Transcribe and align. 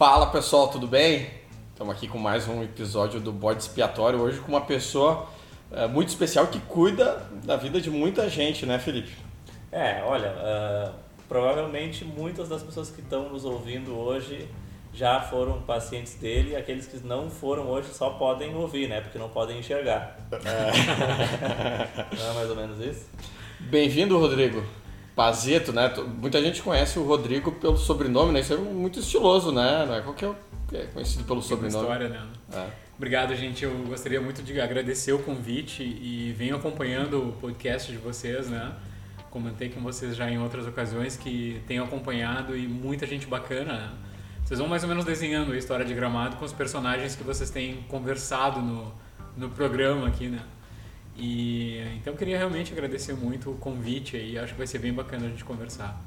Fala 0.00 0.28
pessoal, 0.28 0.68
tudo 0.68 0.86
bem? 0.86 1.28
Estamos 1.72 1.94
aqui 1.94 2.08
com 2.08 2.16
mais 2.16 2.48
um 2.48 2.62
episódio 2.62 3.20
do 3.20 3.30
Bode 3.30 3.60
Expiatório, 3.60 4.18
hoje 4.18 4.40
com 4.40 4.48
uma 4.48 4.62
pessoa 4.62 5.28
é, 5.70 5.86
muito 5.86 6.08
especial 6.08 6.46
que 6.46 6.58
cuida 6.58 7.28
da 7.44 7.54
vida 7.58 7.78
de 7.78 7.90
muita 7.90 8.26
gente, 8.26 8.64
né 8.64 8.78
Felipe? 8.78 9.12
É, 9.70 10.02
olha, 10.06 10.30
uh, 10.30 10.94
provavelmente 11.28 12.02
muitas 12.02 12.48
das 12.48 12.62
pessoas 12.62 12.88
que 12.88 13.02
estão 13.02 13.28
nos 13.28 13.44
ouvindo 13.44 13.94
hoje 13.94 14.48
já 14.90 15.20
foram 15.20 15.60
pacientes 15.60 16.14
dele, 16.14 16.52
e 16.52 16.56
aqueles 16.56 16.86
que 16.86 16.96
não 17.06 17.28
foram 17.28 17.68
hoje 17.68 17.92
só 17.92 18.08
podem 18.08 18.56
ouvir, 18.56 18.88
né? 18.88 19.02
Porque 19.02 19.18
não 19.18 19.28
podem 19.28 19.58
enxergar. 19.58 20.16
É. 20.32 22.06
não 22.16 22.30
é 22.30 22.34
mais 22.36 22.48
ou 22.48 22.56
menos 22.56 22.80
isso? 22.80 23.04
Bem-vindo, 23.60 24.18
Rodrigo. 24.18 24.64
Pazeto, 25.14 25.72
né? 25.72 25.92
Muita 26.20 26.40
gente 26.40 26.62
conhece 26.62 26.98
o 26.98 27.04
Rodrigo 27.04 27.52
pelo 27.52 27.76
sobrenome, 27.76 28.32
né? 28.32 28.40
Isso 28.40 28.54
é 28.54 28.56
muito 28.56 29.00
estiloso, 29.00 29.52
né? 29.52 29.84
Não 29.86 29.94
é 29.94 30.00
qualquer 30.00 30.34
é 30.72 30.86
conhecido 30.86 31.24
pelo 31.24 31.42
sobrenome. 31.42 31.82
história, 31.82 32.08
né? 32.08 32.26
É. 32.52 32.66
Obrigado, 32.96 33.34
gente. 33.34 33.64
Eu 33.64 33.72
gostaria 33.88 34.20
muito 34.20 34.42
de 34.42 34.60
agradecer 34.60 35.12
o 35.12 35.18
convite 35.18 35.82
e 35.82 36.34
venho 36.36 36.56
acompanhando 36.56 37.28
o 37.28 37.32
podcast 37.32 37.90
de 37.90 37.98
vocês, 37.98 38.48
né? 38.48 38.72
Comentei 39.30 39.68
com 39.68 39.80
vocês 39.80 40.14
já 40.14 40.30
em 40.30 40.38
outras 40.38 40.66
ocasiões 40.66 41.16
que 41.16 41.62
tenho 41.66 41.82
acompanhado 41.82 42.56
e 42.56 42.66
muita 42.66 43.06
gente 43.06 43.26
bacana, 43.26 43.72
né? 43.72 43.90
Vocês 44.44 44.58
vão 44.58 44.68
mais 44.68 44.82
ou 44.82 44.88
menos 44.88 45.04
desenhando 45.04 45.52
a 45.52 45.56
história 45.56 45.84
de 45.84 45.94
Gramado 45.94 46.36
com 46.36 46.44
os 46.44 46.52
personagens 46.52 47.14
que 47.14 47.22
vocês 47.22 47.50
têm 47.50 47.84
conversado 47.88 48.60
no, 48.60 48.92
no 49.36 49.48
programa 49.48 50.08
aqui, 50.08 50.28
né? 50.28 50.42
E 51.20 51.78
então 51.98 52.16
queria 52.16 52.38
realmente 52.38 52.72
agradecer 52.72 53.12
muito 53.12 53.50
o 53.50 53.54
convite 53.58 54.16
aí, 54.16 54.38
acho 54.38 54.54
que 54.54 54.58
vai 54.58 54.66
ser 54.66 54.78
bem 54.78 54.92
bacana 54.92 55.26
a 55.26 55.28
gente 55.28 55.44
conversar. 55.44 56.02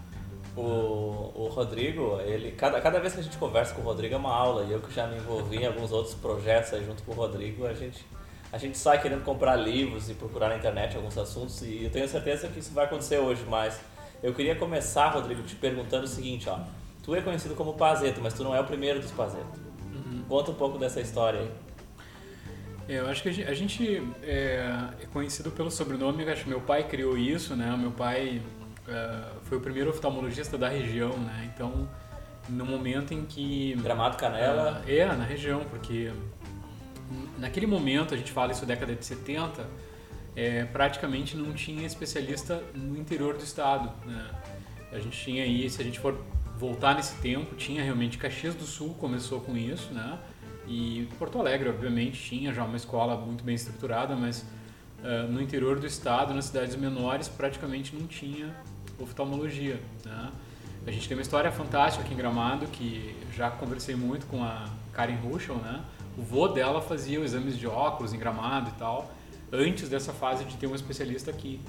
O, 0.58 1.32
o 1.36 1.50
Rodrigo, 1.52 2.20
ele 2.22 2.52
cada, 2.52 2.82
cada 2.82 3.00
vez 3.00 3.14
que 3.14 3.20
a 3.20 3.24
gente 3.24 3.38
conversa 3.38 3.76
com 3.76 3.82
o 3.82 3.84
Rodrigo 3.84 4.16
é 4.16 4.18
uma 4.18 4.34
aula, 4.34 4.64
e 4.64 4.72
eu 4.72 4.80
que 4.82 4.92
já 4.94 5.06
me 5.06 5.18
envolvi 5.18 5.58
em 5.58 5.68
alguns 5.68 5.92
outros 5.92 6.16
projetos 6.16 6.74
aí 6.74 6.84
junto 6.84 7.04
com 7.04 7.12
o 7.12 7.16
Rodrigo, 7.16 7.66
a 7.68 7.74
gente 7.74 8.04
a 8.52 8.58
gente 8.58 8.78
sai 8.78 9.02
querendo 9.02 9.24
comprar 9.24 9.56
livros 9.56 10.10
e 10.10 10.16
procurar 10.16 10.50
na 10.50 10.58
internet 10.58 10.96
alguns 10.96 11.18
assuntos 11.18 11.62
e 11.62 11.84
eu 11.84 11.92
tenho 11.92 12.08
certeza 12.08 12.48
que 12.48 12.60
isso 12.60 12.74
vai 12.74 12.86
acontecer 12.86 13.20
hoje, 13.20 13.44
mas 13.48 13.80
eu 14.24 14.34
queria 14.34 14.56
começar, 14.56 15.10
Rodrigo, 15.10 15.44
te 15.44 15.56
perguntando 15.56 16.06
o 16.06 16.08
seguinte, 16.08 16.50
ó. 16.50 16.60
Tu 17.04 17.14
é 17.14 17.22
conhecido 17.22 17.54
como 17.56 17.74
Pazeto, 17.74 18.22
mas 18.22 18.34
tu 18.34 18.44
não 18.44 18.56
é 18.56 18.60
o 18.60 18.64
primeiro 18.64 19.00
dos 19.00 19.12
Pazeto. 19.12 19.60
Uhum. 19.94 20.24
Conta 20.28 20.52
um 20.52 20.56
pouco 20.56 20.78
dessa 20.78 21.02
história 21.02 21.42
aí. 21.42 21.52
É, 22.88 23.00
eu 23.00 23.08
acho 23.08 23.24
que 23.24 23.30
a 23.30 23.54
gente 23.54 24.04
é, 24.22 24.68
é, 25.02 25.06
conhecido 25.08 25.52
pelo 25.52 25.72
sobrenome, 25.72 26.24
acho 26.30 26.44
que 26.44 26.50
meu 26.50 26.62
pai 26.62 26.84
criou 26.84 27.18
isso, 27.18 27.56
né? 27.56 27.76
Meu 27.78 27.92
pai 27.92 28.42
é, 28.88 29.20
foi 29.44 29.58
o 29.58 29.62
primeiro 29.62 29.90
oftalmologista 29.90 30.58
da 30.58 30.68
região, 30.68 31.18
né? 31.18 31.52
Então, 31.54 31.88
no 32.50 32.66
momento 32.66 33.14
em 33.14 33.24
que... 33.26 33.74
Gramado 33.76 34.18
Canela? 34.18 34.84
É, 34.86 34.98
é, 34.98 35.06
na 35.06 35.24
região, 35.24 35.62
porque 35.70 36.12
naquele 37.38 37.66
momento, 37.66 38.14
a 38.14 38.18
gente 38.18 38.32
fala 38.32 38.52
isso 38.52 38.66
década 38.66 38.94
de 38.94 39.06
70, 39.06 39.66
é, 40.36 40.66
praticamente 40.66 41.38
não 41.38 41.54
tinha 41.54 41.86
especialista 41.86 42.62
no 42.74 42.98
interior 42.98 43.38
do 43.38 43.44
estado, 43.44 43.92
né? 44.06 44.30
A 44.92 45.00
gente 45.00 45.18
tinha 45.18 45.44
aí, 45.44 45.70
se 45.70 45.82
a 45.82 45.86
gente 45.86 46.00
for 46.00 46.18
voltar 46.58 46.96
nesse 46.96 47.16
tempo, 47.16 47.56
tinha 47.56 47.82
realmente 47.82 48.18
Caxias 48.18 48.54
do 48.54 48.66
Sul 48.66 48.94
começou 48.96 49.42
com 49.42 49.56
isso, 49.58 49.94
né? 49.94 50.20
E 50.68 51.08
Porto 51.20 51.40
Alegre, 51.40 51.70
obviamente, 51.70 52.22
tinha 52.22 52.54
já 52.54 52.64
uma 52.64 52.78
escola 52.78 53.18
muito 53.18 53.44
bem 53.44 53.56
estruturada, 53.56 54.16
mas 54.16 54.46
uh, 55.00 55.32
no 55.32 55.42
interior 55.42 55.80
do 55.80 55.86
estado, 55.86 56.34
nas 56.34 56.46
cidades 56.46 56.76
menores, 56.76 57.28
praticamente 57.28 57.96
não 57.96 58.08
tinha 58.08 58.56
oftalmologia. 59.00 59.80
Né? 60.06 60.32
A 60.86 60.92
gente 60.92 61.08
tem 61.08 61.16
uma 61.16 61.22
história 61.22 61.52
fantástica 61.52 62.04
aqui 62.04 62.14
em 62.14 62.18
Gramado, 62.18 62.68
que 62.68 63.16
já 63.36 63.50
conversei 63.50 63.96
muito 63.96 64.26
com 64.28 64.44
a 64.44 64.70
Karen 64.92 65.16
Ruschel, 65.16 65.56
né? 65.56 65.82
O 66.18 66.22
vô 66.22 66.48
dela 66.48 66.82
fazia 66.82 67.20
exames 67.20 67.58
de 67.58 67.66
óculos 67.66 68.14
em 68.14 68.20
Gramado 68.20 68.70
e 68.70 68.74
tal, 68.74 69.12
antes 69.52 69.88
dessa 69.90 70.12
fase 70.12 70.44
de 70.44 70.58
ter 70.58 70.68
um 70.68 70.76
especialista 70.76 71.32
aqui. 71.32 71.60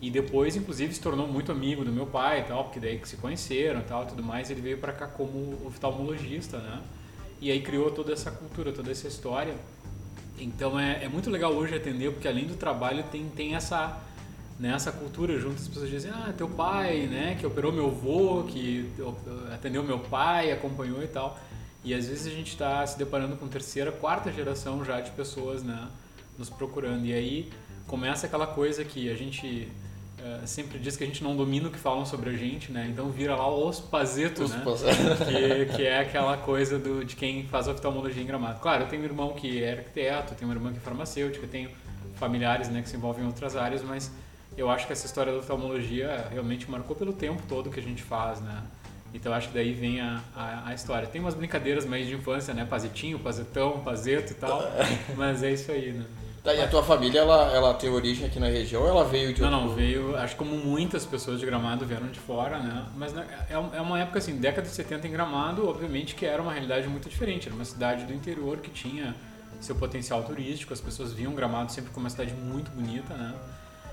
E 0.00 0.10
depois, 0.10 0.54
inclusive, 0.54 0.92
se 0.94 1.00
tornou 1.00 1.26
muito 1.26 1.50
amigo 1.50 1.84
do 1.84 1.90
meu 1.90 2.06
pai 2.06 2.40
e 2.40 2.44
tal, 2.44 2.64
porque 2.64 2.78
daí 2.78 2.98
que 2.98 3.08
se 3.08 3.16
conheceram 3.16 3.80
e 3.80 3.84
tal, 3.84 4.06
tudo 4.06 4.22
mais, 4.22 4.50
ele 4.50 4.60
veio 4.60 4.78
para 4.78 4.92
cá 4.92 5.06
como 5.08 5.58
oftalmologista, 5.66 6.58
né? 6.58 6.80
E 7.40 7.50
aí 7.50 7.60
criou 7.60 7.90
toda 7.90 8.12
essa 8.12 8.30
cultura, 8.30 8.72
toda 8.72 8.90
essa 8.90 9.06
história. 9.06 9.54
Então 10.38 10.78
é, 10.78 11.04
é 11.04 11.08
muito 11.08 11.30
legal 11.30 11.52
hoje 11.52 11.74
atender, 11.74 12.12
porque 12.12 12.28
além 12.28 12.46
do 12.46 12.54
trabalho 12.54 13.04
tem, 13.10 13.28
tem 13.28 13.54
essa, 13.54 14.00
né, 14.58 14.72
essa 14.72 14.92
cultura 14.92 15.38
junto. 15.38 15.56
As 15.56 15.68
pessoas 15.68 15.90
dizem, 15.90 16.10
ah, 16.10 16.32
teu 16.36 16.48
pai, 16.48 17.06
né, 17.06 17.36
que 17.38 17.46
operou 17.46 17.72
meu 17.72 17.86
avô, 17.86 18.44
que 18.44 18.90
atendeu 19.52 19.82
meu 19.82 19.98
pai, 19.98 20.52
acompanhou 20.52 21.02
e 21.02 21.08
tal. 21.08 21.38
E 21.84 21.94
às 21.94 22.06
vezes 22.08 22.26
a 22.26 22.30
gente 22.30 22.48
está 22.48 22.86
se 22.86 22.98
deparando 22.98 23.36
com 23.36 23.46
terceira, 23.48 23.92
quarta 23.92 24.32
geração 24.32 24.84
já 24.84 25.00
de 25.00 25.10
pessoas, 25.12 25.62
né, 25.62 25.88
nos 26.36 26.50
procurando. 26.50 27.04
E 27.06 27.12
aí 27.12 27.50
começa 27.86 28.26
aquela 28.26 28.46
coisa 28.46 28.84
que 28.84 29.10
a 29.10 29.14
gente 29.14 29.68
Uh, 30.28 30.46
sempre 30.46 30.78
diz 30.78 30.96
que 30.96 31.04
a 31.04 31.06
gente 31.06 31.22
não 31.22 31.36
domina 31.36 31.68
o 31.68 31.70
que 31.70 31.78
falam 31.78 32.04
sobre 32.04 32.30
a 32.30 32.32
gente, 32.32 32.70
né? 32.70 32.88
Então 32.90 33.10
vira 33.10 33.34
lá 33.34 33.48
os 33.48 33.80
pazetos, 33.80 34.50
né? 34.50 34.62
que, 35.26 35.76
que 35.76 35.86
é 35.86 36.00
aquela 36.00 36.36
coisa 36.36 36.78
do, 36.78 37.04
de 37.04 37.16
quem 37.16 37.44
faz 37.46 37.68
oftalmologia 37.68 38.22
em 38.22 38.26
gramado. 38.26 38.60
Claro, 38.60 38.84
eu 38.84 38.88
tenho 38.88 39.02
um 39.02 39.04
irmão 39.04 39.32
que 39.32 39.62
é 39.62 39.72
arquiteto, 39.72 40.34
tenho 40.34 40.50
uma 40.50 40.54
irmã 40.54 40.72
que 40.72 40.78
é 40.78 40.80
farmacêutica, 40.80 41.46
tenho 41.46 41.70
familiares 42.16 42.68
né, 42.68 42.82
que 42.82 42.88
se 42.88 42.96
envolvem 42.96 43.24
em 43.24 43.26
outras 43.26 43.56
áreas, 43.56 43.82
mas 43.82 44.10
eu 44.56 44.68
acho 44.68 44.86
que 44.86 44.92
essa 44.92 45.06
história 45.06 45.32
da 45.32 45.38
oftalmologia 45.38 46.26
realmente 46.30 46.70
marcou 46.70 46.96
pelo 46.96 47.12
tempo 47.12 47.42
todo 47.48 47.70
que 47.70 47.78
a 47.78 47.82
gente 47.82 48.02
faz, 48.02 48.40
né? 48.40 48.62
Então 49.14 49.32
acho 49.32 49.48
que 49.48 49.54
daí 49.54 49.72
vem 49.72 50.00
a, 50.00 50.20
a, 50.34 50.68
a, 50.68 50.74
história. 50.74 51.08
Tem 51.08 51.20
umas 51.20 51.34
brincadeiras 51.34 51.86
mais 51.86 52.06
de 52.06 52.14
infância, 52.14 52.52
né? 52.52 52.64
Pazetinho, 52.64 53.18
pazetão, 53.18 53.80
pazeto 53.80 54.32
e 54.32 54.34
tal, 54.34 54.62
mas 55.16 55.42
é 55.42 55.52
isso 55.52 55.70
aí, 55.72 55.92
né? 55.92 56.04
Tá, 56.48 56.54
e 56.54 56.62
a 56.62 56.66
tua 56.66 56.82
família, 56.82 57.20
ela, 57.20 57.52
ela 57.52 57.74
tem 57.74 57.90
origem 57.90 58.26
aqui 58.26 58.40
na 58.40 58.46
região 58.46 58.80
ou 58.80 58.88
ela 58.88 59.04
veio 59.04 59.34
de 59.34 59.42
Não, 59.42 59.52
outro... 59.52 59.68
não, 59.68 59.74
veio, 59.74 60.16
acho 60.16 60.32
que 60.32 60.38
como 60.38 60.56
muitas 60.56 61.04
pessoas 61.04 61.38
de 61.38 61.44
Gramado 61.44 61.84
vieram 61.84 62.06
de 62.06 62.18
fora, 62.18 62.58
né? 62.58 62.86
Mas 62.96 63.12
né, 63.12 63.26
é, 63.50 63.52
é 63.52 63.80
uma 63.82 64.00
época 64.00 64.18
assim, 64.18 64.34
década 64.38 64.66
de 64.66 64.72
70 64.72 65.06
em 65.06 65.10
Gramado, 65.10 65.68
obviamente 65.68 66.14
que 66.14 66.24
era 66.24 66.40
uma 66.40 66.50
realidade 66.50 66.88
muito 66.88 67.06
diferente. 67.06 67.48
Era 67.48 67.54
uma 67.54 67.66
cidade 67.66 68.06
do 68.06 68.14
interior 68.14 68.60
que 68.60 68.70
tinha 68.70 69.14
seu 69.60 69.76
potencial 69.76 70.22
turístico, 70.22 70.72
as 70.72 70.80
pessoas 70.80 71.12
viam 71.12 71.34
Gramado 71.34 71.70
sempre 71.70 71.90
como 71.90 72.04
uma 72.04 72.10
cidade 72.10 72.32
muito 72.32 72.70
bonita, 72.70 73.12
né? 73.12 73.34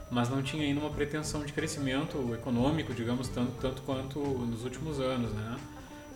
Mas 0.09 0.29
não 0.29 0.41
tinha 0.41 0.63
ainda 0.63 0.79
uma 0.79 0.91
pretensão 0.91 1.43
de 1.43 1.51
crescimento 1.51 2.33
econômico, 2.33 2.93
digamos, 2.93 3.27
tanto, 3.27 3.51
tanto 3.59 3.81
quanto 3.81 4.17
nos 4.17 4.63
últimos 4.63 5.01
anos, 5.01 5.33
né? 5.33 5.57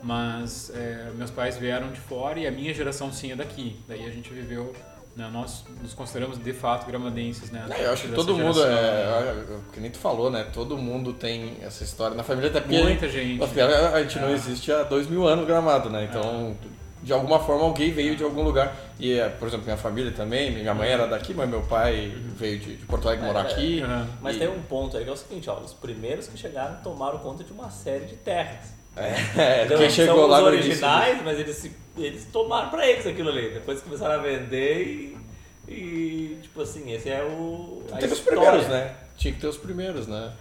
Mas 0.01 0.71
é, 0.73 1.11
meus 1.15 1.31
pais 1.31 1.57
vieram 1.57 1.91
de 1.91 1.99
fora 1.99 2.39
e 2.39 2.47
a 2.47 2.51
minha 2.51 2.73
geração 2.73 3.11
sim 3.11 3.33
é 3.33 3.35
daqui. 3.35 3.77
Daí 3.89 4.05
a 4.05 4.09
gente 4.09 4.31
viveu 4.31 4.73
né? 5.19 5.29
Nós 5.31 5.65
nos 5.81 5.93
consideramos 5.93 6.41
de 6.41 6.53
fato 6.53 6.87
gramadenses, 6.87 7.51
né? 7.51 7.65
É, 7.69 7.85
eu 7.85 7.91
acho 7.91 8.07
que 8.07 8.13
todo 8.13 8.35
mundo, 8.35 8.63
é, 8.63 8.71
é, 8.71 9.45
que 9.73 9.79
nem 9.81 9.91
tu 9.91 9.99
falou, 9.99 10.31
né? 10.31 10.47
Todo 10.53 10.77
mundo 10.77 11.11
tem 11.11 11.57
essa 11.61 11.83
história 11.83 12.15
na 12.15 12.23
família, 12.23 12.49
até 12.49 12.61
porque 12.61 12.81
Muita 12.81 13.09
gente. 13.09 13.43
A 13.43 14.01
gente 14.01 14.17
é. 14.17 14.21
não 14.21 14.31
existe 14.31 14.71
há 14.71 14.83
dois 14.83 15.07
mil 15.07 15.27
anos 15.27 15.45
gramado, 15.45 15.89
né? 15.89 16.07
Então, 16.09 16.55
é. 16.63 17.05
de 17.05 17.11
alguma 17.11 17.39
forma, 17.39 17.65
alguém 17.65 17.91
veio 17.91 18.15
de 18.15 18.23
algum 18.23 18.41
lugar. 18.41 18.73
E, 18.97 19.19
é, 19.19 19.27
por 19.27 19.49
exemplo, 19.49 19.65
minha 19.65 19.77
família 19.77 20.11
também, 20.13 20.51
minha 20.51 20.73
mãe 20.73 20.89
era 20.89 21.05
daqui, 21.05 21.33
mas 21.33 21.49
meu 21.49 21.61
pai 21.63 22.13
veio 22.37 22.57
de, 22.57 22.77
de 22.77 22.85
Porto 22.85 23.07
Alegre 23.07 23.25
morar 23.25 23.41
aqui. 23.41 23.83
Mas 24.21 24.37
e... 24.37 24.39
tem 24.39 24.47
um 24.47 24.61
ponto 24.61 24.95
aí 24.95 25.03
que 25.03 25.09
é 25.09 25.13
o 25.13 25.17
seguinte, 25.17 25.49
ó, 25.49 25.59
os 25.59 25.73
primeiros 25.73 26.27
que 26.27 26.37
chegaram 26.37 26.77
tomaram 26.81 27.19
conta 27.19 27.43
de 27.43 27.51
uma 27.51 27.69
série 27.69 28.05
de 28.05 28.15
terras. 28.15 28.78
É, 28.99 29.65
então, 29.65 29.77
quem 29.77 29.89
chegou 29.89 30.27
lá 30.27 30.39
os 30.39 30.45
originais, 30.45 31.21
mas 31.23 31.39
eles, 31.39 31.71
eles 31.97 32.25
tomaram 32.25 32.69
pra 32.69 32.85
eles 32.87 33.07
aquilo 33.07 33.29
ali. 33.29 33.51
Depois 33.51 33.81
começaram 33.81 34.15
a 34.15 34.17
vender 34.17 34.83
e, 34.83 35.71
e 35.71 36.39
tipo 36.41 36.61
assim, 36.61 36.91
esse 36.91 37.09
é 37.09 37.23
o. 37.23 37.83
A 37.91 37.97
Teve 37.97 38.13
os 38.13 38.19
primeiros, 38.19 38.67
né? 38.67 38.95
Tinha 39.17 39.33
que 39.33 39.39
ter 39.39 39.47
os 39.47 39.57
primeiros, 39.57 40.07
né? 40.07 40.33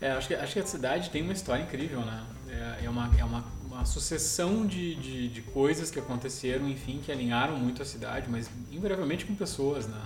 É, 0.00 0.10
acho 0.12 0.28
que, 0.28 0.34
acho 0.34 0.52
que 0.52 0.58
a 0.60 0.66
cidade 0.66 1.10
tem 1.10 1.22
uma 1.22 1.32
história 1.32 1.62
incrível, 1.62 2.00
né? 2.00 2.22
É, 2.48 2.84
é 2.86 2.90
uma, 2.90 3.10
é 3.18 3.24
uma, 3.24 3.44
uma 3.64 3.84
sucessão 3.84 4.66
de, 4.66 4.94
de, 4.94 5.28
de, 5.28 5.42
coisas 5.42 5.90
que 5.90 5.98
aconteceram, 5.98 6.68
enfim, 6.68 7.00
que 7.04 7.10
alinharam 7.10 7.56
muito 7.56 7.82
a 7.82 7.84
cidade, 7.84 8.28
mas 8.30 8.48
invariavelmente 8.70 9.24
com 9.24 9.34
pessoas, 9.34 9.86
né? 9.86 10.00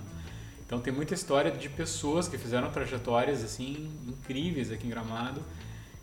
Então 0.65 0.81
tem 0.81 0.93
muita 0.93 1.15
história 1.15 1.51
de 1.51 1.69
pessoas 1.69 2.29
que 2.29 2.39
fizeram 2.39 2.71
trajetórias 2.71 3.43
assim 3.43 3.91
incríveis 4.07 4.71
aqui 4.71 4.87
em 4.87 4.91
Gramado 4.91 5.43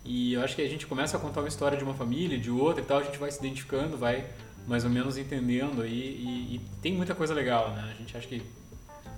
e 0.08 0.32
eu 0.32 0.42
acho 0.42 0.56
que 0.56 0.62
a 0.62 0.68
gente 0.68 0.86
começa 0.86 1.18
a 1.18 1.20
contar 1.20 1.40
uma 1.42 1.48
história 1.48 1.76
de 1.76 1.84
uma 1.84 1.92
família, 1.92 2.38
de 2.38 2.50
outra 2.50 2.80
e 2.80 2.84
tal, 2.84 2.98
a 2.98 3.02
gente 3.02 3.18
vai 3.18 3.30
se 3.30 3.38
identificando, 3.38 3.94
vai 3.98 4.24
mais 4.66 4.82
ou 4.82 4.90
menos 4.90 5.18
entendendo 5.18 5.82
aí 5.82 5.90
e, 5.92 6.54
e 6.54 6.60
tem 6.80 6.94
muita 6.94 7.14
coisa 7.14 7.34
legal, 7.34 7.72
né? 7.72 7.92
A 7.94 7.98
gente 7.98 8.16
acha 8.16 8.26
que 8.26 8.42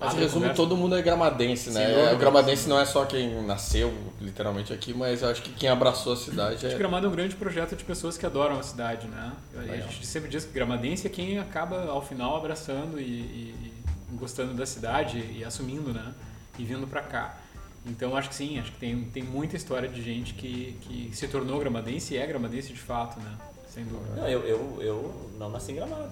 mas 0.01 0.15
em 0.15 0.19
resumo, 0.19 0.41
conversa... 0.41 0.57
todo 0.57 0.77
mundo 0.77 0.97
é 0.97 1.03
gramadense, 1.03 1.71
né? 1.71 1.87
Sim, 1.87 1.93
é, 1.93 2.13
o 2.15 2.19
gramadense 2.19 2.69
não 2.69 2.81
é 2.81 2.85
só 2.87 3.05
quem 3.05 3.41
nasceu 3.43 3.95
literalmente 4.21 4.73
aqui, 4.73 4.93
mas 4.93 5.23
acho 5.23 5.43
que 5.43 5.53
quem 5.53 5.69
abraçou 5.69 6.15
a 6.15 6.17
cidade 6.17 6.67
é. 6.67 6.75
Gramado 6.75 7.07
é 7.07 7.09
um 7.09 7.13
grande 7.13 7.37
projeto 7.37 7.77
de 7.77 7.85
pessoas 7.85 8.17
que 8.17 8.27
adoram 8.27 8.59
a 8.59 8.63
cidade, 8.63 9.07
né? 9.07 9.33
A 9.57 9.77
gente 9.77 10.05
sempre 10.05 10.29
diz 10.29 10.45
que 10.45 10.53
gramadense 10.53 11.07
é 11.07 11.11
quem 11.11 11.39
acaba 11.39 11.85
ao 11.85 12.03
final 12.03 12.37
abraçando 12.37 12.99
e, 12.99 13.05
e, 13.05 13.73
e 14.13 14.17
gostando 14.17 14.55
da 14.55 14.67
cidade 14.67 15.19
e 15.37 15.45
assumindo, 15.45 15.93
né? 15.93 16.15
E 16.59 16.65
vindo 16.65 16.87
para 16.87 17.03
cá. 17.03 17.39
Então 17.87 18.17
acho 18.17 18.29
que 18.29 18.35
sim, 18.35 18.59
acho 18.59 18.73
que 18.73 18.79
tem, 18.79 19.05
tem 19.05 19.23
muita 19.23 19.57
história 19.57 19.89
de 19.89 20.03
gente 20.03 20.35
que, 20.35 20.77
que 20.83 21.11
se 21.17 21.27
tornou 21.29 21.59
gramadense 21.59 22.15
e 22.15 22.19
é 22.19 22.27
gramadense 22.27 22.73
de 22.73 22.81
fato, 22.81 23.19
né? 23.21 23.39
Sem 23.69 23.85
dúvida. 23.85 24.17
Não, 24.17 24.29
eu, 24.29 24.41
eu, 24.41 24.83
eu 24.83 25.31
não 25.39 25.49
nasci 25.49 25.73
em 25.73 25.77
Gramado. 25.77 26.11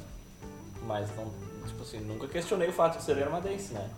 Mas 0.86 1.14
não, 1.16 1.30
tipo 1.66 1.82
assim, 1.82 1.98
nunca 2.00 2.26
questionei 2.26 2.68
o 2.68 2.72
fato 2.72 2.98
de 2.98 3.04
ser 3.04 3.16
gramadense, 3.16 3.74
né? 3.74 3.90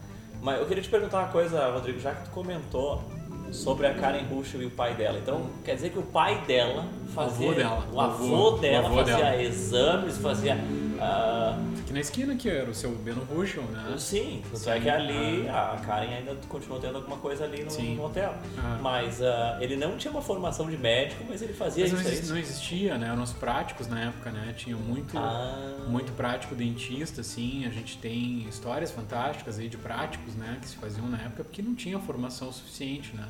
Mas 0.42 0.58
eu 0.58 0.66
queria 0.66 0.82
te 0.82 0.88
perguntar 0.88 1.20
uma 1.20 1.28
coisa, 1.28 1.70
Rodrigo, 1.70 2.00
já 2.00 2.14
que 2.14 2.24
tu 2.24 2.30
comentou 2.30 3.04
sobre 3.52 3.86
a 3.86 3.94
Karen 3.94 4.24
Ruschel 4.24 4.62
e 4.62 4.66
o 4.66 4.70
pai 4.70 4.94
dela. 4.94 5.18
Então, 5.18 5.50
quer 5.64 5.74
dizer 5.74 5.90
que 5.90 5.98
o 5.98 6.02
pai 6.02 6.42
dela 6.46 6.86
fazia. 7.14 7.48
avô 7.50 7.54
dela. 7.56 7.86
O 7.90 7.94
O 7.96 8.00
avô, 8.00 8.24
avô- 8.46 8.58
dela 8.58 8.82
o 8.84 8.86
avô 8.86 8.96
fazia 8.98 9.16
dela. 9.16 9.42
exames, 9.42 10.16
fazia. 10.18 10.56
ah, 11.00 11.56
Aqui 11.80 11.92
na 11.94 12.00
esquina 12.00 12.36
que 12.36 12.48
era 12.48 12.70
o 12.70 12.74
seu 12.74 12.92
Beno 12.92 13.24
Ruschel, 13.24 13.64
né? 13.64 13.94
sim, 13.98 14.42
tanto 14.44 14.58
Sim, 14.58 14.70
é 14.70 14.78
que 14.80 14.88
ali 14.88 15.48
a 15.48 15.76
Karen 15.84 16.14
ainda 16.14 16.36
continuou 16.48 16.80
tendo 16.80 16.94
alguma 16.96 17.16
coisa 17.16 17.42
ali 17.44 17.64
no, 17.64 17.82
no 17.96 18.04
hotel. 18.04 18.32
Ah. 18.58 18.78
Mas 18.80 19.20
ah, 19.20 19.58
ele 19.60 19.74
não 19.76 19.96
tinha 19.96 20.12
uma 20.12 20.22
formação 20.22 20.70
de 20.70 20.76
médico, 20.76 21.24
mas 21.28 21.42
ele 21.42 21.52
fazia 21.52 21.88
Mas 21.88 22.06
isso? 22.12 22.32
não 22.32 22.38
existia, 22.38 22.96
né? 22.96 23.08
Eram 23.08 23.22
os 23.24 23.32
práticos 23.32 23.88
na 23.88 24.00
época, 24.04 24.30
né? 24.30 24.54
Tinha 24.56 24.76
muito, 24.76 25.18
Ah. 25.18 25.84
muito 25.88 26.12
prático 26.12 26.54
dentista, 26.54 27.22
assim. 27.22 27.66
A 27.66 27.70
gente 27.70 27.98
tem 27.98 28.46
histórias 28.48 28.92
fantásticas 28.92 29.58
aí 29.58 29.68
de 29.68 29.76
práticos, 29.76 30.36
né? 30.36 30.58
Que 30.60 30.68
se 30.68 30.76
faziam 30.76 31.08
na 31.08 31.18
época 31.18 31.42
porque 31.42 31.60
não 31.60 31.74
tinha 31.74 31.98
formação 31.98 32.52
suficiente, 32.52 33.16
né? 33.16 33.26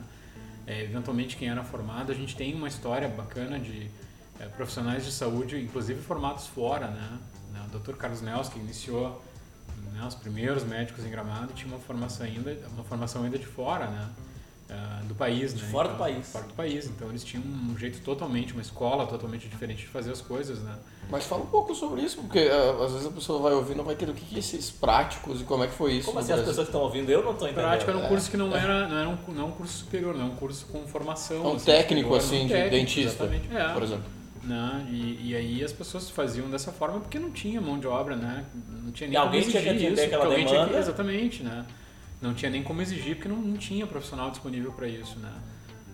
É, 0.71 0.85
eventualmente 0.85 1.37
quem 1.37 1.49
era 1.49 1.65
formado, 1.65 2.13
a 2.13 2.15
gente 2.15 2.37
tem 2.37 2.55
uma 2.55 2.69
história 2.69 3.09
bacana 3.09 3.59
de 3.59 3.91
é, 4.39 4.47
profissionais 4.47 5.05
de 5.05 5.11
saúde, 5.11 5.61
inclusive 5.61 6.01
formados 6.01 6.47
fora, 6.47 6.87
né? 6.87 7.19
né, 7.53 7.61
O 7.67 7.77
Dr. 7.77 7.97
Carlos 7.97 8.23
Nelson, 8.23 8.53
que 8.53 8.61
iniciou 8.61 9.21
né, 9.93 10.07
os 10.07 10.15
primeiros 10.15 10.63
médicos 10.63 11.05
em 11.05 11.11
Gramado, 11.11 11.53
tinha 11.55 11.67
uma 11.67 11.81
formação 11.81 12.25
ainda, 12.25 12.57
uma 12.73 12.85
formação 12.85 13.25
ainda 13.25 13.37
de 13.37 13.47
fora, 13.47 13.89
né? 13.89 14.11
Ah, 14.71 15.01
do 15.05 15.15
país, 15.15 15.55
De 15.55 15.63
né? 15.63 15.69
fora 15.71 15.89
do 15.89 15.95
Então, 15.95 16.07
país. 16.07 16.27
Fora 16.33 16.45
do 16.47 16.55
país. 16.55 16.87
Então 16.87 17.09
eles 17.09 17.25
tinham 17.25 17.43
um 17.45 17.77
jeito 17.77 18.01
totalmente, 18.03 18.53
uma 18.53 18.63
escola 18.63 19.07
totalmente 19.07 19.49
diferente 19.49 19.79
de 19.81 19.87
fazer 19.89 20.13
as 20.13 20.21
coisas, 20.21 20.59
né? 20.61 20.75
Mas 21.11 21.25
fala 21.27 21.43
um 21.43 21.47
pouco 21.47 21.75
sobre 21.75 22.03
isso, 22.03 22.19
porque 22.19 22.39
ah, 22.53 22.85
às 22.85 22.93
vezes 22.93 23.07
a 23.07 23.11
pessoa 23.11 23.41
vai 23.41 23.53
ouvir 23.53 23.73
e 23.73 23.77
não 23.77 23.85
vai 23.85 23.95
entender 23.95 24.13
o 24.13 24.15
que 24.15 24.25
que 24.25 24.37
é 24.37 24.39
esses 24.39 24.71
práticos 24.71 25.41
e 25.41 25.45
como 25.45 25.65
é 25.65 25.67
que 25.67 25.75
foi 25.75 25.95
isso. 25.95 26.07
Como 26.07 26.19
assim 26.21 26.33
as 26.33 26.39
pessoas 26.41 26.57
que 26.59 26.63
estão 26.65 26.81
ouvindo? 26.83 27.11
Eu 27.11 27.23
não 27.25 27.33
estou 27.33 27.49
entendendo. 27.49 27.67
Prática 27.69 27.91
era 27.91 28.01
um 28.01 28.05
é. 28.05 28.09
curso 28.09 28.31
que 28.31 28.37
não 28.37 28.57
era, 28.57 28.89
não 28.89 28.97
era 28.99 29.09
um, 29.09 29.19
não 29.29 29.43
é 29.43 29.47
um 29.47 29.53
curso 29.53 29.79
superior, 29.79 30.15
não 30.15 30.23
é 30.23 30.29
um 30.29 30.37
curso 30.37 30.67
com 30.67 30.87
formação. 30.87 31.37
É 31.45 31.49
um 31.49 31.57
assim, 31.57 31.65
técnico, 31.67 32.09
superior, 32.11 32.19
assim, 32.19 32.45
um 32.45 32.47
de 32.47 32.53
técnico, 32.53 32.77
dentista, 32.77 33.25
exatamente. 33.25 33.57
É. 33.57 33.73
por 33.73 33.83
exemplo. 33.83 34.05
Né? 34.43 34.87
E, 34.91 35.31
e 35.31 35.37
aí 35.37 35.63
as 35.63 35.73
pessoas 35.73 36.09
faziam 36.09 36.49
dessa 36.49 36.73
forma 36.73 36.99
porque 37.01 37.19
não 37.19 37.31
tinha 37.31 37.61
mão 37.61 37.79
de 37.79 37.87
obra, 37.87 38.17
né? 38.17 38.45
Não 38.83 38.91
tinha 38.91 39.07
nem 39.09 39.15
E 39.15 39.17
alguém 39.19 39.43
tinha 39.43 39.63
que 39.63 39.69
atender 39.69 39.93
isso, 39.93 40.03
aquela 40.05 40.35
tinha 40.35 40.47
que- 40.47 40.53
demanda. 40.53 40.79
exatamente, 40.79 41.43
né? 41.43 41.67
Não 42.21 42.35
tinha 42.35 42.51
nem 42.51 42.63
como 42.63 42.83
exigir 42.83 43.17
porque 43.17 43.29
não, 43.29 43.37
não 43.37 43.57
tinha 43.57 43.87
profissional 43.87 44.31
disponível 44.31 44.73
para 44.73 44.87
isso, 44.87 45.19
né? 45.19 45.33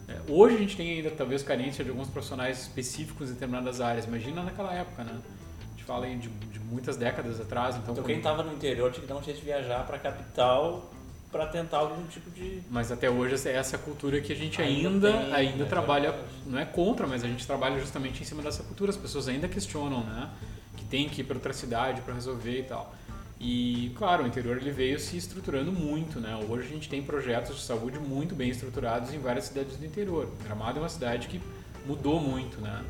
É, 0.08 0.20
hoje 0.28 0.56
a 0.56 0.58
gente 0.58 0.76
tem 0.76 0.90
ainda 0.98 1.10
talvez 1.10 1.42
carência 1.42 1.82
de 1.84 1.90
alguns 1.90 2.08
profissionais 2.08 2.62
específicos 2.62 3.30
em 3.30 3.34
determinadas 3.34 3.80
áreas. 3.80 4.04
Imagina 4.06 4.42
naquela 4.42 4.72
época, 4.72 5.02
né? 5.04 5.12
A 5.14 5.70
gente 5.72 5.84
fala 5.84 6.06
aí 6.06 6.16
de, 6.16 6.28
de 6.28 6.60
muitas 6.60 6.96
décadas 6.96 7.40
atrás, 7.40 7.76
então. 7.76 7.92
Então 7.92 8.04
quem 8.04 8.18
estava 8.18 8.42
no 8.42 8.52
interior 8.52 8.90
tinha 8.92 9.02
que 9.02 9.08
dar 9.08 9.16
um 9.18 9.22
jeito 9.22 9.38
de 9.38 9.44
viajar 9.44 9.84
para 9.86 9.96
a 9.96 9.98
capital 9.98 10.92
para 11.30 11.46
tentar 11.46 11.78
algum 11.78 12.06
tipo 12.06 12.30
de. 12.30 12.62
Mas 12.70 12.90
até 12.92 13.10
hoje 13.10 13.34
essa- 13.34 13.50
essa 13.50 13.76
cultura 13.78 14.20
que 14.20 14.32
a 14.32 14.36
gente 14.36 14.62
Ainda 14.62 14.88
ainda, 14.88 15.12
tem, 15.12 15.32
ainda 15.34 15.64
é 15.64 15.66
trabalha, 15.66 16.14
não 16.46 16.58
é 16.58 16.64
contra, 16.64 17.06
mas 17.06 17.24
a 17.24 17.26
gente 17.28 17.44
trabalha 17.46 17.78
justamente 17.80 18.22
em 18.22 18.24
cima 18.24 18.42
dessa 18.42 18.62
cultura. 18.62 18.90
As 18.90 18.96
pessoas 18.96 19.26
ainda 19.28 19.48
questionam, 19.48 20.02
né? 20.04 20.30
Que 20.76 20.84
tem 20.84 21.08
que 21.08 21.20
ir 21.20 21.24
para 21.24 21.36
outra 21.36 21.52
cidade 21.52 22.00
para 22.02 22.14
resolver 22.14 22.60
e 22.60 22.62
tal. 22.62 22.94
E, 23.38 23.92
claro, 23.96 24.24
o 24.24 24.26
interior 24.26 24.56
ele 24.56 24.70
veio 24.70 24.98
se 24.98 25.16
estruturando 25.16 25.70
muito, 25.70 26.18
né? 26.18 26.34
Hoje 26.48 26.68
a 26.68 26.70
gente 26.70 26.88
tem 26.88 27.02
projetos 27.02 27.56
de 27.56 27.62
saúde 27.62 27.98
muito 27.98 28.34
bem 28.34 28.48
estruturados 28.48 29.12
em 29.12 29.18
várias 29.18 29.44
cidades 29.44 29.76
do 29.76 29.84
interior. 29.84 30.28
Gramado 30.42 30.78
é 30.78 30.82
uma 30.82 30.88
cidade 30.88 31.28
que 31.28 31.40
mudou 31.84 32.18
muito, 32.18 32.60
né? 32.60 32.82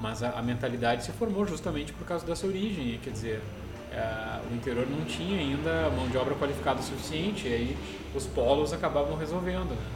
Mas 0.00 0.22
a, 0.22 0.30
a 0.32 0.42
mentalidade 0.42 1.04
se 1.04 1.12
formou 1.12 1.46
justamente 1.46 1.92
por 1.92 2.06
causa 2.06 2.26
dessa 2.26 2.46
origem, 2.46 2.98
quer 3.02 3.10
dizer, 3.10 3.42
é, 3.90 4.40
o 4.50 4.54
interior 4.54 4.86
não 4.86 5.04
tinha 5.06 5.38
ainda 5.38 5.88
mão 5.90 6.06
de 6.08 6.18
obra 6.18 6.34
qualificada 6.34 6.82
suficiente, 6.82 7.48
e 7.48 7.54
aí 7.54 7.76
os 8.14 8.26
polos 8.26 8.72
acabavam 8.74 9.16
resolvendo, 9.16 9.70
né? 9.70 9.86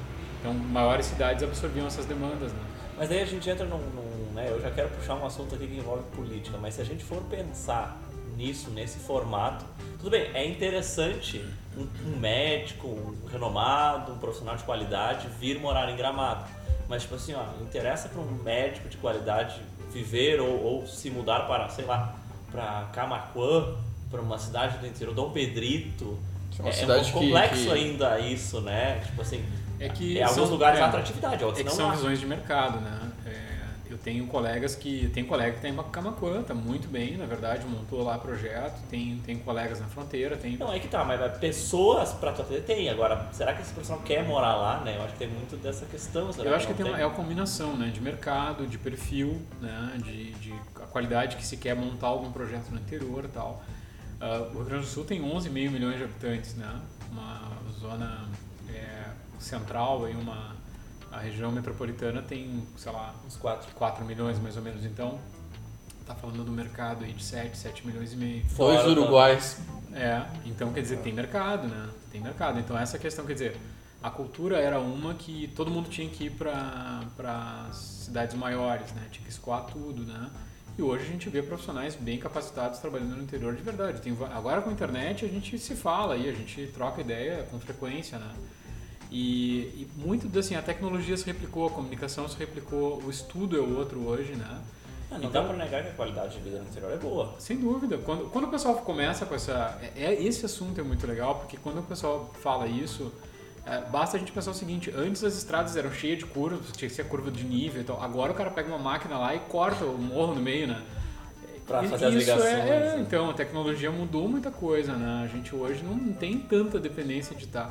Então, 0.40 0.54
maiores 0.54 1.06
cidades 1.06 1.42
absorviam 1.42 1.86
essas 1.86 2.06
demandas, 2.06 2.52
né? 2.52 2.60
Mas 2.96 3.10
daí 3.10 3.20
a 3.20 3.26
gente 3.26 3.48
entra 3.48 3.66
num, 3.66 3.78
num, 3.78 4.32
né, 4.32 4.46
eu 4.50 4.60
já 4.60 4.70
quero 4.70 4.88
puxar 4.88 5.16
um 5.16 5.26
assunto 5.26 5.54
aqui 5.54 5.66
que 5.66 5.76
envolve 5.76 6.02
política, 6.16 6.56
mas 6.58 6.74
se 6.74 6.80
a 6.80 6.84
gente 6.84 7.04
for 7.04 7.22
pensar 7.24 8.00
nisso, 8.38 8.70
nesse 8.70 8.98
formato, 9.00 9.64
tudo 9.98 10.10
bem, 10.10 10.30
é 10.32 10.46
interessante 10.46 11.44
um, 11.76 11.86
um 12.06 12.16
médico, 12.16 12.86
um 12.86 13.26
renomado, 13.30 14.12
um 14.12 14.18
profissional 14.18 14.56
de 14.56 14.62
qualidade 14.62 15.26
vir 15.40 15.58
morar 15.60 15.90
em 15.90 15.96
Gramado. 15.96 16.48
Mas 16.88 17.02
tipo 17.02 17.16
assim, 17.16 17.34
ó, 17.34 17.42
interessa 17.60 18.08
para 18.08 18.20
um 18.22 18.30
médico 18.42 18.88
de 18.88 18.96
qualidade 18.96 19.60
viver 19.92 20.40
ou, 20.40 20.62
ou 20.62 20.86
se 20.86 21.10
mudar 21.10 21.40
para, 21.48 21.68
sei 21.68 21.84
lá, 21.84 22.14
para 22.50 22.88
Camaquã, 22.94 23.74
para 24.10 24.20
uma 24.22 24.38
cidade 24.38 24.78
do 24.78 24.86
interior, 24.86 25.14
Dom 25.14 25.30
Pedrito. 25.30 26.16
Que 26.50 26.60
é 26.60 26.64
uma 26.64 26.70
é, 26.70 26.72
cidade 26.72 27.00
um 27.00 27.04
que- 27.04 27.12
complexo 27.26 27.64
que- 27.64 27.70
ainda 27.72 28.18
isso, 28.20 28.60
né? 28.62 29.00
Tipo 29.04 29.20
assim, 29.20 29.44
É 29.80 29.88
que 29.90 30.16
em 30.18 30.22
alguns 30.22 30.34
são- 30.36 30.44
lugares 30.50 30.78
é, 30.78 30.82
há 30.82 30.86
atratividade, 30.86 31.44
outros 31.44 31.60
É 31.60 31.64
que 31.64 31.68
não 31.68 31.76
são 31.76 31.90
há. 31.90 31.94
visões 31.94 32.18
de 32.20 32.24
mercado, 32.26 32.80
né? 32.80 33.07
Eu 33.98 34.04
tenho 34.04 34.26
colegas 34.26 34.74
que. 34.74 35.10
Tem 35.12 35.24
colega 35.24 35.56
que 35.56 35.60
tem 35.60 35.72
em 35.72 35.82
Camacuã, 35.90 36.42
tá 36.42 36.54
muito 36.54 36.88
bem, 36.88 37.16
na 37.16 37.26
verdade, 37.26 37.66
montou 37.66 38.02
lá 38.02 38.18
projeto, 38.18 38.80
tem, 38.88 39.20
tem 39.24 39.38
colegas 39.38 39.80
na 39.80 39.86
fronteira, 39.86 40.36
tem. 40.36 40.56
Não, 40.56 40.72
é 40.72 40.78
que 40.78 40.88
tá, 40.88 41.04
mas 41.04 41.38
pessoas 41.38 42.12
pra 42.12 42.32
tu 42.32 42.42
atender 42.42 42.62
tem. 42.62 42.88
Agora, 42.88 43.28
será 43.32 43.54
que 43.54 43.62
esse 43.62 43.72
profissional 43.72 44.04
quer 44.04 44.24
morar 44.24 44.54
lá, 44.54 44.80
né? 44.80 44.96
Eu 44.96 45.02
acho 45.02 45.12
que 45.14 45.18
tem 45.18 45.28
muito 45.28 45.56
dessa 45.56 45.86
questão. 45.86 46.32
será 46.32 46.50
Eu 46.50 46.56
acho 46.56 46.66
que 46.66 46.72
não 46.72 46.76
tem 46.76 46.86
uma, 46.86 47.00
é 47.00 47.06
uma 47.06 47.14
combinação 47.14 47.76
né, 47.76 47.88
de 47.88 48.00
mercado, 48.00 48.66
de 48.66 48.78
perfil, 48.78 49.40
né, 49.60 49.94
de, 50.02 50.32
de 50.32 50.54
a 50.76 50.86
qualidade 50.86 51.36
que 51.36 51.44
se 51.44 51.56
quer 51.56 51.74
montar 51.74 52.08
algum 52.08 52.30
projeto 52.30 52.70
no 52.70 52.78
interior 52.78 53.24
e 53.24 53.28
tal. 53.28 53.62
Ah, 54.20 54.48
o 54.50 54.56
Rio 54.56 54.64
Grande 54.64 54.84
do 54.84 54.90
Sul 54.90 55.04
tem 55.04 55.20
11,5 55.20 55.50
milhões 55.70 55.96
de 55.96 56.04
habitantes, 56.04 56.54
né? 56.54 56.80
Uma 57.10 57.52
zona 57.80 58.28
é, 58.68 59.04
central, 59.38 60.04
aí 60.04 60.14
uma, 60.14 60.56
a 61.10 61.18
região 61.18 61.50
metropolitana 61.50 62.22
tem, 62.22 62.66
sei 62.76 62.92
lá, 62.92 63.14
Uns 63.26 63.36
quatro. 63.36 63.70
4 63.74 64.04
milhões 64.04 64.38
mais 64.38 64.56
ou 64.56 64.62
menos. 64.62 64.84
Então, 64.84 65.18
tá 66.06 66.14
falando 66.14 66.44
do 66.44 66.52
mercado 66.52 67.04
aí 67.04 67.12
de 67.12 67.22
7, 67.22 67.56
7 67.56 67.86
milhões 67.86 68.12
e 68.12 68.16
meio. 68.16 68.42
Dois 68.56 68.86
uruguais. 68.86 69.60
É, 69.92 70.22
então 70.46 70.72
quer 70.72 70.82
dizer, 70.82 70.98
tem 70.98 71.12
mercado, 71.12 71.68
né? 71.68 71.88
Tem 72.10 72.20
mercado. 72.20 72.58
Então 72.58 72.78
essa 72.78 72.98
questão, 72.98 73.26
quer 73.26 73.34
dizer, 73.34 73.56
a 74.02 74.10
cultura 74.10 74.58
era 74.58 74.78
uma 74.78 75.14
que 75.14 75.48
todo 75.56 75.70
mundo 75.70 75.88
tinha 75.88 76.08
que 76.08 76.24
ir 76.24 76.30
para 76.30 77.68
cidades 77.72 78.36
maiores, 78.36 78.92
né? 78.92 79.06
Tinha 79.10 79.24
que 79.24 79.30
escoar 79.30 79.64
tudo, 79.64 80.02
né? 80.04 80.30
E 80.78 80.82
hoje 80.82 81.04
a 81.04 81.06
gente 81.08 81.28
vê 81.28 81.42
profissionais 81.42 81.96
bem 81.96 82.18
capacitados 82.18 82.78
trabalhando 82.78 83.16
no 83.16 83.22
interior 83.22 83.54
de 83.54 83.62
verdade. 83.62 84.00
Tem, 84.00 84.16
agora 84.32 84.62
com 84.62 84.70
a 84.70 84.72
internet 84.72 85.24
a 85.24 85.28
gente 85.28 85.58
se 85.58 85.74
fala 85.74 86.14
aí, 86.14 86.28
a 86.28 86.32
gente 86.32 86.68
troca 86.68 87.00
ideia 87.00 87.42
com 87.50 87.58
frequência, 87.58 88.18
né? 88.18 88.32
E, 89.10 89.60
e 89.60 89.88
muito 89.96 90.38
assim, 90.38 90.54
a 90.54 90.62
tecnologia 90.62 91.16
se 91.16 91.24
replicou, 91.24 91.66
a 91.66 91.70
comunicação 91.70 92.28
se 92.28 92.36
replicou, 92.36 93.02
o 93.02 93.10
estudo 93.10 93.56
é 93.56 93.60
outro 93.60 94.06
hoje, 94.06 94.32
né? 94.34 94.60
Ah, 95.10 95.18
não 95.18 95.30
dá 95.30 95.42
pra 95.42 95.56
negar 95.56 95.82
que 95.82 95.88
a 95.88 95.92
qualidade 95.92 96.34
de 96.36 96.40
vida 96.42 96.58
no 96.58 96.66
interior 96.66 96.92
é 96.92 96.96
boa. 96.98 97.34
Sem 97.38 97.56
dúvida. 97.56 97.96
Quando, 97.98 98.30
quando 98.30 98.44
o 98.44 98.48
pessoal 98.48 98.74
começa 98.76 99.24
com 99.24 99.34
essa. 99.34 99.78
É, 99.96 100.04
é- 100.04 100.22
esse 100.22 100.44
assunto 100.44 100.78
é 100.78 100.84
muito 100.84 101.06
legal, 101.06 101.36
porque 101.36 101.56
quando 101.56 101.78
o 101.78 101.82
pessoal 101.82 102.30
fala 102.42 102.66
isso, 102.66 103.10
é, 103.64 103.80
basta 103.90 104.18
a 104.18 104.20
gente 104.20 104.32
pensar 104.32 104.50
o 104.50 104.54
seguinte: 104.54 104.92
antes 104.94 105.24
as 105.24 105.34
estradas 105.36 105.76
eram 105.76 105.90
cheias 105.92 106.18
de 106.18 106.26
curvas, 106.26 106.70
tinha 106.76 106.88
que 106.88 106.94
ser 106.94 107.04
curva 107.08 107.30
de 107.30 107.42
nível 107.44 107.80
e 107.80 107.84
tal. 107.84 108.02
Agora 108.02 108.32
o 108.32 108.34
cara 108.34 108.50
pega 108.50 108.68
uma 108.68 108.78
máquina 108.78 109.16
lá 109.16 109.34
e 109.34 109.38
corta 109.40 109.86
o 109.86 109.96
morro 109.96 110.34
no 110.34 110.42
meio, 110.42 110.66
né? 110.66 110.82
Pra 111.68 111.84
E- 111.84 111.88
fazer 111.88 112.06
as 112.06 112.14
isso 112.14 112.20
ligações. 112.20 112.46
É, 112.46 112.58
é, 112.60 112.96
né? 112.96 113.04
então, 113.06 113.28
a 113.28 113.34
tecnologia 113.34 113.90
mudou 113.92 114.26
muita 114.26 114.50
coisa, 114.50 114.94
né? 114.94 115.22
A 115.22 115.26
gente 115.28 115.54
hoje 115.54 115.84
não 115.84 116.12
tem 116.14 116.38
tanta 116.40 116.78
dependência 116.80 117.36
de 117.36 117.44
estar. 117.44 117.70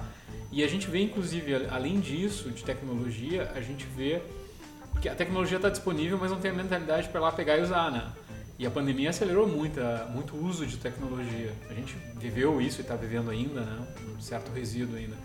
E 0.52 0.64
a 0.64 0.68
gente 0.68 0.88
vê, 0.88 1.02
inclusive, 1.02 1.66
além 1.72 2.00
disso, 2.00 2.52
de 2.52 2.64
tecnologia, 2.64 3.52
a 3.56 3.60
gente 3.60 3.86
vê 3.86 4.22
que 5.02 5.10
a 5.10 5.16
tecnologia 5.16 5.58
está 5.58 5.70
disponível, 5.70 6.18
mas 6.20 6.30
não 6.32 6.40
tem 6.40 6.52
a 6.52 6.54
mentalidade 6.54 7.10
para 7.10 7.20
lá 7.20 7.32
pegar 7.32 7.58
e 7.58 7.62
usar, 7.64 7.92
né? 7.92 8.08
E 8.60 8.66
a 8.66 8.72
pandemia 8.72 9.10
acelerou 9.10 9.48
muita, 9.48 10.08
muito 10.14 10.36
o 10.36 10.46
uso 10.46 10.66
de 10.66 10.78
tecnologia. 10.78 11.52
A 11.70 11.74
gente 11.74 11.96
viveu 12.20 12.62
isso 12.62 12.80
e 12.80 12.82
está 12.82 12.96
vivendo 12.96 13.30
ainda, 13.32 13.62
né? 13.62 13.88
Um 14.16 14.22
certo 14.22 14.52
resíduo 14.52 14.96
ainda. 14.96 15.16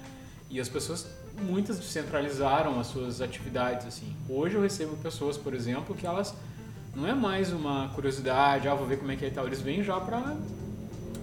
E 0.51 0.61
as 0.61 0.69
pessoas, 0.69 1.07
muitas 1.43 1.79
descentralizaram 1.79 2.79
as 2.81 2.87
suas 2.89 3.21
atividades, 3.23 3.87
assim. 3.87 4.15
Hoje 4.29 4.55
eu 4.55 4.63
recebo 4.63 4.97
pessoas, 4.97 5.39
por 5.39 5.55
exemplo, 5.55 5.95
que 5.95 6.07
elas 6.07 6.35
não 6.95 7.07
é 7.09 7.15
mais 7.15 7.53
uma 7.53 7.89
curiosidade, 7.95 8.69
ah, 8.69 8.75
vou 8.75 8.87
ver 8.87 8.99
como 8.99 9.11
é 9.13 9.17
que 9.17 9.25
é 9.25 9.29
e 9.29 9.31
tal. 9.31 9.47
Eles 9.47 9.61
vêm 9.61 9.83
já 9.83 9.99
para 9.99 10.37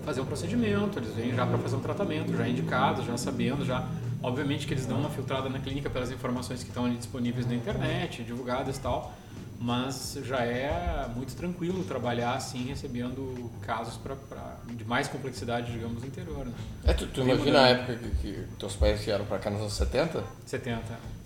fazer 0.05 0.21
um 0.21 0.25
procedimento, 0.25 0.97
eles 0.99 1.13
vêm 1.13 1.33
já 1.35 1.45
para 1.45 1.57
fazer 1.57 1.75
um 1.75 1.81
tratamento, 1.81 2.35
já 2.35 2.47
indicados, 2.47 3.05
já 3.05 3.17
sabendo, 3.17 3.65
já. 3.65 3.87
Obviamente 4.21 4.67
que 4.67 4.73
eles 4.73 4.85
dão 4.85 4.99
uma 4.99 5.09
filtrada 5.09 5.47
na 5.49 5.59
clínica 5.59 5.89
pelas 5.89 6.11
informações 6.11 6.61
que 6.63 6.69
estão 6.69 6.85
ali 6.85 6.97
disponíveis 6.97 7.45
na 7.47 7.53
internet, 7.55 8.21
divulgadas 8.23 8.75
e 8.77 8.79
tal, 8.81 9.13
mas 9.61 10.17
já 10.25 10.39
é 10.39 11.07
muito 11.15 11.35
tranquilo 11.35 11.83
trabalhar 11.85 12.33
assim, 12.33 12.65
recebendo 12.67 13.49
casos 13.61 13.95
pra, 13.97 14.15
pra- 14.15 14.57
de 14.73 14.83
mais 14.83 15.07
complexidade, 15.07 15.71
digamos, 15.71 16.01
no 16.01 16.07
interior. 16.07 16.45
Né? 16.45 16.51
É, 16.85 16.93
tu, 16.93 17.07
tu 17.07 17.21
imagina 17.21 17.61
a 17.61 17.67
época 17.69 17.95
que, 17.95 18.09
que 18.17 18.43
teus 18.57 18.75
pais 18.75 18.99
vieram 19.05 19.23
pra 19.25 19.37
cá 19.39 19.49
nos 19.49 19.61
anos 19.61 19.73
70? 19.73 20.21
70. 20.45 20.81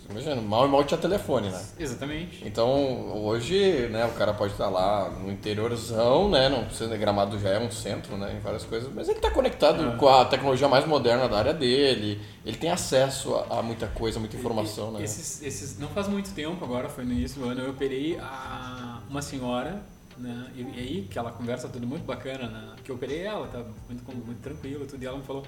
Imagina, 0.10 0.42
mal 0.42 0.68
e 0.68 0.70
mal 0.70 0.84
tinha 0.84 0.98
telefone, 1.00 1.50
né? 1.50 1.66
Exatamente. 1.80 2.46
Então, 2.46 3.24
hoje, 3.24 3.88
né, 3.90 4.06
o 4.06 4.12
cara 4.12 4.34
pode 4.34 4.52
estar 4.52 4.70
lá 4.70 5.10
no 5.10 5.32
interiorzão, 5.32 6.30
né, 6.30 6.50
não 6.50 6.66
precisa, 6.66 6.96
Gramado 6.98 7.40
já 7.40 7.50
é 7.50 7.60
um 7.60 7.72
centro, 7.72 8.18
né, 8.18 8.36
em 8.36 8.40
várias 8.40 8.64
coisas, 8.66 8.92
mas 8.94 9.08
ele 9.08 9.18
está 9.18 9.32
conectado 9.32 9.94
É. 9.94 9.96
com 9.96 10.08
a 10.10 10.26
tecnologia 10.26 10.68
mais 10.68 10.86
moderna 10.86 11.28
da 11.30 11.38
área 11.38 11.54
dele, 11.54 12.22
ele 12.46 12.58
tem 12.58 12.70
acesso 12.70 13.36
a, 13.36 13.60
a 13.60 13.62
muita 13.64 13.88
coisa, 13.88 14.20
muita 14.20 14.36
informação, 14.36 14.92
né? 14.92 15.04
Esses, 15.04 15.42
esses, 15.42 15.80
não 15.80 15.88
faz 15.88 16.08
muito 16.08 16.32
tempo 16.34 16.64
agora, 16.64 16.90
foi 16.90 17.06
no 17.06 17.14
início 17.14 17.42
do 17.42 17.50
ano, 17.50 17.62
eu 17.62 17.72
operei 17.72 18.18
a 18.20 19.02
uma 19.10 19.22
senhora, 19.22 19.82
né? 20.18 20.48
E, 20.56 20.62
e 20.62 20.80
aí, 20.80 21.08
aquela 21.10 21.32
conversa 21.32 21.68
tudo 21.70 21.88
muito 21.88 22.04
bacana, 22.06 22.48
né? 22.48 22.76
Que 22.84 22.92
eu 22.92 22.96
operei 22.96 23.22
ela, 23.22 23.48
tá 23.48 23.64
muito, 23.90 24.26
muito 24.26 24.42
tranquilo, 24.42 24.86
tudo, 24.86 25.02
e 25.02 25.06
ela 25.06 25.18
me 25.18 25.24
falou. 25.24 25.44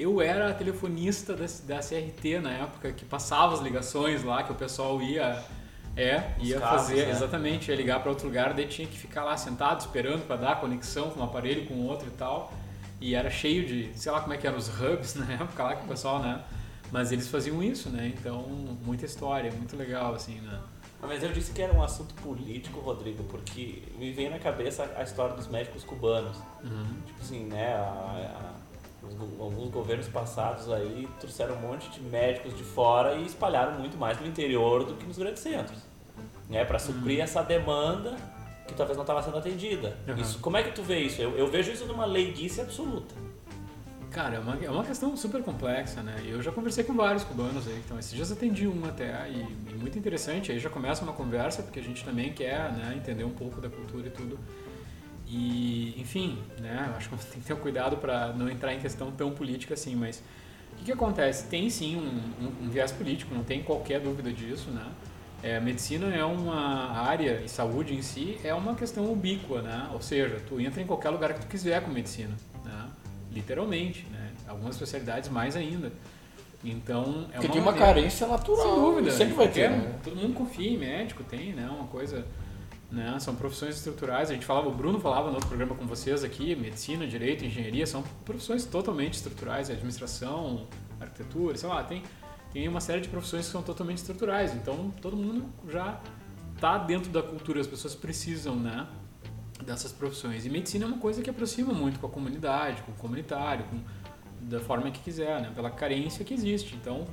Eu 0.00 0.20
era 0.22 0.48
a 0.50 0.54
telefonista 0.54 1.34
da, 1.36 1.44
da 1.64 1.80
CRT 1.80 2.40
na 2.40 2.50
época, 2.52 2.90
que 2.92 3.04
passava 3.04 3.52
as 3.52 3.60
ligações 3.60 4.22
lá, 4.24 4.42
que 4.42 4.50
o 4.50 4.54
pessoal 4.54 5.00
ia. 5.02 5.44
É, 5.96 6.34
Os 6.40 6.48
ia 6.48 6.58
cabos, 6.60 6.82
fazer, 6.82 7.06
né? 7.06 7.10
exatamente, 7.10 7.68
ia 7.70 7.76
ligar 7.76 8.00
para 8.00 8.10
outro 8.10 8.26
lugar, 8.28 8.54
daí 8.54 8.66
tinha 8.66 8.86
que 8.88 8.96
ficar 8.96 9.24
lá 9.24 9.36
sentado 9.36 9.80
esperando 9.80 10.24
para 10.26 10.36
dar 10.36 10.60
conexão 10.60 11.10
com 11.10 11.20
um 11.20 11.24
aparelho 11.24 11.66
com 11.66 11.74
o 11.74 11.86
outro 11.86 12.06
e 12.06 12.12
tal. 12.12 12.52
E 13.00 13.14
era 13.14 13.28
cheio 13.28 13.66
de, 13.66 13.90
sei 13.98 14.10
lá 14.12 14.20
como 14.20 14.32
é 14.32 14.36
que 14.38 14.46
eram 14.46 14.56
os 14.56 14.68
hubs 14.68 15.16
na 15.20 15.30
época 15.34 15.62
lá 15.62 15.74
que 15.76 15.84
o 15.84 15.88
pessoal, 15.88 16.20
né? 16.20 16.42
Mas 16.92 17.12
eles 17.12 17.28
faziam 17.28 17.62
isso, 17.62 17.90
né? 17.90 18.12
Então, 18.16 18.40
muita 18.84 19.04
história, 19.04 19.50
muito 19.52 19.76
legal, 19.76 20.14
assim, 20.14 20.40
né? 20.40 20.60
Mas 21.02 21.22
eu 21.22 21.30
disse 21.32 21.52
que 21.52 21.60
era 21.60 21.72
um 21.72 21.82
assunto 21.82 22.14
político, 22.14 22.78
Rodrigo, 22.80 23.24
porque 23.24 23.82
me 23.98 24.12
vem 24.12 24.30
na 24.30 24.38
cabeça 24.38 24.90
a 24.96 25.02
história 25.02 25.34
dos 25.34 25.48
médicos 25.48 25.82
cubanos. 25.84 26.36
Tipo 27.06 27.20
assim, 27.20 27.44
né? 27.46 27.74
a- 27.74 27.80
a- 28.56 28.59
os 29.02 29.40
alguns 29.40 29.70
governos 29.70 30.08
passados 30.08 30.70
aí 30.70 31.08
trouxeram 31.18 31.56
um 31.56 31.60
monte 31.60 31.90
de 31.90 32.00
médicos 32.00 32.56
de 32.56 32.62
fora 32.62 33.14
e 33.14 33.26
espalharam 33.26 33.78
muito 33.78 33.96
mais 33.96 34.20
no 34.20 34.26
interior 34.26 34.84
do 34.84 34.94
que 34.94 35.06
nos 35.06 35.18
grandes 35.18 35.42
centros. 35.42 35.78
Né? 36.48 36.64
Para 36.64 36.78
suprir 36.78 37.20
essa 37.20 37.42
demanda 37.42 38.16
que 38.66 38.74
talvez 38.74 38.96
não 38.96 39.02
estava 39.02 39.22
sendo 39.22 39.38
atendida. 39.38 39.96
Uhum. 40.06 40.16
Isso, 40.16 40.38
como 40.38 40.56
é 40.56 40.62
que 40.62 40.72
tu 40.72 40.82
vê 40.82 41.00
isso? 41.00 41.20
Eu, 41.20 41.36
eu 41.36 41.48
vejo 41.48 41.72
isso 41.72 41.86
numa 41.86 42.04
leiguice 42.04 42.60
absoluta. 42.60 43.14
Cara, 44.10 44.36
é 44.36 44.38
uma, 44.40 44.56
é 44.56 44.70
uma 44.70 44.84
questão 44.84 45.16
super 45.16 45.40
complexa, 45.40 46.02
né? 46.02 46.20
Eu 46.26 46.42
já 46.42 46.50
conversei 46.50 46.82
com 46.82 46.94
vários 46.94 47.22
cubanos 47.22 47.66
aí, 47.68 47.80
então 47.84 47.96
esses 47.96 48.12
dias 48.12 48.32
atendi 48.32 48.66
um 48.66 48.84
até, 48.84 49.28
e, 49.30 49.40
e 49.70 49.74
muito 49.74 49.96
interessante, 49.96 50.50
aí 50.50 50.58
já 50.58 50.68
começa 50.68 51.04
uma 51.04 51.12
conversa, 51.12 51.62
porque 51.62 51.78
a 51.78 51.82
gente 51.82 52.04
também 52.04 52.32
quer 52.32 52.72
né, 52.72 52.94
entender 52.96 53.22
um 53.22 53.30
pouco 53.30 53.60
da 53.60 53.68
cultura 53.68 54.08
e 54.08 54.10
tudo. 54.10 54.36
E, 55.32 55.94
enfim, 55.96 56.38
né, 56.58 56.92
acho 56.96 57.08
que 57.08 57.16
tem 57.26 57.40
que 57.40 57.46
ter 57.46 57.52
um 57.54 57.58
cuidado 57.58 57.96
para 57.98 58.32
não 58.32 58.50
entrar 58.50 58.74
em 58.74 58.80
questão 58.80 59.12
tão 59.12 59.30
política 59.30 59.74
assim, 59.74 59.94
mas 59.94 60.22
o 60.72 60.76
que, 60.78 60.84
que 60.86 60.92
acontece? 60.92 61.46
Tem 61.46 61.70
sim 61.70 61.96
um, 61.96 62.44
um- 62.44 62.64
um 62.66 62.68
viés 62.68 62.90
político, 62.90 63.32
não 63.32 63.44
tem 63.44 63.62
qualquer 63.62 64.00
dúvida 64.00 64.32
disso, 64.32 64.70
né? 64.70 64.84
É, 65.42 65.56
a 65.56 65.60
medicina 65.60 66.06
é 66.14 66.24
uma 66.24 66.90
área, 67.00 67.40
e 67.44 67.48
saúde 67.48 67.94
em 67.94 68.02
si, 68.02 68.38
é 68.42 68.52
uma 68.52 68.74
questão 68.74 69.10
ubíqua, 69.10 69.62
né? 69.62 69.88
Ou 69.92 70.00
seja, 70.02 70.38
tu 70.48 70.60
entra 70.60 70.82
em 70.82 70.86
qualquer 70.86 71.10
lugar 71.10 71.32
que 71.32 71.40
tu 71.40 71.46
quiser 71.46 71.80
com 71.82 71.90
medicina, 71.90 72.34
né? 72.64 72.88
Literalmente, 73.32 74.04
né? 74.10 74.32
Algumas 74.48 74.74
especialidades 74.74 75.30
mais 75.30 75.54
ainda. 75.56 75.92
Então, 76.62 77.26
é 77.32 77.34
Porque 77.36 77.46
uma, 77.46 77.52
tem 77.54 77.62
uma 77.62 77.72
carência 77.72 78.26
natural, 78.26 78.62
sem 78.66 78.74
dúvida. 78.74 79.10
sempre 79.12 79.34
vai 79.34 79.48
ter, 79.48 79.70
né? 79.70 79.94
Todo 80.04 80.16
mundo 80.16 80.34
confia 80.34 80.68
em 80.70 80.76
médico, 80.76 81.22
tem, 81.24 81.52
né? 81.54 81.66
Uma 81.70 81.86
coisa, 81.86 82.26
né? 82.90 83.18
São 83.20 83.34
profissões 83.34 83.76
estruturais. 83.76 84.30
A 84.30 84.34
gente 84.34 84.46
falava, 84.46 84.68
o 84.68 84.74
Bruno 84.74 85.00
falava 85.00 85.28
no 85.28 85.34
outro 85.34 85.48
programa 85.48 85.74
com 85.74 85.86
vocês 85.86 86.24
aqui, 86.24 86.54
medicina, 86.56 87.06
direito, 87.06 87.44
engenharia, 87.44 87.86
são 87.86 88.02
profissões 88.24 88.64
totalmente 88.64 89.14
estruturais, 89.14 89.70
administração, 89.70 90.66
arquitetura, 91.00 91.56
sei 91.56 91.68
lá, 91.68 91.82
tem 91.84 92.02
tem 92.52 92.66
uma 92.66 92.80
série 92.80 93.00
de 93.00 93.08
profissões 93.08 93.46
que 93.46 93.52
são 93.52 93.62
totalmente 93.62 93.98
estruturais. 93.98 94.54
Então, 94.54 94.92
todo 95.00 95.16
mundo 95.16 95.48
já 95.68 96.00
tá 96.60 96.78
dentro 96.78 97.10
da 97.10 97.22
cultura, 97.22 97.60
as 97.60 97.66
pessoas 97.66 97.94
precisam, 97.94 98.56
né? 98.56 98.86
dessas 99.64 99.92
profissões. 99.92 100.46
E 100.46 100.50
medicina 100.50 100.84
é 100.84 100.88
uma 100.88 100.98
coisa 100.98 101.22
que 101.22 101.30
aproxima 101.30 101.72
muito 101.72 102.00
com 102.00 102.06
a 102.06 102.10
comunidade, 102.10 102.82
com 102.82 102.92
o 102.92 102.94
comunitário, 102.94 103.64
com, 103.66 103.78
da 104.40 104.60
forma 104.60 104.90
que 104.90 105.00
quiser, 105.00 105.40
né? 105.40 105.52
pela 105.54 105.70
carência 105.70 106.24
que 106.24 106.34
existe. 106.34 106.74
Então, 106.74 107.06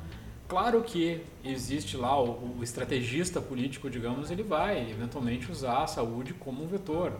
claro 0.47 0.81
que 0.83 1.23
existe 1.43 1.97
lá 1.97 2.19
o, 2.21 2.57
o 2.59 2.63
estrategista 2.63 3.41
político, 3.41 3.89
digamos, 3.89 4.31
ele 4.31 4.43
vai 4.43 4.89
eventualmente 4.89 5.51
usar 5.51 5.83
a 5.83 5.87
saúde 5.87 6.33
como 6.33 6.63
um 6.63 6.67
vetor, 6.67 7.13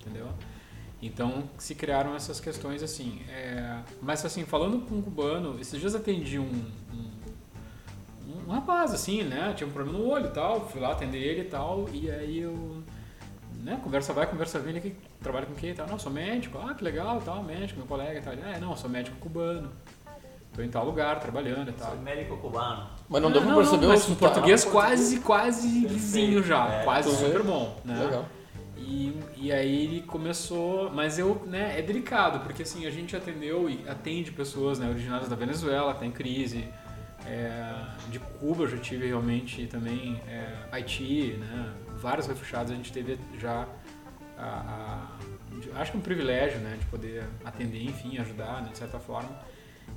entendeu? 0.00 0.28
Então 1.00 1.44
se 1.58 1.74
criaram 1.74 2.14
essas 2.14 2.40
questões 2.40 2.82
assim. 2.82 3.20
É, 3.28 3.80
mas 4.00 4.24
assim, 4.24 4.44
falando 4.44 4.80
com 4.86 4.96
um 4.96 5.02
cubano, 5.02 5.60
esses 5.60 5.78
dias 5.78 5.94
atendi 5.94 6.38
um, 6.38 6.64
um, 6.92 8.48
um 8.48 8.50
rapaz 8.50 8.92
assim, 8.92 9.22
né? 9.22 9.52
Tinha 9.54 9.66
um 9.66 9.72
problema 9.72 9.98
no 9.98 10.06
olho 10.06 10.26
e 10.26 10.30
tal, 10.30 10.68
fui 10.68 10.80
lá 10.80 10.92
atender 10.92 11.18
ele 11.18 11.42
e 11.42 11.44
tal, 11.44 11.88
e 11.92 12.10
aí 12.10 12.40
eu 12.40 12.82
né, 13.66 13.80
conversa 13.82 14.12
vai, 14.12 14.26
conversa 14.26 14.60
vem, 14.60 14.80
que 14.80 14.94
trabalha 15.20 15.44
com 15.44 15.54
quem 15.54 15.70
e 15.70 15.74
tal, 15.74 15.88
não, 15.88 15.98
sou 15.98 16.12
médico, 16.12 16.56
ah, 16.58 16.72
que 16.72 16.84
legal, 16.84 17.20
tal, 17.20 17.42
médico, 17.42 17.80
meu 17.80 17.88
colega 17.88 18.20
e 18.20 18.22
tal, 18.22 18.32
ah, 18.34 18.58
não, 18.60 18.76
sou 18.76 18.88
médico 18.88 19.16
cubano, 19.16 19.72
tô 20.54 20.62
em 20.62 20.68
tal 20.68 20.84
lugar, 20.84 21.20
trabalhando 21.20 21.70
e 21.70 21.72
tal. 21.72 21.90
Sou 21.92 22.00
médico 22.00 22.36
cubano. 22.38 22.88
Mas 23.08 23.22
não 23.22 23.28
Ah, 23.28 23.32
deu 23.32 23.42
pra 23.42 23.54
perceber 23.54 23.86
mas 23.86 24.08
o 24.08 24.16
português 24.16 24.66
Ah, 24.66 24.70
quase, 24.70 25.20
quase 25.20 25.68
Perfeito. 25.68 25.88
vizinho 25.92 26.42
já, 26.42 26.68
É, 26.68 26.84
quase 26.84 27.14
super 27.16 27.42
bom, 27.42 27.80
né? 27.84 28.02
Legal. 28.04 28.24
E, 28.78 29.18
e 29.36 29.52
aí 29.52 29.84
ele 29.84 30.02
começou, 30.02 30.90
mas 30.90 31.18
eu, 31.18 31.42
né, 31.46 31.78
é 31.78 31.82
delicado, 31.82 32.40
porque 32.40 32.62
assim, 32.62 32.86
a 32.86 32.90
gente 32.90 33.16
atendeu 33.16 33.68
e 33.68 33.82
atende 33.88 34.30
pessoas, 34.30 34.78
né, 34.78 34.88
originárias 34.88 35.28
da 35.28 35.34
Venezuela, 35.36 35.94
tem 35.94 36.10
crise, 36.10 36.68
é, 37.26 37.74
de 38.10 38.18
Cuba 38.18 38.64
eu 38.64 38.68
já 38.68 38.76
tive 38.78 39.06
realmente 39.08 39.66
também, 39.66 40.20
é, 40.28 40.54
Haiti, 40.70 41.36
né, 41.38 41.72
vários 41.96 42.26
refugiados 42.26 42.70
a 42.70 42.74
gente 42.76 42.92
teve 42.92 43.18
já, 43.40 43.66
a, 44.38 44.44
a- 45.74 45.80
acho 45.80 45.92
que 45.92 45.98
um 45.98 46.02
privilégio, 46.02 46.58
né, 46.60 46.76
de 46.78 46.84
poder 46.86 47.24
atender, 47.44 47.82
enfim, 47.82 48.18
ajudar, 48.18 48.62
né, 48.62 48.68
de 48.70 48.78
certa 48.78 48.98
forma. 49.00 49.30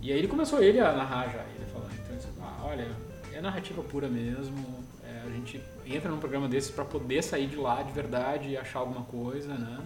E 0.02 0.12
aí 0.12 0.18
ele 0.20 0.28
começou 0.28 0.62
ele 0.64 0.80
a 0.80 0.94
narrar 0.94 1.26
já, 1.30 1.40
ele 1.56 1.66
falando, 1.72 1.92
então, 1.94 2.16
assim, 2.16 2.30
ah, 2.42 2.62
olha, 2.66 2.88
é 3.34 3.42
narrativa 3.42 3.82
pura 3.84 4.08
mesmo, 4.08 4.84
é, 5.04 5.28
a 5.28 5.30
gente 5.32 5.62
entra 5.86 6.10
num 6.10 6.20
programa 6.20 6.48
desses 6.48 6.72
para 6.72 6.86
poder 6.86 7.22
sair 7.24 7.48
de 7.48 7.56
lá 7.56 7.82
de 7.84 7.92
verdade 7.92 8.50
e 8.50 8.58
achar 8.58 8.80
alguma 8.80 9.02
coisa, 9.06 9.54
né? 9.54 9.80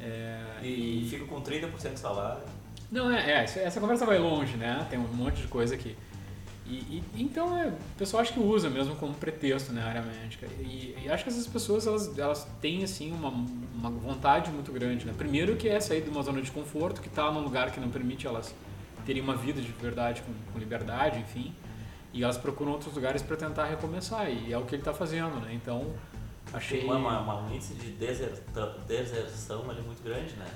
É, 0.00 0.40
E 0.62 1.06
fico 1.10 1.26
com 1.26 1.40
30% 1.40 1.94
de 1.94 1.98
salário. 2.00 2.42
não, 2.90 3.10
é, 3.10 3.30
é, 3.30 3.44
essa 3.44 3.80
conversa 3.80 4.04
vai 4.06 4.18
longe, 4.18 4.56
né? 4.56 4.86
Tem 4.90 4.98
um 4.98 5.02
monte 5.08 5.42
de 5.42 5.48
coisa 5.48 5.74
aqui. 5.74 5.96
E, 6.66 6.74
e- 6.74 7.04
então 7.16 7.58
é, 7.58 7.68
o 7.68 7.74
pessoal 7.98 8.22
acho 8.22 8.32
que 8.32 8.40
usa 8.40 8.70
mesmo 8.70 8.94
como 8.96 9.12
pretexto 9.14 9.72
na 9.72 9.84
área 9.84 10.02
médica. 10.02 10.46
E, 10.60 10.96
e 11.04 11.10
acho 11.10 11.24
que 11.24 11.30
essas 11.30 11.46
pessoas 11.46 11.86
elas, 11.86 12.16
elas 12.18 12.46
têm 12.60 12.82
assim 12.84 13.12
uma, 13.12 13.28
uma 13.74 13.90
vontade 13.90 14.50
muito 14.50 14.72
grande, 14.72 15.04
né? 15.06 15.12
Primeiro 15.16 15.56
que 15.56 15.68
é 15.68 15.78
sair 15.80 16.02
de 16.02 16.08
uma 16.10 16.22
zona 16.22 16.40
de 16.40 16.50
conforto, 16.50 17.00
que 17.00 17.08
está 17.08 17.30
num 17.30 17.40
lugar 17.40 17.70
que 17.70 17.80
não 17.80 17.88
permite 17.90 18.26
elas 18.26 18.54
terem 19.04 19.22
uma 19.22 19.36
vida 19.36 19.60
de 19.60 19.70
verdade 19.72 20.22
com, 20.22 20.32
com 20.52 20.58
liberdade, 20.58 21.18
enfim. 21.18 21.54
E 22.12 22.22
elas 22.22 22.38
procuram 22.38 22.72
outros 22.72 22.94
lugares 22.94 23.22
para 23.22 23.36
tentar 23.36 23.64
recomeçar. 23.66 24.30
E 24.30 24.52
é 24.52 24.58
o 24.58 24.64
que 24.64 24.74
ele 24.74 24.82
está 24.82 24.94
fazendo, 24.94 25.40
né? 25.40 25.52
Então 25.52 25.92
achei 26.52 26.80
Tem 26.80 26.88
uma, 26.90 27.20
uma, 27.20 27.40
um 27.42 27.54
índice 27.54 27.74
de 27.74 27.90
deserta- 27.90 28.78
deserção 28.86 29.68
ali 29.68 29.82
muito 29.82 30.02
grande, 30.02 30.34
né? 30.34 30.46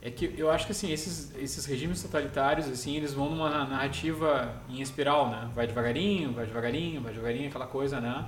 É 0.00 0.10
que 0.12 0.32
eu 0.38 0.48
acho 0.48 0.64
que 0.66 0.70
assim, 0.70 0.92
esses, 0.92 1.34
esses 1.36 1.64
regimes 1.66 2.00
totalitários, 2.00 2.68
assim, 2.68 2.94
eles 2.94 3.12
vão 3.12 3.30
numa 3.30 3.50
narrativa 3.64 4.54
em 4.68 4.80
espiral, 4.80 5.28
né? 5.28 5.50
Vai 5.54 5.66
devagarinho, 5.66 6.32
vai 6.32 6.46
devagarinho, 6.46 7.00
vai 7.00 7.12
devagarinho, 7.12 7.48
aquela 7.48 7.66
coisa, 7.66 8.00
né? 8.00 8.24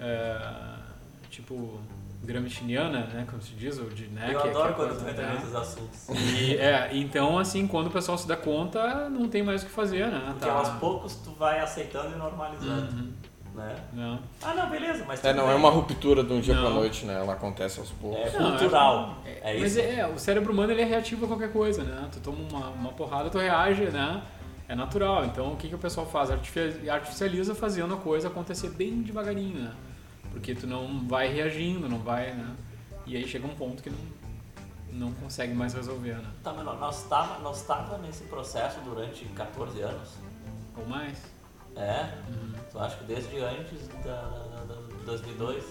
É, 0.00 0.78
tipo, 1.28 1.78
gramsciana, 2.24 3.00
né? 3.12 3.26
Como 3.28 3.40
se 3.42 3.52
diz, 3.54 3.78
ou 3.78 3.86
de, 3.90 4.06
né? 4.08 4.30
Eu 4.32 4.36
que- 4.36 4.42
que 4.42 4.48
é 4.48 4.50
adoro 4.50 4.74
quando 4.74 4.88
coisa, 4.90 5.04
tu 5.04 5.10
entra 5.10 5.32
nesses 5.34 5.54
assuntos. 5.54 6.08
E, 6.08 6.56
é, 6.56 6.90
então, 6.92 7.38
assim, 7.38 7.66
quando 7.66 7.86
o 7.88 7.90
pessoal 7.90 8.16
se 8.18 8.26
dá 8.26 8.36
conta, 8.36 9.08
não 9.08 9.28
tem 9.28 9.42
mais 9.42 9.62
o 9.62 9.66
que 9.66 9.72
fazer, 9.72 10.06
né? 10.08 10.22
Porque 10.30 10.46
Tá- 10.46 10.52
aos 10.52 10.68
poucos 10.80 11.14
tu 11.16 11.30
vai 11.32 11.60
aceitando 11.60 12.14
e 12.14 12.18
normalizando, 12.18 12.92
Uhum, 12.92 13.12
né? 13.54 13.76
não. 13.92 14.18
Ah, 14.42 14.54
não, 14.54 14.70
beleza, 14.70 15.04
mas 15.06 15.24
É, 15.24 15.32
não 15.32 15.44
é 15.44 15.48
bem. 15.48 15.56
uma 15.56 15.70
ruptura 15.70 16.24
de 16.24 16.32
um 16.32 16.40
dia 16.40 16.54
Não. 16.54 16.62
pra 16.62 16.70
noite, 16.70 17.04
né? 17.06 17.14
Ela 17.14 17.32
acontece 17.34 17.78
aos 17.80 17.90
poucos. 17.90 18.34
É 18.34 18.38
Não, 18.38 18.50
cultural. 18.50 19.16
é- 19.24 19.34
É 19.56 19.60
Mas 19.60 19.76
isso. 19.76 19.80
é, 19.80 20.06
o 20.06 20.18
cérebro 20.18 20.52
humano 20.52 20.72
ele 20.72 20.82
é 20.82 20.84
reativo 20.84 21.24
a 21.24 21.28
qualquer 21.28 21.52
coisa, 21.52 21.82
né? 21.84 22.08
Tu 22.12 22.20
toma 22.20 22.38
uma, 22.50 22.68
uma 22.70 22.92
porrada, 22.92 23.30
tu 23.30 23.38
reage, 23.38 23.84
né? 23.84 24.22
É 24.66 24.74
natural. 24.74 25.26
Então 25.26 25.52
o 25.52 25.56
que, 25.56 25.68
que 25.68 25.74
o 25.74 25.78
pessoal 25.78 26.06
faz? 26.06 26.30
Artifi- 26.30 26.88
Artificializa 26.88 27.54
fazendo 27.54 27.92
a 27.92 27.96
coisa 27.98 28.28
acontecer 28.28 28.70
bem 28.70 29.02
devagarinho, 29.02 29.58
né? 29.60 29.70
Porque 30.34 30.54
tu 30.54 30.66
não 30.66 31.06
vai 31.08 31.28
reagindo, 31.32 31.88
não 31.88 32.00
vai, 32.00 32.32
né? 32.34 32.50
E 33.06 33.16
aí 33.16 33.26
chega 33.26 33.46
um 33.46 33.54
ponto 33.54 33.82
que 33.82 33.88
não, 33.88 33.98
não 35.08 35.12
consegue 35.14 35.54
mais 35.54 35.72
resolver, 35.72 36.14
né? 36.16 36.24
Tá, 36.42 36.52
mas 36.52 36.64
nós 36.64 37.02
estava 37.02 37.38
nós 37.38 37.62
tava 37.62 37.96
nesse 37.98 38.24
processo 38.24 38.80
durante 38.80 39.24
14 39.26 39.80
anos. 39.80 40.10
Ou 40.76 40.84
mais. 40.86 41.16
É? 41.76 42.08
Uhum. 42.28 42.52
Tu 42.70 42.78
acha 42.78 42.96
que 42.96 43.04
desde 43.04 43.38
antes 43.40 43.88
da, 44.04 44.22
da, 44.22 44.64
da- 44.74 44.96
de 44.98 45.04
2002? 45.06 45.64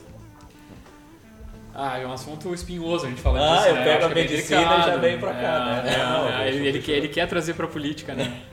Ah, 1.76 1.98
é 1.98 2.06
um 2.06 2.14
assunto 2.14 2.54
espinhoso 2.54 3.06
a 3.06 3.10
gente 3.10 3.22
fala 3.22 3.40
Ah, 3.40 3.56
disso, 3.58 3.68
eu 3.70 3.76
né? 3.76 3.84
pego 3.84 3.98
acho 3.98 4.08
a 4.08 4.12
é 4.12 4.16
medicina 4.24 4.62
e 4.78 4.84
já 4.84 4.96
venho 4.98 5.20
pra 5.20 5.34
cá, 5.34 5.40
É, 5.40 5.84
né? 5.84 5.94
é, 5.94 5.98
Não, 6.06 6.42
ele, 6.44 6.68
ele 6.68 6.82
quer, 6.82 6.92
eu- 6.92 6.98
ele 6.98 7.08
quer 7.10 7.28
trazer 7.28 7.54
pra 7.56 7.68
política, 7.68 8.14
né? 8.14 8.42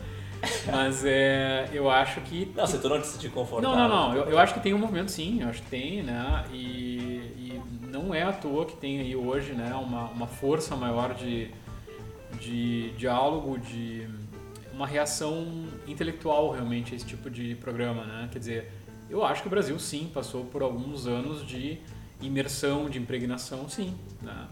Mas 0.71 1.05
é, 1.05 1.69
eu 1.73 1.91
acho 1.91 2.21
que. 2.23 2.51
Não, 2.55 2.67
tu 2.67 2.89
não 2.89 3.01
te 3.01 3.29
confortável. 3.29 3.77
Não, 3.77 3.89
não, 3.89 4.09
não. 4.09 4.17
Eu, 4.17 4.31
eu 4.31 4.39
acho 4.39 4.55
que 4.55 4.61
tem 4.61 4.75
um 4.75 4.79
movimento 4.79 5.11
sim, 5.11 5.43
eu 5.43 5.49
acho 5.49 5.63
que 5.63 5.71
tem, 5.71 6.03
né? 6.03 6.45
E, 6.53 6.57
e 6.57 7.63
não 7.91 8.15
é 8.15 8.23
à 8.23 8.33
toa 8.33 8.65
que 8.65 8.77
tem 8.77 9.01
aí 9.01 9.15
hoje, 9.15 9.53
né, 9.53 9.75
uma, 9.75 10.05
uma 10.07 10.27
força 10.27 10.77
maior 10.77 11.15
de, 11.15 11.51
de 12.41 12.91
diálogo, 12.93 13.59
de 13.59 14.09
uma 14.73 14.87
reação 14.87 15.67
intelectual 15.87 16.51
realmente 16.53 16.95
a 16.95 16.97
esse 16.97 17.05
tipo 17.05 17.29
de 17.29 17.55
programa, 17.57 18.05
né? 18.05 18.29
Quer 18.33 18.39
dizer, 18.39 18.73
eu 19.11 19.25
acho 19.25 19.43
que 19.43 19.49
o 19.49 19.51
Brasil 19.51 19.79
sim 19.79 20.11
passou 20.13 20.45
por 20.45 20.63
alguns 20.63 21.07
anos 21.07 21.47
de 21.47 21.79
imersão, 22.23 22.89
de 22.89 22.99
impregnação, 22.99 23.69
sim. 23.69 23.95
Né? 24.23 24.47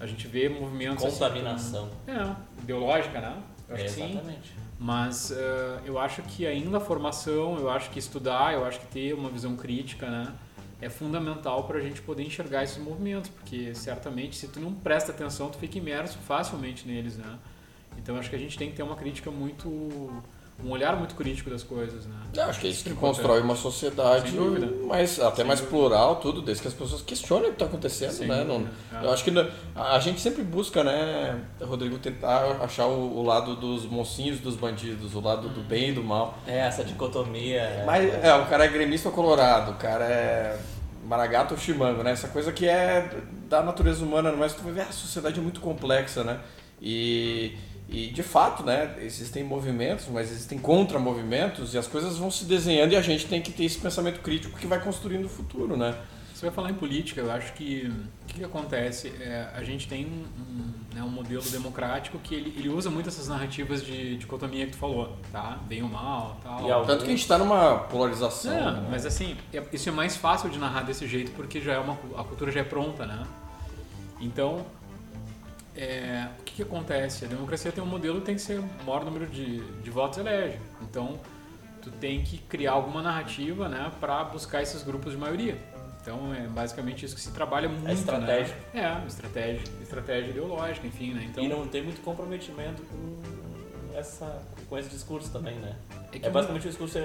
A 0.00 0.06
gente 0.06 0.26
vê 0.26 0.48
movimentos. 0.48 1.04
Contaminação. 1.04 1.90
Assim, 2.08 2.18
é, 2.18 2.62
ideológica, 2.62 3.20
né? 3.20 3.42
Eu 3.68 3.74
acho 3.74 3.84
é, 3.84 3.86
que 3.86 3.92
sim. 3.92 4.10
Exatamente. 4.12 4.52
Mas 4.78 5.30
uh, 5.30 5.80
eu 5.84 5.98
acho 5.98 6.22
que 6.22 6.46
ainda 6.46 6.78
a 6.78 6.80
formação, 6.80 7.56
eu 7.56 7.70
acho 7.70 7.90
que 7.90 7.98
estudar, 7.98 8.54
eu 8.54 8.64
acho 8.64 8.80
que 8.80 8.86
ter 8.86 9.14
uma 9.14 9.30
visão 9.30 9.56
crítica, 9.56 10.08
né? 10.10 10.32
É 10.80 10.88
fundamental 10.88 11.64
para 11.64 11.78
a 11.78 11.80
gente 11.80 12.02
poder 12.02 12.24
enxergar 12.24 12.64
esses 12.64 12.78
movimentos, 12.78 13.30
porque 13.30 13.74
certamente 13.74 14.36
se 14.36 14.48
tu 14.48 14.60
não 14.60 14.74
presta 14.74 15.12
atenção, 15.12 15.48
tu 15.48 15.58
fica 15.58 15.78
imerso 15.78 16.18
facilmente 16.18 16.86
neles, 16.86 17.16
né? 17.16 17.38
Então 17.96 18.16
acho 18.16 18.28
que 18.28 18.36
a 18.36 18.38
gente 18.38 18.58
tem 18.58 18.70
que 18.70 18.76
ter 18.76 18.82
uma 18.82 18.96
crítica 18.96 19.30
muito 19.30 20.10
um 20.62 20.70
olhar 20.70 20.96
muito 20.96 21.14
crítico 21.14 21.50
das 21.50 21.62
coisas, 21.62 22.06
né? 22.06 22.14
Eu 22.34 22.44
acho 22.44 22.60
que 22.60 22.66
é 22.66 22.70
isso 22.70 22.84
que 22.84 22.94
constrói 22.94 23.40
uma 23.40 23.56
sociedade 23.56 24.32
mais, 24.86 25.20
até 25.20 25.36
Sem 25.36 25.44
mais 25.44 25.60
dúvida. 25.60 25.76
plural, 25.76 26.16
tudo, 26.16 26.40
desde 26.40 26.62
que 26.62 26.68
as 26.68 26.74
pessoas 26.74 27.02
questionem 27.02 27.46
o 27.46 27.48
que 27.48 27.54
está 27.54 27.64
acontecendo, 27.66 28.12
Sem 28.12 28.28
né? 28.28 28.44
Não, 28.44 28.66
é. 29.00 29.04
Eu 29.04 29.12
acho 29.12 29.24
que 29.24 29.32
a 29.74 29.98
gente 29.98 30.20
sempre 30.20 30.42
busca, 30.42 30.84
né, 30.84 31.40
Rodrigo, 31.60 31.98
tentar 31.98 32.58
achar 32.62 32.86
o, 32.86 33.18
o 33.18 33.22
lado 33.22 33.56
dos 33.56 33.84
mocinhos 33.84 34.40
dos 34.40 34.56
bandidos, 34.56 35.14
o 35.14 35.20
lado 35.20 35.48
do 35.48 35.60
bem 35.60 35.90
e 35.90 35.92
do 35.92 36.02
mal. 36.02 36.38
É, 36.46 36.60
essa 36.60 36.84
dicotomia. 36.84 37.60
É. 37.60 37.84
Mas, 37.84 38.24
é, 38.24 38.34
o 38.34 38.46
cara 38.46 38.64
é 38.64 38.68
gremista 38.68 39.08
ou 39.08 39.14
colorado, 39.14 39.72
o 39.72 39.74
cara 39.74 40.04
é 40.04 40.58
maragato 41.04 41.54
ou 41.54 41.60
chimango, 41.60 42.02
né? 42.02 42.12
Essa 42.12 42.28
coisa 42.28 42.52
que 42.52 42.66
é 42.66 43.10
da 43.48 43.62
natureza 43.62 44.04
humana, 44.04 44.32
mas 44.32 44.54
tu 44.54 44.62
vai 44.62 44.72
ver, 44.72 44.80
a 44.82 44.92
sociedade 44.92 45.38
é 45.38 45.42
muito 45.42 45.60
complexa, 45.60 46.24
né? 46.24 46.40
E 46.80 47.56
e 47.94 48.10
de 48.10 48.24
fato, 48.24 48.64
né, 48.64 48.96
existem 48.98 49.44
movimentos, 49.44 50.06
mas 50.08 50.30
existem 50.32 50.58
contramovimentos 50.58 51.74
e 51.74 51.78
as 51.78 51.86
coisas 51.86 52.18
vão 52.18 52.28
se 52.28 52.44
desenhando 52.44 52.92
e 52.92 52.96
a 52.96 53.02
gente 53.02 53.26
tem 53.26 53.40
que 53.40 53.52
ter 53.52 53.64
esse 53.64 53.78
pensamento 53.78 54.20
crítico 54.20 54.58
que 54.58 54.66
vai 54.66 54.82
construindo 54.82 55.26
o 55.26 55.28
futuro, 55.28 55.76
né? 55.76 55.94
Você 56.34 56.46
vai 56.46 56.54
falar 56.54 56.70
em 56.70 56.74
política, 56.74 57.20
eu 57.20 57.30
acho 57.30 57.52
que 57.52 57.86
o 58.22 58.26
que, 58.26 58.38
que, 58.40 58.44
acontece? 58.44 59.12
É, 59.20 59.48
a 59.54 59.62
gente 59.62 59.86
tem 59.86 60.04
um, 60.04 60.24
um, 60.42 60.72
né, 60.92 61.02
um, 61.04 61.08
modelo 61.08 61.42
democrático 61.42 62.18
que 62.18 62.34
ele, 62.34 62.52
ele 62.58 62.68
usa 62.68 62.90
muito 62.90 63.08
essas 63.08 63.28
narrativas 63.28 63.84
de 63.84 64.16
dicotomia 64.16 64.66
que 64.66 64.72
tu 64.72 64.78
falou, 64.78 65.16
tá? 65.30 65.60
Bem 65.68 65.84
ou 65.84 65.88
mal, 65.88 66.40
tal. 66.42 66.82
E. 66.82 66.86
Tanto 66.86 67.04
que 67.04 67.10
a 67.10 67.12
gente 67.12 67.22
está 67.22 67.38
numa 67.38 67.78
polarização. 67.78 68.52
É, 68.52 68.72
né? 68.72 68.88
Mas 68.90 69.06
assim, 69.06 69.36
é, 69.52 69.62
isso 69.72 69.88
é 69.88 69.92
mais 69.92 70.16
fácil 70.16 70.50
de 70.50 70.58
narrar 70.58 70.82
desse 70.82 71.06
jeito 71.06 71.30
porque 71.30 71.60
já 71.60 71.74
é 71.74 71.78
uma, 71.78 71.96
a 72.16 72.24
cultura 72.24 72.50
já 72.50 72.60
é 72.60 72.64
pronta, 72.64 73.06
né? 73.06 73.24
Então, 74.20 74.66
é, 75.76 76.28
o 76.38 76.42
que, 76.44 76.54
que, 76.54 76.62
acontece? 76.62 77.24
A 77.24 77.28
democracia 77.28 77.72
tem 77.72 77.82
um 77.82 77.86
modelo 77.86 78.20
tem 78.20 78.36
que 78.36 78.40
ser 78.40 78.60
o 78.60 78.68
maior 78.84 79.04
número 79.04 79.26
de, 79.26 79.60
de 79.82 79.90
votos 79.90 80.18
elege. 80.18 80.58
Então, 80.82 81.18
tu 81.82 81.90
tem 81.90 82.22
que 82.22 82.38
criar 82.38 82.72
alguma 82.72 83.02
narrativa 83.02 83.68
né, 83.68 83.90
para 84.00 84.24
buscar 84.24 84.62
esses 84.62 84.82
grupos 84.82 85.12
de 85.12 85.18
maioria. 85.18 85.56
Então, 86.00 86.34
é 86.34 86.46
basicamente 86.46 87.04
isso 87.04 87.14
que 87.14 87.20
se 87.20 87.32
trabalha 87.32 87.68
muito. 87.68 87.88
É 87.88 87.92
estratégia. 87.92 88.54
Né? 88.72 89.02
É, 89.02 89.06
estratégia, 89.06 89.62
estratégia 89.82 90.30
ideológica, 90.30 90.86
enfim. 90.86 91.14
Né? 91.14 91.26
Então, 91.30 91.42
e 91.42 91.48
não 91.48 91.66
tem 91.66 91.82
muito 91.82 92.02
comprometimento 92.02 92.82
com, 92.82 93.98
essa, 93.98 94.42
com 94.68 94.78
esse 94.78 94.90
discurso 94.90 95.32
também, 95.32 95.54
né? 95.56 95.74
É, 96.12 96.26
é 96.26 96.30
basicamente 96.30 96.66
um 96.66 96.70
discurso, 96.70 96.98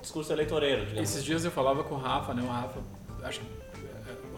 discurso 0.00 0.32
eleitoreiro, 0.32 0.86
digamos. 0.86 1.10
Esses 1.10 1.24
dias 1.24 1.44
eu 1.44 1.50
falava 1.50 1.82
com 1.82 1.96
o 1.96 1.98
Rafa, 1.98 2.32
né? 2.32 2.42
O 2.42 2.46
Rafa, 2.46 2.80
acho 3.24 3.40
que 3.40 3.63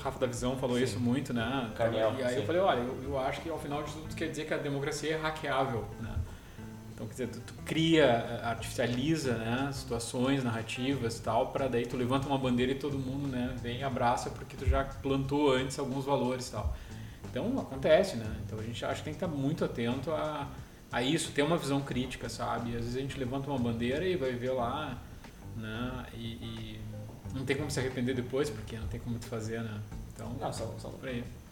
Rafa 0.07 0.21
da 0.21 0.27
Visão 0.27 0.57
falou 0.57 0.77
Sim. 0.77 0.85
isso 0.85 1.01
muito, 1.01 1.35
né? 1.35 1.71
Carniel, 1.77 2.15
e 2.19 2.23
aí 2.23 2.35
sim. 2.35 2.41
eu 2.41 2.47
falei, 2.47 2.61
olha, 2.61 2.79
eu, 2.79 3.03
eu, 3.03 3.19
acho 3.19 3.41
que 3.41 3.51
ao 3.51 3.59
final 3.59 3.83
de 3.83 3.93
tudo 3.93 4.15
quer 4.15 4.29
dizer 4.29 4.47
que 4.47 4.55
a 4.55 4.57
democracia 4.57 5.15
é 5.15 5.19
hackeável, 5.19 5.85
né? 6.01 6.15
Então, 6.95 7.07
quer 7.09 7.13
dizer, 7.13 7.29
tu, 7.29 7.41
tu 7.41 7.55
cria, 7.65 8.05
eh, 8.05 8.41
artificializa 8.45 9.35
né, 9.35 9.71
situações, 9.71 10.43
narrativas 10.43 11.19
e 11.19 11.23
tal, 11.23 11.49
para 11.49 11.69
daí 11.69 11.85
tu 11.85 11.95
levanta 11.95 12.27
uma 12.27 12.39
bandeira 12.39 12.73
e 12.73 12.75
todo 12.75 12.99
mundo 12.99 13.29
né, 13.29 13.55
vem 13.61 13.81
e 13.81 13.85
abraça 13.85 14.31
porque 14.31 14.57
tu 14.57 14.65
já 14.65 14.83
plantou 14.83 15.53
antes 15.53 15.79
alguns 15.79 16.07
valores 16.07 16.49
e 16.49 16.53
tal. 16.53 16.75
Então, 17.29 17.59
acontece, 17.59 18.17
né? 18.17 18.25
Então, 18.47 18.59
a 18.59 18.63
gente 18.63 18.83
acha 18.83 18.97
que 18.97 19.05
tem 19.05 19.13
que 19.13 19.23
estar 19.23 19.29
muito 19.29 19.63
atento 19.63 20.11
a, 20.11 20.49
a 20.91 21.03
isso, 21.03 21.33
ter 21.33 21.43
uma 21.43 21.59
visão 21.59 21.83
crítica, 21.83 22.31
sabe? 22.31 22.71
Às 22.71 22.85
vezes 22.85 22.97
a 22.97 23.01
gente 23.01 23.19
levanta 23.19 23.51
uma 23.51 23.59
bandeira 23.59 24.07
e 24.07 24.17
vai 24.17 24.33
ver 24.33 24.53
lá, 24.53 24.97
né? 25.55 26.07
E, 26.15 26.27
e 26.33 26.81
não 27.37 27.45
tem 27.45 27.57
como 27.57 27.71
se 27.71 27.79
arrepender 27.81 28.15
depois, 28.15 28.51
porque 28.51 28.77
não 28.77 28.89
tem 28.89 29.01
como 29.01 29.19
tu 29.19 29.27
fazer, 29.27 29.61
né? 29.63 29.81
Então, 30.15 30.31
não, 30.41 30.53
são, 30.53 30.73
são, 30.79 30.93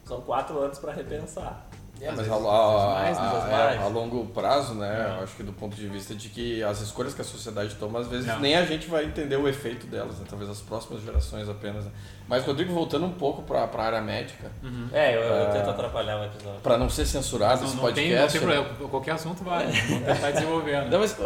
são 0.05 0.20
quatro 0.23 0.59
anos 0.59 0.79
para 0.79 0.92
repensar. 0.92 1.66
É, 2.01 2.11
mas 2.11 2.29
a, 2.29 2.35
a, 2.35 2.94
mais, 2.94 3.18
a, 3.18 3.83
a, 3.83 3.87
longo 3.87 4.27
prazo, 4.27 4.75
né? 4.75 5.16
É. 5.16 5.23
Acho 5.23 5.37
que 5.37 5.42
do 5.44 5.53
ponto 5.53 5.77
de 5.77 5.87
vista 5.87 6.12
de 6.12 6.29
que 6.29 6.62
as 6.62 6.81
escolhas 6.81 7.14
que 7.14 7.20
a 7.20 7.25
sociedade 7.25 7.77
toma, 7.77 8.01
às 8.01 8.09
vezes 8.09 8.27
não. 8.27 8.40
nem 8.40 8.57
a 8.57 8.64
gente 8.64 8.88
vai 8.88 9.05
entender 9.05 9.37
o 9.37 9.47
efeito 9.47 9.87
delas, 9.87 10.18
né? 10.18 10.27
talvez 10.29 10.51
as 10.51 10.61
próximas 10.61 11.03
gerações 11.03 11.49
apenas. 11.49 11.85
Né? 11.85 11.92
Mas, 12.27 12.44
Rodrigo, 12.44 12.75
voltando 12.75 13.07
um 13.07 13.12
pouco 13.12 13.42
para 13.42 13.61
a 13.61 13.83
área 13.83 14.01
médica. 14.01 14.51
Uhum. 14.62 14.88
É, 14.92 15.16
eu, 15.16 15.20
eu, 15.20 15.53
tento 15.53 15.70
atrapalhar 15.70 16.20
o 16.20 16.25
episódio. 16.25 16.61
Para 16.61 16.77
não 16.77 16.90
ser 16.90 17.07
censurado 17.07 17.61
não, 17.61 17.68
esse 17.68 17.77
não 17.77 17.83
podcast. 17.83 18.38
Tem, 18.38 18.47
não 18.47 18.55
tem 18.55 18.64
problema, 18.64 18.90
qualquer 18.90 19.12
assunto 19.12 19.44
vai, 19.44 19.66
vamos 19.66 20.05
tentar 20.05 20.31
desenvolvendo. 20.33 20.90
Não, 20.90 20.99
mas 20.99 21.16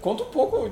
conta 0.00 0.24
um 0.24 0.30
pouco 0.30 0.70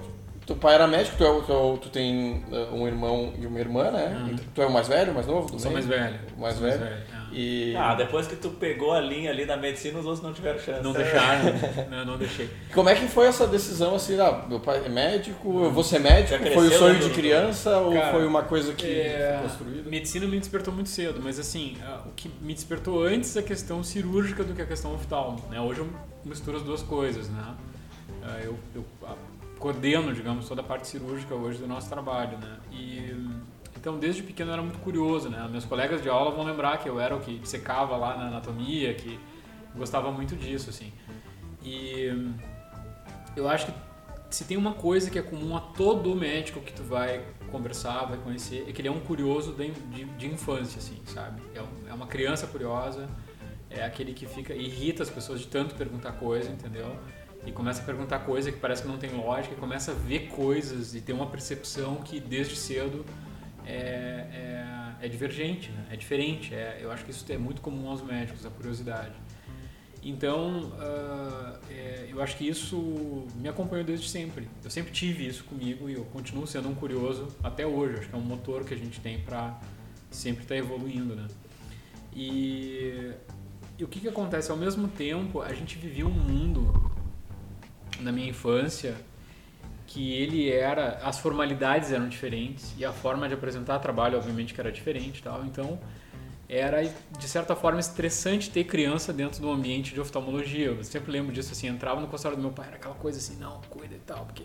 Teu 0.51 0.57
pai 0.57 0.75
era 0.75 0.89
médico, 0.89 1.17
tu, 1.17 1.25
é, 1.25 1.43
tu, 1.43 1.53
é 1.53 1.77
tu 1.81 1.89
tem 1.91 2.43
uh, 2.51 2.75
um 2.75 2.85
irmão 2.85 3.33
e 3.39 3.47
uma 3.47 3.61
irmã, 3.61 3.89
né? 3.93 4.21
Uhum. 4.21 4.37
Tu 4.53 4.61
é 4.61 4.67
o 4.67 4.73
mais 4.73 4.89
velho, 4.89 5.13
o 5.13 5.15
mais 5.15 5.25
novo? 5.29 5.57
Sou 5.57 5.71
mais 5.71 5.87
velho. 5.87 6.19
O 6.37 6.41
mais 6.41 6.59
velho. 6.59 6.81
Mais 6.81 6.91
velho 6.91 7.03
é. 7.07 7.21
E... 7.33 7.77
Ah, 7.77 7.95
depois 7.95 8.27
que 8.27 8.35
tu 8.35 8.51
pegou 8.51 8.93
a 8.93 9.01
linha 9.01 9.31
ali 9.31 9.47
da 9.47 9.57
medicina, 9.57 10.01
os 10.01 10.07
outros 10.07 10.25
não 10.25 10.33
tiveram 10.33 10.59
chance. 10.59 10.83
Não 10.83 10.93
deixaram, 10.93 11.53
não, 11.89 12.05
não 12.05 12.19
deixei. 12.19 12.51
Como 12.75 12.89
é 12.89 12.97
que 12.97 13.07
foi 13.07 13.29
essa 13.29 13.47
decisão 13.47 13.95
assim, 13.95 14.19
ah, 14.19 14.45
meu 14.49 14.59
pai 14.59 14.83
é 14.85 14.89
médico, 14.89 15.63
eu 15.63 15.71
vou 15.71 15.85
ser 15.85 16.01
médico? 16.01 16.45
Foi 16.53 16.67
o 16.67 16.73
sonho 16.73 16.99
de 16.99 17.11
criança 17.11 17.79
ou 17.79 17.93
Cara, 17.93 18.11
foi 18.11 18.27
uma 18.27 18.43
coisa 18.43 18.73
que 18.73 18.89
é... 18.89 19.39
foi 19.39 19.49
construída? 19.49 19.89
Medicina 19.89 20.27
me 20.27 20.41
despertou 20.41 20.75
muito 20.75 20.89
cedo, 20.89 21.21
mas 21.23 21.39
assim, 21.39 21.77
o 22.05 22.11
que 22.11 22.29
me 22.41 22.55
despertou 22.55 23.05
antes 23.05 23.37
é 23.37 23.39
a 23.39 23.45
questão 23.45 23.85
cirúrgica 23.85 24.43
do 24.43 24.53
que 24.53 24.63
a 24.63 24.67
questão 24.67 24.93
oftalmo, 24.97 25.41
né? 25.49 25.61
Hoje 25.61 25.79
eu 25.79 25.89
misturo 26.25 26.57
as 26.57 26.65
duas 26.65 26.83
coisas, 26.83 27.29
né? 27.29 27.55
Ah, 28.25 28.41
eu, 28.43 28.59
eu 28.75 28.85
coordeno, 29.61 30.13
digamos, 30.13 30.49
toda 30.49 30.63
a 30.63 30.65
parte 30.65 30.89
cirúrgica 30.89 31.35
hoje 31.35 31.59
do 31.59 31.69
nosso 31.69 31.89
trabalho, 31.89 32.37
né? 32.39 32.57
E 32.73 33.15
então 33.77 33.99
desde 33.99 34.23
pequeno 34.23 34.51
eu 34.51 34.55
era 34.55 34.63
muito 34.63 34.79
curioso, 34.81 35.29
né? 35.29 35.47
Meus 35.51 35.65
colegas 35.65 36.03
de 36.03 36.09
aula 36.09 36.31
vão 36.33 36.45
lembrar 36.45 36.79
que 36.79 36.89
eu 36.89 36.99
era 36.99 37.15
o 37.15 37.21
que 37.21 37.41
secava 37.45 37.97
lá 37.97 38.17
na 38.17 38.27
anatomia, 38.27 38.93
que 38.95 39.21
gostava 39.77 40.11
muito 40.11 40.35
disso, 40.35 40.71
assim. 40.71 40.93
E 41.63 42.11
eu 43.37 43.49
acho 43.49 43.67
que 43.67 43.73
se 44.31 44.45
tem 44.45 44.57
uma 44.57 44.73
coisa 44.75 45.11
que 45.11 45.19
é 45.19 45.23
comum 45.23 45.57
a 45.57 45.61
todo 45.61 46.15
médico 46.15 46.61
que 46.61 46.73
tu 46.73 46.83
vai 46.83 47.25
conversar, 47.51 48.05
vai 48.07 48.19
conhecer, 48.19 48.65
é 48.69 48.73
que 48.73 48.81
ele 48.81 48.89
é 48.89 48.91
um 48.91 49.01
curioso 49.01 49.53
de, 49.53 49.71
de, 49.71 50.05
de 50.05 50.27
infância, 50.27 50.79
assim, 50.79 50.99
sabe? 51.05 51.43
É, 51.55 51.61
um, 51.61 51.89
é 51.89 51.93
uma 51.93 52.07
criança 52.07 52.47
curiosa, 52.47 53.09
é 53.69 53.85
aquele 53.85 54.15
que 54.15 54.27
fica 54.27 54.55
irrita 54.55 55.03
as 55.03 55.11
pessoas 55.11 55.41
de 55.41 55.49
tanto 55.49 55.75
perguntar 55.75 56.13
coisa, 56.13 56.49
entendeu? 56.49 56.97
E 57.47 57.53
começa 57.53 57.83
a 57.83 57.85
perguntar 57.85 58.21
coisa 58.21 58.53
que 58.53 58.59
parece 58.59 58.83
que 58.83 58.89
não 58.89 58.99
tem 58.99 59.11
lógica, 59.11 59.55
e 59.55 59.59
começa 59.59 59.93
a 59.93 59.95
ver 59.95 60.29
coisas 60.29 60.95
e 60.95 61.01
ter 61.01 61.13
uma 61.13 61.27
percepção 61.27 61.97
que 61.97 62.21
desde 62.21 62.57
cedo 62.57 63.05
é, 63.67 64.97
é, 65.01 65.07
é 65.07 65.09
divergente, 65.09 65.71
né? 65.71 65.87
é 65.91 65.97
diferente. 65.97 66.55
É, 66.55 66.79
eu 66.81 66.93
acho 66.93 67.05
que 67.05 67.11
isso 67.11 67.25
é 67.31 67.39
muito 67.39 67.61
comum 67.61 67.89
aos 67.89 68.03
médicos, 68.03 68.45
a 68.45 68.51
curiosidade. 68.51 69.15
Então, 70.03 70.73
uh, 70.79 71.59
é, 71.71 72.09
eu 72.11 72.23
acho 72.23 72.37
que 72.37 72.49
isso 72.49 73.27
me 73.37 73.49
acompanhou 73.49 73.85
desde 73.85 74.09
sempre. 74.09 74.49
Eu 74.65 74.71
sempre 74.71 74.93
tive 74.93 75.27
isso 75.27 75.45
comigo 75.45 75.91
e 75.91 75.95
eu 75.95 76.05
continuo 76.07 76.47
sendo 76.47 76.69
um 76.71 76.75
curioso 76.75 77.29
até 77.43 77.67
hoje. 77.67 77.99
Acho 77.99 78.09
que 78.09 78.15
é 78.15 78.19
um 78.19 78.23
motor 78.23 78.65
que 78.65 78.73
a 78.73 78.77
gente 78.77 78.99
tem 79.01 79.21
para 79.21 79.61
sempre 80.11 80.43
estar 80.43 80.55
tá 80.55 80.59
evoluindo, 80.59 81.15
né? 81.15 81.27
E, 82.15 83.13
e 83.79 83.85
o 83.85 83.89
que, 83.89 84.01
que 84.01 84.09
acontece? 84.09 84.51
Ao 84.51 84.57
mesmo 84.57 84.89
tempo, 84.89 85.43
a 85.43 85.53
gente 85.53 85.77
vivia 85.77 86.07
um 86.07 86.11
mundo 86.11 86.91
na 88.01 88.13
minha 88.13 88.29
infância 88.29 88.95
que 89.87 90.13
ele 90.13 90.51
era 90.51 91.01
as 91.03 91.19
formalidades 91.19 91.91
eram 91.91 92.09
diferentes 92.09 92.75
e 92.79 92.85
a 92.85 92.93
forma 92.93 93.27
de 93.29 93.35
apresentar 93.35 93.79
trabalho 93.81 94.19
obviamente 94.19 94.55
que 94.55 94.61
era 94.61 94.71
diferente 94.71 95.23
tal 95.23 95.45
então 95.45 95.79
era 96.49 96.83
de 96.83 97.29
certa 97.29 97.57
forma 97.57 97.81
estressante 97.81 98.51
ter 98.51 98.65
criança 98.65 99.13
dentro 99.13 99.41
do 99.41 99.51
ambiente 99.51 99.93
de 99.93 100.01
oftalmologia 100.01 100.67
eu 100.67 100.85
sempre 100.85 101.11
lembro 101.11 101.33
disso 101.33 101.53
assim 101.53 101.67
entrava 101.67 102.01
no 102.01 102.07
consultório 102.07 102.37
do 102.37 102.43
meu 102.43 102.53
pai 102.53 102.69
era 102.69 102.77
aquela 102.77 102.95
coisa 102.95 103.19
assim 103.19 103.37
não 103.37 103.61
cuida 103.69 103.95
e 103.95 103.99
tal 103.99 104.25
porque 104.27 104.45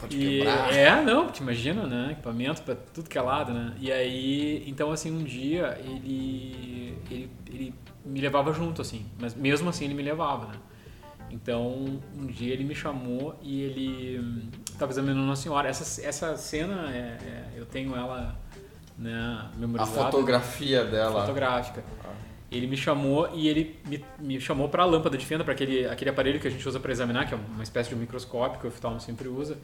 Pode 0.00 0.16
e, 0.16 0.38
quebrar. 0.38 0.72
É, 0.72 1.02
não, 1.02 1.26
porque 1.26 1.42
imagina, 1.42 1.86
né? 1.86 2.12
Equipamento 2.12 2.62
para 2.62 2.74
tudo 2.74 3.08
que 3.08 3.18
é 3.18 3.20
lado, 3.20 3.52
né? 3.52 3.74
E 3.78 3.92
aí, 3.92 4.64
então 4.66 4.90
assim, 4.90 5.10
um 5.10 5.22
dia 5.22 5.78
ele, 5.84 6.96
ele, 7.10 7.30
ele 7.46 7.74
me 8.04 8.20
levava 8.20 8.52
junto, 8.52 8.80
assim, 8.80 9.06
mas 9.18 9.34
mesmo 9.34 9.68
assim 9.68 9.84
ele 9.84 9.94
me 9.94 10.02
levava, 10.02 10.46
né? 10.46 10.54
Então, 11.30 12.00
um 12.18 12.26
dia 12.26 12.52
ele 12.52 12.64
me 12.64 12.74
chamou 12.74 13.38
e 13.42 13.62
ele 13.62 14.50
estava 14.70 14.92
examinando 14.92 15.22
uma 15.22 15.36
senhora. 15.36 15.68
Essa, 15.68 16.02
essa 16.06 16.36
cena, 16.36 16.90
é, 16.90 17.18
é, 17.22 17.44
eu 17.56 17.64
tenho 17.64 17.94
ela 17.94 18.36
né, 18.98 19.48
memorizada. 19.56 20.00
A 20.00 20.04
fotografia 20.04 20.84
dela. 20.84 21.20
Fotográfica. 21.20 21.84
Ah. 22.04 22.10
Ele 22.50 22.66
me 22.66 22.76
chamou 22.76 23.28
e 23.32 23.48
ele 23.48 23.78
me, 23.86 24.04
me 24.18 24.40
chamou 24.40 24.68
para 24.68 24.82
a 24.82 24.86
lâmpada 24.86 25.16
de 25.16 25.24
fenda, 25.24 25.44
para 25.44 25.52
aquele, 25.52 25.86
aquele 25.86 26.10
aparelho 26.10 26.40
que 26.40 26.48
a 26.48 26.50
gente 26.50 26.68
usa 26.68 26.80
para 26.80 26.90
examinar, 26.90 27.28
que 27.28 27.32
é 27.34 27.36
uma 27.36 27.62
espécie 27.62 27.90
de 27.90 27.94
um 27.94 27.98
microscópio 27.98 28.58
que 28.58 28.66
o 28.66 28.68
oftalmo 28.68 29.00
sempre 29.00 29.28
usa. 29.28 29.56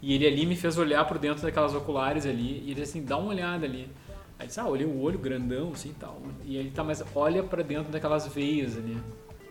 E 0.00 0.14
ele 0.14 0.24
ali 0.24 0.46
me 0.46 0.54
fez 0.54 0.78
olhar 0.78 1.04
por 1.04 1.18
dentro 1.18 1.42
daquelas 1.42 1.74
oculares 1.74 2.24
ali 2.24 2.62
e 2.64 2.70
ele 2.70 2.82
assim, 2.82 3.04
dá 3.04 3.16
uma 3.16 3.30
olhada 3.30 3.66
ali. 3.66 3.90
Aí 4.38 4.46
disse, 4.46 4.60
ah, 4.60 4.66
olhei 4.66 4.86
o 4.86 5.00
olho 5.00 5.18
grandão 5.18 5.72
assim 5.72 5.88
e 5.88 5.94
tal. 5.94 6.22
E 6.44 6.56
ele 6.56 6.70
tá, 6.70 6.84
mas 6.84 7.02
olha 7.12 7.42
para 7.42 7.62
dentro 7.64 7.90
daquelas 7.90 8.28
veias 8.28 8.76
ali. 8.76 8.96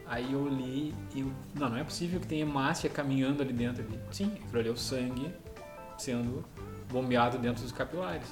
Aí 0.10 0.32
eu 0.32 0.48
li 0.48 0.94
e 1.14 1.20
eu, 1.20 1.32
não, 1.56 1.70
não 1.70 1.78
é 1.78 1.84
possível 1.84 2.20
que 2.20 2.28
tenha 2.28 2.42
hemácia 2.42 2.90
caminhando 2.90 3.42
ali 3.44 3.54
dentro. 3.54 3.84
Ali. 3.84 4.00
Sim, 4.12 4.32
eu 4.54 4.60
olhei 4.60 4.72
o 4.72 4.78
sangue 4.78 5.32
sendo 5.98 6.46
bombeado 6.92 7.38
dentro 7.38 7.62
dos 7.62 7.72
capilares. 7.72 8.28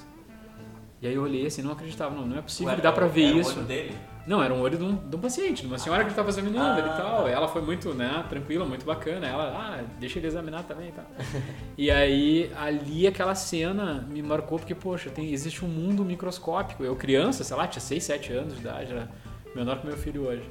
E 1.01 1.07
aí 1.07 1.13
eu 1.13 1.23
olhei 1.23 1.45
assim, 1.45 1.61
não 1.61 1.73
acreditava, 1.73 2.15
não, 2.15 2.25
não 2.25 2.37
é 2.37 2.41
possível 2.41 2.71
Ué, 2.71 2.75
que 2.77 2.81
dá 2.81 2.91
pra 2.91 3.07
ver 3.07 3.25
era 3.25 3.37
isso. 3.37 3.51
O 3.51 3.57
olho 3.57 3.65
dele? 3.65 3.95
Não, 4.25 4.41
era 4.41 4.51
um 4.53 4.59
olho 4.59 4.75
de 4.75 4.83
um, 4.83 4.95
de 4.95 5.15
um 5.15 5.19
paciente, 5.19 5.61
de 5.61 5.67
uma 5.67 5.77
senhora 5.77 6.03
que 6.03 6.09
estava 6.09 6.29
examinando 6.29 6.81
ah, 6.81 6.93
e 6.93 6.97
tal. 6.97 7.27
Ela 7.27 7.47
foi 7.47 7.61
muito, 7.61 7.93
né, 7.93 8.25
tranquila, 8.27 8.65
muito 8.65 8.83
bacana. 8.83 9.27
Ela, 9.27 9.43
ah, 9.43 9.83
deixa 9.99 10.17
ele 10.17 10.25
examinar 10.25 10.63
também 10.63 10.89
e 10.89 10.91
tal. 10.93 11.05
e 11.77 11.91
aí, 11.91 12.51
ali, 12.57 13.05
aquela 13.05 13.35
cena 13.35 14.03
me 14.09 14.23
marcou 14.23 14.57
porque, 14.57 14.73
poxa, 14.73 15.11
tem, 15.11 15.31
existe 15.31 15.63
um 15.63 15.67
mundo 15.67 16.03
microscópico. 16.03 16.83
Eu, 16.83 16.95
criança, 16.95 17.43
sei 17.43 17.55
lá, 17.55 17.67
tinha 17.67 17.81
6, 17.81 18.03
7 18.03 18.33
anos 18.33 18.55
de 18.55 18.61
idade, 18.61 18.91
era 18.93 19.11
menor 19.53 19.79
que 19.79 19.85
meu 19.85 19.97
filho 19.97 20.25
hoje. 20.25 20.49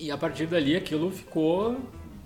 E 0.00 0.10
a 0.10 0.16
partir 0.16 0.46
dali 0.46 0.74
aquilo 0.74 1.10
ficou, 1.10 1.78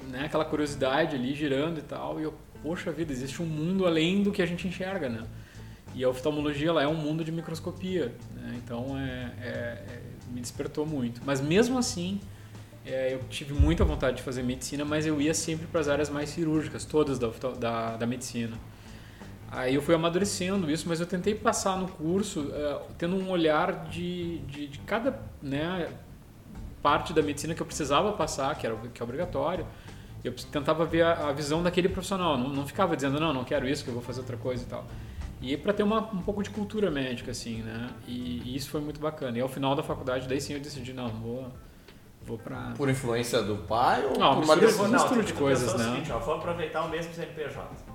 né, 0.08 0.26
aquela 0.26 0.44
curiosidade 0.44 1.16
ali 1.16 1.34
girando 1.34 1.78
e 1.78 1.82
tal. 1.82 2.20
E 2.20 2.22
eu, 2.22 2.32
poxa 2.62 2.92
vida, 2.92 3.12
existe 3.12 3.42
um 3.42 3.46
mundo 3.46 3.84
além 3.84 4.22
do 4.22 4.30
que 4.30 4.40
a 4.40 4.46
gente 4.46 4.68
enxerga, 4.68 5.08
né? 5.08 5.24
E 5.92 6.04
a 6.04 6.08
oftalmologia 6.08 6.68
ela 6.68 6.82
é 6.84 6.86
um 6.86 6.94
mundo 6.94 7.24
de 7.24 7.32
microscopia, 7.32 8.14
né? 8.32 8.60
Então 8.62 8.96
é, 8.96 9.32
é, 9.40 9.48
é, 9.48 10.02
me 10.32 10.40
despertou 10.40 10.86
muito. 10.86 11.20
Mas 11.26 11.40
mesmo 11.40 11.76
assim, 11.76 12.20
é, 12.86 13.14
eu 13.14 13.20
tive 13.28 13.52
muita 13.52 13.84
vontade 13.84 14.18
de 14.18 14.22
fazer 14.22 14.44
medicina, 14.44 14.84
mas 14.84 15.04
eu 15.04 15.20
ia 15.20 15.34
sempre 15.34 15.66
para 15.66 15.80
as 15.80 15.88
áreas 15.88 16.08
mais 16.08 16.28
cirúrgicas, 16.28 16.84
todas 16.84 17.18
da, 17.18 17.28
da, 17.58 17.96
da, 17.96 18.06
medicina. 18.06 18.56
Aí 19.50 19.74
eu 19.74 19.82
fui 19.82 19.96
amadurecendo 19.96 20.70
isso, 20.70 20.88
mas 20.88 21.00
eu 21.00 21.06
tentei 21.06 21.34
passar 21.34 21.76
no 21.76 21.88
curso 21.88 22.40
uh, 22.40 22.82
tendo 22.96 23.16
um 23.16 23.30
olhar 23.30 23.88
de, 23.88 24.38
de, 24.46 24.68
de 24.68 24.78
cada 24.80 25.20
né, 25.42 25.88
parte 26.84 27.14
da 27.14 27.22
medicina 27.22 27.54
que 27.54 27.62
eu 27.62 27.66
precisava 27.66 28.12
passar, 28.12 28.54
que 28.56 28.66
era 28.66 28.76
que 28.76 29.00
é 29.00 29.04
obrigatório. 29.04 29.66
Eu 30.22 30.34
tentava 30.34 30.84
ver 30.84 31.00
a, 31.00 31.28
a 31.28 31.32
visão 31.32 31.62
daquele 31.62 31.88
profissional, 31.88 32.36
não, 32.36 32.50
não, 32.50 32.66
ficava 32.66 32.94
dizendo 32.94 33.18
não, 33.18 33.32
não 33.32 33.42
quero 33.42 33.66
isso, 33.66 33.82
que 33.82 33.88
eu 33.88 33.94
vou 33.94 34.02
fazer 34.02 34.20
outra 34.20 34.36
coisa 34.36 34.62
e 34.62 34.66
tal. 34.66 34.84
E 35.40 35.56
para 35.56 35.72
ter 35.72 35.82
uma, 35.82 36.00
um 36.12 36.20
pouco 36.20 36.42
de 36.42 36.50
cultura 36.50 36.90
médica, 36.90 37.30
assim, 37.30 37.62
né? 37.62 37.88
E, 38.06 38.42
e, 38.44 38.54
isso 38.54 38.68
foi 38.68 38.82
muito 38.82 39.00
bacana. 39.00 39.38
E 39.38 39.40
ao 39.40 39.48
final 39.48 39.74
da 39.74 39.82
faculdade, 39.82 40.28
daí 40.28 40.40
sim 40.42 40.52
eu 40.52 40.60
decidi, 40.60 40.92
não, 40.92 41.08
vou, 41.08 41.50
vou 42.22 42.36
para... 42.36 42.72
Por 42.76 42.90
influência 42.90 43.42
do 43.42 43.56
pai 43.56 44.04
ou 44.04 44.18
não, 44.18 44.34
por 44.34 44.44
uma 44.44 44.56
decisão? 44.56 44.88
Não, 44.88 44.92
mistura 44.92 45.22
de 45.22 45.32
coisas, 45.32 45.74
né? 45.74 45.84
Seguinte, 45.84 46.12
ó, 46.12 46.18
vou 46.18 46.34
aproveitar 46.34 46.82
o 46.82 46.90
mesmo 46.90 47.14
CNPJ. 47.14 47.94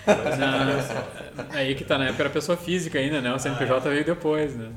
Não, 0.06 1.44
aí 1.50 1.74
que 1.74 1.84
tá, 1.84 1.98
né? 1.98 2.06
Porque 2.06 2.22
era 2.22 2.30
pessoa 2.30 2.56
física 2.56 2.98
ainda, 2.98 3.20
né? 3.20 3.34
O 3.34 3.38
CNPJ 3.38 3.74
ah, 3.74 3.90
é. 3.90 3.94
veio 3.94 4.06
depois, 4.06 4.56
né? 4.56 4.72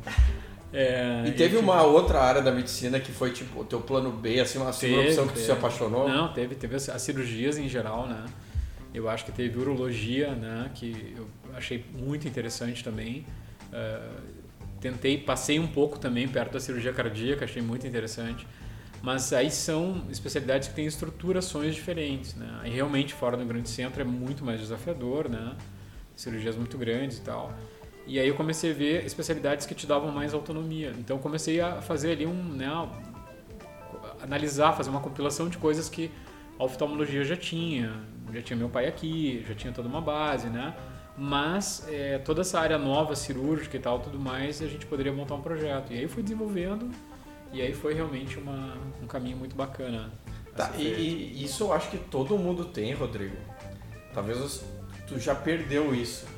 É, 0.74 1.24
e 1.28 1.32
teve 1.34 1.56
e, 1.56 1.60
uma 1.60 1.78
tipo, 1.78 1.90
outra 1.90 2.20
área 2.20 2.42
da 2.42 2.52
medicina 2.52 3.00
que 3.00 3.12
foi 3.12 3.32
tipo 3.32 3.62
o 3.62 3.64
teu 3.64 3.80
plano 3.80 4.12
B, 4.12 4.40
assim, 4.40 4.58
uma 4.58 4.74
segunda 4.74 5.04
opção 5.04 5.28
que 5.28 5.34
teve. 5.34 5.46
tu 5.46 5.46
se 5.46 5.52
apaixonou? 5.52 6.10
Não, 6.10 6.34
teve, 6.34 6.56
teve 6.56 6.76
as 6.76 7.02
cirurgias 7.02 7.60
em 7.60 7.70
geral, 7.70 8.08
né? 8.08 8.26
Eu 8.92 9.08
acho 9.08 9.24
que 9.26 9.32
teve 9.32 9.60
urologia, 9.60 10.34
né? 10.34 10.72
Que 10.74 11.14
eu 11.16 11.28
achei 11.56 11.86
muito 11.94 12.28
interessante 12.28 12.84
também. 12.84 13.26
Uh, 13.72 14.22
tentei, 14.82 15.18
passei 15.18 15.60
um 15.60 15.68
pouco 15.68 16.00
também 16.00 16.28
perto 16.28 16.54
da 16.54 16.60
cirurgia 16.60 16.92
cardíaca, 16.92 17.46
achei 17.46 17.62
muito 17.62 17.86
interessante. 17.86 18.46
Mas 19.02 19.34
aí 19.34 19.52
são 19.52 20.06
especialidades 20.10 20.70
que 20.70 20.76
têm 20.76 20.86
estruturações 20.86 21.76
diferentes, 21.76 22.36
né? 22.36 22.60
Aí 22.62 22.72
realmente 22.72 23.14
fora 23.14 23.36
do 23.38 23.46
grande 23.46 23.70
centro 23.70 24.02
é 24.02 24.06
muito 24.06 24.44
mais 24.46 24.60
desafiador, 24.60 25.30
né? 25.30 25.56
Cirurgias 26.16 26.56
muito 26.56 26.78
grandes 26.78 27.18
e 27.18 27.22
tal. 27.22 27.54
E 28.06 28.20
aí 28.20 28.28
eu 28.28 28.36
comecei 28.36 28.72
a 28.72 28.74
ver 28.74 29.06
especialidades 29.06 29.66
que 29.66 29.74
te 29.74 29.88
davam 29.88 30.12
mais 30.12 30.34
autonomia. 30.34 30.94
Então 31.00 31.18
comecei 31.18 31.62
a 31.62 31.82
fazer 31.82 32.12
ali 32.12 32.26
um, 32.26 32.34
né, 32.34 32.68
analisar, 34.22 34.74
fazer 34.74 34.90
uma 34.90 35.00
compilação 35.00 35.48
de 35.48 35.58
coisas 35.58 35.88
que 35.88 36.12
a 36.60 36.64
oftalmologia 36.64 37.24
já 37.24 37.38
tinha. 37.38 37.94
Já 38.34 38.42
tinha 38.42 38.58
meu 38.58 38.70
pai 38.70 38.88
aqui, 38.88 39.44
já 39.48 39.54
tinha 39.54 39.72
toda 39.72 39.88
uma 39.88 40.02
base, 40.02 40.50
né? 40.50 40.76
Mas 41.18 41.88
é, 41.88 42.18
toda 42.18 42.42
essa 42.42 42.60
área 42.60 42.78
nova, 42.78 43.16
cirúrgica 43.16 43.78
e 43.78 43.80
tal, 43.80 44.00
tudo 44.00 44.20
mais, 44.20 44.62
a 44.62 44.68
gente 44.68 44.86
poderia 44.86 45.14
montar 45.14 45.36
um 45.36 45.42
projeto. 45.42 45.94
E 45.94 46.00
aí 46.00 46.08
fui 46.08 46.24
desenvolvendo 46.24 46.90
e 47.52 47.62
aí 47.62 47.74
foi 47.74 47.94
realmente 47.94 48.38
uma, 48.40 48.76
um 49.02 49.06
caminho 49.06 49.38
muito 49.38 49.56
bacana. 49.56 50.12
Tá, 50.56 50.72
e, 50.78 50.84
e, 50.84 51.44
isso 51.44 51.64
eu 51.64 51.74
acho 51.74 51.90
que 51.90 51.98
todo 51.98 52.38
mundo 52.38 52.66
tem, 52.66 52.94
Rodrigo. 52.94 53.38
Talvez 54.14 54.64
tu 55.08 55.20
já 55.20 55.36
perdeu 55.36 55.94
isso 55.94 56.33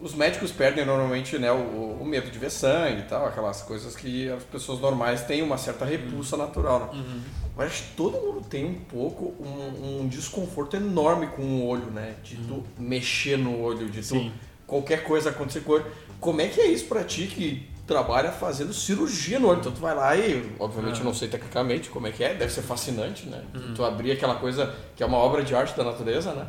os 0.00 0.14
médicos 0.14 0.52
perdem 0.52 0.84
normalmente 0.84 1.38
né, 1.38 1.50
o, 1.50 1.98
o, 2.00 2.04
medo 2.04 2.30
de 2.30 2.38
ver 2.38 2.50
sangue 2.50 3.00
e 3.00 3.04
tal, 3.04 3.26
aquelas 3.26 3.62
coisas 3.62 3.96
que 3.96 4.28
as 4.30 4.44
pessoas 4.44 4.80
normais 4.80 5.22
têm 5.22 5.42
uma 5.42 5.58
certa 5.58 5.84
repulsa 5.84 6.36
uhum. 6.36 6.42
natural. 6.42 6.80
Né? 6.80 7.00
Uhum. 7.00 7.20
Mas 7.56 7.82
todo 7.96 8.16
mundo 8.18 8.42
tem 8.48 8.64
um 8.64 8.74
pouco 8.74 9.34
um, 9.42 10.02
um, 10.02 10.08
desconforto 10.08 10.76
enorme 10.76 11.26
com 11.28 11.42
o 11.42 11.66
olho, 11.66 11.90
né? 11.90 12.14
De 12.22 12.36
uhum. 12.36 12.62
tu 12.76 12.82
mexer 12.82 13.36
no 13.36 13.60
olho, 13.60 13.88
de 13.88 14.00
tu 14.00 14.14
Sim. 14.14 14.32
qualquer 14.64 15.02
coisa 15.02 15.30
acontecer 15.30 15.60
com 15.60 15.72
o 15.72 15.74
olho. 15.76 15.86
Como 16.20 16.40
é 16.40 16.46
que 16.46 16.60
é 16.60 16.66
isso 16.66 16.84
pra 16.84 17.02
ti 17.02 17.26
que 17.26 17.68
trabalha 17.84 18.30
fazendo 18.30 18.72
cirurgia 18.72 19.40
no 19.40 19.48
olho? 19.48 19.58
Então 19.58 19.72
tu 19.72 19.80
vai 19.80 19.94
lá 19.94 20.14
e, 20.14 20.52
obviamente, 20.60 21.00
eu 21.00 21.04
não 21.04 21.14
sei 21.14 21.26
tecnicamente 21.26 21.88
como 21.88 22.06
é 22.06 22.12
que 22.12 22.22
é, 22.22 22.34
deve 22.34 22.52
ser 22.52 22.62
fascinante, 22.62 23.26
né? 23.26 23.42
Uhum. 23.52 23.74
Tu 23.74 23.84
abrir 23.84 24.12
aquela 24.12 24.36
coisa 24.36 24.72
que 24.94 25.02
é 25.02 25.06
uma 25.06 25.18
obra 25.18 25.42
de 25.42 25.52
arte 25.52 25.76
da 25.76 25.82
natureza, 25.82 26.32
né? 26.32 26.46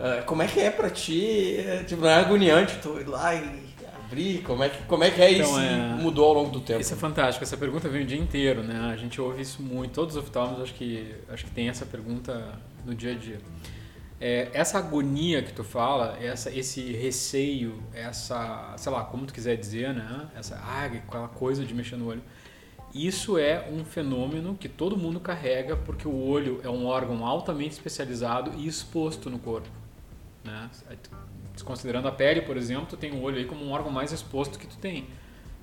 Uh, 0.00 0.24
como 0.24 0.40
é 0.40 0.46
que 0.46 0.58
é 0.58 0.70
pra 0.70 0.88
ti? 0.88 1.58
É, 1.58 1.84
tipo, 1.84 2.00
não 2.00 2.08
é 2.08 2.14
agoniante 2.14 2.78
tu 2.80 2.98
ir 2.98 3.06
lá 3.06 3.34
e 3.34 3.68
abrir? 4.10 4.42
Como 4.42 4.64
é 4.64 4.70
que, 4.70 4.82
como 4.84 5.04
é, 5.04 5.10
que 5.10 5.20
é 5.20 5.32
então, 5.32 5.50
isso 5.50 5.60
é... 5.60 5.78
mudou 6.00 6.26
ao 6.26 6.32
longo 6.32 6.50
do 6.50 6.60
tempo? 6.60 6.80
Isso 6.80 6.94
é 6.94 6.96
fantástico. 6.96 7.44
Essa 7.44 7.56
pergunta 7.56 7.86
vem 7.86 8.02
o 8.02 8.06
dia 8.06 8.18
inteiro, 8.18 8.62
né? 8.62 8.90
A 8.90 8.96
gente 8.96 9.20
ouve 9.20 9.42
isso 9.42 9.62
muito. 9.62 9.92
Todos 9.92 10.16
os 10.16 10.22
oftalmos 10.22 10.58
acho 10.62 10.72
que, 10.72 11.14
acho 11.28 11.44
que 11.44 11.50
tem 11.50 11.68
essa 11.68 11.84
pergunta 11.84 12.58
no 12.84 12.94
dia 12.94 13.12
a 13.12 13.14
dia. 13.14 13.40
É, 14.18 14.48
essa 14.54 14.78
agonia 14.78 15.42
que 15.42 15.52
tu 15.52 15.64
fala, 15.64 16.18
essa, 16.18 16.50
esse 16.50 16.92
receio, 16.92 17.82
essa, 17.92 18.72
sei 18.78 18.90
lá, 18.90 19.04
como 19.04 19.26
tu 19.26 19.34
quiser 19.34 19.56
dizer, 19.56 19.92
né? 19.92 20.28
Essa 20.34 20.56
ah, 20.56 20.84
aquela 20.84 21.28
coisa 21.28 21.62
de 21.62 21.74
mexer 21.74 21.96
no 21.96 22.08
olho. 22.08 22.22
Isso 22.94 23.38
é 23.38 23.68
um 23.70 23.84
fenômeno 23.84 24.56
que 24.56 24.68
todo 24.68 24.96
mundo 24.96 25.20
carrega 25.20 25.76
porque 25.76 26.08
o 26.08 26.26
olho 26.26 26.60
é 26.64 26.68
um 26.68 26.86
órgão 26.86 27.24
altamente 27.24 27.74
especializado 27.74 28.52
e 28.58 28.66
exposto 28.66 29.30
no 29.30 29.38
corpo. 29.38 29.79
Né? 30.44 30.70
A 32.04 32.12
pele, 32.12 32.42
por 32.42 32.56
exemplo, 32.56 32.86
tu 32.86 32.96
tem 32.96 33.12
o 33.12 33.20
olho 33.20 33.38
aí 33.38 33.44
como 33.44 33.64
um 33.64 33.70
órgão 33.70 33.90
mais 33.90 34.12
exposto 34.12 34.58
que 34.58 34.66
tu 34.66 34.76
tem. 34.78 35.06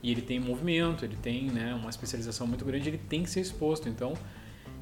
E 0.03 0.11
ele 0.11 0.21
tem 0.21 0.39
movimento, 0.39 1.03
ele 1.03 1.15
tem 1.15 1.49
né, 1.49 1.73
uma 1.73 1.89
especialização 1.89 2.45
muito 2.45 2.63
grande, 2.63 2.89
ele 2.89 2.97
tem 2.97 3.23
que 3.23 3.29
ser 3.29 3.41
exposto. 3.41 3.89
Então, 3.89 4.13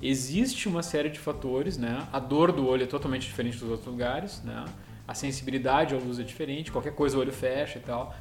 existe 0.01 0.67
uma 0.67 0.83
série 0.83 1.09
de 1.09 1.19
fatores, 1.19 1.77
né? 1.77 2.05
A 2.11 2.19
dor 2.19 2.51
do 2.51 2.67
olho 2.67 2.83
é 2.83 2.87
totalmente 2.87 3.25
diferente 3.25 3.57
dos 3.57 3.69
outros 3.69 3.87
lugares, 3.87 4.43
né? 4.43 4.65
A 5.07 5.13
sensibilidade 5.13 5.95
à 5.95 5.97
luz 5.97 6.19
é 6.19 6.23
diferente, 6.23 6.71
qualquer 6.71 6.93
coisa 6.93 7.17
o 7.17 7.21
olho 7.21 7.31
fecha 7.31 7.77
e 7.77 7.81
tal. 7.81 8.15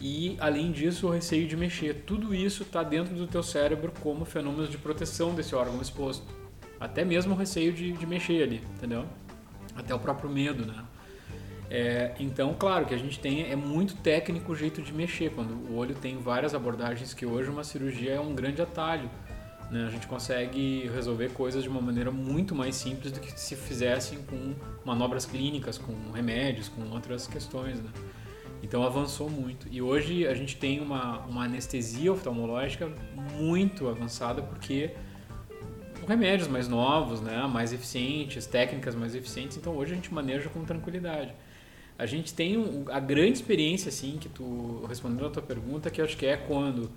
E, 0.00 0.36
além 0.40 0.72
disso, 0.72 1.06
o 1.06 1.10
receio 1.10 1.46
de 1.46 1.56
mexer. 1.56 2.02
Tudo 2.06 2.34
isso 2.34 2.64
está 2.64 2.82
dentro 2.82 3.14
do 3.14 3.26
teu 3.26 3.42
cérebro 3.42 3.92
como 4.00 4.24
fenômenos 4.24 4.68
de 4.68 4.76
proteção 4.76 5.34
desse 5.34 5.54
órgão 5.54 5.80
exposto. 5.80 6.26
Até 6.78 7.04
mesmo 7.04 7.32
o 7.34 7.36
receio 7.36 7.72
de, 7.72 7.92
de 7.92 8.06
mexer 8.06 8.42
ali, 8.42 8.60
entendeu? 8.76 9.06
Até 9.74 9.94
o 9.94 9.98
próprio 9.98 10.28
medo, 10.28 10.66
né? 10.66 10.84
É, 11.76 12.12
então, 12.20 12.54
claro 12.56 12.86
que 12.86 12.94
a 12.94 12.96
gente 12.96 13.18
tem 13.18 13.50
é 13.50 13.56
muito 13.56 13.96
técnico 13.96 14.52
o 14.52 14.54
jeito 14.54 14.80
de 14.80 14.92
mexer. 14.92 15.32
Quando 15.32 15.54
o 15.68 15.74
olho 15.74 15.92
tem 15.92 16.16
várias 16.18 16.54
abordagens 16.54 17.12
que 17.12 17.26
hoje 17.26 17.50
uma 17.50 17.64
cirurgia 17.64 18.12
é 18.12 18.20
um 18.20 18.32
grande 18.32 18.62
atalho. 18.62 19.10
Né? 19.72 19.84
A 19.84 19.90
gente 19.90 20.06
consegue 20.06 20.88
resolver 20.94 21.30
coisas 21.30 21.64
de 21.64 21.68
uma 21.68 21.80
maneira 21.80 22.12
muito 22.12 22.54
mais 22.54 22.76
simples 22.76 23.10
do 23.10 23.18
que 23.18 23.32
se 23.32 23.56
fizessem 23.56 24.22
com 24.22 24.54
manobras 24.84 25.26
clínicas, 25.26 25.76
com 25.76 26.12
remédios, 26.12 26.68
com 26.68 26.80
outras 26.90 27.26
questões. 27.26 27.80
Né? 27.82 27.90
Então 28.62 28.84
avançou 28.84 29.28
muito. 29.28 29.66
E 29.68 29.82
hoje 29.82 30.28
a 30.28 30.34
gente 30.34 30.56
tem 30.56 30.80
uma, 30.80 31.26
uma 31.26 31.46
anestesia 31.46 32.12
oftalmológica 32.12 32.88
muito 33.36 33.88
avançada 33.88 34.40
porque 34.42 34.92
remédios 36.06 36.46
mais 36.46 36.68
novos, 36.68 37.20
né, 37.20 37.44
mais 37.48 37.72
eficientes, 37.72 38.46
técnicas 38.46 38.94
mais 38.94 39.12
eficientes. 39.16 39.56
Então 39.56 39.74
hoje 39.74 39.90
a 39.90 39.96
gente 39.96 40.14
maneja 40.14 40.48
com 40.48 40.64
tranquilidade. 40.64 41.34
A 41.98 42.06
gente 42.06 42.34
tem 42.34 42.56
um, 42.56 42.84
a 42.88 42.98
grande 42.98 43.34
experiência, 43.34 43.88
assim, 43.88 44.18
que 44.18 44.28
tu 44.28 44.84
respondendo 44.88 45.26
a 45.26 45.30
tua 45.30 45.42
pergunta, 45.42 45.90
que 45.90 46.00
eu 46.00 46.04
acho 46.04 46.16
que 46.16 46.26
é 46.26 46.36
quando 46.36 46.90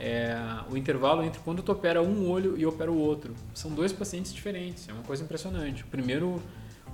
é 0.00 0.36
o 0.70 0.76
intervalo 0.76 1.22
entre 1.24 1.40
quando 1.40 1.62
tu 1.62 1.72
opera 1.72 2.00
um 2.00 2.30
olho 2.30 2.56
e 2.56 2.64
opera 2.64 2.90
o 2.90 2.96
outro. 2.96 3.34
São 3.52 3.70
dois 3.70 3.92
pacientes 3.92 4.32
diferentes, 4.32 4.88
é 4.88 4.92
uma 4.92 5.02
coisa 5.02 5.24
impressionante. 5.24 5.82
O 5.82 5.86
primeiro, 5.86 6.40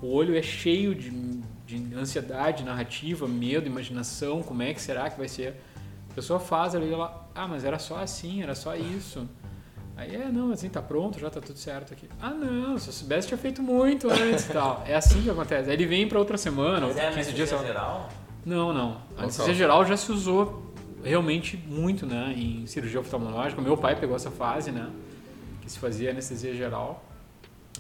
o 0.01 0.07
olho 0.07 0.37
é 0.37 0.43
cheio 0.43 0.95
de, 0.95 1.11
de 1.67 1.95
ansiedade 1.95 2.65
narrativa, 2.65 3.29
medo, 3.29 3.67
imaginação, 3.67 4.43
como 4.43 4.63
é 4.63 4.73
que 4.73 4.81
será 4.81 5.11
que 5.11 5.19
vai 5.19 5.29
ser. 5.29 5.55
A 6.11 6.15
pessoa 6.15 6.41
faz 6.41 6.75
ali, 6.75 6.93
ela, 6.93 7.29
ah, 7.35 7.47
mas 7.47 7.65
era 7.65 7.79
só 7.79 7.99
assim, 7.99 8.43
era 8.43 8.55
só 8.55 8.75
isso. 8.75 9.29
Aí 9.97 10.15
é, 10.17 10.29
não, 10.31 10.51
assim, 10.53 10.69
tá 10.69 10.83
pronto, 10.83 11.19
já 11.21 11.31
tá 11.31 11.41
tudo 11.41 11.59
certo 11.59 11.93
aqui. 11.93 12.09
Ah, 12.21 12.31
não, 12.31 12.77
se 12.79 12.89
eu 12.89 12.93
soubesse, 12.93 13.29
tinha 13.29 13.39
feito 13.39 13.63
muito 13.63 14.11
antes 14.11 14.49
e 14.49 14.53
tal. 14.53 14.83
É 14.87 14.95
assim 14.95 15.23
que 15.23 15.31
acontece. 15.31 15.69
Aí 15.71 15.77
ele 15.77 15.87
vem 15.87 16.09
pra 16.09 16.19
outra 16.19 16.37
semana, 16.37 16.81
Mas 16.81 16.91
outra 16.91 17.03
é 17.05 17.13
15 17.13 17.33
dias. 17.33 17.53
anestesia 17.53 17.73
geral? 17.75 18.09
Não, 18.45 18.73
não. 18.73 19.01
A 19.17 19.23
anestesia 19.23 19.55
geral 19.55 19.85
já 19.87 19.97
se 19.97 20.11
usou 20.11 20.73
realmente 21.03 21.57
muito, 21.57 22.07
né, 22.07 22.35
em 22.37 22.67
cirurgia 22.67 22.99
oftalmológica. 22.99 23.61
Meu 23.63 23.77
pai 23.77 23.95
pegou 23.95 24.17
essa 24.17 24.31
fase, 24.31 24.73
né, 24.73 24.91
que 25.63 25.71
se 25.71 25.79
fazia 25.79 26.11
anestesia 26.11 26.55
geral. 26.55 27.05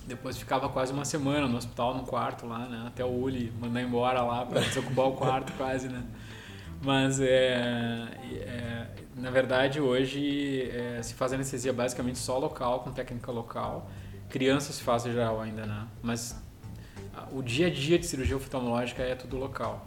Depois 0.06 0.36
ficava 0.36 0.68
quase 0.68 0.92
uma 0.92 1.04
semana 1.06 1.48
no 1.48 1.56
hospital, 1.56 1.94
no 1.94 2.04
quarto 2.04 2.46
lá, 2.46 2.60
né, 2.68 2.84
até 2.86 3.04
o 3.04 3.08
Uli 3.08 3.52
mandar 3.60 3.82
embora 3.82 4.22
lá 4.22 4.44
para 4.44 4.60
desocupar 4.60 5.06
o 5.06 5.12
quarto 5.12 5.52
quase, 5.58 5.88
né. 5.88 6.02
Mas 6.82 7.18
é, 7.18 8.06
é, 8.32 8.83
na 9.16 9.30
verdade 9.30 9.80
hoje 9.80 10.70
é, 10.70 11.00
se 11.02 11.14
faz 11.14 11.32
anestesia 11.32 11.72
basicamente 11.72 12.18
só 12.18 12.38
local, 12.38 12.80
com 12.80 12.92
técnica 12.92 13.30
local. 13.30 13.88
Criança 14.28 14.72
se 14.72 14.82
faz 14.82 15.04
geral 15.04 15.40
ainda, 15.40 15.64
né? 15.66 15.86
Mas 16.02 16.36
o 17.32 17.42
dia 17.42 17.68
a 17.68 17.70
dia 17.70 17.98
de 17.98 18.06
cirurgia 18.06 18.36
oftalmológica 18.36 19.02
é 19.02 19.14
tudo 19.14 19.36
local. 19.36 19.86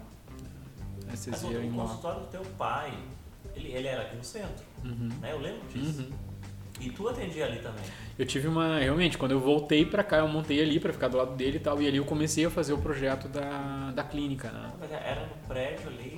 Mas 1.06 1.26
o, 1.26 1.30
Anestesia 1.30 1.58
o 1.58 1.62
em 1.62 1.70
loco. 1.70 1.88
consultório 1.88 2.20
do 2.20 2.26
teu 2.28 2.42
pai, 2.56 2.92
ele, 3.54 3.68
ele 3.72 3.88
era 3.88 4.02
aqui 4.02 4.16
no 4.16 4.24
centro, 4.24 4.64
Uhum. 4.84 5.08
né? 5.20 5.32
Eu 5.32 5.38
lembro 5.40 5.60
disso. 5.68 6.02
Uhum. 6.02 6.10
E 6.80 6.90
tu 6.90 7.08
atendia 7.08 7.44
ali 7.46 7.58
também. 7.58 7.82
Eu 8.16 8.24
tive 8.24 8.46
uma. 8.46 8.78
Realmente, 8.78 9.18
quando 9.18 9.32
eu 9.32 9.40
voltei 9.40 9.84
pra 9.84 10.04
cá, 10.04 10.18
eu 10.18 10.28
montei 10.28 10.62
ali 10.62 10.78
pra 10.78 10.92
ficar 10.92 11.08
do 11.08 11.16
lado 11.16 11.34
dele 11.34 11.56
e 11.56 11.60
tal. 11.60 11.82
E 11.82 11.88
ali 11.88 11.96
eu 11.96 12.04
comecei 12.04 12.44
a 12.46 12.50
fazer 12.50 12.72
o 12.72 12.78
projeto 12.78 13.26
da, 13.28 13.90
da 13.90 14.04
clínica, 14.04 14.48
né? 14.52 14.70
Mas 14.78 14.92
era 14.92 15.26
no 15.26 15.34
prédio 15.48 15.88
ali, 15.88 16.08
em. 16.08 16.17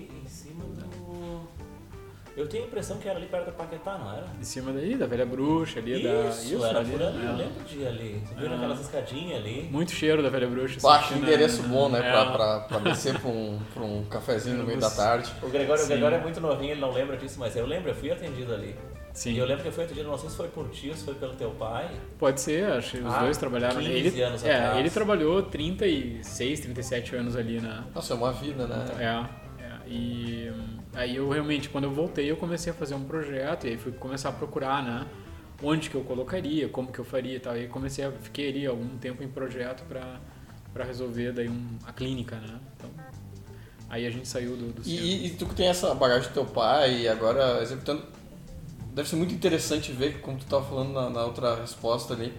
Eu 2.41 2.49
tenho 2.49 2.65
a 2.65 2.67
impressão 2.67 2.97
que 2.99 3.07
era 3.09 3.19
ali 3.19 3.27
perto 3.27 3.47
da 3.47 3.53
Paquetá, 3.53 3.99
não 3.99 4.11
era? 4.13 4.27
Em 4.41 4.45
cima 4.45 4.73
daí, 4.73 4.97
da 4.97 5.07
velha 5.07 5.27
bruxa 5.27 5.79
ali, 5.79 6.03
da. 6.03 6.29
Isso, 6.31 6.65
era 6.65 6.81
por 6.83 7.03
ali, 7.03 7.23
eu 7.25 7.31
é. 7.31 7.33
lembro 7.37 7.65
de 7.65 7.79
ir 7.79 7.87
ali. 7.87 8.23
Você 8.27 8.35
viu 8.35 8.47
É. 8.47 8.49
naquelas 8.49 8.81
escadinhas 8.81 9.39
ali. 9.41 9.69
Muito 9.71 9.93
cheiro 9.93 10.23
da 10.23 10.31
velha 10.31 10.47
bruxa. 10.49 10.81
Baixo 10.81 11.09
sentindo, 11.09 11.27
endereço 11.27 11.63
bom, 11.65 11.89
né? 11.91 11.99
É. 11.99 12.11
Pra, 12.11 12.25
pra, 12.33 12.61
pra 12.61 12.79
descer 12.79 13.19
pra 13.21 13.29
um, 13.31 13.59
pra 13.75 13.83
um 13.83 14.05
cafezinho 14.05 14.57
no 14.57 14.65
meio 14.65 14.81
da 14.81 14.89
tarde. 14.91 15.31
O 15.43 15.51
Gregório, 15.51 15.85
o. 15.85 15.87
Gregório 15.87 16.17
é 16.17 16.21
muito 16.21 16.41
novinho, 16.41 16.73
ele 16.73 16.81
não 16.81 16.93
lembra 16.93 17.17
disso, 17.19 17.39
mas 17.39 17.55
eu 17.57 17.67
lembro, 17.67 17.91
eu 17.91 17.95
fui 17.95 18.11
atendido 18.11 18.55
ali. 18.55 18.75
Sim. 19.13 19.33
E 19.33 19.39
eu 19.39 19.45
lembro 19.45 19.63
que 19.63 19.69
eu 19.69 19.73
fui 19.73 19.85
atendido, 19.85 20.09
não 20.09 20.17
sei 20.17 20.31
se 20.31 20.37
foi 20.37 20.49
por 20.49 20.69
ti 20.71 20.89
ou 20.89 20.95
se 20.97 21.05
foi 21.05 21.15
pelo 21.15 21.35
teu 21.35 21.51
pai. 21.51 21.91
Pode 22.19 22.41
ser, 22.41 22.65
acho 22.73 22.93
que 22.93 22.99
os 23.05 23.13
Ah, 23.13 23.19
dois 23.19 23.37
trabalharam. 23.37 23.81
15 23.81 23.91
ele, 23.93 24.23
anos 24.23 24.45
é, 24.45 24.55
atrás. 24.55 24.79
ele 24.79 24.89
trabalhou 24.91 25.43
36, 25.43 26.61
37 26.61 27.17
anos 27.17 27.37
ali 27.37 27.61
na. 27.61 27.85
Nossa, 27.95 28.15
é 28.15 28.17
uma 28.17 28.33
vida, 28.33 28.67
né? 28.67 28.87
É, 28.99 29.65
é. 29.65 29.89
E 29.89 30.51
hum, 30.55 30.80
aí 30.95 31.17
eu 31.17 31.29
realmente, 31.29 31.69
quando 31.69 31.85
eu 31.85 31.93
voltei, 31.93 32.31
eu 32.31 32.37
comecei 32.37 32.73
a 32.73 32.75
fazer 32.75 32.95
um 32.95 33.05
projeto 33.05 33.67
e 33.67 33.71
aí 33.71 33.77
fui 33.77 33.93
começar 33.93 34.31
a 34.31 34.33
procurar, 34.33 34.83
né? 34.83 35.07
Onde 35.63 35.91
que 35.91 35.95
eu 35.95 36.03
colocaria, 36.03 36.69
como 36.69 36.91
que 36.91 36.99
eu 36.99 37.05
faria 37.05 37.37
e 37.37 37.41
tal. 37.41 37.57
E 37.57 37.61
aí 37.61 37.69
comecei 37.69 38.05
a 38.05 38.11
fiquei 38.11 38.49
ali 38.49 38.67
algum 38.67 38.97
tempo 38.99 39.23
em 39.23 39.29
projeto 39.29 39.85
para 39.87 40.19
para 40.73 40.85
resolver 40.85 41.33
daí 41.33 41.49
um, 41.49 41.79
a 41.85 41.93
clínica, 41.93 42.37
né? 42.37 42.59
Então, 42.77 42.91
aí 43.89 44.07
a 44.07 44.11
gente 44.11 44.29
saiu 44.29 44.57
do, 44.57 44.73
do. 44.73 44.89
E, 44.89 45.27
e 45.27 45.31
tu 45.31 45.47
que 45.47 45.55
tem 45.55 45.67
essa 45.67 45.95
bagagem 45.95 46.29
do 46.29 46.35
teu 46.35 46.45
pai 46.45 47.03
e 47.03 47.09
agora 47.09 47.61
executando, 47.63 48.05
deve 48.95 49.09
ser 49.09 49.17
muito 49.17 49.35
interessante 49.35 49.93
ver, 49.93 50.21
como 50.21 50.39
tu 50.39 50.45
estava 50.45 50.65
falando 50.65 50.93
na, 50.93 51.11
na 51.11 51.25
outra 51.25 51.57
resposta 51.57 52.15
ali, 52.15 52.33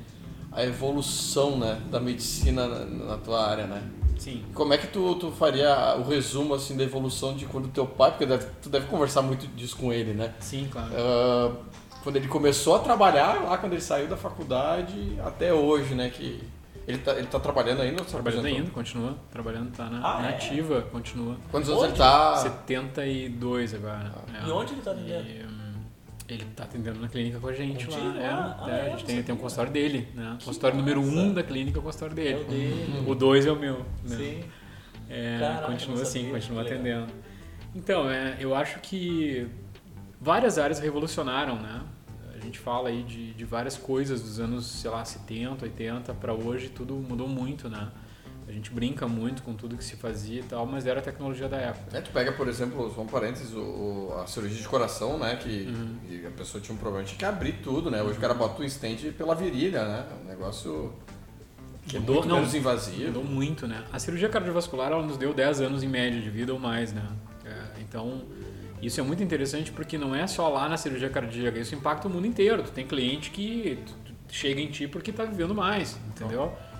a 0.51 0.63
evolução 0.63 1.57
né, 1.57 1.81
da 1.89 1.99
medicina 1.99 2.67
na, 2.67 2.85
na 2.85 3.17
tua 3.17 3.45
área, 3.45 3.67
né? 3.67 3.83
Sim. 4.21 4.43
Como 4.53 4.71
é 4.71 4.77
que 4.77 4.85
tu, 4.85 5.15
tu 5.15 5.31
faria 5.31 5.95
o 5.97 6.03
resumo 6.07 6.53
assim 6.53 6.77
da 6.77 6.83
evolução 6.83 7.35
de 7.35 7.45
quando 7.47 7.67
teu 7.69 7.87
pai, 7.87 8.11
porque 8.11 8.27
deve- 8.27 8.45
tu 8.61 8.69
deve 8.69 8.85
conversar 8.85 9.23
muito 9.23 9.47
disso 9.55 9.75
com 9.75 9.91
ele, 9.91 10.13
né? 10.13 10.31
Sim, 10.39 10.67
claro. 10.71 10.89
Ah, 10.95 11.51
quando 12.03 12.17
ele 12.17 12.27
começou 12.27 12.75
a 12.75 12.79
trabalhar 12.79 13.41
lá, 13.43 13.57
quando 13.57 13.73
ele 13.73 13.81
saiu 13.81 14.07
da 14.07 14.15
faculdade, 14.17 15.17
até 15.25 15.51
hoje, 15.51 15.95
né? 15.95 16.11
Que 16.11 16.39
ele 16.87 16.99
tá, 16.99 17.13
ele 17.13 17.25
tá 17.27 17.39
trabalhando 17.39 17.81
ainda? 17.81 18.01
ou 18.01 18.05
se 18.05 18.11
Trabalhando 18.13 18.45
ainda, 18.45 18.69
continua. 18.69 19.15
Trabalhando, 19.31 19.71
tá 19.75 19.85
na, 19.85 19.97
Ah, 20.07 20.21
na 20.21 20.29
é? 20.31 20.35
ativa, 20.35 20.81
continua. 20.91 21.35
Quantos 21.49 21.69
anos 21.69 21.81
ele 21.83 21.89
Onde? 21.91 21.97
tá? 21.99 22.35
72 22.37 23.73
agora. 23.73 24.11
é. 24.33 24.47
E 24.47 24.51
onde 24.51 24.73
ele 24.73 24.81
tá 24.81 24.91
atendendo? 24.91 25.50
Ele 26.33 26.45
tá 26.55 26.63
atendendo 26.63 26.99
na 26.99 27.07
clínica 27.09 27.39
com 27.39 27.47
a 27.47 27.53
gente 27.53 27.85
Contigo? 27.85 28.07
lá. 28.07 28.19
É, 28.21 28.27
Ah, 28.27 28.65
é, 28.67 28.71
ah, 28.71 28.75
é? 28.77 28.85
a 28.85 28.89
gente 28.91 29.05
tem, 29.05 29.21
tem 29.23 29.35
um 29.35 29.37
consultório 29.37 29.71
dele, 29.71 30.07
né? 30.15 30.37
O 30.41 30.45
consultório 30.45 30.77
massa. 30.77 30.89
número 30.95 31.01
1 31.17 31.19
um 31.21 31.33
da 31.33 31.43
clínica 31.43 31.77
é 31.77 31.81
o 31.81 31.83
consultório 31.83 32.13
É 32.13 32.15
dele. 32.15 32.41
o 32.41 32.45
dele. 32.45 33.03
O 33.05 33.15
2 33.15 33.45
é 33.45 33.51
o 33.51 33.55
meu. 33.55 33.79
Né? 34.07 34.15
Sim. 34.17 34.43
É, 35.09 35.37
Caraca, 35.39 35.71
continua 35.73 36.01
assim, 36.01 36.29
continua 36.31 36.63
legal. 36.63 36.77
atendendo. 36.79 37.13
Então, 37.75 38.09
é, 38.09 38.37
eu 38.39 38.55
acho 38.55 38.79
que 38.79 39.45
várias 40.19 40.57
áreas 40.57 40.79
revolucionaram, 40.79 41.55
né? 41.59 41.81
A 42.33 42.39
gente 42.43 42.57
fala 42.59 42.89
aí 42.89 43.03
de, 43.03 43.33
de 43.33 43.45
várias 43.45 43.77
coisas 43.77 44.21
dos 44.21 44.39
anos, 44.39 44.65
sei 44.65 44.89
lá, 44.89 45.03
70, 45.03 45.65
80 45.65 46.13
para 46.13 46.33
hoje, 46.33 46.69
tudo 46.69 46.95
mudou 46.95 47.27
muito, 47.27 47.69
né? 47.69 47.89
A 48.51 48.53
gente 48.53 48.69
brinca 48.69 49.07
muito 49.07 49.43
com 49.43 49.53
tudo 49.53 49.77
que 49.77 49.83
se 49.83 49.95
fazia 49.95 50.41
e 50.41 50.43
tal, 50.43 50.65
mas 50.65 50.85
era 50.85 50.99
a 50.99 51.01
tecnologia 51.01 51.47
da 51.47 51.55
época. 51.55 51.97
É, 51.97 52.01
tu 52.01 52.11
pega, 52.11 52.33
por 52.33 52.49
exemplo, 52.49 52.91
só 52.93 52.99
um 52.99 53.05
parênteses, 53.07 53.53
o, 53.53 54.13
a 54.21 54.27
cirurgia 54.27 54.61
de 54.61 54.67
coração, 54.67 55.17
né? 55.17 55.37
Que, 55.37 55.69
Uhum. 55.69 56.27
a 56.27 56.31
pessoa 56.31 56.61
tinha 56.61 56.75
um 56.75 56.77
problema, 56.77 57.05
tinha 57.05 57.17
que 57.17 57.23
abrir 57.23 57.53
tudo, 57.63 57.89
né? 57.89 58.03
Hoje 58.03 58.17
o 58.17 58.21
cara 58.21 58.33
bota 58.33 58.61
o 58.61 58.69
stent 58.69 59.13
pela 59.13 59.33
virilha, 59.33 59.85
né? 59.85 60.05
É 60.11 60.25
um 60.25 60.27
negócio 60.27 60.91
que 61.87 61.95
é 61.95 61.99
Mudou- 62.01 62.15
muito 62.17 62.27
não, 62.27 62.35
menos 62.39 62.53
invasivo. 62.53 63.05
Mudou 63.07 63.23
muito, 63.23 63.65
né? 63.65 63.85
A 63.89 63.97
cirurgia 63.99 64.27
cardiovascular 64.27 64.91
ela 64.91 65.01
nos 65.01 65.15
deu 65.15 65.33
10 65.33 65.61
anos 65.61 65.81
em 65.81 65.87
média 65.87 66.19
de 66.19 66.29
vida 66.29 66.51
ou 66.51 66.59
mais, 66.59 66.91
né? 66.91 67.03
É, 67.45 67.79
então, 67.79 68.23
isso 68.81 68.99
é 68.99 69.03
muito 69.03 69.23
interessante 69.23 69.71
porque 69.71 69.97
não 69.97 70.13
é 70.13 70.27
só 70.27 70.49
lá 70.49 70.67
na 70.67 70.75
cirurgia 70.75 71.09
cardíaca, 71.09 71.57
isso 71.57 71.73
impacta 71.73 72.05
o 72.09 72.11
mundo 72.11 72.27
inteiro. 72.27 72.63
Tu 72.63 72.71
tem 72.71 72.85
cliente 72.85 73.31
que 73.31 73.79
chega 74.27 74.59
em 74.59 74.67
ti 74.67 74.89
porque 74.89 75.13
tá 75.13 75.23
vivendo 75.23 75.55
mais, 75.55 75.97
entendeu? 76.09 76.51
Então, 76.53 76.70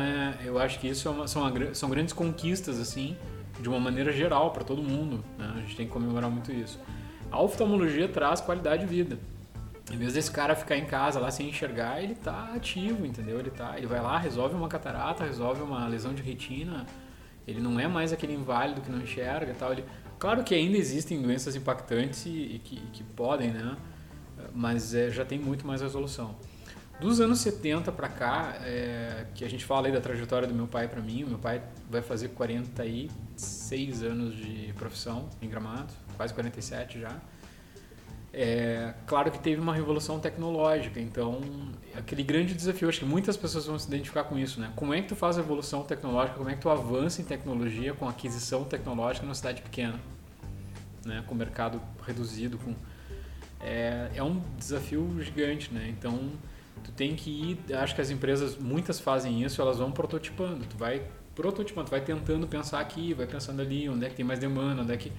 é, 0.00 0.38
eu 0.44 0.58
acho 0.58 0.78
que 0.78 0.88
isso 0.88 1.08
é 1.08 1.10
uma- 1.10 1.26
são, 1.28 1.42
uma 1.42 1.74
são 1.74 1.90
grandes 1.90 2.12
conquistas, 2.12 2.78
assim, 2.78 3.16
de 3.60 3.68
uma 3.68 3.80
maneira 3.80 4.12
geral 4.12 4.50
para 4.52 4.62
todo 4.64 4.82
mundo, 4.82 5.24
né? 5.36 5.52
A 5.56 5.60
gente 5.60 5.76
tem 5.76 5.86
que 5.86 5.92
comemorar 5.92 6.30
muito 6.30 6.52
isso. 6.52 6.78
A 7.30 7.40
oftalmologia 7.42 8.08
traz 8.08 8.40
qualidade 8.40 8.82
de 8.82 8.88
vida. 8.88 9.18
Em 9.90 9.96
vez 9.96 10.12
desse 10.12 10.30
cara 10.30 10.54
ficar 10.54 10.76
em 10.76 10.84
casa 10.84 11.18
lá 11.18 11.30
sem 11.30 11.48
enxergar, 11.48 12.02
ele 12.02 12.14
tá 12.14 12.52
ativo, 12.54 13.04
entendeu? 13.06 13.38
Ele 13.38 13.50
tá, 13.50 13.74
ele 13.76 13.86
vai 13.86 14.00
lá, 14.00 14.18
resolve 14.18 14.54
uma 14.54 14.68
catarata, 14.68 15.24
resolve 15.24 15.62
uma 15.62 15.86
lesão 15.88 16.14
de 16.14 16.22
retina. 16.22 16.86
Ele 17.46 17.60
não 17.60 17.80
é 17.80 17.88
mais 17.88 18.12
aquele 18.12 18.34
inválido 18.34 18.80
que 18.82 18.90
não 18.90 19.00
enxerga, 19.00 19.54
tal. 19.58 19.72
Ele, 19.72 19.84
claro 20.18 20.44
que 20.44 20.54
ainda 20.54 20.76
existem 20.76 21.20
doenças 21.22 21.56
impactantes 21.56 22.26
e, 22.26 22.30
e 22.30 22.60
que, 22.62 22.76
que 22.92 23.02
podem, 23.02 23.50
né? 23.50 23.76
Mas 24.54 24.94
é, 24.94 25.10
já 25.10 25.24
tem 25.24 25.38
muito 25.38 25.66
mais 25.66 25.80
resolução. 25.80 26.34
Dos 27.00 27.20
anos 27.20 27.38
70 27.38 27.92
para 27.92 28.08
cá, 28.08 28.56
é, 28.62 29.26
que 29.32 29.44
a 29.44 29.48
gente 29.48 29.64
fala 29.64 29.86
aí 29.86 29.92
da 29.92 30.00
trajetória 30.00 30.48
do 30.48 30.54
meu 30.54 30.66
pai 30.66 30.88
para 30.88 31.00
mim, 31.00 31.22
o 31.22 31.28
meu 31.28 31.38
pai 31.38 31.62
vai 31.88 32.02
fazer 32.02 32.28
46 32.30 34.02
anos 34.02 34.36
de 34.36 34.72
profissão 34.76 35.28
em 35.40 35.48
Gramado, 35.48 35.92
quase 36.16 36.34
47 36.34 37.00
já. 37.00 37.16
É, 38.32 38.94
claro 39.06 39.30
que 39.30 39.38
teve 39.38 39.60
uma 39.60 39.72
revolução 39.72 40.18
tecnológica, 40.18 41.00
então 41.00 41.40
aquele 41.96 42.24
grande 42.24 42.52
desafio, 42.52 42.88
acho 42.88 42.98
que 42.98 43.06
muitas 43.06 43.36
pessoas 43.36 43.66
vão 43.66 43.78
se 43.78 43.86
identificar 43.86 44.24
com 44.24 44.36
isso, 44.36 44.60
né? 44.60 44.72
Como 44.74 44.92
é 44.92 45.00
que 45.00 45.08
tu 45.08 45.16
faz 45.16 45.38
a 45.38 45.40
evolução 45.40 45.84
tecnológica, 45.84 46.36
como 46.36 46.50
é 46.50 46.54
que 46.54 46.60
tu 46.60 46.68
avança 46.68 47.22
em 47.22 47.24
tecnologia 47.24 47.94
com 47.94 48.08
aquisição 48.08 48.64
tecnológica 48.64 49.24
numa 49.24 49.36
cidade 49.36 49.62
pequena, 49.62 49.98
né? 51.04 51.22
Com 51.28 51.34
mercado 51.36 51.80
reduzido, 52.04 52.58
com 52.58 52.74
é, 53.60 54.10
é 54.16 54.22
um 54.22 54.42
desafio 54.58 55.16
gigante, 55.22 55.72
né? 55.72 55.88
Então 55.88 56.32
tu 56.84 56.92
tem 56.92 57.14
que 57.14 57.30
ir, 57.30 57.74
acho 57.74 57.94
que 57.94 58.00
as 58.00 58.10
empresas 58.10 58.56
muitas 58.56 59.00
fazem 59.00 59.42
isso, 59.42 59.60
elas 59.60 59.78
vão 59.78 59.90
prototipando, 59.90 60.64
tu 60.66 60.76
vai 60.76 61.02
prototipando, 61.34 61.86
tu 61.86 61.90
vai 61.90 62.00
tentando 62.00 62.46
pensar 62.46 62.80
aqui, 62.80 63.14
vai 63.14 63.26
pensando 63.26 63.62
ali, 63.62 63.88
onde 63.88 64.04
é 64.04 64.08
que 64.08 64.16
tem 64.16 64.24
mais 64.24 64.38
demanda, 64.38 64.82
onde 64.82 64.92
é 64.92 64.96
que 64.96 65.12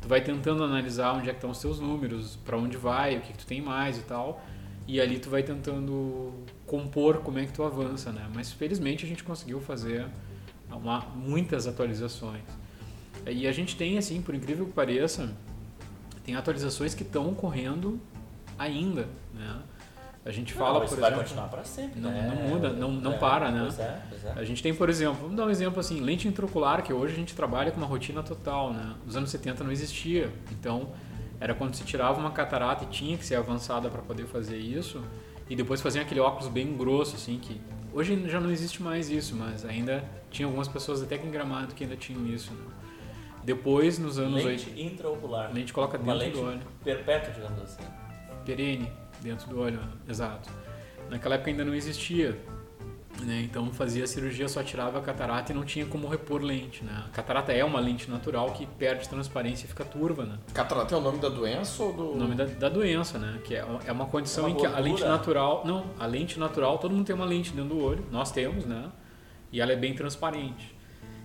tu 0.00 0.08
vai 0.08 0.20
tentando 0.20 0.62
analisar 0.62 1.12
onde 1.12 1.28
é 1.28 1.32
que 1.32 1.38
estão 1.38 1.50
os 1.50 1.58
teus 1.58 1.80
números, 1.80 2.36
para 2.36 2.56
onde 2.56 2.76
vai, 2.76 3.16
o 3.16 3.20
que, 3.20 3.32
que 3.32 3.38
tu 3.38 3.46
tem 3.46 3.60
mais 3.60 3.98
e 3.98 4.02
tal. 4.02 4.42
E 4.86 5.00
ali 5.00 5.18
tu 5.18 5.28
vai 5.28 5.42
tentando 5.42 6.32
compor 6.64 7.18
como 7.18 7.38
é 7.38 7.44
que 7.44 7.52
tu 7.52 7.64
avança, 7.64 8.12
né? 8.12 8.28
Mas 8.32 8.52
felizmente 8.52 9.04
a 9.04 9.08
gente 9.08 9.24
conseguiu 9.24 9.60
fazer 9.60 10.06
uma, 10.70 11.00
muitas 11.00 11.66
atualizações. 11.66 12.42
E 13.26 13.46
a 13.46 13.52
gente 13.52 13.76
tem, 13.76 13.98
assim, 13.98 14.22
por 14.22 14.34
incrível 14.34 14.66
que 14.66 14.72
pareça, 14.72 15.34
tem 16.24 16.36
atualizações 16.36 16.94
que 16.94 17.02
estão 17.02 17.28
ocorrendo 17.30 18.00
ainda, 18.56 19.08
né? 19.34 19.62
A 20.26 20.32
gente 20.32 20.52
fala, 20.52 20.80
não, 20.80 20.84
isso 20.84 20.94
por 20.96 21.00
vai 21.00 21.10
exemplo... 21.10 21.24
continuar 21.24 21.48
para 21.48 21.62
sempre, 21.64 22.00
Não- 22.00 22.10
né? 22.10 22.34
não 22.34 22.48
muda, 22.48 22.70
não- 22.70 22.90
não 22.90 23.12
É, 23.12 23.16
para, 23.18 23.48
né? 23.52 23.60
Pois 23.62 23.78
é, 23.78 24.00
pois 24.10 24.24
é. 24.24 24.32
A 24.32 24.44
gente 24.44 24.60
tem, 24.60 24.74
por 24.74 24.90
exemplo, 24.90 25.18
vamos 25.22 25.36
dar 25.36 25.46
um 25.46 25.50
exemplo 25.50 25.78
assim, 25.78 26.00
lente 26.00 26.26
intraocular, 26.26 26.82
que 26.82 26.92
hoje 26.92 27.12
a 27.14 27.16
gente 27.16 27.32
trabalha 27.32 27.70
com 27.70 27.76
uma 27.78 27.86
rotina 27.86 28.24
total, 28.24 28.72
né? 28.72 28.94
Nos 29.06 29.16
anos 29.16 29.30
70 29.30 29.62
não 29.62 29.70
existia. 29.70 30.28
Então, 30.50 30.88
era 31.38 31.54
quando 31.54 31.74
se 31.76 31.84
tirava 31.84 32.18
uma 32.18 32.32
catarata 32.32 32.82
e 32.82 32.88
tinha 32.88 33.16
que 33.16 33.24
ser 33.24 33.36
avançada 33.36 33.88
para 33.88 34.02
poder 34.02 34.26
fazer 34.26 34.56
isso, 34.58 35.00
e 35.48 35.54
depois 35.54 35.80
faziam 35.80 36.02
aquele 36.04 36.18
óculos 36.18 36.48
bem 36.48 36.76
grosso, 36.76 37.14
assim, 37.14 37.38
que 37.38 37.60
hoje 37.92 38.28
já 38.28 38.40
não 38.40 38.50
existe 38.50 38.82
mais 38.82 39.08
isso, 39.08 39.36
mas 39.36 39.64
ainda 39.64 40.04
tinha 40.28 40.46
algumas 40.46 40.66
pessoas 40.66 41.00
até 41.04 41.16
que 41.16 41.24
em 41.24 41.30
Gramado 41.30 41.72
que 41.72 41.84
ainda 41.84 41.94
tinham 41.96 42.26
isso. 42.26 42.52
Né? 42.52 42.64
Depois, 43.44 43.96
nos 43.96 44.18
anos 44.18 44.42
lente 44.42 44.70
80... 44.70 44.80
intraocular. 44.80 45.52
Lente 45.54 45.72
coloca 45.72 45.96
dentro 45.96 46.14
lente 46.18 46.32
do 46.32 46.42
olho. 46.46 46.60
perpétua, 46.82 47.32
digamos 47.32 47.62
assim. 47.62 47.82
Perene, 48.44 48.90
dentro 49.26 49.48
do 49.48 49.60
olho, 49.60 49.80
exato. 50.08 50.50
Naquela 51.10 51.34
época 51.34 51.50
ainda 51.50 51.64
não 51.64 51.74
existia 51.74 52.36
né? 53.24 53.42
Então 53.42 53.72
fazia 53.72 54.04
a 54.04 54.06
cirurgia, 54.06 54.48
só 54.48 54.62
tirava 54.62 54.98
a 54.98 55.02
catarata 55.02 55.52
e 55.52 55.54
não 55.54 55.64
tinha 55.64 55.86
como 55.86 56.08
repor 56.08 56.42
lente. 56.42 56.84
Né? 56.84 57.04
A 57.06 57.08
catarata 57.10 57.52
é 57.52 57.64
uma 57.64 57.80
lente 57.80 58.10
natural 58.10 58.52
que 58.52 58.66
perde 58.66 59.08
transparência 59.08 59.64
e 59.64 59.68
fica 59.68 59.84
turva. 59.84 60.24
Né? 60.24 60.38
Catarata 60.52 60.94
é 60.94 60.98
o 60.98 61.00
nome 61.00 61.18
da 61.18 61.28
doença 61.28 61.82
ou 61.82 61.92
do. 61.92 62.12
O 62.12 62.16
nome 62.16 62.34
da, 62.34 62.44
da 62.44 62.68
doença, 62.68 63.18
né? 63.18 63.40
Que 63.44 63.54
é, 63.54 63.64
é 63.86 63.92
uma 63.92 64.06
condição 64.06 64.44
é 64.44 64.48
uma 64.48 64.56
em 64.56 64.60
que 64.60 64.66
a 64.66 64.78
lente 64.78 65.04
natural. 65.04 65.62
Não, 65.64 65.86
a 65.98 66.06
lente 66.06 66.38
natural, 66.38 66.78
todo 66.78 66.92
mundo 66.92 67.06
tem 67.06 67.14
uma 67.14 67.24
lente 67.24 67.52
dentro 67.52 67.74
do 67.74 67.82
olho, 67.82 68.04
nós 68.10 68.30
temos, 68.30 68.64
né? 68.64 68.90
E 69.52 69.60
ela 69.60 69.72
é 69.72 69.76
bem 69.76 69.94
transparente. 69.94 70.74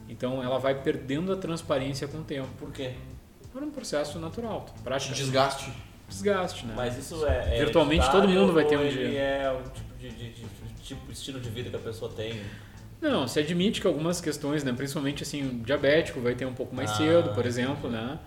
Então 0.07 0.43
ela 0.43 0.57
vai 0.59 0.75
perdendo 0.75 1.31
a 1.33 1.35
transparência 1.35 2.07
com 2.07 2.19
o 2.19 2.23
tempo. 2.23 2.49
Por 2.57 2.71
quê? 2.71 2.93
Por 3.51 3.61
um 3.63 3.71
processo 3.71 4.19
natural. 4.19 4.65
Prática. 4.83 5.13
Desgaste. 5.13 5.71
Desgaste, 6.11 6.65
né? 6.65 6.73
Mas 6.75 6.97
isso 6.97 7.25
é. 7.25 7.55
é 7.55 7.59
Virtualmente 7.63 8.09
todo 8.11 8.27
mundo 8.27 8.53
vai 8.53 8.65
ter 8.65 8.77
um 8.77 8.87
dia. 8.87 9.19
É 9.19 9.51
o 9.51 9.63
tipo 9.69 9.97
de, 9.97 10.09
de, 10.09 10.33
de 10.33 10.45
tipo 10.83 11.11
estilo 11.11 11.39
de 11.39 11.49
vida 11.49 11.69
que 11.69 11.75
a 11.75 11.79
pessoa 11.79 12.11
tem? 12.11 12.39
Não, 13.01 13.27
se 13.27 13.39
admite 13.39 13.81
que 13.81 13.87
algumas 13.87 14.21
questões, 14.21 14.63
né, 14.63 14.71
principalmente 14.73 15.23
assim, 15.23 15.61
diabético 15.65 16.19
vai 16.19 16.35
ter 16.35 16.45
um 16.45 16.53
pouco 16.53 16.75
mais 16.75 16.91
ah, 16.91 16.95
cedo, 16.95 17.33
por 17.33 17.45
exemplo, 17.47 17.89
né? 17.89 18.19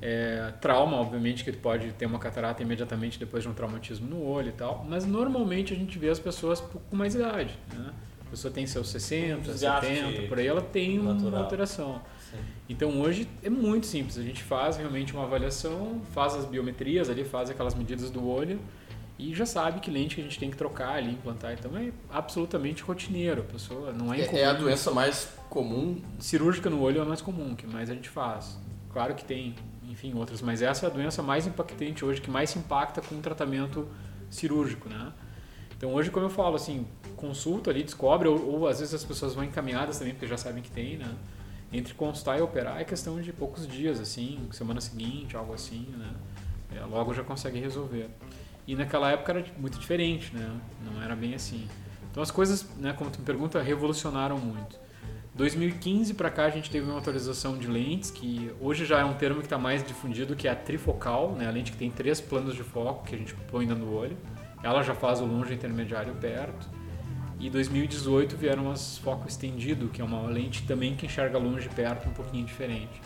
É, 0.00 0.52
trauma, 0.60 0.98
obviamente, 0.98 1.42
que 1.42 1.50
pode 1.50 1.92
ter 1.92 2.06
uma 2.06 2.18
catarata 2.18 2.62
imediatamente 2.62 3.18
depois 3.18 3.42
de 3.42 3.48
um 3.48 3.54
traumatismo 3.54 4.06
no 4.06 4.22
olho 4.22 4.50
e 4.50 4.52
tal, 4.52 4.84
mas 4.88 5.06
normalmente 5.06 5.72
a 5.72 5.76
gente 5.76 5.98
vê 5.98 6.08
as 6.10 6.18
pessoas 6.18 6.60
com 6.60 6.94
mais 6.94 7.14
idade, 7.14 7.58
né? 7.72 7.90
A 8.20 8.30
pessoa 8.30 8.52
tem 8.52 8.66
seus 8.66 8.90
60, 8.90 9.50
um 9.50 9.56
70, 9.56 10.28
por 10.28 10.38
aí 10.38 10.46
ela 10.46 10.60
tem 10.60 10.98
natural. 10.98 11.28
uma 11.30 11.38
alteração. 11.38 12.02
Então 12.68 13.00
hoje 13.00 13.26
é 13.42 13.48
muito 13.48 13.86
simples, 13.86 14.18
a 14.18 14.22
gente 14.22 14.42
faz 14.42 14.76
realmente 14.76 15.14
uma 15.14 15.24
avaliação, 15.24 16.02
faz 16.12 16.34
as 16.34 16.44
biometrias 16.44 17.08
ali, 17.08 17.24
faz 17.24 17.48
aquelas 17.48 17.74
medidas 17.74 18.10
do 18.10 18.28
olho, 18.28 18.60
e 19.18 19.34
já 19.34 19.46
sabe 19.46 19.80
que 19.80 19.90
lente 19.90 20.14
que 20.14 20.20
a 20.20 20.24
gente 20.24 20.38
tem 20.38 20.50
que 20.50 20.56
trocar 20.56 20.90
ali, 20.90 21.10
implantar. 21.10 21.52
Então 21.52 21.76
é 21.76 21.90
absolutamente 22.08 22.82
rotineiro. 22.82 23.40
A 23.40 23.44
pessoa 23.44 23.92
não 23.92 24.14
é, 24.14 24.20
é, 24.20 24.40
é 24.40 24.44
a 24.44 24.52
doença 24.52 24.92
mais 24.92 25.28
comum? 25.50 26.00
Cirúrgica 26.20 26.70
no 26.70 26.80
olho 26.80 26.98
é 26.98 27.02
a 27.02 27.04
mais 27.04 27.20
comum, 27.20 27.56
que 27.56 27.66
mais 27.66 27.90
a 27.90 27.94
gente 27.94 28.08
faz. 28.08 28.56
Claro 28.92 29.14
que 29.14 29.24
tem, 29.24 29.56
enfim, 29.88 30.14
outras, 30.14 30.40
mas 30.40 30.62
essa 30.62 30.86
é 30.86 30.88
a 30.88 30.92
doença 30.92 31.20
mais 31.22 31.46
impactante 31.46 32.04
hoje, 32.04 32.20
que 32.20 32.30
mais 32.30 32.50
se 32.50 32.58
impacta 32.58 33.00
com 33.00 33.16
o 33.16 33.18
tratamento 33.18 33.88
cirúrgico, 34.30 34.88
né? 34.88 35.12
Então 35.76 35.94
hoje, 35.94 36.10
como 36.10 36.26
eu 36.26 36.30
falo, 36.30 36.54
assim, 36.54 36.86
consulta 37.16 37.70
ali, 37.70 37.82
descobre, 37.82 38.28
ou, 38.28 38.60
ou 38.60 38.68
às 38.68 38.78
vezes 38.78 38.94
as 38.94 39.04
pessoas 39.04 39.34
vão 39.34 39.42
encaminhadas 39.42 39.98
também, 39.98 40.14
porque 40.14 40.26
já 40.26 40.36
sabem 40.36 40.62
que 40.62 40.70
tem, 40.70 40.96
né? 40.96 41.12
Entre 41.72 41.92
consultar 41.94 42.38
e 42.38 42.42
operar 42.42 42.80
é 42.80 42.84
questão 42.84 43.20
de 43.20 43.32
poucos 43.32 43.66
dias, 43.66 44.00
assim, 44.00 44.48
semana 44.52 44.80
seguinte, 44.80 45.36
algo 45.36 45.52
assim, 45.52 45.86
né? 45.96 46.14
É, 46.74 46.84
logo 46.84 47.12
já 47.12 47.22
consegue 47.22 47.58
resolver. 47.58 48.08
E 48.66 48.74
naquela 48.74 49.10
época 49.10 49.32
era 49.32 49.44
muito 49.58 49.78
diferente, 49.78 50.34
né? 50.34 50.60
Não 50.84 51.02
era 51.02 51.14
bem 51.14 51.34
assim. 51.34 51.68
Então 52.10 52.22
as 52.22 52.30
coisas, 52.30 52.66
né, 52.76 52.92
como 52.92 53.10
tu 53.10 53.18
me 53.20 53.24
pergunta, 53.24 53.60
revolucionaram 53.62 54.38
muito. 54.38 54.78
2015 55.34 56.14
para 56.14 56.30
cá 56.30 56.46
a 56.46 56.50
gente 56.50 56.68
teve 56.68 56.90
uma 56.90 56.98
atualização 56.98 57.56
de 57.56 57.68
lentes 57.68 58.10
que 58.10 58.50
hoje 58.60 58.84
já 58.84 58.98
é 58.98 59.04
um 59.04 59.14
termo 59.14 59.38
que 59.38 59.46
está 59.46 59.56
mais 59.56 59.86
difundido, 59.86 60.34
que 60.34 60.48
é 60.48 60.50
a 60.50 60.56
trifocal, 60.56 61.32
né? 61.32 61.46
A 61.46 61.50
lente 61.50 61.70
que 61.70 61.78
tem 61.78 61.90
três 61.90 62.20
planos 62.20 62.54
de 62.54 62.62
foco 62.62 63.04
que 63.06 63.14
a 63.14 63.18
gente 63.18 63.34
põe 63.34 63.66
dentro 63.66 63.84
do 63.84 63.94
olho. 63.94 64.16
Ela 64.62 64.82
já 64.82 64.94
faz 64.94 65.20
o 65.20 65.24
longe, 65.24 65.54
intermediário 65.54 66.12
e 66.12 66.16
perto. 66.16 66.68
E 67.40 67.48
2018 67.48 68.36
vieram 68.36 68.70
as 68.70 68.98
foco 68.98 69.28
estendido, 69.28 69.88
que 69.88 70.00
é 70.00 70.04
uma 70.04 70.22
lente 70.22 70.64
também 70.64 70.96
que 70.96 71.06
enxerga 71.06 71.38
longe 71.38 71.66
e 71.66 71.70
perto 71.70 72.08
um 72.08 72.12
pouquinho 72.12 72.44
diferente. 72.44 73.00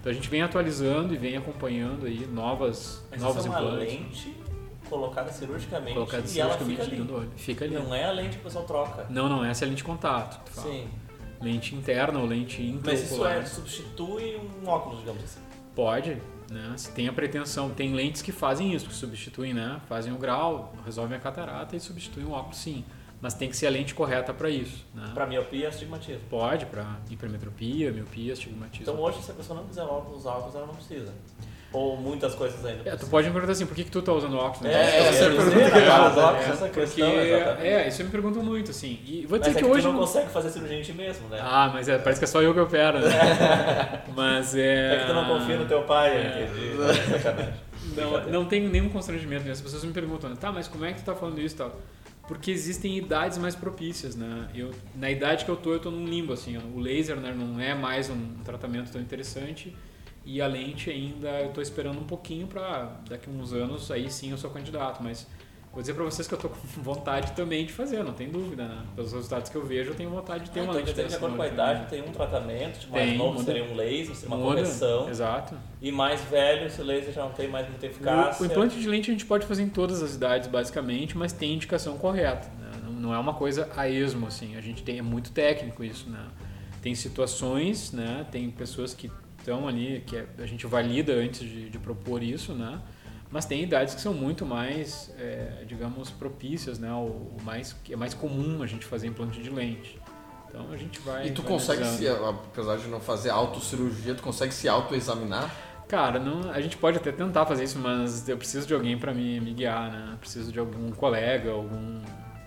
Então 0.00 0.10
a 0.10 0.14
gente 0.14 0.28
vem 0.28 0.42
atualizando 0.42 1.14
e 1.14 1.16
vem 1.16 1.36
acompanhando 1.36 2.06
aí 2.06 2.26
novas 2.26 3.04
Mas 3.10 3.22
novos 3.22 3.46
é 3.46 3.48
uma 3.48 3.60
implantes. 3.60 3.88
lente 3.88 4.36
colocada 4.88 5.32
cirurgicamente 5.32 5.94
colocada 5.94 6.24
e 6.24 6.28
cirurgicamente 6.28 6.80
ela 6.80 6.90
fica 6.90 7.02
ali. 7.02 7.12
olho. 7.12 7.30
Fica 7.36 7.64
ali. 7.64 7.74
Não 7.74 7.94
é 7.94 8.04
a 8.04 8.12
lente 8.12 8.36
que 8.36 8.40
o 8.40 8.44
pessoal 8.44 8.64
troca. 8.64 9.06
Não, 9.10 9.28
não, 9.28 9.44
essa 9.44 9.64
é 9.64 9.66
a 9.66 9.68
lente 9.68 9.78
de 9.78 9.84
contato. 9.84 10.40
Sim. 10.52 10.88
Lente 11.40 11.74
interna 11.74 12.18
ou 12.18 12.26
lente 12.26 12.62
intraocular. 12.62 13.38
Mas 13.38 13.48
isso 13.50 13.60
é, 13.60 13.62
substitui 13.62 14.40
um 14.62 14.68
óculos, 14.68 15.00
digamos 15.00 15.22
assim. 15.22 15.40
Pode, 15.74 16.16
né? 16.50 16.72
Se 16.76 16.90
tem 16.92 17.08
a 17.08 17.12
pretensão, 17.12 17.70
tem 17.70 17.92
lentes 17.92 18.22
que 18.22 18.32
fazem 18.32 18.72
isso, 18.72 18.86
que 18.86 18.94
substituem, 18.94 19.52
né? 19.52 19.80
Fazem 19.88 20.12
o 20.12 20.16
grau, 20.16 20.72
resolvem 20.84 21.16
a 21.16 21.20
catarata 21.20 21.76
e 21.76 21.80
substituem 21.80 22.26
o 22.26 22.30
óculos, 22.30 22.56
sim. 22.58 22.84
Mas 23.20 23.34
tem 23.34 23.48
que 23.48 23.56
ser 23.56 23.66
a 23.66 23.70
lente 23.70 23.94
correta 23.94 24.32
para 24.34 24.50
isso. 24.50 24.84
Né? 24.94 25.10
Para 25.14 25.26
miopia 25.26 25.68
astigmatismo. 25.68 26.20
Pode, 26.28 26.66
para 26.66 26.98
hipermetropia, 27.10 27.90
miopia, 27.90 28.32
astigmatismo. 28.32 28.82
Então 28.82 29.00
hoje, 29.00 29.22
se 29.22 29.30
a 29.30 29.34
pessoa 29.34 29.58
não 29.58 29.66
quiser 29.66 29.84
óculos 29.84 30.26
óculos, 30.26 30.54
ela 30.54 30.66
não 30.66 30.74
precisa. 30.74 31.12
Ou 31.72 31.96
muitas 31.96 32.34
coisas 32.34 32.64
ainda. 32.64 32.88
É, 32.88 32.96
tu 32.96 33.06
pode 33.06 33.26
me 33.26 33.32
perguntar 33.32 33.52
assim, 33.52 33.66
por 33.66 33.74
que, 33.74 33.84
que 33.84 33.90
tu 33.90 34.00
tá 34.00 34.12
usando 34.12 34.36
óculos? 34.36 34.60
Né? 34.60 34.72
É, 34.72 34.76
é, 34.76 35.08
essa 35.08 35.24
é, 35.24 35.30
pergunta 35.30 35.70
que 35.70 35.78
eu 35.78 35.92
óculos, 35.92 36.48
essa 36.48 36.68
questão, 36.68 37.10
porque, 37.10 37.66
É, 37.66 37.88
isso 37.88 38.04
me 38.04 38.10
perguntam 38.10 38.42
muito, 38.42 38.70
assim. 38.70 39.00
E 39.04 39.26
vou 39.26 39.38
dizer 39.38 39.50
mas 39.50 39.58
que, 39.58 39.64
é 39.64 39.68
que 39.68 39.74
hoje. 39.74 39.86
Tu 39.86 39.92
não 39.92 39.98
consegue 39.98 40.30
fazer 40.30 40.50
cirurgia 40.50 40.78
em 40.78 40.82
ti 40.82 40.92
mesmo, 40.92 41.28
né? 41.28 41.38
Ah, 41.42 41.70
mas 41.72 41.88
é, 41.88 41.98
parece 41.98 42.20
que 42.20 42.24
é 42.24 42.28
só 42.28 42.40
eu 42.40 42.54
que 42.54 42.60
opero, 42.60 43.00
né? 43.00 44.02
mas 44.14 44.54
é. 44.54 44.94
É 44.94 44.98
que 45.00 45.06
tu 45.06 45.14
não 45.14 45.26
confia 45.26 45.56
no 45.56 45.66
teu 45.66 45.82
pai, 45.82 46.16
é... 46.16 46.48
entendi. 46.50 47.12
Sacanagem. 47.12 47.54
Não, 47.96 48.30
não 48.30 48.44
tenho 48.46 48.68
nenhum 48.68 48.88
constrangimento, 48.88 49.44
né? 49.44 49.52
As 49.52 49.60
pessoas 49.60 49.84
me 49.84 49.92
perguntam, 49.92 50.34
tá, 50.36 50.52
mas 50.52 50.68
como 50.68 50.84
é 50.84 50.92
que 50.92 51.00
tu 51.00 51.04
tá 51.04 51.14
falando 51.14 51.40
isso 51.40 51.54
e 51.54 51.58
tal? 51.58 51.76
Porque 52.26 52.50
existem 52.50 52.96
idades 52.98 53.38
mais 53.38 53.54
propícias, 53.54 54.16
né? 54.16 54.48
Eu, 54.54 54.72
na 54.94 55.10
idade 55.10 55.44
que 55.44 55.50
eu 55.50 55.56
tô, 55.56 55.72
eu 55.72 55.78
tô 55.80 55.90
num 55.90 56.06
limbo, 56.06 56.32
assim. 56.32 56.56
O 56.56 56.78
laser 56.80 57.16
né, 57.16 57.32
não 57.32 57.60
é 57.60 57.74
mais 57.74 58.10
um 58.10 58.34
tratamento 58.44 58.90
tão 58.90 59.00
interessante 59.00 59.74
e 60.26 60.42
a 60.42 60.46
lente 60.48 60.90
ainda 60.90 61.40
eu 61.40 61.48
estou 61.48 61.62
esperando 61.62 62.00
um 62.00 62.04
pouquinho 62.04 62.48
para 62.48 63.00
daqui 63.08 63.30
a 63.30 63.32
uns 63.32 63.52
anos 63.52 63.92
aí 63.92 64.10
sim 64.10 64.32
eu 64.32 64.36
sou 64.36 64.50
candidato, 64.50 65.00
mas 65.00 65.24
vou 65.76 65.82
dizer 65.82 65.92
para 65.92 66.04
vocês 66.04 66.26
que 66.26 66.32
eu 66.32 66.36
estou 66.36 66.50
com 66.50 66.66
vontade 66.80 67.32
também 67.32 67.66
de 67.66 67.72
fazer, 67.72 68.02
não 68.02 68.14
tem 68.14 68.30
dúvida, 68.30 68.66
né? 68.66 68.82
Pelos 68.94 69.12
resultados 69.12 69.50
que 69.50 69.56
eu 69.56 69.64
vejo, 69.64 69.90
eu 69.90 69.94
tenho 69.94 70.08
vontade 70.08 70.44
de 70.44 70.50
ter 70.50 70.60
ah, 70.60 70.62
uma 70.62 70.72
então, 70.72 70.84
lente 70.86 70.96
dessa. 70.96 71.08
De 71.10 71.14
acordo 71.16 71.36
com 71.36 71.42
a 71.42 71.46
idade, 71.46 71.90
tem 71.90 72.02
um 72.02 72.12
tratamento, 72.12 72.80
tipo, 72.80 72.92
mais 72.92 73.16
novo 73.16 73.32
muda, 73.34 73.44
seria 73.44 73.64
um 73.64 73.76
laser, 73.76 74.14
seria 74.16 74.34
uma 74.34 74.42
muda, 74.42 74.62
correção. 74.62 75.10
Exato. 75.10 75.54
E 75.82 75.92
mais 75.92 76.22
velho, 76.22 76.66
esse 76.66 76.82
laser 76.82 77.12
já 77.12 77.24
não 77.24 77.32
tem 77.32 77.46
mais 77.46 77.68
muita 77.68 77.84
eficácia. 77.84 78.42
O, 78.42 78.48
o, 78.48 78.50
implante 78.50 78.80
de 78.80 78.88
lente 78.88 79.10
a 79.10 79.12
gente 79.12 79.26
pode 79.26 79.44
fazer 79.44 79.64
em 79.64 79.68
todas 79.68 80.02
as 80.02 80.14
idades, 80.14 80.48
basicamente, 80.48 81.16
mas 81.16 81.34
tem 81.34 81.52
indicação 81.52 81.98
correta. 81.98 82.48
Né? 82.58 82.70
Não, 82.82 82.92
não, 82.92 83.14
é 83.14 83.18
uma 83.18 83.34
coisa 83.34 83.68
a 83.76 83.86
esmo, 83.86 84.26
assim. 84.26 84.56
A 84.56 84.62
gente 84.62 84.82
tem, 84.82 84.98
é 84.98 85.02
muito 85.02 85.30
técnico 85.30 85.84
isso, 85.84 86.08
né? 86.08 86.24
Tem 86.80 86.94
situações, 86.94 87.92
né? 87.92 88.24
Tem 88.30 88.50
pessoas 88.50 88.94
que 88.94 89.10
estão 89.38 89.68
ali, 89.68 90.02
que 90.06 90.16
a 90.38 90.46
gente 90.46 90.66
valida 90.66 91.12
antes 91.12 91.40
de, 91.40 91.68
de, 91.68 91.78
propor 91.78 92.22
isso, 92.22 92.54
né? 92.54 92.80
Mas 93.30 93.44
tem 93.44 93.62
idades 93.62 93.94
que 93.94 94.00
são 94.00 94.14
muito 94.14 94.46
mais, 94.46 95.12
é, 95.18 95.64
digamos, 95.66 96.10
propícias, 96.10 96.78
né? 96.78 96.92
O, 96.92 97.36
mais, 97.42 97.74
é 97.90 97.96
mais 97.96 98.14
comum 98.14 98.62
a 98.62 98.66
gente 98.66 98.86
fazer 98.86 99.08
implante 99.08 99.42
de 99.42 99.50
lente. 99.50 100.00
Então 100.48 100.70
a 100.70 100.76
gente 100.76 101.00
vai. 101.00 101.26
E 101.26 101.32
tu 101.32 101.42
vai 101.42 101.52
consegue, 101.52 101.84
se, 101.84 102.06
apesar 102.08 102.76
de 102.76 102.86
não 102.88 103.00
fazer 103.00 103.30
autocirurgia, 103.30 104.14
tu 104.14 104.22
consegue 104.22 104.54
se 104.54 104.68
autoexaminar? 104.68 105.54
Cara, 105.88 106.18
não, 106.18 106.50
a 106.50 106.60
gente 106.60 106.76
pode 106.76 106.96
até 106.96 107.12
tentar 107.12 107.46
fazer 107.46 107.64
isso, 107.64 107.78
mas 107.78 108.28
eu 108.28 108.36
preciso 108.36 108.66
de 108.66 108.74
alguém 108.74 108.98
para 108.98 109.14
me, 109.14 109.40
me 109.40 109.52
guiar, 109.52 109.90
né? 109.90 110.16
Preciso 110.18 110.50
de 110.50 110.58
algum 110.58 110.90
colega, 110.90 111.50
algum. 111.50 112.00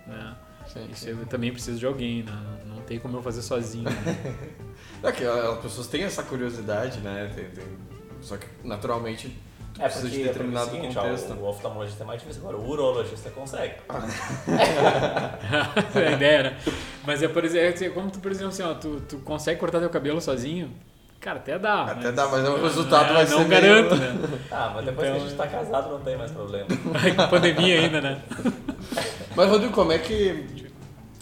Né? 0.06 0.36
Sim, 0.66 0.88
isso 0.90 1.04
sim. 1.04 1.10
eu 1.10 1.26
também 1.26 1.50
preciso 1.50 1.78
de 1.78 1.86
alguém, 1.86 2.22
né? 2.22 2.60
Não 2.66 2.82
tem 2.82 2.98
como 2.98 3.16
eu 3.16 3.22
fazer 3.22 3.42
sozinho. 3.42 3.84
Né? 3.84 4.50
É 5.02 5.10
que 5.12 5.24
as 5.24 5.58
pessoas 5.60 5.86
têm 5.86 6.02
essa 6.02 6.22
curiosidade, 6.22 7.00
né? 7.00 7.32
Tem, 7.34 7.48
tem... 7.50 7.64
Só 8.20 8.36
que 8.36 8.46
naturalmente 8.62 9.34
é 9.80 9.84
precisa 9.84 10.10
de 10.10 10.22
determinado 10.24 10.70
seguinte, 10.70 10.94
contexto. 10.94 11.32
Ó, 11.32 11.42
o 11.42 11.48
oftalmologista 11.48 12.04
é 12.04 12.06
mais 12.06 12.20
difícil, 12.20 12.42
agora 12.42 12.58
o 12.58 12.68
urologista 12.68 13.30
consegue. 13.30 13.74
é 15.94 16.08
a 16.08 16.12
ideia, 16.12 16.42
né? 16.42 16.56
Mas 17.06 17.22
é, 17.22 17.28
por 17.28 17.44
exemplo, 17.44 17.84
é 17.84 17.88
como 17.88 18.10
tu, 18.10 18.20
por 18.20 18.30
exemplo, 18.30 18.48
assim, 18.48 18.62
ó, 18.62 18.74
tu, 18.74 19.00
tu 19.08 19.18
consegue 19.18 19.58
cortar 19.58 19.80
teu 19.80 19.88
cabelo 19.88 20.20
sozinho? 20.20 20.70
Cara, 21.18 21.38
até 21.38 21.58
dá. 21.58 21.84
Até 21.84 22.06
mas... 22.06 22.14
dá, 22.14 22.28
mas 22.28 22.48
o 22.48 22.62
resultado 22.62 23.10
é, 23.10 23.12
vai 23.12 23.22
não 23.24 23.30
ser. 23.30 23.38
Não 23.38 23.48
garanto, 23.48 23.96
meio... 23.96 24.12
né? 24.12 24.38
Ah, 24.50 24.72
mas 24.74 24.84
depois 24.84 25.08
então... 25.08 25.20
que 25.20 25.26
a 25.26 25.28
gente 25.28 25.36
tá 25.36 25.46
casado 25.46 25.90
não 25.90 26.00
tem 26.00 26.16
mais 26.16 26.30
problema. 26.30 26.66
Com 27.16 27.28
pandemia 27.28 27.80
ainda, 27.80 28.00
né? 28.00 28.22
Mas, 29.36 29.48
Rodrigo, 29.48 29.72
como 29.72 29.92
é 29.92 29.98
que. 29.98 30.70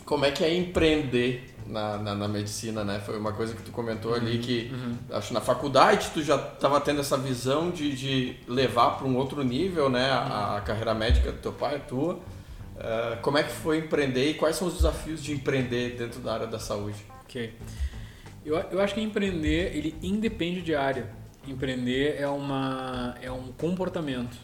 Como 0.04 0.24
é 0.24 0.30
que 0.30 0.44
é 0.44 0.54
empreender 0.54 1.47
na, 1.68 1.98
na, 1.98 2.14
na, 2.14 2.28
medicina, 2.28 2.82
né? 2.82 2.98
Foi 2.98 3.18
uma 3.18 3.32
coisa 3.32 3.54
que 3.54 3.62
tu 3.62 3.70
comentou 3.70 4.12
uhum, 4.12 4.16
ali 4.16 4.38
que 4.38 4.70
uhum. 4.72 4.96
acho 5.12 5.32
na 5.34 5.40
faculdade 5.40 6.10
tu 6.12 6.22
já 6.22 6.36
estava 6.36 6.80
tendo 6.80 7.00
essa 7.00 7.16
visão 7.16 7.70
de, 7.70 7.94
de 7.94 8.36
levar 8.48 8.92
para 8.92 9.06
um 9.06 9.16
outro 9.16 9.42
nível, 9.44 9.88
né? 9.90 10.10
A, 10.10 10.56
a, 10.56 10.60
carreira 10.62 10.94
médica 10.94 11.30
do 11.30 11.38
teu 11.38 11.52
pai, 11.52 11.76
a 11.76 11.80
tua. 11.80 12.14
Uh, 12.14 13.20
como 13.22 13.36
é 13.38 13.42
que 13.42 13.50
foi 13.50 13.78
empreender 13.78 14.30
e 14.30 14.34
quais 14.34 14.56
são 14.56 14.68
os 14.68 14.74
desafios 14.74 15.22
de 15.22 15.32
empreender 15.32 15.96
dentro 15.96 16.20
da 16.20 16.32
área 16.32 16.46
da 16.46 16.58
saúde? 16.58 17.04
Ok. 17.24 17.52
Eu, 18.44 18.56
eu 18.70 18.80
acho 18.80 18.94
que 18.94 19.00
empreender, 19.00 19.76
ele 19.76 19.94
independe 20.02 20.62
de 20.62 20.74
área. 20.74 21.10
empreender 21.46 22.16
é, 22.18 22.26
uma, 22.28 23.14
é 23.20 23.30
um 23.30 23.52
comportamento. 23.52 24.38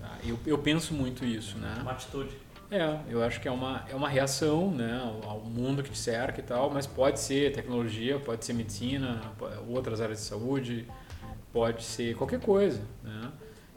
Tá? 0.00 0.18
Eu, 0.24 0.38
eu 0.46 0.56
penso 0.58 0.94
muito 0.94 1.24
isso, 1.24 1.58
né? 1.58 1.78
Uma 1.82 1.92
atitude. 1.92 2.43
É, 2.74 2.98
eu 3.08 3.22
acho 3.22 3.40
que 3.40 3.46
é 3.46 3.52
uma, 3.52 3.84
é 3.88 3.94
uma 3.94 4.08
reação 4.08 4.68
né, 4.68 5.00
ao, 5.22 5.42
mundo 5.42 5.80
que 5.80 5.90
te 5.90 5.96
cerca 5.96 6.40
e 6.40 6.42
tal, 6.42 6.68
mas 6.70 6.88
pode 6.88 7.20
ser 7.20 7.52
tecnologia, 7.52 8.18
pode 8.18 8.44
ser 8.44 8.52
medicina, 8.52 9.22
outras 9.68 10.00
áreas 10.00 10.18
de 10.18 10.24
saúde, 10.24 10.84
pode 11.52 11.84
ser 11.84 12.16
qualquer 12.16 12.40
coisa. 12.40 12.82
Né? 13.04 13.30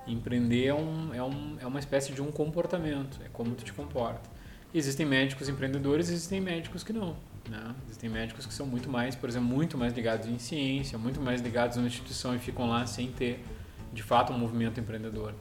Empreender 0.07 0.65
é, 0.65 0.73
um, 0.73 1.13
é, 1.13 1.21
um, 1.21 1.57
é 1.61 1.67
uma 1.67 1.77
espécie 1.79 2.11
de 2.11 2.23
um 2.23 2.31
comportamento, 2.31 3.19
é 3.23 3.29
como 3.31 3.53
tu 3.53 3.63
te 3.63 3.71
comporta. 3.71 4.27
Existem 4.73 5.05
médicos 5.05 5.47
empreendedores, 5.47 6.09
existem 6.09 6.41
médicos 6.41 6.83
que 6.83 6.91
não. 6.91 7.15
Né? 7.47 7.75
Existem 7.85 8.09
médicos 8.09 8.47
que 8.47 8.53
são 8.53 8.65
muito 8.65 8.89
mais, 8.89 9.15
por 9.15 9.29
exemplo, 9.29 9.47
muito 9.47 9.77
mais 9.77 9.93
ligados 9.93 10.27
em 10.27 10.39
ciência, 10.39 10.97
muito 10.97 11.21
mais 11.21 11.39
ligados 11.39 11.77
na 11.77 11.83
instituição 11.83 12.35
e 12.35 12.39
ficam 12.39 12.67
lá 12.67 12.83
sem 12.87 13.11
ter, 13.11 13.45
de 13.93 14.01
fato, 14.01 14.33
um 14.33 14.39
movimento 14.39 14.79
empreendedor. 14.79 15.35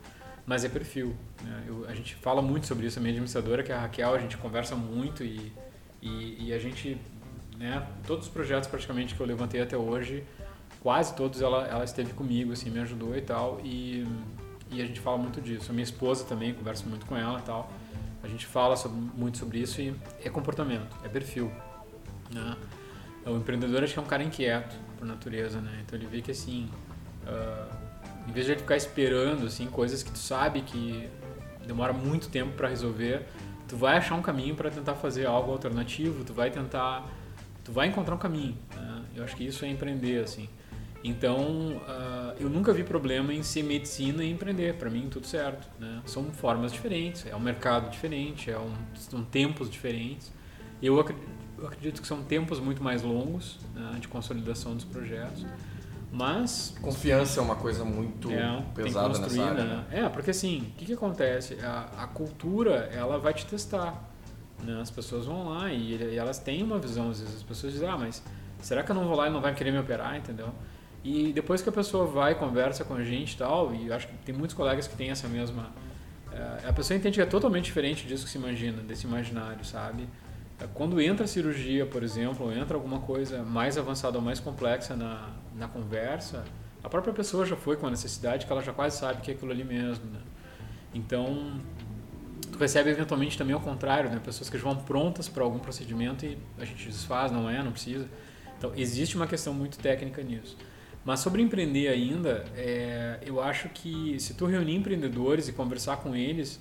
Mas 0.47 0.63
é 0.63 0.69
perfil. 0.69 1.13
Né? 1.43 1.65
Eu, 1.67 1.85
a 1.89 1.93
gente 1.93 2.15
fala 2.15 2.41
muito 2.41 2.65
sobre 2.65 2.87
isso. 2.87 2.97
A 2.97 3.01
minha 3.01 3.11
administradora, 3.11 3.61
que 3.61 3.71
é 3.71 3.75
a 3.75 3.81
Raquel, 3.81 4.15
a 4.15 4.17
gente 4.17 4.37
conversa 4.37 4.77
muito 4.77 5.21
e, 5.21 5.51
e, 6.01 6.47
e 6.47 6.53
a 6.53 6.57
gente, 6.57 6.97
né, 7.57 7.85
todos 8.07 8.27
os 8.27 8.31
projetos 8.31 8.69
praticamente 8.69 9.13
que 9.13 9.19
eu 9.19 9.27
levantei 9.27 9.61
até 9.61 9.75
hoje, 9.75 10.23
quase 10.81 11.13
todos 11.15 11.41
ela, 11.41 11.67
ela 11.67 11.83
esteve 11.83 12.13
comigo, 12.13 12.53
assim, 12.53 12.69
me 12.69 12.79
ajudou 12.79 13.13
e 13.17 13.21
tal. 13.21 13.59
E, 13.61 14.07
e 14.71 14.81
a 14.81 14.85
gente 14.85 15.01
fala 15.01 15.17
muito 15.17 15.41
disso. 15.41 15.69
A 15.69 15.73
minha 15.73 15.83
esposa 15.83 16.23
também, 16.23 16.53
converso 16.53 16.87
muito 16.87 17.05
com 17.05 17.17
ela 17.17 17.39
e 17.39 17.43
tal. 17.43 17.69
A 18.23 18.27
gente 18.29 18.45
fala 18.45 18.77
sobre, 18.77 18.97
muito 18.97 19.37
sobre 19.37 19.59
isso 19.59 19.81
e 19.81 19.93
é 20.23 20.29
comportamento, 20.29 20.95
é 21.03 21.09
perfil. 21.09 21.51
Né? 22.33 22.55
O 23.25 23.35
empreendedor 23.35 23.83
acho 23.83 23.91
que 23.91 23.99
é 23.99 24.01
um 24.01 24.05
cara 24.05 24.23
inquieto 24.23 24.75
por 24.97 25.05
natureza, 25.05 25.59
né? 25.59 25.83
Então 25.85 25.99
ele 25.99 26.07
vê 26.07 26.21
que 26.21 26.31
assim, 26.31 26.69
uh, 27.23 27.86
em 28.27 28.31
vez 28.31 28.45
de 28.45 28.55
ficar 28.55 28.75
esperando 28.75 29.45
assim 29.45 29.67
coisas 29.67 30.03
que 30.03 30.11
tu 30.11 30.17
sabe 30.17 30.61
que 30.61 31.09
demora 31.65 31.93
muito 31.93 32.29
tempo 32.29 32.53
para 32.53 32.67
resolver, 32.67 33.25
tu 33.67 33.75
vai 33.75 33.97
achar 33.97 34.15
um 34.15 34.21
caminho 34.21 34.55
para 34.55 34.69
tentar 34.69 34.95
fazer 34.95 35.25
algo 35.25 35.51
alternativo, 35.51 36.23
tu 36.23 36.33
vai 36.33 36.49
tentar, 36.49 37.07
tu 37.63 37.71
vai 37.71 37.87
encontrar 37.87 38.15
um 38.15 38.19
caminho. 38.19 38.57
Né? 38.75 39.03
Eu 39.15 39.23
acho 39.23 39.35
que 39.35 39.45
isso 39.45 39.65
é 39.65 39.67
empreender 39.67 40.23
assim. 40.23 40.49
Então, 41.03 41.77
uh, 41.77 42.35
eu 42.39 42.49
nunca 42.49 42.73
vi 42.73 42.83
problema 42.83 43.33
em 43.33 43.43
ser 43.43 43.63
medicina 43.63 44.23
e 44.23 44.31
empreender. 44.31 44.73
Para 44.75 44.89
mim, 44.89 45.07
tudo 45.09 45.27
certo. 45.27 45.67
Né? 45.79 46.01
São 46.05 46.25
formas 46.31 46.73
diferentes, 46.73 47.25
é 47.25 47.35
um 47.35 47.39
mercado 47.39 47.89
diferente, 47.89 48.49
é 48.49 48.57
um, 48.57 48.73
são 48.95 49.23
tempos 49.23 49.69
diferentes. 49.69 50.31
Eu 50.81 50.99
acredito 50.99 51.37
eu 51.57 51.65
acredito 51.65 52.01
que 52.01 52.07
são 52.07 52.21
tempos 52.23 52.59
muito 52.59 52.83
mais 52.83 53.01
longos 53.01 53.57
né, 53.73 53.97
de 53.99 54.07
consolidação 54.07 54.75
dos 54.75 54.85
projetos. 54.85 55.45
Mas. 56.11 56.73
Confiança 56.81 57.39
é 57.39 57.43
uma 57.43 57.55
coisa 57.55 57.83
muito 57.83 58.31
é, 58.31 58.63
pesada 58.73 59.19
nessa 59.19 59.43
área. 59.43 59.63
Né? 59.63 59.85
né? 59.89 60.05
É, 60.05 60.09
porque 60.09 60.31
assim, 60.31 60.71
o 60.73 60.77
que, 60.77 60.85
que 60.85 60.93
acontece? 60.93 61.57
A, 61.61 62.03
a, 62.03 62.07
cultura, 62.07 62.89
ela 62.93 63.17
vai 63.17 63.33
te 63.33 63.45
testar. 63.45 64.09
Né? 64.63 64.79
As 64.81 64.89
pessoas 64.89 65.25
vão 65.25 65.49
lá 65.49 65.71
e, 65.71 65.95
e, 65.95 66.15
elas 66.15 66.39
têm 66.39 66.63
uma 66.63 66.79
visão, 66.79 67.09
às 67.09 67.19
vezes. 67.19 67.35
As 67.35 67.43
pessoas 67.43 67.73
dizem, 67.73 67.87
ah, 67.87 67.97
mas 67.97 68.23
será 68.61 68.83
que 68.83 68.91
eu 68.91 68.95
não 68.95 69.05
vou 69.05 69.15
lá 69.15 69.27
e 69.27 69.29
não 69.29 69.41
vai 69.41 69.53
querer 69.53 69.71
me 69.71 69.79
operar, 69.79 70.15
entendeu? 70.17 70.49
E 71.03 71.31
depois 71.31 71.61
que 71.61 71.69
a 71.69 71.71
pessoa 71.71 72.05
vai 72.05 72.35
conversa 72.35 72.83
com 72.83 72.95
a 72.95 73.03
gente 73.03 73.33
e 73.33 73.37
tal, 73.37 73.73
e 73.73 73.91
acho 73.91 74.07
que 74.07 74.15
tem 74.25 74.33
muitos 74.33 74.55
colegas 74.55 74.87
que 74.87 74.95
têm 74.95 75.09
essa 75.09 75.27
mesma. 75.27 75.69
É, 76.31 76.69
a 76.69 76.73
pessoa 76.73 76.97
entende 76.97 77.15
que 77.15 77.21
é 77.21 77.25
totalmente 77.25 77.65
diferente 77.65 78.07
disso 78.07 78.25
que 78.25 78.31
se 78.31 78.37
imagina, 78.37 78.81
desse 78.81 79.05
imaginário, 79.05 79.63
sabe? 79.63 80.07
Quando 80.73 80.99
entra 80.99 81.25
a 81.25 81.27
cirurgia, 81.27 81.85
por 81.85 82.01
exemplo, 82.01 82.47
ou 82.47 82.51
entra 82.51 82.75
alguma 82.75 82.99
coisa 82.99 83.43
mais 83.43 83.77
avançada 83.77 84.17
ou 84.17 84.23
mais 84.23 84.39
complexa 84.39 84.95
na, 84.95 85.29
na 85.57 85.67
conversa, 85.67 86.45
a 86.83 86.89
própria 86.89 87.13
pessoa 87.13 87.45
já 87.45 87.55
foi 87.55 87.75
com 87.75 87.87
a 87.87 87.89
necessidade 87.89 88.45
que 88.45 88.51
ela 88.51 88.61
já 88.61 88.71
quase 88.71 88.97
sabe 88.97 89.21
que 89.21 89.31
é 89.31 89.33
aquilo 89.33 89.51
ali 89.51 89.63
mesmo, 89.63 90.05
né? 90.05 90.19
Então, 90.93 91.59
tu 92.51 92.57
recebe 92.57 92.89
eventualmente 92.89 93.37
também 93.37 93.53
ao 93.53 93.59
contrário, 93.59 94.09
né? 94.09 94.21
Pessoas 94.23 94.49
que 94.49 94.57
vão 94.57 94.75
prontas 94.75 95.27
para 95.27 95.43
algum 95.43 95.59
procedimento 95.59 96.25
e 96.25 96.37
a 96.57 96.65
gente 96.65 96.85
desfaz, 96.87 97.31
não 97.31 97.49
é, 97.49 97.61
não 97.61 97.71
precisa. 97.71 98.07
Então, 98.57 98.71
existe 98.75 99.15
uma 99.15 99.27
questão 99.27 99.53
muito 99.53 99.77
técnica 99.77 100.21
nisso. 100.21 100.57
Mas 101.03 101.19
sobre 101.19 101.41
empreender 101.41 101.87
ainda, 101.87 102.45
é, 102.55 103.19
eu 103.25 103.41
acho 103.41 103.69
que 103.69 104.19
se 104.19 104.33
tu 104.33 104.45
reunir 104.45 104.75
empreendedores 104.75 105.47
e 105.47 105.53
conversar 105.53 105.97
com 105.97 106.15
eles, 106.15 106.59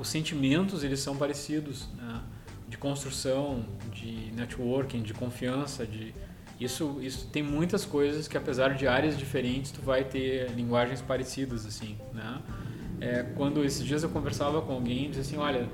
os 0.00 0.08
sentimentos 0.08 0.82
eles 0.82 1.00
são 1.00 1.16
parecidos, 1.16 1.88
né? 1.96 2.22
de 2.68 2.76
construção, 2.76 3.64
de 3.92 4.32
networking, 4.32 5.02
de 5.02 5.14
confiança, 5.14 5.86
de 5.86 6.14
isso, 6.62 6.98
isso 7.00 7.26
tem 7.32 7.42
muitas 7.42 7.84
coisas 7.84 8.28
que 8.28 8.36
apesar 8.36 8.74
de 8.74 8.86
áreas 8.86 9.16
diferentes 9.16 9.70
tu 9.70 9.80
vai 9.80 10.04
ter 10.04 10.50
linguagens 10.50 11.00
parecidas 11.00 11.66
assim, 11.66 11.96
né? 12.12 12.40
É, 13.00 13.24
quando 13.34 13.64
esses 13.64 13.84
dias 13.84 14.02
eu 14.02 14.08
conversava 14.08 14.62
com 14.62 14.72
alguém, 14.72 15.08
dizia 15.08 15.22
assim, 15.22 15.36
olha, 15.36 15.68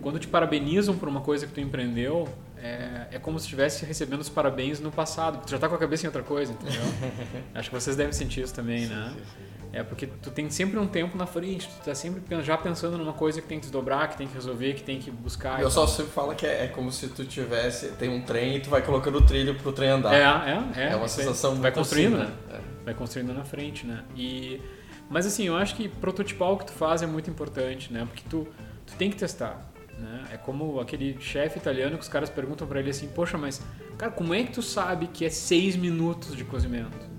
quando 0.00 0.18
te 0.18 0.26
parabenizam 0.26 0.96
por 0.96 1.08
uma 1.08 1.20
coisa 1.20 1.46
que 1.46 1.52
tu 1.52 1.60
empreendeu, 1.60 2.26
é, 2.56 3.08
é 3.12 3.18
como 3.18 3.38
se 3.38 3.44
estivesse 3.44 3.84
recebendo 3.84 4.20
os 4.20 4.28
parabéns 4.28 4.80
no 4.80 4.90
passado, 4.90 5.44
tu 5.44 5.50
já 5.50 5.56
está 5.56 5.68
com 5.68 5.74
a 5.74 5.78
cabeça 5.78 6.04
em 6.04 6.08
outra 6.08 6.22
coisa, 6.22 6.52
entendeu? 6.52 6.82
Acho 7.54 7.68
que 7.68 7.74
vocês 7.74 7.96
devem 7.96 8.12
sentir 8.12 8.42
isso 8.42 8.54
também, 8.54 8.86
sim, 8.86 8.94
né? 8.94 9.12
Sim, 9.14 9.24
sim. 9.24 9.49
É 9.72 9.84
porque 9.84 10.06
tu 10.06 10.30
tem 10.30 10.50
sempre 10.50 10.78
um 10.78 10.86
tempo 10.86 11.16
na 11.16 11.26
frente, 11.26 11.68
tu 11.68 11.84
tá 11.84 11.94
sempre 11.94 12.22
já 12.42 12.58
pensando 12.58 12.98
numa 12.98 13.12
coisa 13.12 13.40
que 13.40 13.46
tem 13.46 13.58
que 13.58 13.66
desdobrar, 13.66 14.08
que 14.10 14.16
tem 14.16 14.26
que 14.26 14.34
resolver, 14.34 14.74
que 14.74 14.82
tem 14.82 14.98
que 14.98 15.10
buscar. 15.10 15.60
Eu 15.62 15.70
só 15.70 15.86
sempre 15.86 16.10
falo 16.10 16.34
que 16.34 16.44
é, 16.44 16.64
é, 16.64 16.68
como 16.68 16.90
se 16.90 17.08
tu 17.08 17.24
tivesse, 17.24 17.88
tem 17.92 18.08
um 18.08 18.20
trem 18.20 18.56
e 18.56 18.60
tu 18.60 18.68
vai 18.68 18.82
colocando 18.82 19.18
o 19.18 19.22
trilho 19.22 19.54
pro 19.54 19.72
trem 19.72 19.90
andar. 19.90 20.12
É, 20.12 20.22
é, 20.22 20.86
é. 20.86 20.92
É 20.92 20.96
uma 20.96 21.06
sensação 21.06 21.52
muito 21.52 21.62
Vai 21.62 21.72
construindo, 21.72 22.16
assim, 22.16 22.24
né? 22.24 22.36
né? 22.48 22.58
É. 22.58 22.84
Vai 22.84 22.94
construindo 22.94 23.32
na 23.32 23.44
frente, 23.44 23.86
né? 23.86 24.02
E, 24.16 24.60
mas 25.08 25.24
assim, 25.24 25.46
eu 25.46 25.56
acho 25.56 25.76
que 25.76 25.88
prototipar 25.88 26.50
o 26.50 26.56
que 26.56 26.66
tu 26.66 26.72
faz 26.72 27.02
é 27.02 27.06
muito 27.06 27.30
importante, 27.30 27.92
né? 27.92 28.04
Porque 28.04 28.24
tu, 28.28 28.48
tu 28.84 28.94
tem 28.94 29.08
que 29.08 29.16
testar. 29.16 29.70
Né? 29.96 30.24
É 30.32 30.36
como 30.36 30.80
aquele 30.80 31.16
chefe 31.20 31.58
italiano 31.58 31.96
que 31.96 32.02
os 32.02 32.08
caras 32.08 32.28
perguntam 32.28 32.66
para 32.66 32.80
ele 32.80 32.90
assim, 32.90 33.06
poxa, 33.06 33.38
mas 33.38 33.62
cara, 33.96 34.10
como 34.10 34.34
é 34.34 34.42
que 34.42 34.50
tu 34.50 34.62
sabe 34.62 35.06
que 35.06 35.24
é 35.24 35.30
seis 35.30 35.76
minutos 35.76 36.34
de 36.34 36.42
cozimento? 36.42 37.10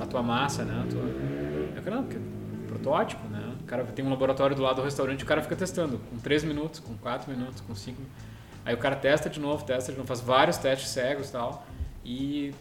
a 0.00 0.06
tua 0.06 0.22
massa, 0.22 0.64
né? 0.64 0.82
A 0.82 0.90
tua... 0.90 1.02
Eu 1.84 1.92
não, 1.92 2.02
porque 2.04 2.16
é 2.16 2.68
protótipo, 2.68 3.26
né? 3.28 3.54
O 3.60 3.64
cara 3.64 3.84
tem 3.84 4.04
um 4.04 4.10
laboratório 4.10 4.56
do 4.56 4.62
lado 4.62 4.76
do 4.76 4.82
restaurante, 4.82 5.22
o 5.22 5.26
cara 5.26 5.42
fica 5.42 5.56
testando 5.56 5.98
com 6.10 6.18
3 6.18 6.44
minutos, 6.44 6.80
com 6.80 6.96
4 6.96 7.30
minutos, 7.30 7.60
com 7.60 7.74
5 7.74 8.00
Aí 8.64 8.74
o 8.74 8.78
cara 8.78 8.94
testa 8.94 9.28
de 9.28 9.40
novo, 9.40 9.64
testa 9.64 9.90
de 9.90 9.98
novo, 9.98 10.06
faz 10.06 10.20
vários 10.20 10.56
testes 10.56 10.88
cegos 10.90 11.28
e 11.28 11.32
tal. 11.32 11.66
E 12.04 12.54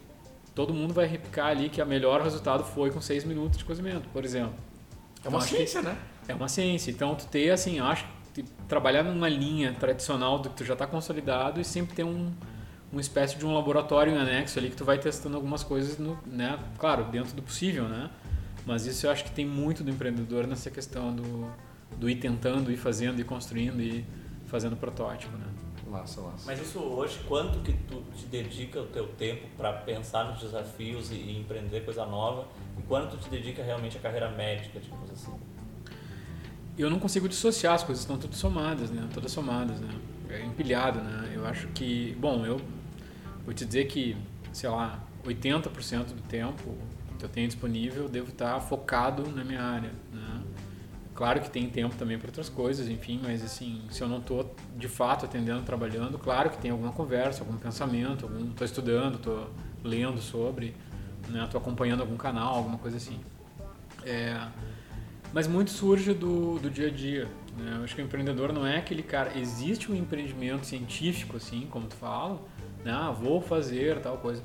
todo 0.55 0.73
mundo 0.73 0.93
vai 0.93 1.05
replicar 1.05 1.47
ali 1.47 1.69
que 1.69 1.81
o 1.81 1.85
melhor 1.85 2.21
resultado 2.21 2.63
foi 2.63 2.89
com 2.89 2.99
6 2.99 3.23
minutos 3.23 3.57
de 3.57 3.63
cozimento, 3.63 4.09
por 4.09 4.25
exemplo. 4.25 4.55
É 5.23 5.29
uma 5.29 5.37
então, 5.37 5.47
ciência, 5.47 5.81
né? 5.81 5.95
É 6.27 6.33
uma 6.33 6.47
ciência. 6.47 6.89
Então 6.89 7.13
tu 7.13 7.27
ter, 7.27 7.51
assim, 7.51 7.79
acho 7.79 8.07
que 8.33 8.43
trabalhar 8.67 9.03
numa 9.03 9.29
linha 9.29 9.73
tradicional 9.79 10.39
do 10.39 10.49
que 10.49 10.55
tu 10.55 10.65
já 10.65 10.73
está 10.73 10.87
consolidado 10.87 11.61
e 11.61 11.65
sempre 11.65 11.95
ter 11.95 12.03
um 12.03 12.31
uma 12.91 12.99
espécie 12.99 13.37
de 13.37 13.45
um 13.45 13.53
laboratório 13.53 14.13
em 14.13 14.17
anexo 14.17 14.59
ali 14.59 14.69
que 14.69 14.75
tu 14.75 14.83
vai 14.83 14.97
testando 14.97 15.37
algumas 15.37 15.63
coisas, 15.63 15.97
no, 15.97 16.19
né? 16.25 16.59
Claro, 16.77 17.05
dentro 17.05 17.33
do 17.33 17.41
possível, 17.41 17.87
né? 17.87 18.09
Mas 18.65 18.85
isso 18.85 19.07
eu 19.07 19.11
acho 19.11 19.23
que 19.23 19.31
tem 19.31 19.45
muito 19.45 19.83
do 19.83 19.89
empreendedor 19.89 20.45
nessa 20.45 20.69
questão 20.69 21.13
do, 21.15 21.51
do 21.97 22.09
ir 22.09 22.15
tentando, 22.15 22.71
ir 22.71 22.77
fazendo, 22.77 23.19
ir 23.19 23.23
construindo 23.23 23.81
e 23.81 24.05
fazendo 24.45 24.75
protótipo, 24.75 25.35
né? 25.37 25.45
Massa, 25.87 26.21
massa. 26.21 26.43
Mas 26.45 26.61
isso 26.61 26.79
hoje, 26.79 27.19
quanto 27.27 27.59
que 27.59 27.73
tu 27.73 28.03
te 28.15 28.25
dedica 28.27 28.79
o 28.79 28.85
teu 28.85 29.07
tempo 29.09 29.45
para 29.57 29.73
pensar 29.73 30.23
nos 30.25 30.39
desafios 30.39 31.11
e, 31.11 31.15
e, 31.15 31.37
empreender 31.37 31.83
coisa 31.83 32.05
nova? 32.05 32.47
E 32.77 32.81
quanto 32.83 33.17
tu 33.17 33.23
te 33.23 33.29
dedica 33.29 33.61
realmente 33.61 33.97
à 33.97 33.99
carreira 33.99 34.29
médica, 34.29 34.79
tipo 34.79 34.95
assim? 35.11 35.33
Eu 36.77 36.89
não 36.89 36.97
consigo 36.97 37.27
dissociar, 37.27 37.73
as 37.73 37.83
coisas 37.83 38.03
estão 38.03 38.17
todas 38.17 38.37
somadas, 38.37 38.89
né? 38.89 39.05
Todas 39.13 39.31
somadas, 39.31 39.81
né? 39.81 39.93
É 40.29 40.45
empilhado, 40.45 41.01
né? 41.01 41.33
Eu 41.35 41.45
acho 41.45 41.67
que, 41.69 42.15
bom, 42.17 42.45
eu 42.45 42.61
vou 43.43 43.53
te 43.53 43.65
dizer 43.65 43.85
que, 43.87 44.15
sei 44.53 44.69
lá, 44.69 45.03
80% 45.25 46.05
do 46.05 46.21
tempo 46.21 46.77
que 47.21 47.25
eu 47.25 47.29
tenho 47.29 47.47
disponível 47.47 48.03
eu 48.03 48.09
devo 48.09 48.29
estar 48.29 48.59
focado 48.59 49.29
na 49.29 49.43
minha 49.43 49.61
área, 49.61 49.91
né? 50.11 50.41
Claro 51.13 51.39
que 51.39 51.51
tem 51.51 51.69
tempo 51.69 51.95
também 51.95 52.17
para 52.17 52.29
outras 52.29 52.49
coisas, 52.49 52.89
enfim, 52.89 53.19
mas 53.21 53.43
assim, 53.43 53.83
se 53.91 54.01
eu 54.01 54.07
não 54.07 54.17
estou 54.17 54.55
de 54.75 54.87
fato 54.87 55.25
atendendo, 55.25 55.61
trabalhando, 55.61 56.17
claro 56.17 56.49
que 56.49 56.57
tem 56.57 56.71
alguma 56.71 56.91
conversa, 56.91 57.41
algum 57.41 57.57
pensamento, 57.57 58.29
estou 58.49 58.65
estudando, 58.65 59.15
estou 59.15 59.49
lendo 59.83 60.19
sobre, 60.19 60.73
né? 61.29 61.43
Estou 61.43 61.61
acompanhando 61.61 62.01
algum 62.01 62.17
canal, 62.17 62.55
alguma 62.55 62.77
coisa 62.77 62.97
assim. 62.97 63.19
É, 64.03 64.47
mas 65.31 65.47
muito 65.47 65.69
surge 65.69 66.13
do, 66.13 66.57
do 66.57 66.69
dia 66.69 66.87
a 66.87 66.91
dia. 66.91 67.27
Né? 67.57 67.75
Eu 67.77 67.83
acho 67.83 67.95
que 67.95 68.01
o 68.01 68.05
empreendedor 68.05 68.51
não 68.51 68.65
é 68.65 68.77
aquele 68.77 69.03
cara. 69.03 69.37
Existe 69.37 69.91
um 69.91 69.95
empreendimento 69.95 70.65
científico, 70.65 71.37
assim, 71.37 71.67
como 71.69 71.87
tu 71.87 71.95
fala, 71.95 72.41
né? 72.83 72.91
Ah, 72.91 73.11
vou 73.11 73.41
fazer 73.41 73.99
tal 73.99 74.17
coisa. 74.17 74.41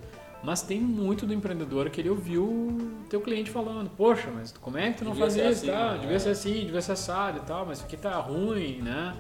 Mas 0.46 0.62
tem 0.62 0.80
muito 0.80 1.26
do 1.26 1.34
empreendedor 1.34 1.90
que 1.90 2.00
ele 2.00 2.08
ouviu 2.08 2.92
teu 3.10 3.20
cliente 3.20 3.50
falando, 3.50 3.90
poxa, 3.90 4.30
mas 4.32 4.52
como 4.52 4.78
é 4.78 4.92
que 4.92 4.98
tu 4.98 5.04
não 5.04 5.10
devia 5.10 5.26
fazia 5.26 5.50
isso? 5.50 5.64
Assim, 5.64 5.72
tá? 5.72 5.94
Né? 5.94 5.98
Devia 5.98 6.20
ser 6.20 6.28
assim, 6.28 6.52
devia 6.64 6.80
ser 6.80 6.92
assado 6.92 7.38
e 7.38 7.40
tal, 7.40 7.66
mas 7.66 7.78
isso 7.78 7.86
aqui 7.88 7.96
tá 7.96 8.12
ruim, 8.20 8.80
né? 8.80 9.12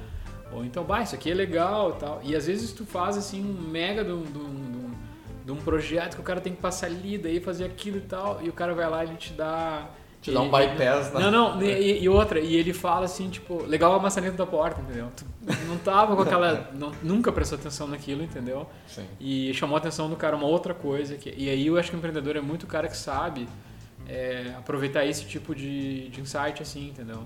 Ou 0.52 0.64
então, 0.64 0.84
bah, 0.84 1.02
isso 1.02 1.16
aqui 1.16 1.32
é 1.32 1.34
legal 1.34 1.90
e 1.90 1.94
tal. 1.94 2.20
E 2.22 2.36
às 2.36 2.46
vezes 2.46 2.70
tu 2.70 2.86
faz 2.86 3.16
assim 3.16 3.42
um 3.42 3.68
mega 3.68 4.04
de 4.04 4.12
um, 4.12 4.22
de 5.44 5.50
um 5.50 5.56
projeto 5.56 6.14
que 6.14 6.20
o 6.20 6.24
cara 6.24 6.40
tem 6.40 6.54
que 6.54 6.62
passar 6.62 6.86
ali, 6.86 7.18
daí 7.18 7.40
fazer 7.40 7.64
aquilo 7.64 7.96
e 7.96 8.02
tal, 8.02 8.38
e 8.40 8.48
o 8.48 8.52
cara 8.52 8.72
vai 8.72 8.88
lá 8.88 9.04
e 9.04 9.08
ele 9.08 9.16
te 9.16 9.32
dá. 9.32 9.90
Te 10.26 10.32
dá 10.32 10.40
um 10.40 10.50
bypass, 10.50 11.12
né? 11.12 11.20
Não, 11.20 11.30
não, 11.30 11.62
e, 11.62 12.02
e, 12.02 12.08
outra, 12.08 12.40
e 12.40 12.56
ele 12.56 12.72
fala 12.72 13.04
assim, 13.04 13.30
tipo, 13.30 13.62
legal 13.62 13.94
a 13.94 14.00
maçaneta 14.00 14.36
da 14.36 14.44
porta, 14.44 14.80
entendeu? 14.80 15.08
Tu 15.14 15.24
não 15.68 15.78
tava 15.78 16.16
com 16.16 16.22
aquela. 16.22 16.68
não, 16.74 16.90
nunca 17.00 17.30
prestou 17.30 17.56
atenção 17.56 17.86
naquilo, 17.86 18.24
entendeu? 18.24 18.68
Sim. 18.88 19.04
E 19.20 19.54
chamou 19.54 19.76
a 19.76 19.78
atenção 19.78 20.10
do 20.10 20.16
cara 20.16 20.34
uma 20.34 20.48
outra 20.48 20.74
coisa. 20.74 21.14
Que, 21.14 21.32
e 21.36 21.48
aí 21.48 21.68
eu 21.68 21.78
acho 21.78 21.90
que 21.90 21.96
o 21.96 21.98
empreendedor 21.98 22.34
é 22.34 22.40
muito 22.40 22.64
o 22.64 22.66
cara 22.66 22.88
que 22.88 22.96
sabe 22.96 23.48
é, 24.08 24.52
aproveitar 24.58 25.06
esse 25.06 25.24
tipo 25.24 25.54
de, 25.54 26.08
de 26.08 26.20
insight, 26.20 26.60
assim, 26.60 26.88
entendeu? 26.88 27.22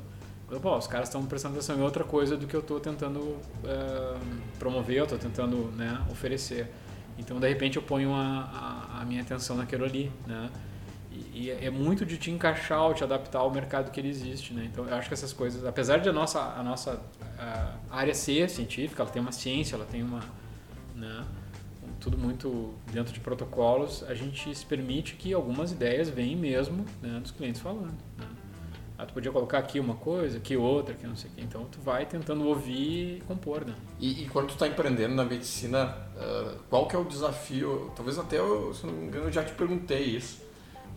Pô, 0.61 0.77
os 0.77 0.87
caras 0.87 1.09
estão 1.09 1.25
prestando 1.25 1.55
atenção 1.55 1.79
em 1.79 1.83
outra 1.83 2.05
coisa 2.05 2.37
do 2.37 2.47
que 2.47 2.55
eu 2.55 2.61
estou 2.61 2.79
tentando 2.79 3.21
uh, 3.21 4.21
promover, 4.59 4.99
eu 4.99 5.05
estou 5.05 5.19
tentando 5.19 5.73
né, 5.75 6.03
oferecer. 6.11 6.69
Então, 7.17 7.41
de 7.41 7.49
repente, 7.49 7.77
eu 7.77 7.83
ponho 7.83 8.13
a, 8.13 8.91
a, 8.93 9.01
a 9.01 9.05
minha 9.07 9.23
atenção 9.23 9.57
naquilo 9.57 9.87
ali, 9.87 10.13
né? 10.27 10.51
E, 11.41 11.47
e, 11.47 11.51
é 11.51 11.71
muito 11.71 12.05
de 12.05 12.19
te 12.19 12.31
encaixar 12.31 12.83
ou 12.83 12.93
te 12.93 13.03
adaptar 13.03 13.39
ao 13.39 13.51
mercado 13.51 13.91
que 13.91 13.99
ele 13.99 14.09
existe, 14.09 14.53
né? 14.53 14.69
Então, 14.71 14.87
eu 14.87 14.95
acho 14.95 15.09
que 15.09 15.15
essas 15.15 15.33
coisas, 15.33 15.65
apesar 15.65 15.99
de 15.99 16.09
a 16.09 16.13
nossa, 16.13 16.41
a 16.41 16.63
nossa 16.63 16.95
uh, 16.95 17.79
área 17.91 18.15
ser 18.15 18.51
científica, 18.51 19.03
ela 19.03 19.11
tem 19.11 19.23
uma 19.23 19.33
ciência, 19.33 19.75
ela 19.75 19.87
tem 19.87 20.03
uma... 20.03 20.21
Né, 20.95 21.25
tudo 21.99 22.17
muito 22.17 22.75
dentro 22.93 23.13
de 23.13 23.21
protocolos, 23.21 24.03
a 24.05 24.15
gente 24.15 24.55
se 24.55 24.65
permite 24.65 25.17
que 25.17 25.35
algumas 25.35 25.71
ideias 25.71 26.09
venham 26.09 26.41
mesmo 26.41 26.85
né, 27.03 27.21
dos 27.21 27.31
clientes 27.31 27.61
falando. 27.61 27.93
Né? 28.19 28.27
Ah, 29.01 29.07
tu 29.07 29.15
podia 29.15 29.33
colocar 29.33 29.59
aqui 29.59 29.81
uma 29.81 29.95
coisa, 29.95 30.37
aqui 30.37 30.57
outra, 30.57 30.95
aqui 30.95 31.07
não 31.07 31.17
sei 31.17 31.31
o 31.31 31.35
quê. 31.35 31.41
Então 31.43 31.65
tu 31.65 31.81
vai 31.81 32.05
tentando 32.05 32.47
ouvir 32.47 33.17
e 33.17 33.23
compor, 33.27 33.65
né? 33.65 33.75
E, 33.99 34.25
e 34.25 34.29
quando 34.29 34.49
tu 34.49 34.53
está 34.53 34.69
empreendendo 34.69 35.15
na 35.15 35.25
medicina, 35.25 35.97
uh, 36.17 36.59
qual 36.69 36.87
que 36.87 36.95
é 36.95 36.99
o 36.99 37.05
desafio? 37.05 37.91
Talvez 37.97 38.19
até, 38.19 38.39
eu, 38.39 38.75
se 38.75 38.87
não 38.87 38.93
me 38.93 39.07
engano, 39.07 39.27
eu 39.27 39.33
já 39.33 39.43
te 39.43 39.53
perguntei 39.53 40.03
isso, 40.03 40.39
que 40.39 40.50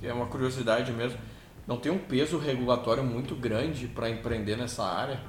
é 0.03 0.13
uma 0.13 0.25
curiosidade 0.25 0.91
mesmo. 0.91 1.17
Não 1.65 1.77
tem 1.77 1.91
um 1.91 1.97
peso 1.97 2.37
regulatório 2.37 3.03
muito 3.03 3.35
grande 3.35 3.87
para 3.87 4.09
empreender 4.09 4.57
nessa 4.57 4.83
área? 4.83 5.19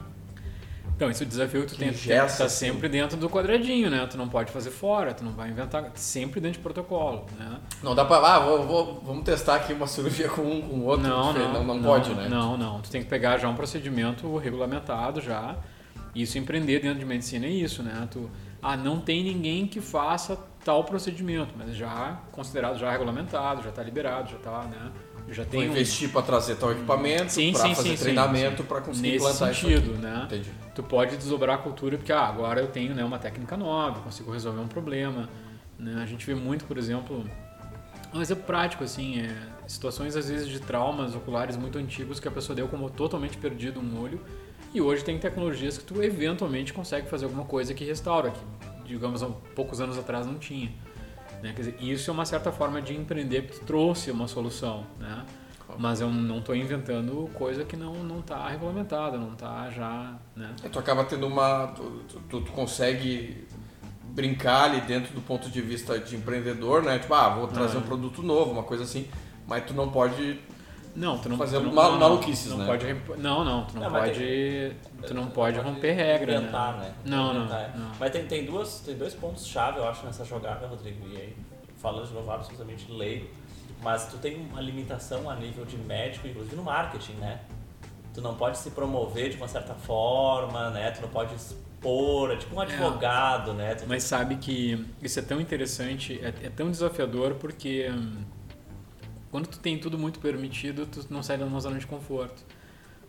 Então, 0.96 1.10
esse 1.10 1.24
é 1.24 1.26
o 1.26 1.28
desafio 1.28 1.62
que 1.62 1.66
tu 1.66 1.72
que 1.72 1.78
tem 1.78 1.92
que 1.92 2.12
estar 2.12 2.26
tá 2.26 2.48
sempre 2.48 2.88
dentro 2.88 3.16
do 3.16 3.28
quadradinho, 3.28 3.90
né? 3.90 4.06
Tu 4.08 4.16
não 4.16 4.28
pode 4.28 4.52
fazer 4.52 4.70
fora, 4.70 5.12
tu 5.12 5.24
não 5.24 5.32
vai 5.32 5.50
inventar, 5.50 5.90
sempre 5.94 6.40
dentro 6.40 6.58
de 6.58 6.62
protocolo, 6.62 7.26
né? 7.36 7.58
Não 7.82 7.96
dá 7.96 8.04
pra, 8.04 8.18
ah, 8.18 8.38
vou, 8.38 8.62
vou, 8.64 9.02
vamos 9.04 9.24
testar 9.24 9.56
aqui 9.56 9.72
uma 9.72 9.86
cirurgia 9.88 10.28
com 10.28 10.42
um, 10.42 10.62
com 10.62 10.80
outro. 10.82 11.02
Não, 11.08 11.32
não, 11.32 11.52
não, 11.52 11.74
não, 11.74 11.82
pode, 11.82 12.14
né? 12.14 12.28
Não, 12.28 12.56
não. 12.56 12.80
Tu 12.80 12.90
tem 12.90 13.02
que 13.02 13.08
pegar 13.08 13.38
já 13.38 13.48
um 13.48 13.56
procedimento 13.56 14.36
regulamentado 14.36 15.20
já. 15.20 15.56
Isso 16.14 16.38
empreender 16.38 16.80
dentro 16.80 17.00
de 17.00 17.04
medicina 17.04 17.46
é 17.46 17.50
isso, 17.50 17.82
né? 17.82 18.06
Tu, 18.08 18.30
ah, 18.62 18.76
não 18.76 19.00
tem 19.00 19.24
ninguém 19.24 19.66
que 19.66 19.80
faça 19.80 20.38
tal 20.64 20.82
procedimento, 20.84 21.54
mas 21.56 21.76
já 21.76 22.20
considerado 22.32 22.78
já 22.78 22.90
regulamentado, 22.90 23.62
já 23.62 23.68
está 23.68 23.82
liberado, 23.82 24.30
já 24.30 24.36
está, 24.36 24.62
né? 24.64 24.90
já 25.28 25.44
tem 25.44 25.60
Vou 25.60 25.70
investir 25.70 26.08
um... 26.08 26.12
para 26.12 26.22
trazer 26.22 26.56
tal 26.56 26.72
equipamento, 26.72 27.34
para 27.52 27.74
fazer 27.74 27.88
sim, 27.90 27.96
treinamento, 27.96 28.62
para 28.64 28.80
conseguir 28.80 29.12
Nesse 29.12 29.24
implantar 29.24 29.54
sentido, 29.54 29.92
isso 29.92 30.00
né? 30.00 30.22
Entendi. 30.26 30.50
Tu 30.74 30.82
pode 30.82 31.16
desdobrar 31.16 31.56
a 31.56 31.58
cultura 31.58 31.96
porque 31.96 32.12
ah, 32.12 32.26
agora 32.26 32.60
eu 32.60 32.66
tenho 32.66 32.94
né, 32.94 33.04
uma 33.04 33.18
técnica 33.18 33.56
nova, 33.56 34.00
consigo 34.00 34.32
resolver 34.32 34.60
um 34.60 34.68
problema. 34.68 35.28
Né? 35.78 36.00
A 36.02 36.06
gente 36.06 36.26
vê 36.26 36.34
muito, 36.34 36.64
por 36.66 36.76
exemplo, 36.76 37.24
um 38.12 38.20
exemplo 38.20 38.44
prático 38.44 38.84
assim, 38.84 39.20
é 39.20 39.34
situações 39.66 40.14
às 40.14 40.28
vezes 40.28 40.48
de 40.48 40.60
traumas 40.60 41.14
oculares 41.14 41.56
muito 41.56 41.78
antigos 41.78 42.20
que 42.20 42.28
a 42.28 42.30
pessoa 42.30 42.54
deu 42.54 42.68
como 42.68 42.90
totalmente 42.90 43.38
perdido 43.38 43.80
um 43.80 44.02
olho 44.02 44.20
e 44.74 44.80
hoje 44.80 45.02
tem 45.02 45.18
tecnologias 45.18 45.78
que 45.78 45.84
tu 45.84 46.02
eventualmente 46.02 46.72
consegue 46.72 47.08
fazer 47.08 47.24
alguma 47.24 47.44
coisa 47.44 47.72
que 47.72 47.84
restaura, 47.84 48.30
que 48.30 48.40
digamos 48.84 49.22
há 49.22 49.28
poucos 49.54 49.80
anos 49.80 49.98
atrás 49.98 50.26
não 50.26 50.38
tinha. 50.38 50.72
Né? 51.42 51.52
Quer 51.54 51.62
dizer, 51.62 51.76
isso 51.80 52.10
é 52.10 52.12
uma 52.12 52.24
certa 52.24 52.50
forma 52.50 52.80
de 52.80 52.94
empreender 52.94 53.46
que 53.46 53.60
trouxe 53.60 54.10
uma 54.10 54.26
solução, 54.28 54.86
né? 54.98 55.24
Mas 55.78 56.00
eu 56.00 56.08
não 56.08 56.38
estou 56.38 56.54
inventando 56.54 57.28
coisa 57.34 57.64
que 57.64 57.76
não 57.76 58.20
está 58.20 58.48
regulamentada, 58.48 59.16
não 59.16 59.32
está 59.32 59.70
já. 59.70 60.14
Né? 60.36 60.54
É, 60.62 60.68
tu 60.68 60.78
acaba 60.78 61.04
tendo 61.04 61.26
uma. 61.26 61.68
Tu, 61.68 62.20
tu, 62.28 62.40
tu, 62.42 62.52
consegue 62.52 63.46
brincar 64.04 64.64
ali 64.70 64.80
dentro 64.82 65.12
do 65.14 65.20
ponto 65.20 65.50
de 65.50 65.60
vista 65.60 65.98
de 65.98 66.16
empreendedor, 66.16 66.82
né? 66.82 66.98
Tipo, 66.98 67.14
ah, 67.14 67.30
vou 67.30 67.48
trazer 67.48 67.78
um 67.78 67.82
produto 67.82 68.22
novo, 68.22 68.52
uma 68.52 68.62
coisa 68.62 68.84
assim, 68.84 69.08
mas 69.48 69.64
tu 69.64 69.74
não 69.74 69.90
pode 69.90 70.38
não, 70.94 71.18
tu 71.18 71.28
não 71.28 71.36
fazer 71.36 71.58
tu 71.58 71.64
não, 71.64 71.72
mal, 71.72 71.98
maluquices, 71.98 72.50
não 72.50 72.58
né? 72.58 72.66
Pode, 72.66 72.86
não, 73.20 73.44
não, 73.44 73.64
tu 73.64 73.74
não, 73.74 73.82
não 73.82 73.90
pode, 73.90 74.14
tem, 74.14 74.76
tu 75.06 75.14
não 75.14 75.26
pode, 75.26 75.58
romper 75.58 75.92
regra, 75.92 76.36
inventar, 76.36 76.78
né? 76.78 76.84
né? 76.84 76.94
Não, 77.04 77.34
não, 77.34 77.46
não, 77.46 77.90
Mas 77.98 78.12
tem, 78.12 78.26
tem, 78.26 78.44
duas, 78.44 78.80
tem 78.80 78.96
dois 78.96 79.12
pontos 79.12 79.44
chave, 79.46 79.78
eu 79.78 79.88
acho, 79.88 80.06
nessa 80.06 80.24
jogada, 80.24 80.66
Rodrigo. 80.68 81.04
E 81.08 81.16
aí, 81.16 81.36
falando 81.78 82.06
de 82.06 82.14
novo 82.14 82.30
absolutamente 82.30 82.90
leigo, 82.92 83.28
mas 83.82 84.06
tu 84.06 84.18
tem 84.18 84.36
uma 84.36 84.60
limitação 84.60 85.28
a 85.28 85.34
nível 85.34 85.64
de 85.64 85.76
médico, 85.76 86.28
inclusive 86.28 86.54
no 86.54 86.62
marketing, 86.62 87.14
né? 87.14 87.40
Tu 88.14 88.20
não 88.20 88.36
pode 88.36 88.58
se 88.58 88.70
promover 88.70 89.30
de 89.30 89.36
uma 89.36 89.48
certa 89.48 89.74
forma, 89.74 90.70
né? 90.70 90.92
Tu 90.92 91.02
não 91.02 91.08
pode 91.08 91.34
expor, 91.34 92.30
é 92.30 92.36
tipo 92.36 92.54
um 92.54 92.62
é. 92.62 92.66
advogado, 92.66 93.50
é. 93.50 93.54
né? 93.54 93.74
Tu 93.74 93.84
mas 93.88 94.04
sabe 94.04 94.36
que 94.36 94.86
isso 95.02 95.18
é 95.18 95.22
tão 95.22 95.40
interessante, 95.40 96.20
é, 96.22 96.28
é 96.28 96.50
tão 96.50 96.70
desafiador 96.70 97.34
porque... 97.34 97.90
Hum, 97.90 98.22
quando 99.34 99.48
tu 99.48 99.58
tem 99.58 99.76
tudo 99.76 99.98
muito 99.98 100.20
permitido, 100.20 100.86
tu 100.86 101.04
não 101.10 101.20
sai 101.20 101.36
da 101.36 101.44
zona 101.58 101.76
de 101.76 101.88
conforto. 101.88 102.40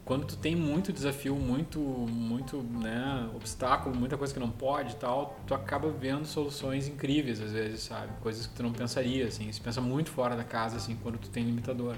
Quando 0.03 0.25
tu 0.25 0.35
tem 0.35 0.55
muito 0.55 0.91
desafio, 0.91 1.35
muito, 1.35 1.79
muito, 1.79 2.63
né, 2.63 3.29
obstáculo, 3.35 3.95
muita 3.95 4.17
coisa 4.17 4.33
que 4.33 4.39
não 4.39 4.49
pode 4.49 4.93
e 4.93 4.95
tal, 4.95 5.39
tu 5.45 5.53
acaba 5.53 5.87
vendo 5.91 6.25
soluções 6.25 6.87
incríveis 6.87 7.39
às 7.39 7.51
vezes, 7.51 7.81
sabe? 7.81 8.11
Coisas 8.23 8.47
que 8.47 8.55
tu 8.55 8.63
não 8.63 8.71
pensaria, 8.71 9.27
assim. 9.27 9.51
Você 9.51 9.61
pensa 9.61 9.79
muito 9.81 10.09
fora 10.09 10.35
da 10.35 10.43
casa, 10.43 10.77
assim, 10.77 10.97
quando 11.03 11.19
tu 11.19 11.29
tem 11.29 11.43
limitador. 11.43 11.95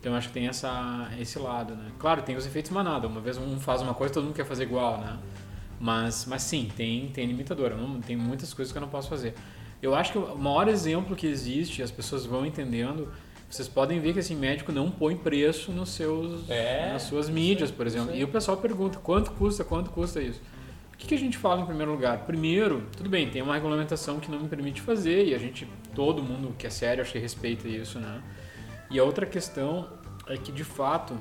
Então 0.00 0.16
acho 0.16 0.26
que 0.26 0.34
tem 0.34 0.48
essa, 0.48 1.08
esse 1.20 1.38
lado, 1.38 1.76
né? 1.76 1.92
Claro, 1.96 2.22
tem 2.22 2.34
os 2.34 2.44
efeitos 2.46 2.72
manada. 2.72 3.06
Uma 3.06 3.20
vez 3.20 3.38
um 3.38 3.60
faz 3.60 3.80
uma 3.80 3.94
coisa, 3.94 4.12
todo 4.12 4.24
mundo 4.24 4.34
quer 4.34 4.46
fazer 4.46 4.64
igual, 4.64 4.98
né? 4.98 5.16
Mas, 5.78 6.26
mas 6.26 6.42
sim, 6.42 6.72
tem, 6.76 7.08
tem 7.10 7.24
limitador. 7.24 7.70
Não, 7.76 8.00
tem 8.00 8.16
muitas 8.16 8.52
coisas 8.52 8.72
que 8.72 8.78
eu 8.78 8.82
não 8.82 8.88
posso 8.88 9.08
fazer. 9.08 9.32
Eu 9.80 9.94
acho 9.94 10.10
que 10.10 10.18
o 10.18 10.36
maior 10.36 10.66
exemplo 10.66 11.14
que 11.14 11.28
existe, 11.28 11.84
as 11.84 11.92
pessoas 11.92 12.26
vão 12.26 12.44
entendendo, 12.44 13.12
vocês 13.54 13.68
podem 13.68 14.00
ver 14.00 14.12
que 14.12 14.18
assim, 14.18 14.34
médico 14.34 14.72
não 14.72 14.90
põe 14.90 15.16
preço 15.16 15.70
nos 15.70 15.90
seus, 15.90 16.50
é, 16.50 16.92
nas 16.92 17.02
suas 17.02 17.28
mídias, 17.28 17.70
por 17.70 17.86
exemplo. 17.86 18.12
E 18.12 18.24
o 18.24 18.26
pessoal 18.26 18.56
pergunta 18.56 18.98
quanto 18.98 19.30
custa, 19.30 19.62
quanto 19.62 19.90
custa 19.90 20.20
isso. 20.20 20.42
O 20.92 20.96
que, 20.96 21.06
que 21.06 21.14
a 21.14 21.18
gente 21.18 21.38
fala 21.38 21.60
em 21.60 21.64
primeiro 21.64 21.92
lugar? 21.92 22.18
Primeiro, 22.26 22.84
tudo 22.96 23.08
bem, 23.08 23.30
tem 23.30 23.42
uma 23.42 23.54
regulamentação 23.54 24.18
que 24.18 24.28
não 24.28 24.40
me 24.40 24.48
permite 24.48 24.80
fazer 24.80 25.26
e 25.26 25.34
a 25.34 25.38
gente, 25.38 25.68
todo 25.94 26.20
mundo 26.20 26.52
que 26.58 26.66
é 26.66 26.70
sério, 26.70 27.00
acho 27.00 27.12
que 27.12 27.18
respeita 27.20 27.68
isso, 27.68 28.00
né? 28.00 28.20
E 28.90 28.98
a 28.98 29.04
outra 29.04 29.24
questão 29.24 29.88
é 30.26 30.36
que, 30.36 30.50
de 30.50 30.64
fato, 30.64 31.16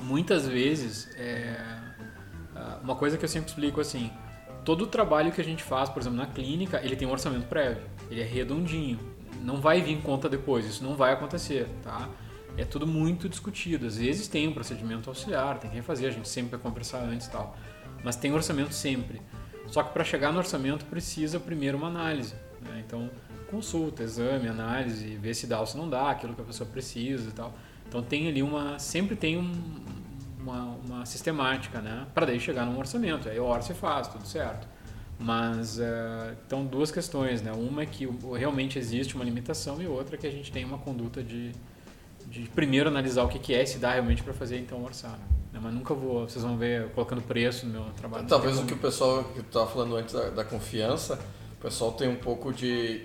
muitas 0.00 0.46
vezes, 0.46 1.08
é, 1.16 1.56
uma 2.80 2.94
coisa 2.94 3.18
que 3.18 3.24
eu 3.24 3.28
sempre 3.28 3.50
explico 3.50 3.80
assim, 3.80 4.08
todo 4.64 4.82
o 4.82 4.86
trabalho 4.86 5.32
que 5.32 5.40
a 5.40 5.44
gente 5.44 5.64
faz, 5.64 5.88
por 5.88 6.00
exemplo, 6.00 6.18
na 6.18 6.26
clínica, 6.26 6.80
ele 6.80 6.94
tem 6.94 7.08
um 7.08 7.12
orçamento 7.12 7.48
prévio, 7.48 7.82
ele 8.08 8.20
é 8.20 8.24
redondinho 8.24 9.09
não 9.42 9.60
vai 9.60 9.80
vir 9.80 10.00
conta 10.02 10.28
depois, 10.28 10.64
isso 10.66 10.84
não 10.84 10.94
vai 10.94 11.12
acontecer, 11.12 11.68
tá? 11.82 12.08
É 12.56 12.64
tudo 12.64 12.86
muito 12.86 13.28
discutido. 13.28 13.86
Às 13.86 13.96
vezes 13.96 14.28
tem 14.28 14.48
um 14.48 14.52
procedimento 14.52 15.08
auxiliar, 15.08 15.58
tem 15.58 15.70
que 15.70 15.82
fazer, 15.82 16.06
a 16.06 16.10
gente 16.10 16.28
sempre 16.28 16.52
vai 16.52 16.60
conversar 16.60 16.98
antes 16.98 17.26
e 17.26 17.30
tal. 17.30 17.56
Mas 18.04 18.16
tem 18.16 18.32
orçamento 18.32 18.74
sempre. 18.74 19.20
Só 19.66 19.82
que 19.82 19.92
para 19.92 20.04
chegar 20.04 20.32
no 20.32 20.38
orçamento 20.38 20.84
precisa 20.86 21.38
primeiro 21.38 21.78
uma 21.78 21.86
análise. 21.86 22.34
Né? 22.60 22.82
Então, 22.86 23.10
consulta, 23.50 24.02
exame, 24.02 24.48
análise, 24.48 25.16
ver 25.16 25.34
se 25.34 25.46
dá 25.46 25.60
ou 25.60 25.66
se 25.66 25.76
não 25.76 25.88
dá, 25.88 26.10
aquilo 26.10 26.34
que 26.34 26.40
a 26.40 26.44
pessoa 26.44 26.68
precisa 26.68 27.28
e 27.28 27.32
tal. 27.32 27.54
Então 27.88 28.02
tem 28.02 28.28
ali 28.28 28.42
uma. 28.42 28.78
Sempre 28.78 29.16
tem 29.16 29.36
um, 29.36 29.52
uma, 30.40 30.76
uma 30.84 31.06
sistemática, 31.06 31.80
né? 31.80 32.06
Para 32.14 32.26
daí 32.26 32.38
chegar 32.38 32.64
num 32.64 32.78
orçamento. 32.78 33.28
Aí 33.28 33.38
orça 33.38 33.72
e 33.72 33.74
faz, 33.74 34.08
tudo 34.08 34.26
certo. 34.26 34.68
Mas 35.20 35.78
uh, 35.78 36.34
então 36.46 36.64
duas 36.64 36.90
questões, 36.90 37.42
né? 37.42 37.52
Uma 37.52 37.82
é 37.82 37.86
que 37.86 38.08
realmente 38.38 38.78
existe 38.78 39.14
uma 39.14 39.22
limitação 39.22 39.80
e 39.82 39.86
outra 39.86 40.16
é 40.16 40.18
que 40.18 40.26
a 40.26 40.30
gente 40.30 40.50
tem 40.50 40.64
uma 40.64 40.78
conduta 40.78 41.22
de, 41.22 41.52
de 42.26 42.48
primeiro 42.54 42.88
analisar 42.88 43.22
o 43.24 43.28
que, 43.28 43.38
que 43.38 43.54
é, 43.54 43.66
se 43.66 43.76
dá 43.76 43.92
realmente 43.92 44.22
para 44.22 44.32
fazer 44.32 44.58
então 44.58 44.82
orçar. 44.82 45.18
Né? 45.52 45.60
Mas 45.62 45.74
nunca 45.74 45.92
vou, 45.92 46.26
vocês 46.26 46.42
vão 46.42 46.56
ver 46.56 46.88
colocando 46.92 47.20
preço 47.20 47.66
no 47.66 47.72
meu 47.72 47.84
trabalho. 47.92 48.26
Talvez 48.26 48.58
o 48.58 48.64
que 48.64 48.72
o 48.72 48.78
pessoal 48.78 49.24
que 49.24 49.40
estava 49.40 49.66
falando 49.66 49.94
antes 49.94 50.14
da, 50.14 50.30
da, 50.30 50.44
confiança, 50.44 51.20
o 51.58 51.62
pessoal 51.62 51.92
tem 51.92 52.08
um 52.08 52.16
pouco 52.16 52.50
de 52.50 53.04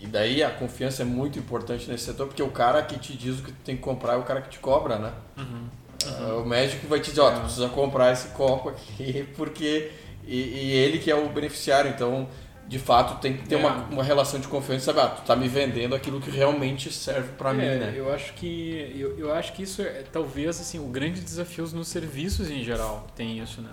e 0.00 0.08
daí 0.08 0.42
a 0.42 0.50
confiança 0.50 1.02
é 1.02 1.04
muito 1.04 1.38
importante 1.38 1.88
nesse 1.88 2.04
setor 2.04 2.26
porque 2.26 2.42
o 2.42 2.50
cara 2.50 2.82
que 2.82 2.98
te 2.98 3.16
diz 3.16 3.38
o 3.38 3.42
que 3.44 3.52
tu 3.52 3.58
tem 3.64 3.76
que 3.76 3.82
comprar 3.82 4.14
é 4.14 4.16
o 4.16 4.24
cara 4.24 4.42
que 4.42 4.48
te 4.48 4.58
cobra, 4.58 4.98
né? 4.98 5.12
Uhum. 5.36 5.44
Uhum. 5.44 6.38
Uh, 6.38 6.42
o 6.42 6.46
médico 6.46 6.88
vai 6.88 7.00
te 7.00 7.10
dizer, 7.10 7.20
ó, 7.20 7.28
oh, 7.28 7.30
tu 7.32 7.38
é. 7.38 7.40
precisa 7.42 7.68
comprar 7.68 8.12
esse 8.12 8.28
copo 8.28 8.68
aqui 8.68 9.28
porque 9.36 9.90
e, 10.28 10.66
e, 10.66 10.70
ele 10.72 10.98
que 10.98 11.10
é 11.10 11.14
o 11.14 11.28
beneficiário. 11.28 11.90
Então, 11.90 12.28
de 12.66 12.78
fato, 12.78 13.20
tem 13.20 13.36
que 13.36 13.48
ter 13.48 13.54
é. 13.54 13.58
uma, 13.58 13.84
uma 13.84 14.04
relação 14.04 14.38
de 14.38 14.46
confiança, 14.46 14.92
sabe? 14.92 15.00
Ah, 15.00 15.08
tu 15.08 15.22
tá 15.22 15.34
me 15.34 15.48
vendendo 15.48 15.94
aquilo 15.94 16.20
que 16.20 16.30
realmente 16.30 16.92
serve 16.92 17.32
para 17.32 17.50
é, 17.50 17.54
mim, 17.54 17.80
né? 17.80 17.94
Eu 17.96 18.12
acho 18.12 18.34
que 18.34 18.94
eu, 18.96 19.18
eu 19.18 19.32
acho 19.32 19.52
que 19.54 19.62
isso 19.62 19.80
é 19.80 20.04
talvez 20.12 20.60
assim 20.60 20.78
o 20.78 20.88
grande 20.88 21.20
desafio 21.20 21.66
nos 21.68 21.88
serviços 21.88 22.50
em 22.50 22.62
geral 22.62 23.06
tem 23.16 23.38
isso, 23.38 23.62
né? 23.62 23.70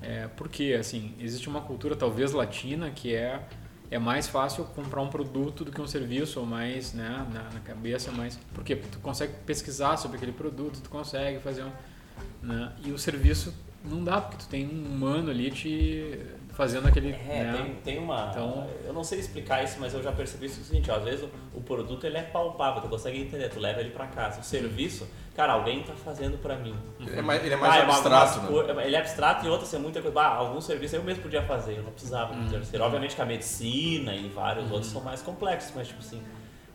É, 0.00 0.28
porque 0.36 0.76
assim 0.78 1.14
existe 1.18 1.48
uma 1.48 1.62
cultura 1.62 1.96
talvez 1.96 2.32
latina 2.32 2.90
que 2.90 3.14
é 3.14 3.40
é 3.90 3.98
mais 3.98 4.26
fácil 4.26 4.64
comprar 4.64 5.00
um 5.00 5.08
produto 5.08 5.64
do 5.64 5.70
que 5.70 5.80
um 5.80 5.86
serviço, 5.86 6.40
ou 6.40 6.46
mais 6.46 6.92
né, 6.92 7.26
na, 7.32 7.42
na 7.50 7.60
cabeça, 7.60 8.10
mais. 8.10 8.36
Por 8.52 8.64
quê? 8.64 8.74
Porque 8.74 8.96
tu 8.96 8.98
consegue 8.98 9.34
pesquisar 9.46 9.96
sobre 9.96 10.16
aquele 10.16 10.32
produto, 10.32 10.80
tu 10.82 10.90
consegue 10.90 11.38
fazer 11.38 11.62
um. 11.62 11.70
Né, 12.42 12.72
e 12.84 12.90
o 12.90 12.98
serviço 12.98 13.54
não 13.84 14.02
dá, 14.02 14.20
porque 14.20 14.38
tu 14.38 14.48
tem 14.48 14.66
um 14.66 14.86
humano 14.94 15.30
ali 15.30 15.50
te 15.50 16.18
fazendo 16.54 16.86
aquele. 16.88 17.10
É, 17.12 17.44
né, 17.44 17.52
tem, 17.62 17.74
tem 17.96 17.98
uma. 17.98 18.28
Então- 18.30 18.66
eu 18.84 18.92
não 18.92 19.02
sei 19.04 19.18
explicar 19.18 19.62
isso, 19.64 19.76
mas 19.80 19.92
eu 19.92 20.02
já 20.02 20.12
percebi 20.12 20.46
isso 20.46 20.60
o 20.60 20.64
seguinte: 20.64 20.90
ó, 20.90 20.96
às 20.96 21.04
vezes 21.04 21.22
o, 21.24 21.58
o 21.58 21.60
produto 21.60 22.06
ele 22.06 22.16
é 22.16 22.22
palpável, 22.22 22.80
tu 22.80 22.88
consegue 22.88 23.20
entender, 23.20 23.48
tu 23.50 23.58
leva 23.60 23.80
ele 23.80 23.90
pra 23.90 24.06
casa. 24.06 24.40
O 24.40 24.44
serviço, 24.44 25.06
cara, 25.34 25.52
alguém 25.54 25.82
tá 25.82 25.92
fazendo 25.94 26.38
pra 26.38 26.56
mim. 26.56 26.74
Ele 27.00 27.18
é 27.18 27.22
mais, 27.22 27.44
ele 27.44 27.54
é 27.54 27.56
mais 27.56 27.72
Ah, 27.74 27.78
é 27.78 27.82
uma- 27.82 27.92
abstrato, 27.94 28.40
algumas 28.40 28.76
né? 28.76 28.86
Ele 28.86 28.96
é 28.96 28.98
abstrato 29.00 29.44
e 29.44 29.48
outra, 29.48 29.66
assim, 29.66 29.76
é 29.76 29.80
muita 29.80 30.00
coisa. 30.00 30.20
Ah, 30.20 30.34
alguns 30.36 30.64
serviços 30.64 30.94
eu 30.94 31.02
mesmo 31.02 31.22
podia 31.22 31.42
fazer, 31.42 31.76
eu 31.78 31.82
não 31.82 31.90
precisava 31.92 32.32
Hum. 32.34 32.40
de 32.40 32.46
um 32.46 32.50
terceiro. 32.50 32.84
Obviamente 32.84 33.16
que 33.16 33.22
a 33.22 33.26
medicina 33.26 34.14
e 34.14 34.28
vários 34.28 34.70
outros 34.70 34.90
são 34.92 35.02
mais 35.02 35.20
complexos, 35.22 35.72
mas 35.74 35.88
tipo 35.88 36.00
assim, 36.00 36.22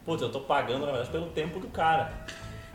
putz, 0.05 0.21
eu 0.21 0.29
tô 0.31 0.41
pagando, 0.41 0.81
na 0.85 0.91
verdade, 0.91 1.09
pelo 1.09 1.27
tempo 1.27 1.59
do 1.59 1.67
cara. 1.69 2.11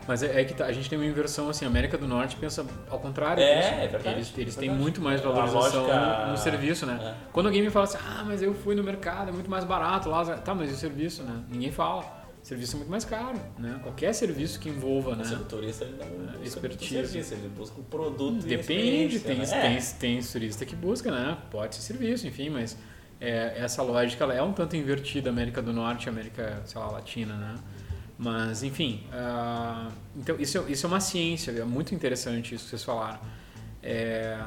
Mas 0.07 0.21
é, 0.23 0.41
é 0.41 0.45
que 0.45 0.53
tá, 0.53 0.65
a 0.65 0.71
gente 0.71 0.89
tem 0.89 0.97
uma 0.99 1.05
inversão 1.07 1.49
assim, 1.49 1.65
a 1.65 1.67
América 1.67 1.97
do 1.97 2.07
Norte 2.07 2.35
pensa 2.35 2.65
ao 2.89 2.99
contrário. 2.99 3.41
É, 3.41 3.55
disso. 3.59 3.73
é 3.73 3.87
verdade, 3.87 4.15
Eles, 4.17 4.33
eles 4.37 4.57
é 4.57 4.59
têm 4.59 4.69
muito 4.69 5.01
mais 5.01 5.19
valorização 5.21 5.81
lógica- 5.83 6.25
no, 6.25 6.31
no 6.31 6.37
serviço, 6.37 6.85
né? 6.85 6.99
É. 7.01 7.13
Quando 7.33 7.47
alguém 7.47 7.61
me 7.63 7.69
fala 7.69 7.85
assim, 7.85 7.97
ah, 8.05 8.23
mas 8.25 8.41
eu 8.41 8.53
fui 8.53 8.75
no 8.75 8.83
mercado, 8.83 9.29
é 9.29 9.31
muito 9.31 9.49
mais 9.49 9.63
barato 9.63 10.09
lá. 10.09 10.23
Tá, 10.37 10.53
mas 10.53 10.69
e 10.69 10.73
o 10.73 10.77
serviço, 10.77 11.23
né? 11.23 11.43
Ninguém 11.49 11.71
fala. 11.71 12.03
O 12.43 12.47
serviço 12.47 12.75
é 12.75 12.77
muito 12.77 12.91
mais 12.91 13.03
caro, 13.03 13.39
né? 13.57 13.79
Qualquer 13.81 14.13
serviço 14.13 14.59
que 14.59 14.69
envolva, 14.69 15.15
né? 15.15 15.23
O 15.33 15.45
turista 15.45 15.83
ele 15.83 15.95
não 16.31 16.43
expertise. 16.43 17.07
serviço, 17.07 17.33
ele 17.33 17.49
busca 17.49 17.79
o 17.79 17.83
produto 17.83 18.45
a 18.45 18.47
Depende, 18.47 19.19
tem, 19.19 19.37
né? 19.39 19.45
tem, 19.45 19.79
tem 19.99 20.21
turista 20.21 20.63
que 20.63 20.75
busca, 20.75 21.09
né? 21.09 21.35
Pode 21.49 21.73
ser 21.73 21.81
serviço, 21.81 22.27
enfim, 22.27 22.49
mas 22.51 22.77
é, 23.19 23.55
essa 23.57 23.81
lógica 23.81 24.23
ela 24.25 24.35
é 24.35 24.43
um 24.43 24.53
tanto 24.53 24.75
invertida 24.75 25.31
América 25.31 25.59
do 25.59 25.73
Norte 25.73 26.07
América, 26.07 26.61
sei 26.65 26.79
lá, 26.79 26.91
Latina, 26.91 27.33
né? 27.35 27.55
Mas, 28.17 28.63
enfim, 28.63 29.03
ah, 29.11 29.89
então 30.15 30.37
isso, 30.39 30.57
é- 30.57 30.71
isso 30.71 30.85
é 30.85 30.89
uma 30.89 31.01
ciência, 31.01 31.51
é 31.51 31.65
muito 31.65 31.93
interessante 31.93 32.55
isso 32.55 32.63
que 32.63 32.69
vocês 32.69 32.83
falaram. 32.83 33.19
É, 33.83 34.39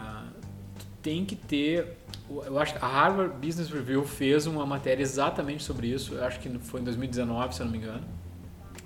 tem 1.02 1.24
que 1.24 1.36
ter. 1.36 1.98
Eu 2.28 2.58
acho 2.58 2.74
que 2.74 2.84
a 2.84 2.88
Harvard 2.88 3.34
Business 3.46 3.70
Review 3.70 4.04
fez 4.04 4.46
uma 4.46 4.66
matéria 4.66 5.02
exatamente 5.02 5.62
sobre 5.62 5.86
isso. 5.86 6.14
Eu 6.14 6.24
acho 6.24 6.40
que 6.40 6.48
foi 6.58 6.80
em 6.80 6.84
2019, 6.84 7.54
se 7.54 7.60
eu 7.60 7.66
não 7.66 7.72
me 7.72 7.78
engano. 7.78 8.02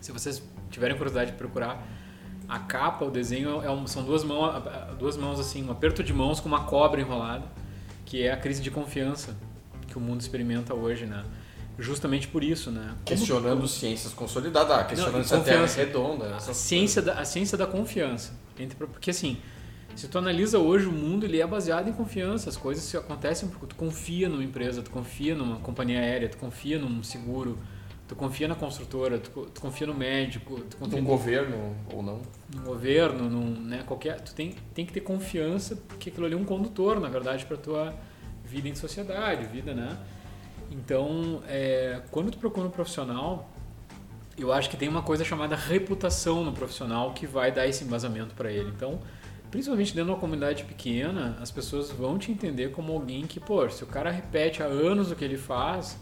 Se 0.01 0.13
vocês 0.13 0.43
tiverem 0.71 0.97
curiosidade 0.97 1.31
de 1.31 1.37
procurar, 1.37 1.83
a 2.49 2.59
capa, 2.59 3.05
o 3.05 3.11
desenho 3.11 3.63
é 3.63 3.71
um- 3.71 3.87
são 3.87 4.05
duas 4.05 4.25
mãos, 4.25 4.63
duas 4.99 5.17
mãos 5.17 5.39
assim, 5.41 5.65
um 5.65 5.71
aperto 5.71 6.03
de 6.03 6.13
mãos 6.13 6.39
com 6.41 6.49
uma 6.49 6.65
cobra 6.65 7.01
enrolada, 7.01 7.45
que 8.05 8.23
é 8.23 8.33
a 8.33 8.37
crise 8.37 8.61
de 8.61 8.71
confiança 8.71 9.37
que 9.87 9.97
o 9.97 10.01
mundo 10.01 10.21
experimenta 10.21 10.75
hoje, 10.75 11.07
né? 11.07 11.25
Justamente 11.79 12.29
por 12.29 12.45
isso, 12.45 12.71
né? 12.71 12.83
Como- 12.89 13.05
Questionando 13.05 13.67
ciências 13.67 14.13
consolidadas, 14.13 14.71
ah, 14.79 14.85
questionando 14.85 15.17
Não, 15.19 15.25
se 15.25 15.35
a 15.35 15.41
Terra 15.41 15.65
é 15.65 15.67
redonda. 15.75 16.35
a 16.35 16.37
essas 16.37 16.57
ciência 16.57 17.01
da, 17.03 17.15
a 17.19 17.25
ciência 17.25 17.57
da 17.57 17.67
confiança. 17.67 18.33
Entre, 18.59 18.77
porque 18.77 19.11
assim, 19.11 19.39
se 19.97 20.07
tu 20.09 20.19
analisa 20.19 20.59
hoje 20.59 20.87
o 20.87 20.93
mundo, 20.93 21.25
ele 21.25 21.41
é 21.41 21.47
baseado 21.47 21.89
em 21.89 21.93
confiança. 21.93 22.51
As 22.51 22.57
coisas 22.57 22.85
se 22.85 22.97
acontecem 22.97 23.49
porque 23.49 23.67
tu 23.67 23.75
confia 23.75 24.29
numa 24.29 24.45
empresa, 24.45 24.83
tu 24.83 24.91
confia 24.91 25.35
numa 25.35 25.57
companhia 25.57 25.99
aérea, 25.99 26.29
tu 26.29 26.37
confia 26.37 26.79
num 26.79 27.03
seguro, 27.03 27.59
tu 28.07 28.15
confia 28.15 28.47
na 28.47 28.55
construtora, 28.55 29.19
tu, 29.19 29.31
tu 29.47 29.61
confia 29.61 29.87
no 29.87 29.95
médico, 29.95 30.61
tu 30.69 30.77
confia 30.77 30.97
Num 31.01 31.05
no, 31.05 31.09
governo 31.09 31.77
ou 31.91 32.03
não. 32.03 32.21
no 32.55 32.63
governo, 32.63 33.31
num, 33.31 33.61
né, 33.63 33.83
qualquer, 33.87 34.21
tu 34.21 34.35
tem, 34.35 34.55
tem 34.75 34.85
que 34.85 34.93
ter 34.93 35.01
confiança 35.01 35.75
porque 35.89 36.11
aquilo 36.11 36.27
ali 36.27 36.35
é 36.35 36.39
um 36.39 36.45
condutor, 36.45 37.01
na 37.01 37.09
verdade, 37.09 37.47
para 37.47 37.57
tua 37.57 37.95
vida 38.45 38.69
em 38.69 38.75
sociedade, 38.75 39.47
vida, 39.47 39.73
né? 39.73 39.97
Então, 40.73 41.43
é, 41.47 42.01
quando 42.11 42.31
tu 42.31 42.39
procura 42.39 42.67
um 42.67 42.71
profissional, 42.71 43.51
eu 44.39 44.51
acho 44.53 44.71
que 44.71 44.77
tem 44.77 44.89
uma 44.89 45.03
coisa 45.03 45.23
chamada 45.23 45.55
reputação 45.55 46.43
no 46.43 46.53
profissional 46.53 47.13
que 47.13 47.27
vai 47.27 47.53
dar 47.53 47.67
esse 47.67 47.85
embasamento 47.85 48.35
para 48.35 48.51
ele. 48.51 48.71
Então, 48.75 48.99
principalmente 49.51 49.95
dentro 49.95 50.07
de 50.07 50.11
uma 50.13 50.19
comunidade 50.19 50.65
pequena, 50.65 51.37
as 51.43 51.51
pessoas 51.51 51.91
vão 51.91 52.19
te 52.19 52.33
entender 52.33 52.71
como 52.71 52.91
alguém 52.93 53.27
que, 53.27 53.39
pô, 53.39 53.69
se 53.69 53.85
o 53.85 53.87
cara 53.87 54.11
repete 54.11 54.63
há 54.63 54.67
anos 54.67 55.11
o 55.11 55.17
que 55.17 55.23
ele 55.23 55.37
faz, 55.37 55.99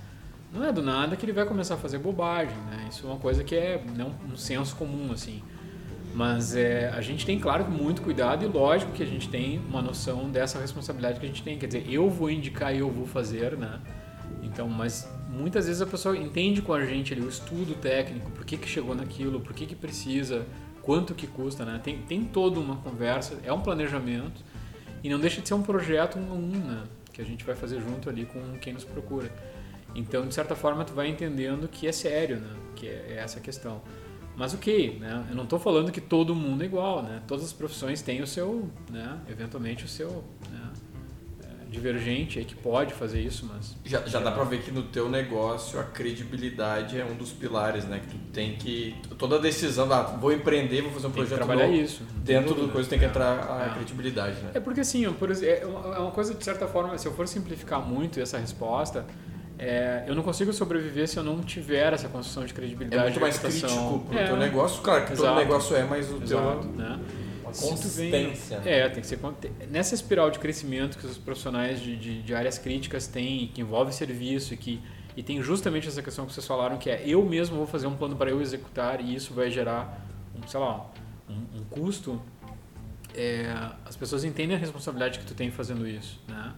não 0.52 0.64
é 0.64 0.72
do 0.72 0.82
nada 0.82 1.16
que 1.16 1.24
ele 1.24 1.32
vai 1.32 1.44
começar 1.44 1.74
a 1.74 1.78
fazer 1.78 1.98
bobagem, 1.98 2.56
né? 2.70 2.86
Isso 2.88 3.06
é 3.06 3.10
uma 3.10 3.18
coisa 3.18 3.42
que 3.42 3.56
é 3.56 3.82
não 3.96 4.14
um 4.32 4.36
senso 4.36 4.76
comum 4.76 5.12
assim. 5.12 5.42
Mas 6.14 6.54
é, 6.54 6.88
a 6.88 7.00
gente 7.00 7.26
tem, 7.26 7.38
claro, 7.38 7.68
muito 7.68 8.02
cuidado 8.02 8.44
e 8.44 8.48
lógico 8.48 8.92
que 8.92 9.02
a 9.02 9.06
gente 9.06 9.28
tem 9.28 9.58
uma 9.68 9.82
noção 9.82 10.28
dessa 10.28 10.60
responsabilidade 10.60 11.18
que 11.18 11.26
a 11.26 11.28
gente 11.28 11.42
tem. 11.42 11.58
Quer 11.58 11.66
dizer, 11.66 11.84
eu 11.88 12.08
vou 12.08 12.30
indicar 12.30 12.74
e 12.74 12.78
eu 12.78 12.90
vou 12.90 13.06
fazer, 13.06 13.56
né? 13.56 13.80
Então, 14.42 14.68
mas 14.68 15.08
muitas 15.28 15.66
vezes 15.66 15.82
a 15.82 15.86
pessoa 15.86 16.16
entende 16.16 16.62
com 16.62 16.72
a 16.72 16.84
gente 16.84 17.12
ali 17.12 17.22
o 17.22 17.28
estudo 17.28 17.74
técnico, 17.74 18.30
por 18.30 18.44
que, 18.44 18.56
que 18.56 18.68
chegou 18.68 18.94
naquilo, 18.94 19.40
por 19.40 19.52
que, 19.52 19.66
que 19.66 19.74
precisa, 19.74 20.46
quanto 20.82 21.14
que 21.14 21.26
custa, 21.26 21.64
né? 21.64 21.80
Tem, 21.82 21.98
tem 21.98 22.24
toda 22.24 22.58
uma 22.58 22.76
conversa, 22.76 23.38
é 23.44 23.52
um 23.52 23.60
planejamento 23.60 24.42
e 25.02 25.08
não 25.08 25.18
deixa 25.18 25.40
de 25.40 25.48
ser 25.48 25.54
um 25.54 25.62
projeto 25.62 26.18
um 26.18 26.30
a 26.30 26.34
um, 26.34 26.48
né? 26.48 26.84
Que 27.12 27.20
a 27.20 27.24
gente 27.24 27.44
vai 27.44 27.54
fazer 27.54 27.80
junto 27.80 28.08
ali 28.08 28.24
com 28.24 28.58
quem 28.58 28.72
nos 28.72 28.84
procura. 28.84 29.30
Então, 29.94 30.26
de 30.26 30.34
certa 30.34 30.54
forma, 30.54 30.84
tu 30.84 30.92
vai 30.92 31.08
entendendo 31.08 31.68
que 31.68 31.86
é 31.86 31.92
sério, 31.92 32.38
né? 32.38 32.56
Que 32.76 32.86
é, 32.86 33.06
é 33.10 33.16
essa 33.18 33.40
questão. 33.40 33.82
Mas 34.36 34.54
ok, 34.54 34.98
né? 34.98 35.26
Eu 35.28 35.36
não 35.36 35.44
estou 35.44 35.58
falando 35.58 35.90
que 35.90 36.00
todo 36.00 36.34
mundo 36.34 36.62
é 36.62 36.66
igual, 36.66 37.02
né? 37.02 37.22
Todas 37.26 37.44
as 37.44 37.52
profissões 37.52 38.00
têm 38.00 38.22
o 38.22 38.26
seu, 38.26 38.70
né? 38.90 39.18
Eventualmente 39.28 39.84
o 39.84 39.88
seu 39.88 40.24
divergente 41.70 42.38
aí 42.38 42.44
que 42.44 42.54
pode 42.54 42.92
fazer 42.94 43.20
isso, 43.20 43.48
mas 43.52 43.76
Já, 43.84 44.00
já 44.06 44.20
dá 44.20 44.30
pra 44.32 44.44
ver 44.44 44.60
que 44.62 44.70
no 44.70 44.82
teu 44.82 45.08
negócio 45.08 45.78
a 45.78 45.84
credibilidade 45.84 46.98
é 47.00 47.04
um 47.04 47.14
dos 47.14 47.30
pilares, 47.30 47.84
né? 47.84 48.00
Que 48.00 48.08
tu 48.08 48.18
tem 48.32 48.56
que. 48.56 48.94
Toda 49.16 49.38
decisão, 49.38 49.90
ah, 49.92 50.02
vou 50.02 50.32
empreender, 50.32 50.82
vou 50.82 50.90
fazer 50.92 51.06
um 51.06 51.10
tem 51.10 51.20
projeto 51.22 51.38
trabalhar 51.38 51.66
novo. 51.68 51.80
isso. 51.80 52.02
Dentro 52.24 52.54
do 52.54 52.68
coisa 52.68 52.88
tem 52.88 52.98
que 52.98 53.04
É. 53.04 53.08
entrar 53.08 53.38
a 53.48 53.66
É. 53.66 53.74
credibilidade, 53.74 54.36
né? 54.42 54.50
É 54.54 54.60
porque 54.60 54.80
assim, 54.80 55.10
por 55.12 55.30
exemplo, 55.30 55.62
é 55.62 55.66
uma- 55.66 55.96
é 55.96 55.98
uma 55.98 56.10
coisa 56.10 56.34
de 56.34 56.44
certa 56.44 56.66
forma, 56.66 56.96
se 56.98 57.06
eu 57.06 57.12
for 57.12 57.26
simplificar 57.28 57.80
muito 57.80 58.20
essa 58.20 58.38
resposta, 58.38 59.04
é, 59.58 60.04
eu 60.06 60.14
não 60.14 60.22
consigo 60.22 60.52
sobreviver 60.52 61.06
se 61.06 61.16
eu 61.18 61.22
não 61.22 61.40
tiver 61.40 61.92
essa 61.92 62.08
construção 62.08 62.44
de 62.44 62.52
É 62.52 62.54
credibilidade. 62.56 63.02
muito 63.04 63.20
mais 63.20 63.38
crítico 63.38 64.00
pro 64.08 64.18
É, 64.18 64.26
teu 64.26 64.36
negócio. 64.36 64.82
Claro 64.82 65.02
que 65.02 65.08
todo 65.12 65.20
Exato. 65.20 65.38
negócio 65.38 65.76
é, 65.76 65.84
mas 65.84 66.10
o 66.10 66.22
Exato, 66.22 66.60
teu. 66.68 66.72
né? 66.72 66.98
Uma 67.58 67.76
tu 67.76 67.88
vem- 67.88 68.10
consistência. 68.10 68.60
né? 68.60 68.78
É, 68.78 68.88
tem 68.88 69.00
que 69.00 69.06
ser. 69.06 69.18
Nessa 69.70 69.94
espiral 69.94 70.30
de 70.30 70.38
crescimento 70.38 70.98
que 70.98 71.06
os 71.06 71.18
profissionais 71.18 71.80
de, 71.80 71.96
de, 71.96 72.22
de 72.22 72.34
áreas 72.34 72.58
críticas 72.58 73.06
têm, 73.06 73.48
que 73.48 73.60
envolve 73.60 73.92
serviço 73.92 74.54
e 74.54 74.56
que 74.56 74.80
e 75.16 75.22
tem 75.22 75.42
justamente 75.42 75.88
essa 75.88 76.00
questão 76.02 76.24
que 76.24 76.32
vocês 76.32 76.46
falaram, 76.46 76.78
que 76.78 76.88
é 76.88 77.02
eu 77.04 77.24
mesmo 77.24 77.56
vou 77.56 77.66
fazer 77.66 77.86
um 77.88 77.96
plano 77.96 78.14
para 78.16 78.30
eu 78.30 78.40
executar 78.40 79.00
e 79.00 79.14
isso 79.14 79.34
vai 79.34 79.50
gerar, 79.50 80.06
um, 80.36 80.46
sei 80.46 80.60
lá, 80.60 80.86
um, 81.28 81.58
um 81.58 81.64
custo. 81.68 82.20
é, 83.14 83.52
as 83.84 83.96
pessoas 83.96 84.22
entendem 84.24 84.56
a 84.56 84.58
responsabilidade 84.58 85.18
que 85.18 85.24
tu 85.24 85.34
tem 85.34 85.50
fazendo 85.50 85.86
isso, 85.86 86.20
né? 86.28 86.52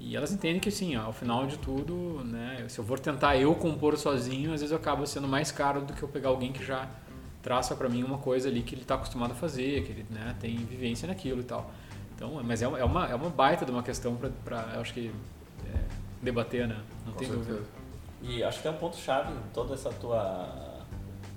E 0.00 0.16
elas 0.16 0.32
entendem 0.32 0.58
que, 0.58 0.70
sim, 0.70 0.96
ao 0.96 1.12
final 1.12 1.46
de 1.46 1.56
tudo, 1.58 2.24
né, 2.24 2.64
se 2.66 2.78
eu 2.78 2.84
for 2.84 2.98
tentar 2.98 3.36
eu 3.36 3.54
compor 3.54 3.96
sozinho, 3.96 4.52
às 4.52 4.60
vezes 4.60 4.72
eu 4.72 4.78
acabo 4.78 5.06
sendo 5.06 5.28
mais 5.28 5.52
caro 5.52 5.82
do 5.82 5.92
que 5.92 6.02
eu 6.02 6.08
pegar 6.08 6.30
alguém 6.30 6.50
que 6.50 6.64
já 6.64 6.88
traça 7.42 7.74
para 7.74 7.88
mim 7.88 8.02
uma 8.04 8.18
coisa 8.18 8.48
ali 8.48 8.62
que 8.62 8.74
ele 8.74 8.82
está 8.82 8.94
acostumado 8.94 9.32
a 9.32 9.34
fazer, 9.34 9.82
que 9.84 9.90
ele 9.92 10.06
né, 10.10 10.34
tem 10.40 10.56
vivência 10.56 11.06
naquilo 11.08 11.40
e 11.40 11.44
tal. 11.44 11.70
Então, 12.14 12.40
mas 12.44 12.62
é, 12.62 12.68
uma- 12.68 12.78
é 12.78 12.84
uma, 12.84 13.06
é 13.10 13.14
uma 13.14 13.30
baita 13.30 13.64
de 13.64 13.70
uma 13.72 13.82
questão 13.82 14.16
para, 14.44 14.70
eu 14.74 14.80
acho 14.80 14.94
que, 14.94 15.12
é, 15.66 15.78
debater, 16.22 16.68
né? 16.68 16.78
Não 17.04 17.12
Com 17.12 17.18
tem 17.18 17.28
certeza. 17.28 17.50
dúvida. 17.50 17.66
E 18.22 18.44
acho 18.44 18.58
que 18.58 18.62
tem 18.62 18.72
um 18.72 18.76
ponto 18.76 18.96
chave 18.96 19.32
em 19.32 19.40
toda 19.52 19.74
essa 19.74 19.90
tua. 19.90 20.80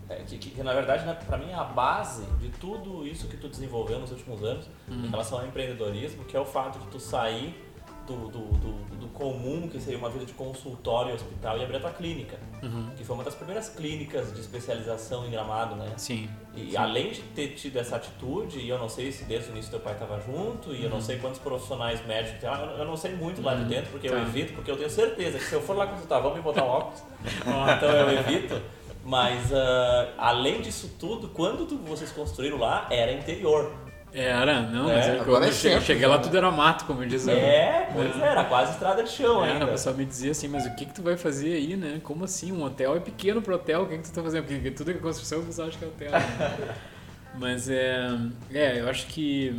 é, 0.07 0.17
que, 0.17 0.37
que, 0.37 0.49
que, 0.51 0.61
na 0.61 0.71
verdade, 0.73 1.03
né, 1.03 1.17
pra 1.25 1.35
mim, 1.39 1.49
é 1.49 1.55
a 1.55 1.63
base 1.63 2.23
de 2.39 2.49
tudo 2.49 3.07
isso 3.07 3.27
que 3.27 3.37
tu 3.37 3.47
desenvolveu 3.49 3.97
nos 3.99 4.11
últimos 4.11 4.43
anos 4.43 4.67
Uhum. 4.87 5.05
em 5.05 5.09
relação 5.09 5.39
ao 5.39 5.47
empreendedorismo, 5.47 6.23
que 6.25 6.37
é 6.37 6.39
o 6.39 6.45
fato 6.45 6.77
de 6.77 6.85
tu 6.87 6.99
sair 6.99 7.64
do, 8.05 8.27
do, 8.29 8.39
do, 8.39 8.95
do 8.97 9.07
comum, 9.07 9.67
que 9.67 9.79
seria 9.79 9.97
uma 9.97 10.09
vida 10.09 10.25
de 10.25 10.33
consultório 10.33 11.13
hospital, 11.13 11.57
e 11.57 11.63
abrir 11.63 11.77
a 11.77 11.79
tua 11.79 11.91
clínica, 11.91 12.37
Uhum. 12.63 12.89
que 12.97 13.03
foi 13.03 13.15
uma 13.15 13.23
das 13.23 13.35
primeiras 13.35 13.69
clínicas 13.69 14.33
de 14.33 14.39
especialização 14.41 15.25
em 15.27 15.31
gramado, 15.31 15.75
né? 15.75 15.91
Sim. 15.97 16.29
E 16.55 16.71
Sim. 16.71 16.77
além 16.77 17.11
de 17.11 17.21
ter 17.21 17.49
tido 17.49 17.77
essa 17.77 17.95
atitude, 17.97 18.59
e 18.59 18.69
eu 18.69 18.77
não 18.79 18.89
sei 18.89 19.11
se 19.11 19.23
desde 19.25 19.49
o 19.49 19.51
início 19.51 19.69
teu 19.71 19.79
pai 19.79 19.93
estava 19.93 20.19
junto, 20.21 20.73
e 20.73 20.83
eu 20.83 20.89
não 20.89 21.01
sei 21.01 21.17
quantos 21.19 21.39
profissionais 21.39 22.05
médicos 22.05 22.39
tem 22.39 22.49
lá, 22.49 22.59
eu- 22.61 22.77
eu 22.79 22.85
não 22.85 22.97
sei 22.97 23.13
muito 23.15 23.41
lá 23.41 23.53
de 23.55 23.61
Uhum. 23.63 23.67
dentro, 23.67 23.91
porque 23.91 24.07
eu 24.07 24.13
Tá. 24.13 24.21
evito, 24.21 24.53
porque 24.53 24.71
eu 24.71 24.77
tenho 24.77 24.89
certeza 24.89 25.37
que 25.37 25.43
se 25.45 25.53
eu 25.53 25.61
for 25.61 25.75
lá 25.75 25.85
consultar, 25.87 26.19
vão 26.19 26.33
me 26.33 26.41
botar 26.41 26.63
um 26.63 26.67
óculos, 26.69 27.03
então 27.77 27.89
eu 27.89 28.09
evito. 28.19 28.61
Mas 29.07 29.53
ah, 29.53 30.13
além 30.17 30.61
disso 30.61 30.95
tudo, 30.99 31.27
quando 31.29 31.67
tu- 31.67 31.77
vocês 31.77 32.11
construíram 32.11 32.57
lá, 32.57 32.87
era 32.89 33.11
interior. 33.11 33.71
Era, 34.17 34.61
não, 34.61 34.89
É, 34.89 34.95
mas 34.95 35.07
eu, 35.07 35.21
agora 35.21 35.25
quando 35.25 35.43
é 35.43 35.49
eu 35.49 35.53
cheguei, 35.53 35.81
cheguei 35.81 36.07
lá 36.07 36.17
tudo 36.19 36.37
era 36.37 36.49
mato, 36.49 36.85
como 36.85 37.05
diz. 37.05 37.27
É, 37.27 37.89
pois 37.91 38.15
é, 38.15 38.25
era 38.27 38.45
quase 38.45 38.71
estrada 38.71 39.03
de 39.03 39.09
chão 39.09 39.43
É, 39.43 39.51
ainda. 39.51 39.65
a 39.65 39.67
pessoa 39.67 39.93
me 39.93 40.05
dizia 40.05 40.31
assim, 40.31 40.47
mas 40.47 40.65
o 40.65 40.73
que 40.73 40.85
que 40.85 40.93
tu 40.93 41.01
vai 41.01 41.17
fazer 41.17 41.53
aí, 41.53 41.75
né? 41.75 41.99
Como 42.01 42.23
assim? 42.23 42.51
Um 42.51 42.63
hotel 42.63 42.95
é 42.95 42.99
pequeno 43.01 43.41
pro 43.41 43.55
hotel, 43.55 43.83
o 43.83 43.87
que 43.87 43.97
que 43.97 44.03
tu 44.03 44.13
tá 44.13 44.23
fazendo? 44.23 44.45
Porque 44.45 44.71
tudo 44.71 44.91
que 44.93 44.97
é 44.99 45.01
construção, 45.01 45.39
o 45.41 45.45
pessoal 45.45 45.67
acha 45.67 45.77
que 45.77 45.83
é 45.83 45.87
hotel. 45.87 46.11
né? 46.11 46.75
mas 47.37 47.69
é, 47.69 48.07
é, 48.53 48.79
eu 48.79 48.87
acho 48.89 49.07
que, 49.07 49.53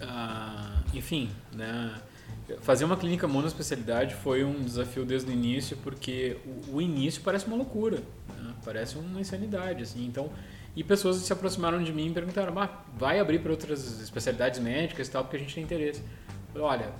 ah, 0.00 0.82
enfim, 0.94 1.30
né? 1.52 1.94
Fazer 2.62 2.84
uma 2.84 2.96
clínica 2.96 3.26
monoespecialidade 3.26 4.14
foi 4.14 4.44
um 4.44 4.62
desafio 4.62 5.04
desde 5.04 5.28
o 5.30 5.32
início, 5.32 5.76
porque 5.78 6.36
o, 6.70 6.76
o 6.76 6.80
início 6.82 7.20
parece 7.22 7.46
uma 7.46 7.56
loucura, 7.56 7.96
né? 8.28 8.54
parece 8.64 8.96
uma 8.96 9.20
insanidade, 9.20 9.82
assim. 9.82 10.06
Então, 10.06 10.30
e 10.76 10.84
pessoas 10.84 11.16
se 11.16 11.32
aproximaram 11.32 11.82
de 11.82 11.90
mim 11.92 12.08
e 12.08 12.10
perguntaram: 12.12 12.56
ah, 12.60 12.68
vai 12.96 13.18
abrir 13.18 13.38
para 13.38 13.50
outras 13.50 14.00
especialidades 14.02 14.60
médicas 14.60 15.08
e 15.08 15.10
tal, 15.10 15.24
porque 15.24 15.36
a 15.36 15.40
gente 15.40 15.54
tem 15.54 15.64
interesse. 15.64 16.00
Eu 16.00 16.52
falei, 16.52 16.68
olha, 16.68 16.92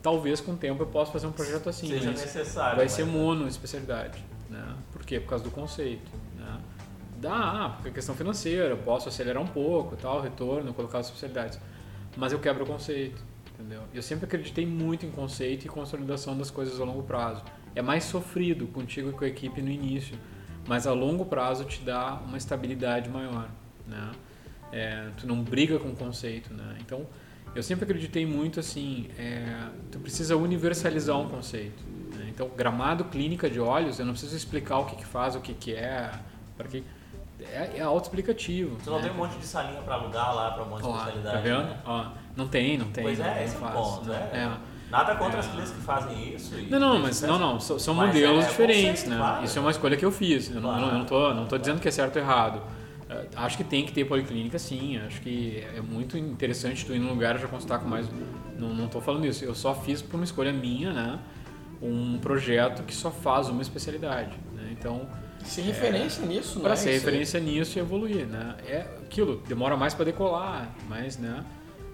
talvez 0.00 0.40
com 0.40 0.52
o 0.52 0.56
tempo 0.56 0.84
eu 0.84 0.86
possa 0.86 1.10
fazer 1.10 1.26
um 1.26 1.32
projeto 1.32 1.68
assim. 1.68 1.88
Seja 1.88 2.12
necessário. 2.12 2.76
Vai 2.76 2.88
ser 2.88 3.04
mono 3.04 3.48
especialidade. 3.48 4.24
Né? 4.48 4.76
Por 4.92 5.04
quê? 5.04 5.18
Por 5.18 5.28
causa 5.28 5.42
do 5.42 5.50
conceito. 5.50 6.08
Né? 6.36 6.60
Dá, 7.18 7.34
ah, 7.34 7.68
porque 7.70 7.88
é 7.88 7.92
questão 7.92 8.14
financeira, 8.14 8.68
eu 8.68 8.78
posso 8.78 9.08
acelerar 9.08 9.42
um 9.42 9.46
pouco, 9.46 9.96
tal, 9.96 10.20
retorno, 10.20 10.72
colocar 10.72 10.98
as 10.98 11.06
especialidades. 11.06 11.58
Mas 12.16 12.32
eu 12.32 12.38
quebro 12.38 12.62
o 12.62 12.66
conceito. 12.66 13.20
Entendeu? 13.58 13.80
Eu 13.92 14.02
sempre 14.02 14.26
acreditei 14.26 14.66
muito 14.66 15.04
em 15.04 15.10
conceito 15.10 15.64
e 15.64 15.68
consolidação 15.68 16.36
das 16.36 16.50
coisas 16.50 16.78
a 16.80 16.84
longo 16.84 17.02
prazo. 17.02 17.42
É 17.74 17.82
mais 17.82 18.04
sofrido 18.04 18.66
contigo 18.68 19.08
e 19.08 19.12
com 19.12 19.24
a 19.24 19.28
equipe 19.28 19.60
no 19.60 19.70
início 19.70 20.16
mas 20.66 20.86
a 20.86 20.92
longo 20.92 21.24
prazo 21.24 21.64
te 21.64 21.80
dá 21.82 22.20
uma 22.26 22.36
estabilidade 22.36 23.08
maior, 23.08 23.48
né? 23.86 24.12
É, 24.72 25.08
tu 25.16 25.26
não 25.26 25.42
briga 25.42 25.78
com 25.78 25.88
o 25.88 25.96
conceito, 25.96 26.52
né? 26.52 26.76
Então, 26.80 27.06
eu 27.54 27.62
sempre 27.62 27.84
acreditei 27.84 28.26
muito 28.26 28.60
assim, 28.60 29.08
é, 29.18 29.68
tu 29.90 29.98
precisa 29.98 30.36
universalizar 30.36 31.18
um 31.18 31.28
conceito. 31.28 31.82
Né? 32.14 32.26
Então, 32.28 32.50
gramado 32.54 33.04
clínica 33.04 33.48
de 33.48 33.58
olhos, 33.60 33.98
eu 33.98 34.04
não 34.04 34.12
preciso 34.12 34.36
explicar 34.36 34.78
o 34.80 34.84
que, 34.86 34.96
que 34.96 35.06
faz, 35.06 35.34
o 35.34 35.40
que, 35.40 35.54
que 35.54 35.72
é, 35.72 36.12
para 36.56 36.68
que 36.68 36.84
é, 37.40 37.78
é 37.78 37.82
autoexplicativo. 37.82 38.76
Tu 38.82 38.90
não 38.90 38.98
né? 38.98 39.04
tem 39.04 39.12
um 39.12 39.16
monte 39.16 39.38
de 39.38 39.46
salinha 39.46 39.80
para 39.80 39.94
alugar 39.94 40.34
lá 40.34 40.50
para 40.50 40.64
um 40.64 40.68
monte 40.68 40.82
de 40.82 40.88
especialidade, 40.88 41.36
tá 41.36 41.42
vendo? 41.42 41.64
Né? 41.64 41.80
Ó, 41.86 42.06
não 42.36 42.48
tem, 42.48 42.76
não 42.76 42.90
tem. 42.90 43.04
Pois 43.04 43.20
é, 43.20 43.44
esse 43.44 43.54
é 43.54 43.58
o 43.58 43.70
ponto, 43.70 44.08
né? 44.08 44.30
É. 44.32 44.75
Nada 44.90 45.16
contra 45.16 45.38
é. 45.38 45.40
as 45.40 45.46
clínicas 45.46 45.70
que 45.70 45.80
fazem 45.80 46.34
isso. 46.34 46.54
não, 46.70 46.78
não, 46.78 46.98
mas 46.98 47.20
não, 47.22 47.38
não, 47.38 47.60
são, 47.60 47.78
são 47.78 47.94
modelos 47.94 48.44
é, 48.44 48.48
diferentes, 48.48 49.02
conceito, 49.02 49.10
né? 49.10 49.16
Claro. 49.16 49.44
Isso 49.44 49.58
é 49.58 49.60
uma 49.60 49.70
escolha 49.70 49.96
que 49.96 50.04
eu 50.04 50.12
fiz. 50.12 50.54
Eu 50.54 50.60
claro. 50.60 50.80
não, 50.80 50.98
não, 50.98 51.04
tô, 51.04 51.34
não 51.34 51.46
tô 51.46 51.58
dizendo 51.58 51.80
que 51.80 51.88
é 51.88 51.90
certo 51.90 52.16
ou 52.16 52.22
errado. 52.22 52.58
Uh, 52.58 53.26
acho 53.36 53.56
que 53.56 53.64
tem 53.64 53.84
que 53.84 53.92
ter 53.92 54.04
policlínica, 54.04 54.58
sim. 54.58 54.98
Acho 54.98 55.20
que 55.20 55.64
é 55.76 55.80
muito 55.80 56.16
interessante 56.16 56.84
tu 56.84 56.94
ir 56.94 56.98
num 56.98 57.10
lugar 57.10 57.36
e 57.36 57.38
já 57.38 57.48
consultar 57.48 57.80
com 57.80 57.88
mais. 57.88 58.08
Não, 58.58 58.68
não 58.74 58.88
tô 58.88 59.00
falando 59.00 59.26
isso. 59.26 59.44
Eu 59.44 59.54
só 59.54 59.74
fiz 59.74 60.00
por 60.02 60.16
uma 60.16 60.24
escolha 60.24 60.52
minha, 60.52 60.92
né? 60.92 61.18
Um 61.82 62.18
projeto 62.18 62.82
que 62.84 62.94
só 62.94 63.10
faz 63.10 63.48
uma 63.48 63.62
especialidade. 63.62 64.36
Né? 64.54 64.68
Então. 64.72 65.08
Ser 65.44 65.62
referência 65.62 66.22
é, 66.22 66.26
nisso, 66.26 66.58
né? 66.58 66.64
Para 66.64 66.74
ser 66.74 66.90
referência 66.92 67.38
nisso 67.38 67.78
e 67.78 67.80
evoluir, 67.80 68.26
né? 68.26 68.56
É 68.66 68.80
aquilo, 69.02 69.42
demora 69.46 69.76
mais 69.76 69.94
para 69.94 70.04
decolar, 70.04 70.74
mas, 70.88 71.18
né? 71.18 71.44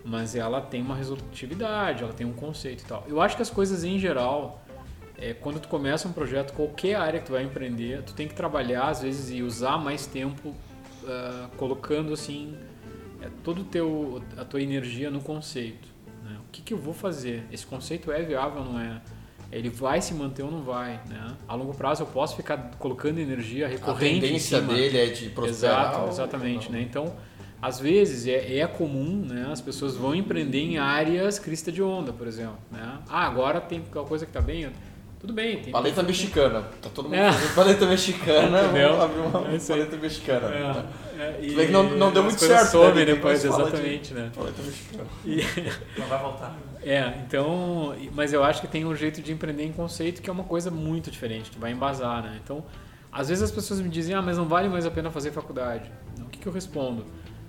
Mas 0.05 0.35
ela 0.35 0.61
tem 0.61 0.83
uma 0.83 0.97
resolutividade, 0.97 2.03
ela 2.03 2.13
tem 2.13 2.27
um 2.27 2.33
conceito 2.33 2.83
e 2.83 2.87
tal. 2.87 3.05
Eu 3.09 3.21
acho 3.21 3.37
que 3.37 3.43
as 3.43 3.51
coisas 3.51 3.85
em 3.85 3.99
geral, 3.99 4.63
é, 5.17 5.33
quando 5.33 5.61
tu 5.61 5.69
começa 5.69 6.09
um 6.09 6.13
projeto, 6.13 6.53
qualquer 6.53 6.97
área 6.97 7.21
que 7.21 7.27
tu 7.27 7.33
vai 7.33 7.45
empreender, 7.45 8.03
tu 8.03 8.15
tem 8.15 8.27
que 8.27 8.35
trabalhar 8.35 8.89
às 8.89 9.03
vezes 9.03 9.31
e 9.31 9.43
usar 9.43 9.79
mais 9.79 10.07
tempo 10.07 10.49
uh, 10.49 11.49
colocando 11.57 12.13
assim 12.13 12.57
é, 13.21 13.29
todo 13.45 13.63
teu 13.65 14.23
a 14.37 14.45
tua 14.45 14.61
energia 14.61 15.11
no 15.11 15.21
conceito. 15.21 15.89
Né? 16.25 16.37
O 16.49 16.51
que, 16.51 16.63
que 16.63 16.75
eu 16.75 16.79
vou 16.79 16.95
fazer? 16.95 17.45
Esse 17.53 17.65
conceito 17.65 18.11
é 18.11 18.23
viável 18.23 18.63
ou 18.63 18.73
não 18.73 18.81
é? 18.81 19.01
Ele 19.51 19.69
vai 19.69 20.01
se 20.01 20.15
manter 20.15 20.43
ou 20.43 20.51
não 20.51 20.63
vai, 20.63 20.99
né? 21.07 21.37
A 21.47 21.55
longo 21.55 21.75
prazo 21.75 22.03
eu 22.03 22.07
posso 22.07 22.35
ficar 22.35 22.71
colocando 22.79 23.19
energia 23.19 23.69
recorrente 23.69 24.17
A 24.17 24.21
tendência 24.23 24.63
dele 24.63 24.99
é 24.99 25.07
de 25.09 25.29
prosperar. 25.29 25.93
Exato, 25.93 26.09
exatamente, 26.09 26.73
né? 26.73 26.81
Então 26.81 27.15
às 27.63 27.79
vezes 27.79 28.27
é, 28.27 28.59
é, 28.59 28.67
comum, 28.67 29.25
né? 29.25 29.49
As 29.53 29.61
pessoas 29.61 29.95
vão 29.95 30.13
empreender 30.13 30.59
em 30.59 30.79
áreas 30.79 31.39
crista 31.39 31.71
de 31.71 31.81
onda, 31.81 32.13
por 32.13 32.27
exemplo. 32.27 32.59
Né? 32.73 32.99
Ah, 33.09 33.25
agora 33.25 33.61
tem 33.61 33.79
alguma 33.79 34.05
coisa 34.05 34.27
que 34.27 34.31
está 34.31 34.41
bem. 34.41 34.69
Tudo 35.21 35.33
bem. 35.33 35.63
Tem 35.63 35.73
paleta 35.73 36.03
mexicana. 36.03 36.65
Tá 36.83 36.91
todo 36.93 37.05
mundo 37.05 37.15
é. 37.15 37.31
fazendo 37.31 37.55
paleta 37.55 37.87
mexicana. 37.87 38.63
Entendeu? 38.65 38.97
Vamos 38.99 39.05
abrir 39.05 39.21
uma 39.21 39.55
é 39.55 39.59
paleta 39.61 39.97
mexicana. 39.97 40.49
É. 40.49 41.03
É, 41.23 41.39
e, 41.41 41.55
que 41.55 41.71
não, 41.71 41.85
não 41.91 42.11
deu 42.11 42.25
muito 42.25 42.41
certo. 42.41 42.73
Some 42.73 42.95
né? 42.95 43.05
depois, 43.05 43.45
exatamente, 43.45 44.09
de 44.09 44.15
né? 44.15 44.33
Paleta 44.35 44.61
mexicana. 44.61 45.09
E... 45.25 45.37
Não 46.01 46.07
vai 46.09 46.19
voltar. 46.19 46.59
É, 46.83 47.15
então. 47.25 47.95
Mas 48.13 48.33
eu 48.33 48.43
acho 48.43 48.61
que 48.61 48.67
tem 48.67 48.85
um 48.85 48.97
jeito 48.97 49.23
de 49.23 49.31
empreender 49.31 49.63
em 49.63 49.73
conceito 49.73 50.21
que 50.21 50.29
é 50.29 50.33
uma 50.33 50.43
coisa 50.43 50.69
muito 50.69 51.13
diferente. 51.13 51.53
Tu 51.53 51.61
vai 51.61 51.71
embasar, 51.71 52.25
né? 52.25 52.41
Então, 52.43 52.65
às 53.13 53.29
vezes 53.29 53.45
as 53.45 53.53
pessoas 53.53 53.81
me 53.81 53.89
dizem, 53.89 54.17
ah, 54.17 54.23
mas 54.23 54.37
não 54.37 54.49
vale 54.49 54.69
mais 54.69 54.85
a 54.85 54.91
pena 54.91 55.13
fazer 55.13 55.31
faculdade. 55.31 55.89
O 56.19 56.25
que, 56.25 56.41
que 56.41 56.49
eu 56.49 56.53
respondo? 56.53 57.07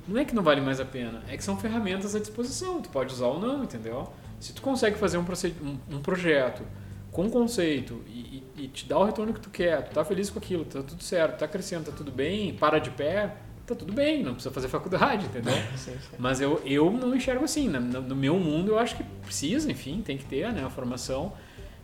Não 0.07 0.19
é 0.19 0.25
que 0.25 0.35
não 0.35 0.43
vale 0.43 0.61
mais 0.61 0.79
a 0.79 0.85
pena, 0.85 1.23
é 1.29 1.37
que 1.37 1.43
são 1.43 1.57
ferramentas 1.57 2.15
à 2.15 2.19
disposição, 2.19 2.81
tu 2.81 2.89
pode 2.89 3.13
usar 3.13 3.27
ou 3.27 3.39
não, 3.39 3.63
entendeu? 3.63 4.11
Se 4.39 4.53
tu 4.53 4.61
consegue 4.61 4.97
fazer 4.97 5.17
um, 5.17 5.21
um, 5.21 5.95
um 5.95 6.01
projeto 6.01 6.63
com 7.11 7.29
conceito 7.29 8.01
e, 8.07 8.43
e, 8.57 8.63
e, 8.63 8.67
te 8.67 8.87
dá 8.87 8.97
o 8.97 9.05
retorno 9.05 9.33
que 9.33 9.39
tu 9.39 9.49
quer, 9.49 9.83
tu 9.83 9.93
tá 9.93 10.03
feliz 10.03 10.29
com 10.29 10.39
aquilo, 10.39 10.65
tá 10.65 10.81
tudo 10.81 11.01
certo, 11.01 11.37
tá 11.37 11.47
crescendo, 11.47 11.85
tá 11.85 11.91
tudo 11.95 12.11
bem, 12.11 12.53
para 12.53 12.79
de 12.79 12.89
pé, 12.89 13.35
tá 13.65 13.75
tudo 13.75 13.93
bem, 13.93 14.23
não 14.23 14.33
precisa 14.33 14.53
fazer 14.53 14.67
faculdade, 14.67 15.27
entendeu? 15.27 15.53
sim, 15.77 15.93
sim. 15.93 16.15
Mas 16.17 16.41
eu, 16.41 16.61
eu 16.65 16.91
não 16.91 17.15
enxergo 17.15 17.45
assim, 17.45 17.69
no, 17.69 18.01
no, 18.01 18.15
meu 18.15 18.37
mundo 18.37 18.71
eu 18.71 18.79
acho 18.79 18.97
que 18.97 19.03
precisa, 19.21 19.71
enfim, 19.71 20.01
tem 20.01 20.17
que 20.17 20.25
ter 20.25 20.51
né, 20.51 20.65
a 20.65 20.69
formação, 20.69 21.33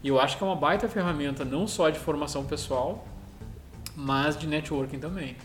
e 0.03 0.07
eu 0.07 0.19
acho 0.19 0.37
que 0.37 0.43
é 0.43 0.47
uma 0.47 0.55
baita 0.55 0.89
ferramenta 0.89 1.45
não 1.45 1.67
só 1.67 1.89
de 1.89 1.99
formação 1.99 2.43
pessoal, 2.45 3.07
mas 3.95 4.37
de 4.37 4.47
networking 4.47 4.99
também. 4.99 5.35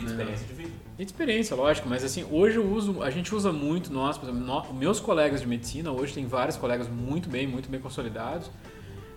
E 0.00 0.04
de 0.04 0.10
experiência 0.10 0.46
de 0.46 0.54
vida. 0.54 0.70
E 0.98 1.04
de 1.04 1.10
experiência, 1.10 1.56
lógico, 1.56 1.88
mas 1.88 2.04
assim, 2.04 2.26
hoje 2.30 2.56
eu 2.56 2.66
uso, 2.66 3.02
a 3.02 3.10
gente 3.10 3.34
usa 3.34 3.52
muito, 3.52 3.92
nós, 3.92 4.18
por 4.18 4.28
exemplo, 4.28 4.46
nós, 4.46 4.72
meus 4.72 5.00
colegas 5.00 5.40
de 5.40 5.46
medicina, 5.46 5.90
hoje 5.90 6.14
tem 6.14 6.26
vários 6.26 6.56
colegas 6.56 6.88
muito 6.88 7.28
bem, 7.28 7.46
muito 7.46 7.68
bem 7.68 7.80
consolidados, 7.80 8.50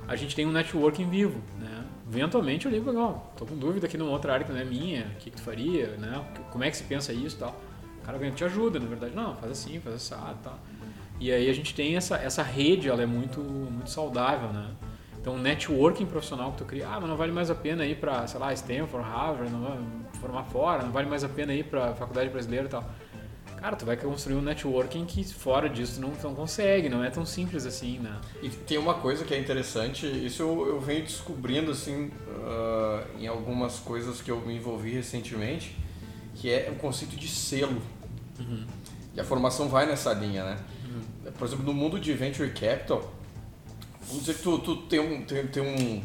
a 0.07 0.15
gente 0.15 0.35
tem 0.35 0.45
um 0.45 0.51
networking 0.51 1.09
vivo, 1.09 1.41
né? 1.59 1.85
Eventualmente 2.07 2.65
eu 2.65 2.71
ligo, 2.71 2.89
legal, 2.89 3.33
tô 3.37 3.45
com 3.45 3.57
dúvida 3.57 3.87
aqui 3.87 3.97
numa 3.97 4.11
outra 4.11 4.33
área 4.33 4.45
que 4.45 4.51
não 4.51 4.59
é 4.59 4.65
minha, 4.65 5.05
o 5.15 5.17
que, 5.19 5.31
que 5.31 5.37
tu 5.37 5.41
faria, 5.41 5.87
né? 5.97 6.23
Como 6.51 6.63
é 6.63 6.69
que 6.69 6.77
se 6.77 6.83
pensa 6.83 7.13
isso 7.13 7.37
e 7.37 7.39
tal. 7.39 7.59
O 8.01 8.05
cara 8.05 8.31
te 8.31 8.43
ajuda, 8.43 8.79
na 8.79 8.85
verdade, 8.85 9.15
não, 9.15 9.33
faz 9.35 9.51
assim, 9.53 9.79
faz 9.79 9.95
assim, 9.95 10.37
tal. 10.43 10.59
E 11.19 11.31
aí 11.31 11.49
a 11.49 11.53
gente 11.53 11.73
tem 11.73 11.95
essa, 11.95 12.17
essa 12.17 12.43
rede, 12.43 12.89
ela 12.89 13.01
é 13.01 13.05
muito, 13.05 13.39
muito 13.39 13.89
saudável, 13.89 14.49
né? 14.49 14.71
Então, 15.21 15.37
networking 15.37 16.05
profissional 16.05 16.51
que 16.51 16.57
tu 16.57 16.65
cria, 16.65 16.85
ah, 16.85 16.99
mas 16.99 17.09
não 17.09 17.15
vale 17.15 17.31
mais 17.31 17.49
a 17.49 17.55
pena 17.55 17.85
ir 17.85 17.95
para, 17.95 18.27
sei 18.27 18.37
lá, 18.37 18.51
Stanford, 18.51 19.07
Harvard, 19.07 19.49
não, 19.49 20.02
formar 20.23 20.43
fora, 20.45 20.83
não 20.83 20.91
vale 20.91 21.09
mais 21.09 21.23
a 21.23 21.29
pena 21.29 21.53
ir 21.53 21.65
para 21.65 21.93
faculdade 21.93 22.29
brasileira 22.29 22.65
e 22.65 22.69
tal. 22.69 22.83
Cara, 23.57 23.75
tu 23.75 23.85
vai 23.85 23.95
construir 23.95 24.35
um 24.35 24.41
networking 24.41 25.05
que 25.05 25.23
fora 25.23 25.69
disso 25.69 26.01
não, 26.01 26.11
não 26.23 26.35
consegue, 26.35 26.89
não 26.89 27.03
é 27.03 27.09
tão 27.09 27.25
simples 27.25 27.65
assim, 27.65 27.99
né? 27.99 28.19
E 28.41 28.49
tem 28.49 28.77
uma 28.77 28.95
coisa 28.95 29.23
que 29.23 29.33
é 29.33 29.39
interessante, 29.39 30.05
isso 30.05 30.41
eu, 30.41 30.67
eu 30.67 30.81
venho 30.81 31.03
descobrindo 31.03 31.71
assim 31.71 32.07
uh, 32.07 33.19
em 33.19 33.27
algumas 33.27 33.79
coisas 33.79 34.21
que 34.21 34.29
eu 34.29 34.41
me 34.41 34.55
envolvi 34.55 34.91
recentemente, 34.91 35.77
que 36.35 36.51
é 36.51 36.69
o 36.71 36.75
conceito 36.75 37.15
de 37.15 37.27
selo. 37.27 37.81
Uhum. 38.39 38.65
E 39.15 39.21
a 39.21 39.23
formação 39.23 39.69
vai 39.69 39.85
nessa 39.85 40.13
linha, 40.13 40.43
né? 40.43 40.57
Uhum. 40.85 41.31
Por 41.31 41.47
exemplo, 41.47 41.65
no 41.65 41.73
mundo 41.73 41.99
de 41.99 42.11
venture 42.13 42.49
capital, 42.49 43.13
Vamos 44.07 44.25
dizer 44.25 44.35
que 44.37 44.43
tu, 44.43 44.59
tu 44.59 44.75
tem, 44.75 44.99
um, 44.99 45.23
tem, 45.23 45.47
tem 45.47 45.63
um, 45.63 46.03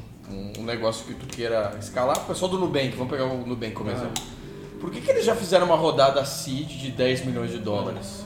um 0.59 0.65
negócio 0.65 1.05
que 1.07 1.15
tu 1.15 1.27
queira 1.27 1.77
escalar. 1.81 2.19
O 2.19 2.25
pessoal 2.27 2.51
do 2.51 2.59
Nubank, 2.59 2.91
vamos 2.91 3.11
pegar 3.11 3.25
o 3.25 3.47
Nubank 3.47 3.73
como 3.73 3.91
ah. 3.91 3.95
exemplo. 3.95 4.23
Por 4.81 4.91
que, 4.91 5.01
que 5.01 5.11
eles 5.11 5.25
já 5.25 5.35
fizeram 5.35 5.67
uma 5.67 5.77
rodada 5.77 6.25
seed 6.25 6.69
de 6.69 6.91
10 6.93 7.25
milhões 7.25 7.51
de 7.51 7.59
dólares? 7.59 8.25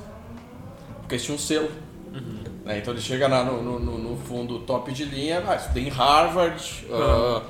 Porque 1.01 1.15
eles 1.15 1.25
tinham 1.25 1.37
um 1.37 1.41
selo. 1.41 1.71
Uhum. 2.13 2.43
Né? 2.65 2.79
Então 2.79 2.93
ele 2.93 3.03
chega 3.03 3.29
na, 3.29 3.43
no, 3.43 3.79
no, 3.79 3.99
no, 3.99 4.17
fundo 4.19 4.61
top 4.61 4.93
de 4.93 5.05
linha, 5.05 5.43
ah, 5.47 5.57
estudei 5.57 5.87
em 5.87 5.89
Harvard. 5.89 6.87
Uhum. 6.89 7.37
Uh, 7.39 7.43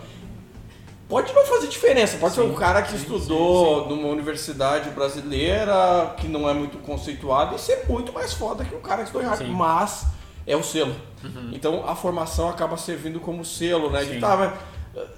pode 1.08 1.32
não 1.32 1.44
fazer 1.44 1.66
diferença, 1.66 2.16
pode 2.18 2.34
sim, 2.34 2.42
ser 2.42 2.46
um 2.46 2.54
cara 2.54 2.82
que 2.82 2.92
sim, 2.92 2.96
estudou 2.96 3.82
sim, 3.82 3.88
numa 3.88 4.08
universidade 4.08 4.90
brasileira, 4.90 6.14
que 6.16 6.28
não 6.28 6.48
é 6.48 6.54
muito 6.54 6.78
conceituado, 6.78 7.56
e 7.56 7.58
ser 7.58 7.84
muito 7.88 8.12
mais 8.12 8.32
foda 8.32 8.64
que 8.64 8.74
o 8.74 8.80
cara 8.80 8.98
que 8.98 9.08
estudou 9.08 9.22
em 9.22 9.28
Harvard. 9.28 9.52
Mas 9.52 10.06
é 10.46 10.56
o 10.56 10.62
selo. 10.62 10.94
Uhum. 11.22 11.50
Então 11.52 11.88
a 11.88 11.94
formação 11.94 12.48
acaba 12.48 12.76
servindo 12.76 13.20
como 13.20 13.44
selo, 13.44 13.90
né? 13.90 14.04
De, 14.04 14.18
tá, 14.18 14.54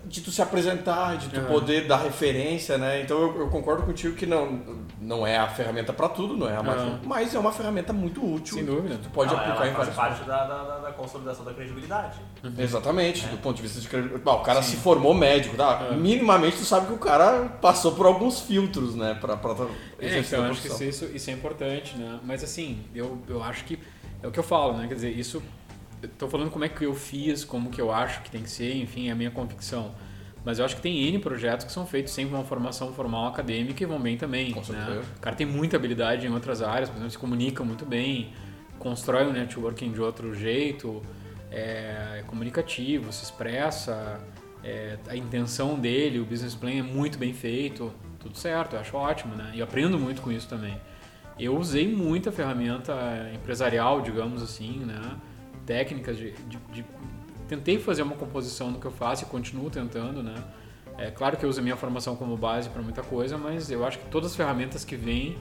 de 0.04 0.20
tu 0.20 0.30
se 0.30 0.40
apresentar, 0.40 1.16
de 1.16 1.28
tu 1.28 1.40
uhum. 1.40 1.46
poder 1.46 1.86
dar 1.86 1.96
referência, 1.96 2.78
né? 2.78 3.02
Então 3.02 3.20
eu, 3.20 3.40
eu, 3.40 3.48
concordo 3.48 3.82
contigo 3.82 4.14
que 4.14 4.24
não, 4.24 4.60
não 5.00 5.26
é 5.26 5.36
a 5.36 5.48
ferramenta 5.48 5.92
para 5.92 6.08
tudo, 6.08 6.36
não 6.36 6.48
é 6.48 6.54
a 6.54 6.60
uhum. 6.60 7.00
mas 7.04 7.34
é 7.34 7.38
uma 7.38 7.50
ferramenta 7.50 7.92
muito 7.92 8.24
útil. 8.24 8.54
Sem 8.54 8.64
dúvida. 8.64 8.98
Tu 9.02 9.10
pode 9.10 9.32
não, 9.32 9.40
aplicar 9.40 9.62
ela 9.62 9.70
em 9.70 9.74
várias 9.74 9.94
parte 9.94 10.24
da, 10.24 10.46
da, 10.46 10.78
da, 10.78 10.92
consolidação 10.92 11.44
da 11.44 11.52
credibilidade. 11.52 12.20
Uhum. 12.44 12.54
Exatamente, 12.56 13.24
é. 13.24 13.28
do 13.28 13.38
ponto 13.38 13.56
de 13.56 13.62
vista 13.62 13.80
de 13.80 13.88
credibilidade. 13.88 14.36
o 14.36 14.42
cara 14.42 14.62
Sim. 14.62 14.76
se 14.76 14.76
formou 14.76 15.12
médico, 15.12 15.56
tá? 15.56 15.88
É. 15.90 15.94
Minimamente 15.96 16.58
tu 16.58 16.64
sabe 16.64 16.86
que 16.86 16.92
o 16.92 16.98
cara 16.98 17.48
passou 17.60 17.92
por 17.92 18.06
alguns 18.06 18.40
filtros, 18.40 18.94
né? 18.94 19.18
Pra, 19.20 19.36
pra 19.36 19.54
é, 19.98 20.18
então, 20.18 20.44
eu 20.44 20.52
acho 20.52 20.62
que 20.62 20.84
isso, 20.84 21.06
isso 21.06 21.30
é 21.30 21.32
importante, 21.32 21.96
né? 21.96 22.20
Mas 22.22 22.44
assim, 22.44 22.84
eu, 22.94 23.18
eu 23.28 23.42
acho 23.42 23.64
que 23.64 23.78
é 24.24 24.26
o 24.26 24.30
que 24.30 24.38
eu 24.38 24.44
falo, 24.44 24.72
né? 24.78 24.88
Quer 24.88 24.94
dizer, 24.94 25.10
isso. 25.10 25.42
Estou 26.02 26.28
falando 26.28 26.50
como 26.50 26.64
é 26.64 26.68
que 26.68 26.84
eu 26.84 26.94
fiz, 26.94 27.44
como 27.44 27.70
que 27.70 27.80
eu 27.80 27.92
acho 27.92 28.22
que 28.22 28.30
tem 28.30 28.42
que 28.42 28.50
ser, 28.50 28.74
enfim, 28.76 29.08
é 29.08 29.12
a 29.12 29.14
minha 29.14 29.30
convicção. 29.30 29.94
Mas 30.44 30.58
eu 30.58 30.64
acho 30.64 30.76
que 30.76 30.82
tem 30.82 31.06
N 31.08 31.18
projetos 31.18 31.64
que 31.64 31.72
são 31.72 31.86
feitos 31.86 32.12
sem 32.12 32.26
uma 32.26 32.44
formação 32.44 32.92
formal 32.92 33.26
acadêmica 33.28 33.82
e 33.82 33.86
vão 33.86 33.98
bem 33.98 34.16
também. 34.18 34.52
Com 34.52 34.60
né? 34.72 35.02
O 35.16 35.20
cara 35.20 35.34
tem 35.34 35.46
muita 35.46 35.76
habilidade 35.76 36.26
em 36.26 36.30
outras 36.30 36.60
áreas, 36.60 36.90
por 36.90 36.96
exemplo, 36.96 37.10
se 37.10 37.18
comunica 37.18 37.64
muito 37.64 37.86
bem, 37.86 38.32
constrói 38.78 39.26
um 39.26 39.32
networking 39.32 39.92
de 39.92 40.00
outro 40.02 40.34
jeito, 40.34 41.02
é, 41.50 42.18
é 42.18 42.24
comunicativo, 42.26 43.10
se 43.10 43.24
expressa, 43.24 44.20
é, 44.62 44.98
a 45.08 45.16
intenção 45.16 45.78
dele, 45.78 46.18
o 46.18 46.26
business 46.26 46.54
plan 46.54 46.72
é 46.72 46.82
muito 46.82 47.16
bem 47.16 47.32
feito, 47.32 47.90
tudo 48.20 48.36
certo, 48.36 48.76
eu 48.76 48.80
acho 48.80 48.94
ótimo, 48.94 49.34
né? 49.34 49.52
E 49.54 49.62
aprendo 49.62 49.98
muito 49.98 50.20
com 50.20 50.30
isso 50.30 50.48
também. 50.48 50.78
Eu 51.38 51.56
usei 51.56 51.88
muita 51.88 52.30
ferramenta 52.30 52.94
empresarial, 53.34 54.00
digamos 54.00 54.42
assim, 54.42 54.78
né? 54.80 55.00
Técnicas 55.66 56.16
de, 56.16 56.32
de, 56.32 56.58
de 56.72 56.84
tentei 57.48 57.78
fazer 57.78 58.02
uma 58.02 58.16
composição 58.16 58.72
do 58.72 58.78
que 58.78 58.86
eu 58.86 58.92
faço 58.92 59.24
e 59.24 59.26
continuo 59.26 59.70
tentando, 59.70 60.22
né? 60.22 60.34
É 60.96 61.10
claro 61.10 61.36
que 61.36 61.44
eu 61.44 61.48
uso 61.48 61.60
minha 61.60 61.76
formação 61.76 62.14
como 62.14 62.36
base 62.36 62.68
para 62.68 62.80
muita 62.82 63.02
coisa, 63.02 63.36
mas 63.36 63.70
eu 63.70 63.84
acho 63.84 63.98
que 63.98 64.06
todas 64.06 64.30
as 64.30 64.36
ferramentas 64.36 64.84
que 64.84 64.94
vêm 64.94 65.36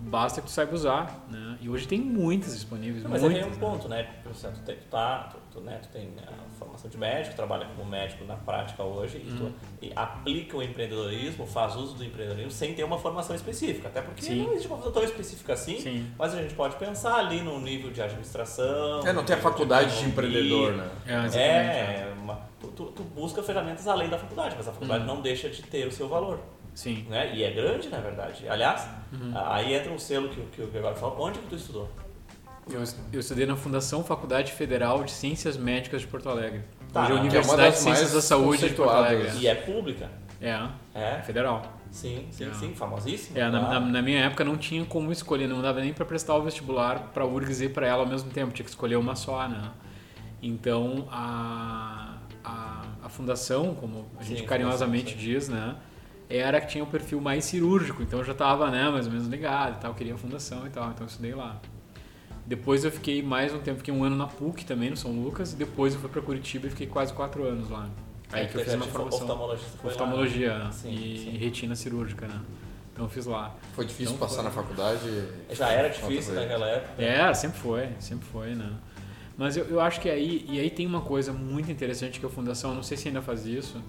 basta 0.00 0.40
que 0.40 0.46
tu 0.46 0.50
saiba 0.50 0.74
usar, 0.74 1.26
né? 1.28 1.58
E 1.60 1.68
hoje 1.68 1.86
tem 1.86 2.00
muitas 2.00 2.54
disponíveis, 2.54 3.02
Não, 3.04 3.10
mas 3.10 3.20
muitas, 3.22 3.38
aí 3.38 3.44
tem 3.44 3.52
um 3.52 3.54
né? 3.54 3.60
ponto, 3.60 3.88
né? 3.88 4.02
Por 4.22 4.32
exemplo, 4.32 4.56
tu, 4.58 4.64
tem, 4.64 4.76
tu, 4.76 4.84
tá, 4.90 5.28
tu, 5.30 5.38
tu, 5.52 5.60
né, 5.60 5.78
tu 5.82 5.88
tem 5.88 6.08
a 6.26 6.58
formação 6.58 6.88
de 6.90 6.96
médico, 6.96 7.36
trabalha 7.36 7.66
como 7.66 7.88
médico 7.88 8.24
na 8.24 8.36
prática 8.36 8.82
hoje 8.82 9.18
e 9.18 9.30
tu 9.36 9.44
Uhum. 9.44 9.52
e 9.82 9.92
aplica 9.94 10.56
o 10.56 10.62
empreendedorismo, 10.62 11.46
faz 11.46 11.76
uso 11.76 11.94
do 11.96 12.04
empreendedorismo 12.04 12.50
sem 12.50 12.74
ter 12.74 12.82
uma 12.84 12.98
formação 12.98 13.36
específica. 13.36 13.88
Até 13.88 14.00
porque 14.00 14.22
Sim. 14.22 14.42
não 14.44 14.52
existe 14.52 14.66
uma 14.68 14.76
formação 14.78 14.92
tão 14.92 15.04
específica 15.04 15.52
assim, 15.52 15.78
Sim. 15.80 16.10
mas 16.18 16.34
a 16.34 16.42
gente 16.42 16.54
pode 16.54 16.76
pensar 16.76 17.16
ali 17.16 17.42
no 17.42 17.60
nível 17.60 17.90
de 17.90 18.00
administração. 18.00 19.06
É, 19.06 19.12
não 19.12 19.24
tem 19.24 19.36
a 19.36 19.38
faculdade 19.40 19.90
de 19.98 20.06
economia. 20.08 20.28
empreendedor, 20.40 20.72
né? 20.72 20.90
É, 21.06 21.12
exatamente, 21.26 21.40
É, 21.40 22.14
uma- 22.22 22.40
tu, 22.60 22.86
tu, 22.86 23.02
busca 23.02 23.42
ferramentas 23.42 23.86
além 23.86 24.08
da 24.08 24.18
faculdade, 24.18 24.54
mas 24.56 24.66
a 24.68 24.72
faculdade 24.72 25.04
Uhum. 25.06 25.14
não 25.16 25.20
deixa 25.22 25.48
de 25.50 25.62
ter 25.62 25.86
o 25.86 25.92
seu 25.92 26.08
valor. 26.08 26.40
Sim. 26.74 27.06
Né? 27.08 27.34
E 27.34 27.42
é 27.44 27.50
grande, 27.52 27.88
na 27.88 27.98
verdade. 27.98 28.48
Aliás, 28.48 28.86
Uhum. 29.12 29.32
aí 29.34 29.74
entra 29.74 29.90
um 29.92 29.98
selo 29.98 30.28
que, 30.28 30.40
o- 30.40 30.46
que 30.46 30.62
o 30.62 30.66
Gregório 30.68 30.96
falou. 30.96 31.20
Onde 31.26 31.38
que 31.38 31.46
tu 31.48 31.56
estudou? 31.56 31.88
Eu, 32.70 32.82
eu 33.12 33.20
estudei 33.20 33.46
na 33.46 33.56
Fundação 33.56 34.04
Faculdade 34.04 34.52
Federal 34.52 35.02
de 35.02 35.10
Ciências 35.10 35.56
Médicas 35.56 36.02
de 36.02 36.06
Porto 36.06 36.28
Alegre. 36.28 36.62
Tá, 36.92 37.02
Hoje 37.02 37.12
é 37.12 37.14
a 37.14 37.18
que 37.18 37.26
é 37.26 37.30
Universidade 37.30 37.62
das 37.62 37.74
de 37.74 37.80
Ciências 37.82 38.12
da 38.12 38.20
Saúde 38.22 38.68
de 38.68 38.74
Porto. 38.74 38.90
Alegre. 38.90 39.30
E 39.38 39.46
é 39.46 39.54
pública? 39.54 40.08
É, 40.40 40.50
é 40.94 41.00
É, 41.18 41.22
federal. 41.22 41.62
sim, 41.90 42.26
sim, 42.30 42.48
É. 42.48 42.54
sim, 42.54 42.74
famosíssima. 42.74 43.38
É, 43.38 43.50
na, 43.50 43.60
na- 43.60 43.80
na 43.80 44.02
minha 44.02 44.20
época 44.24 44.44
não 44.44 44.56
tinha 44.56 44.84
como 44.84 45.10
escolher, 45.10 45.48
não 45.48 45.60
dava 45.60 45.80
nem 45.80 45.92
para 45.92 46.04
prestar 46.04 46.36
o 46.36 46.42
vestibular 46.42 47.10
para 47.12 47.24
URGS 47.26 47.62
e 47.64 47.68
para 47.68 47.86
ela 47.86 48.02
ao 48.02 48.06
mesmo 48.08 48.30
tempo, 48.30 48.52
tinha 48.52 48.64
que 48.64 48.70
escolher 48.70 48.96
uma 48.96 49.16
só, 49.16 49.46
né? 49.48 49.70
Então 50.42 51.06
a, 51.10 52.14
a, 52.44 52.82
a 53.02 53.08
fundação, 53.08 53.74
como 53.74 54.06
a 54.18 54.22
gente 54.22 54.40
Sim, 54.40 54.46
carinhosamente 54.46 55.12
fundação, 55.14 55.32
diz, 55.32 55.48
né? 55.48 55.74
Era 56.30 56.60
que 56.60 56.68
tinha 56.68 56.84
o 56.84 56.86
perfil 56.86 57.20
mais 57.20 57.44
cirúrgico, 57.44 58.02
então 58.02 58.20
eu 58.20 58.24
já 58.24 58.32
estava 58.32 58.70
né, 58.70 58.88
mais 58.88 59.06
ou 59.06 59.12
menos 59.12 59.26
ligado 59.26 59.76
e 59.78 59.80
tal, 59.80 59.92
queria 59.94 60.14
a 60.14 60.16
fundação 60.18 60.64
e 60.66 60.70
tal, 60.70 60.90
então 60.90 61.04
eu 61.04 61.08
estudei 61.08 61.34
lá. 61.34 61.60
Depois 62.46 62.84
eu 62.84 62.90
fiquei 62.92 63.22
mais 63.22 63.52
um 63.52 63.58
tempo, 63.58 63.78
fiquei 63.78 63.92
um 63.92 64.02
ano 64.04 64.16
na 64.16 64.26
PUC 64.26 64.64
também, 64.64 64.90
no 64.90 64.96
São 64.96 65.10
Lucas, 65.12 65.52
e 65.52 65.56
depois 65.56 65.94
eu 65.94 66.00
fui 66.00 66.08
para 66.08 66.22
Curitiba 66.22 66.66
e 66.68 66.70
fiquei 66.70 66.86
quase 66.86 67.12
quatro 67.12 67.44
anos 67.44 67.68
lá. 67.68 67.88
Aí 68.32 68.44
É, 68.44 68.46
que 68.46 68.56
eu 68.56 68.64
fiz 68.64 68.74
uma 68.74 68.84
a 68.84 68.88
formação. 68.88 69.20
Oftalmologista 69.22 69.70
foi 69.70 69.78
lá, 69.78 69.84
né? 69.86 69.90
Oftalmologia 69.92 70.68
Sim, 70.72 70.94
e 70.94 71.18
sim. 71.18 71.36
retina 71.36 71.74
cirúrgica, 71.74 72.26
né? 72.28 72.40
Então 72.92 73.04
eu 73.06 73.08
fiz 73.08 73.26
lá. 73.26 73.54
Foi 73.72 73.84
difícil 73.84 74.14
Então 74.14 74.26
passar 74.28 74.42
foi. 74.42 74.44
na 74.44 74.50
faculdade? 74.50 75.24
Já 75.50 75.68
era 75.70 75.88
difícil 75.88 76.34
naquela 76.34 76.68
época. 76.68 77.02
É, 77.02 77.34
sempre 77.34 77.58
foi, 77.58 77.88
sempre 77.98 78.26
foi, 78.28 78.54
né? 78.54 78.70
Mas 79.36 79.56
eu, 79.56 79.64
eu 79.64 79.80
acho 79.80 80.00
que 80.00 80.08
aí, 80.08 80.44
e 80.48 80.60
aí 80.60 80.70
tem 80.70 80.86
uma 80.86 81.00
coisa 81.00 81.32
muito 81.32 81.70
interessante 81.72 82.20
que 82.20 82.26
a 82.26 82.28
Fundação, 82.28 82.74
não 82.74 82.82
sei 82.82 82.96
se 82.96 83.08
ainda 83.08 83.22
faz 83.22 83.46
isso, 83.46 83.80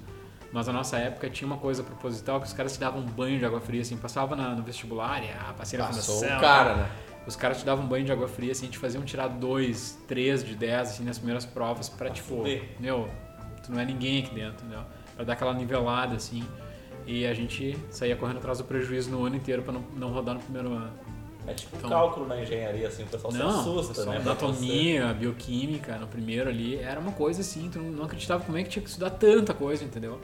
mas 0.52 0.68
na 0.68 0.74
nossa 0.74 0.98
época 0.98 1.30
tinha 1.30 1.48
uma 1.48 1.58
coisa 1.58 1.82
proposital 1.84 2.40
que 2.42 2.48
os 2.48 2.54
caras 2.54 2.74
te 2.74 2.80
davam 2.80 3.02
um 3.02 3.06
banho 3.06 3.40
de 3.40 3.46
água 3.46 3.60
fria, 3.62 3.82
assim, 3.82 3.98
passava 3.98 4.36
na- 4.36 4.54
no 4.56 4.64
vestibular, 4.64 5.24
e 5.24 5.30
ah, 5.32 5.54
passei 5.58 5.80
na 5.80 5.86
Passou 5.88 6.16
Fundação. 6.16 6.38
o 6.38 6.42
cara, 6.42 6.76
né? 6.76 6.90
Os 7.28 7.36
caras 7.36 7.60
te 7.60 7.66
davam 7.66 7.86
um 7.86 7.88
banho 7.88 8.04
de 8.04 8.12
água 8.12 8.28
fria, 8.28 8.52
assim, 8.52 8.68
te 8.68 8.78
faziam 8.78 9.04
tirar 9.04 9.28
dois, 9.28 9.98
três 10.08 10.44
de 10.44 10.56
dez, 10.56 10.90
assim, 10.90 11.04
nas 11.04 11.18
primeiras 11.18 11.46
provas 11.46 11.88
pra, 11.88 12.08
Pra 12.08 12.10
tipo, 12.10 12.38
fuder. 12.38 12.64
meu, 12.80 13.08
tu 13.64 13.72
não 13.72 13.80
é 13.80 13.86
ninguém 13.86 14.24
aqui 14.24 14.34
dentro, 14.34 14.66
entendeu? 14.66 14.84
Pra 15.16 15.24
dar 15.24 15.34
aquela 15.34 15.54
nivelada, 15.54 16.16
assim. 16.16 16.44
E 17.06 17.26
a 17.26 17.34
gente 17.34 17.78
saía 17.90 18.16
correndo 18.16 18.38
atrás 18.38 18.58
do 18.58 18.64
prejuízo 18.64 19.10
no 19.12 19.26
ano 19.26 19.36
inteiro 19.36 19.62
pra 19.62 19.72
não, 19.74 19.82
não 19.96 20.12
rodar 20.12 20.36
no 20.36 20.42
primeiro 20.42 20.74
ano. 20.74 20.92
É 21.48 21.54
tipo 21.54 21.76
Então- 21.76 21.90
cálculo 21.90 22.28
na 22.28 22.40
engenharia, 22.42 22.88
assim, 22.88 23.02
o 23.04 23.08
pessoal 23.08 23.34
Não, 23.34 23.52
se 23.52 23.60
assusta, 23.60 23.94
pessoal, 23.96 24.16
né? 24.16 24.22
anatomia, 24.22 25.14
bioquímica, 25.14 25.98
no 25.98 26.06
primeiro 26.08 26.50
ali, 26.50 26.76
era 26.78 27.00
uma 27.00 27.12
coisa 27.12 27.42
assim, 27.42 27.68
tu 27.72 27.80
não 27.80 28.06
acreditava 28.06 28.44
como 28.44 28.58
é 28.58 28.64
que 28.64 28.70
tinha 28.70 28.84
que 28.84 28.90
estudar 28.90 29.10
tanta 29.12 29.52
coisa, 29.54 29.84
entendeu? 29.84 30.20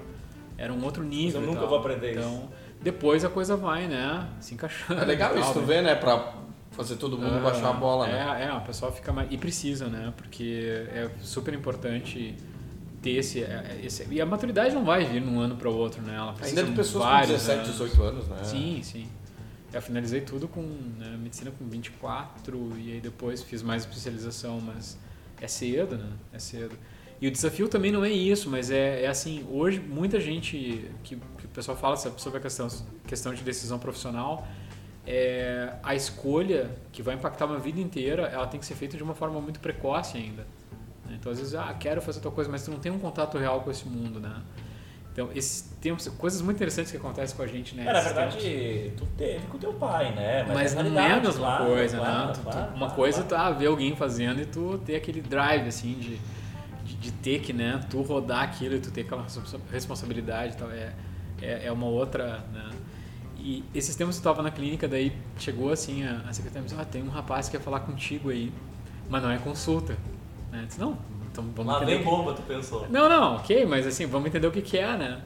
Era 0.57 0.73
um 0.73 0.83
outro 0.83 1.03
nível. 1.03 1.39
eu 1.41 1.43
e 1.45 1.49
nunca 1.49 1.59
tal. 1.61 1.69
vou 1.69 1.79
aprender 1.79 2.11
isso. 2.11 2.19
Então, 2.19 2.49
depois 2.81 3.23
a 3.23 3.29
coisa 3.29 3.55
vai, 3.55 3.87
né? 3.87 4.27
Se 4.39 4.53
encaixando. 4.53 5.01
É 5.01 5.05
legal 5.05 5.35
e 5.35 5.39
isso, 5.39 5.45
tal, 5.45 5.53
tu 5.53 5.59
né? 5.61 5.65
vê, 5.67 5.81
né? 5.81 5.95
Pra 5.95 6.33
fazer 6.71 6.95
todo 6.95 7.17
mundo 7.17 7.35
Ah, 7.37 7.39
baixar 7.39 7.69
a 7.69 7.73
bola, 7.73 8.07
né? 8.07 8.41
é, 8.41 8.45
É, 8.45 8.53
o 8.53 8.61
pessoal 8.61 8.91
fica 8.91 9.11
mais. 9.13 9.31
E 9.31 9.37
precisa, 9.37 9.87
né? 9.87 10.13
Porque 10.17 10.85
é 10.89 11.09
super 11.21 11.53
importante 11.53 12.35
ter 13.01 13.11
esse, 13.11 13.43
é, 13.43 13.79
esse. 13.83 14.07
E 14.11 14.19
a 14.21 14.25
maturidade 14.25 14.73
não 14.73 14.83
vai 14.83 15.05
vir 15.05 15.21
de 15.21 15.27
um 15.29 15.39
ano 15.39 15.55
para 15.55 15.69
o 15.69 15.75
outro, 15.75 16.01
né? 16.01 16.15
Ela 16.15 16.33
precisa 16.33 16.59
Ainda 16.61 16.71
de 16.71 16.75
pessoas 16.77 17.03
com 17.03 17.09
vários 17.09 17.31
17, 17.31 17.59
anos. 17.59 17.71
18 17.71 18.03
anos, 18.03 18.27
né? 18.27 18.37
Sim, 18.43 18.79
sim. 18.83 19.07
Eu 19.73 19.81
finalizei 19.81 20.21
tudo 20.21 20.47
com 20.47 20.61
né, 20.61 21.17
medicina 21.21 21.51
com 21.51 21.65
24 21.67 22.73
e 22.77 22.93
aí 22.93 23.01
depois 23.01 23.43
fiz 23.43 23.61
mais 23.61 23.83
especialização, 23.83 24.61
mas 24.61 24.97
é 25.41 25.47
cedo, 25.47 25.97
né? 25.97 26.09
É 26.31 26.39
cedo. 26.39 26.75
E 27.19 27.27
o 27.27 27.31
desafio 27.31 27.67
também 27.67 27.91
não 27.91 28.03
é 28.05 28.09
isso, 28.11 28.49
mas 28.49 28.69
é, 28.69 29.03
é 29.03 29.07
assim, 29.07 29.45
hoje 29.51 29.79
muita 29.79 30.19
gente 30.19 30.85
que, 31.03 31.15
que 31.37 31.45
o 31.45 31.49
pessoal 31.49 31.75
fala 31.75 31.95
sobre 31.97 32.37
a 32.37 32.41
questão, 32.41 32.67
questão 33.07 33.33
de 33.33 33.41
decisão 33.41 33.79
profissional, 33.79 34.47
é, 35.05 35.73
a 35.81 35.95
escolha 35.95 36.69
que 36.91 37.01
vai 37.01 37.15
impactar 37.15 37.45
uma 37.45 37.57
vida 37.57 37.79
inteira, 37.79 38.23
ela 38.23 38.45
tem 38.45 38.59
que 38.59 38.65
ser 38.65 38.75
feita 38.75 38.95
de 38.97 39.03
uma 39.03 39.15
forma 39.15 39.39
muito 39.41 39.59
precoce 39.59 40.17
ainda. 40.17 40.45
né? 41.05 41.17
Então 41.19 41.31
às 41.31 41.39
vezes, 41.39 41.55
ah, 41.55 41.73
quero 41.79 42.01
fazer 42.01 42.19
tal 42.19 42.31
coisa, 42.31 42.51
mas 42.51 42.63
tu 42.63 42.69
não 42.71 42.77
tem 42.79 42.91
um 42.91 42.99
contato 42.99 43.37
real 43.37 43.61
com 43.61 43.71
esse 43.71 43.87
mundo, 43.87 44.19
né? 44.19 44.41
Então, 45.11 45.31
esses 45.33 45.63
tempos, 45.81 46.07
coisas 46.09 46.43
muito 46.43 46.57
interessantes 46.57 46.91
que 46.91 46.97
acontecem 46.97 47.35
com 47.35 47.41
a 47.41 47.47
gente, 47.47 47.73
né? 47.73 47.87
É, 47.87 47.91
na 47.91 47.99
esses 47.99 48.11
tempos. 48.13 48.35
verdade, 48.35 48.91
tu 48.95 49.07
teve 49.17 49.47
com 49.47 49.57
teu 49.57 49.73
pai, 49.73 50.13
né? 50.13 50.45
Mas, 50.53 50.75
na 50.75 50.83
não 50.83 50.99
é 51.01 51.13
a 51.13 51.19
mesma 51.19 51.33
claro, 51.33 51.65
coisa, 51.65 51.97
claro, 51.97 52.27
né? 52.27 52.33
Tu- 52.33 52.39
tu- 52.39 52.43
claro, 52.43 52.67
uma 52.67 52.77
claro, 52.77 52.93
coisa 52.93 53.23
claro. 53.23 53.51
tá 53.53 53.57
ver 53.57 53.65
alguém 53.65 53.95
fazendo 53.95 54.39
e 54.41 54.45
tu 54.45 54.79
ter 54.85 54.95
aquele 54.95 55.19
drive, 55.19 55.67
assim, 55.67 55.95
de, 55.95 56.19
de, 56.99 57.11
ter 57.11 57.39
que, 57.41 57.53
né? 57.53 57.79
Tu 57.89 58.01
rodar 58.01 58.43
aquilo 58.43 58.75
e 58.75 58.79
tu 58.79 58.91
ter 58.91 59.01
aquela 59.01 59.23
responsa- 59.23 59.59
responsabilidade 59.71 60.53
e 60.53 60.57
tal. 60.57 60.71
É, 60.71 60.93
é, 61.41 61.65
é 61.65 61.71
uma 61.71 61.85
outra, 61.87 62.43
né? 62.53 62.69
E 63.39 63.63
esses 63.73 63.95
tempos 63.95 64.17
eu 64.17 64.23
tava 64.23 64.41
na 64.41 64.49
clínica, 64.49 64.87
daí 64.87 65.13
chegou 65.37 65.71
assim, 65.71 66.03
a, 66.03 66.21
a 66.27 66.33
secretária 66.33 66.63
me 66.63 66.67
disse, 66.69 66.81
ah, 66.81 66.85
tem 66.85 67.03
um 67.03 67.09
rapaz 67.09 67.47
que 67.47 67.57
quer 67.57 67.63
falar 67.63 67.81
contigo 67.81 68.29
aí, 68.31 68.51
mas 69.09 69.21
não 69.21 69.29
é 69.29 69.37
consulta. 69.37 69.95
Né? 70.51 70.61
Eu 70.63 70.65
disse, 70.65 70.79
não, 70.79 70.97
então 71.31 71.45
vamos 71.55 71.71
Lá 71.73 71.81
entender. 71.83 71.99
que- 71.99 72.03
bomba, 72.05 72.33
tu 72.33 72.41
pensou. 72.41 72.87
não, 72.89 73.07
não, 73.07 73.35
ok, 73.35 73.65
mas 73.65 73.85
assim, 73.85 74.05
vamos 74.07 74.27
entender 74.29 74.47
o 74.47 74.51
que, 74.51 74.61
que 74.61 74.77
é, 74.77 74.97
né? 74.97 75.21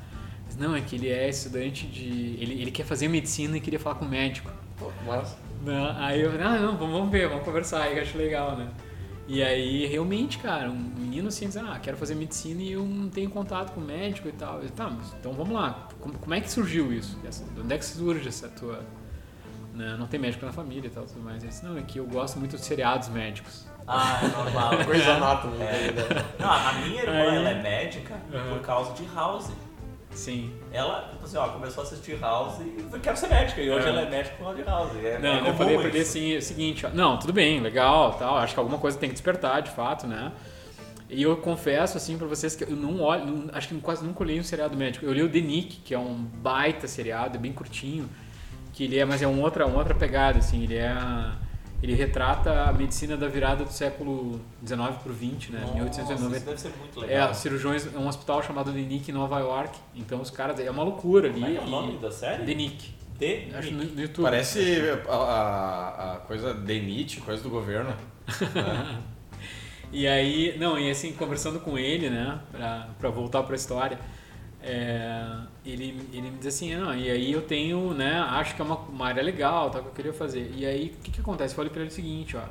Mas, 0.45 0.57
Não, 0.57 0.75
é 0.75 0.81
que 0.81 0.95
ele 0.97 1.07
é 1.07 1.29
estudante 1.29 1.87
de. 1.87 2.03
Ele, 2.37 2.61
ele 2.61 2.71
quer 2.71 2.83
fazer 2.85 3.07
medicina 3.07 3.55
e 3.55 3.61
queria 3.61 3.79
falar 3.79 3.95
com 3.95 4.03
o 4.03 4.09
médico. 4.09 4.51
Pô, 4.77 4.91
mas 5.07 5.37
Né? 5.63 5.95
Aí 5.97 6.19
eu 6.21 6.31
ah, 6.31 6.59
não, 6.59 6.75
vamos, 6.77 6.91
vamos 6.93 7.09
ver, 7.11 7.29
vamos 7.29 7.45
conversar, 7.45 7.83
aí 7.83 7.95
eu 7.95 8.03
acho 8.03 8.17
legal, 8.17 8.57
né? 8.57 8.67
E 9.27 9.41
aí, 9.41 9.85
realmente, 9.85 10.37
cara, 10.39 10.69
um 10.69 10.75
menino 10.75 11.29
assim 11.29 11.45
diz, 11.47 11.55
ah, 11.55 11.79
quero 11.81 11.95
fazer 11.95 12.15
medicina 12.15 12.61
e 12.61 12.71
eu 12.73 12.83
não 12.83 13.09
tenho 13.09 13.29
contato 13.29 13.71
com 13.71 13.79
o 13.79 13.83
médico 13.83 14.27
e 14.27 14.31
tal. 14.33 14.61
Eu, 14.61 14.69
tá, 14.71 14.89
mas 14.89 15.13
então 15.19 15.31
vamos 15.33 15.53
lá, 15.53 15.87
como, 16.01 16.17
como 16.17 16.33
é 16.33 16.41
que 16.41 16.51
surgiu 16.51 16.91
isso? 16.91 17.17
Essa- 17.25 17.45
de 17.45 17.61
onde 17.61 17.73
é 17.73 17.77
que 17.77 17.85
surge 17.85 18.27
essa 18.27 18.49
tua. 18.49 18.83
Né? 19.73 19.95
Não 19.97 20.05
tem 20.05 20.19
médico 20.19 20.45
na 20.45 20.51
família 20.51 20.87
e 20.87 20.89
tal, 20.89 21.05
tudo 21.05 21.21
mais. 21.21 21.41
Ele 21.41 21.49
disse, 21.49 21.63
não, 21.63 21.77
é 21.77 21.81
que 21.81 21.97
eu 21.97 22.05
gosto 22.05 22.37
muito 22.39 22.57
de 22.57 22.61
seriados 22.65 23.07
médicos. 23.07 23.65
Ah, 23.87 24.19
é 24.21 24.27
normal. 24.27 24.71
coisa 24.85 25.13
anátoma. 25.13 25.55
É. 25.63 25.93
Não, 26.37 26.49
a 26.51 26.73
minha 26.73 27.01
irmã, 27.01 27.13
Aí- 27.13 27.35
ela 27.37 27.49
é 27.51 27.61
médica 27.61 28.15
por 28.49 28.59
causa 28.61 28.91
de 28.93 29.05
House. 29.15 29.49
Sim. 30.11 30.53
Ela, 30.73 31.09
tipo 31.11 31.25
assim, 31.25 31.35
ó, 31.37 31.49
começou 31.49 31.83
a 31.83 31.87
assistir 31.87 32.17
House 32.19 32.59
e 32.61 32.85
eu 32.93 32.99
quero 33.01 33.17
ser 33.17 33.27
médica. 33.27 33.61
E 33.61 33.69
hoje 33.69 33.85
É. 33.85 33.89
ela 33.89 34.01
é 34.03 34.09
médica 34.09 34.35
por 34.37 34.43
causa 34.45 34.57
de 34.57 34.63
House. 34.63 34.91
É, 35.03 35.19
Não, 35.19 35.45
é 35.45 35.49
eu 35.49 35.53
falei 35.55 35.77
pra 35.77 35.87
ele 35.89 35.99
assim, 35.99 36.37
o 36.37 36.41
seguinte, 36.41 36.85
ó, 36.85 36.89
não, 36.89 37.17
tudo 37.19 37.33
bem, 37.33 37.59
legal, 37.59 38.13
tal, 38.13 38.37
acho 38.37 38.53
que 38.53 38.59
alguma 38.59 38.77
coisa 38.77 38.97
tem 38.97 39.09
que 39.09 39.13
despertar, 39.13 39.61
de 39.61 39.69
fato, 39.71 40.07
né? 40.07 40.31
E 41.09 41.21
eu 41.23 41.35
confesso, 41.35 41.97
assim, 41.97 42.17
pra 42.17 42.25
vocês 42.25 42.55
que 42.55 42.63
eu 42.63 42.69
não 42.71 43.01
olho, 43.01 43.25
não- 43.25 43.49
acho 43.53 43.67
que 43.67 43.75
quase 43.81 44.01
nunca 44.05 44.23
olhei 44.23 44.39
um 44.39 44.43
seriado 44.43 44.77
médico. 44.77 45.05
Eu 45.05 45.11
li 45.11 45.21
o 45.21 45.29
The 45.29 45.41
Nick, 45.41 45.77
que 45.81 45.93
é 45.93 45.99
um 45.99 46.13
baita 46.15 46.87
seriado, 46.87 47.35
é 47.35 47.39
bem 47.39 47.51
curtinho, 47.51 48.09
que 48.71 48.85
ele 48.85 48.97
é, 48.97 49.03
mas 49.03 49.21
é 49.21 49.27
uma 49.27 49.43
outra, 49.43 49.65
uma 49.67 49.77
outra 49.79 49.93
pegada, 49.93 50.39
assim, 50.39 50.63
ele 50.63 50.75
é... 50.77 50.95
Ele 51.81 51.95
retrata 51.95 52.63
a 52.65 52.73
medicina 52.73 53.17
da 53.17 53.27
virada 53.27 53.63
do 53.65 53.71
século 53.71 54.39
XIX 54.65 54.95
pro 55.01 55.13
XX, 55.13 55.49
né? 55.49 55.61
Nossa, 55.61 55.73
1890. 55.73 56.37
isso 56.37 56.45
deve 56.45 56.61
ser 56.61 56.73
muito 56.79 57.03
É, 57.03 57.07
legal. 57.07 57.33
cirurgiões, 57.33 57.87
é 57.93 57.97
um 57.97 58.07
hospital 58.07 58.43
chamado 58.43 58.71
The 58.71 58.79
Nick 58.79 59.09
em 59.09 59.13
Nova 59.13 59.39
York. 59.39 59.77
Então 59.95 60.21
os 60.21 60.29
caras, 60.29 60.59
é 60.59 60.69
uma 60.69 60.83
loucura 60.83 61.27
ali. 61.29 61.39
Como 61.41 61.45
é 61.47 61.51
que 61.51 61.57
é 61.57 61.61
o 61.61 61.69
nome 61.69 61.97
da 61.97 62.11
série? 62.11 62.45
The 62.45 62.53
Nick. 62.53 62.93
The 63.17 63.47
Acho 63.55 63.71
no, 63.71 63.79
Nick. 63.79 63.95
no 63.95 64.01
YouTube. 64.01 64.23
Parece 64.23 64.81
a, 65.09 65.13
a, 65.15 66.13
a 66.13 66.17
coisa 66.19 66.53
DENIT, 66.53 67.21
coisa 67.21 67.41
do 67.41 67.49
governo. 67.49 67.93
E 69.93 70.07
aí, 70.07 70.55
não, 70.57 70.79
e 70.79 70.89
assim, 70.89 71.11
conversando 71.11 71.59
com 71.59 71.77
ele, 71.77 72.09
né, 72.09 72.39
pra 72.97 73.09
voltar 73.09 73.43
pra 73.43 73.57
história, 73.57 73.99
é, 74.63 75.25
ele, 75.65 76.07
ele 76.13 76.29
me 76.29 76.37
diz 76.37 76.47
assim, 76.47 76.75
não, 76.75 76.95
e 76.95 77.09
aí 77.09 77.31
eu 77.31 77.41
tenho, 77.41 77.93
né, 77.93 78.19
acho 78.19 78.55
que 78.55 78.61
é 78.61 78.65
uma, 78.65 78.77
uma 78.77 79.07
área 79.07 79.23
legal, 79.23 79.69
tal, 79.69 79.81
que 79.81 79.87
eu 79.89 79.93
queria 79.93 80.13
fazer. 80.13 80.51
E 80.55 80.65
aí, 80.65 80.95
o 80.99 81.03
que 81.03 81.11
que 81.11 81.21
acontece? 81.21 81.53
Eu 81.53 81.55
falei 81.55 81.71
pra 81.71 81.81
ele 81.81 81.89
o 81.89 81.93
seguinte, 81.93 82.37
ó, 82.37 82.43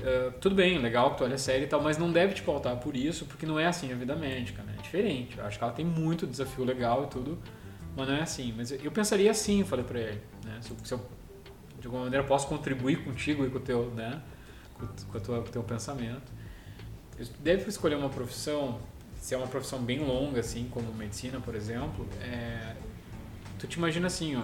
Uh, 0.00 0.32
tudo 0.40 0.54
bem, 0.54 0.78
legal 0.78 1.10
que 1.10 1.18
tu 1.18 1.24
olha 1.24 1.34
a 1.34 1.38
série 1.38 1.64
e 1.64 1.66
tal, 1.66 1.82
mas 1.82 1.98
não 1.98 2.10
deve 2.10 2.32
te 2.32 2.42
pautar 2.42 2.76
por 2.76 2.96
isso, 2.96 3.26
porque 3.26 3.44
não 3.44 3.58
é 3.58 3.66
assim 3.66 3.92
a 3.92 3.94
vida 3.94 4.16
médica, 4.16 4.62
né? 4.62 4.74
É 4.78 4.82
diferente. 4.82 5.38
Eu 5.38 5.44
acho 5.44 5.58
que 5.58 5.64
ela 5.64 5.72
tem 5.72 5.84
muito 5.84 6.26
desafio 6.26 6.64
legal 6.64 7.04
e 7.04 7.06
tudo, 7.08 7.38
mas 7.94 8.08
não 8.08 8.14
é 8.14 8.22
assim. 8.22 8.52
Mas 8.56 8.70
eu 8.72 8.90
pensaria 8.90 9.30
assim, 9.30 9.62
falei 9.62 9.84
pra 9.84 10.00
ele, 10.00 10.20
né? 10.44 10.58
Se 10.62 10.70
eu, 10.70 10.76
se 10.82 10.94
eu 10.94 11.06
de 11.78 11.86
alguma 11.86 12.04
maneira 12.04 12.24
posso 12.26 12.46
contribuir 12.46 13.04
contigo 13.04 13.44
e 13.44 13.50
com 13.50 13.58
o 13.58 13.60
teu, 13.60 13.90
né? 13.90 14.22
Com, 14.74 14.86
com, 14.86 15.20
tua, 15.20 15.42
com 15.42 15.48
o 15.48 15.52
teu 15.52 15.62
pensamento. 15.62 16.32
Deve 17.40 17.68
escolher 17.68 17.96
uma 17.96 18.08
profissão, 18.08 18.80
se 19.20 19.34
é 19.34 19.36
uma 19.36 19.46
profissão 19.46 19.78
bem 19.78 19.98
longa, 19.98 20.40
assim, 20.40 20.68
como 20.70 20.92
medicina, 20.94 21.40
por 21.40 21.54
exemplo, 21.54 22.06
é, 22.22 22.74
tu 23.58 23.66
te 23.66 23.74
imagina 23.74 24.06
assim, 24.06 24.34
ó, 24.36 24.42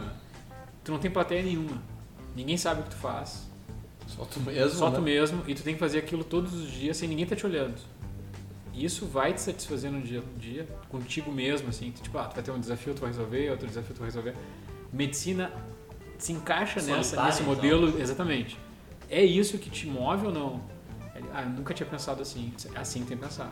tu 0.84 0.92
não 0.92 0.98
tem 0.98 1.10
plateia 1.10 1.42
nenhuma, 1.42 1.82
ninguém 2.34 2.56
sabe 2.56 2.82
o 2.82 2.84
que 2.84 2.90
tu 2.90 2.96
faz, 2.96 3.48
só 4.06 4.24
tu 4.24 4.40
mesmo. 4.40 4.78
Só 4.78 4.90
né? 4.90 4.96
tu 4.96 5.02
mesmo, 5.02 5.42
e 5.46 5.54
tu 5.54 5.62
tem 5.62 5.74
que 5.74 5.80
fazer 5.80 5.98
aquilo 5.98 6.22
todos 6.22 6.54
os 6.54 6.70
dias 6.70 6.96
sem 6.96 7.08
ninguém 7.08 7.26
tá 7.26 7.34
te 7.34 7.44
olhando. 7.44 7.74
E 8.72 8.84
isso 8.84 9.06
vai 9.06 9.32
te 9.32 9.40
satisfazer 9.40 9.90
no 9.90 10.02
dia, 10.02 10.20
no 10.20 10.38
dia 10.38 10.68
contigo 10.90 11.32
mesmo, 11.32 11.70
assim. 11.70 11.90
Tipo, 11.90 12.18
ah, 12.18 12.26
tu 12.26 12.34
vai 12.34 12.44
ter 12.44 12.50
um 12.50 12.60
desafio, 12.60 12.94
tu 12.94 13.00
vai 13.00 13.10
resolver, 13.10 13.50
outro 13.50 13.66
desafio, 13.66 13.94
tu 13.94 13.98
vai 13.98 14.08
resolver. 14.08 14.34
Medicina 14.92 15.50
se 16.18 16.32
encaixa 16.32 16.80
nessa, 16.82 17.24
nesse 17.24 17.42
então. 17.42 17.54
modelo, 17.54 17.88
então. 17.88 18.00
exatamente. 18.00 18.58
É 19.08 19.24
isso 19.24 19.56
que 19.56 19.70
te 19.70 19.86
move 19.86 20.26
ou 20.26 20.32
não? 20.32 20.60
Ah, 21.32 21.42
eu 21.42 21.48
nunca 21.48 21.72
tinha 21.72 21.88
pensado 21.88 22.20
assim. 22.20 22.52
É 22.74 22.78
assim 22.78 23.02
tem 23.04 23.16
que 23.16 23.24
pensar. 23.24 23.50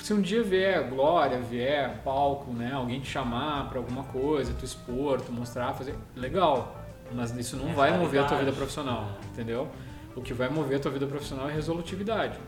Porque 0.00 0.06
se 0.06 0.14
um 0.14 0.20
dia 0.22 0.42
vier 0.42 0.88
glória, 0.88 1.38
vier 1.38 1.98
palco, 2.02 2.50
né, 2.54 2.72
alguém 2.72 3.00
te 3.00 3.10
chamar 3.10 3.68
para 3.68 3.78
alguma 3.78 4.02
coisa, 4.04 4.54
tu 4.54 4.64
expor, 4.64 5.20
tu 5.20 5.30
mostrar, 5.30 5.74
fazer, 5.74 5.94
legal. 6.16 6.74
Mas 7.12 7.36
isso 7.36 7.54
não 7.54 7.68
é 7.68 7.72
vai 7.74 7.98
mover 7.98 8.22
a 8.22 8.24
tua 8.24 8.38
vida 8.38 8.50
profissional, 8.50 9.18
entendeu? 9.30 9.68
O 10.16 10.22
que 10.22 10.32
vai 10.32 10.48
mover 10.48 10.78
a 10.78 10.80
tua 10.80 10.90
vida 10.90 11.06
profissional 11.06 11.50
é 11.50 11.52
resolutividade. 11.52 12.38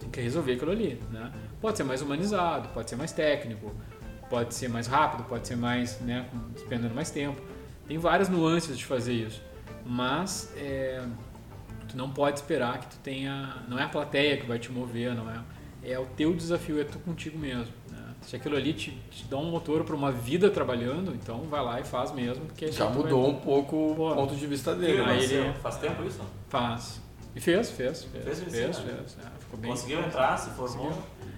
Tem 0.00 0.08
que 0.08 0.22
resolver 0.22 0.54
aquilo 0.54 0.70
ali, 0.70 0.98
né? 1.10 1.30
Pode 1.60 1.76
ser 1.76 1.84
mais 1.84 2.00
humanizado, 2.00 2.70
pode 2.70 2.88
ser 2.88 2.96
mais 2.96 3.12
técnico, 3.12 3.74
pode 4.30 4.54
ser 4.54 4.70
mais 4.70 4.86
rápido, 4.86 5.24
pode 5.24 5.46
ser 5.46 5.56
mais, 5.56 6.00
né, 6.00 6.26
despendendo 6.54 6.94
mais 6.94 7.10
tempo. 7.10 7.38
Tem 7.86 7.98
várias 7.98 8.30
nuances 8.30 8.78
de 8.78 8.86
fazer 8.86 9.12
isso, 9.12 9.42
mas 9.84 10.50
é, 10.56 11.02
tu 11.90 11.94
não 11.94 12.08
pode 12.08 12.38
esperar 12.38 12.78
que 12.78 12.86
tu 12.86 12.96
tenha, 13.02 13.58
não 13.68 13.78
é 13.78 13.82
a 13.82 13.88
plateia 13.88 14.38
que 14.38 14.46
vai 14.46 14.58
te 14.58 14.72
mover, 14.72 15.14
não 15.14 15.30
é, 15.30 15.38
é 15.84 15.98
o 15.98 16.06
teu 16.06 16.34
desafio, 16.34 16.80
é 16.80 16.84
tu 16.84 16.98
contigo 16.98 17.38
mesmo. 17.38 17.72
Se 18.22 18.36
aquilo 18.36 18.56
ali 18.56 18.72
te, 18.72 18.90
te 19.10 19.24
dá 19.24 19.36
um 19.36 19.50
motor 19.50 19.84
para 19.84 19.96
uma 19.96 20.12
vida 20.12 20.48
trabalhando, 20.48 21.12
então 21.12 21.40
vai 21.42 21.62
lá 21.62 21.80
e 21.80 21.84
faz 21.84 22.12
mesmo. 22.12 22.46
Porque 22.46 22.70
Já 22.70 22.88
mudou 22.88 23.28
um 23.28 23.34
pouco 23.34 23.76
o 23.76 24.14
ponto 24.14 24.36
de 24.36 24.46
vista 24.46 24.74
dele. 24.74 25.02
Aí 25.02 25.24
ele... 25.24 25.52
Faz 25.54 25.76
tempo 25.78 26.04
isso? 26.04 26.20
Faz. 26.48 27.00
E 27.34 27.40
fez, 27.40 27.70
fez. 27.70 28.04
Fez, 28.04 28.24
fez, 28.24 28.38
fez. 28.40 28.78
fez 28.78 29.18
é, 29.18 29.40
ficou 29.40 29.58
bem, 29.58 29.70
Conseguiu 29.70 30.00
entrar, 30.00 30.36
se 30.36 30.50
formou? 30.50 30.92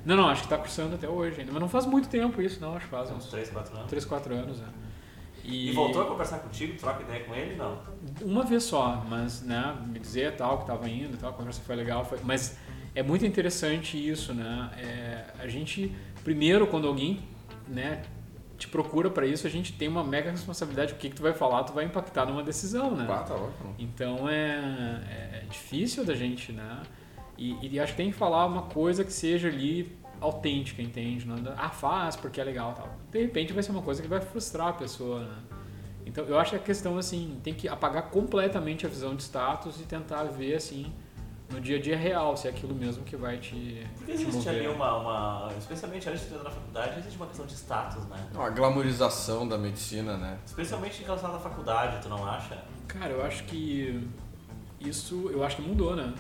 Não, 0.05 0.17
não, 0.17 0.29
acho 0.29 0.43
que 0.43 0.47
está 0.47 0.59
cursando 0.59 0.97
até 0.97 1.09
hoje 1.09 1.41
ainda. 1.41 1.53
Mas 1.53 1.61
não 1.61 1.69
faz 1.69 1.87
muito 1.87 2.09
tempo 2.09 2.43
isso, 2.43 2.61
não. 2.61 2.77
Acho 2.77 2.85
que 2.85 2.91
faz 2.91 3.11
uns 3.11 3.27
3, 3.27 3.49
4 3.51 3.77
anos. 3.77 3.89
3, 3.89 4.05
4 4.05 4.35
anos, 4.35 4.61
é. 4.61 4.65
E... 5.45 5.71
e... 5.71 5.73
voltou 5.73 6.03
a 6.03 6.07
conversar 6.07 6.39
contigo, 6.39 6.77
troca 6.79 7.03
ideia 7.03 7.25
com 7.25 7.35
ele, 7.35 7.55
não? 7.57 7.79
Uma 8.23 8.45
vez 8.45 8.65
só, 8.65 9.05
mas 9.09 9.43
né, 9.43 9.77
me 9.87 9.99
dizer 9.99 10.37
tal, 10.37 10.57
que 10.57 10.65
estava 10.65 10.89
indo, 10.89 11.17
tal, 11.17 11.31
a 11.31 11.33
conversa 11.33 11.63
foi 11.65 11.77
legal, 11.77 12.05
foi... 12.05 12.19
mas 12.23 12.57
é 12.95 13.03
muito 13.03 13.27
interessante 13.27 13.97
isso, 13.97 14.33
né? 14.33 14.71
É, 14.79 15.43
a 15.43 15.49
gente, 15.49 15.95
primeiro, 16.23 16.67
quando 16.67 16.87
alguém 16.87 17.21
né, 17.67 18.03
te 18.57 18.69
procura 18.69 19.11
para 19.11 19.27
isso, 19.27 19.47
a 19.47 19.51
gente 19.51 19.73
tem 19.73 19.89
uma 19.89 20.05
mega 20.05 20.31
responsabilidade. 20.31 20.93
O 20.93 20.97
que, 20.97 21.11
que 21.11 21.17
tu 21.17 21.23
vai 21.23 21.33
falar, 21.33 21.65
tu 21.65 21.73
vai 21.73 21.85
impactar 21.85 22.27
numa 22.27 22.43
decisão, 22.43 22.95
né? 22.95 23.07
Ah, 23.09 23.23
tá 23.23 23.35
louco. 23.35 23.75
Então 23.79 24.29
é, 24.29 25.43
é 25.43 25.45
difícil 25.51 26.05
da 26.05 26.15
gente, 26.15 26.53
né? 26.53 26.83
E, 27.37 27.57
e, 27.67 27.81
acho 27.81 27.93
que 27.93 27.97
tem 27.97 28.13
que 28.13 28.17
falar 28.17 28.47
uma 28.47 28.63
coisa 28.63 29.05
que 29.05 29.13
seja 29.13 29.49
ali 29.49 29.99
autêntica, 30.21 30.81
entende? 30.81 31.27
Não, 31.27 31.37
ah, 31.57 31.69
faz 31.69 32.15
porque 32.15 32.41
é 32.41 32.45
legal 32.45 32.75
tal. 32.75 32.97
De 33.11 33.21
repente 33.21 33.53
vai 33.53 33.61
ser 33.61 33.73
uma 33.73 33.83
coisa 33.83 34.01
que 34.01 34.07
vai 34.07 34.21
frustrar 34.21 34.69
a 34.69 34.73
pessoa, 34.73 35.25
né? 35.25 35.37
Então 36.07 36.25
eu 36.27 36.39
acho 36.39 36.51
que 36.51 36.57
a 36.57 36.61
questão 36.61 36.97
assim, 36.97 37.41
tem 37.43 37.53
que 37.53 37.67
apagar 37.67 38.11
completamente 38.11 38.87
a 38.87 38.89
visão 38.89 39.17
de 39.17 39.23
status 39.25 39.81
e 39.81 39.85
tentar 39.85 40.23
ver 40.25 40.55
assim 40.55 40.93
no 41.55 41.61
dia 41.61 41.77
a 41.77 41.81
dia 41.81 41.97
real, 41.97 42.37
se 42.37 42.49
é 42.49 42.51
aquilo 42.51 42.75
mesmo 42.75 43.05
que 43.05 43.17
vai 43.17 43.39
te. 43.39 43.87
Porque 43.97 44.13
existe 44.13 44.49
ali 44.49 44.67
uma, 44.67 44.99
uma. 44.99 45.53
Especialmente 45.57 46.09
antes 46.09 46.23
de 46.23 46.27
entrar 46.27 46.43
na 46.43 46.51
faculdade, 46.51 46.99
existe 46.99 47.17
uma 47.17 47.27
questão 47.27 47.47
de 47.47 47.55
status, 47.55 48.05
né? 48.07 48.29
Uma 48.35 48.51
glamorização 48.51 49.47
da 49.47 49.57
medicina, 49.57 50.17
né? 50.17 50.39
Especialmente 50.45 51.01
em 51.01 51.05
relação 51.05 51.35
à 51.35 51.39
faculdade, 51.39 52.03
tu 52.03 52.09
não 52.09 52.27
acha? 52.27 52.59
Cara, 52.89 53.13
eu 53.13 53.25
acho 53.25 53.45
que 53.45 54.09
isso. 54.81 55.31
Eu 55.33 55.45
acho 55.45 55.57
que 55.57 55.63
mudou, 55.63 55.95
né? 55.95 56.13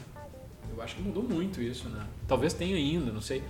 Eu 0.74 0.80
acho 0.82 0.94
que 0.94 1.02
mudou 1.02 1.22
muito 1.22 1.60
isso, 1.60 1.88
né? 1.88 2.06
Talvez 2.28 2.54
tenha 2.54 2.76
ainda, 2.76 3.12
não 3.12 3.20
sei. 3.20 3.42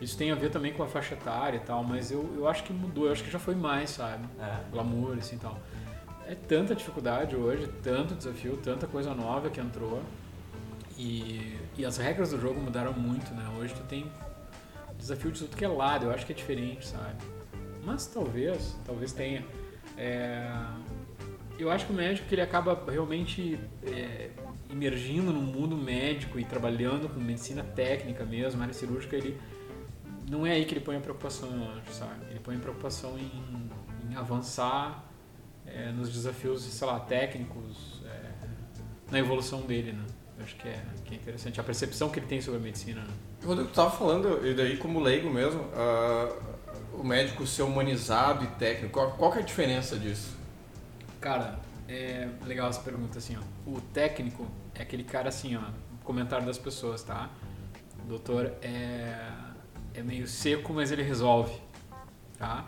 Isso 0.00 0.18
tem 0.18 0.30
a 0.30 0.34
ver 0.34 0.50
também 0.50 0.72
com 0.72 0.82
a 0.82 0.86
faixa 0.86 1.14
etária 1.14 1.56
e 1.56 1.60
tal, 1.60 1.82
mas 1.82 2.10
eu, 2.10 2.34
eu 2.36 2.46
acho 2.46 2.64
que 2.64 2.72
mudou, 2.72 3.06
eu 3.06 3.12
acho 3.12 3.24
que 3.24 3.30
já 3.30 3.38
foi 3.38 3.54
mais, 3.54 3.90
sabe? 3.90 4.26
É. 4.38 4.70
Glamour, 4.70 5.16
assim 5.18 5.36
e 5.36 5.38
tal. 5.38 5.58
É 6.26 6.34
tanta 6.34 6.74
dificuldade 6.74 7.36
hoje, 7.36 7.68
tanto 7.82 8.14
desafio, 8.14 8.56
tanta 8.56 8.86
coisa 8.86 9.14
nova 9.14 9.50
que 9.50 9.60
entrou 9.60 10.02
e, 10.96 11.56
e 11.76 11.84
as 11.84 11.96
regras 11.96 12.30
do 12.30 12.40
jogo 12.40 12.60
mudaram 12.60 12.92
muito, 12.92 13.32
né? 13.34 13.44
Hoje 13.58 13.74
tu 13.74 13.82
tem 13.84 14.10
desafio 14.98 15.32
de 15.32 15.40
tudo 15.40 15.56
que 15.56 15.64
é 15.64 15.68
lado, 15.68 16.06
eu 16.06 16.10
acho 16.10 16.24
que 16.24 16.32
é 16.32 16.34
diferente, 16.34 16.86
sabe? 16.86 17.16
Mas 17.84 18.06
talvez, 18.06 18.76
talvez 18.84 19.12
tenha. 19.12 19.44
É, 19.96 20.48
eu 21.58 21.70
acho 21.70 21.86
que 21.86 21.92
o 21.92 21.94
médico 21.94 22.26
ele 22.32 22.40
acaba 22.40 22.82
realmente 22.90 23.58
é, 23.82 24.30
emergindo 24.70 25.32
no 25.32 25.40
mundo 25.40 25.76
médico 25.76 26.38
e 26.38 26.44
trabalhando 26.44 27.08
com 27.08 27.20
medicina 27.20 27.62
técnica 27.62 28.24
mesmo, 28.24 28.62
área 28.62 28.74
cirúrgica, 28.74 29.16
ele 29.16 29.38
não 30.28 30.46
é 30.46 30.52
aí 30.52 30.64
que 30.64 30.74
ele 30.74 30.80
põe 30.80 30.96
a 30.96 31.00
preocupação, 31.00 31.50
eu 31.50 31.78
acho, 31.78 31.92
sabe? 31.92 32.24
Ele 32.30 32.40
põe 32.40 32.56
a 32.56 32.58
preocupação 32.58 33.18
em, 33.18 34.10
em 34.10 34.16
avançar 34.16 35.04
é, 35.66 35.90
nos 35.92 36.10
desafios, 36.10 36.62
sei 36.62 36.86
lá, 36.86 36.98
técnicos, 37.00 38.02
é, 38.06 38.30
na 39.10 39.18
evolução 39.18 39.60
dele, 39.62 39.92
né? 39.92 40.04
Acho 40.42 40.56
que 40.56 40.68
é, 40.68 40.82
que 41.04 41.14
é 41.14 41.16
interessante. 41.16 41.60
A 41.60 41.64
percepção 41.64 42.08
que 42.08 42.18
ele 42.18 42.26
tem 42.26 42.40
sobre 42.40 42.60
a 42.60 42.62
medicina. 42.62 43.00
Né? 43.00 43.12
Rodrigo, 43.44 43.68
tu 43.68 43.70
estava 43.70 43.90
falando, 43.90 44.46
e 44.46 44.54
daí 44.54 44.76
como 44.76 45.00
leigo 45.00 45.30
mesmo, 45.30 45.60
uh, 45.60 46.54
o 46.98 47.04
médico 47.04 47.46
ser 47.46 47.62
humanizado 47.62 48.44
e 48.44 48.46
técnico, 48.48 48.92
qual, 48.92 49.12
qual 49.12 49.32
que 49.32 49.38
é 49.38 49.42
a 49.42 49.44
diferença 49.44 49.98
disso? 49.98 50.36
Cara, 51.20 51.58
é 51.88 52.28
legal 52.44 52.68
essa 52.68 52.80
pergunta 52.80 53.18
assim, 53.18 53.36
ó. 53.36 53.70
O 53.70 53.80
técnico 53.80 54.46
é 54.74 54.82
aquele 54.82 55.04
cara 55.04 55.28
assim, 55.28 55.56
ó, 55.56 55.62
comentário 56.02 56.46
das 56.46 56.58
pessoas, 56.58 57.02
tá? 57.02 57.30
O 58.04 58.08
doutor 58.08 58.52
é, 58.62 59.16
é 59.94 60.02
meio 60.02 60.26
seco, 60.26 60.72
mas 60.72 60.90
ele 60.90 61.02
resolve, 61.02 61.54
tá? 62.38 62.66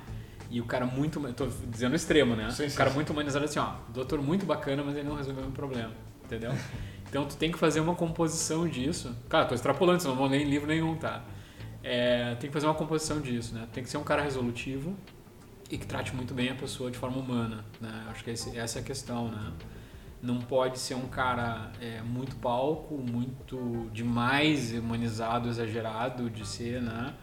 E 0.50 0.60
o 0.60 0.64
cara 0.64 0.86
muito, 0.86 1.20
tô 1.34 1.46
dizendo 1.66 1.96
extremo, 1.96 2.36
né? 2.36 2.50
Sim, 2.50 2.66
o 2.66 2.74
cara 2.74 2.90
sim. 2.90 2.96
muito 2.96 3.12
humanizado 3.12 3.44
assim, 3.44 3.58
ó, 3.58 3.74
doutor 3.88 4.22
muito 4.22 4.46
bacana, 4.46 4.82
mas 4.82 4.96
ele 4.96 5.08
não 5.08 5.16
resolveu 5.16 5.42
o 5.42 5.46
meu 5.46 5.54
problema, 5.54 5.92
entendeu? 6.24 6.52
Então 7.08 7.24
tu 7.24 7.36
tem 7.36 7.50
que 7.50 7.58
fazer 7.58 7.80
uma 7.80 7.94
composição 7.94 8.68
disso. 8.68 9.14
Cara, 9.28 9.44
tô 9.44 9.54
extrapolando, 9.54 10.00
senão 10.00 10.14
não 10.14 10.22
vou 10.22 10.30
ler 10.30 10.42
em 10.42 10.48
livro 10.48 10.66
nenhum, 10.66 10.96
tá? 10.96 11.22
É, 11.82 12.34
tem 12.34 12.50
que 12.50 12.54
fazer 12.54 12.66
uma 12.66 12.74
composição 12.74 13.20
disso, 13.20 13.54
né? 13.54 13.66
Tem 13.72 13.82
que 13.82 13.88
ser 13.88 13.96
um 13.96 14.04
cara 14.04 14.22
resolutivo 14.22 14.96
e 15.70 15.78
que 15.78 15.86
trate 15.86 16.14
muito 16.14 16.34
bem 16.34 16.48
a 16.48 16.54
pessoa 16.54 16.90
de 16.90 16.98
forma 16.98 17.18
humana, 17.18 17.64
né? 17.80 18.06
Acho 18.10 18.24
que 18.24 18.30
esse, 18.30 18.56
essa 18.58 18.78
é 18.78 18.82
a 18.82 18.84
questão, 18.84 19.28
né? 19.28 19.52
Não 20.22 20.38
pode 20.38 20.78
ser 20.78 20.94
um 20.94 21.06
cara 21.06 21.70
é, 21.80 22.00
muito 22.02 22.36
palco, 22.36 22.96
muito 22.96 23.88
demais 23.92 24.72
humanizado, 24.72 25.48
exagerado 25.48 26.28
de 26.28 26.46
ser, 26.46 26.82
né? 26.82 27.14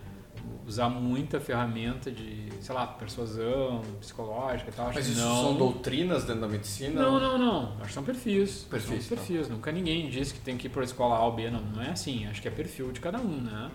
Usar 0.65 0.89
muita 0.89 1.39
ferramenta 1.39 2.11
de, 2.11 2.49
sei 2.61 2.73
lá, 2.73 2.87
persuasão 2.87 3.81
psicológica 3.99 4.69
e 4.69 4.73
tal. 4.73 4.91
Mas 4.93 5.07
isso 5.07 5.19
não... 5.19 5.43
são 5.43 5.55
doutrinas 5.55 6.23
dentro 6.23 6.41
da 6.41 6.47
medicina? 6.47 7.01
Não, 7.01 7.19
não, 7.19 7.37
não. 7.37 7.73
Acho 7.77 7.87
que 7.87 7.93
são 7.93 8.03
perfis. 8.03 8.65
Perfis. 8.69 9.05
São 9.05 9.17
perfis. 9.17 9.49
Nunca 9.49 9.71
ninguém 9.71 10.09
disse 10.09 10.33
que 10.33 10.39
tem 10.39 10.57
que 10.57 10.67
ir 10.67 10.69
para 10.69 10.81
a 10.81 10.85
escola 10.85 11.15
A 11.15 11.25
ou 11.25 11.33
B. 11.33 11.49
Não, 11.49 11.61
não 11.61 11.81
é 11.81 11.89
assim. 11.89 12.25
Acho 12.27 12.41
que 12.41 12.47
é 12.47 12.51
perfil 12.51 12.91
de 12.91 12.99
cada 12.99 13.19
um, 13.19 13.41
né? 13.41 13.71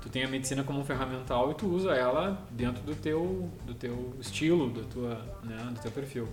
Tu 0.00 0.08
tem 0.08 0.22
a 0.22 0.28
medicina 0.28 0.62
como 0.62 0.80
um 0.80 0.84
ferramental 0.84 1.50
e 1.50 1.54
tu 1.54 1.66
usa 1.66 1.92
ela 1.92 2.46
dentro 2.50 2.82
do 2.82 2.94
teu, 2.94 3.50
do 3.66 3.74
teu 3.74 4.14
estilo, 4.20 4.70
do, 4.70 4.84
tua, 4.84 5.20
né, 5.42 5.56
do 5.74 5.80
teu 5.80 5.90
perfil. 5.90 6.28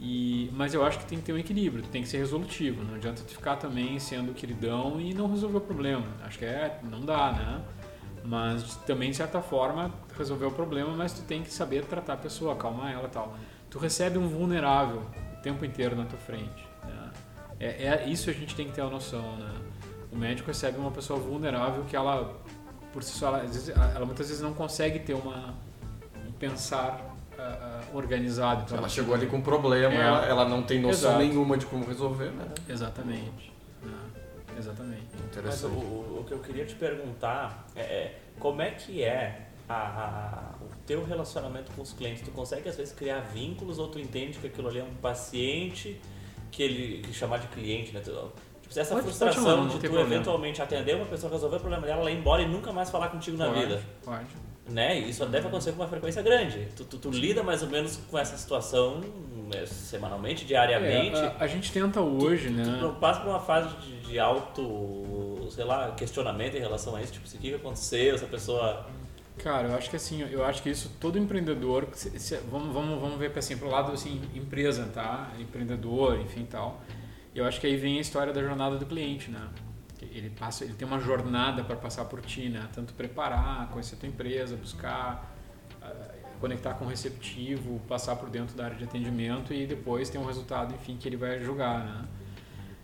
E, 0.00 0.48
mas 0.52 0.74
eu 0.74 0.84
acho 0.84 0.98
que 0.98 1.06
tem 1.06 1.18
que 1.18 1.24
ter 1.24 1.32
um 1.32 1.38
equilíbrio, 1.38 1.82
tem 1.84 2.02
que 2.02 2.08
ser 2.08 2.18
resolutivo. 2.18 2.84
Não 2.84 2.94
adianta 2.94 3.22
tu 3.22 3.32
ficar 3.32 3.56
também 3.56 3.98
sendo 3.98 4.32
queridão 4.32 5.00
e 5.00 5.12
não 5.12 5.28
resolver 5.28 5.58
o 5.58 5.60
problema. 5.60 6.06
Acho 6.24 6.38
que 6.38 6.44
é, 6.44 6.80
não 6.84 7.04
dá, 7.04 7.32
né? 7.32 7.62
Mas 8.28 8.76
também, 8.86 9.10
de 9.10 9.16
certa 9.16 9.40
forma, 9.40 9.90
resolver 10.16 10.44
o 10.44 10.50
problema, 10.50 10.94
mas 10.94 11.14
tu 11.14 11.22
tem 11.22 11.42
que 11.42 11.50
saber 11.50 11.86
tratar 11.86 12.12
a 12.12 12.16
pessoa, 12.16 12.52
acalmar 12.52 12.92
ela 12.92 13.08
tal. 13.08 13.34
Tu 13.70 13.78
recebe 13.78 14.18
um 14.18 14.28
vulnerável 14.28 15.02
o 15.32 15.42
tempo 15.42 15.64
inteiro 15.64 15.96
na 15.96 16.04
tua 16.04 16.18
frente. 16.18 16.68
Né? 16.84 17.10
É, 17.58 17.86
é, 17.86 18.06
isso 18.06 18.28
a 18.28 18.32
gente 18.34 18.54
tem 18.54 18.66
que 18.66 18.74
ter 18.74 18.82
a 18.82 18.90
noção, 18.90 19.36
né? 19.38 19.54
O 20.12 20.16
médico 20.16 20.48
recebe 20.48 20.78
uma 20.78 20.90
pessoa 20.90 21.18
vulnerável 21.18 21.84
que 21.84 21.96
ela, 21.96 22.38
por 22.92 23.02
si 23.02 23.12
só, 23.12 23.28
ela, 23.28 23.44
ela 23.94 24.04
muitas 24.04 24.28
vezes 24.28 24.42
não 24.42 24.52
consegue 24.52 24.98
ter 24.98 25.14
uma, 25.14 25.54
um 26.26 26.32
pensar 26.32 27.16
uh, 27.32 27.96
organizado. 27.96 28.64
Então, 28.66 28.76
ela 28.76 28.90
chegou 28.90 29.14
ali 29.14 29.26
com 29.26 29.38
um 29.38 29.42
problema, 29.42 29.94
é, 29.94 30.00
ela, 30.00 30.26
ela, 30.26 30.44
não 30.44 30.62
tem 30.62 30.80
noção 30.80 31.12
exato. 31.12 31.24
nenhuma 31.24 31.56
de 31.56 31.64
como 31.64 31.86
resolver, 31.86 32.30
né? 32.30 32.46
Exatamente. 32.68 33.52
Exatamente. 34.58 35.06
Mas 35.44 35.62
o, 35.64 35.68
o, 35.68 36.18
o 36.20 36.24
que 36.26 36.32
eu 36.32 36.38
queria 36.40 36.64
te 36.66 36.74
perguntar 36.74 37.66
é, 37.76 37.80
é 37.80 38.18
como 38.38 38.60
é 38.60 38.70
que 38.72 39.02
é 39.02 39.46
a, 39.68 39.74
a, 39.74 40.54
o 40.64 40.68
teu 40.86 41.04
relacionamento 41.04 41.70
com 41.72 41.82
os 41.82 41.92
clientes? 41.92 42.22
Tu 42.22 42.30
consegue 42.30 42.68
às 42.68 42.76
vezes 42.76 42.92
criar 42.92 43.20
vínculos 43.20 43.78
ou 43.78 43.88
tu 43.88 43.98
entende 43.98 44.38
que 44.38 44.46
aquilo 44.48 44.68
ali 44.68 44.80
é 44.80 44.84
um 44.84 44.94
paciente 44.94 46.00
que 46.50 46.62
ele 46.62 47.02
que 47.02 47.12
chamar 47.12 47.38
de 47.38 47.46
cliente, 47.48 47.92
né? 47.92 48.00
Tu, 48.00 48.10
tipo, 48.62 48.78
essa 48.80 48.94
Pode- 48.94 49.06
frustração 49.06 49.42
pode 49.44 49.56
chamar, 49.56 49.68
de 49.68 49.74
tu 49.74 49.80
problema. 49.80 50.14
eventualmente 50.14 50.62
atender 50.62 50.96
uma 50.96 51.06
pessoa, 51.06 51.32
resolver 51.32 51.56
o 51.56 51.60
problema 51.60 51.86
dela, 51.86 52.00
ela 52.00 52.10
ir 52.10 52.18
embora 52.18 52.42
e 52.42 52.48
nunca 52.48 52.72
mais 52.72 52.90
falar 52.90 53.08
contigo 53.10 53.36
na 53.36 53.46
Pode, 53.48 53.60
vida. 53.60 53.82
Pode. 54.04 54.26
Né? 54.68 54.98
Isso 54.98 55.24
deve 55.24 55.48
acontecer 55.48 55.72
com 55.72 55.78
uma 55.80 55.88
frequência 55.88 56.20
grande. 56.20 56.68
Tu, 56.76 56.84
tu, 56.84 56.98
tu 56.98 57.10
lida 57.10 57.42
mais 57.42 57.62
ou 57.62 57.70
menos 57.70 57.98
com 58.10 58.18
essa 58.18 58.36
situação 58.36 59.00
é, 59.54 59.64
semanalmente, 59.64 60.44
diariamente. 60.44 61.16
É, 61.18 61.26
a, 61.26 61.36
a 61.40 61.46
gente 61.46 61.72
tenta 61.72 62.00
hoje, 62.02 62.48
Tu 62.48 62.52
né? 62.54 62.78
não 62.82 62.94
passa 62.96 63.20
por 63.20 63.30
uma 63.30 63.40
fase 63.40 63.74
de, 63.78 64.00
de 64.02 64.18
auto, 64.18 65.48
sei 65.50 65.64
lá, 65.64 65.92
questionamento 65.92 66.54
em 66.56 66.60
relação 66.60 66.94
a 66.94 67.00
isso, 67.02 67.12
tipo, 67.14 67.26
o 67.26 67.30
que 67.30 67.38
que 67.38 67.54
aconteceu, 67.54 68.14
essa 68.14 68.26
pessoa. 68.26 68.86
Cara, 69.38 69.68
eu 69.68 69.76
acho 69.76 69.88
que 69.88 69.96
assim, 69.96 70.20
eu 70.30 70.44
acho 70.44 70.62
que 70.62 70.68
isso 70.68 70.90
todo 71.00 71.16
empreendedor, 71.18 71.86
se- 71.92 72.18
se- 72.18 72.36
vamos, 72.50 72.72
vamos, 72.74 73.00
vamos 73.00 73.18
ver 73.18 73.32
assim, 73.38 73.56
pro 73.56 73.70
lado 73.70 73.92
assim, 73.92 74.20
empresa, 74.34 74.84
tá? 74.92 75.30
Empreendedor, 75.38 76.20
enfim, 76.20 76.44
tal. 76.44 76.80
Eu 77.34 77.44
acho 77.46 77.60
que 77.60 77.66
aí 77.66 77.76
vem 77.76 77.98
a 77.98 78.00
história 78.00 78.32
da 78.32 78.42
jornada 78.42 78.76
do 78.76 78.84
cliente, 78.84 79.30
né? 79.30 79.40
Ele 80.04 80.30
passa, 80.30 80.64
ele 80.64 80.74
tem 80.74 80.86
uma 80.86 81.00
jornada 81.00 81.64
para 81.64 81.76
passar 81.76 82.04
por 82.04 82.20
ti, 82.20 82.48
né? 82.48 82.68
Tanto 82.72 82.94
preparar, 82.94 83.68
conhecer 83.68 83.96
a 83.96 83.98
tua 83.98 84.08
empresa, 84.08 84.56
buscar 84.56 85.34
ah, 85.82 86.14
conectar 86.40 86.74
com 86.74 86.84
o 86.84 86.88
receptivo, 86.88 87.80
passar 87.88 88.16
por 88.16 88.30
dentro 88.30 88.56
da 88.56 88.66
área 88.66 88.76
de 88.76 88.84
atendimento 88.84 89.52
e 89.52 89.66
depois 89.66 90.08
ter 90.08 90.18
um 90.18 90.24
resultado, 90.24 90.74
enfim, 90.74 90.96
que 90.96 91.08
ele 91.08 91.16
vai 91.16 91.40
julgar, 91.40 91.84
né? 91.84 92.04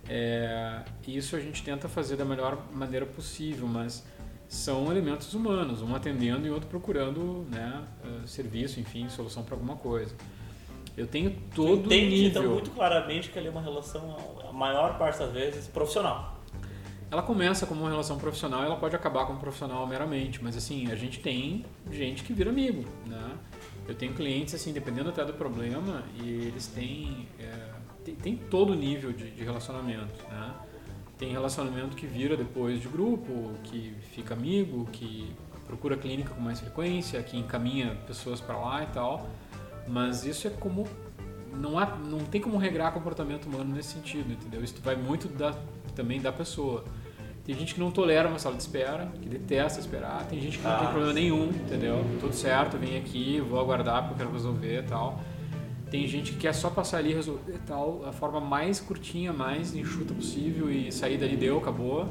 É, 0.07 0.83
isso 1.07 1.35
a 1.35 1.41
gente 1.41 1.63
tenta 1.63 1.89
fazer 1.89 2.17
da 2.17 2.25
melhor 2.25 2.59
maneira 2.73 3.07
possível, 3.07 3.67
mas 3.67 4.05
são 4.47 4.91
elementos 4.91 5.33
humanos, 5.33 5.81
um 5.81 5.95
atendendo 5.95 6.47
e 6.47 6.51
outro 6.51 6.69
procurando 6.69 7.47
né, 7.51 7.83
eh, 8.05 8.27
serviço, 8.27 8.79
enfim, 8.79 9.09
solução 9.09 9.43
para 9.43 9.55
alguma 9.55 9.77
coisa. 9.77 10.15
Eu 10.97 11.07
tenho 11.07 11.35
todo 11.55 11.85
o 11.85 11.87
entende 11.87 12.11
nível. 12.11 12.43
então 12.43 12.53
muito 12.53 12.71
claramente 12.71 13.31
que 13.31 13.39
ali 13.39 13.49
é 13.49 13.51
uma 13.51 13.63
relação, 13.63 14.17
a 14.47 14.53
maior 14.53 14.99
parte 14.99 15.19
das 15.19 15.33
vezes, 15.33 15.67
profissional. 15.67 16.34
Ela 17.15 17.23
começa 17.23 17.65
como 17.65 17.83
uma 17.83 17.91
relação 17.91 18.19
profissional 18.19 18.65
e 18.65 18.67
ela 18.67 18.75
pode 18.75 18.97
acabar 18.97 19.25
como 19.25 19.39
profissional 19.39 19.87
meramente, 19.87 20.43
mas 20.43 20.57
assim, 20.57 20.91
a 20.91 20.97
gente 20.97 21.21
tem 21.21 21.65
gente 21.93 22.25
que 22.25 22.33
vira 22.33 22.51
amigo, 22.51 22.85
né? 23.07 23.31
Eu 23.87 23.95
tenho 23.95 24.13
clientes, 24.15 24.53
assim, 24.53 24.73
dependendo 24.73 25.11
até 25.11 25.25
do 25.25 25.33
problema, 25.33 26.03
e 26.21 26.29
eles 26.29 26.67
têm, 26.67 27.29
é, 27.39 27.71
tem, 28.05 28.17
tem 28.17 28.37
todo 28.37 28.75
nível 28.75 29.13
de, 29.13 29.31
de 29.31 29.45
relacionamento, 29.45 30.25
né? 30.29 30.55
Tem 31.17 31.31
relacionamento 31.31 31.95
que 31.95 32.05
vira 32.05 32.37
depois 32.37 32.83
de 32.83 32.89
grupo, 32.89 33.53
que 33.63 33.95
fica 34.11 34.35
amigo, 34.35 34.85
que 34.91 35.33
procura 35.69 35.97
clínica 35.97 36.35
com 36.35 36.41
mais 36.41 36.59
frequência, 36.59 37.23
que 37.23 37.37
encaminha 37.39 37.97
pessoas 38.09 38.41
para 38.41 38.57
lá 38.59 38.83
e 38.83 38.87
tal, 38.87 39.31
mas 39.87 40.25
isso 40.25 40.49
é 40.49 40.51
como 40.51 40.85
não 41.53 41.79
há, 41.79 41.87
não 41.87 42.19
tem 42.25 42.41
como 42.41 42.57
regrar 42.57 42.93
comportamento 42.93 43.47
humano 43.47 43.73
nesse 43.73 43.93
sentido, 43.93 44.33
entendeu? 44.33 44.65
Isso 44.65 44.75
vai 44.83 44.97
muito 44.97 45.29
da, 45.29 45.55
também 45.95 46.21
da 46.21 46.33
pessoa. 46.33 46.85
Tem 47.45 47.55
gente 47.55 47.75
que 47.75 47.81
não 47.81 47.91
tolera 47.91 48.27
uma 48.29 48.39
sala 48.39 48.57
de 48.57 48.63
espera, 48.63 49.07
que 49.21 49.29
detesta 49.29 49.79
esperar. 49.79 50.25
Tem 50.27 50.41
gente 50.41 50.57
que 50.59 50.65
não 50.65 50.71
Ah, 50.73 50.79
tem 50.79 50.89
problema 50.89 51.13
nenhum, 51.13 51.49
entendeu? 51.51 52.03
Tudo 52.19 52.35
certo, 52.35 52.79
vem 52.79 52.97
aqui, 52.97 53.39
vou 53.41 53.61
aguardar 53.61 54.01
porque 54.09 54.15
eu 54.15 54.19
quero 54.27 54.33
resolver 54.33 54.79
e 54.81 54.83
tal. 54.83 55.21
Tem 55.91 56.07
gente 56.09 56.33
que 56.33 56.39
quer 56.39 56.55
só 56.55 56.71
passar 56.71 56.99
ali 56.99 57.11
e 57.11 57.15
resolver 57.15 57.59
tal, 57.67 58.03
a 58.07 58.13
forma 58.13 58.41
mais 58.41 58.81
curtinha, 58.81 59.33
mais 59.33 59.75
enxuta 59.77 60.15
possível 60.15 60.71
e 60.71 60.91
sair 60.91 61.19
dali 61.19 61.37
deu, 61.37 61.59
acabou. 61.59 62.09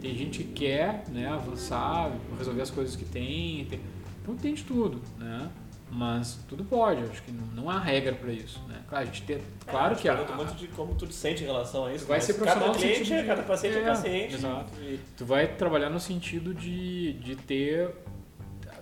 Tem 0.00 0.14
gente 0.14 0.44
que 0.44 0.52
quer 0.52 1.04
né, 1.08 1.26
avançar, 1.26 2.12
resolver 2.38 2.60
as 2.62 2.70
coisas 2.70 2.94
que 2.94 3.04
tem. 3.06 3.64
tem- 3.64 3.80
Então 4.22 4.36
tem 4.36 4.52
de 4.54 4.62
tudo, 4.62 5.00
né? 5.18 5.48
Mas 5.96 6.38
tudo 6.46 6.62
pode, 6.62 7.02
acho 7.04 7.22
que 7.22 7.32
não, 7.32 7.46
não 7.46 7.70
há 7.70 7.78
regra 7.78 8.14
para 8.14 8.30
isso, 8.30 8.60
né? 8.68 8.82
Claro, 8.86 9.02
a 9.02 9.06
gente 9.06 9.22
tem, 9.22 9.40
claro 9.66 9.96
que 9.96 10.06
a, 10.06 10.14
Pergunta 10.14 10.36
muito 10.36 10.54
de 10.54 10.68
como 10.68 10.94
tu 10.94 11.06
te 11.06 11.14
sente 11.14 11.42
em 11.42 11.46
relação 11.46 11.86
a 11.86 11.94
isso. 11.94 12.04
Tu 12.04 12.08
vai 12.08 12.18
mas 12.18 12.24
ser 12.24 12.34
cada 12.34 12.44
profissional 12.44 12.74
no 12.74 12.78
cliente, 12.78 13.12
é, 13.14 13.20
de- 13.22 13.26
cada 13.26 13.42
paciente 13.42 13.76
é, 13.78 13.80
É, 13.80 13.86
paciente. 13.86 14.34
exato. 14.34 14.70
E- 14.82 15.00
tu 15.16 15.24
vai 15.24 15.46
trabalhar 15.56 15.88
no 15.88 15.98
sentido 15.98 16.52
de, 16.52 17.14
de 17.14 17.34
ter. 17.34 17.94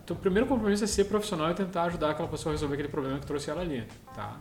Teu 0.04 0.16
primeiro 0.16 0.48
compromisso 0.48 0.82
é 0.82 0.88
ser 0.88 1.04
profissional 1.04 1.52
e 1.52 1.54
tentar 1.54 1.84
ajudar 1.84 2.10
aquela 2.10 2.26
pessoa 2.28 2.50
a 2.52 2.54
resolver 2.54 2.74
aquele 2.74 2.88
problema 2.88 3.20
que 3.20 3.26
trouxe 3.26 3.48
ela 3.48 3.60
ali, 3.60 3.86
tá? 4.12 4.36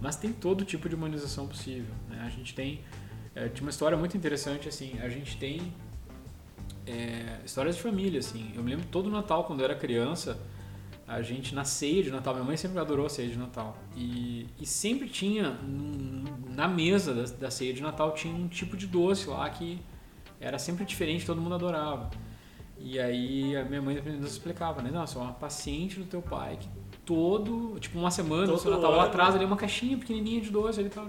Mas 0.00 0.16
tem 0.16 0.32
todo 0.32 0.64
tipo 0.64 0.88
de 0.88 0.94
humanização 0.94 1.46
possível, 1.46 1.94
né? 2.08 2.22
A 2.26 2.30
gente 2.30 2.54
tem. 2.54 2.80
É, 3.34 3.46
tinha 3.48 3.62
uma 3.62 3.70
história 3.70 3.96
muito 3.98 4.16
interessante, 4.16 4.66
assim, 4.70 4.98
a 5.02 5.08
gente 5.10 5.36
tem 5.36 5.70
é, 6.86 7.40
histórias 7.44 7.76
de 7.76 7.82
família, 7.82 8.20
assim. 8.20 8.52
Eu 8.56 8.62
me 8.62 8.70
lembro 8.70 8.86
todo 8.90 9.10
Natal, 9.10 9.44
quando 9.44 9.60
eu 9.60 9.64
era 9.66 9.74
criança, 9.74 10.38
a 11.06 11.22
gente 11.22 11.54
na 11.54 11.64
ceia 11.64 12.02
de 12.02 12.10
Natal, 12.10 12.34
minha 12.34 12.44
mãe 12.44 12.56
sempre 12.56 12.78
adorou 12.78 13.06
a 13.06 13.08
ceia 13.08 13.28
de 13.28 13.38
Natal. 13.38 13.76
E, 13.96 14.46
e 14.58 14.66
sempre 14.66 15.08
tinha, 15.08 15.56
na 16.54 16.66
mesa 16.66 17.14
da, 17.14 17.22
da 17.22 17.50
ceia 17.50 17.72
de 17.72 17.80
Natal, 17.80 18.12
tinha 18.12 18.34
um 18.34 18.48
tipo 18.48 18.76
de 18.76 18.86
doce 18.86 19.28
lá 19.28 19.48
que 19.48 19.80
era 20.40 20.58
sempre 20.58 20.84
diferente, 20.84 21.24
todo 21.24 21.40
mundo 21.40 21.54
adorava. 21.54 22.10
E 22.78 22.98
aí 22.98 23.56
a 23.56 23.64
minha 23.64 23.80
mãe 23.80 24.00
nos 24.02 24.32
explicava, 24.32 24.82
né? 24.82 24.90
Nossa, 24.90 25.18
uma 25.18 25.32
paciente 25.32 25.98
do 25.98 26.04
teu 26.04 26.20
pai 26.20 26.58
que 26.60 26.68
todo, 27.04 27.78
tipo 27.78 27.98
uma 27.98 28.10
semana, 28.10 28.46
Todo 28.46 28.56
o 28.56 28.58
seu 28.58 28.70
Natal 28.72 28.90
lá 28.90 29.02
ano. 29.04 29.06
atrás 29.08 29.34
ali 29.34 29.44
uma 29.44 29.56
caixinha 29.56 29.96
pequenininha 29.96 30.40
de 30.40 30.50
doce 30.50 30.80
ali 30.80 30.90
tal. 30.90 31.08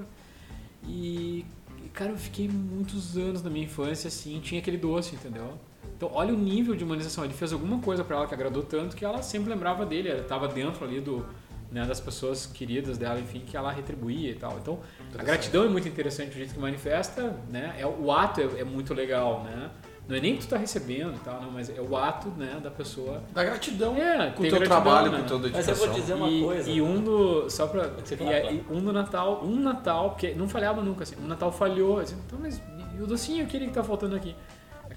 E, 0.85 1.43
cara, 1.91 2.11
eu 2.11 2.17
fiquei 2.17 2.47
muitos 2.47 3.17
anos 3.17 3.41
na 3.41 3.49
minha 3.49 3.65
infância 3.65 4.07
assim, 4.07 4.39
tinha 4.39 4.61
aquele 4.61 4.77
doce, 4.77 5.15
entendeu? 5.15 5.57
Então, 5.97 6.11
olha 6.13 6.31
o 6.31 6.37
nível 6.37 6.75
de 6.75 6.83
humanização. 6.83 7.25
Ele 7.25 7.33
fez 7.33 7.51
alguma 7.51 7.79
coisa 7.79 8.03
pra 8.03 8.17
ela 8.17 8.27
que 8.27 8.33
agradou 8.33 8.61
tanto 8.61 8.95
que 8.95 9.03
ela 9.03 9.21
sempre 9.23 9.49
lembrava 9.49 9.83
dele. 9.83 10.09
Ela 10.09 10.21
estava 10.21 10.47
dentro 10.47 10.85
ali 10.85 11.01
do, 11.01 11.25
né, 11.71 11.83
das 11.85 11.99
pessoas 11.99 12.45
queridas 12.45 12.99
dela, 12.99 13.19
enfim, 13.19 13.39
que 13.45 13.57
ela 13.57 13.71
retribuía 13.71 14.29
e 14.29 14.35
tal. 14.35 14.57
Então, 14.61 14.79
a 15.17 15.23
gratidão 15.23 15.63
é 15.65 15.67
muito 15.67 15.87
interessante, 15.87 16.29
o 16.29 16.37
jeito 16.37 16.53
que 16.53 16.59
manifesta, 16.59 17.35
né? 17.49 17.75
É, 17.79 17.85
o 17.85 18.11
ato 18.11 18.39
é, 18.41 18.59
é 18.61 18.63
muito 18.63 18.93
legal, 18.93 19.43
né? 19.43 19.71
Não 20.07 20.15
é 20.15 20.21
nem 20.21 20.35
que 20.37 20.45
tu 20.45 20.49
tá 20.49 20.55
recebendo 20.57 21.15
e 21.15 21.19
tal, 21.19 21.41
não, 21.41 21.51
mas 21.51 21.69
é 21.69 21.81
o 21.81 21.97
ato, 21.97 22.29
né, 22.37 22.59
da 22.63 22.71
pessoa. 22.71 23.21
Da 23.33 23.43
gratidão 23.43 23.97
É, 23.97 24.29
com 24.29 24.43
o 24.43 24.47
teu 24.47 24.51
gratidão, 24.51 24.67
trabalho, 24.67 25.11
né? 25.11 25.17
com 25.17 25.23
a 25.23 25.27
tua 25.27 25.39
Mas 25.39 25.51
dedicação. 25.51 25.73
eu 25.73 25.91
vou 25.91 25.99
dizer 25.99 26.13
uma 26.13 26.29
e, 26.29 26.43
coisa. 26.43 26.69
E 26.69 26.81
um 26.81 27.01
do. 27.03 27.49
Só 27.49 27.67
pra. 27.67 27.89
E, 28.21 28.23
é- 28.29 28.53
e 28.53 28.65
um 28.69 28.79
do 28.81 28.93
Natal, 28.93 29.43
um 29.43 29.59
Natal, 29.59 30.11
porque 30.11 30.31
não 30.33 30.47
falhava 30.47 30.81
nunca, 30.81 31.03
assim. 31.03 31.15
Um 31.21 31.27
Natal 31.27 31.51
falhou, 31.51 31.99
assim, 31.99 32.15
então, 32.25 32.39
mas 32.41 32.61
e 32.97 33.01
o 33.01 33.05
docinho 33.07 33.43
aquele 33.43 33.65
que 33.65 33.73
tá 33.73 33.83
faltando 33.83 34.15
aqui? 34.15 34.33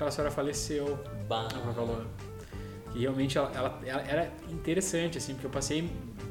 Aquela 0.01 0.11
senhora 0.11 0.31
faleceu, 0.33 0.99
Bah. 1.29 1.47
falou. 1.75 2.07
Que 2.91 3.01
realmente 3.01 3.37
ela, 3.37 3.53
ela- 3.55 3.79
ela 3.85 4.01
era 4.01 4.33
interessante, 4.49 5.19
assim, 5.19 5.35
porque 5.35 5.47
eu 5.47 5.51
passei 5.51 5.83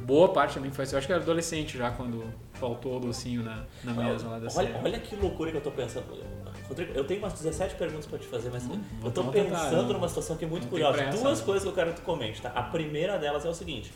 boa 0.08 0.30
parte 0.34 0.56
da 0.56 0.62
minha 0.62 0.72
infância. 0.72 0.96
Eu 0.96 0.98
acho 0.98 1.06
que 1.06 1.14
eu 1.14 1.18
era 1.18 1.24
adolescente 1.24 1.78
já 1.78 1.92
quando 1.92 2.24
faltou 2.54 2.98
o 2.98 3.00
docinho 3.00 3.44
na, 3.44 3.64
na 3.84 3.94
mesa 3.94 4.28
lá 4.28 4.40
da 4.40 4.48
Olha, 4.56 4.82
olha 4.84 5.00
que 5.00 5.16
loucura 5.16 5.52
que 5.52 5.58
eu 5.58 5.62
tô 5.62 5.70
pensando. 5.70 6.06
Rodrigo, 6.68 6.94
eu 6.96 7.04
tenho 7.06 7.20
umas 7.20 7.34
17 7.34 7.76
perguntas 7.76 8.08
pra 8.08 8.18
te 8.18 8.26
fazer, 8.26 8.50
mas 8.52 8.64
Hum, 8.66 8.82
eu 9.04 9.12
tô 9.12 9.22
vamos 9.22 9.36
tentar, 9.36 9.66
pensando 9.66 9.88
né? 9.88 9.94
numa 9.94 10.08
situação 10.10 10.36
que 10.36 10.46
é 10.46 10.48
muito 10.48 10.68
curiosa. 10.68 11.06
Duas 11.12 11.42
coisas 11.42 11.62
que 11.62 11.70
eu 11.70 11.74
quero 11.76 11.92
que 11.94 12.02
tu 12.02 12.04
comente, 12.04 12.42
tá? 12.42 12.50
A 12.50 12.64
primeira 12.64 13.20
delas 13.20 13.46
é 13.46 13.50
o 13.50 13.54
seguinte. 13.54 13.94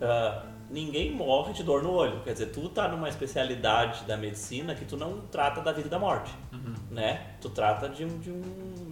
ah, 0.00 0.44
ninguém 0.72 1.12
morre 1.14 1.52
de 1.52 1.62
dor 1.62 1.82
no 1.82 1.92
olho. 1.92 2.20
Quer 2.24 2.32
dizer, 2.32 2.46
tu 2.46 2.68
tá 2.68 2.88
numa 2.88 3.08
especialidade 3.08 4.04
da 4.04 4.16
medicina 4.16 4.74
que 4.74 4.84
tu 4.84 4.96
não 4.96 5.20
trata 5.30 5.60
da 5.60 5.70
vida 5.70 5.86
e 5.86 5.90
da 5.90 5.98
morte, 5.98 6.32
Uhum. 6.52 6.74
né? 6.90 7.34
Tu 7.40 7.50
trata 7.50 7.88
de 7.88 8.04
um, 8.04 8.18
de 8.18 8.30
um, 8.30 8.42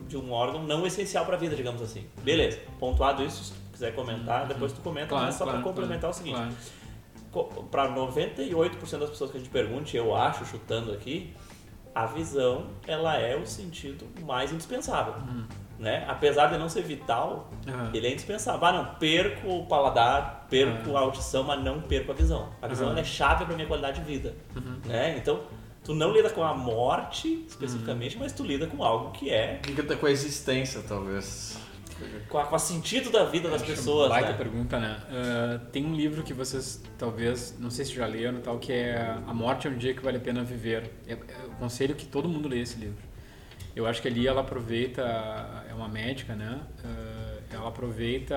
de 0.07 0.17
um 0.17 0.31
órgão 0.31 0.63
não 0.63 0.87
essencial 0.87 1.25
pra 1.25 1.37
vida, 1.37 1.57
digamos 1.57 1.81
assim. 1.83 2.07
Beleza, 2.23 2.59
pontuado 2.79 3.25
isso, 3.25 3.45
se 3.45 3.53
tu 3.53 3.59
quiser 3.73 3.95
comentar, 3.95 4.47
depois 4.47 4.73
tu 4.73 4.81
comenta, 4.83 5.15
mas 5.15 5.35
só 5.35 5.45
pra 5.47 5.61
complementar 5.63 6.11
o 6.11 6.13
seguinte. 6.13 6.37
Claro. 7.33 7.65
Para 7.71 7.89
98% 7.95 8.99
das 8.99 9.11
pessoas 9.11 9.31
que 9.31 9.37
a 9.37 9.41
gente 9.41 9.51
pergunte, 9.51 9.97
eu 9.97 10.15
acho, 10.15 10.45
chutando 10.45 10.93
aqui, 10.93 11.33
a 11.95 12.05
visão 12.05 12.67
ela 12.87 13.17
é 13.17 13.37
o 13.37 13.47
sentido 13.47 14.05
mais 14.25 14.53
indispensável. 14.53 15.15
Né? 15.81 16.05
Apesar 16.07 16.49
de 16.49 16.59
não 16.59 16.69
ser 16.69 16.83
vital, 16.83 17.51
Aham. 17.67 17.91
ele 17.95 18.07
é 18.07 18.13
indispensável. 18.13 18.63
Ah, 18.67 18.71
não, 18.73 18.85
perco 18.97 19.49
o 19.49 19.67
paladar, 19.67 20.47
perco 20.51 20.95
a 20.95 21.01
audição, 21.01 21.43
mas 21.43 21.65
não 21.65 21.81
perco 21.81 22.13
a 22.13 22.15
visão. 22.15 22.51
A 22.61 22.69
visão 22.69 22.91
ela 22.91 23.01
é 23.01 23.05
chave 23.05 23.47
para 23.47 23.55
minha 23.55 23.67
qualidade 23.67 23.99
de 23.99 24.07
vida. 24.07 24.35
Uhum. 24.55 24.79
Né? 24.85 25.17
Então, 25.17 25.41
tu 25.83 25.95
não 25.95 26.13
lida 26.13 26.29
com 26.29 26.45
a 26.45 26.53
morte 26.53 27.47
especificamente, 27.49 28.19
mas 28.19 28.31
tu 28.35 28.45
lida 28.45 28.67
com 28.67 28.85
algo 28.85 29.11
que 29.13 29.31
é 29.31 29.59
Liga 29.67 29.83
com 29.97 30.05
a 30.05 30.11
existência, 30.11 30.83
talvez. 30.87 31.59
com 32.29 32.37
a, 32.37 32.45
com 32.45 32.57
a 32.57 32.59
sentido 32.59 33.09
da 33.11 33.25
vida 33.25 33.49
das 33.49 33.63
pessoas. 33.63 34.11
Baita 34.11 34.33
Né? 34.33 34.37
pergunta, 34.37 34.79
né? 34.79 35.01
Ah, 35.11 35.61
tem 35.73 35.87
um 35.87 35.95
livro 35.95 36.23
que 36.23 36.35
vocês 36.35 36.83
talvez, 36.99 37.57
não 37.59 37.71
sei 37.71 37.87
se 37.87 37.95
já 37.95 38.05
leram, 38.07 38.39
tal, 38.43 38.59
que 38.59 38.71
é 38.71 39.17
A 39.27 39.33
Morte 39.33 39.67
é 39.67 39.71
um 39.71 39.79
Dia 39.79 39.95
que 39.95 40.03
Vale 40.05 40.19
a 40.19 40.21
Pena 40.21 40.45
Viver. 40.45 40.91
É, 41.09 41.15
eu 41.15 41.53
aconselho 41.53 41.95
que 41.95 42.05
todo 42.05 42.29
mundo 42.29 42.51
leia 42.51 42.65
esse 42.65 42.79
livro. 42.79 43.09
Eu 43.75 43.87
acho 43.87 44.03
que 44.03 44.09
ali 44.09 44.27
ela 44.27 44.41
aproveita, 44.41 45.03
é 45.69 45.73
uma 45.75 45.89
médica, 45.89 46.35
né? 46.35 46.61
Ah, 46.85 47.39
ela 47.53 47.69
aproveita 47.69 48.37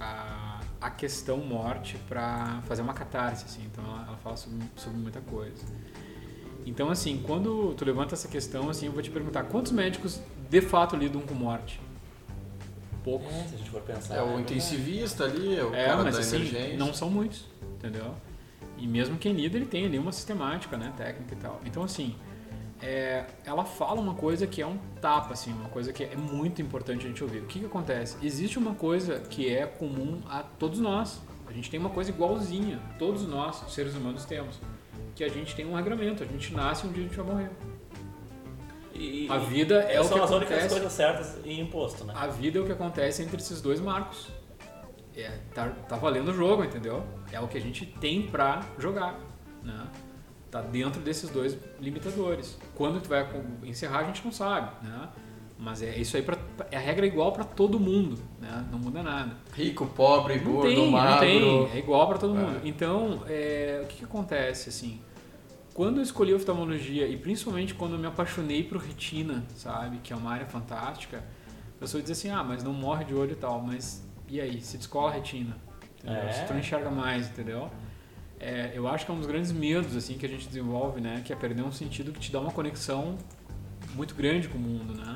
a, 0.00 0.60
a 0.80 0.90
questão 0.90 1.38
morte 1.38 1.96
para 2.08 2.60
fazer 2.66 2.82
uma 2.82 2.94
catarse, 2.94 3.44
assim. 3.44 3.62
Então 3.70 3.84
ela, 3.84 4.04
ela 4.08 4.16
fala 4.18 4.36
sobre, 4.36 4.58
sobre 4.76 4.98
muita 4.98 5.20
coisa. 5.20 5.64
Então, 6.66 6.88
assim, 6.90 7.22
quando 7.26 7.74
tu 7.74 7.84
levanta 7.84 8.14
essa 8.14 8.26
questão, 8.28 8.70
assim, 8.70 8.86
eu 8.86 8.92
vou 8.92 9.02
te 9.02 9.10
perguntar, 9.10 9.44
quantos 9.44 9.70
médicos 9.70 10.20
de 10.48 10.60
fato 10.62 10.96
lidam 10.96 11.20
com 11.20 11.34
morte? 11.34 11.78
Poucos. 13.02 13.30
É, 13.34 13.44
se 13.48 13.54
a 13.54 13.58
gente 13.58 13.70
for 13.70 13.82
pensar. 13.82 14.14
É 14.16 14.22
o 14.22 14.26
verdade. 14.28 14.42
intensivista 14.54 15.24
ali, 15.24 15.58
é 15.58 15.62
o 15.64 15.74
É, 15.74 15.84
cara 15.86 16.04
mas 16.04 16.14
da 16.14 16.20
assim, 16.20 16.36
emergência. 16.36 16.78
não 16.78 16.94
são 16.94 17.10
muitos, 17.10 17.44
entendeu? 17.74 18.14
E 18.78 18.86
mesmo 18.86 19.18
quem 19.18 19.34
lida, 19.34 19.56
ele 19.58 19.66
tem 19.66 19.84
ali 19.84 19.98
uma 19.98 20.10
sistemática, 20.10 20.76
né, 20.78 20.90
técnica 20.96 21.34
e 21.34 21.36
tal. 21.36 21.60
Então, 21.66 21.82
assim, 21.82 22.14
é, 22.82 23.24
ela 23.44 23.64
fala 23.64 24.00
uma 24.00 24.14
coisa 24.14 24.46
que 24.46 24.60
é 24.60 24.66
um 24.66 24.76
tapa, 25.00 25.32
assim, 25.32 25.52
uma 25.52 25.68
coisa 25.68 25.92
que 25.92 26.04
é 26.04 26.16
muito 26.16 26.60
importante 26.60 27.04
a 27.04 27.08
gente 27.08 27.22
ouvir. 27.22 27.40
O 27.40 27.46
que 27.46 27.60
que 27.60 27.66
acontece? 27.66 28.16
Existe 28.24 28.58
uma 28.58 28.74
coisa 28.74 29.20
que 29.20 29.52
é 29.52 29.66
comum 29.66 30.20
a 30.28 30.42
todos 30.42 30.78
nós. 30.80 31.20
A 31.46 31.52
gente 31.52 31.70
tem 31.70 31.78
uma 31.78 31.90
coisa 31.90 32.10
igualzinha, 32.10 32.80
todos 32.98 33.26
nós, 33.26 33.64
seres 33.68 33.94
humanos, 33.94 34.24
temos. 34.24 34.58
Que 35.14 35.22
a 35.24 35.28
gente 35.28 35.54
tem 35.54 35.64
um 35.66 35.74
regramento, 35.74 36.22
a 36.22 36.26
gente 36.26 36.52
nasce 36.54 36.86
e 36.86 36.88
um 36.88 36.92
dia 36.92 37.04
a 37.04 37.06
gente 37.06 37.16
vai 37.16 37.26
morrer. 37.26 37.50
E, 38.92 39.26
A 39.28 39.38
vida 39.38 39.76
é 39.80 40.00
o 40.00 40.04
são 40.04 40.18
que 40.18 40.24
as 40.24 40.30
únicas 40.30 40.50
acontece. 40.52 40.74
coisas 40.74 40.92
certas 40.92 41.38
e 41.44 41.60
imposto, 41.60 42.04
né? 42.04 42.14
A 42.16 42.26
vida 42.28 42.58
é 42.58 42.62
o 42.62 42.64
que 42.64 42.72
acontece 42.72 43.22
entre 43.22 43.36
esses 43.36 43.60
dois 43.60 43.80
marcos. 43.80 44.28
É, 45.16 45.30
tá, 45.52 45.68
tá 45.88 45.96
valendo 45.96 46.30
o 46.30 46.34
jogo, 46.34 46.64
entendeu? 46.64 47.04
É 47.32 47.40
o 47.40 47.46
que 47.48 47.56
a 47.56 47.60
gente 47.60 47.86
tem 47.86 48.22
pra 48.26 48.62
jogar, 48.78 49.18
né? 49.62 49.86
Tá 50.54 50.60
dentro 50.60 51.00
desses 51.00 51.30
dois 51.30 51.58
limitadores. 51.80 52.56
Quando 52.76 53.00
tu 53.02 53.08
vai 53.08 53.26
encerrar, 53.64 53.98
a 53.98 54.04
gente 54.04 54.24
não 54.24 54.30
sabe, 54.30 54.70
né? 54.86 55.08
Mas 55.58 55.82
é 55.82 55.98
isso 55.98 56.16
aí, 56.16 56.22
pra, 56.22 56.38
é 56.70 56.76
a 56.76 56.80
regra 56.80 57.04
igual 57.04 57.32
pra 57.32 57.42
todo 57.42 57.80
mundo, 57.80 58.16
né? 58.40 58.64
Não 58.70 58.78
muda 58.78 59.02
nada. 59.02 59.36
Rico, 59.52 59.84
pobre, 59.84 60.36
Não 60.36 60.52
gordo, 60.52 60.68
tem, 60.68 60.90
magro. 60.92 61.10
não 61.10 61.18
tem. 61.66 61.70
É 61.72 61.78
igual 61.80 62.06
pra 62.06 62.18
todo 62.18 62.38
É. 62.38 62.40
mundo. 62.40 62.60
Então, 62.62 63.24
é, 63.26 63.80
o 63.82 63.88
que, 63.88 63.96
que 63.96 64.04
acontece, 64.04 64.68
assim? 64.68 65.00
Quando 65.74 65.96
eu 65.96 66.04
escolhi 66.04 66.32
oftalmologia, 66.32 67.08
e 67.08 67.16
principalmente 67.16 67.74
quando 67.74 67.94
eu 67.94 67.98
me 67.98 68.06
apaixonei 68.06 68.62
por 68.62 68.78
retina, 68.78 69.42
sabe? 69.56 69.98
Que 70.04 70.12
é 70.12 70.16
uma 70.16 70.30
área 70.30 70.46
fantástica, 70.46 71.24
a 71.76 71.80
pessoa 71.80 72.00
diz 72.00 72.12
assim, 72.12 72.30
ah, 72.30 72.44
mas 72.44 72.62
não 72.62 72.72
morre 72.72 73.04
de 73.06 73.12
olho 73.12 73.32
e 73.32 73.34
tal. 73.34 73.60
Mas 73.60 74.06
e 74.28 74.40
aí? 74.40 74.60
Se 74.60 74.78
descola 74.78 75.10
a 75.10 75.14
retina? 75.14 75.56
Entendeu? 75.98 76.22
É. 76.22 76.32
Se 76.32 76.44
tu 76.46 76.52
não 76.52 76.60
enxerga 76.60 76.92
mais, 76.92 77.28
entendeu? 77.28 77.68
É, 78.44 78.72
eu 78.74 78.86
acho 78.86 79.06
que 79.06 79.10
é 79.10 79.14
um 79.14 79.16
dos 79.16 79.26
grandes 79.26 79.50
medos, 79.50 79.96
assim, 79.96 80.18
que 80.18 80.26
a 80.26 80.28
gente 80.28 80.46
desenvolve, 80.46 81.00
né? 81.00 81.22
Que 81.24 81.32
é 81.32 81.36
perder 81.36 81.62
um 81.62 81.72
sentido 81.72 82.12
que 82.12 82.20
te 82.20 82.30
dá 82.30 82.38
uma 82.38 82.52
conexão 82.52 83.16
muito 83.94 84.14
grande 84.14 84.48
com 84.48 84.58
o 84.58 84.60
mundo, 84.60 84.94
né? 84.94 85.14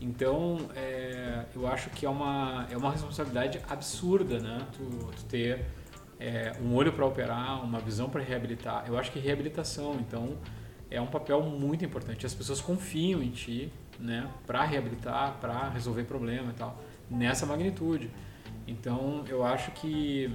Então, 0.00 0.58
é, 0.76 1.46
eu 1.52 1.66
acho 1.66 1.90
que 1.90 2.06
é 2.06 2.08
uma, 2.08 2.64
é 2.70 2.76
uma 2.76 2.92
responsabilidade 2.92 3.60
absurda, 3.68 4.38
né? 4.38 4.64
Tu, 4.72 4.84
tu 4.84 5.24
ter 5.24 5.64
é, 6.20 6.52
um 6.62 6.72
olho 6.76 6.92
para 6.92 7.04
operar, 7.04 7.64
uma 7.64 7.80
visão 7.80 8.08
para 8.08 8.22
reabilitar. 8.22 8.84
Eu 8.86 8.96
acho 8.96 9.10
que 9.10 9.18
reabilitação, 9.18 9.96
então, 9.98 10.38
é 10.88 11.00
um 11.00 11.08
papel 11.08 11.42
muito 11.42 11.84
importante. 11.84 12.24
As 12.24 12.34
pessoas 12.34 12.60
confiam 12.60 13.20
em 13.20 13.30
ti, 13.30 13.72
né? 13.98 14.30
Para 14.46 14.62
reabilitar, 14.62 15.38
para 15.40 15.70
resolver 15.70 16.04
problema 16.04 16.52
e 16.52 16.54
tal, 16.54 16.80
nessa 17.10 17.44
magnitude. 17.46 18.08
Então, 18.64 19.24
eu 19.28 19.44
acho 19.44 19.72
que 19.72 20.30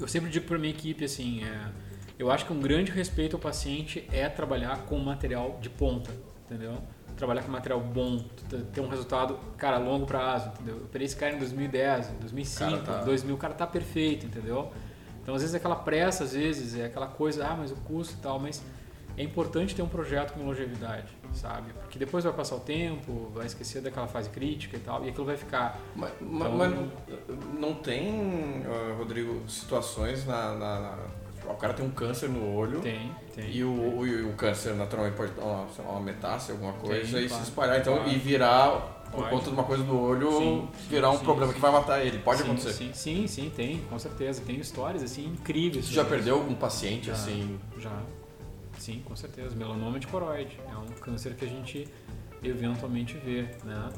eu 0.00 0.08
sempre 0.08 0.30
digo 0.30 0.46
para 0.46 0.58
minha 0.58 0.72
equipe 0.72 1.04
assim, 1.04 1.42
é, 1.44 1.68
eu 2.18 2.30
acho 2.30 2.46
que 2.46 2.52
um 2.52 2.60
grande 2.60 2.90
respeito 2.90 3.36
ao 3.36 3.40
paciente 3.40 4.06
é 4.12 4.28
trabalhar 4.28 4.78
com 4.86 4.98
material 4.98 5.58
de 5.60 5.68
ponta, 5.68 6.10
entendeu? 6.44 6.78
Trabalhar 7.16 7.42
com 7.42 7.50
material 7.50 7.80
bom, 7.80 8.18
ter 8.74 8.80
um 8.80 8.88
resultado, 8.88 9.38
cara, 9.56 9.76
a 9.76 9.78
longo 9.78 10.04
prazo, 10.06 10.48
entendeu? 10.50 10.76
Eu 10.76 10.84
operei 10.84 11.06
esse 11.06 11.16
cara 11.16 11.34
em 11.34 11.38
2010, 11.38 12.10
em 12.10 12.16
2005, 12.18 12.70
Cara, 12.70 12.82
tá- 12.82 13.04
2000, 13.04 13.34
o 13.34 13.38
cara 13.38 13.54
tá 13.54 13.66
perfeito, 13.66 14.26
entendeu? 14.26 14.70
Então, 15.22 15.34
às 15.34 15.40
vezes, 15.40 15.54
é 15.54 15.58
aquela 15.58 15.76
pressa, 15.76 16.24
às 16.24 16.32
vezes, 16.34 16.78
é 16.78 16.84
aquela 16.84 17.06
coisa, 17.06 17.46
ah, 17.46 17.56
mas 17.56 17.70
o 17.72 17.76
custo 17.76 18.14
e 18.14 18.18
tal, 18.18 18.38
mas 18.38 18.62
é 19.16 19.22
importante 19.22 19.74
ter 19.74 19.82
um 19.82 19.88
projeto 19.88 20.32
com 20.34 20.44
longevidade, 20.44 21.08
sabe? 21.32 21.72
Porque 21.80 21.98
depois 21.98 22.24
vai 22.24 22.32
passar 22.32 22.56
o 22.56 22.60
tempo, 22.60 23.30
vai 23.34 23.46
esquecer 23.46 23.80
daquela 23.80 24.06
fase 24.06 24.28
crítica 24.30 24.76
e 24.76 24.80
tal, 24.80 25.04
e 25.04 25.08
aquilo 25.08 25.24
vai 25.24 25.36
ficar 25.36 25.80
Mas, 25.94 26.10
ma- 26.20 26.46
Então- 26.46 26.56
mas 26.58 26.70
não, 26.74 26.90
não 27.58 27.74
tem, 27.74 28.62
ah, 28.66 28.94
Rodrigo, 28.98 29.42
situações 29.48 30.26
na, 30.26 30.54
na- 30.54 30.80
na- 30.80 30.98
O 31.48 31.54
cara 31.54 31.72
tem 31.72 31.86
um 31.86 31.90
câncer 31.90 32.28
no 32.28 32.54
olho. 32.56 32.80
Tem, 32.80 33.10
tem. 33.34 33.50
E 33.50 33.62
o, 33.62 33.68
o, 33.70 34.30
o 34.30 34.32
câncer 34.34 34.74
naturalmente 34.74 35.16
pode 35.16 35.32
dar 35.32 35.42
uma, 35.44 35.66
uma 35.90 36.00
metástase, 36.00 36.52
alguma 36.52 36.72
coisa, 36.72 37.16
Tem, 37.16 37.24
e 37.24 37.28
claro, 37.28 37.42
se 37.44 37.48
espalhar. 37.50 37.80
Então, 37.80 37.94
claro. 37.94 38.10
e 38.10 38.18
virar, 38.18 38.70
por 39.12 39.18
Pode. 39.20 39.30
conta 39.30 39.44
de 39.44 39.50
uma 39.52 39.62
coisa 39.62 39.84
do 39.84 39.96
olho, 39.96 40.32
Sim, 40.32 40.68
virar 40.88 41.10
um 41.12 41.18
sim, 41.18 41.24
problema 41.24 41.52
sim. 41.52 41.54
que 41.54 41.60
vai 41.60 41.70
matar 41.70 42.04
ele. 42.04 42.18
Pode 42.18 42.42
acontecer. 42.42 42.72
Sim, 42.72 42.90
sim, 42.92 43.26
sim, 43.28 43.52
tem, 43.54 43.78
com 43.88 43.96
certeza. 43.98 44.42
Tem 44.44 44.56
histórias 44.58 45.02
assim 45.04 45.26
incríveis. 45.26 45.86
Você 45.86 45.92
já 45.94 46.04
perdeu 46.04 46.34
algum 46.34 46.54
paciente 46.54 47.06
Já. 47.06 47.12
assim? 47.12 47.58
Já. 47.78 47.92
Sim, 48.78 49.02
com 49.04 49.16
certeza. 49.16 49.54
Melanoma 49.56 49.98
de 49.98 50.06
coroide. 50.06 50.58
É 50.70 50.76
um 50.76 50.86
câncer 51.00 51.34
que 51.34 51.44
a 51.44 51.48
gente 51.48 51.88
eventualmente 52.42 53.16
vê, 53.18 53.42
né? 53.64 53.88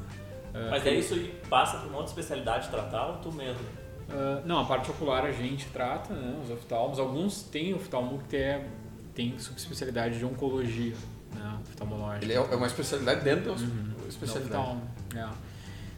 Ah, 0.53 0.67
Mas 0.71 0.85
é 0.85 0.93
isso 0.93 1.15
e 1.15 1.27
passa 1.49 1.77
para 1.77 1.87
uma 1.87 1.97
outra 1.97 2.11
especialidade 2.11 2.69
tratar 2.69 3.07
ou 3.07 3.17
tu 3.17 3.31
mesmo? 3.31 3.61
ah, 4.09 4.41
não, 4.45 4.59
a 4.59 4.65
parte 4.65 4.89
ocular 4.89 5.25
a 5.25 5.31
gente 5.31 5.67
trata, 5.67 6.13
né? 6.13 6.39
Os 6.43 6.49
oftalmos. 6.49 6.97
Alguns 6.99 7.43
têm 7.43 7.73
oftalmo 7.73 8.19
que 8.29 8.35
é, 8.37 8.65
tem 9.13 9.37
subespecialidade 9.37 10.17
de 10.17 10.25
oncologia, 10.25 10.95
né? 11.35 11.59
Oftalmológica. 11.69 12.25
Ele 12.25 12.33
é 12.33 12.37
é 12.37 12.55
uma 12.55 12.67
especialidade 12.67 13.23
dentro 13.23 13.45
da 13.53 13.61
Uhum. 13.61 13.93
especialidade. 14.07 14.53
Não, 14.53 14.61
oftalmo, 14.61 14.89
é. 15.15 15.49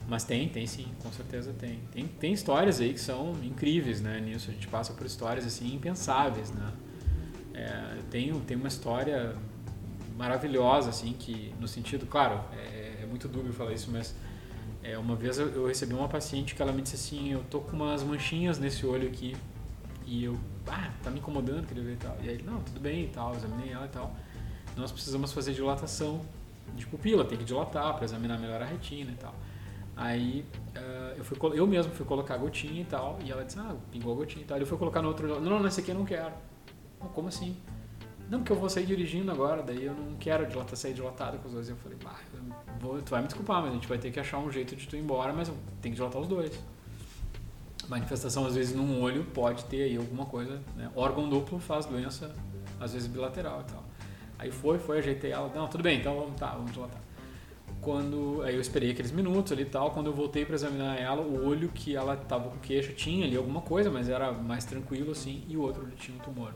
Mas 0.08 0.24
tem, 0.26 0.50
tem 0.50 0.66
sim, 0.68 0.88
com 1.02 1.12
certeza 1.12 1.54
tem. 1.54 1.80
tem. 1.94 2.06
Tem 2.08 2.34
histórias 2.34 2.82
aí 2.82 2.92
que 2.92 3.00
são 3.00 3.34
incríveis, 3.44 4.02
né, 4.02 4.20
nisso. 4.20 4.50
A 4.50 4.54
gente 4.54 4.68
passa 4.68 4.92
por 4.94 5.06
histórias, 5.06 5.46
assim, 5.46 5.74
impensáveis, 5.74 6.52
né. 6.52 6.70
É, 7.54 8.00
tem, 8.10 8.34
tem 8.42 8.58
uma 8.58 8.68
história 8.68 9.36
maravilhosa, 10.18 10.90
assim, 10.90 11.14
que 11.14 11.54
no 11.60 11.68
sentido, 11.68 12.06
claro, 12.06 12.40
é, 12.54 13.00
é 13.02 13.06
muito 13.08 13.28
dúbio 13.28 13.52
falar 13.54 13.74
isso, 13.74 13.90
mas 13.92 14.16
é, 14.84 14.98
uma 14.98 15.16
vez 15.16 15.38
eu, 15.38 15.48
eu 15.50 15.68
recebi 15.68 15.94
uma 15.94 16.08
paciente 16.08 16.56
que 16.56 16.62
ela 16.62 16.72
me 16.72 16.82
disse 16.82 16.96
assim, 16.96 17.32
eu 17.32 17.44
tô 17.50 17.60
com 17.60 17.76
umas 17.76 18.04
manchinhas 18.04 18.60
nesse 18.60 18.86
olho 18.86 19.08
aqui, 19.08 19.36
e 20.06 20.24
eu, 20.24 20.38
ah, 20.68 20.92
tá 21.04 21.10
me 21.10 21.20
incomodando, 21.20 21.66
queria 21.66 21.84
ver 21.84 21.94
e 21.94 21.98
tal. 21.98 22.18
E 22.22 22.30
aí, 22.30 22.42
não, 22.44 22.60
tudo 22.62 22.80
bem 22.80 23.06
e 23.06 23.08
tal, 23.08 23.36
examinei 23.36 23.72
ela 23.72 23.86
e 23.86 23.90
tal. 23.90 24.14
Nós 24.76 24.92
precisamos 24.92 25.32
fazer 25.32 25.54
dilatação 25.54 26.22
de 26.76 26.86
pupila, 26.86 27.24
tem 27.24 27.38
que 27.38 27.44
dilatar 27.44 27.94
para 27.96 28.06
examinar 28.06 28.38
melhor 28.40 28.62
a 28.62 28.66
retina 28.66 29.12
e 29.12 29.16
tal. 29.16 29.34
Aí 29.96 30.46
eh, 30.76 31.16
eu, 31.18 31.24
fui, 31.24 31.38
eu 31.58 31.68
mesmo 31.68 31.94
fui 31.94 32.06
colocar 32.06 32.36
a 32.36 32.38
gotinha 32.38 32.82
e 32.82 32.86
tal, 32.86 33.20
e 33.24 33.32
ela 33.32 33.44
disse, 33.44 33.60
ah, 33.60 33.76
pingou 33.92 34.14
a 34.14 34.16
gotinha 34.16 34.44
e 34.44 34.48
tal. 34.48 34.58
Ele 34.58 34.66
foi 34.66 34.78
colocar 34.78 35.02
no 35.02 35.10
outro, 35.10 35.28
não, 35.28 35.40
não, 35.40 35.60
nesse 35.62 35.82
aqui 35.82 35.92
eu 35.92 35.96
não 35.96 36.06
quero. 36.06 36.34
Como 37.10 37.28
assim? 37.28 37.58
Não, 38.32 38.40
porque 38.40 38.54
eu 38.54 38.56
vou 38.56 38.70
sair 38.70 38.86
dirigindo 38.86 39.30
agora, 39.30 39.62
daí 39.62 39.84
eu 39.84 39.94
não 39.94 40.16
quero 40.16 40.48
dilatar, 40.48 40.78
sair 40.78 40.94
dilatado 40.94 41.38
com 41.40 41.50
os 41.50 41.54
dois. 41.54 41.68
Eu 41.68 41.76
falei, 41.76 41.98
bah, 42.02 42.16
eu 42.34 42.40
vou, 42.80 43.02
tu 43.02 43.12
vai 43.12 43.20
me 43.20 43.28
desculpar, 43.28 43.62
mas 43.62 43.72
a 43.72 43.74
gente 43.74 43.90
vai 43.90 43.98
ter 43.98 44.10
que 44.10 44.22
achar 44.22 44.38
um 44.38 44.50
jeito 44.50 44.74
de 44.74 44.88
tu 44.88 44.96
ir 44.96 45.00
embora, 45.00 45.34
mas 45.34 45.52
tem 45.82 45.92
que 45.92 45.98
dilatar 45.98 46.22
os 46.22 46.30
dois. 46.30 46.58
Manifestação, 47.90 48.46
às 48.46 48.56
vezes, 48.56 48.74
num 48.74 49.02
olho 49.02 49.26
pode 49.34 49.66
ter 49.66 49.84
aí 49.84 49.98
alguma 49.98 50.26
coisa, 50.26 50.62
né? 50.78 50.90
Órgão 50.96 51.28
duplo 51.28 51.60
faz 51.60 51.86
doença, 51.86 52.34
às 52.80 52.94
vezes, 52.94 53.06
bilateral 53.10 53.66
e 53.68 53.72
tal. 53.72 53.84
Aí 54.40 54.50
foi, 54.50 54.80
foi, 54.80 55.00
ajeitei 55.00 55.34
ela, 55.34 55.52
não, 55.54 55.68
tudo 55.68 55.84
bem, 55.84 56.00
então 56.00 56.16
vamos, 56.16 56.40
tá, 56.40 56.52
vamos 56.52 56.72
dilatar. 56.72 57.02
Quando, 57.82 58.44
aí 58.44 58.56
eu 58.56 58.62
esperei 58.62 58.92
aqueles 58.92 59.12
minutos 59.12 59.52
ali 59.52 59.64
e 59.64 59.66
tal, 59.66 59.92
quando 59.92 60.06
eu 60.08 60.14
voltei 60.14 60.46
para 60.46 60.56
examinar 60.56 60.98
ela, 60.98 61.22
o 61.22 61.46
olho 61.46 61.68
que 61.68 61.98
ela 61.98 62.16
tava 62.16 62.50
com 62.50 62.58
queixa 62.60 62.94
tinha 62.94 63.26
ali 63.26 63.36
alguma 63.36 63.60
coisa, 63.60 63.92
mas 63.92 64.08
era 64.08 64.32
mais 64.32 64.64
tranquilo 64.64 65.12
assim, 65.12 65.44
e 65.50 65.58
o 65.58 65.62
outro 65.62 65.86
tinha 65.98 66.18
um 66.18 66.22
tumor. 66.22 66.54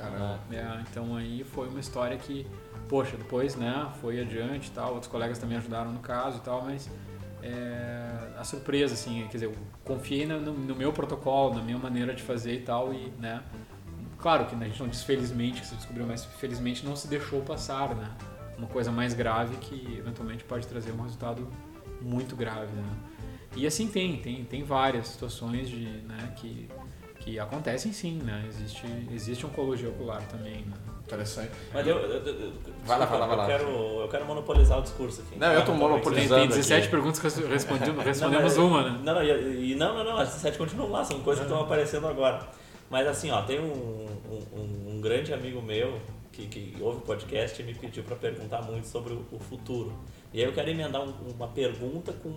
Caramba. 0.00 0.40
É, 0.50 0.80
então 0.90 1.16
aí 1.16 1.44
foi 1.44 1.68
uma 1.68 1.80
história 1.80 2.16
que, 2.16 2.46
poxa, 2.88 3.16
depois, 3.16 3.56
né, 3.56 3.88
foi 4.00 4.20
adiante 4.20 4.68
e 4.68 4.70
tal, 4.72 4.94
outros 4.94 5.10
colegas 5.10 5.38
também 5.38 5.58
ajudaram 5.58 5.92
no 5.92 6.00
caso 6.00 6.38
e 6.38 6.40
tal, 6.40 6.62
mas 6.64 6.88
é, 7.42 8.32
a 8.38 8.44
surpresa, 8.44 8.94
assim, 8.94 9.22
quer 9.26 9.32
dizer, 9.38 9.46
eu 9.46 9.54
confiei 9.84 10.26
no, 10.26 10.40
no- 10.40 10.52
no 10.52 10.74
meu 10.74 10.92
protocolo, 10.92 11.54
na 11.54 11.62
minha 11.62 11.78
maneira 11.78 12.14
de 12.14 12.22
fazer 12.22 12.54
e 12.54 12.60
tal, 12.60 12.92
e, 12.92 13.10
né, 13.18 13.42
claro 14.18 14.46
que 14.46 14.54
né, 14.56 14.66
a 14.66 14.68
gente 14.68 14.80
não 14.80 14.88
diz 14.88 15.02
felizmente 15.02 15.60
que 15.60 15.66
se 15.66 15.74
descobriu, 15.74 16.06
mas 16.06 16.24
felizmente 16.24 16.84
não 16.84 16.94
se 16.96 17.08
deixou 17.08 17.40
passar, 17.42 17.94
né, 17.94 18.10
uma 18.58 18.66
coisa 18.68 18.90
mais 18.92 19.14
grave 19.14 19.56
que 19.56 19.96
eventualmente 19.98 20.44
pode 20.44 20.66
trazer 20.66 20.92
um 20.92 21.02
resultado 21.02 21.48
muito 22.02 22.36
grave, 22.36 22.72
né. 22.74 22.84
E 23.56 23.66
assim 23.66 23.88
tem, 23.88 24.18
tem, 24.18 24.44
tem 24.44 24.62
várias 24.62 25.08
situações 25.08 25.68
de, 25.68 25.84
né, 25.84 26.32
que, 26.36 26.68
que 27.20 27.38
acontecem 27.38 27.92
sim, 27.92 28.14
né, 28.24 28.44
existe, 28.48 28.82
existe 29.12 29.46
oncologia 29.46 29.88
ocular 29.88 30.22
também, 30.26 30.62
né. 30.64 30.74
Interessante. 31.06 31.50
Mas 31.74 31.86
eu, 31.86 31.96
eu, 31.98 32.24
eu, 32.26 32.52
Vai 32.84 32.98
lá, 32.98 33.04
vai 33.04 33.18
lá, 33.18 33.26
vai 33.26 33.36
lá. 33.36 33.42
Eu 33.42 33.48
quero, 33.58 33.70
eu 34.02 34.08
quero 34.08 34.24
monopolizar 34.26 34.78
o 34.78 34.82
discurso 34.82 35.20
aqui. 35.22 35.38
Não, 35.38 35.52
eu 35.52 35.64
tô 35.64 35.72
Ah, 35.72 35.74
monopolizando. 35.74 36.34
Tem, 36.40 36.48
tem 36.48 36.56
17 36.56 36.82
aqui. 36.82 36.88
perguntas 36.90 37.18
que 37.18 37.26
respondi, 37.48 37.90
Não, 37.92 38.02
respondemos 38.02 38.44
mas- 38.44 38.56
uma, 38.58 38.82
né? 38.90 39.00
Não, 39.02 39.14
não, 39.14 39.22
e, 39.24 39.74
não, 39.74 39.94
não, 39.94 40.04
não, 40.04 40.16
as 40.18 40.28
17 40.28 40.56
continuam 40.56 40.88
lá, 40.90 41.04
são 41.04 41.18
coisas 41.20 41.44
que 41.44 41.50
estão 41.50 41.64
aparecendo 41.64 42.06
agora. 42.06 42.48
Mas 42.88 43.06
assim, 43.08 43.30
ó, 43.30 43.42
tem 43.42 43.58
um, 43.60 43.64
um, 43.64 44.58
um- 44.60 44.94
um 44.96 45.00
grande 45.00 45.34
amigo 45.34 45.60
meu 45.60 46.00
que, 46.32 46.46
que 46.46 46.76
ouve 46.80 46.98
o 46.98 47.00
podcast 47.00 47.60
e 47.60 47.64
me 47.64 47.74
pediu 47.74 48.02
para 48.04 48.14
perguntar 48.16 48.62
muito 48.62 48.86
sobre 48.86 49.12
o, 49.12 49.24
o 49.32 49.38
futuro. 49.40 49.92
E 50.32 50.38
aí 50.40 50.44
eu 50.46 50.52
quero 50.52 50.70
emendar 50.70 51.02
um- 51.02 51.12
uma 51.36 51.48
pergunta 51.48 52.12
com, 52.12 52.30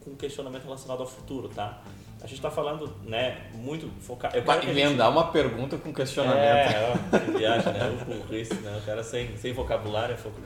com 0.00 0.10
um 0.12 0.16
questionamento 0.16 0.62
relacionado 0.64 1.00
ao 1.00 1.06
futuro, 1.08 1.48
tá? 1.48 1.82
A 2.22 2.26
gente 2.26 2.34
está 2.34 2.50
falando, 2.50 2.92
né, 3.04 3.38
muito 3.54 3.90
focado. 4.00 4.36
Eu 4.36 4.42
quero 4.42 4.60
que 4.60 4.66
a 4.70 4.72
gente- 4.74 4.80
emendar 4.82 5.10
uma 5.10 5.24
pergunta 5.32 5.76
com 5.76 5.92
questionamento. 5.92 6.38
É, 6.38 6.94
ó, 7.12 7.18
que 7.18 7.30
viagem, 7.38 7.72
né? 7.72 7.98
O 8.00 8.14
burrice, 8.14 8.54
né? 8.54 8.78
O 8.80 8.86
cara 8.86 9.02
sem, 9.02 9.36
sem 9.36 9.52
vocabulário 9.52 10.14
é 10.14 10.16
fogo. 10.16 10.36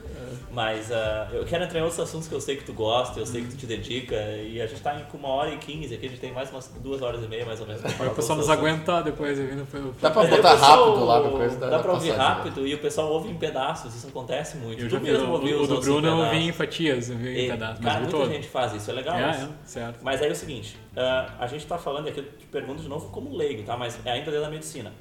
Mas 0.51 0.91
ah, 0.91 1.27
eu 1.31 1.45
quero 1.45 1.63
entrar 1.63 1.79
em 1.79 1.83
outros 1.83 1.99
assuntos 1.99 2.27
que 2.27 2.33
eu 2.33 2.41
sei 2.41 2.55
que 2.57 2.63
tu 2.63 2.73
gosta, 2.73 3.19
eu 3.19 3.25
sei 3.25 3.41
que 3.43 3.49
tu 3.49 3.57
te 3.57 3.65
dedica, 3.67 4.15
e 4.15 4.59
a 4.61 4.65
gente 4.65 4.81
tá 4.81 4.95
em- 4.95 5.03
com 5.03 5.17
uma 5.17 5.27
hora 5.29 5.51
e 5.53 5.57
quinze, 5.57 5.93
aqui 5.93 6.07
a 6.07 6.09
gente 6.09 6.19
tem 6.19 6.31
mais 6.31 6.49
umas 6.49 6.67
duas 6.81 7.01
horas 7.01 7.23
e 7.23 7.27
meia, 7.27 7.45
mais 7.45 7.59
ou 7.61 7.67
menos. 7.67 7.81
pra 7.81 7.89
Para 7.91 7.97
falar 7.99 8.11
o 8.11 8.15
pessoal 8.15 8.37
nos 8.39 8.49
aguentar 8.49 9.03
depois 9.03 9.37
vindo 9.37 9.65
pelo. 9.71 9.93
Dá 10.01 10.09
o 10.09 10.13
botar 10.13 10.27
pessoal- 10.53 10.85
rápido 10.85 11.05
lá 11.05 11.21
pra 11.21 11.29
coisa 11.31 11.57
Dá 11.59 11.69
da 11.69 11.79
pra 11.79 11.91
ouvir 11.93 12.11
rápido 12.11 12.65
e 12.67 12.73
o 12.73 12.79
pessoal 12.79 13.11
ouve 13.11 13.29
em 13.29 13.35
pedaços, 13.35 13.93
isso 13.93 14.07
acontece 14.07 14.57
muito. 14.57 14.81
Eu 14.81 14.87
Tu 14.89 14.93
já 14.93 14.99
mesmo 14.99 15.27
o, 15.27 15.31
ouviu 15.33 15.57
o 15.59 15.61
os 15.61 15.67
do 15.67 15.73
nossos 15.75 15.89
Bruno 15.89 16.07
eu 16.07 16.15
pedaços. 16.17 16.37
vi 16.37 16.43
em 16.47 16.51
fatias, 16.51 17.09
eu 17.09 17.17
vi 17.17 17.45
em 17.45 17.49
pedaços, 17.49 17.79
mas 17.79 17.85
cara, 17.93 17.99
muita 18.05 18.17
todo. 18.17 18.29
gente 18.31 18.47
faz 18.47 18.73
isso, 18.73 18.89
é 18.89 18.93
legal 18.93 19.15
É, 19.15 19.31
isso. 19.31 19.43
é, 19.45 19.47
certo. 19.65 19.99
Mas 20.01 20.21
aí 20.21 20.29
é 20.29 20.31
o 20.31 20.35
seguinte, 20.35 20.77
ah, 20.95 21.29
a 21.39 21.47
gente 21.47 21.66
está 21.67 21.77
falando, 21.77 22.07
e 22.07 22.09
aqui 22.09 22.19
eu 22.19 22.31
te 22.31 22.45
pergunto 22.47 22.81
de 22.81 22.89
novo 22.89 23.09
como 23.09 23.35
leigo, 23.35 23.63
tá? 23.63 23.77
Mas 23.77 23.99
é 24.05 24.11
ainda 24.11 24.31
dentro 24.31 24.41
da 24.41 24.49
medicina. 24.49 24.93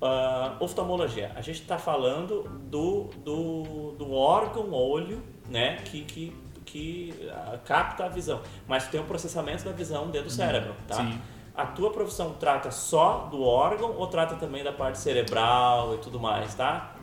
Ah, 0.00 0.56
oftalmologia, 0.60 1.32
a 1.34 1.40
gente 1.40 1.62
está 1.62 1.78
falando 1.78 2.42
do, 2.68 3.04
do, 3.24 3.92
do 3.92 4.12
órgão 4.12 4.72
olho, 4.72 5.22
né? 5.48 5.76
Que, 5.84 6.02
que, 6.04 6.36
que 6.64 7.30
ah, 7.30 7.58
capta 7.64 8.04
a 8.04 8.08
visão. 8.08 8.42
Mas 8.68 8.86
tem 8.88 9.00
o 9.00 9.04
processamento 9.04 9.64
da 9.64 9.72
visão 9.72 10.10
dentro 10.10 10.28
do 10.28 10.32
cérebro, 10.32 10.74
tá? 10.86 10.96
Sim. 10.96 11.18
A 11.56 11.66
tua 11.66 11.90
profissão 11.90 12.32
trata 12.32 12.70
só 12.70 13.28
do 13.30 13.42
órgão 13.44 13.96
ou 13.96 14.06
trata 14.08 14.34
também 14.34 14.64
da 14.64 14.72
parte 14.72 14.98
cerebral 14.98 15.94
e 15.94 15.98
tudo 15.98 16.18
mais, 16.18 16.54
tá? 16.54 16.96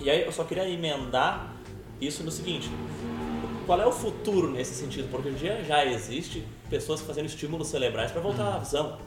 E 0.00 0.08
aí 0.08 0.24
eu 0.24 0.32
só 0.32 0.44
queria 0.44 0.68
emendar 0.68 1.52
isso 2.00 2.24
no 2.24 2.30
seguinte: 2.30 2.70
qual 3.66 3.80
é 3.80 3.86
o 3.86 3.92
futuro 3.92 4.50
nesse 4.50 4.74
sentido? 4.74 5.10
Porque 5.10 5.28
hoje 5.28 5.36
em 5.36 5.40
dia 5.40 5.64
já 5.64 5.84
existe 5.84 6.44
pessoas 6.68 7.00
fazendo 7.00 7.26
estímulos 7.26 7.68
cerebrais 7.68 8.10
para 8.10 8.20
voltar 8.20 8.54
à 8.54 8.58
visão, 8.58 8.98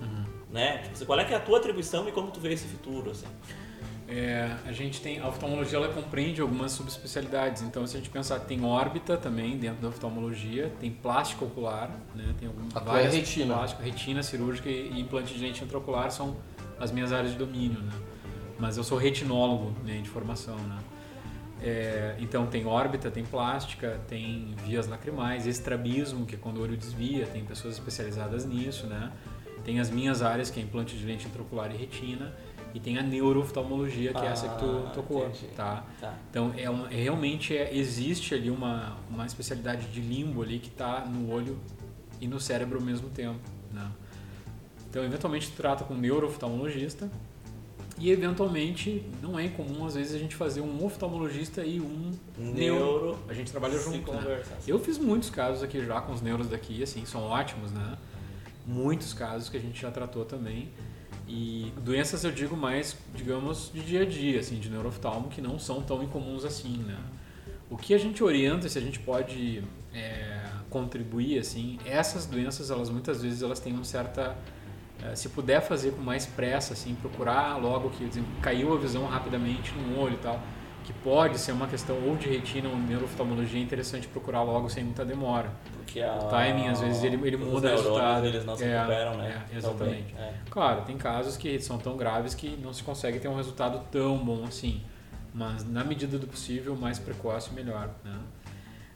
né? 0.51 0.79
Tipo, 0.93 1.05
qual 1.05 1.19
é 1.19 1.25
que 1.25 1.33
é 1.33 1.37
a 1.37 1.39
tua 1.39 1.57
atribuição 1.59 2.07
e 2.07 2.11
como 2.11 2.31
tu 2.31 2.39
vê 2.39 2.53
esse 2.53 2.67
futuro, 2.67 3.11
assim? 3.11 3.27
É, 4.07 4.57
a 4.65 4.73
gente 4.73 4.99
tem 4.99 5.19
a 5.19 5.27
oftalmologia 5.29 5.77
ela 5.77 5.87
compreende 5.87 6.41
algumas 6.41 6.73
subespecialidades. 6.73 7.61
Então, 7.61 7.87
se 7.87 7.95
a 7.95 7.99
gente 7.99 8.09
pensar, 8.09 8.39
tem 8.41 8.61
órbita 8.65 9.15
também 9.15 9.57
dentro 9.57 9.81
da 9.81 9.87
oftalmologia, 9.87 10.69
tem 10.81 10.91
plástico 10.91 11.45
ocular, 11.45 11.89
né? 12.13 12.35
Tem 12.37 12.49
algum, 12.49 12.67
A 12.75 12.81
tua 12.81 12.91
é 12.91 13.03
várias 13.03 13.13
retina. 13.13 13.55
plástica, 13.55 13.83
retina 13.83 14.21
cirúrgica 14.21 14.69
e 14.69 14.99
implante 14.99 15.33
de 15.33 15.39
lente 15.41 15.63
intraocular 15.63 16.11
são 16.11 16.35
as 16.77 16.91
minhas 16.91 17.13
áreas 17.13 17.31
de 17.31 17.37
domínio, 17.37 17.79
né? 17.79 17.93
Mas 18.59 18.75
eu 18.75 18.83
sou 18.83 18.97
retinólogo 18.97 19.73
né, 19.85 20.01
de 20.01 20.09
formação, 20.09 20.57
né? 20.57 20.77
É, 21.63 22.15
então 22.19 22.47
tem 22.47 22.65
órbita, 22.65 23.11
tem 23.11 23.23
plástica, 23.23 23.99
tem 24.07 24.55
vias 24.65 24.87
lacrimais, 24.87 25.45
estrabismo, 25.45 26.25
que 26.25 26.35
é 26.35 26.37
quando 26.37 26.57
o 26.57 26.61
olho 26.63 26.75
desvia, 26.75 27.27
tem 27.27 27.45
pessoas 27.45 27.75
especializadas 27.75 28.45
nisso, 28.45 28.87
né? 28.87 29.11
Tem 29.63 29.79
as 29.79 29.91
minhas 29.91 30.23
áreas, 30.23 30.49
que 30.49 30.59
é 30.59 30.63
implante 30.63 30.97
de 30.97 31.05
lente 31.05 31.27
intraocular 31.27 31.71
e 31.71 31.77
retina, 31.77 32.33
e 32.73 32.79
tem 32.79 32.97
a 32.97 33.03
neurooftalmologia, 33.03 34.11
que 34.11 34.25
é 34.25 34.27
essa 34.29 34.47
que 34.49 34.57
tu 34.57 34.83
Ah, 34.87 34.89
tocou, 34.91 35.29
tá? 35.55 35.85
Tá. 35.99 36.15
Então 36.31 36.51
é 36.57 36.67
uma- 36.69 36.91
é 36.91 36.95
realmente 36.95 37.55
é- 37.55 37.75
existe 37.75 38.33
ali 38.33 38.49
uma, 38.49 38.97
uma 39.09 39.25
especialidade 39.25 39.85
de 39.87 40.01
limbo 40.01 40.41
ali 40.41 40.57
que 40.57 40.69
está 40.69 41.05
no 41.05 41.29
olho 41.31 41.59
e 42.19 42.27
no 42.27 42.39
cérebro 42.39 42.79
ao 42.79 42.83
mesmo 42.83 43.09
tempo, 43.09 43.39
né? 43.71 43.87
Então 44.89 45.03
eventualmente 45.03 45.49
tu 45.51 45.55
trata 45.57 45.83
com 45.83 45.93
um 45.93 45.97
neurooftalmologista 45.97 47.09
e 48.01 48.09
eventualmente 48.09 49.05
não 49.21 49.37
é 49.37 49.45
incomum 49.45 49.85
às 49.85 49.93
vezes 49.93 50.15
a 50.15 50.17
gente 50.17 50.35
fazer 50.35 50.59
um 50.61 50.83
oftalmologista 50.83 51.63
e 51.63 51.79
um 51.79 52.11
Neuro. 52.35 53.19
A 53.29 53.33
gente 53.33 53.51
trabalha 53.51 53.77
junto, 53.77 54.11
né? 54.11 54.41
Eu 54.67 54.79
fiz 54.79 54.97
muitos 54.97 55.29
casos 55.29 55.61
aqui 55.61 55.85
já 55.85 56.01
com 56.01 56.11
os 56.11 56.19
neuros 56.19 56.47
daqui, 56.49 56.81
assim, 56.81 57.05
são 57.05 57.21
ótimos, 57.21 57.71
né? 57.71 57.97
Muitos 58.65 59.13
casos 59.13 59.49
que 59.49 59.57
a 59.57 59.59
gente 59.59 59.79
já 59.79 59.91
tratou 59.91 60.25
também. 60.25 60.69
E 61.27 61.71
doenças 61.83 62.23
eu 62.23 62.31
digo 62.31 62.57
mais, 62.57 62.97
digamos, 63.13 63.69
de 63.71 63.81
dia 63.81 64.01
a 64.01 64.05
dia, 64.05 64.39
assim, 64.39 64.59
de 64.59 64.67
neurooftalmo, 64.69 65.29
que 65.29 65.39
não 65.39 65.59
são 65.59 65.81
tão 65.83 66.01
incomuns 66.01 66.43
assim, 66.43 66.77
né? 66.77 66.97
O 67.69 67.77
que 67.77 67.93
a 67.93 67.99
gente 67.99 68.23
orienta, 68.23 68.67
se 68.67 68.79
a 68.79 68.81
gente 68.81 68.99
pode 68.99 69.63
é, 69.93 70.41
contribuir, 70.71 71.37
assim, 71.37 71.77
essas 71.85 72.25
doenças, 72.25 72.71
elas 72.71 72.89
muitas 72.89 73.21
vezes 73.21 73.43
elas 73.43 73.59
têm 73.59 73.73
uma 73.73 73.83
certa... 73.83 74.35
é, 75.03 75.15
se 75.15 75.29
puder 75.29 75.61
fazer 75.61 75.91
com 75.91 76.01
mais 76.01 76.25
pressa, 76.25 76.73
assim, 76.73 76.93
procurar 76.95 77.57
logo 77.57 77.89
que 77.89 78.09
caiu 78.41 78.73
a 78.73 78.77
visão 78.77 79.05
rapidamente 79.05 79.73
no 79.75 79.99
olho 79.99 80.13
e 80.15 80.17
tal, 80.17 80.39
que 80.83 80.93
pode 80.93 81.37
ser 81.37 81.51
uma 81.51 81.67
questão 81.67 81.95
ou 82.07 82.15
de 82.15 82.27
retina 82.27 82.67
ou 82.67 82.75
neurooftalmologia, 82.75 83.59
é 83.59 83.63
interessante 83.63 84.07
procurar 84.07 84.41
logo 84.43 84.67
sem 84.69 84.83
muita 84.83 85.05
demora. 85.05 85.49
Porque 85.77 86.01
a, 86.01 86.15
O 86.15 86.27
timing, 86.29 86.67
às 86.69 86.81
vezes, 86.81 87.03
ele- 87.03 87.19
ele 87.27 87.37
muda 87.37 87.67
o 87.67 87.71
resultado. 87.71 88.25
eles 88.25 88.43
não 88.45 88.55
se 88.57 88.63
É, 88.63 88.77
recuperam, 88.77 89.17
né? 89.17 89.27
é, 89.27 89.59
Tão 89.59 89.73
bem. 89.75 89.89
exatamente. 89.89 90.15
É. 90.17 90.33
Claro, 90.49 90.81
tem 90.81 90.97
casos 90.97 91.37
que 91.37 91.59
são 91.59 91.77
tão 91.77 91.95
graves 91.97 92.33
que 92.33 92.57
não 92.63 92.73
se 92.73 92.81
consegue 92.83 93.19
ter 93.19 93.27
um 93.27 93.35
resultado 93.35 93.81
tão 93.91 94.17
bom 94.17 94.43
assim, 94.43 94.81
mas 95.33 95.63
na 95.69 95.83
medida 95.83 96.17
do 96.17 96.27
possível, 96.27 96.75
mais 96.75 96.97
precoce, 96.97 97.53
melhor. 97.53 97.89
Né? 98.03 98.15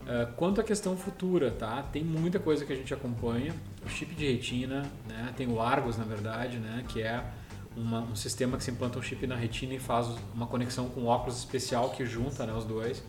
Ah, 0.07 0.27
quanto 0.35 0.61
à 0.61 0.63
questão 0.63 0.95
futura, 0.95 1.51
tá? 1.51 1.83
Tem 1.91 2.03
muita 2.03 2.39
coisa 2.39 2.65
que 2.65 2.71
a 2.71 2.75
gente 2.75 2.93
acompanha. 2.93 3.53
O 3.85 3.89
chip 3.89 4.13
de 4.15 4.31
retina, 4.31 4.83
né? 5.07 5.33
tem 5.35 5.47
o 5.47 5.61
Argos, 5.61 5.97
na 5.97 6.03
verdade, 6.03 6.57
né? 6.57 6.83
que 6.87 7.01
é 7.01 7.23
uma- 7.75 8.01
um 8.01 8.15
sistema 8.15 8.57
que 8.57 8.63
se 8.63 8.71
implanta 8.71 8.97
um 8.97 9.01
chip 9.01 9.25
na 9.27 9.35
retina 9.35 9.73
e 9.73 9.79
faz 9.79 10.07
uma 10.33 10.47
conexão 10.47 10.87
com 10.89 11.01
um 11.01 11.07
óculos 11.07 11.37
especial 11.37 11.89
que 11.89 12.05
junta 12.05 12.45
né, 12.45 12.53
os 12.53 12.65
dois. 12.65 12.99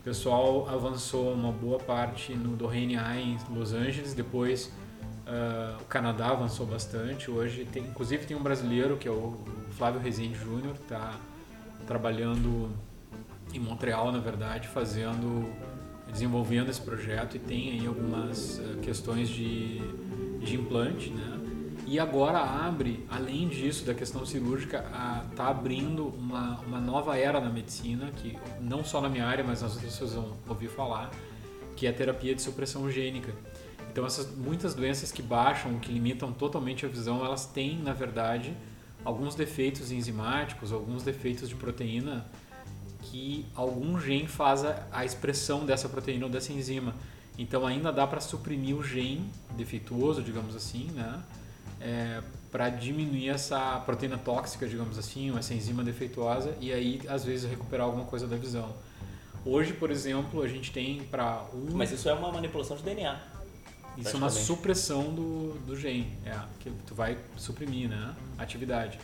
O 0.00 0.04
pessoal 0.04 0.68
avançou 0.68 1.32
uma 1.32 1.50
boa 1.50 1.78
parte 1.78 2.34
no 2.34 2.56
do 2.56 2.66
RNA 2.66 3.16
em 3.16 3.38
Los 3.50 3.72
Angeles, 3.72 4.12
depois 4.12 4.70
ah, 5.26 5.78
o 5.80 5.84
Canadá 5.84 6.28
avançou 6.28 6.66
bastante. 6.66 7.30
Hoje, 7.30 7.64
tem, 7.64 7.82
inclusive, 7.84 8.26
tem 8.26 8.36
um 8.36 8.42
brasileiro 8.42 8.96
que 8.96 9.08
é 9.08 9.10
o 9.10 9.38
Flávio 9.70 10.00
Rezende 10.00 10.34
Júnior, 10.34 10.74
está 10.74 11.18
trabalhando 11.86 12.70
em 13.52 13.58
Montreal, 13.58 14.10
na 14.12 14.18
verdade, 14.18 14.68
fazendo, 14.68 15.48
desenvolvendo 16.14 16.70
esse 16.70 16.80
projeto 16.80 17.36
e 17.36 17.40
tem 17.40 17.72
aí 17.72 17.86
algumas 17.86 18.60
ah, 18.60 18.78
questões 18.80 19.28
de, 19.28 19.80
de 20.38 20.54
implante, 20.54 21.10
né? 21.10 21.40
E 21.86 21.98
agora 21.98 22.38
abre, 22.38 23.04
além 23.10 23.48
disso, 23.48 23.84
da 23.84 23.92
questão 23.92 24.24
cirúrgica, 24.24 24.84
está 25.30 25.48
abrindo 25.48 26.06
uma, 26.06 26.60
uma 26.60 26.80
nova 26.80 27.18
era 27.18 27.40
na 27.40 27.50
medicina, 27.50 28.10
que 28.16 28.38
não 28.58 28.82
só 28.82 29.02
na 29.02 29.08
minha 29.08 29.26
área, 29.26 29.44
mas 29.44 29.62
as 29.62 29.74
outras 29.74 29.92
pessoas 29.92 30.14
vão 30.14 30.34
ouvir 30.48 30.68
falar, 30.68 31.10
que 31.76 31.86
é 31.86 31.90
a 31.90 31.92
terapia 31.92 32.34
de 32.34 32.40
supressão 32.40 32.90
gênica. 32.90 33.34
Então, 33.92 34.06
essas 34.06 34.34
muitas 34.34 34.74
doenças 34.74 35.12
que 35.12 35.20
baixam, 35.20 35.78
que 35.78 35.92
limitam 35.92 36.32
totalmente 36.32 36.86
a 36.86 36.88
visão, 36.88 37.22
elas 37.22 37.44
têm, 37.44 37.76
na 37.78 37.92
verdade, 37.92 38.56
alguns 39.04 39.34
defeitos 39.34 39.92
enzimáticos, 39.92 40.72
alguns 40.72 41.02
defeitos 41.02 41.48
de 41.48 41.54
proteína 41.54 42.24
que 43.14 43.46
algum 43.54 44.00
gene 44.00 44.26
faz 44.26 44.64
a, 44.64 44.76
a 44.90 45.04
expressão 45.04 45.64
dessa 45.64 45.88
proteína 45.88 46.26
ou 46.26 46.30
dessa 46.32 46.52
enzima. 46.52 46.92
Então, 47.38 47.64
ainda 47.64 47.92
dá 47.92 48.08
para 48.08 48.20
suprimir 48.20 48.74
o 48.74 48.82
gene 48.82 49.30
defeituoso, 49.56 50.20
digamos 50.20 50.56
assim, 50.56 50.90
né? 50.90 51.22
para 52.50 52.70
diminuir 52.70 53.28
essa 53.28 53.80
proteína 53.84 54.18
tóxica, 54.18 54.66
digamos 54.66 54.98
assim, 54.98 55.30
ou 55.30 55.38
essa 55.38 55.52
enzima 55.54 55.84
defeituosa 55.84 56.56
e 56.60 56.72
aí 56.72 57.00
às 57.08 57.24
vezes 57.24 57.48
recuperar 57.48 57.86
alguma 57.86 58.04
coisa 58.04 58.26
da 58.26 58.36
visão. 58.36 58.74
Hoje, 59.44 59.74
por 59.74 59.90
exemplo, 59.90 60.42
a 60.42 60.48
gente 60.48 60.72
tem 60.72 61.02
para 61.04 61.44
um 61.52 61.76
Mas 61.76 61.92
isso 61.92 62.08
é 62.08 62.14
uma 62.14 62.32
manipulação 62.32 62.76
de 62.76 62.82
DNA. 62.82 63.16
isso 63.98 64.14
é 64.14 64.16
uma 64.16 64.30
supressão 64.30 65.14
do, 65.14 65.54
do 65.66 65.76
gene, 65.76 66.10
é, 66.24 66.36
que 66.58 66.70
tu 66.86 66.94
vai 66.94 67.18
suprimir, 67.36 67.88
né, 67.88 68.14
atividade. 68.38 68.98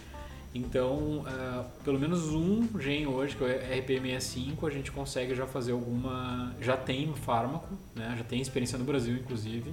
Então, 0.55 1.25
ah, 1.27 1.65
pelo 1.85 1.99
menos 1.99 2.29
um 2.31 2.67
gene 2.79 3.07
hoje, 3.07 3.37
que 3.37 3.45
é 3.45 3.47
o 3.47 3.85
RP65, 3.85 4.67
a 4.67 4.71
gente 4.71 4.91
consegue 4.91 5.35
já 5.35 5.47
fazer 5.47 5.73
alguma, 5.73 6.55
já 6.61 6.77
tem 6.77 7.13
fármaco, 7.15 7.73
né, 7.95 8.15
já 8.19 8.25
tem 8.25 8.41
experiência 8.41 8.77
no 8.77 8.85
Brasil, 8.85 9.15
inclusive, 9.15 9.73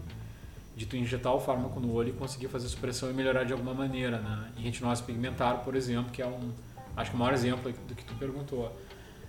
de 0.75 0.85
tu 0.85 0.95
injetar 0.95 1.33
o 1.33 1.39
fármaco 1.39 1.79
no 1.79 1.91
olho 1.91 2.09
e 2.09 2.13
conseguir 2.13 2.47
fazer 2.47 2.67
supressão 2.67 3.09
e 3.09 3.13
melhorar 3.13 3.43
de 3.43 3.51
alguma 3.51 3.73
maneira, 3.73 4.19
né? 4.19 4.51
Em 4.55 4.61
retinose 4.61 5.01
pigmentar, 5.01 5.63
por 5.63 5.75
exemplo, 5.75 6.11
que 6.11 6.21
é 6.21 6.27
um, 6.27 6.51
acho 6.95 7.09
que 7.09 7.15
o 7.15 7.19
maior 7.19 7.33
exemplo 7.33 7.73
do 7.87 7.95
que 7.95 8.05
tu 8.05 8.13
perguntou. 8.13 8.71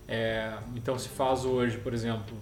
É, 0.07 0.59
então 0.77 0.99
se 0.99 1.09
faz 1.09 1.47
hoje, 1.47 1.79
por 1.79 1.95
exemplo, 1.95 2.37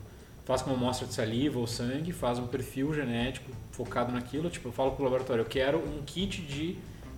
faz 0.45 0.63
com 0.63 0.71
uma 0.71 0.77
amostra 0.77 1.07
de 1.07 1.15
saliva 1.15 1.57
ou 1.61 1.69
sangue, 1.69 2.11
faz 2.13 2.41
um 2.41 2.49
perfil 2.49 2.93
genético 2.93 3.53
focado 3.71 4.13
naquilo, 4.13 4.51
tipo, 4.51 4.69
eu 4.69 4.73
falo 4.73 4.93
pro 4.93 5.05
laboratório, 5.05 5.43
eu 5.43 5.49
quero 5.49 5.79
um 5.79 6.03
kit 6.05 6.43
de 6.43 6.77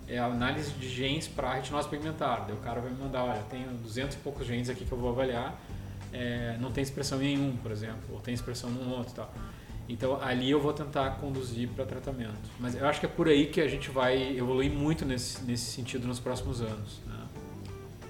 é, 0.09 0.17
análise 0.17 0.71
de 0.71 0.89
genes 0.89 1.27
para 1.27 1.53
retinose 1.53 1.87
pigmentar. 1.87 2.45
Daí 2.45 2.55
o 2.55 2.59
cara 2.59 2.81
vai 2.81 2.91
me 2.91 2.97
mandar, 2.97 3.23
olha, 3.23 3.41
tenho 3.49 3.69
200 3.69 4.15
e 4.15 4.19
poucos 4.19 4.47
genes 4.47 4.69
aqui 4.69 4.83
que 4.83 4.91
eu 4.91 4.97
vvou 4.97 5.11
avaliar, 5.11 5.59
é, 6.11 6.57
não 6.59 6.71
tem 6.71 6.81
expressão 6.81 7.21
em 7.21 7.35
nenhum, 7.35 7.55
por 7.57 7.71
exemplo, 7.71 8.01
ou 8.11 8.19
tem 8.19 8.33
expressão 8.33 8.69
num 8.69 8.91
outro 8.91 9.11
e 9.13 9.15
tal. 9.15 9.33
Então 9.87 10.21
ali 10.21 10.49
eu 10.49 10.59
vou 10.59 10.73
tentar 10.73 11.11
conduzir 11.17 11.69
para 11.69 11.85
tratamento. 11.85 12.49
Mas 12.59 12.75
eu 12.75 12.87
acho 12.87 12.99
que 12.99 13.05
é 13.05 13.09
por 13.09 13.27
aí 13.27 13.47
que 13.47 13.61
a 13.61 13.67
gente 13.67 13.89
vai 13.89 14.37
evoluir 14.37 14.71
muito 14.71 15.05
nesse, 15.05 15.43
nesse 15.43 15.71
sentido 15.71 16.07
nos 16.07 16.19
próximos 16.19 16.61
anos. 16.61 16.99
Né? 17.05 17.27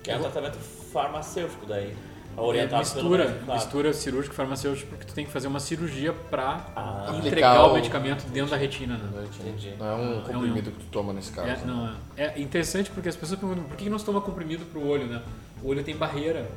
Que 0.03 0.11
é 0.11 0.17
um 0.17 0.21
tratamento 0.21 0.57
farmacêutico 0.57 1.65
daí. 1.65 1.95
É 2.37 2.41
Orientado 2.41 2.89
pelo 2.89 3.09
mistura, 3.09 3.39
claro. 3.45 3.59
mistura 3.61 3.93
cirúrgico 3.93 4.33
e 4.33 4.37
farmacêutico, 4.37 4.89
porque 4.89 5.05
tu 5.05 5.13
tem 5.13 5.25
que 5.25 5.31
fazer 5.31 5.47
uma 5.47 5.59
cirurgia 5.59 6.13
para 6.13 6.65
Ah, 6.75 7.13
entregar 7.23 7.63
o 7.65 7.71
o- 7.71 7.73
medicamento 7.73 8.23
dentro 8.29 8.51
da 8.51 8.57
retina, 8.57 8.97
né? 8.97 9.27
entendi. 9.39 9.73
Não 9.77 9.85
é 9.85 9.95
um 9.95 10.13
É 10.13 10.17
um- 10.17 10.21
comprimido 10.21 10.71
que 10.71 10.77
tu 10.79 10.85
toma 10.91 11.11
nesse 11.11 11.31
caso. 11.31 11.47
É, 11.49 11.55
né? 11.55 11.61
não, 11.65 11.93
é. 12.15 12.25
é 12.35 12.41
interessante 12.41 12.89
porque 12.91 13.09
as 13.09 13.15
pessoas 13.15 13.39
perguntam 13.39 13.65
por 13.65 13.75
que 13.75 13.89
não 13.89 13.99
se 13.99 14.05
toma 14.05 14.21
comprimido 14.21 14.65
pro 14.65 14.85
olho, 14.87 15.05
né? 15.07 15.21
O 15.61 15.67
olho 15.69 15.83
tem 15.83 15.95
barreira. 15.95 16.49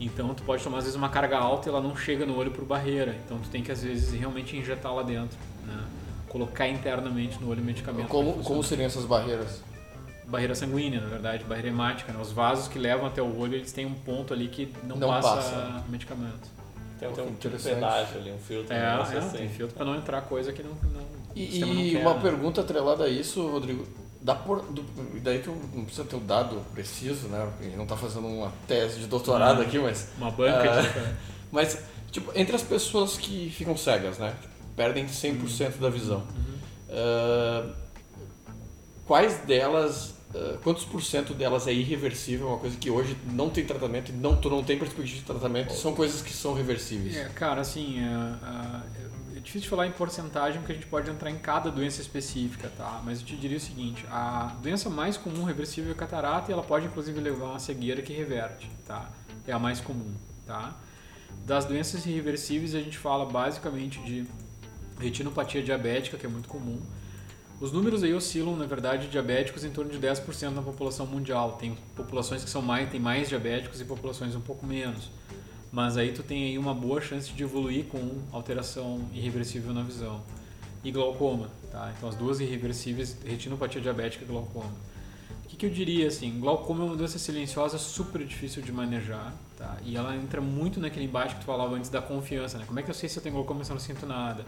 Então 0.00 0.34
tu 0.34 0.42
pode 0.42 0.64
tomar 0.64 0.78
às 0.78 0.84
vezes 0.84 0.96
uma 0.98 1.08
carga 1.08 1.38
alta 1.38 1.68
e 1.68 1.70
ela 1.70 1.80
não 1.80 1.94
chega 1.96 2.26
no 2.26 2.36
olho 2.36 2.50
por 2.50 2.64
barreira. 2.64 3.14
Então 3.24 3.38
tu 3.38 3.48
tem 3.48 3.62
que 3.62 3.70
às 3.70 3.82
vezes 3.84 4.12
realmente 4.12 4.56
injetar 4.56 4.92
lá 4.92 5.02
dentro, 5.04 5.38
né? 5.64 5.78
Colocar 6.28 6.66
internamente 6.66 7.38
no 7.40 7.48
olho 7.50 7.62
o 7.62 7.64
medicamento. 7.64 8.08
Como, 8.08 8.32
como 8.42 8.62
seriam 8.64 8.86
essas 8.86 9.04
barreiras? 9.04 9.62
Barreira 10.32 10.54
sanguínea, 10.54 11.00
na 11.00 11.06
verdade, 11.08 11.44
barreira 11.44 11.68
hemática. 11.68 12.12
Né? 12.12 12.18
Os 12.20 12.32
vasos 12.32 12.66
que 12.66 12.78
levam 12.78 13.06
até 13.06 13.20
o 13.22 13.38
olho, 13.38 13.54
eles 13.54 13.70
têm 13.70 13.84
um 13.86 13.94
ponto 13.94 14.32
ali 14.32 14.48
que 14.48 14.72
não, 14.82 14.96
Não 14.96 15.08
passa, 15.08 15.28
passa. 15.36 15.84
medicamento. 15.88 16.48
Tem, 16.98 17.08
Pô, 17.08 17.14
tem 17.14 17.24
um 17.26 17.34
tipo 17.34 17.58
pedágio 17.62 18.16
ali, 18.18 18.32
um 18.32 18.38
filtro, 18.38 18.74
um 18.74 18.78
É, 18.78 18.90
negócio 18.92 19.14
é 19.14 19.18
assim. 19.18 19.36
tem 19.36 19.48
filtro 19.48 19.76
para 19.76 19.84
não 19.84 19.94
entrar 19.96 20.22
coisa 20.22 20.52
que 20.52 20.62
não, 20.62 20.70
não 20.70 21.02
E, 21.36 21.58
e 21.88 21.90
quer, 21.92 22.00
uma 22.00 22.14
né? 22.14 22.20
pergunta 22.22 22.60
atrelada 22.62 23.04
a 23.04 23.08
isso, 23.08 23.46
Rodrigo. 23.48 23.86
Dá 24.22 24.34
por, 24.36 24.62
do, 24.62 24.82
daí 25.20 25.40
tu 25.40 25.50
não 25.74 25.84
precisa 25.84 26.04
ter 26.04 26.14
o 26.16 26.20
dado 26.20 26.62
preciso, 26.72 27.26
né? 27.28 27.48
A 27.58 27.62
gente 27.62 27.76
não 27.76 27.86
tá 27.86 27.96
fazendo 27.96 28.26
uma 28.28 28.52
tese 28.68 29.00
de 29.00 29.06
doutorado 29.06 29.58
Não. 29.58 29.66
aqui, 29.66 29.78
mas. 29.80 30.08
Uma 30.16 30.30
banca 30.30 30.78
Ah. 30.78 30.80
de... 30.80 30.88
Mas, 31.52 31.78
tipo, 32.10 32.30
entre 32.34 32.56
as 32.56 32.62
pessoas 32.62 33.16
que 33.18 33.50
ficam 33.50 33.76
cegas, 33.76 34.16
né? 34.18 34.34
Perdem 34.74 35.04
100% 35.06 35.78
da 35.80 35.90
visão. 35.90 36.18
Uhum. 36.20 36.54
ah, 36.90 37.66
quais 39.06 39.38
delas, 39.38 40.14
ah, 40.34 40.58
quantos 40.62 40.84
por 40.84 41.02
cento 41.02 41.34
delas 41.34 41.66
é 41.66 41.72
irreversível? 41.72 42.48
Uma 42.48 42.58
coisa 42.58 42.76
que 42.76 42.90
hoje 42.90 43.16
não 43.30 43.50
tem 43.50 43.64
tratamento 43.64 44.10
e 44.10 44.12
não, 44.14 44.36
tu 44.36 44.48
não 44.48 44.62
tem 44.62 44.78
perspectiva 44.78 45.18
de 45.18 45.24
tratamento. 45.24 45.72
São 45.72 45.94
coisas 45.94 46.22
que 46.22 46.32
são 46.32 46.54
reversíveis. 46.54 47.16
É, 47.16 47.28
cara, 47.28 47.60
assim, 47.60 48.00
é, 48.00 49.34
é, 49.34 49.38
é 49.38 49.40
difícil 49.40 49.68
falar 49.68 49.86
em 49.86 49.92
porcentagem 49.92 50.60
porque 50.60 50.72
a 50.72 50.74
gente 50.74 50.86
pode 50.86 51.10
entrar 51.10 51.30
em 51.30 51.38
cada 51.38 51.70
doença 51.70 52.00
específica, 52.00 52.70
tá? 52.76 53.00
Mas 53.04 53.20
eu 53.20 53.26
te 53.26 53.36
diria 53.36 53.56
o 53.56 53.60
seguinte, 53.60 54.04
a 54.10 54.56
doença 54.62 54.88
mais 54.88 55.16
comum 55.16 55.44
reversível 55.44 55.90
é 55.90 55.94
a 55.94 55.96
catarata 55.96 56.50
e 56.50 56.52
ela 56.52 56.62
pode 56.62 56.86
inclusive 56.86 57.20
levar 57.20 57.46
a 57.46 57.50
uma 57.50 57.58
cegueira 57.58 58.00
que 58.02 58.12
reverte, 58.12 58.70
tá? 58.86 59.10
É 59.46 59.52
a 59.52 59.58
mais 59.58 59.80
comum, 59.80 60.14
tá? 60.46 60.76
Das 61.44 61.64
doenças 61.64 62.06
irreversíveis 62.06 62.74
a 62.74 62.80
gente 62.80 62.96
fala 62.96 63.26
basicamente 63.26 64.00
de 64.02 64.26
retinopatia 64.98 65.62
diabética, 65.62 66.16
que 66.16 66.24
é 66.24 66.28
muito 66.28 66.48
comum. 66.48 66.80
Os 67.62 67.70
números 67.70 68.02
aí 68.02 68.12
oscilam, 68.12 68.56
na 68.56 68.66
verdade, 68.66 69.04
de 69.04 69.12
diabéticos 69.12 69.64
em 69.64 69.70
torno 69.70 69.88
de 69.88 69.96
10% 69.96 70.52
da 70.52 70.60
população 70.60 71.06
mundial. 71.06 71.52
Tem 71.52 71.78
populações 71.94 72.42
que 72.42 72.50
são 72.50 72.60
mais, 72.60 72.90
tem 72.90 72.98
mais 72.98 73.28
diabéticos 73.28 73.80
e 73.80 73.84
populações 73.84 74.34
um 74.34 74.40
pouco 74.40 74.66
menos. 74.66 75.08
Mas 75.70 75.96
aí 75.96 76.10
tu 76.10 76.24
tem 76.24 76.42
aí 76.42 76.58
uma 76.58 76.74
boa 76.74 77.00
chance 77.00 77.32
de 77.32 77.40
evoluir 77.40 77.84
com 77.84 78.20
alteração 78.32 79.08
irreversível 79.14 79.72
na 79.72 79.84
visão. 79.84 80.22
E 80.82 80.90
glaucoma, 80.90 81.50
tá? 81.70 81.94
Então 81.96 82.08
as 82.08 82.16
duas 82.16 82.40
irreversíveis, 82.40 83.16
retinopatia 83.24 83.80
diabética 83.80 84.24
e 84.24 84.26
glaucoma. 84.26 84.72
O 85.44 85.48
que, 85.48 85.54
que 85.54 85.66
eu 85.66 85.70
diria 85.70 86.08
assim? 86.08 86.40
Glaucoma 86.40 86.82
é 86.82 86.86
uma 86.88 86.96
doença 86.96 87.16
silenciosa 87.16 87.78
super 87.78 88.24
difícil 88.24 88.60
de 88.60 88.72
manejar, 88.72 89.32
tá? 89.56 89.76
E 89.84 89.96
ela 89.96 90.16
entra 90.16 90.40
muito 90.40 90.80
naquele 90.80 91.04
embate 91.04 91.36
que 91.36 91.42
tu 91.42 91.46
falava 91.46 91.76
antes 91.76 91.90
da 91.90 92.02
confiança, 92.02 92.58
né? 92.58 92.64
Como 92.66 92.80
é 92.80 92.82
que 92.82 92.90
eu 92.90 92.94
sei 92.94 93.08
se 93.08 93.18
eu 93.18 93.22
tenho 93.22 93.36
glaucoma 93.36 93.62
se 93.62 93.70
eu 93.70 93.74
não 93.74 93.80
sinto 93.80 94.04
nada? 94.04 94.44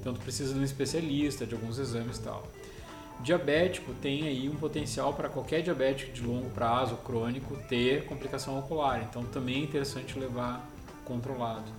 Então 0.00 0.14
tu 0.14 0.20
precisa 0.20 0.52
de 0.54 0.60
um 0.60 0.64
especialista, 0.64 1.46
de 1.46 1.54
alguns 1.54 1.78
exames 1.78 2.18
e 2.18 2.22
tal. 2.22 2.46
Diabético 3.20 3.94
tem 3.94 4.26
aí 4.26 4.48
um 4.48 4.56
potencial 4.56 5.14
para 5.14 5.28
qualquer 5.28 5.62
diabético 5.62 6.12
de 6.12 6.22
longo 6.22 6.50
prazo, 6.50 6.96
crônico, 6.96 7.56
ter 7.68 8.04
complicação 8.06 8.58
ocular. 8.58 9.02
Então 9.08 9.24
também 9.24 9.56
é 9.56 9.64
interessante 9.64 10.18
levar 10.18 10.68
controlado. 11.04 11.70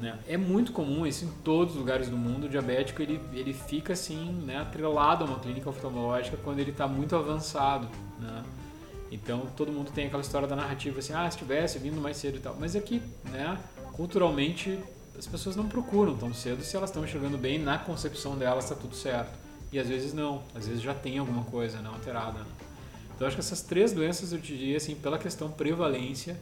Né? 0.00 0.18
É 0.28 0.36
muito 0.36 0.72
comum 0.72 1.06
isso 1.06 1.24
em 1.24 1.28
todos 1.42 1.74
os 1.74 1.80
lugares 1.80 2.08
do 2.08 2.16
mundo. 2.16 2.46
O 2.46 2.48
diabético 2.48 3.02
ele, 3.02 3.20
ele 3.32 3.52
fica 3.52 3.94
assim, 3.94 4.30
né, 4.44 4.58
atrelado 4.58 5.24
a 5.24 5.26
uma 5.26 5.40
clínica 5.40 5.68
oftalmológica 5.68 6.36
quando 6.42 6.60
ele 6.60 6.70
está 6.70 6.86
muito 6.86 7.16
avançado. 7.16 7.88
Né? 8.20 8.42
Então 9.10 9.46
todo 9.56 9.72
mundo 9.72 9.90
tem 9.90 10.06
aquela 10.06 10.22
história 10.22 10.46
da 10.46 10.56
narrativa 10.56 10.98
assim, 10.98 11.12
ah, 11.12 11.30
se 11.30 11.38
tivesse 11.38 11.78
vindo 11.78 12.00
mais 12.00 12.16
cedo 12.16 12.36
e 12.36 12.40
tal. 12.40 12.56
Mas 12.58 12.76
aqui, 12.76 13.02
né, 13.24 13.58
culturalmente, 13.92 14.78
as 15.18 15.26
pessoas 15.26 15.56
não 15.56 15.68
procuram 15.68 16.16
tão 16.16 16.32
cedo 16.34 16.62
se 16.62 16.76
elas 16.76 16.90
estão 16.90 17.04
enxergando 17.04 17.36
bem, 17.38 17.58
na 17.58 17.78
concepção 17.78 18.36
delas 18.36 18.64
está 18.64 18.74
tudo 18.76 18.94
certo. 18.94 19.30
E 19.72 19.78
às 19.78 19.88
vezes 19.88 20.12
não, 20.12 20.42
às 20.54 20.66
vezes 20.66 20.82
já 20.82 20.94
tem 20.94 21.18
alguma 21.18 21.44
coisa 21.44 21.80
não 21.80 21.94
alterada. 21.94 22.38
né? 22.40 22.46
Então 23.14 23.26
acho 23.26 23.36
que 23.36 23.40
essas 23.40 23.62
três 23.62 23.92
doenças 23.92 24.32
eu 24.32 24.38
diria 24.38 24.76
assim, 24.76 24.94
pela 24.94 25.18
questão 25.18 25.50
prevalência, 25.50 26.36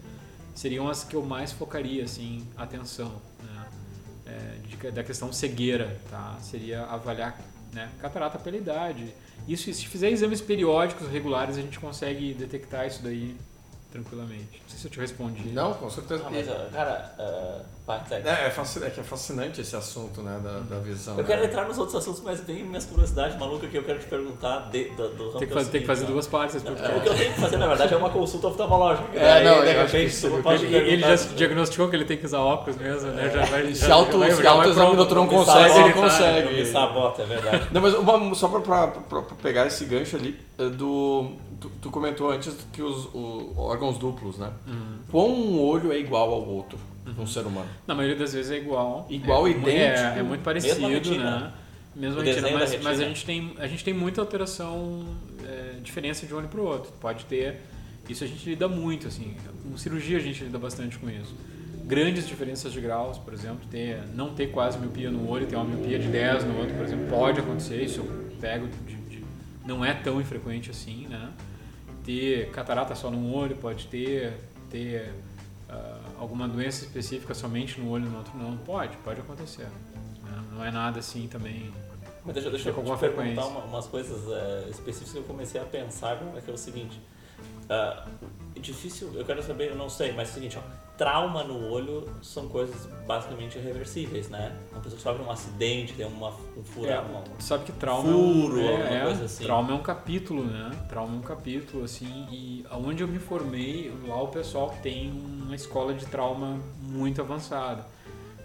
seriam 0.54 0.88
as 0.88 1.04
que 1.04 1.14
eu 1.16 1.22
mais 1.22 1.52
focaria 1.52 2.04
assim 2.04 2.46
atenção, 2.56 3.12
né? 3.42 3.66
É, 4.26 4.58
de- 4.66 4.90
da 4.90 5.02
questão 5.04 5.32
cegueira, 5.32 6.00
tá? 6.10 6.36
Seria 6.40 6.82
avaliar, 6.84 7.38
né, 7.72 7.90
catarata 8.00 8.38
pela 8.38 8.56
idade. 8.56 9.12
Isso, 9.46 9.72
se 9.72 9.86
fizer 9.86 10.10
exames 10.10 10.40
periódicos 10.40 11.08
regulares, 11.08 11.56
a 11.58 11.60
gente 11.60 11.78
consegue 11.78 12.32
detectar 12.34 12.86
isso 12.86 13.02
daí 13.02 13.36
tranquilamente. 13.94 14.60
Não 14.60 14.68
sei 14.68 14.78
se 14.78 14.86
eu 14.88 14.90
te 14.90 14.98
respondi. 14.98 15.48
Não, 15.50 15.72
com 15.74 15.88
certeza. 15.88 16.24
Ah, 16.26 16.30
mas, 16.30 16.46
cara, 16.72 17.14
segue. 18.08 18.28
É, 18.28 18.46
é, 18.46 18.50
fascinante, 18.50 18.90
é 18.90 18.94
que 18.94 19.00
é 19.00 19.02
fascinante 19.04 19.60
esse 19.60 19.76
assunto, 19.76 20.20
né, 20.20 20.40
da, 20.42 20.58
da 20.60 20.80
visão. 20.80 21.14
Eu 21.14 21.22
né? 21.22 21.28
quero 21.28 21.44
entrar 21.44 21.68
nos 21.68 21.78
outros 21.78 21.94
assuntos, 21.96 22.20
mas 22.24 22.40
vem 22.40 22.64
minhas 22.64 22.84
curiosidades 22.86 23.38
malucas 23.38 23.70
que 23.70 23.78
eu 23.78 23.84
quero 23.84 24.00
te 24.00 24.06
perguntar 24.06 24.68
de, 24.70 24.90
do, 24.90 25.08
do 25.10 25.26
ramo 25.28 25.38
Tem 25.38 25.46
que, 25.46 25.54
é 25.54 25.56
fazer, 25.56 25.70
tem 25.70 25.80
que 25.82 25.86
fazer 25.86 26.06
duas 26.06 26.26
partes. 26.26 26.56
esse 26.56 26.66
ó. 26.66 26.70
podcast. 26.70 26.98
O 26.98 27.02
que 27.02 27.08
eu 27.08 27.14
tenho 27.16 27.34
que 27.34 27.40
fazer, 27.40 27.56
na 27.56 27.68
verdade, 27.68 27.94
é 27.94 27.96
uma 27.96 28.10
consulta 28.10 28.48
oftalmológica. 28.48 29.08
É, 29.16 29.20
Daí, 29.20 29.44
não, 29.44 29.64
de 29.64 29.72
repente, 29.72 30.06
isso- 30.06 30.28
tu 30.28 30.42
pode 30.42 30.64
Ele, 30.64 30.76
ele 30.76 31.02
já 31.02 31.16
se 31.16 31.28
diagnosticou 31.28 31.88
que 31.88 31.94
ele 31.94 32.04
tem 32.04 32.16
que 32.16 32.26
usar 32.26 32.40
óculos 32.40 32.76
mesmo, 32.76 33.10
né? 33.12 33.30
Já 33.30 33.44
vai, 33.44 33.74
Se 33.74 33.86
já, 33.86 33.94
auto- 33.94 34.18
se 34.24 34.28
já 34.28 34.34
vai 34.34 34.46
autoexaminou, 34.46 35.06
pronto. 35.06 35.08
tu 35.08 35.14
não 35.14 35.28
consegue, 35.28 35.78
ele 35.78 35.92
consegue. 35.92 36.54
Me 36.54 36.66
sabota, 36.66 37.22
é 37.22 37.26
verdade. 37.26 37.68
Não, 37.70 37.80
mas 37.80 38.38
só 38.38 38.48
pra, 38.48 38.88
pegar 39.40 39.66
esse 39.66 39.84
gancho 39.84 40.16
ali, 40.16 40.38
é 40.58 40.68
do, 40.68 41.32
tu, 41.60 41.70
tu 41.80 41.90
comentou 41.90 42.30
antes 42.30 42.54
que 42.72 42.82
os 42.82 43.06
o- 43.14 43.52
órgãos 43.56 43.98
duplos, 43.98 44.38
né? 44.38 44.50
Uhum. 44.66 44.98
Quão 45.10 45.30
um 45.32 45.60
olho 45.60 45.92
é 45.92 45.98
igual 45.98 46.32
ao 46.32 46.46
outro 46.46 46.78
num 47.16 47.26
ser 47.26 47.46
humano? 47.46 47.68
Na 47.86 47.94
maioria 47.94 48.16
das 48.18 48.32
vezes 48.32 48.50
é 48.52 48.56
igual. 48.58 49.06
Igual, 49.10 49.46
é, 49.46 49.50
idêntico. 49.50 49.76
É, 49.76 50.18
é 50.18 50.22
muito 50.22 50.42
parecido, 50.42 50.74
Mesma 50.80 50.88
retina. 50.94 51.40
né? 51.40 51.52
Mesma 51.96 52.20
O 52.20 52.24
retina, 52.24 52.50
mas, 52.50 52.70
retina. 52.72 52.90
mas 52.90 53.00
a 53.00 53.04
gente 53.04 53.24
tem 53.24 53.54
a 53.58 53.66
gente 53.68 53.84
tem 53.84 53.94
muita 53.94 54.20
alteração, 54.20 55.04
é, 55.44 55.76
diferença 55.82 56.26
de 56.26 56.34
um 56.34 56.38
olho 56.38 56.48
para 56.48 56.60
o 56.60 56.64
outro. 56.64 56.90
Pode 57.00 57.24
ter, 57.26 57.60
isso 58.08 58.24
a 58.24 58.26
gente 58.26 58.48
lida 58.48 58.66
muito, 58.68 59.06
assim. 59.06 59.34
Com 59.62 59.76
cirurgia 59.78 60.16
a 60.16 60.20
gente 60.20 60.42
lida 60.44 60.58
bastante 60.58 60.98
com 60.98 61.08
isso. 61.08 61.34
Grandes 61.84 62.26
diferenças 62.26 62.72
de 62.72 62.80
graus, 62.80 63.18
por 63.18 63.32
exemplo, 63.34 63.60
ter, 63.70 63.98
não 64.14 64.30
ter 64.34 64.46
quase 64.48 64.78
miopia 64.78 65.10
no 65.10 65.28
olho, 65.28 65.46
ter 65.46 65.54
uma 65.54 65.64
miopia 65.66 65.98
de 65.98 66.08
10 66.08 66.44
no 66.44 66.58
outro, 66.58 66.74
por 66.74 66.84
exemplo, 66.84 67.06
pode 67.10 67.38
acontecer, 67.40 67.82
isso 67.84 68.00
eu 68.00 68.06
pego 68.40 68.66
de- 68.86 68.93
não 69.64 69.84
é 69.84 69.94
tão 69.94 70.20
infrequente 70.20 70.70
assim, 70.70 71.06
né? 71.08 71.32
Ter 72.04 72.50
catarata 72.50 72.94
só 72.94 73.10
num 73.10 73.32
olho, 73.34 73.56
pode 73.56 73.86
ter, 73.86 74.32
ter 74.70 75.12
ah, 75.68 76.00
alguma 76.18 76.46
doença 76.46 76.84
específica 76.84 77.34
somente 77.34 77.80
no 77.80 77.88
olho 77.90 78.06
e 78.06 78.08
no 78.08 78.18
outro 78.18 78.36
não, 78.36 78.56
pode, 78.58 78.96
pode 78.98 79.20
acontecer. 79.20 79.66
né? 80.22 80.44
Não 80.52 80.64
é 80.64 80.70
nada 80.70 80.98
assim 81.00 81.26
também. 81.28 81.72
Mas 82.24 82.34
deixa, 82.34 82.50
deixa 82.50 82.68
eu 82.70 82.74
te 82.74 82.98
perguntar 82.98 83.46
uma- 83.46 83.64
umas 83.64 83.86
coisas 83.86 84.20
eh, 84.30 84.68
específicas 84.70 85.12
que 85.12 85.18
eu 85.18 85.24
comecei 85.24 85.60
a 85.60 85.64
pensar 85.64 86.12
agora, 86.12 86.40
que 86.40 86.50
é 86.50 86.54
o 86.54 86.56
seguinte. 86.58 86.98
Ah, 87.68 88.06
difícil, 88.60 89.10
eu 89.14 89.24
quero 89.24 89.42
saber, 89.42 89.70
eu 89.70 89.76
não 89.76 89.88
sei, 89.90 90.12
mas 90.12 90.28
é 90.28 90.30
o 90.32 90.34
seguinte, 90.34 90.58
ó, 90.58 90.62
trauma 90.96 91.42
no 91.44 91.70
olho 91.70 92.08
são 92.22 92.48
coisas 92.48 92.86
basicamente 93.06 93.58
irreversíveis, 93.58 94.28
né? 94.30 94.56
Uma 94.72 94.80
pessoa 94.80 94.96
que 94.96 95.02
sofre 95.02 95.22
um 95.22 95.30
acidente, 95.30 95.92
tem 95.94 96.06
uma, 96.06 96.30
um 96.56 96.62
furo, 96.64 96.88
É, 96.88 96.98
uma- 97.00 97.24
sabe 97.40 97.64
que 97.64 97.72
trauma 97.72 98.10
Furo, 98.10 98.60
é, 98.60 98.70
alguma 98.70 98.96
é, 98.96 99.02
coisa 99.04 99.24
assim. 99.24 99.44
trauma 99.44 99.72
é 99.72 99.74
um 99.74 99.82
capítulo, 99.82 100.44
né? 100.44 100.70
Trauma 100.88 101.14
é 101.14 101.18
um 101.18 101.22
capítulo, 101.22 101.84
assim, 101.84 102.26
e 102.30 102.64
aonde 102.70 103.02
eu 103.02 103.08
me 103.08 103.18
formei, 103.18 103.92
lá 104.06 104.22
o 104.22 104.28
pessoal 104.28 104.74
tem 104.82 105.10
uma 105.10 105.54
escola 105.54 105.92
de 105.92 106.06
trauma 106.06 106.58
muito 106.80 107.20
avançada. 107.20 107.86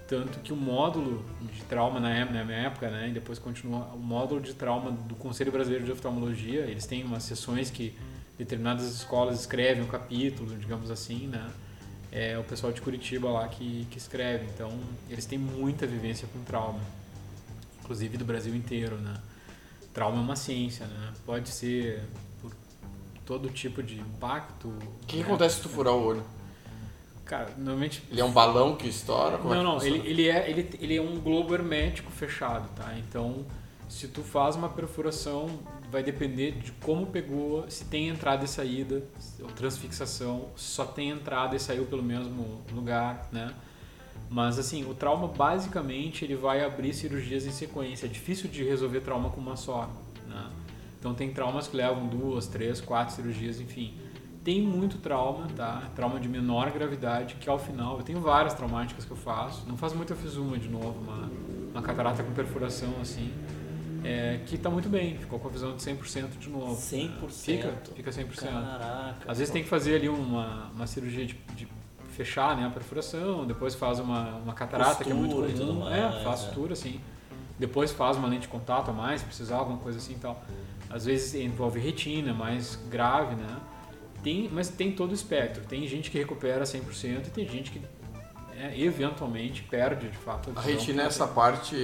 Tanto 0.07 0.39
que 0.39 0.51
o 0.51 0.55
módulo 0.55 1.23
de 1.53 1.61
trauma 1.65 1.99
na 1.99 2.25
minha 2.25 2.57
época, 2.57 2.89
né, 2.89 3.09
e 3.09 3.11
depois 3.11 3.37
continua, 3.37 3.85
o 3.93 3.99
módulo 3.99 4.41
de 4.41 4.55
trauma 4.55 4.89
do 4.91 5.13
Conselho 5.15 5.51
Brasileiro 5.51 5.85
de 5.85 5.91
Oftalmologia, 5.91 6.61
eles 6.61 6.87
têm 6.87 7.03
umas 7.03 7.21
sessões 7.23 7.69
que 7.69 7.95
determinadas 8.39 8.85
escolas 8.91 9.39
escrevem 9.39 9.83
um 9.83 9.87
capítulo, 9.87 10.57
digamos 10.57 10.89
assim, 10.89 11.27
né? 11.27 11.47
É 12.11 12.39
o 12.39 12.43
pessoal 12.43 12.73
de 12.73 12.81
Curitiba 12.81 13.29
lá 13.29 13.47
que, 13.47 13.85
que 13.91 13.99
escreve. 13.99 14.45
Então, 14.45 14.71
eles 15.07 15.27
têm 15.27 15.37
muita 15.37 15.85
vivência 15.85 16.27
com 16.33 16.43
trauma 16.43 16.79
inclusive 17.89 18.17
do 18.17 18.25
Brasil 18.25 18.55
inteiro, 18.55 18.97
né? 18.97 19.19
Trauma 19.91 20.17
é 20.17 20.21
uma 20.21 20.35
ciência, 20.35 20.85
né? 20.85 21.11
Pode 21.25 21.49
ser 21.49 22.03
por 22.39 22.51
todo 23.25 23.49
tipo 23.49 23.81
de 23.81 23.99
impacto. 23.99 24.67
O 24.67 25.05
que, 25.07 25.17
que 25.17 25.17
né? 25.17 25.23
acontece 25.23 25.55
se 25.55 25.61
tu 25.63 25.69
furar 25.69 25.95
o 25.95 26.05
olho? 26.05 26.23
Cara, 27.25 27.51
normalmente 27.57 28.03
Ele 28.11 28.21
é 28.21 28.23
um 28.23 28.31
balão 28.31 28.75
que 28.75 28.87
estoura? 28.87 29.39
Como 29.39 29.53
é 29.55 29.63
não, 29.63 29.79
que 29.79 29.89
não, 29.89 29.95
ele, 29.95 30.07
ele, 30.07 30.29
é, 30.29 30.49
ele, 30.49 30.69
ele 30.79 30.97
é 30.97 31.01
um 31.01 31.19
globo 31.19 31.55
hermético 31.55 32.11
fechado, 32.11 32.69
tá? 32.75 32.95
Então, 32.99 33.43
se 33.87 34.07
tu 34.07 34.21
faz 34.21 34.55
uma 34.55 34.69
perfuração, 34.69 35.49
vai 35.91 36.03
depender 36.03 36.51
de 36.51 36.71
como 36.73 37.07
pegou, 37.07 37.69
se 37.69 37.85
tem 37.85 38.09
entrada 38.09 38.45
e 38.45 38.47
saída, 38.47 39.03
ou 39.41 39.47
transfixação, 39.47 40.49
só 40.55 40.85
tem 40.85 41.09
entrada 41.09 41.55
e 41.55 41.59
saiu 41.59 41.85
pelo 41.85 42.03
mesmo 42.03 42.61
lugar, 42.71 43.27
né? 43.31 43.53
Mas 44.29 44.59
assim, 44.59 44.85
o 44.89 44.93
trauma 44.93 45.27
basicamente 45.27 46.23
ele 46.23 46.35
vai 46.35 46.63
abrir 46.63 46.93
cirurgias 46.93 47.47
em 47.47 47.51
sequência. 47.51 48.05
É 48.05 48.09
difícil 48.09 48.47
de 48.47 48.63
resolver 48.63 49.01
trauma 49.01 49.31
com 49.31 49.41
uma 49.41 49.55
só. 49.55 49.89
Né? 50.27 50.51
Então 50.99 51.15
tem 51.15 51.33
traumas 51.33 51.67
que 51.67 51.75
levam 51.75 52.05
duas, 52.05 52.45
três, 52.45 52.79
quatro 52.79 53.15
cirurgias, 53.15 53.59
enfim. 53.59 53.95
Tem 54.43 54.61
muito 54.61 54.99
trauma, 54.99 55.47
tá? 55.55 55.89
Trauma 55.95 56.19
de 56.19 56.29
menor 56.29 56.69
gravidade, 56.69 57.35
que 57.35 57.49
ao 57.49 57.57
final, 57.57 57.97
eu 57.97 58.03
tenho 58.03 58.21
várias 58.21 58.53
traumáticas 58.53 59.03
que 59.03 59.11
eu 59.11 59.17
faço. 59.17 59.67
Não 59.67 59.75
faz 59.75 59.93
muito, 59.93 60.13
eu 60.13 60.17
fiz 60.17 60.35
uma 60.35 60.59
de 60.59 60.69
novo, 60.69 61.01
uma, 61.01 61.29
uma 61.71 61.81
catarata 61.81 62.23
com 62.23 62.31
perfuração 62.31 62.93
assim 63.01 63.33
é, 64.03 64.39
que 64.45 64.55
está 64.55 64.69
muito 64.69 64.89
bem, 64.89 65.17
ficou 65.17 65.39
com 65.39 65.47
a 65.47 65.51
visão 65.51 65.75
de 65.75 65.81
100% 65.83 66.37
de 66.39 66.49
novo. 66.49 66.75
100%? 66.75 67.29
Fica, 67.29 67.73
fica 67.95 68.11
100%. 68.11 68.49
Caraca. 68.49 69.31
Às 69.31 69.37
vezes 69.37 69.51
tem 69.51 69.63
que 69.63 69.69
fazer 69.69 69.95
ali 69.95 70.09
uma, 70.09 70.69
uma 70.73 70.87
cirurgia 70.87 71.25
de, 71.25 71.33
de 71.55 71.67
fechar 72.11 72.57
né, 72.57 72.65
a 72.65 72.69
perfuração, 72.69 73.45
depois 73.45 73.75
faz 73.75 73.99
uma, 73.99 74.35
uma 74.37 74.53
catarata, 74.53 75.03
que 75.03 75.11
é 75.11 75.13
muito 75.13 75.35
comum. 75.35 75.79
mais, 75.81 75.95
é, 75.95 76.23
faz 76.23 76.43
é. 76.43 76.47
sutura, 76.47 76.73
assim. 76.73 76.99
Depois 77.57 77.91
faz 77.91 78.17
uma 78.17 78.27
lente 78.27 78.43
de 78.43 78.47
contato 78.47 78.89
a 78.89 78.93
mais, 78.93 79.21
se 79.21 79.27
precisar, 79.27 79.57
alguma 79.57 79.77
coisa 79.77 79.97
assim 79.97 80.13
e 80.13 80.19
tal. 80.19 80.43
Às 80.89 81.05
vezes 81.05 81.35
envolve 81.35 81.79
retina, 81.79 82.33
mais 82.33 82.79
grave, 82.89 83.35
né? 83.35 83.57
Tem, 84.23 84.49
mas 84.51 84.69
tem 84.69 84.91
todo 84.91 85.11
o 85.11 85.13
espectro. 85.13 85.63
Tem 85.65 85.85
gente 85.87 86.09
que 86.09 86.17
recupera 86.17 86.63
100% 86.63 87.27
e 87.27 87.29
tem 87.29 87.47
gente 87.47 87.71
que 87.71 87.81
é, 88.59 88.77
eventualmente 88.77 89.63
perde, 89.63 90.09
de 90.09 90.17
fato, 90.17 90.51
A 90.53 90.59
visão. 90.59 90.77
retina 90.77 91.03
é 91.03 91.05
essa 91.05 91.25
parte. 91.25 91.75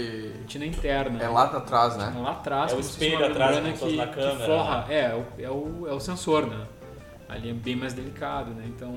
Retina 0.42 0.66
interna. 0.66 1.24
É 1.24 1.30
lá 1.30 1.46
atrás, 1.46 1.96
né? 1.96 2.14
Lá 2.18 2.32
atrás, 2.32 2.74
É 2.74 2.76
o 2.76 2.80
espelho 2.82 3.26
atrás, 3.26 3.58
fosse 3.80 3.92
que, 3.94 3.98
na 3.98 4.08
câmera, 4.08 4.38
que 4.38 4.46
forra. 4.46 4.86
É, 4.90 5.00
é 5.06 5.16
o, 5.16 5.42
é, 5.42 5.50
o, 5.50 5.88
é 5.88 5.94
o 5.94 6.00
sensor, 6.02 6.46
né? 6.48 6.68
Ali 7.30 7.50
é 7.50 7.54
bem 7.54 7.78
mais 7.78 7.94
delicado, 7.94 8.52
né? 8.52 8.66
Então, 8.68 8.94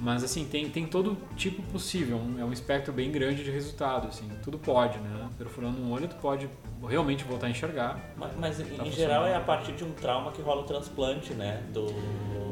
mas 0.00 0.22
assim, 0.24 0.44
tem, 0.44 0.68
tem 0.70 0.86
todo 0.86 1.16
tipo 1.36 1.62
possível. 1.62 2.16
um- 2.16 2.38
É 2.38 2.44
um 2.44 2.52
espectro 2.52 2.92
bem 2.92 3.10
grande 3.10 3.42
de 3.44 3.50
resultado, 3.50 4.08
assim. 4.08 4.28
Tudo 4.42 4.58
pode, 4.58 4.98
né? 4.98 5.28
Perfurando 5.36 5.80
um 5.80 5.92
olho, 5.92 6.06
tu 6.08 6.16
pode 6.16 6.48
realmente 6.88 7.24
voltar 7.24 7.46
a 7.48 7.50
enxergar. 7.50 7.98
Mas, 8.16 8.30
mas 8.38 8.60
em 8.60 8.64
funcionando. 8.64 8.92
geral 8.92 9.26
é 9.26 9.34
a 9.34 9.40
partir 9.40 9.72
de 9.72 9.84
um 9.84 9.90
trauma 9.92 10.30
que 10.32 10.40
rola 10.42 10.60
o 10.62 10.64
transplante, 10.64 11.32
né? 11.34 11.62
Do. 11.72 11.86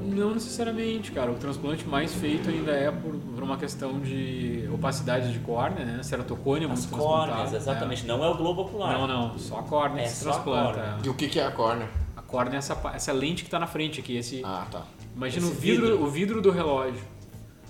Não 0.02 0.34
necessariamente, 0.34 1.10
cara. 1.10 1.32
O 1.32 1.34
transplante 1.34 1.84
mais 1.84 2.14
feito 2.14 2.48
ainda 2.48 2.70
é 2.70 2.90
por, 2.92 3.12
por 3.14 3.42
uma 3.42 3.56
questão 3.56 3.98
de 3.98 4.68
opacidade 4.72 5.32
de 5.32 5.38
córnea, 5.40 5.84
né? 5.84 6.02
Ceratocônia 6.02 6.70
As 6.70 6.86
muito 6.86 6.96
córneas, 6.96 7.50
transplantada, 7.50 7.56
exatamente. 7.56 8.06
Não 8.06 8.24
é 8.24 8.28
o 8.28 8.36
globo 8.36 8.62
é. 8.62 8.64
ocular. 8.66 8.92
Não, 8.98 9.06
não. 9.08 9.38
Só 9.38 9.58
a 9.58 9.62
córnea 9.64 10.02
É 10.02 10.06
se 10.06 10.22
só 10.22 10.30
a 10.30 10.32
transplanta. 10.34 10.74
córnea. 10.80 10.96
é. 11.02 11.06
E 11.06 11.08
o 11.08 11.14
que, 11.14 11.28
que 11.28 11.40
é 11.40 11.44
a 11.46 11.50
córnea? 11.50 11.88
A 12.16 12.22
córnea 12.22 12.56
é 12.56 12.58
essa, 12.58 12.78
essa 12.94 13.12
lente 13.12 13.42
que 13.42 13.48
está 13.48 13.58
na 13.58 13.66
frente 13.66 13.98
aqui, 14.00 14.16
esse, 14.16 14.42
Ah, 14.44 14.66
tá. 14.70 14.82
Imagina 15.16 15.46
o 15.46 15.50
Esse 15.50 15.60
vidro, 15.60 15.86
vidro. 15.88 16.04
o 16.04 16.10
vidro 16.10 16.42
do 16.42 16.50
relógio. 16.50 17.00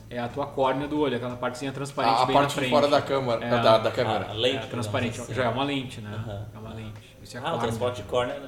É 0.09 0.19
a 0.21 0.29
tua 0.29 0.47
córnea 0.47 0.87
do 0.87 1.01
olho, 1.01 1.17
aquela 1.17 1.37
partezinha 1.37 1.73
transparente 1.73 2.15
A, 2.19 2.23
a 2.23 2.27
bem 2.27 2.35
parte 2.37 2.49
na 2.51 2.55
frente. 2.55 2.65
de 2.69 2.71
fora 2.75 2.89
da 2.89 3.03
câmera. 3.03 3.45
É. 3.45 3.51
Da, 3.51 3.79
da 3.79 3.91
câmera. 3.91 4.29
A 4.31 4.33
lente, 4.33 4.65
é, 4.65 4.69
transparente. 4.69 5.21
assim. 5.21 5.35
Já 5.35 5.45
é 5.45 5.49
uma 5.49 5.65
lente, 5.65 6.01
né? 6.01 6.11
Aham. 6.15 6.47
É 6.55 6.59
uma 6.59 6.75
lente. 6.75 7.17
Isso 7.23 7.37
é 7.37 7.41
a 7.41 7.43
Ah, 7.43 7.47
o 7.47 7.51
córnea. 7.51 7.67
transporte 7.69 7.97
de 7.97 8.09
córnea. 8.09 8.43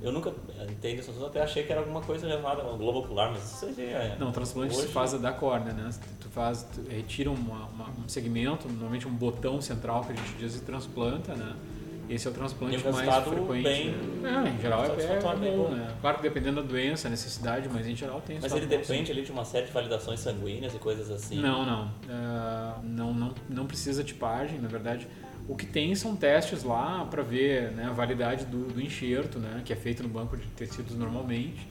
Eu 0.00 0.10
nunca 0.10 0.32
entendo 0.68 0.98
isso, 0.98 1.12
eu 1.16 1.26
até 1.26 1.42
achei 1.42 1.62
que 1.62 1.70
era 1.70 1.80
alguma 1.80 2.00
coisa 2.00 2.26
relacionada 2.26 2.62
ao 2.62 2.76
globo 2.76 3.00
ocular, 3.00 3.30
mas 3.30 3.44
isso 3.52 3.66
aí 3.66 3.84
é. 3.92 4.16
Não, 4.18 4.30
o 4.30 4.32
transplante 4.32 4.74
se 4.74 4.88
faz 4.88 5.12
da 5.12 5.30
córnea, 5.32 5.72
né? 5.72 5.90
Tu 6.20 6.28
faz, 6.30 6.64
tu 6.74 6.82
retira 6.90 7.30
uma- 7.30 7.66
uma- 7.66 7.88
um 8.04 8.08
segmento, 8.08 8.66
normalmente 8.68 9.06
um 9.06 9.12
botão 9.14 9.60
central 9.60 10.02
que 10.02 10.12
a 10.12 10.16
gente 10.16 10.32
diz 10.38 10.56
e 10.56 10.60
transplanta, 10.62 11.34
né? 11.36 11.54
Esse 12.14 12.28
é 12.28 12.30
o 12.30 12.34
transplante 12.34 12.76
E 12.76 12.88
o 12.88 12.92
mais 12.92 13.24
frequente. 13.24 13.62
bem 13.62 13.94
É, 14.22 14.48
em 14.48 14.60
geral 14.60 14.84
é, 14.84 14.88
é, 14.88 15.36
bem 15.36 15.56
bom, 15.56 15.70
né? 15.70 15.94
Claro 16.00 16.16
que 16.18 16.22
dependendo 16.22 16.60
da 16.62 16.68
doença, 16.68 17.08
necessidade, 17.08 17.68
mas 17.72 17.86
em 17.86 17.96
geral 17.96 18.20
tem 18.20 18.38
Mas 18.40 18.52
ele 18.52 18.62
sim. 18.62 18.68
depende 18.68 19.10
ali 19.10 19.22
de 19.22 19.32
uma 19.32 19.44
série 19.44 19.66
de 19.66 19.72
validações 19.72 20.20
sanguíneas 20.20 20.74
e 20.74 20.78
coisas 20.78 21.10
assim. 21.10 21.40
Não, 21.40 21.64
não. 21.64 21.90
Ah, 22.10 22.78
não, 22.82 23.14
não. 23.14 23.34
Não 23.48 23.66
precisa 23.66 24.04
tipagem, 24.04 24.58
na 24.60 24.68
verdade. 24.68 25.08
O 25.48 25.56
que 25.56 25.66
tem 25.66 25.94
são 25.94 26.14
testes 26.14 26.62
lá 26.62 27.04
para 27.10 27.22
ver 27.22 27.72
né, 27.72 27.86
a 27.86 27.92
validade 27.92 28.44
do, 28.44 28.68
do 28.72 28.80
enxerto, 28.80 29.38
né, 29.38 29.62
que 29.64 29.72
é 29.72 29.76
feito 29.76 30.02
no 30.02 30.08
banco 30.08 30.36
de 30.36 30.46
tecidos 30.48 30.96
normalmente. 30.96 31.66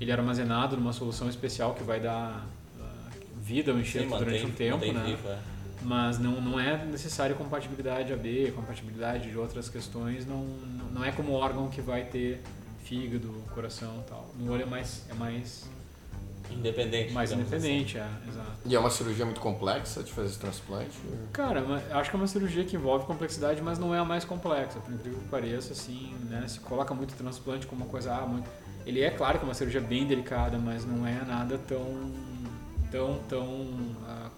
Ele 0.00 0.10
é 0.10 0.14
armazenado 0.14 0.76
numa 0.76 0.92
solução 0.92 1.28
especial 1.28 1.74
que 1.74 1.82
vai 1.82 1.98
dar 1.98 2.46
ah, 2.80 3.10
vida 3.36 3.72
ao 3.72 3.76
Sim, 3.78 3.82
enxerto 3.82 4.10
mantém, 4.10 4.26
durante 4.26 4.46
um 4.46 4.50
tempo, 4.52 4.76
mantém 4.76 4.92
né? 4.92 5.04
vivo, 5.06 5.28
é. 5.28 5.38
Mas 5.82 6.18
não, 6.18 6.40
não 6.40 6.58
é 6.58 6.84
necessário 6.84 7.36
compatibilidade 7.36 8.12
AB, 8.12 8.52
compatibilidade 8.52 9.30
de 9.30 9.38
outras 9.38 9.68
questões. 9.68 10.26
Não, 10.26 10.44
não 10.92 11.04
é 11.04 11.12
como 11.12 11.32
órgão 11.32 11.68
que 11.68 11.80
vai 11.80 12.04
ter 12.04 12.42
fígado, 12.82 13.28
coração 13.54 14.02
e 14.04 14.08
tal. 14.08 14.30
No 14.36 14.52
olho 14.52 14.62
é 14.62 14.66
mais, 14.66 15.04
é 15.08 15.14
mais, 15.14 15.68
Independente. 16.50 17.12
mais 17.12 17.30
digamos 17.30 17.52
assim. 17.52 17.66
independente, 17.66 17.98
é, 17.98 18.08
exato. 18.28 18.52
E 18.64 18.74
é 18.74 18.78
uma 18.78 18.90
cirurgia 18.90 19.24
muito 19.24 19.40
complexa 19.40 20.02
de 20.02 20.12
fazer 20.12 20.28
esse 20.28 20.38
transplante? 20.38 20.98
Cara, 21.32 21.62
acho 21.92 22.10
que 22.10 22.16
é 22.16 22.18
uma 22.18 22.26
cirurgia 22.26 22.64
que 22.64 22.76
envolve 22.76 23.04
complexidade, 23.06 23.60
mas 23.62 23.78
não 23.78 23.94
é 23.94 23.98
a 23.98 24.04
mais 24.04 24.24
complexa, 24.24 24.78
por 24.80 24.92
incrível 24.92 25.18
que 25.20 25.28
pareça, 25.28 25.72
assim, 25.72 26.14
né? 26.24 26.44
Se 26.48 26.60
coloca 26.60 26.94
muito 26.94 27.14
transplante 27.14 27.66
como 27.66 27.84
uma 27.84 27.90
coisa, 27.90 28.14
ah, 28.14 28.26
muito... 28.26 28.48
Ele 28.86 29.02
é 29.02 29.10
claro 29.10 29.38
que 29.38 29.44
é 29.44 29.48
uma 29.48 29.54
cirurgia 29.54 29.82
bem 29.82 30.06
delicada, 30.06 30.56
mas 30.56 30.84
não 30.86 31.06
é 31.06 31.22
nada 31.26 31.58
tão, 31.58 32.10
tão, 32.90 33.18
tão, 33.28 33.66
ah, 34.06 34.30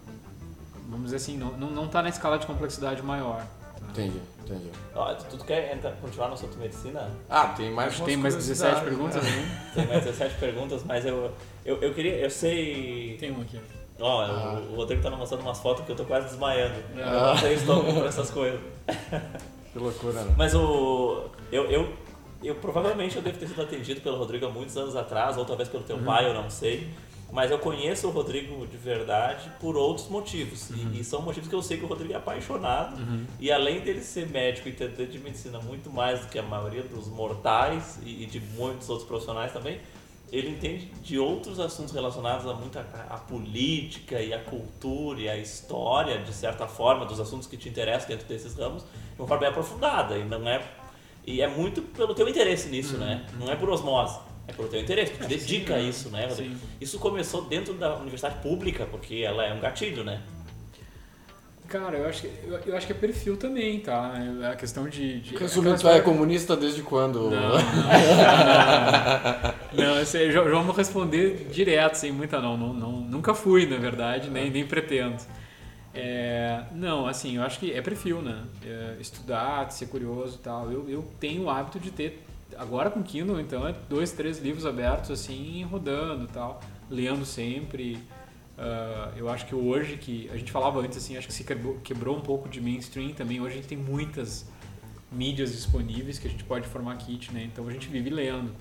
vamos 0.91 1.05
dizer 1.07 1.17
assim, 1.17 1.37
não, 1.39 1.53
não, 1.53 1.71
não 1.71 1.89
tá 1.89 2.03
na 2.03 2.09
escala 2.09 2.39
de 2.39 2.47
complexidade 2.47 3.03
maior. 3.03 3.39
tá? 3.79 3.87
Entendi, 3.91 4.21
entendi. 4.45 4.71
Ó, 4.95 5.15
tu, 5.15 5.37
tu 5.39 5.45
quer 5.45 5.75
entrar, 5.75 5.93
continuar 5.93 6.29
no 6.29 6.35
assunto 6.35 6.59
medicina? 6.59 7.11
Ah, 7.29 7.49
tem 7.49 7.71
mais 7.71 7.99
tem 8.01 8.17
mais 8.17 8.35
17 8.37 8.83
curiosidades, 8.83 8.83
perguntas, 8.85 9.23
né? 9.23 9.31
né? 9.31 9.71
Tem 9.75 9.87
mais 9.87 10.05
17 10.05 10.35
perguntas, 10.39 10.85
mas 10.85 11.07
eu, 11.07 11.33
eu, 11.65 11.77
eu 11.83 11.95
queria. 11.95 12.17
Eu 12.17 12.31
sei. 12.31 13.17
Tem 13.19 13.31
um 13.33 13.41
aqui. 13.41 13.61
Ó, 14.01 14.23
Ah. 14.23 14.61
o, 14.71 14.77
Rodrigo 14.77 15.03
tá 15.03 15.11
me 15.11 15.17
mostrando 15.17 15.43
umas 15.43 15.59
fotos 15.61 15.85
que 15.85 15.93
eu 15.93 15.97
tô 15.97 16.05
quase 16.05 16.29
desmaiando. 16.29 16.75
Ah. 16.97 17.01
Eu 17.01 17.35
não 17.35 17.37
tenho 17.41 17.53
estômago 17.55 17.93
pra 18.01 18.09
essas 18.09 18.31
coisas. 18.31 18.61
Que 19.73 19.79
loucura, 19.79 20.23
né? 20.25 20.35
Mas 20.37 20.55
o. 20.55 21.27
Eu, 21.53 21.65
eu, 21.71 21.93
eu 22.43 22.55
provavelmente 22.57 23.17
eu 23.17 23.23
devo 23.23 23.39
ter 23.39 23.47
sido 23.49 23.61
atendido 23.63 24.01
pelo 24.01 24.17
Rodrigo 24.17 24.47
há 24.47 24.51
muitos 24.51 24.77
anos 24.77 24.97
atrás, 24.97 25.37
ou 25.37 25.45
talvez 25.45 25.69
pelo 25.69 25.83
teu 25.85 25.97
Uhum. 25.97 26.05
pai, 26.05 26.27
eu 26.29 26.35
não 26.35 26.49
sei. 26.49 26.89
Mas 27.33 27.51
eu 27.51 27.59
conheço 27.59 28.09
o 28.09 28.11
Rodrigo 28.11 28.67
de 28.67 28.77
verdade 28.77 29.51
por 29.61 29.77
outros 29.77 30.09
motivos. 30.09 30.71
E- 30.71 30.75
Uhum. 30.75 30.93
E, 30.95 31.05
são 31.05 31.23
motivos 31.23 31.49
que 31.49 31.55
eu 31.55 31.63
sei 31.63 31.77
que 31.79 31.85
o 31.85 31.89
Rodrigo 31.89 32.13
é 32.13 32.17
apaixonado. 32.17 32.97
E 33.39 33.53
além 33.53 33.81
dele 33.81 34.01
ser 34.03 34.29
médico 34.29 34.69
e 34.69 34.73
entender 34.73 35.07
de 35.07 35.19
medicina 35.19 35.59
muito 35.61 35.91
mais 35.91 36.21
do 36.21 36.27
que 36.29 36.39
a 36.39 36.43
maioria 36.43 36.83
dos 36.83 37.07
mortais 37.09 37.99
e, 38.05 38.25
e 38.25 38.27
de 38.27 38.41
muitos 38.41 38.89
outros 38.91 39.07
profissionais 39.07 39.53
também, 39.53 39.81
ele 40.33 40.49
entende 40.51 40.87
de 41.03 41.19
outros 41.19 41.59
assuntos 41.59 41.93
relacionados 41.93 42.47
a 42.47 42.55
muito 42.55 42.79
a, 42.79 42.83
a 43.11 43.19
política 43.19 44.21
e 44.21 44.33
a 44.33 44.39
cultura 44.39 45.21
e 45.21 45.29
a 45.29 45.37
história, 45.37 46.19
de 46.19 46.33
certa 46.33 46.67
forma, 46.69 47.05
dos 47.05 47.19
assuntos 47.19 47.47
que 47.49 47.57
te 47.57 47.69
interessam 47.69 48.09
dentro 48.09 48.27
desses 48.29 48.55
ramos, 48.57 48.83
de 48.83 49.21
uma 49.21 49.27
forma 49.27 49.41
bem 49.41 49.49
aprofundada. 49.51 50.17
E 50.17 50.25
não 50.25 50.49
é 50.49 50.63
e 51.27 51.43
é 51.43 51.47
muito 51.49 51.83
pelo 51.83 52.15
teu 52.15 52.29
interesse 52.29 52.69
nisso, 52.69 52.97
né? 52.97 53.27
Não 53.39 53.51
é 53.53 53.55
por 53.57 53.69
osmose. 53.71 54.19
É 54.51 54.53
pelo 54.53 54.69
teu 54.69 54.81
interesse, 54.81 55.13
tu 55.13 55.19
te 55.23 55.29
dedica 55.29 55.75
sim, 55.75 55.81
a 55.81 55.83
isso, 55.83 56.11
né? 56.11 56.29
Sim. 56.31 56.57
Isso 56.81 56.99
começou 56.99 57.43
dentro 57.43 57.73
da 57.75 57.95
universidade 57.97 58.41
pública, 58.43 58.85
porque 58.91 59.17
ela 59.25 59.45
é 59.47 59.55
um 59.55 59.61
gatilho, 59.61 60.03
né? 60.03 60.21
Cara, 61.69 61.99
eu 61.99 62.09
acho 62.09 62.23
que, 62.23 62.27
eu, 62.49 62.59
eu 62.67 62.77
acho 62.77 62.85
que 62.85 62.93
é 62.93 62.97
perfil 62.97 63.37
também, 63.37 63.79
tá? 63.79 64.13
É 64.43 64.47
A 64.49 64.57
questão 64.57 64.89
de... 64.89 65.21
de 65.21 65.37
Resumindo, 65.37 65.71
tu 65.71 65.73
é 65.75 65.77
história- 65.77 66.03
comunista 66.03 66.57
desde 66.57 66.83
quando? 66.83 67.31
Não, 67.31 67.41
não, 67.41 67.59
não. 69.75 69.95
Não, 69.97 70.05
já, 70.05 70.31
já 70.33 70.43
vamos 70.43 70.77
responder 70.77 71.49
direto, 71.53 71.95
sem 71.95 72.11
muita 72.11 72.41
não, 72.41 72.57
não, 72.57 72.75
não. 72.75 72.93
Nunca 72.93 73.35
fui, 73.35 73.67
na 73.67 73.77
verdade, 73.77 74.29
nem, 74.31 74.51
nem 74.51 74.67
pretendo. 74.67 75.23
É, 75.95 76.63
não, 76.73 77.07
assim, 77.07 77.37
eu 77.37 77.43
acho 77.45 77.61
que 77.61 77.73
é 77.73 77.81
perfil, 77.81 78.21
né? 78.21 78.43
É, 78.67 78.97
estudar, 79.01 79.71
ser 79.71 79.87
curioso 79.87 80.39
e 80.41 80.43
tal. 80.43 80.73
Eu, 80.73 80.89
eu 80.89 81.05
tenho 81.21 81.45
o 81.45 81.51
hábito 81.51 81.79
de 81.79 81.93
ter, 81.93 82.21
agora 82.57 82.91
com 82.91 83.03
Kindle, 83.03 83.41
então, 83.41 83.67
é 83.67 83.75
dois, 83.89 84.13
três 84.13 84.39
livros 84.39 84.67
abertos, 84.67 85.11
assim, 85.11 85.63
rodando 85.65 86.27
tal. 86.27 86.61
Lendo 86.89 87.25
sempre. 87.25 87.99
Ah, 88.59 89.13
eu 89.17 89.29
acho 89.31 89.47
que 89.47 89.55
hoje, 89.55 89.97
que 89.97 90.29
a 90.31 90.37
gente 90.37 90.53
falava 90.53 90.81
antes, 90.81 90.99
assim, 90.99 91.17
acho 91.17 91.27
que 91.27 91.33
se 91.33 91.45
quebrou, 91.45 91.79
quebrou 91.83 92.17
um 92.17 92.21
pouco 92.21 92.49
de 92.49 92.61
mainstream 92.61 93.13
também. 93.13 93.41
Hoje 93.41 93.55
a 93.55 93.57
gente 93.57 93.69
tem 93.69 93.79
muitas 93.79 94.47
mídias 95.11 95.53
disponíveis 95.53 96.19
que 96.19 96.29
a 96.29 96.31
gente 96.31 96.45
pode 96.45 96.69
formar 96.69 96.97
kit, 96.97 97.33
né? 97.33 97.43
Então 97.51 97.67
a 97.67 97.71
gente 97.73 97.89
vive 97.89 98.11
lendo. 98.11 98.55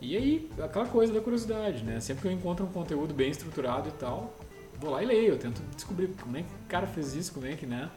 E 0.00 0.16
aí, 0.16 0.48
aquela 0.62 0.86
coisa 0.86 1.12
da 1.12 1.20
curiosidade, 1.20 1.82
né? 1.82 2.00
Sempre 2.00 2.22
que 2.22 2.28
eu 2.28 2.32
encontro 2.32 2.64
um 2.64 2.70
conteúdo 2.70 3.12
bem 3.12 3.30
estruturado 3.30 3.88
e 3.88 3.92
tal, 3.92 4.34
vou 4.78 4.90
lá 4.90 5.02
e 5.02 5.06
leio. 5.06 5.32
Eu 5.32 5.38
tento 5.38 5.60
descobrir 5.74 6.08
como 6.20 6.36
é 6.36 6.42
que 6.42 6.48
o 6.48 6.68
cara 6.68 6.86
fez 6.86 7.14
isso, 7.14 7.34
como 7.34 7.46
é 7.46 7.54
que, 7.54 7.66
né? 7.66 7.90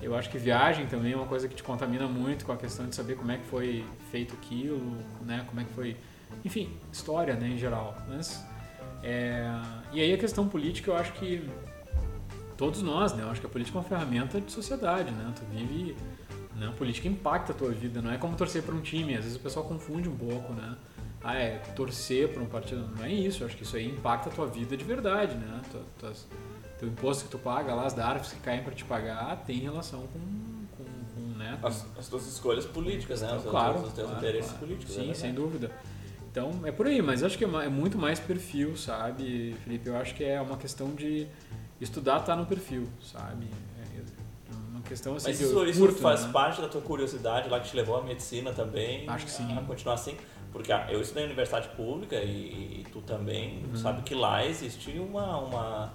Eu 0.00 0.14
acho 0.14 0.28
que 0.30 0.38
viagem 0.38 0.86
também 0.86 1.12
é 1.12 1.16
uma 1.16 1.26
coisa 1.26 1.48
que 1.48 1.54
te 1.54 1.62
contamina 1.62 2.06
muito 2.06 2.44
com 2.44 2.52
a 2.52 2.56
questão 2.56 2.86
de 2.86 2.94
saber 2.94 3.16
como 3.16 3.32
é 3.32 3.38
que 3.38 3.46
foi 3.46 3.84
feito 4.10 4.34
aquilo, 4.34 4.96
né? 5.22 5.44
Como 5.48 5.60
é 5.60 5.64
que 5.64 5.72
foi... 5.72 5.96
Enfim, 6.44 6.76
história, 6.92 7.34
né, 7.34 7.48
em 7.48 7.58
geral. 7.58 7.96
Mas, 8.08 8.44
é... 9.02 9.50
E 9.92 10.00
aí 10.00 10.12
a 10.12 10.18
questão 10.18 10.46
política, 10.48 10.90
eu 10.90 10.96
acho 10.96 11.12
que 11.14 11.48
todos 12.56 12.82
nós, 12.82 13.14
né? 13.14 13.22
Eu 13.22 13.30
acho 13.30 13.40
que 13.40 13.46
a 13.46 13.50
política 13.50 13.78
é 13.78 13.80
uma 13.80 13.88
ferramenta 13.88 14.40
de 14.40 14.52
sociedade, 14.52 15.10
né? 15.10 15.32
Tu 15.34 15.42
vive 15.50 15.96
Né? 16.56 16.72
Política 16.76 17.06
impacta 17.06 17.52
a 17.52 17.54
tua 17.54 17.70
vida, 17.70 18.00
não 18.00 18.10
é 18.10 18.16
como 18.16 18.34
torcer 18.36 18.62
para 18.62 18.74
um 18.74 18.80
time. 18.80 19.14
Às 19.14 19.24
vezes 19.24 19.36
o 19.36 19.40
pessoal 19.40 19.66
confunde 19.66 20.08
um 20.08 20.16
pouco, 20.16 20.52
né? 20.54 20.76
Ah, 21.22 21.34
é 21.34 21.58
torcer 21.74 22.28
para 22.28 22.42
um 22.42 22.46
partido. 22.46 22.88
Não 22.96 23.04
é 23.04 23.12
isso. 23.12 23.42
Eu 23.42 23.46
acho 23.46 23.56
que 23.56 23.62
isso 23.62 23.76
aí 23.76 23.86
impacta 23.86 24.30
a 24.30 24.32
tua 24.32 24.46
vida 24.46 24.76
de 24.76 24.84
verdade, 24.84 25.34
né? 25.34 25.60
Teu 26.78 26.88
imposto 26.88 27.24
que 27.24 27.30
tu 27.30 27.38
paga 27.38 27.74
lá, 27.74 27.86
as 27.86 27.94
DARFs 27.94 28.32
que 28.32 28.40
caem 28.40 28.62
para 28.62 28.74
te 28.74 28.84
pagar, 28.84 29.42
tem 29.46 29.58
relação 29.58 30.06
com, 30.08 30.18
com, 30.76 30.84
com 30.84 31.38
né? 31.38 31.58
Com, 31.60 31.66
as, 31.66 31.86
as, 31.98 32.08
tuas 32.08 32.26
escolhas 32.26 32.66
políticas, 32.66 33.22
né? 33.22 33.34
Os, 33.34 33.44
claro, 33.44 33.78
os 33.78 33.92
teus 33.92 34.08
claro, 34.08 34.18
interesses 34.18 34.50
claro. 34.50 34.66
políticos. 34.66 34.94
Sim, 34.94 35.08
né? 35.08 35.14
sem 35.14 35.34
dúvida. 35.34 35.70
Então 36.30 36.50
é 36.64 36.72
por 36.72 36.86
aí, 36.86 37.00
mas 37.00 37.22
acho 37.22 37.38
que 37.38 37.44
é 37.44 37.68
muito 37.68 37.96
mais 37.96 38.20
perfil, 38.20 38.76
sabe, 38.76 39.56
Felipe? 39.64 39.88
Eu 39.88 39.96
acho 39.96 40.14
que 40.14 40.22
é 40.22 40.40
uma 40.40 40.56
questão 40.56 40.94
de 40.94 41.26
estudar 41.80 42.20
tá 42.20 42.36
no 42.36 42.44
perfil, 42.44 42.86
sabe? 43.02 43.48
questão 44.86 45.16
assim. 45.16 45.28
Mas 45.28 45.40
isso, 45.40 45.58
eu 45.58 45.68
isso 45.68 45.80
curto, 45.80 46.00
faz 46.00 46.24
né? 46.24 46.32
parte 46.32 46.60
da 46.60 46.68
tua 46.68 46.80
curiosidade 46.80 47.48
lá 47.48 47.60
que 47.60 47.68
te 47.68 47.76
levou 47.76 47.96
à 47.96 48.02
medicina 48.02 48.52
também? 48.52 49.08
Acho 49.08 49.24
que 49.26 49.30
sim. 49.30 49.56
A 49.56 49.60
continuar 49.62 49.94
assim? 49.94 50.16
Porque 50.52 50.72
ah, 50.72 50.86
eu 50.90 51.00
estudei 51.00 51.24
em 51.24 51.26
universidade 51.26 51.68
pública 51.70 52.16
e, 52.16 52.80
e 52.80 52.86
tu 52.90 53.02
também 53.02 53.64
Uhum. 53.66 53.76
sabe 53.76 54.02
que 54.02 54.14
lá 54.14 54.44
existe 54.46 54.90
uma, 54.98 55.38
uma, 55.38 55.92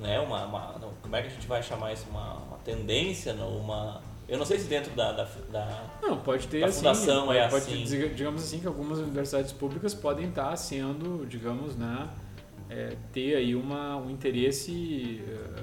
né, 0.00 0.18
uma, 0.20 0.44
uma- 0.46 0.74
como 1.02 1.16
é 1.16 1.22
que 1.22 1.28
a 1.28 1.30
gente 1.30 1.46
vai 1.46 1.62
chamar 1.62 1.92
isso? 1.92 2.06
Uma, 2.10 2.34
uma 2.34 2.56
tendência, 2.58 3.32
uma... 3.34 4.00
Eu 4.28 4.36
não 4.38 4.44
sei 4.44 4.58
se 4.58 4.66
dentro 4.66 4.92
da... 4.94 5.12
da, 5.12 5.26
da- 5.50 5.84
Não, 6.02 6.18
pode 6.18 6.46
ter 6.48 6.60
Da 6.60 6.66
assim. 6.66 6.78
fundação 6.78 7.32
é 7.32 7.48
pode 7.48 7.64
assim. 7.64 7.82
digamos 8.14 8.42
assim 8.42 8.60
que 8.60 8.66
algumas 8.66 8.98
universidades 8.98 9.52
públicas 9.52 9.94
podem 9.94 10.28
estar 10.28 10.54
sendo, 10.56 11.24
digamos, 11.26 11.74
né, 11.76 12.08
é, 12.68 12.94
ter 13.12 13.36
aí 13.36 13.54
uma, 13.54 13.96
um 13.96 14.10
interesse 14.10 15.22
eh, 15.26 15.62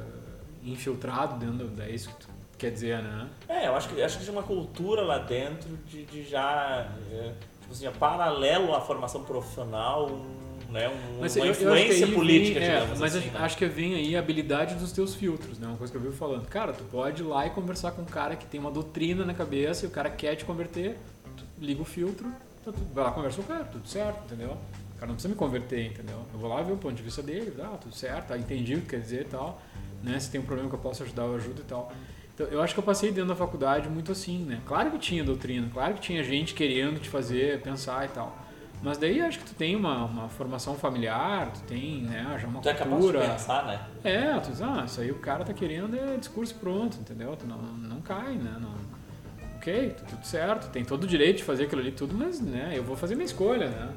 infiltrado 0.64 1.38
dentro 1.38 1.68
da 1.68 1.86
é 1.86 1.92
isso 1.92 2.10
que 2.10 2.16
tu 2.26 2.30
quer 2.58 2.72
dizer, 2.72 3.04
né? 3.04 3.30
É, 3.48 3.68
eu 3.68 3.76
acho 3.76 3.90
que, 3.90 4.02
acho 4.02 4.18
que 4.20 4.30
uma 4.32 4.42
cultura 4.42 5.04
lá 5.04 5.20
dentro 5.20 5.78
de, 5.86 6.04
de 6.06 6.24
já... 6.24 6.90
é, 7.12 7.34
tipo 7.62 7.72
assim, 7.74 7.90
paralelo 8.00 8.74
à 8.74 8.82
formação 8.82 9.24
profissional, 9.24 10.08
um, 10.10 10.36
né, 10.76 10.90
um- 10.90 11.22
Mas 11.22 11.36
uma 11.36 11.48
influência 11.48 12.08
política, 12.08 12.60
vem, 12.60 12.70
é, 12.70 12.74
digamos 12.80 13.00
mas 13.00 13.16
assim. 13.16 13.28
acho- 13.28 13.38
né? 13.38 13.44
acho 13.46 13.58
que 13.58 13.66
vem 13.66 13.96
aí 13.96 14.16
a 14.16 14.20
habilidade 14.20 14.76
dos 14.76 14.92
teus 14.92 15.16
filtros, 15.16 15.58
né? 15.58 15.68
Uma 15.68 15.78
coisa 15.78 15.92
que 15.92 15.98
eu 15.98 16.02
vivo 16.02 16.16
falando. 16.16 16.46
Cara, 16.48 16.74
tu 16.74 16.84
pode 16.86 17.22
ir 17.24 17.26
lá 17.26 17.48
e 17.48 17.50
conversar 17.50 17.92
com 17.92 18.02
um 18.02 18.06
cara 18.06 18.36
que 18.36 18.46
tem 18.46 18.60
uma 18.60 18.70
doutrina 18.72 19.24
na 19.26 19.34
cabeça 19.34 19.86
e 19.86 19.88
o 19.88 19.92
cara 19.92 20.10
quer 20.10 20.36
te 20.36 20.46
converter, 20.46 20.98
tu 21.38 21.44
liga 21.60 21.82
o 21.82 21.86
filtro, 21.86 22.28
tá 22.64 22.72
tudo- 22.72 22.94
vai 22.94 23.04
lá 23.06 23.12
conversa 23.12 23.38
com 23.38 23.44
o 23.44 23.46
cara, 23.46 23.64
tudo 23.66 23.88
certo, 23.88 24.20
entendeu? 24.26 24.52
O 24.52 24.98
cara 25.00 25.08
não 25.08 25.16
precisa 25.16 25.30
me 25.30 25.36
converter, 25.36 25.88
entendeu? 25.88 26.20
Eu 26.34 26.40
vou 26.40 26.50
lá 26.50 26.62
ver 26.62 26.74
o 26.74 26.78
ponto 26.78 26.94
de 26.96 27.04
vista 27.04 27.22
dele, 27.24 27.54
ah, 27.62 27.78
tudo 27.82 27.96
certo, 27.96 28.32
ah, 28.34 28.38
entendi 28.38 28.76
o 28.76 28.82
que 28.82 28.88
quer 28.88 29.00
dizer 29.00 29.22
e 29.22 29.26
tal, 29.26 29.62
né? 30.04 30.20
Se 30.20 30.30
tem 30.30 30.40
um 30.40 30.46
problema 30.46 30.70
que 30.70 30.76
eu 30.76 30.80
posso 30.80 31.04
ajudar, 31.04 31.24
eu 31.24 31.36
ajudo 31.36 31.62
e 31.62 31.66
tal. 31.66 31.92
Então, 32.34 32.48
eu 32.48 32.62
acho 32.62 32.74
que 32.74 32.80
eu 32.80 32.84
passei 32.84 33.12
dentro 33.12 33.30
da 33.30 33.36
faculdade 33.36 33.88
muito 33.88 34.12
assim, 34.12 34.40
né? 34.44 34.60
Claro 34.66 34.92
que 34.92 35.00
tinha 35.00 35.24
doutrina, 35.24 35.70
claro 35.74 35.94
que 35.94 36.02
tinha 36.02 36.22
gente 36.22 36.54
querendo 36.54 37.00
te 37.00 37.08
fazer 37.10 37.62
pensar 37.62 38.04
e 38.06 38.10
tal. 38.10 38.45
Mas 38.84 38.98
daí 39.00 39.20
acho 39.22 39.40
que 39.40 39.46
tu 39.46 39.56
tem 39.56 39.76
uma, 39.76 40.06
uma 40.06 40.30
formação 40.30 40.76
familiar, 40.76 41.52
tu 41.52 41.62
tem 41.62 42.02
né, 42.04 42.38
já 42.40 42.48
uma 42.48 42.62
Tu 42.62 42.70
é 42.70 42.74
capaz 42.74 42.96
de 42.96 43.02
cultura. 43.12 43.32
pensar, 43.32 43.66
né? 43.66 43.80
É, 44.04 44.40
tu 44.40 44.52
diz, 44.52 44.62
ah, 44.62 44.84
isso 44.86 45.02
aí 45.02 45.12
o 45.12 45.20
cara 45.20 45.44
tá 45.44 45.54
querendo 45.54 45.96
é 45.98 46.18
discurso 46.18 46.54
pronto, 46.56 46.98
entendeu? 47.00 47.36
Tu 47.36 47.48
não, 47.48 47.58
não 47.58 48.02
cai, 48.02 48.34
né? 48.36 48.56
Não, 48.60 48.76
ok, 49.58 49.90
tá 49.92 50.04
tudo 50.06 50.24
certo, 50.26 50.70
tem 50.70 50.86
todo 50.86 51.06
o 51.06 51.08
direito 51.08 51.38
de 51.38 51.44
fazer 51.44 51.64
aquilo 51.64 51.82
ali 51.82 51.92
tudo, 51.92 52.14
mas 52.16 52.40
né, 52.40 52.74
eu 52.76 52.84
vou 52.84 52.96
fazer 52.96 53.16
minha 53.16 53.26
escolha, 53.26 53.70
né? 53.70 53.90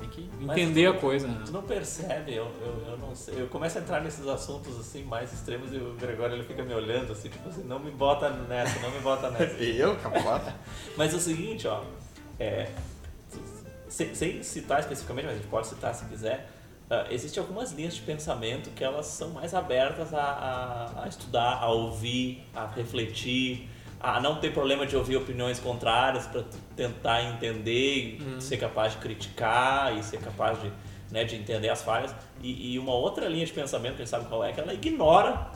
Tem 0.00 0.08
que 0.08 0.30
entender 0.44 0.90
tu- 0.90 0.96
a 0.96 1.00
coisa, 1.00 1.28
né? 1.28 1.42
Tu 1.46 1.52
não 1.52 1.62
percebe, 1.62 2.34
eu, 2.34 2.50
eu, 2.62 2.84
eu 2.88 2.98
não 2.98 3.14
sei. 3.14 3.40
Eu 3.40 3.46
começo 3.46 3.78
a 3.78 3.80
entrar 3.80 4.00
nesses 4.02 4.26
assuntos 4.26 4.76
assim 4.80 5.04
mais 5.04 5.32
extremos 5.32 5.72
e 5.72 5.76
o 5.76 5.94
Gregório 6.00 6.34
ele 6.34 6.42
fica 6.42 6.64
me 6.64 6.74
olhando 6.74 7.12
assim, 7.12 7.28
tipo 7.28 7.48
assim, 7.48 7.62
não 7.62 7.78
me 7.78 7.92
bota 7.92 8.28
nessa, 8.30 8.80
não 8.80 8.90
me 8.90 8.98
bota 8.98 9.30
nessa. 9.30 9.54
Eu, 9.62 9.94
capaz? 9.96 10.52
Mas 10.96 11.12
é 11.12 11.16
o 11.16 11.20
seguinte, 11.20 11.68
ó, 11.68 11.82
é, 12.40 12.70
sem, 13.90 14.14
sem 14.14 14.42
citar 14.42 14.80
especificamente, 14.80 15.26
mas 15.26 15.34
a 15.34 15.36
gente 15.38 15.48
pode 15.48 15.66
citar 15.66 15.94
se 15.94 16.04
quiser, 16.06 16.48
ah, 16.88 17.06
existem 17.10 17.40
algumas 17.40 17.72
linhas 17.72 17.94
de 17.94 18.02
pensamento 18.02 18.70
que 18.70 18.82
elas 18.82 19.06
são 19.06 19.30
mais 19.30 19.54
abertas 19.54 20.14
a, 20.14 20.22
a, 20.22 21.04
a 21.04 21.08
estudar, 21.08 21.58
a 21.60 21.68
ouvir, 21.70 22.42
a 22.54 22.66
refletir, 22.66 23.68
a 24.00 24.20
não 24.20 24.36
ter 24.36 24.52
problema 24.52 24.86
de 24.86 24.96
ouvir 24.96 25.16
opiniões 25.16 25.60
contrárias 25.60 26.26
para 26.26 26.44
tentar 26.74 27.22
entender 27.22 28.18
e 28.18 28.40
ser 28.40 28.56
capaz 28.56 28.92
de 28.92 28.98
criticar 28.98 29.96
e 29.96 30.02
ser 30.02 30.18
capaz 30.20 30.60
de, 30.60 30.72
né, 31.10 31.24
de 31.24 31.36
entender 31.36 31.68
as 31.68 31.82
falhas. 31.82 32.14
E, 32.42 32.72
e 32.72 32.78
uma 32.78 32.94
outra 32.94 33.28
linha 33.28 33.44
de 33.44 33.52
pensamento 33.52 33.96
que 33.96 34.02
a 34.02 34.04
gente 34.04 34.10
sabe 34.10 34.26
qual 34.26 34.42
é, 34.42 34.52
que 34.52 34.60
ela 34.60 34.72
ignora 34.72 35.50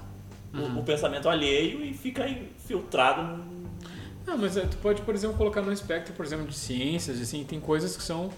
o, 0.52 0.78
o 0.78 0.84
pensamento 0.84 1.28
alheio 1.28 1.82
e 1.82 1.94
fica 1.94 2.28
infiltrado 2.28 3.42
Não, 4.26 4.38
mas 4.38 4.56
é, 4.56 4.62
tu 4.66 4.76
pode, 4.78 5.02
por 5.02 5.14
exemplo, 5.14 5.36
colocar 5.36 5.62
no 5.62 5.72
espectro, 5.72 6.14
por 6.14 6.24
exemplo, 6.24 6.46
de 6.46 6.56
ciências, 6.56 7.20
assim, 7.20 7.44
tem 7.44 7.60
coisas 7.60 7.96
que 7.96 8.02
são 8.02 8.30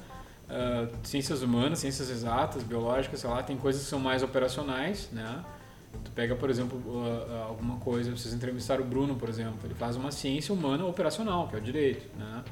ah, 0.49 0.89
ciências 1.03 1.43
humanas, 1.43 1.81
ciências 1.81 2.09
exatas, 2.09 2.63
biológicas, 2.63 3.21
sei 3.21 3.31
lá, 3.31 3.43
tem 3.43 3.57
coisas 3.57 3.83
que 3.83 3.89
são 3.89 3.99
mais 3.99 4.23
operacionais, 4.23 5.09
né? 5.13 5.45
Tu 6.05 6.11
pega, 6.11 6.37
por 6.37 6.51
exemplo, 6.51 6.81
ah, 7.31 7.47
alguma 7.49 7.79
coisa, 7.79 8.11
vocês 8.11 8.33
entrevistaram 8.33 8.85
o 8.85 8.87
Bruno, 8.87 9.17
por 9.17 9.29
exemplo, 9.29 9.59
ele 9.65 9.75
faz 9.75 9.97
uma 9.97 10.13
ciência 10.13 10.55
humana 10.55 10.85
operacional, 10.85 11.49
que 11.49 11.57
é 11.57 11.59
o 11.59 11.63
direito, 11.63 12.07
né? 12.17 12.45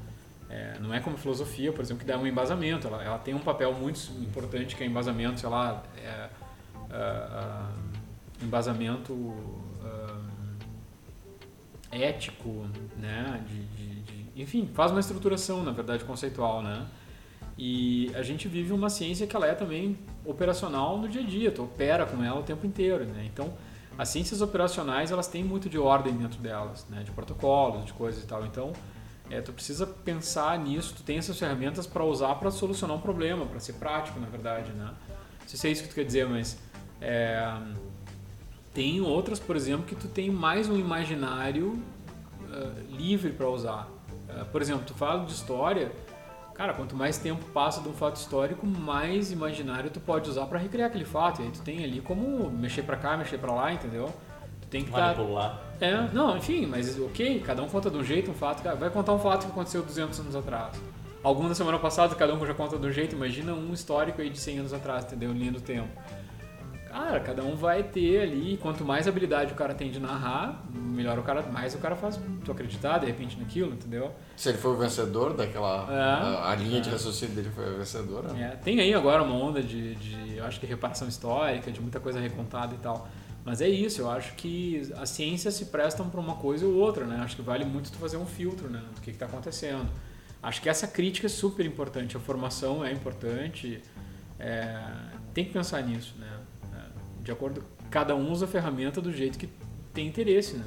É, 0.50 0.78
não 0.78 0.92
é 0.94 1.00
como 1.00 1.16
filosofia, 1.16 1.72
por 1.72 1.82
exemplo, 1.82 2.04
que 2.04 2.06
dá 2.06 2.18
um 2.18 2.26
embasamento, 2.26 2.86
ela, 2.86 3.02
ela 3.02 3.18
tem 3.18 3.34
um 3.34 3.40
papel 3.40 3.72
muito 3.74 3.98
importante 4.20 4.76
que 4.76 4.84
é 4.84 4.86
embasamento, 4.86 5.40
sei 5.40 5.48
lá, 5.48 5.82
é, 5.96 6.28
ah, 6.90 7.70
embasamento 8.42 9.12
ético, 11.94 12.66
né? 12.98 13.42
De, 13.48 13.62
de- 13.64 14.00
de- 14.02 14.42
enfim, 14.42 14.68
faz 14.74 14.90
uma 14.90 15.00
estruturação, 15.00 15.62
na 15.62 15.70
verdade, 15.72 16.04
conceitual, 16.04 16.62
né? 16.62 16.86
E 17.56 18.10
a 18.16 18.22
gente 18.22 18.48
vive 18.48 18.72
uma 18.72 18.90
ciência 18.90 19.26
que 19.26 19.36
ela 19.36 19.46
é 19.46 19.54
também 19.54 19.96
operacional 20.24 20.98
no 20.98 21.08
dia 21.08 21.20
a 21.20 21.24
dia, 21.24 21.50
tu 21.52 21.62
opera 21.62 22.04
com 22.04 22.22
ela 22.22 22.40
o 22.40 22.42
tempo 22.42 22.66
inteiro, 22.66 23.04
né? 23.04 23.24
Então, 23.32 23.52
as 23.96 24.08
ciências 24.08 24.40
operacionais, 24.42 25.12
elas 25.12 25.28
têm 25.28 25.44
muito 25.44 25.68
de 25.68 25.78
ordem 25.78 26.12
dentro 26.16 26.40
delas, 26.40 26.84
né? 26.90 27.02
De 27.04 27.12
protocolos, 27.12 27.84
de 27.84 27.92
coisas 27.92 28.24
e 28.24 28.26
tal. 28.26 28.44
Então, 28.44 28.72
é, 29.30 29.40
tu 29.40 29.52
precisa 29.52 29.86
pensar 29.86 30.58
nisso, 30.58 30.94
tu 30.96 31.02
tem 31.04 31.16
essas 31.18 31.38
ferramentas 31.38 31.86
para 31.86 32.04
usar 32.04 32.34
para 32.34 32.50
solucionar 32.50 32.96
um 32.96 33.00
problema, 33.00 33.46
para 33.46 33.60
ser 33.60 33.74
prático, 33.74 34.18
na 34.18 34.26
verdade, 34.26 34.72
né? 34.72 34.90
Não 35.40 35.48
sei 35.48 35.58
se 35.58 35.68
é 35.68 35.70
isso 35.70 35.82
que 35.84 35.90
tu 35.90 35.94
quer 35.94 36.04
dizer, 36.04 36.26
mas 36.28 36.58
é, 37.00 37.40
tem 38.74 39.00
outras, 39.00 39.38
por 39.38 39.54
exemplo, 39.54 39.86
que 39.86 39.94
tu 39.94 40.08
tem 40.08 40.30
mais 40.30 40.68
um 40.68 40.76
imaginário 40.76 41.80
ah, 42.52 42.72
livre 42.90 43.30
para 43.30 43.48
usar. 43.48 43.88
Ah, 44.28 44.44
por 44.50 44.60
exemplo, 44.60 44.82
tu 44.84 44.92
fala 44.92 45.24
de 45.24 45.32
história, 45.32 45.92
cara, 46.54 46.74
quanto 46.74 46.96
mais 46.96 47.16
tempo 47.16 47.44
passa 47.46 47.80
de 47.80 47.88
um 47.88 47.92
fato 47.92 48.16
histórico, 48.16 48.66
mais 48.66 49.30
imaginário 49.30 49.90
tu 49.90 50.00
pode 50.00 50.28
usar 50.28 50.46
para 50.46 50.58
recriar 50.58 50.88
aquele 50.88 51.04
fato. 51.04 51.40
E 51.40 51.44
aí 51.44 51.50
tu 51.52 51.62
tem 51.62 51.84
ali 51.84 52.00
como 52.00 52.50
mexer 52.50 52.82
para 52.82 52.96
cá, 52.96 53.16
mexer 53.16 53.38
para 53.38 53.52
lá, 53.52 53.72
entendeu? 53.72 54.12
Tu 54.62 54.66
tem 54.66 54.84
que 54.84 54.90
manipular. 54.90 55.60
é, 55.80 56.08
não, 56.12 56.36
enfim, 56.36 56.66
mas 56.66 56.98
ok, 56.98 57.40
cada 57.40 57.62
um 57.62 57.68
conta 57.68 57.88
de 57.88 57.96
um 57.96 58.04
jeito 58.04 58.32
um 58.32 58.34
fato, 58.34 58.62
vai 58.76 58.90
contar 58.90 59.12
um 59.12 59.18
fato 59.20 59.46
que 59.46 59.52
aconteceu 59.52 59.82
200 59.82 60.18
anos 60.18 60.34
atrás. 60.34 60.80
Algum 61.22 61.48
da 61.48 61.54
semana 61.54 61.78
passada, 61.78 62.14
cada 62.14 62.34
um 62.34 62.44
já 62.44 62.52
conta 62.52 62.76
de 62.76 62.86
um 62.86 62.92
jeito, 62.92 63.14
imagina 63.14 63.54
um 63.54 63.72
histórico 63.72 64.20
aí 64.20 64.28
de 64.28 64.38
100 64.38 64.58
anos 64.58 64.72
atrás, 64.74 65.04
entendeu? 65.06 65.32
Linha 65.32 65.52
do 65.52 65.60
tempo. 65.60 65.88
Cara, 66.94 67.18
cada 67.18 67.42
um 67.42 67.56
vai 67.56 67.82
ter 67.82 68.20
ali, 68.22 68.56
quanto 68.62 68.84
mais 68.84 69.08
habilidade 69.08 69.52
o 69.52 69.56
cara 69.56 69.74
tem 69.74 69.90
de 69.90 69.98
narrar, 69.98 70.64
melhor 70.72 71.18
o 71.18 71.24
cara, 71.24 71.42
mais 71.42 71.74
o 71.74 71.78
cara 71.78 71.96
faz 71.96 72.20
tu 72.44 72.52
acreditar 72.52 72.98
de 72.98 73.06
repente 73.06 73.36
naquilo, 73.36 73.72
entendeu? 73.72 74.12
Se 74.36 74.48
ele 74.48 74.58
foi 74.58 74.70
o 74.70 74.76
vencedor 74.76 75.34
daquela. 75.34 75.88
É. 75.92 76.00
a, 76.00 76.50
a 76.52 76.54
linha 76.54 76.80
de 76.80 76.88
É. 76.88 76.92
raciocínio 76.92 77.34
dele 77.34 77.50
foi 77.52 77.66
a 77.66 77.70
vencedora. 77.78 78.28
É, 78.38 78.50
tem 78.50 78.78
aí 78.78 78.94
agora 78.94 79.24
uma 79.24 79.34
onda 79.34 79.60
de, 79.60 79.96
de, 79.96 80.36
eu 80.36 80.44
acho 80.44 80.60
que 80.60 80.66
reparação 80.66 81.08
histórica, 81.08 81.72
de 81.72 81.80
muita 81.80 81.98
coisa 81.98 82.20
recontada 82.20 82.72
e 82.74 82.78
tal. 82.78 83.08
Mas 83.44 83.60
é 83.60 83.68
isso, 83.68 84.00
eu 84.00 84.08
acho 84.08 84.32
que 84.36 84.88
as 84.96 85.10
ciências 85.10 85.52
se 85.54 85.64
prestam 85.66 86.08
para 86.08 86.20
uma 86.20 86.36
coisa 86.36 86.64
ou 86.64 86.74
outra, 86.74 87.04
né? 87.04 87.20
Acho 87.24 87.34
que 87.34 87.42
vale 87.42 87.64
muito 87.64 87.90
tu 87.90 87.98
fazer 87.98 88.18
um 88.18 88.24
filtro, 88.24 88.70
né? 88.70 88.80
Do 88.94 89.00
que 89.00 89.10
está 89.10 89.26
acontecendo. 89.26 89.88
Acho 90.40 90.62
que 90.62 90.68
essa 90.68 90.86
crítica 90.86 91.26
é 91.26 91.30
super 91.30 91.66
importante, 91.66 92.16
a 92.16 92.20
formação 92.20 92.84
é 92.84 92.92
importante, 92.92 93.82
é, 94.38 94.78
tem 95.34 95.44
que 95.44 95.52
pensar 95.52 95.82
nisso, 95.82 96.14
né? 96.20 96.28
De 97.24 97.32
acordo, 97.32 97.62
cada 97.90 98.14
um 98.14 98.30
usa 98.30 98.44
a 98.44 98.48
ferramenta 98.48 99.00
do 99.00 99.10
jeito 99.12 99.38
que 99.38 99.48
tem 99.92 100.06
interesse, 100.06 100.56
né? 100.56 100.64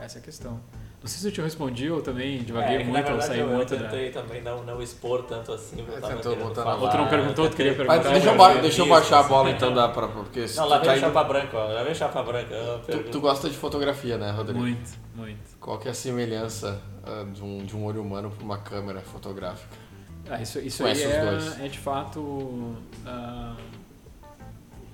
Essa 0.00 0.18
é 0.18 0.20
a 0.20 0.24
questão. 0.24 0.60
Não 1.00 1.06
sei 1.06 1.20
se 1.20 1.28
eu 1.28 1.32
te 1.32 1.40
respondi 1.40 1.88
ou 1.90 2.02
também 2.02 2.38
divaguei 2.42 2.78
É, 2.78 2.84
muito 2.84 3.12
ou 3.12 3.22
saí 3.22 3.38
eu, 3.38 3.48
eu 3.48 3.56
muito 3.56 3.76
da... 3.76 3.84
tentei 3.84 4.10
também 4.10 4.42
não, 4.42 4.64
não 4.64 4.82
expor 4.82 5.22
tanto 5.22 5.52
assim. 5.52 5.76
Eu 5.78 6.00
tava 6.00 6.14
tentou 6.16 6.34
botar 6.36 6.62
falar, 6.64 6.76
Outro 6.82 6.98
não 6.98 7.08
perguntou, 7.08 7.48
tu 7.48 7.54
queria 7.56 7.72
tentei- 7.72 7.86
perguntar. 7.86 8.10
Mas 8.10 8.22
deixa 8.22 8.34
eu, 8.34 8.36
ba- 8.38 8.54
deixa 8.54 8.80
eu 8.80 8.84
Isso, 8.84 8.94
baixar 8.94 9.16
a 9.16 9.20
assim. 9.20 9.28
bola 9.28 9.50
então, 9.50 9.72
dá 9.72 9.88
pra. 9.88 10.08
Porque 10.08 10.44
Não, 10.56 10.66
lá 10.66 10.78
tá 10.80 10.86
vem 10.86 10.92
indo- 10.96 11.00
chapa 11.06 11.24
branca, 11.24 11.56
ó. 11.56 11.68
Lá 11.72 11.82
vem 11.84 11.94
chapa 11.94 12.22
branca. 12.24 12.80
tu, 12.90 12.98
tu 13.12 13.20
gosta 13.20 13.48
de 13.48 13.56
fotografia, 13.56 14.18
né, 14.18 14.30
Rodrigo? 14.32 14.58
Muito, 14.58 14.90
muito. 15.14 15.56
Qual 15.60 15.78
que 15.78 15.86
é 15.86 15.92
a 15.92 15.94
semelhança 15.94 16.80
ah, 17.04 17.24
de, 17.32 17.42
um, 17.44 17.64
de 17.64 17.76
um 17.76 17.84
olho 17.84 18.02
humano 18.02 18.30
para 18.30 18.44
uma 18.44 18.58
câmera 18.58 19.00
fotográfica? 19.00 19.68
Ah, 20.28 20.42
isso 20.42 20.58
isso 20.58 20.84
aí 20.84 20.94
Conhece 20.94 21.60
é, 21.62 21.66
é 21.66 21.68
de 21.68 21.78
fato. 21.78 22.74
ah, 23.06 23.54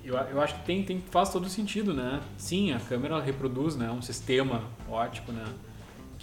eu, 0.04 0.16
eu 0.16 0.40
acho 0.40 0.54
que 0.54 0.64
tem, 0.64 0.84
tem, 0.84 1.00
faz 1.10 1.30
todo 1.30 1.48
sentido, 1.48 1.94
né? 1.94 2.20
Sim, 2.36 2.72
a 2.72 2.80
câmera 2.80 3.20
reproduz 3.20 3.76
né, 3.76 3.90
um 3.90 4.02
sistema 4.02 4.62
ótico, 4.88 5.32
né? 5.32 5.44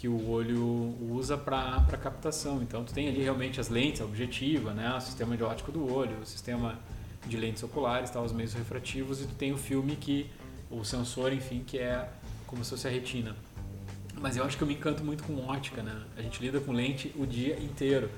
que 0.01 0.07
o 0.07 0.31
olho 0.31 0.95
usa 1.11 1.37
para 1.37 1.79
captação. 2.01 2.59
Então, 2.63 2.83
tu 2.83 2.91
tem 2.91 3.07
ali 3.07 3.21
realmente 3.21 3.59
as 3.59 3.69
lentes, 3.69 4.01
a 4.01 4.03
objetiva, 4.03 4.73
né? 4.73 4.91
o 4.97 4.99
sistema 4.99 5.37
de 5.37 5.43
óptico 5.43 5.71
do 5.71 5.93
olho, 5.93 6.17
o 6.19 6.25
sistema 6.25 6.79
de 7.27 7.37
lentes 7.37 7.61
oculares, 7.61 8.09
tá? 8.09 8.19
os 8.19 8.31
meios 8.31 8.51
refrativos, 8.55 9.21
e 9.21 9.27
tu 9.27 9.35
tem 9.35 9.53
o 9.53 9.57
filme 9.59 9.95
que, 9.95 10.27
o 10.71 10.83
sensor, 10.83 11.31
enfim, 11.31 11.63
que 11.63 11.77
é 11.77 12.09
como 12.47 12.63
se 12.63 12.71
fosse 12.71 12.87
a 12.87 12.89
retina. 12.89 13.35
Mas 14.19 14.37
eu 14.37 14.43
acho 14.43 14.57
que 14.57 14.63
eu 14.63 14.67
me 14.67 14.73
encanto 14.73 15.03
muito 15.03 15.23
com 15.23 15.37
ótica, 15.47 15.83
né? 15.83 16.01
A 16.17 16.21
gente 16.23 16.41
lida 16.41 16.59
com 16.59 16.71
lente 16.71 17.13
o 17.15 17.27
dia 17.27 17.59
inteiro. 17.59 18.09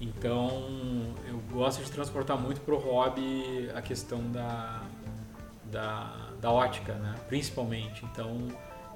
Então, 0.00 1.14
eu 1.26 1.38
gosto 1.52 1.84
de 1.84 1.90
transportar 1.90 2.38
muito 2.38 2.62
pro 2.62 2.78
hobby 2.78 3.68
a 3.74 3.82
questão 3.82 4.32
da, 4.32 4.82
da, 5.70 6.30
da 6.40 6.50
ótica, 6.50 6.94
né? 6.94 7.14
Principalmente. 7.28 8.04
Então, 8.04 8.48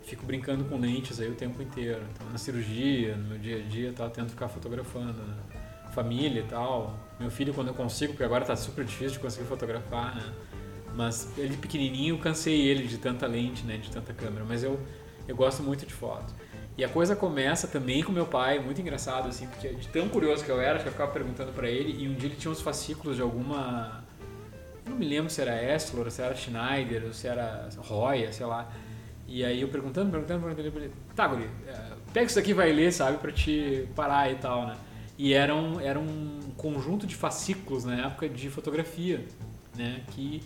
fico 0.05 0.25
brincando 0.25 0.65
com 0.65 0.79
lentes 0.79 1.21
aí 1.21 1.29
o 1.29 1.35
tempo 1.35 1.63
inteiro. 1.63 2.03
Então, 2.13 2.29
na 2.31 2.39
cirurgia, 2.39 3.17
no 3.17 3.29
meu 3.29 3.39
dia 3.39 3.59
a 3.59 3.63
dia, 3.63 3.93
tá, 3.93 4.09
tento 4.09 4.31
ficar 4.31 4.49
fotografando, 4.49 5.23
né? 5.23 5.35
Família 5.95 6.41
e 6.41 6.45
tal. 6.45 6.99
Meu 7.21 7.31
filho, 7.31 7.53
quando 7.53 7.69
eu 7.69 7.75
consigo, 7.75 8.13
porque 8.13 8.25
agora 8.25 8.45
tá 8.45 8.57
super 8.57 8.85
difícil 8.85 9.13
de 9.13 9.19
conseguir 9.19 9.47
fotografar, 9.47 10.17
né? 10.17 10.33
Mas 10.95 11.33
ele 11.39 11.57
pequenininho, 11.57 12.19
cansei 12.19 12.61
ele 12.61 12.87
de 12.87 12.99
tanta 12.99 13.27
lente, 13.27 13.65
né? 13.65 13.77
De 13.77 13.91
tanta 13.91 14.13
câmera. 14.13 14.45
Mas 14.47 14.63
eu, 14.63 14.79
eu 15.29 15.37
gosto 15.37 15.63
muito 15.63 15.87
de 15.87 15.93
foto. 15.93 16.35
E 16.77 16.83
a 16.85 16.89
coisa 16.89 17.15
começa 17.15 17.69
também 17.69 18.03
com 18.03 18.11
meu 18.11 18.27
pai, 18.27 18.59
muito 18.59 18.81
engraçado, 18.81 19.29
assim, 19.29 19.47
porque 19.47 19.69
de 19.75 19.89
tão 19.89 20.09
curioso 20.09 20.43
que 20.43 20.51
eu 20.51 20.61
era, 20.61 20.79
que 20.79 20.89
eu 20.89 20.93
ficava 20.93 21.13
perguntando 21.13 21.53
para 21.53 21.69
ele, 21.69 22.03
e 22.03 22.09
um 22.09 22.15
dia 22.15 22.31
ele 22.31 22.37
tinha 22.37 22.51
uns 22.51 22.63
fascículos 22.63 23.17
de 23.17 23.23
alguma. 23.23 24.02
Não 24.87 24.97
me 24.97 25.07
lembro 25.07 25.31
se 25.31 25.41
era 25.41 25.75
Estlor, 25.75 26.11
se 26.11 26.21
era 26.23 26.35
Schneider, 26.35 27.05
ou 27.07 27.13
se 27.13 27.27
era 27.29 27.69
Roya, 27.79 28.33
sei 28.33 28.47
lá. 28.47 28.71
E 29.27 29.45
aí 29.45 29.61
eu 29.61 29.69
perguntando, 29.69 30.11
perguntando, 30.11 30.45
perguntando, 30.45 30.79
ele 30.79 30.93
tá, 31.15 31.27
Guri, 31.27 31.49
é, 31.67 31.93
pega 32.13 32.27
isso 32.27 32.35
daqui 32.35 32.51
e 32.51 32.55
vai 32.55 32.73
ler, 32.73 32.93
sabe, 32.93 33.19
pra 33.19 33.33
te 33.33 33.89
parar 33.95 34.31
e 34.31 34.35
tal, 34.37 34.67
né? 34.67 34.77
E 35.17 35.33
era 35.33 35.55
um, 35.55 35.81
era 35.81 35.99
um 35.99 36.41
conjunto 36.57 37.07
de 37.07 37.15
fascículos 37.15 37.85
na 37.85 38.07
época 38.07 38.29
de 38.29 38.51
fotografia, 38.51 39.25
né? 39.75 40.03
Que 40.11 40.43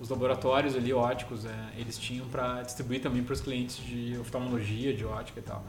os 0.00 0.08
laboratórios 0.10 0.76
ali 0.76 0.92
óticos, 0.92 1.44
é, 1.44 1.50
eles 1.76 1.98
tinham 1.98 2.26
para 2.28 2.62
distribuir 2.62 3.00
também 3.00 3.22
para 3.22 3.32
os 3.32 3.40
clientes 3.40 3.76
de 3.84 4.16
oftalmologia, 4.20 4.94
de 4.94 5.04
ótica 5.04 5.40
e 5.40 5.42
tal. 5.42 5.64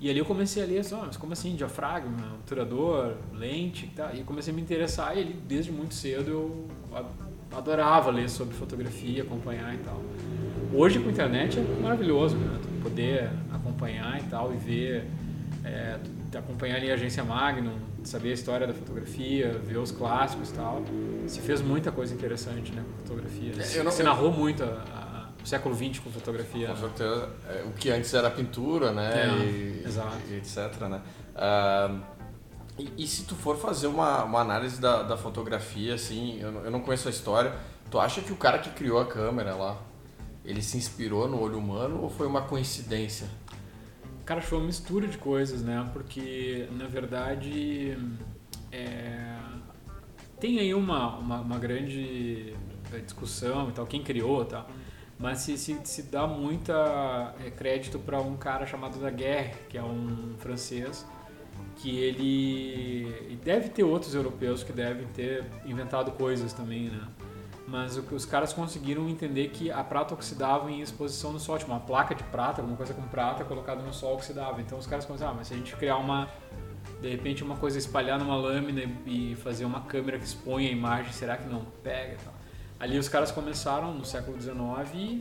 E 0.00 0.08
ali 0.08 0.18
eu 0.18 0.24
comecei 0.24 0.62
a 0.62 0.66
ler, 0.66 0.78
assim, 0.78 0.94
oh, 0.94 1.04
mas 1.04 1.16
como 1.18 1.34
assim, 1.34 1.54
diafragma, 1.54 2.34
obturador, 2.36 3.16
lente 3.34 3.84
e 3.84 3.88
tal. 3.90 4.14
E 4.14 4.24
comecei 4.24 4.52
a 4.52 4.56
me 4.56 4.62
interessar 4.62 5.16
e 5.16 5.20
ali, 5.20 5.34
desde 5.34 5.70
muito 5.70 5.94
cedo 5.94 6.30
eu 6.30 6.68
adorava 7.52 8.10
ler 8.10 8.28
sobre 8.28 8.54
fotografia, 8.54 9.22
acompanhar 9.22 9.74
e 9.74 9.78
tal. 9.78 10.00
Hoje 10.72 10.98
com 11.00 11.08
a 11.08 11.12
internet 11.12 11.58
é 11.58 11.82
maravilhoso, 11.82 12.36
né? 12.36 12.58
Poder 12.82 13.28
acompanhar 13.52 14.20
e 14.20 14.22
tal 14.24 14.52
e 14.54 14.56
ver, 14.56 15.06
é, 15.64 15.98
acompanhar 16.36 16.76
ali 16.76 16.90
a 16.90 16.94
agência 16.94 17.24
Magnum, 17.24 17.76
saber 18.04 18.30
a 18.30 18.34
história 18.34 18.66
da 18.66 18.72
fotografia, 18.72 19.52
ver 19.64 19.78
os 19.78 19.90
clássicos 19.90 20.50
e 20.50 20.54
tal. 20.54 20.82
Se 21.26 21.40
fez 21.40 21.60
muita 21.60 21.90
coisa 21.90 22.14
interessante, 22.14 22.72
né, 22.72 22.82
com 22.82 23.08
fotografia. 23.08 23.52
É, 23.52 23.82
não, 23.82 23.90
Se 23.90 24.02
narrou 24.02 24.32
muito 24.32 24.62
a, 24.62 24.66
a, 24.66 25.42
o 25.42 25.46
século 25.46 25.74
XX 25.74 25.98
com 25.98 26.10
fotografia. 26.10 26.68
Com 26.68 26.74
né? 26.74 26.80
certeza. 26.80 27.28
É, 27.48 27.64
o 27.66 27.72
que 27.72 27.90
antes 27.90 28.14
era 28.14 28.30
pintura, 28.30 28.92
né, 28.92 29.12
é, 29.12 29.44
e, 29.44 29.82
exato. 29.84 30.16
E 30.30 30.36
etc, 30.36 30.80
né. 30.88 31.00
Uh, 31.34 32.19
e, 32.78 33.04
e, 33.04 33.06
se 33.06 33.24
tu 33.24 33.34
for 33.34 33.56
fazer 33.58 33.86
uma, 33.86 34.24
uma 34.24 34.40
análise 34.40 34.80
da, 34.80 35.02
da 35.02 35.16
fotografia, 35.16 35.94
assim, 35.94 36.40
eu 36.40 36.64
eu 36.64 36.70
não 36.70 36.80
conheço 36.80 37.08
a 37.08 37.10
história, 37.10 37.54
tu 37.90 37.98
acha 37.98 38.20
que 38.20 38.32
o 38.32 38.36
cara 38.36 38.58
que 38.58 38.70
criou 38.70 38.98
a 39.00 39.06
câmera 39.06 39.54
lá, 39.54 39.76
ele 40.44 40.62
se 40.62 40.76
inspirou 40.76 41.28
no 41.28 41.40
olho 41.40 41.58
humano 41.58 42.02
ou 42.02 42.08
foi 42.08 42.26
uma 42.26 42.42
coincidência? 42.42 43.28
Cara, 44.24 44.40
foi 44.40 44.58
uma 44.58 44.66
mistura 44.66 45.06
de 45.06 45.18
coisas, 45.18 45.62
né? 45.62 45.88
Porque, 45.92 46.68
na 46.72 46.86
verdade, 46.86 47.98
é... 48.70 49.36
tem 50.38 50.58
aí 50.60 50.72
uma, 50.72 51.16
uma, 51.18 51.40
uma, 51.40 51.58
grande 51.58 52.54
discussão 53.04 53.68
e 53.68 53.72
tal, 53.72 53.86
quem 53.86 54.02
criou 54.02 54.42
e 54.42 54.46
tal, 54.46 54.68
mas 55.18 55.40
se, 55.40 55.58
se, 55.58 55.78
se 55.84 56.02
dá 56.04 56.26
muita 56.26 57.34
é, 57.44 57.50
crédito 57.50 57.98
para 57.98 58.20
um 58.20 58.36
cara 58.36 58.66
chamado 58.66 58.98
Daguerre, 58.98 59.54
que 59.68 59.76
é 59.76 59.82
um 59.82 60.34
francês, 60.38 61.06
que 61.80 61.98
ele... 61.98 63.30
E 63.30 63.38
deve 63.42 63.68
ter 63.68 63.84
outros 63.84 64.14
europeus 64.14 64.62
que 64.62 64.72
devem 64.72 65.06
ter 65.08 65.44
inventado 65.64 66.10
coisas 66.12 66.52
também, 66.52 66.90
né? 66.90 67.06
mas 67.70 67.96
os 67.96 68.26
caras 68.26 68.52
conseguiram 68.52 69.08
entender 69.08 69.48
que 69.50 69.70
a 69.70 69.84
prata 69.84 70.12
oxidava 70.12 70.68
em 70.68 70.80
exposição 70.80 71.32
no 71.32 71.38
sol, 71.38 71.56
tipo 71.56 71.70
uma 71.70 71.78
placa 71.78 72.16
de 72.16 72.24
prata, 72.24 72.60
alguma 72.60 72.76
coisa 72.76 72.92
com 72.92 73.02
prata 73.02 73.44
colocada 73.44 73.80
no 73.80 73.92
sol 73.92 74.14
oxidava. 74.14 74.60
Então 74.60 74.76
os 74.76 74.88
caras 74.88 75.04
começaram, 75.04 75.32
ah, 75.32 75.34
mas 75.36 75.46
se 75.46 75.54
a 75.54 75.56
gente 75.56 75.76
criar 75.76 75.96
uma 75.96 76.28
de 77.00 77.08
repente 77.08 77.44
uma 77.44 77.56
coisa 77.56 77.78
espalhar 77.78 78.18
numa 78.18 78.36
lâmina 78.36 78.82
e 79.06 79.36
fazer 79.36 79.64
uma 79.64 79.82
câmera 79.82 80.18
que 80.18 80.24
expõe 80.24 80.66
a 80.66 80.70
imagem, 80.70 81.12
será 81.12 81.36
que 81.36 81.48
não 81.48 81.64
pega? 81.82 82.16
Ali 82.80 82.98
os 82.98 83.08
caras 83.08 83.30
começaram 83.30 83.92
no 83.92 84.04
século 84.06 84.40
XIX 84.40 84.58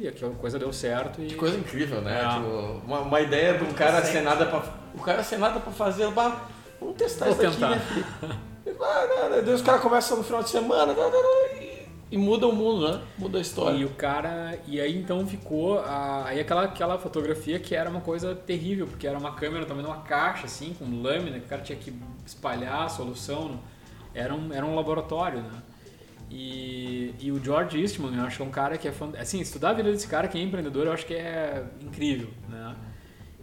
e 0.01 0.07
aquela 0.07 0.33
coisa 0.33 0.57
deu 0.57 0.71
certo. 0.71 1.21
E... 1.21 1.27
Que 1.27 1.35
coisa 1.35 1.57
incrível, 1.57 2.01
né? 2.01 2.23
É. 2.23 2.29
Tipo, 2.29 2.81
uma, 2.85 2.99
uma, 3.01 3.21
ideia 3.21 3.57
de 3.57 3.65
um 3.65 3.73
cara 3.73 4.01
sem 4.03 4.23
nada 4.23 4.45
para 4.45 4.63
o 4.95 5.01
cara 5.03 5.23
sem 5.23 5.37
nada 5.37 5.59
para 5.59 5.71
fazer, 5.73 6.09
bah, 6.11 6.47
vamos 6.79 6.95
testar 6.95 7.25
Vou 7.25 7.33
isso 7.33 7.59
tentar. 7.59 7.73
aqui, 7.73 7.99
né? 8.25 8.39
Ah, 8.81 9.41
Deus, 9.43 9.59
os 9.59 9.65
caras 9.65 9.81
começam 9.81 10.17
no 10.17 10.23
final 10.23 10.41
de 10.41 10.49
semana, 10.49 10.95
e 11.59 11.69
e 12.11 12.17
muda 12.17 12.47
o 12.47 12.51
mundo, 12.51 12.89
né? 12.89 13.01
Muda 13.17 13.37
a 13.37 13.41
história. 13.41 13.77
E 13.77 13.85
o 13.85 13.89
cara. 13.89 14.57
E 14.65 14.81
aí 14.81 14.97
então 14.97 15.25
ficou. 15.27 15.79
A, 15.79 16.25
aí 16.25 16.39
aquela, 16.39 16.63
aquela 16.63 16.97
fotografia 16.97 17.59
que 17.59 17.75
era 17.75 17.89
uma 17.89 18.01
coisa 18.01 18.33
terrível, 18.33 18.87
porque 18.87 19.05
era 19.05 19.17
uma 19.17 19.35
câmera 19.35 19.65
também 19.65 19.83
numa 19.83 20.01
caixa, 20.01 20.45
assim, 20.45 20.73
com 20.73 20.85
lâmina, 21.03 21.39
que 21.39 21.45
o 21.45 21.49
cara 21.49 21.61
tinha 21.61 21.77
que 21.77 21.93
espalhar 22.25 22.85
a 22.85 22.89
solução. 22.89 23.59
Era 24.13 24.33
um, 24.33 24.51
era 24.51 24.65
um 24.65 24.75
laboratório, 24.75 25.41
né? 25.41 25.51
E, 26.29 27.15
e 27.19 27.31
o 27.31 27.43
George 27.43 27.79
Eastman, 27.79 28.15
eu 28.15 28.23
acho 28.23 28.37
que 28.37 28.43
é 28.43 28.45
um 28.45 28.51
cara 28.51 28.77
que 28.77 28.87
é. 28.87 28.93
Assim, 29.19 29.39
estudar 29.39 29.71
a 29.71 29.73
vida 29.73 29.91
desse 29.91 30.07
cara 30.07 30.27
que 30.27 30.37
é 30.37 30.41
empreendedor, 30.41 30.85
eu 30.85 30.93
acho 30.93 31.05
que 31.05 31.13
é 31.13 31.65
incrível, 31.81 32.29
né? 32.47 32.75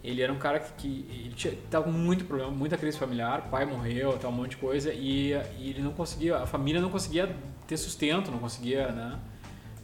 Ele 0.03 0.21
era 0.21 0.31
um 0.31 0.37
cara 0.37 0.59
que, 0.59 0.73
que 0.73 0.87
ele 1.11 1.33
tinha, 1.35 1.53
tava 1.69 1.85
com 1.85 1.91
muito 1.91 2.23
problema, 2.23 2.49
muita 2.49 2.77
crise 2.77 2.97
familiar, 2.97 3.49
pai 3.49 3.65
morreu, 3.65 4.17
tal, 4.17 4.31
um 4.31 4.35
monte 4.35 4.51
de 4.51 4.57
coisa, 4.57 4.93
e, 4.93 5.33
e 5.59 5.69
ele 5.69 5.81
não 5.81 5.91
conseguia, 5.91 6.37
a 6.37 6.45
família 6.45 6.79
não 6.79 6.89
conseguia 6.89 7.35
ter 7.67 7.75
sustento, 7.75 8.31
não 8.31 8.39
conseguia, 8.39 8.89
né? 8.91 9.19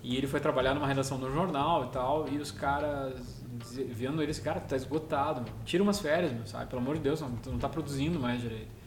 E 0.01 0.15
ele 0.15 0.27
foi 0.27 0.39
trabalhar 0.39 0.73
numa 0.73 0.87
redação 0.87 1.19
do 1.19 1.31
jornal 1.31 1.85
e 1.85 1.87
tal, 1.89 2.29
e 2.29 2.37
os 2.37 2.51
caras 2.51 3.43
vendo 3.89 4.21
ele, 4.21 4.31
esse 4.31 4.41
cara 4.41 4.59
tá 4.59 4.75
esgotado, 4.75 5.43
tira 5.65 5.83
umas 5.83 5.99
férias, 5.99 6.31
meu, 6.31 6.45
sabe? 6.45 6.67
Pelo 6.67 6.81
amor 6.81 6.95
de 6.95 7.01
Deus, 7.01 7.19
não, 7.21 7.29
não 7.47 7.59
tá 7.59 7.67
produzindo 7.67 8.19
mais 8.19 8.41
direito. 8.41 8.82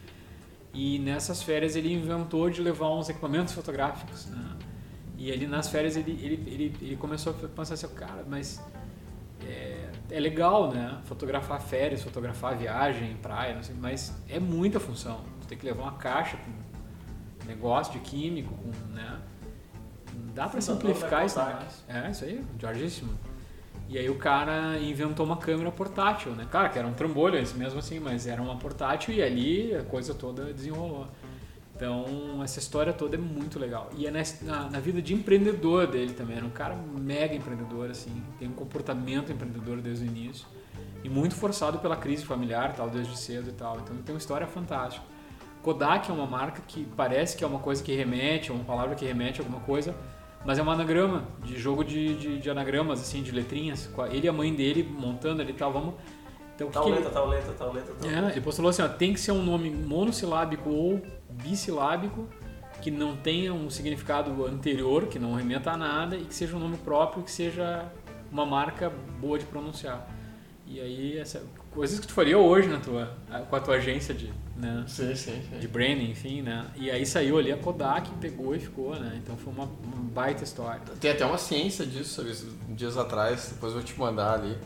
E 0.79 0.99
nessas 0.99 1.41
férias 1.41 1.75
ele 1.75 1.91
inventou 1.91 2.51
de 2.51 2.61
levar 2.61 2.91
uns 2.91 3.09
equipamentos 3.09 3.51
fotográficos, 3.51 4.27
né? 4.27 4.55
E 5.17 5.31
ali 5.31 5.47
nas 5.47 5.69
férias 5.69 5.97
ele, 5.97 6.11
ele, 6.11 6.43
ele, 6.45 6.77
ele 6.79 6.95
começou 6.95 7.33
a 7.33 7.47
pensar 7.47 7.73
assim, 7.73 7.87
cara, 7.95 8.23
mas 8.27 8.61
é, 9.43 9.89
é 10.11 10.19
legal, 10.19 10.71
né? 10.71 11.01
Fotografar 11.05 11.59
férias, 11.59 12.03
fotografar 12.03 12.55
viagem, 12.55 13.17
praia, 13.23 13.57
sei, 13.63 13.75
mas 13.75 14.13
é 14.29 14.39
muita 14.39 14.79
função. 14.79 15.21
Tu 15.41 15.47
tem 15.47 15.57
que 15.57 15.65
levar 15.65 15.81
uma 15.81 15.93
caixa 15.93 16.37
com 16.37 17.47
negócio 17.47 17.93
de 17.93 17.99
químico, 17.99 18.53
com, 18.53 18.69
né? 18.93 19.19
Dá 20.35 20.47
para 20.47 20.61
simplificar 20.61 21.25
isso. 21.25 21.39
É, 21.87 22.11
isso 22.11 22.23
aí, 22.23 22.45
Georgíssimo. 22.59 23.17
E 23.89 23.97
aí 23.97 24.09
o 24.09 24.15
cara 24.15 24.77
inventou 24.79 25.25
uma 25.25 25.37
câmera 25.37 25.71
portátil, 25.71 26.33
né? 26.33 26.45
Claro 26.51 26.69
que 26.69 26.77
era 26.77 26.87
um 26.87 26.93
trambolho 26.93 27.35
mesmo 27.55 27.79
assim, 27.79 27.99
mas 27.99 28.27
era 28.27 28.41
uma 28.41 28.57
portátil 28.57 29.13
e 29.13 29.21
ali 29.21 29.73
a 29.73 29.83
coisa 29.83 30.13
toda 30.13 30.53
desenrolou. 30.53 31.07
Então, 31.77 32.41
essa 32.43 32.57
história 32.57 32.91
toda 32.91 33.15
é 33.15 33.19
muito 33.19 33.59
legal. 33.59 33.89
E 33.95 34.07
é 34.07 34.11
na, 34.11 34.69
na, 34.71 34.79
vida 34.79 34.99
de 34.99 35.13
empreendedor 35.13 35.85
dele 35.85 36.11
também. 36.11 36.35
Era 36.35 36.45
um 36.45 36.49
cara 36.49 36.75
mega 36.75 37.35
empreendedor, 37.35 37.91
assim. 37.91 38.11
Tem 38.39 38.47
um 38.47 38.53
comportamento 38.53 39.31
empreendedor 39.31 39.79
desde 39.79 40.03
o 40.03 40.07
início. 40.07 40.47
E 41.03 41.09
muito 41.09 41.35
forçado 41.35 41.77
pela 41.77 41.95
crise 41.95 42.25
familiar, 42.25 42.73
tal, 42.73 42.89
desde 42.89 43.15
cedo 43.15 43.49
e 43.49 43.53
tal. 43.53 43.77
Então, 43.79 43.95
tem 43.97 44.15
uma 44.15 44.17
história 44.17 44.47
fantástica. 44.47 45.05
Kodak 45.61 46.09
é 46.09 46.13
uma 46.13 46.25
marca 46.25 46.63
que 46.67 46.83
parece 46.97 47.37
que 47.37 47.43
é 47.43 47.47
uma 47.47 47.59
coisa 47.59 47.83
que 47.83 47.93
remete, 47.93 48.49
é 48.49 48.53
uma 48.53 48.63
palavra 48.63 48.95
que 48.95 49.05
remete 49.05 49.39
a 49.39 49.43
alguma 49.43 49.61
coisa, 49.61 49.93
mas 50.47 50.57
é 50.57 50.63
um 50.63 50.71
anagrama, 50.71 51.25
de 51.43 51.59
jogo 51.59 51.83
de, 51.83 52.15
de, 52.15 52.39
de 52.39 52.49
anagramas, 52.49 53.01
assim, 53.01 53.21
de 53.21 53.33
letrinhas. 53.33 53.89
Ele 54.09 54.27
e 54.27 54.29
a 54.29 54.33
mãe 54.33 54.55
dele 54.55 54.81
montando 54.81 55.41
ali 55.41 55.51
e 55.51 55.53
tal, 55.53 55.73
vamos... 55.73 55.95
Então, 56.55 56.71
tal, 56.71 56.85
que 56.85 56.89
letra, 56.89 57.03
que 57.03 57.09
ele... 57.09 57.13
tal 57.13 57.27
letra, 57.27 57.53
tal 57.53 57.73
letra, 57.73 57.93
tal 57.95 58.09
é, 58.09 58.31
Ele 58.31 58.39
postulou 58.41 58.69
assim, 58.69 58.81
ó, 58.81 58.87
tem 58.87 59.13
que 59.13 59.19
ser 59.19 59.33
um 59.33 59.43
nome 59.43 59.69
monossilábico 59.69 60.69
ou 60.69 61.01
bissilábico, 61.29 62.29
que 62.81 62.89
não 62.89 63.17
tenha 63.17 63.53
um 63.53 63.69
significado 63.69 64.45
anterior, 64.45 65.07
que 65.07 65.19
não 65.19 65.33
remeta 65.33 65.71
a 65.71 65.77
nada, 65.77 66.15
e 66.15 66.23
que 66.23 66.33
seja 66.33 66.55
um 66.55 66.59
nome 66.59 66.77
próprio, 66.77 67.23
que 67.23 67.31
seja 67.31 67.83
uma 68.31 68.45
marca 68.45 68.89
boa 69.19 69.37
de 69.37 69.43
pronunciar. 69.43 70.07
E 70.65 70.79
aí, 70.79 71.17
essa, 71.17 71.43
coisas 71.77 71.99
que 71.99 72.07
tu 72.07 72.13
faria 72.13 72.39
hoje 72.39 72.67
na 72.67 72.79
tua, 72.79 73.15
com 73.47 73.55
a 73.55 73.59
tua 73.59 73.75
agência 73.75 74.11
de, 74.11 74.33
né, 74.55 74.83
sim, 74.87 75.13
sim, 75.13 75.39
sim. 75.47 75.59
de 75.59 75.67
branding, 75.67 76.09
enfim, 76.09 76.41
né? 76.41 76.65
E 76.75 76.89
aí 76.89 77.05
saiu 77.05 77.37
ali 77.37 77.51
a 77.51 77.57
Kodak, 77.57 78.09
pegou 78.19 78.55
e 78.55 78.59
ficou, 78.59 78.95
né? 78.95 79.21
Então 79.23 79.37
foi 79.37 79.53
uma, 79.53 79.65
uma 79.65 79.97
baita 80.11 80.43
história. 80.43 80.81
Tem 80.99 81.11
até 81.11 81.23
uma 81.23 81.37
ciência 81.37 81.85
disso, 81.85 82.15
sabe? 82.15 82.33
Dias 82.69 82.97
atrás, 82.97 83.49
depois 83.53 83.73
eu 83.73 83.79
vou 83.79 83.87
te 83.87 83.97
mandar 83.99 84.33
ali. 84.33 84.57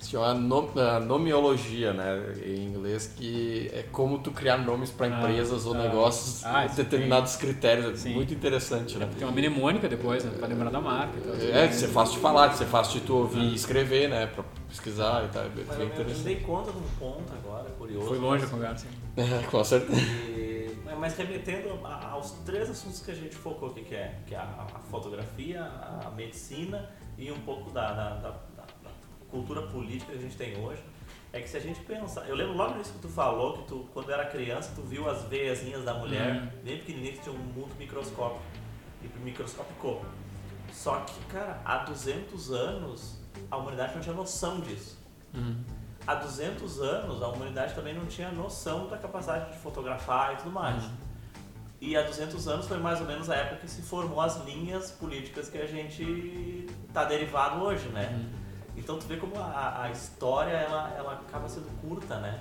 Se 0.00 0.12
chama 0.12 0.32
nom- 0.32 0.70
a 0.78 0.98
nomeologia, 0.98 1.92
né, 1.92 2.34
em 2.42 2.64
inglês, 2.64 3.12
que 3.14 3.70
é 3.70 3.82
como 3.92 4.18
tu 4.18 4.30
criar 4.30 4.56
nomes 4.56 4.90
para 4.90 5.06
Ah, 5.06 5.18
empresas 5.20 5.66
ou 5.66 5.74
ah. 5.74 5.78
negócios, 5.78 6.42
Ah, 6.42 6.66
determinados 6.66 7.36
critérios. 7.36 7.92
É 7.92 7.96
Sim. 8.08 8.14
muito 8.14 8.32
interessante, 8.32 8.96
né? 8.96 9.06
Tem 9.18 9.28
uma 9.28 9.32
mnemônica 9.34 9.86
depois, 9.90 10.24
né? 10.24 10.32
Pra 10.38 10.48
lembrar 10.48 10.70
da 10.70 10.80
marca. 10.80 11.18
e 11.18 11.20
tal. 11.20 11.34
É, 11.34 11.66
de 11.66 11.74
ser 11.74 11.88
fácil 11.88 12.14
de 12.14 12.20
falar, 12.20 12.46
de 12.48 12.56
ser 12.56 12.64
fácil 12.64 12.98
de 13.00 13.06
tu 13.06 13.14
ouvir 13.14 13.40
e 13.42 13.54
escrever, 13.54 14.08
né, 14.08 14.26
para 14.26 14.42
pesquisar 14.68 15.26
e 15.26 15.28
tal. 15.28 15.44
É 15.44 15.48
bem 15.50 15.64
Mas 15.68 15.78
eu 15.78 15.84
me 15.86 15.92
interessante. 15.92 16.24
dei 16.24 16.36
conta 16.36 16.72
de 16.72 16.78
um 16.78 16.88
ponto 16.98 17.32
agora, 17.34 17.68
curioso. 17.70 18.08
Foi 18.08 18.18
longe 18.18 18.44
a 18.44 18.48
conversa. 18.48 18.86
Com 19.50 19.62
certeza. 19.64 20.00
E- 20.00 20.70
mas- 20.98 21.14
remetendo 21.16 21.68
aos 21.86 22.30
três 22.46 22.68
assuntos 22.70 23.00
que 23.00 23.10
a 23.10 23.14
gente 23.14 23.34
focou 23.36 23.68
aqui, 23.70 23.82
que 23.82 23.94
é, 23.94 24.14
que 24.26 24.34
é 24.34 24.38
a, 24.38 24.66
a 24.74 24.78
fotografia, 24.90 25.62
a 25.62 26.10
medicina 26.16 26.88
e 27.18 27.30
um 27.30 27.38
pouco 27.40 27.70
da- 27.70 27.92
da- 27.92 28.14
da 28.16 28.32
cultura 29.30 29.62
política 29.62 30.12
que 30.12 30.18
a 30.18 30.20
gente 30.20 30.36
tem 30.36 30.56
hoje, 30.62 30.82
é 31.32 31.40
que 31.40 31.48
se 31.48 31.56
a 31.56 31.60
gente 31.60 31.80
pensar... 31.80 32.28
Eu 32.28 32.34
lembro 32.34 32.54
logo 32.56 32.76
nisso 32.76 32.92
que 32.92 32.98
tu 32.98 33.08
falou, 33.08 33.58
que 33.58 33.68
tu, 33.68 33.88
quando 33.94 34.10
era 34.10 34.26
criança, 34.26 34.72
tu 34.74 34.82
viu 34.82 35.08
as 35.08 35.22
veiazinhas 35.24 35.84
da 35.84 35.94
mulher, 35.94 36.34
Uhum. 36.36 36.48
bem 36.64 36.78
pequenininha, 36.78 37.12
que 37.12 37.20
tinha 37.20 37.34
um 37.34 37.38
mundo 37.38 37.74
microscópico, 37.78 38.42
e 39.02 39.08
microscopicou. 39.20 40.04
Só 40.72 41.00
que, 41.00 41.18
cara, 41.26 41.60
há 41.64 41.78
200 41.78 42.50
anos, 42.50 43.18
a 43.50 43.56
humanidade 43.56 43.94
não 43.94 44.00
tinha 44.02 44.14
noção 44.14 44.60
disso 44.60 44.98
Uhum. 45.32 45.62
há 46.06 46.14
200 46.16 46.80
anos 46.80 47.22
a 47.22 47.28
humanidade 47.28 47.74
também 47.74 47.94
não 47.94 48.06
tinha 48.06 48.30
noção 48.32 48.88
da 48.88 48.98
capacidade 48.98 49.52
de 49.52 49.58
fotografar 49.58 50.34
e 50.34 50.36
tudo 50.38 50.50
mais. 50.50 50.82
Uhum. 50.84 50.90
E 51.80 51.96
há 51.96 52.02
200 52.02 52.46
anos 52.48 52.66
foi 52.66 52.78
mais 52.78 53.00
ou 53.00 53.06
menos 53.06 53.30
a 53.30 53.36
época 53.36 53.56
que 53.62 53.70
se 53.70 53.80
formou 53.82 54.20
as 54.20 54.44
linhas 54.44 54.90
políticas 54.90 55.48
que 55.48 55.56
a 55.58 55.66
gente 55.66 56.66
está 56.88 57.04
derivado 57.04 57.62
hoje, 57.62 57.88
né? 57.88 58.08
Uhum. 58.12 58.39
Então 58.80 58.98
tu 58.98 59.06
vê 59.06 59.16
como 59.16 59.38
a, 59.38 59.82
a 59.84 59.90
história 59.90 60.52
ela, 60.52 60.92
ela 60.96 61.12
acaba 61.12 61.48
sendo 61.48 61.68
curta, 61.80 62.16
né? 62.18 62.40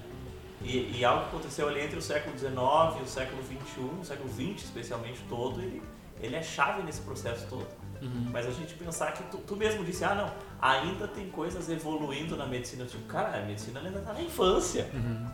E, 0.61 0.97
e 0.99 1.05
algo 1.05 1.23
que 1.23 1.35
aconteceu 1.35 1.67
ali 1.67 1.81
entre 1.81 1.97
o 1.97 2.01
século 2.01 2.37
XIX 2.37 2.51
e 2.99 3.03
o 3.03 3.07
século 3.07 3.41
XXI, 3.43 3.81
o 4.01 4.05
século 4.05 4.29
XX 4.29 4.63
especialmente 4.63 5.21
todo, 5.29 5.61
ele, 5.61 5.81
ele 6.19 6.35
é 6.35 6.41
chave 6.41 6.81
nesse 6.83 7.01
processo 7.01 7.45
todo. 7.47 7.67
Uhum. 8.01 8.29
Mas 8.31 8.47
a 8.47 8.51
gente 8.51 8.73
pensar 8.75 9.11
que 9.11 9.23
tu, 9.23 9.37
tu 9.39 9.55
mesmo 9.55 9.83
disse, 9.83 10.03
ah 10.05 10.15
não, 10.15 10.31
ainda 10.61 11.07
tem 11.07 11.29
coisas 11.29 11.69
evoluindo 11.69 12.37
na 12.37 12.45
medicina. 12.45 12.85
Tipo, 12.85 13.03
cara, 13.03 13.37
a 13.37 13.45
medicina 13.45 13.81
ainda 13.81 13.99
tá 13.99 14.13
na 14.13 14.21
infância. 14.21 14.89
Uhum. 14.93 15.27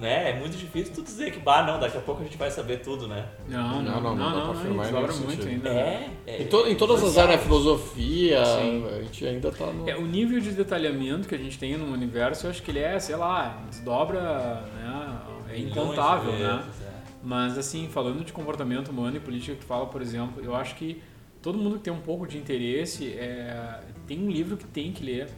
Né? 0.00 0.30
É 0.30 0.38
muito 0.38 0.56
difícil 0.56 0.94
tu 0.94 1.02
dizer 1.02 1.30
que, 1.30 1.38
bah, 1.38 1.62
não, 1.64 1.78
daqui 1.78 1.98
a 1.98 2.00
pouco 2.00 2.22
a 2.22 2.24
gente 2.24 2.36
vai 2.38 2.50
saber 2.50 2.78
tudo, 2.80 3.06
né? 3.06 3.26
Não, 3.46 3.82
não, 3.82 3.82
não, 3.82 3.92
Não, 4.00 4.00
não, 4.00 4.16
não 4.16 4.32
dá 4.32 4.40
pra 4.40 4.50
afirmar 4.60 4.86
sobra 4.86 5.12
nenhum 5.12 5.24
muito 5.26 5.46
ainda. 5.46 5.72
né? 5.72 6.10
É, 6.26 6.32
é 6.36 6.42
Em, 6.42 6.46
to- 6.48 6.66
em 6.66 6.74
todas 6.74 7.04
as 7.04 7.18
áreas, 7.18 7.42
filosofia, 7.42 8.44
Sim. 8.44 8.86
a 8.88 9.02
gente 9.02 9.26
ainda 9.26 9.52
tá 9.52 9.66
no. 9.66 9.88
É, 9.88 9.96
o 9.96 10.06
nível 10.06 10.40
de 10.40 10.50
detalhamento 10.52 11.28
que 11.28 11.34
a 11.34 11.38
gente 11.38 11.58
tem 11.58 11.76
no 11.76 11.92
universo, 11.92 12.46
eu 12.46 12.50
acho 12.50 12.62
que 12.62 12.70
ele 12.70 12.78
é, 12.80 12.98
sei 12.98 13.16
lá, 13.16 13.62
desdobra, 13.68 14.62
né? 14.74 15.18
É 15.50 15.58
incontável, 15.58 16.32
né? 16.32 16.64
é. 16.80 16.92
Mas 17.22 17.58
assim, 17.58 17.88
falando 17.88 18.24
de 18.24 18.32
comportamento 18.32 18.88
humano 18.88 19.16
e 19.16 19.20
política 19.20 19.52
que 19.54 19.60
tu 19.60 19.66
fala, 19.66 19.86
por 19.86 20.00
exemplo, 20.02 20.42
eu 20.42 20.56
acho 20.56 20.74
que 20.74 21.02
todo 21.42 21.58
mundo 21.58 21.76
que 21.76 21.82
tem 21.84 21.92
um 21.92 22.00
pouco 22.00 22.26
de 22.26 22.38
interesse 22.38 23.12
é, 23.12 23.78
tem 24.06 24.18
um 24.18 24.30
livro 24.30 24.56
que 24.56 24.64
tem 24.64 24.90
que 24.90 25.04
ler. 25.04 25.28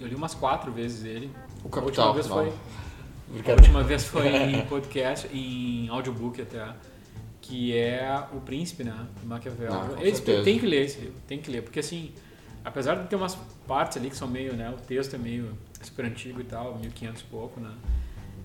Eu 0.00 0.06
li 0.06 0.14
umas 0.14 0.34
quatro 0.34 0.70
vezes 0.72 1.04
ele. 1.04 1.30
O 1.64 1.68
A 1.76 1.80
última 1.82 1.82
capital. 2.12 2.14
vez 2.14 2.28
não. 2.28 2.52
A 3.50 3.54
última 3.54 3.82
vez 3.82 4.04
foi 4.04 4.28
em 4.28 4.64
podcast, 4.66 5.28
em 5.32 5.88
audiobook 5.88 6.40
até, 6.40 6.66
que 7.40 7.76
é 7.76 8.24
O 8.32 8.40
Príncipe, 8.40 8.84
né? 8.84 9.06
De 9.20 9.26
Maquiavel. 9.26 9.72
Ah, 9.72 9.88
Esse 10.00 10.16
certeza. 10.16 10.42
tem 10.44 10.58
que 10.58 10.66
ler 10.66 10.84
esse 10.84 11.00
livro, 11.00 11.16
tem 11.26 11.38
que 11.38 11.50
ler, 11.50 11.62
porque 11.62 11.80
assim, 11.80 12.12
apesar 12.64 12.94
de 12.96 13.06
ter 13.08 13.16
umas 13.16 13.34
partes 13.66 13.96
ali 13.98 14.08
que 14.10 14.16
são 14.16 14.28
meio, 14.28 14.54
né? 14.54 14.70
O 14.70 14.80
texto 14.80 15.14
é 15.14 15.18
meio 15.18 15.56
super 15.82 16.04
antigo 16.06 16.40
e 16.40 16.44
tal, 16.44 16.78
1500 16.78 17.20
e 17.20 17.24
pouco, 17.24 17.60
né? 17.60 17.70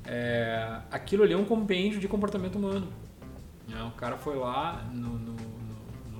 É, 0.05 0.79
aquilo 0.91 1.23
ali 1.23 1.33
é 1.33 1.37
um 1.37 1.45
compêndio 1.45 1.99
de 1.99 2.07
comportamento 2.07 2.55
humano. 2.55 2.87
né? 3.67 3.83
O 3.83 3.91
cara 3.91 4.17
foi 4.17 4.35
lá 4.37 4.89
no, 4.91 5.19
no 5.19 5.35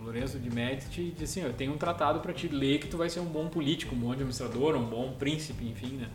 Lourenço 0.03 0.37
de 0.39 0.49
Médici 0.53 1.01
e 1.01 1.11
disse 1.11 1.39
assim, 1.39 1.47
eu 1.49 1.53
tenho 1.53 1.73
um 1.73 1.77
tratado 1.77 2.19
para 2.19 2.33
te 2.33 2.47
ler 2.47 2.79
que 2.79 2.87
tu 2.87 2.97
vai 2.97 3.09
ser 3.09 3.19
um 3.19 3.25
bom 3.25 3.47
político, 3.47 3.95
um 3.95 3.99
bom 3.99 4.11
administrador, 4.11 4.75
um 4.75 4.85
bom 4.85 5.13
príncipe, 5.13 5.65
enfim, 5.65 5.97
né? 5.97 6.07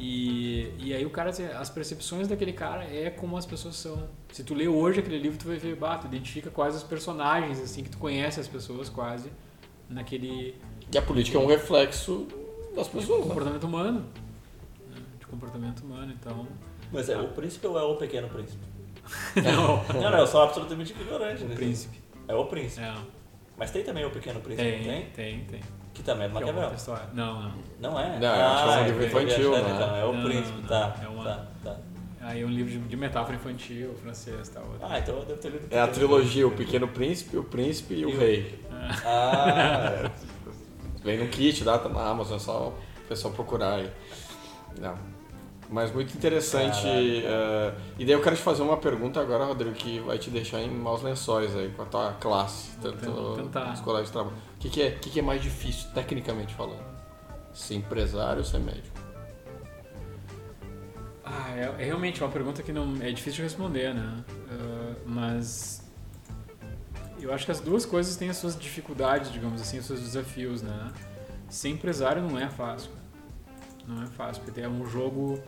E, 0.00 0.72
e 0.78 0.94
aí 0.94 1.04
o 1.04 1.10
cara, 1.10 1.28
as 1.28 1.68
percepções 1.68 2.26
daquele 2.26 2.54
cara 2.54 2.84
é 2.84 3.10
como 3.10 3.36
as 3.36 3.44
pessoas 3.44 3.76
são. 3.76 4.08
Se 4.32 4.42
tu 4.42 4.54
lê 4.54 4.66
hoje 4.66 5.00
aquele 5.00 5.18
livro, 5.18 5.38
tu 5.38 5.46
vai 5.46 5.58
ver, 5.58 5.76
bah, 5.76 5.98
tu 5.98 6.06
identifica 6.06 6.50
quais 6.50 6.74
os 6.74 6.82
personagens, 6.82 7.60
assim, 7.60 7.82
que 7.84 7.90
tu 7.90 7.98
conhece 7.98 8.40
as 8.40 8.48
pessoas 8.48 8.88
quase 8.88 9.30
naquele 9.90 10.54
E 10.90 10.96
a 10.96 11.02
política 11.02 11.36
é 11.36 11.40
um 11.40 11.46
reflexo 11.46 12.26
das 12.74 12.88
pessoas, 12.88 13.20
né? 13.20 13.26
comportamento 13.26 13.64
humano. 13.64 14.06
né? 14.88 14.96
De 15.18 15.26
comportamento 15.26 15.80
humano, 15.80 16.12
então... 16.18 16.46
Mas 16.90 17.08
é 17.10 17.18
o 17.18 17.28
príncipe 17.28 17.66
ou 17.66 17.78
é 17.78 17.82
o 17.82 17.96
pequeno 17.96 18.28
príncipe? 18.28 18.64
Não, 19.36 19.84
Não, 20.00 20.10
não, 20.10 20.18
eu 20.18 20.26
sou 20.26 20.40
absolutamente 20.40 20.92
ignorante. 20.92 21.42
o 21.42 21.48
né? 21.48 21.54
príncipe. 21.54 21.98
É 22.28 22.34
o 22.34 22.44
príncipe. 22.46 22.84
É, 22.84 22.94
Mas 23.56 23.70
tem 23.70 23.82
também 23.82 24.04
o 24.04 24.10
pequeno 24.10 24.40
príncipe, 24.40 24.70
tem, 24.70 24.82
tem? 24.82 25.10
tem, 25.10 25.44
tem. 25.44 25.60
Que 25.94 26.02
também 26.02 26.26
é 26.26 26.28
do 26.28 26.38
é 26.38 26.40
Maquiavel. 26.44 26.74
história. 26.74 27.04
Não, 27.12 27.42
não. 27.42 27.52
Não 27.80 28.00
é? 28.00 28.18
Não, 28.18 28.28
acho 28.32 28.62
que 28.64 28.68
é 28.70 28.80
um 28.80 28.84
livro 28.86 29.02
eu 29.04 29.10
tô 29.10 29.20
infantil, 29.20 29.50
viajando, 29.50 29.68
né? 29.68 29.74
Então. 29.84 29.96
É 29.96 30.04
o 30.04 30.12
Não, 30.12 30.24
príncipe, 30.24 30.60
não, 30.60 30.68
tá. 30.68 30.96
é 31.02 31.08
uma- 31.08 31.24
tá, 31.24 31.46
tá. 31.64 31.76
Aí 32.22 32.42
é 32.42 32.44
um 32.46 32.50
livro 32.50 32.80
de, 32.88 32.96
metáfora 32.96 33.34
infantil, 33.36 33.94
francês 34.02 34.48
e 34.48 34.50
tal. 34.52 34.64
Ah, 34.82 34.98
então 34.98 35.16
eu 35.16 35.24
devo 35.24 35.40
ter 35.40 35.48
lido. 35.50 35.66
É 35.70 35.80
a 35.80 35.88
trilogia, 35.88 36.46
o 36.46 36.50
Pequeno 36.50 36.86
Príncipe, 36.86 37.36
o 37.36 37.42
Príncipe 37.44 37.94
e 37.94 38.04
o 38.04 38.10
E 38.10 38.14
o- 38.14 38.18
Rei. 38.18 38.64
Ah, 39.04 40.10
Vem 41.02 41.18
no 41.18 41.28
kit, 41.28 41.64
dá, 41.64 41.78
tá 41.78 41.88
na 41.88 42.02
Amazon, 42.08 42.36
é 42.36 42.38
só 42.38 42.68
o 42.68 43.08
pessoal 43.08 43.32
procurar 43.32 43.76
aí. 43.76 43.90
Não. 44.78 44.96
Mas 45.70 45.92
muito 45.92 46.12
interessante. 46.16 46.84
Eh, 46.86 47.74
e 47.96 48.04
daí 48.04 48.14
eu 48.14 48.20
quero 48.20 48.34
te 48.34 48.42
fazer 48.42 48.60
uma 48.62 48.76
pergunta 48.76 49.20
agora, 49.20 49.44
Rodrigo, 49.44 49.72
que 49.72 50.00
vai 50.00 50.18
te 50.18 50.28
deixar 50.28 50.60
em 50.60 50.68
maus 50.68 51.00
lençóis 51.00 51.54
aí 51.54 51.70
com 51.70 51.82
a 51.82 51.86
tua 51.86 52.12
classe, 52.14 52.70
tanto 52.82 53.06
colégios 53.84 54.08
de 54.08 54.12
trabalho. 54.12 54.36
O 54.56 54.58
que, 54.58 54.68
que, 54.68 54.82
é, 54.82 54.90
que, 54.90 55.10
que 55.10 55.20
é 55.20 55.22
mais 55.22 55.40
difícil, 55.40 55.88
tecnicamente 55.94 56.52
falando? 56.54 56.82
Ser 57.54 57.76
empresário 57.76 58.38
ou 58.38 58.44
ser 58.44 58.58
médico? 58.58 58.98
Ah, 61.24 61.50
é, 61.56 61.82
é 61.82 61.84
realmente 61.84 62.20
uma 62.20 62.30
pergunta 62.30 62.64
que 62.64 62.72
não 62.72 62.96
é 63.00 63.12
difícil 63.12 63.36
de 63.36 63.42
responder, 63.42 63.94
né? 63.94 64.24
Ah, 64.50 64.94
mas 65.06 65.88
eu 67.20 67.32
acho 67.32 67.44
que 67.44 67.52
as 67.52 67.60
duas 67.60 67.86
coisas 67.86 68.16
têm 68.16 68.28
as 68.28 68.38
suas 68.38 68.58
dificuldades, 68.58 69.30
digamos 69.30 69.60
assim, 69.60 69.78
os 69.78 69.86
seus 69.86 70.00
desafios, 70.00 70.62
né? 70.62 70.90
Ser 71.48 71.68
empresário 71.68 72.22
não 72.22 72.36
é 72.36 72.48
fácil. 72.48 72.90
Não 73.86 74.02
é 74.02 74.06
fácil, 74.06 74.42
porque 74.42 74.60
é 74.60 74.68
um 74.68 74.86
jogo 74.86 75.42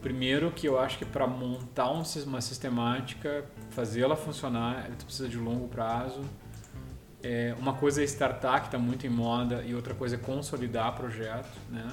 primeiro 0.00 0.50
que 0.52 0.68
eu 0.68 0.78
acho 0.78 0.98
que 0.98 1.04
para 1.04 1.26
montar 1.26 1.90
um 1.90 2.02
uma 2.26 2.40
sistemática, 2.40 3.44
fazer 3.70 4.02
ela 4.02 4.16
funcionar, 4.16 4.88
tu 4.98 5.04
precisa 5.04 5.28
de 5.28 5.36
longo 5.36 5.68
prazo. 5.68 6.22
É, 7.22 7.54
uma 7.58 7.74
coisa 7.74 8.02
é 8.02 8.04
startar, 8.04 8.60
que 8.60 8.66
está 8.66 8.78
muito 8.78 9.06
em 9.06 9.10
moda, 9.10 9.62
e 9.66 9.74
outra 9.74 9.94
coisa 9.94 10.14
é 10.14 10.18
consolidar 10.18 10.94
projeto, 10.94 11.58
né? 11.70 11.88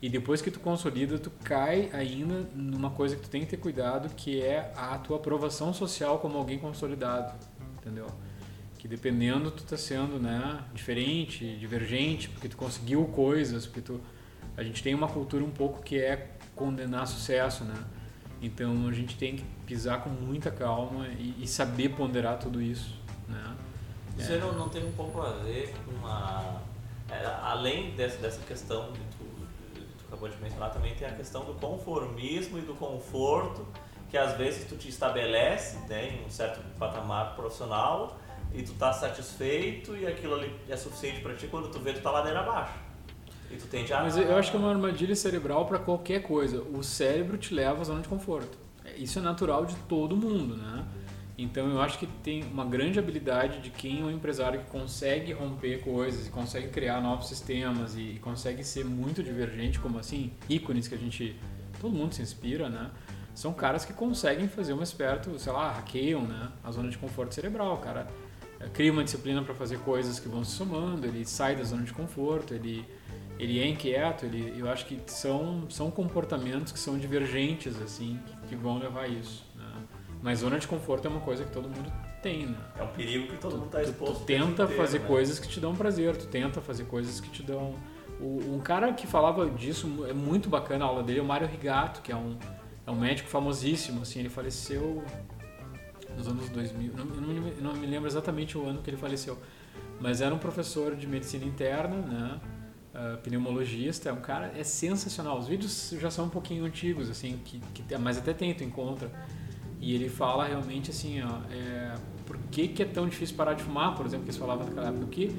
E 0.00 0.08
depois 0.08 0.40
que 0.40 0.50
tu 0.52 0.60
consolida, 0.60 1.18
tu 1.18 1.32
cai 1.42 1.90
ainda 1.92 2.48
numa 2.54 2.90
coisa 2.90 3.16
que 3.16 3.22
tu 3.22 3.28
tem 3.28 3.40
que 3.40 3.48
ter 3.48 3.56
cuidado, 3.56 4.08
que 4.14 4.40
é 4.40 4.72
a 4.76 4.96
tua 4.98 5.16
aprovação 5.16 5.74
social 5.74 6.20
como 6.20 6.38
alguém 6.38 6.58
consolidado, 6.58 7.34
entendeu? 7.78 8.06
Que 8.78 8.86
dependendo 8.86 9.50
tu 9.50 9.64
tá 9.64 9.76
sendo, 9.76 10.20
né, 10.20 10.62
diferente, 10.72 11.56
divergente, 11.56 12.28
porque 12.28 12.48
tu 12.48 12.56
conseguiu 12.56 13.04
coisas, 13.06 13.66
porque 13.66 13.80
tu 13.80 14.00
a 14.58 14.62
gente 14.64 14.82
tem 14.82 14.92
uma 14.92 15.06
cultura 15.06 15.44
um 15.44 15.50
pouco 15.50 15.80
que 15.80 15.96
é 16.00 16.32
condenar 16.56 17.06
sucesso, 17.06 17.62
né? 17.62 17.76
Então 18.42 18.88
a 18.88 18.92
gente 18.92 19.16
tem 19.16 19.36
que 19.36 19.44
pisar 19.64 20.02
com 20.02 20.10
muita 20.10 20.50
calma 20.50 21.06
e, 21.06 21.36
e 21.38 21.46
saber 21.46 21.90
ponderar 21.90 22.40
tudo 22.40 22.60
isso, 22.60 23.00
né? 23.28 23.56
Isso 24.18 24.32
aí 24.32 24.40
não, 24.40 24.52
não 24.52 24.68
tem 24.68 24.84
um 24.84 24.90
pouco 24.90 25.22
a 25.22 25.30
ver 25.30 25.72
com 25.86 26.04
a. 26.04 26.60
é, 27.08 27.24
além 27.40 27.92
dessa, 27.92 28.18
dessa 28.18 28.40
questão 28.40 28.90
que 28.90 29.00
tu, 29.16 29.24
tu 29.76 30.06
acabou 30.08 30.28
de 30.28 30.36
mencionar, 30.42 30.72
também 30.72 30.92
tem 30.96 31.06
a 31.06 31.12
questão 31.12 31.44
do 31.44 31.54
conformismo 31.54 32.58
e 32.58 32.62
do 32.62 32.74
conforto, 32.74 33.64
que 34.10 34.18
às 34.18 34.36
vezes 34.36 34.68
tu 34.68 34.76
te 34.76 34.88
estabelece 34.88 35.78
né, 35.88 36.16
em 36.16 36.26
um 36.26 36.30
certo 36.30 36.60
patamar 36.80 37.36
profissional 37.36 38.18
e 38.52 38.62
tu 38.62 38.74
tá 38.74 38.92
satisfeito 38.92 39.96
e 39.96 40.04
aquilo 40.04 40.34
ali 40.34 40.52
é 40.68 40.76
suficiente 40.76 41.20
para 41.20 41.36
ti 41.36 41.46
quando 41.46 41.70
tu 41.70 41.78
vê 41.78 41.92
tu 41.92 42.00
tá 42.00 42.10
ladeira 42.10 42.40
abaixo. 42.40 42.87
E 43.50 43.56
tu 43.56 43.66
tende 43.66 43.92
a. 43.92 44.02
Mas 44.02 44.16
eu 44.16 44.36
acho 44.36 44.50
que 44.50 44.56
é 44.56 44.60
uma 44.60 44.70
armadilha 44.70 45.14
cerebral 45.14 45.66
para 45.66 45.78
qualquer 45.78 46.22
coisa. 46.22 46.62
O 46.62 46.82
cérebro 46.82 47.36
te 47.38 47.54
leva 47.54 47.80
à 47.80 47.84
zona 47.84 48.00
de 48.00 48.08
conforto. 48.08 48.58
Isso 48.96 49.18
é 49.18 49.22
natural 49.22 49.64
de 49.64 49.74
todo 49.88 50.16
mundo, 50.16 50.56
né? 50.56 50.84
Então 51.38 51.70
eu 51.70 51.80
acho 51.80 51.98
que 51.98 52.06
tem 52.06 52.42
uma 52.42 52.64
grande 52.64 52.98
habilidade 52.98 53.60
de 53.60 53.70
quem 53.70 54.00
é 54.00 54.04
um 54.04 54.10
empresário 54.10 54.60
que 54.60 54.66
consegue 54.66 55.32
romper 55.32 55.80
coisas 55.82 56.26
e 56.26 56.30
consegue 56.30 56.68
criar 56.68 57.00
novos 57.00 57.28
sistemas 57.28 57.96
e, 57.96 58.18
consegue 58.20 58.64
ser 58.64 58.84
muito 58.84 59.22
divergente, 59.22 59.78
como 59.78 60.00
assim, 60.00 60.32
ícones 60.48 60.88
que 60.88 60.96
a 60.96 60.98
gente 60.98 61.36
todo 61.80 61.94
mundo 61.94 62.12
se 62.12 62.22
inspira, 62.22 62.68
né? 62.68 62.90
São 63.36 63.52
caras 63.52 63.84
que 63.84 63.92
conseguem 63.92 64.48
fazer 64.48 64.72
um 64.72 64.82
esperto, 64.82 65.38
sei 65.38 65.52
lá, 65.52 65.70
hackeiam, 65.70 66.22
né? 66.22 66.50
A 66.64 66.72
zona 66.72 66.90
de 66.90 66.98
conforto 66.98 67.32
cerebral, 67.32 67.76
cara 67.78 68.08
eh, 68.58 68.68
cria 68.72 68.90
uma 68.90 69.04
disciplina 69.04 69.40
para 69.40 69.54
fazer 69.54 69.78
coisas 69.78 70.18
que 70.18 70.28
vão 70.28 70.42
se 70.42 70.50
somando, 70.50 71.06
ele 71.06 71.24
sai 71.24 71.54
da 71.54 71.62
zona 71.62 71.84
de 71.84 71.92
conforto, 71.92 72.52
ele 72.52 72.84
ele 73.38 73.60
é 73.60 73.66
inquieto, 73.68 74.26
ele, 74.26 74.54
eu 74.58 74.68
acho 74.68 74.84
que 74.86 75.00
são, 75.06 75.68
são 75.70 75.90
comportamentos 75.90 76.72
que 76.72 76.78
são 76.78 76.98
divergentes, 76.98 77.80
assim, 77.80 78.18
que, 78.26 78.48
que 78.48 78.56
vão 78.56 78.78
levar 78.78 79.02
a 79.02 79.08
isso. 79.08 79.44
Né? 79.54 79.64
Mas 80.22 80.40
zona 80.40 80.58
de 80.58 80.66
conforto 80.66 81.06
é 81.06 81.10
uma 81.10 81.20
coisa 81.20 81.44
que 81.44 81.52
todo 81.52 81.68
mundo 81.68 81.92
tem, 82.20 82.46
né? 82.46 82.58
É 82.76 82.82
um 82.82 82.88
perigo 82.88 83.28
que 83.28 83.36
todo 83.36 83.52
mundo 83.56 83.66
está 83.66 83.78
Tu, 83.78 83.90
exposto. 83.90 84.20
tu 84.20 84.24
tempo 84.24 84.46
tenta 84.46 84.62
inteiro, 84.64 84.82
fazer 84.82 84.98
né? 84.98 85.06
coisas 85.06 85.38
que 85.38 85.46
te 85.46 85.60
dão 85.60 85.74
prazer, 85.76 86.16
tu 86.16 86.26
tenta 86.26 86.60
fazer 86.60 86.84
coisas 86.84 87.20
que 87.20 87.30
te 87.30 87.42
dão... 87.42 87.74
O, 88.20 88.56
um 88.56 88.58
cara 88.58 88.92
que 88.92 89.06
falava 89.06 89.48
disso, 89.48 90.04
é 90.08 90.12
muito 90.12 90.48
bacana 90.48 90.84
a 90.84 90.88
aula 90.88 91.02
dele, 91.04 91.20
é 91.20 91.22
o 91.22 91.24
Mário 91.24 91.46
Rigato, 91.46 92.00
que 92.02 92.10
é 92.10 92.16
um, 92.16 92.36
é 92.84 92.90
um 92.90 92.96
médico 92.96 93.28
famosíssimo, 93.28 94.02
assim, 94.02 94.18
ele 94.18 94.28
faleceu 94.28 95.04
nos 96.16 96.26
anos 96.26 96.48
2000, 96.48 96.92
não, 96.96 97.04
não, 97.04 97.52
não 97.60 97.72
me 97.74 97.86
lembro 97.86 98.08
exatamente 98.08 98.58
o 98.58 98.66
ano 98.66 98.82
que 98.82 98.90
ele 98.90 98.96
faleceu, 98.96 99.38
mas 100.00 100.20
era 100.20 100.34
um 100.34 100.38
professor 100.38 100.96
de 100.96 101.06
medicina 101.06 101.44
interna, 101.44 101.94
né, 101.94 102.40
ah, 103.00 103.16
pneumologista, 103.22 104.08
é 104.08 104.12
um 104.12 104.20
cara, 104.20 104.52
é 104.56 104.64
sensacional, 104.64 105.38
os 105.38 105.46
vídeos 105.46 105.94
já 106.00 106.10
são 106.10 106.24
um 106.24 106.28
pouquinho 106.28 106.64
antigos, 106.64 107.08
assim, 107.08 107.38
que, 107.44 107.60
que, 107.72 107.96
mas 107.96 108.18
até 108.18 108.34
tem, 108.34 108.52
tu 108.52 108.64
encontra, 108.64 109.08
e 109.80 109.94
ele 109.94 110.08
fala 110.08 110.44
realmente 110.44 110.90
assim, 110.90 111.22
ó, 111.22 111.38
é, 111.52 111.94
por 112.26 112.36
que, 112.50 112.66
que 112.66 112.82
é 112.82 112.86
tão 112.86 113.08
difícil 113.08 113.36
parar 113.36 113.54
de 113.54 113.62
fumar, 113.62 113.94
por 113.94 114.04
exemplo, 114.04 114.24
que 114.24 114.30
eles 114.30 114.40
falavam 114.40 114.66
naquela 114.66 114.88
época, 114.88 115.06
que 115.06 115.30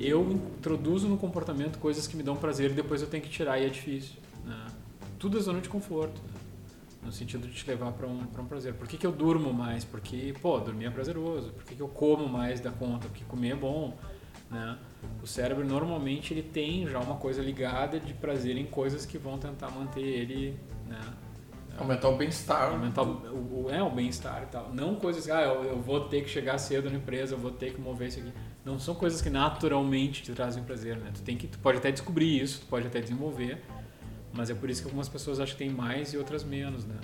eu 0.00 0.32
introduzo 0.32 1.06
no 1.06 1.18
comportamento 1.18 1.78
coisas 1.78 2.06
que 2.06 2.16
me 2.16 2.22
dão 2.22 2.36
prazer 2.36 2.70
e 2.70 2.74
depois 2.74 3.02
eu 3.02 3.08
tenho 3.08 3.22
que 3.22 3.28
tirar 3.28 3.60
e 3.60 3.66
é 3.66 3.68
difícil, 3.68 4.14
né? 4.42 4.66
Tudo 5.18 5.36
é 5.36 5.42
zona 5.42 5.60
de 5.60 5.68
conforto, 5.68 6.22
né? 6.22 6.40
no 7.02 7.12
sentido 7.12 7.46
de 7.46 7.52
te 7.52 7.68
levar 7.68 7.92
para 7.92 8.06
um, 8.06 8.24
pra 8.24 8.40
um 8.40 8.46
prazer. 8.46 8.72
Por 8.72 8.88
que, 8.88 8.96
que 8.96 9.06
eu 9.06 9.12
durmo 9.12 9.52
mais? 9.52 9.84
Porque, 9.84 10.34
pô, 10.40 10.58
dormir 10.58 10.86
é 10.86 10.90
prazeroso. 10.90 11.52
Por 11.52 11.64
que, 11.64 11.74
que 11.74 11.82
eu 11.82 11.88
como 11.88 12.26
mais 12.26 12.60
da 12.60 12.70
conta? 12.70 13.08
Porque 13.08 13.24
comer 13.24 13.50
é 13.50 13.54
bom, 13.54 13.94
né? 14.50 14.78
O 15.22 15.26
cérebro 15.26 15.64
normalmente 15.66 16.32
ele 16.34 16.42
tem 16.42 16.86
já 16.86 16.98
uma 17.00 17.16
coisa 17.16 17.40
ligada 17.42 17.98
de 17.98 18.12
prazer 18.14 18.56
em 18.56 18.66
coisas 18.66 19.06
que 19.06 19.16
vão 19.18 19.38
tentar 19.38 19.70
manter 19.70 20.00
ele, 20.02 20.58
né? 20.86 21.00
Aumentar 21.76 22.08
o 22.08 22.16
bem-estar. 22.16 22.70
Aumentar 22.70 23.02
o, 23.02 23.06
o- 23.32 23.64
o- 23.66 23.70
é, 23.70 23.82
o 23.82 23.90
bem-estar 23.90 24.42
e 24.44 24.46
tal. 24.46 24.72
Não 24.72 24.94
coisas 24.94 25.24
que, 25.24 25.30
ah, 25.32 25.42
eu, 25.42 25.64
eu 25.64 25.80
vou 25.80 26.00
ter 26.08 26.22
que 26.22 26.28
chegar 26.30 26.56
cedo 26.58 26.88
na 26.88 26.96
empresa, 26.96 27.34
eu 27.34 27.38
vou 27.38 27.50
ter 27.50 27.72
que 27.72 27.80
mover 27.80 28.08
isso 28.08 28.20
aqui. 28.20 28.32
Não 28.64 28.78
são 28.78 28.94
coisas 28.94 29.20
que 29.20 29.28
naturalmente 29.28 30.22
te 30.22 30.32
trazem 30.32 30.62
prazer, 30.62 30.96
né? 30.98 31.10
Tu, 31.12 31.22
tem 31.22 31.36
que, 31.36 31.46
tu 31.48 31.58
pode 31.58 31.78
até 31.78 31.90
descobrir 31.90 32.40
isso, 32.40 32.60
tu 32.60 32.66
pode 32.66 32.86
até 32.86 33.00
desenvolver, 33.00 33.60
mas 34.32 34.50
é 34.50 34.54
por 34.54 34.70
isso 34.70 34.82
que 34.82 34.86
algumas 34.88 35.08
pessoas 35.08 35.40
acham 35.40 35.52
que 35.56 35.64
tem 35.64 35.70
mais 35.70 36.12
e 36.12 36.16
outras 36.18 36.44
menos, 36.44 36.84
né? 36.84 36.94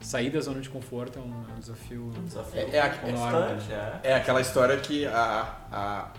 Sair 0.00 0.30
da 0.30 0.40
zona 0.40 0.60
de 0.60 0.68
conforto 0.70 1.18
é 1.18 1.22
um, 1.22 1.44
é 1.50 1.54
um 1.56 1.58
desafio. 1.58 2.10
Um 2.18 2.24
desafio 2.24 2.60
É- 2.60 2.76
é 2.76 2.80
a- 2.80 2.90
constante, 2.90 3.72
é. 3.72 4.00
É 4.04 4.14
aquela 4.14 4.40
história 4.40 4.76
que 4.78 5.06
a, 5.06 5.56
a- 5.72 6.12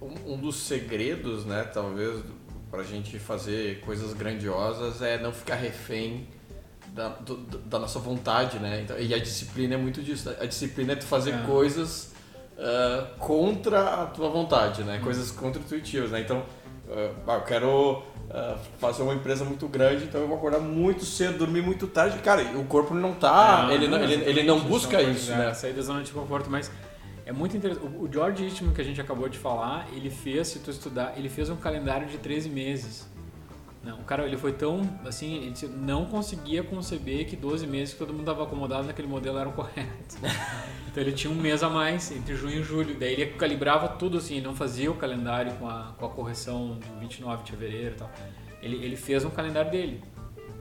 um, 0.00 0.36
dos 0.36 0.56
segredos, 0.56 1.44
né, 1.44 1.64
talvez, 1.72 2.22
pra 2.70 2.82
gente 2.82 3.18
fazer 3.18 3.80
coisas 3.80 4.12
grandiosas 4.12 5.02
é 5.02 5.18
não 5.18 5.32
ficar 5.32 5.56
refém 5.56 6.28
da, 6.94 7.08
do- 7.08 7.36
da 7.36 7.78
nossa 7.78 7.98
vontade, 7.98 8.58
né? 8.58 8.80
Então, 8.82 8.98
e 8.98 9.12
a 9.14 9.18
disciplina 9.18 9.74
é 9.74 9.76
muito 9.76 10.02
disso. 10.02 10.34
A 10.40 10.46
disciplina 10.46 10.92
é 10.92 10.96
tu 10.96 11.04
fazer 11.06 11.32
É. 11.32 11.38
coisas 11.46 12.12
ah, 12.58 13.06
contra 13.18 14.02
a 14.02 14.06
tua 14.06 14.28
vontade, 14.30 14.82
né? 14.82 14.98
Coisas 15.02 15.30
contra-intuitivas, 15.30 16.10
né? 16.10 16.20
Então, 16.20 16.42
ah, 16.90 17.34
eu 17.34 17.40
quero 17.42 18.02
ah, 18.30 18.56
fazer 18.78 19.02
uma 19.02 19.14
empresa 19.14 19.44
muito 19.44 19.68
grande, 19.68 20.04
então 20.04 20.20
eu 20.20 20.26
vou 20.28 20.36
acordar 20.36 20.58
muito 20.60 21.04
cedo, 21.04 21.38
dormir 21.38 21.62
muito 21.62 21.86
tarde. 21.86 22.18
Cara, 22.18 22.42
o 22.58 22.64
corpo 22.64 22.94
não 22.94 23.14
tá... 23.14 23.64
Não, 23.64 23.72
ele, 23.72 23.86
não, 23.88 24.02
ele, 24.02 24.14
ele 24.24 24.42
não 24.42 24.60
busca 24.60 25.00
isso, 25.02 25.30
é, 25.32 25.36
né? 25.36 25.54
Sair 25.54 25.72
da 25.74 25.82
zona 25.82 26.02
de 26.02 26.10
conforto, 26.10 26.50
mas 26.50 26.70
é 27.28 27.32
muito 27.32 27.54
interessante. 27.54 27.86
O 27.86 28.10
George 28.10 28.42
Eastman, 28.42 28.72
que 28.72 28.80
a 28.80 28.84
gente 28.84 28.98
acabou 28.98 29.28
de 29.28 29.36
falar, 29.36 29.86
ele 29.92 30.08
fez, 30.08 30.48
se 30.48 30.60
tu 30.60 30.70
estudar, 30.70 31.12
ele 31.14 31.28
fez 31.28 31.50
um 31.50 31.56
calendário 31.56 32.08
de 32.08 32.16
13 32.16 32.48
meses. 32.48 33.06
Não, 33.84 34.00
o 34.00 34.04
cara, 34.04 34.24
ele 34.26 34.38
foi 34.38 34.54
tão, 34.54 34.80
assim, 35.04 35.36
ele 35.44 35.54
não 35.76 36.06
conseguia 36.06 36.62
conceber 36.62 37.26
que 37.26 37.36
12 37.36 37.66
meses 37.66 37.92
que 37.92 37.98
todo 37.98 38.12
mundo 38.12 38.20
estava 38.20 38.44
acomodado 38.44 38.86
naquele 38.86 39.06
modelo 39.06 39.38
eram 39.38 39.52
corretos. 39.52 40.16
então 40.90 41.02
ele 41.02 41.12
tinha 41.12 41.30
um 41.30 41.36
mês 41.36 41.62
a 41.62 41.68
mais, 41.68 42.10
entre 42.10 42.34
junho 42.34 42.60
e 42.60 42.62
julho. 42.62 42.98
Daí 42.98 43.12
ele 43.12 43.26
calibrava 43.32 43.88
tudo 43.88 44.16
assim, 44.16 44.36
ele 44.36 44.46
não 44.46 44.56
fazia 44.56 44.90
o 44.90 44.94
calendário 44.94 45.52
com 45.56 45.68
a, 45.68 45.94
com 45.98 46.06
a 46.06 46.08
correção 46.08 46.78
do 46.78 47.00
29 47.00 47.44
de 47.44 47.50
fevereiro 47.50 47.94
e 47.94 47.98
tal. 47.98 48.10
Ele, 48.62 48.82
ele 48.82 48.96
fez 48.96 49.22
um 49.22 49.30
calendário 49.30 49.70
dele. 49.70 50.02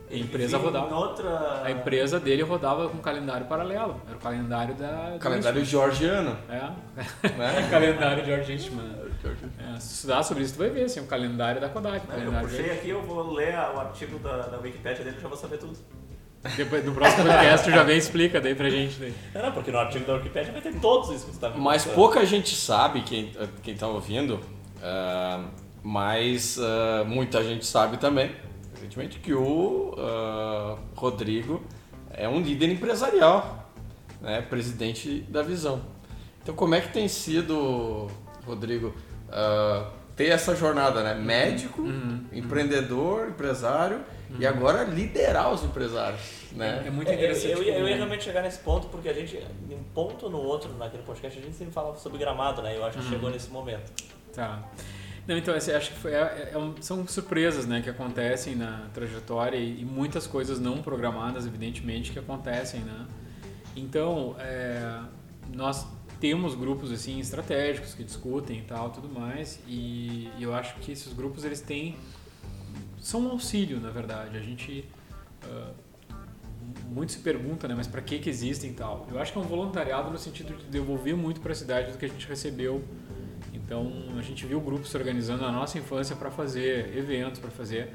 A 0.09 0.15
empresa 0.15 0.57
rodava. 0.57 0.87
em 0.89 0.93
Outra... 0.93 1.61
A 1.65 1.71
empresa 1.71 2.19
dele 2.19 2.41
rodava 2.41 2.87
com 2.87 2.97
um 2.97 3.01
calendário 3.01 3.45
paralelo. 3.47 4.01
Era 4.07 4.15
o 4.15 4.19
calendário 4.19 4.73
da. 4.75 5.17
Calendário 5.19 5.65
georgiano, 5.65 6.37
É. 6.49 7.29
né? 7.29 7.67
calendário 7.69 8.23
George 8.25 8.53
Eastman. 8.53 8.85
É, 9.59 9.79
se 9.79 9.95
estudar 9.95 10.23
sobre 10.23 10.43
isso, 10.43 10.53
tu 10.53 10.59
vai 10.59 10.69
ver, 10.69 10.83
assim, 10.85 10.99
o 11.01 11.07
calendário 11.07 11.59
da 11.59 11.67
Kodak. 11.67 12.05
o 12.05 12.09
Né, 12.09 12.15
Eu 12.15 12.19
calendário 12.19 12.47
puxei 12.47 12.63
dele. 12.65 12.77
aqui, 12.79 12.89
eu 12.89 13.01
vou 13.01 13.33
ler 13.33 13.53
o 13.53 13.79
artigo 13.79 14.17
da, 14.19 14.37
da 14.43 14.57
Wikipedia 14.59 15.03
dele 15.03 15.17
e 15.17 15.21
já 15.21 15.27
vou 15.27 15.37
saber 15.37 15.57
tudo. 15.57 15.77
Depois, 16.55 16.85
no 16.85 16.93
próximo 16.93 17.23
podcast, 17.25 17.65
tu 17.67 17.71
já 17.73 17.83
vem 17.83 17.95
e 17.95 17.99
explica 17.99 18.39
daí 18.39 18.55
pra 18.55 18.69
gente. 18.69 18.97
Daí. 18.99 19.13
Não, 19.33 19.41
não, 19.41 19.51
porque 19.51 19.71
no 19.71 19.79
artigo 19.79 20.05
da 20.05 20.13
Wikipedia 20.13 20.53
vai 20.53 20.61
ter 20.61 20.79
todos 20.79 21.09
isso 21.09 21.25
que 21.25 21.33
você 21.33 21.39
tá 21.41 21.49
me 21.49 21.59
Mas 21.59 21.83
pouca 21.83 22.25
gente 22.25 22.55
sabe, 22.55 23.01
quem, 23.01 23.31
quem 23.61 23.75
tá 23.75 23.87
ouvindo, 23.87 24.39
ah, 24.81 25.43
mas 25.83 26.57
ah, 26.61 27.03
muita 27.05 27.43
gente 27.43 27.65
sabe 27.65 27.97
também, 27.97 28.31
evidentemente, 28.87 29.19
que 29.19 29.33
o 29.33 29.93
ah, 29.97 30.77
Rodrigo 30.95 31.61
é 32.11 32.27
um 32.27 32.39
líder 32.41 32.69
empresarial, 32.71 33.69
né? 34.21 34.41
presidente 34.41 35.21
da 35.29 35.41
Visão. 35.43 35.81
Então 36.41 36.55
como 36.55 36.73
é 36.75 36.81
que 36.81 36.89
tem 36.93 37.07
sido, 37.07 38.07
Rodrigo, 38.45 38.93
ah, 39.29 39.91
ter 40.15 40.29
essa 40.29 40.55
jornada, 40.55 41.03
né? 41.03 41.13
Médico, 41.13 41.83
empreendedor, 42.33 43.29
empresário 43.29 43.99
e 44.39 44.47
agora 44.47 44.83
liderar 44.83 45.53
os 45.53 45.63
empresários, 45.63 46.21
né? 46.53 46.83
É 46.87 46.89
muito 46.89 47.07
É, 47.09 47.13
eu, 47.13 47.17
interessante. 47.17 47.51
eu, 47.51 47.63
ia- 47.63 47.69
eu 47.73 47.75
como- 47.75 47.87
ia 47.89 47.95
realmente 47.97 48.23
chegar 48.23 48.41
nesse 48.41 48.59
ponto, 48.59 48.87
porque 48.87 49.09
a 49.09 49.13
gente, 49.13 49.37
em 49.37 49.75
um 49.75 49.83
ponto 49.93 50.25
ou 50.25 50.31
no 50.31 50.39
outro, 50.39 50.73
naquele 50.77 51.03
podcast, 51.03 51.37
a 51.37 51.41
gente 51.41 51.55
sempre 51.55 51.73
falava 51.73 51.97
sobre 51.99 52.17
gramado, 52.17 52.61
né? 52.63 52.75
Eu 52.75 52.83
acho 52.85 52.97
que 52.97 53.03
Uhum. 53.05 53.09
chegou 53.11 53.29
nesse 53.29 53.49
momento. 53.51 53.91
Tá. 54.33 54.63
Não, 55.27 55.37
então, 55.37 55.53
acho 55.53 55.91
que 55.91 55.99
foi, 55.99 56.13
é- 56.13 56.51
é 56.53 56.57
um- 56.57 56.81
são 56.81 57.05
surpresas 57.05 57.65
né, 57.65 57.81
que 57.81 57.89
acontecem 57.89 58.55
na 58.55 58.87
trajetória 58.93 59.57
e, 59.57 59.81
e 59.81 59.85
muitas 59.85 60.25
coisas 60.25 60.59
não 60.59 60.81
programadas, 60.81 61.45
evidentemente, 61.45 62.11
que 62.11 62.19
acontecem. 62.19 62.79
Né? 62.79 63.05
Então, 63.75 64.35
é, 64.39 65.01
nós 65.53 65.85
temos 66.19 66.55
grupos 66.55 66.91
assim 66.91 67.19
estratégicos 67.19 67.93
que 67.93 68.03
discutem 68.03 68.59
e 68.59 68.61
tal, 68.61 68.89
tudo 68.89 69.09
mais, 69.09 69.59
e, 69.67 70.29
e 70.37 70.43
eu 70.43 70.53
acho 70.55 70.75
que 70.79 70.91
esses 70.91 71.11
grupos 71.13 71.43
eles 71.43 71.61
têm 71.61 71.95
são 72.99 73.21
um 73.27 73.31
auxílio, 73.31 73.79
na 73.79 73.89
verdade. 73.89 74.37
A 74.37 74.41
gente 74.41 74.83
ah, 75.43 75.71
muito 76.89 77.11
se 77.11 77.19
pergunta, 77.19 77.67
né, 77.67 77.75
mas 77.75 77.85
para 77.87 78.01
que 78.01 78.17
que 78.19 78.29
existem 78.29 78.71
e 78.71 78.73
tal? 78.73 79.07
Eu 79.11 79.19
acho 79.19 79.31
que 79.31 79.37
é 79.37 79.41
um 79.41 79.45
voluntariado 79.45 80.09
no 80.09 80.17
sentido 80.17 80.55
de 80.57 80.65
devolver 80.65 81.15
muito 81.15 81.39
para 81.41 81.51
a 81.51 81.55
cidade 81.55 81.91
do 81.91 81.97
que 81.97 82.05
a 82.05 82.09
gente 82.09 82.27
recebeu. 82.27 82.83
Então, 83.67 83.91
a 84.17 84.21
gente 84.21 84.45
viu 84.45 84.61
grupos 84.61 84.89
se 84.89 84.95
organizando 84.95 85.41
na 85.43 85.51
nossa 85.51 85.77
infância 85.77 86.15
para 86.15 86.31
fazer 86.31 86.97
eventos, 86.97 87.37
para 87.37 87.51
fazer, 87.51 87.93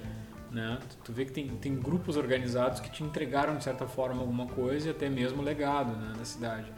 né? 0.51 0.79
Tu, 1.03 1.13
vê 1.15 1.25
que 1.25 1.33
tem, 1.33 1.49
tem 1.49 1.75
grupos 1.75 2.19
organizados 2.19 2.79
que 2.79 2.91
te 2.91 3.03
entregaram 3.03 3.57
de 3.57 3.65
certa 3.65 3.87
forma 3.87 4.21
alguma 4.21 4.47
coisa 4.47 4.89
e 4.89 4.91
até 4.91 5.09
mesmo 5.09 5.41
legado, 5.43 5.97
né, 5.97 6.13
da 6.15 6.27
cidade. 6.27 6.71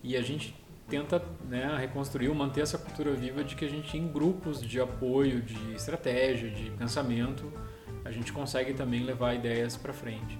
E 0.00 0.16
a 0.16 0.22
gente 0.22 0.54
tenta 0.88 1.20
né, 1.48 1.76
reconstruir, 1.76 2.28
manter 2.32 2.60
essa 2.60 2.78
cultura 2.78 3.10
viva 3.14 3.42
de 3.42 3.56
que 3.56 3.64
a 3.64 3.68
gente 3.68 3.98
em 3.98 4.06
grupos 4.06 4.62
de 4.62 4.80
apoio, 4.80 5.42
de 5.42 5.72
estratégia, 5.74 6.48
de 6.48 6.70
pensamento, 6.70 7.52
a 8.04 8.12
gente 8.12 8.32
consegue 8.32 8.74
também 8.74 9.02
levar 9.02 9.34
ideias 9.34 9.76
para 9.76 9.92
frente. 9.92 10.38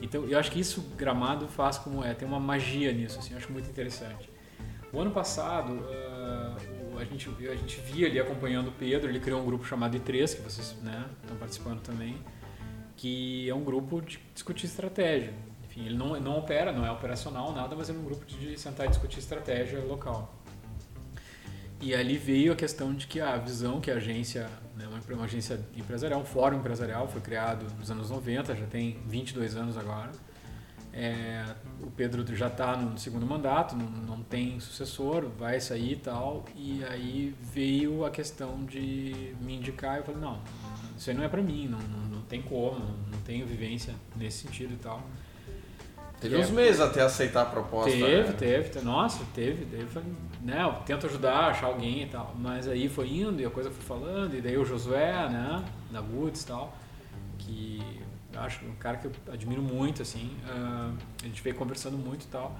Então, 0.00 0.22
eu 0.24 0.38
acho 0.38 0.52
que 0.52 0.60
isso 0.60 0.80
Gramado 0.96 1.48
faz 1.48 1.78
como 1.78 2.04
é, 2.04 2.14
tem 2.14 2.28
uma 2.28 2.38
magia 2.38 2.92
nisso, 2.92 3.18
assim, 3.18 3.32
eu 3.32 3.38
acho 3.38 3.50
muito 3.50 3.68
interessante. 3.68 4.30
O 4.92 5.00
ano 5.00 5.10
passado, 5.10 5.72
o- 5.72 6.79
a, 6.98 7.04
gente, 7.04 7.28
viu- 7.30 7.52
a 7.52 7.56
gente 7.56 7.80
via 7.80 8.06
ali 8.06 8.18
acompanhando 8.18 8.68
o 8.68 8.72
Pedro, 8.72 9.08
ele 9.08 9.20
criou 9.20 9.40
um 9.40 9.44
grupo 9.44 9.64
chamado 9.64 9.96
I3, 9.98 10.36
que 10.36 10.42
vocês 10.42 10.76
né, 10.82 11.06
estão 11.22 11.36
participando 11.36 11.80
também, 11.80 12.16
que 12.96 13.48
é 13.48 13.54
um 13.54 13.64
grupo 13.64 14.00
de 14.00 14.18
discutir 14.34 14.66
estratégia. 14.66 15.32
Enfim, 15.64 15.86
ele 15.86 15.96
não, 15.96 16.18
não 16.20 16.38
opera, 16.38 16.72
não 16.72 16.84
é 16.84 16.90
operacional, 16.90 17.52
nada, 17.52 17.76
mas 17.76 17.88
é 17.88 17.92
um 17.92 18.02
grupo 18.02 18.24
de 18.26 18.58
sentar 18.58 18.86
e 18.86 18.88
discutir 18.88 19.20
estratégia 19.20 19.78
local. 19.80 20.34
E 21.80 21.94
ali 21.94 22.18
veio 22.18 22.52
a 22.52 22.56
questão 22.56 22.92
de 22.92 23.06
que 23.06 23.20
a 23.20 23.36
visão 23.38 23.80
que 23.80 23.90
a 23.90 23.94
agência, 23.94 24.50
né, 24.76 24.86
uma, 24.86 25.24
agência 25.24 25.58
empresarial, 25.74 26.20
um 26.20 26.24
fórum 26.24 26.58
empresarial, 26.58 27.08
foi 27.08 27.22
criado 27.22 27.64
nos 27.78 27.90
anos 27.90 28.10
90, 28.10 28.54
já 28.54 28.66
tem 28.66 28.98
22 29.06 29.56
anos 29.56 29.78
agora. 29.78 30.10
É, 30.92 31.44
o 31.80 31.90
Pedro 31.90 32.24
já 32.34 32.48
está 32.48 32.76
no 32.76 32.98
segundo 32.98 33.24
mandato, 33.24 33.76
não, 33.76 33.86
não 34.16 34.22
tem 34.22 34.58
sucessor, 34.58 35.28
vai 35.38 35.60
sair 35.60 35.92
e 35.92 35.96
tal. 35.96 36.44
E 36.56 36.84
aí 36.84 37.34
veio 37.52 38.04
a 38.04 38.10
questão 38.10 38.64
de 38.64 39.34
me 39.40 39.56
indicar. 39.56 39.98
Eu 39.98 40.04
falei: 40.04 40.20
não, 40.20 40.40
isso 40.96 41.08
aí 41.10 41.16
não 41.16 41.22
é 41.22 41.28
para 41.28 41.42
mim, 41.42 41.68
não, 41.68 41.78
não, 41.78 42.16
não 42.16 42.22
tem 42.22 42.42
como, 42.42 42.80
não, 43.10 43.20
tenho 43.24 43.46
vivência 43.46 43.94
nesse 44.16 44.46
sentido 44.46 44.74
e 44.74 44.78
tal. 44.78 45.00
Teve 46.20 46.34
Que 46.34 46.42
uns 46.42 46.50
é- 46.50 46.52
meses 46.52 46.80
até 46.80 47.00
aceitar 47.00 47.42
a 47.42 47.46
proposta. 47.46 47.90
Teve, 47.90 48.28
né? 48.28 48.34
teve. 48.36 48.80
Nossa, 48.82 49.24
teve. 49.34 49.64
Daí 49.64 49.86
foi, 49.86 50.02
né, 50.42 50.62
eu 50.62 50.72
tento 50.84 51.06
ajudar, 51.06 51.46
achar 51.46 51.68
alguém 51.68 52.02
e 52.02 52.06
tal. 52.06 52.34
Mas 52.38 52.68
aí 52.68 52.88
foi 52.90 53.08
indo 53.08 53.40
e 53.40 53.46
a 53.46 53.50
coisa 53.50 53.70
foi 53.70 53.82
falando. 53.82 54.34
E 54.34 54.40
daí 54.42 54.58
o 54.58 54.64
Josué, 54.64 55.28
né, 55.30 55.64
da 55.90 56.02
Woods 56.02 56.42
e 56.42 56.46
tal, 56.46 56.76
que 57.38 57.80
acho 58.36 58.64
um 58.64 58.74
cara 58.76 58.96
que 58.96 59.06
eu 59.06 59.12
admiro 59.32 59.62
muito, 59.62 60.02
assim. 60.02 60.36
ah, 60.46 60.92
a 61.22 61.26
gente 61.26 61.42
veio 61.42 61.56
conversando 61.56 61.96
muito 61.96 62.24
e 62.24 62.28
tal. 62.28 62.56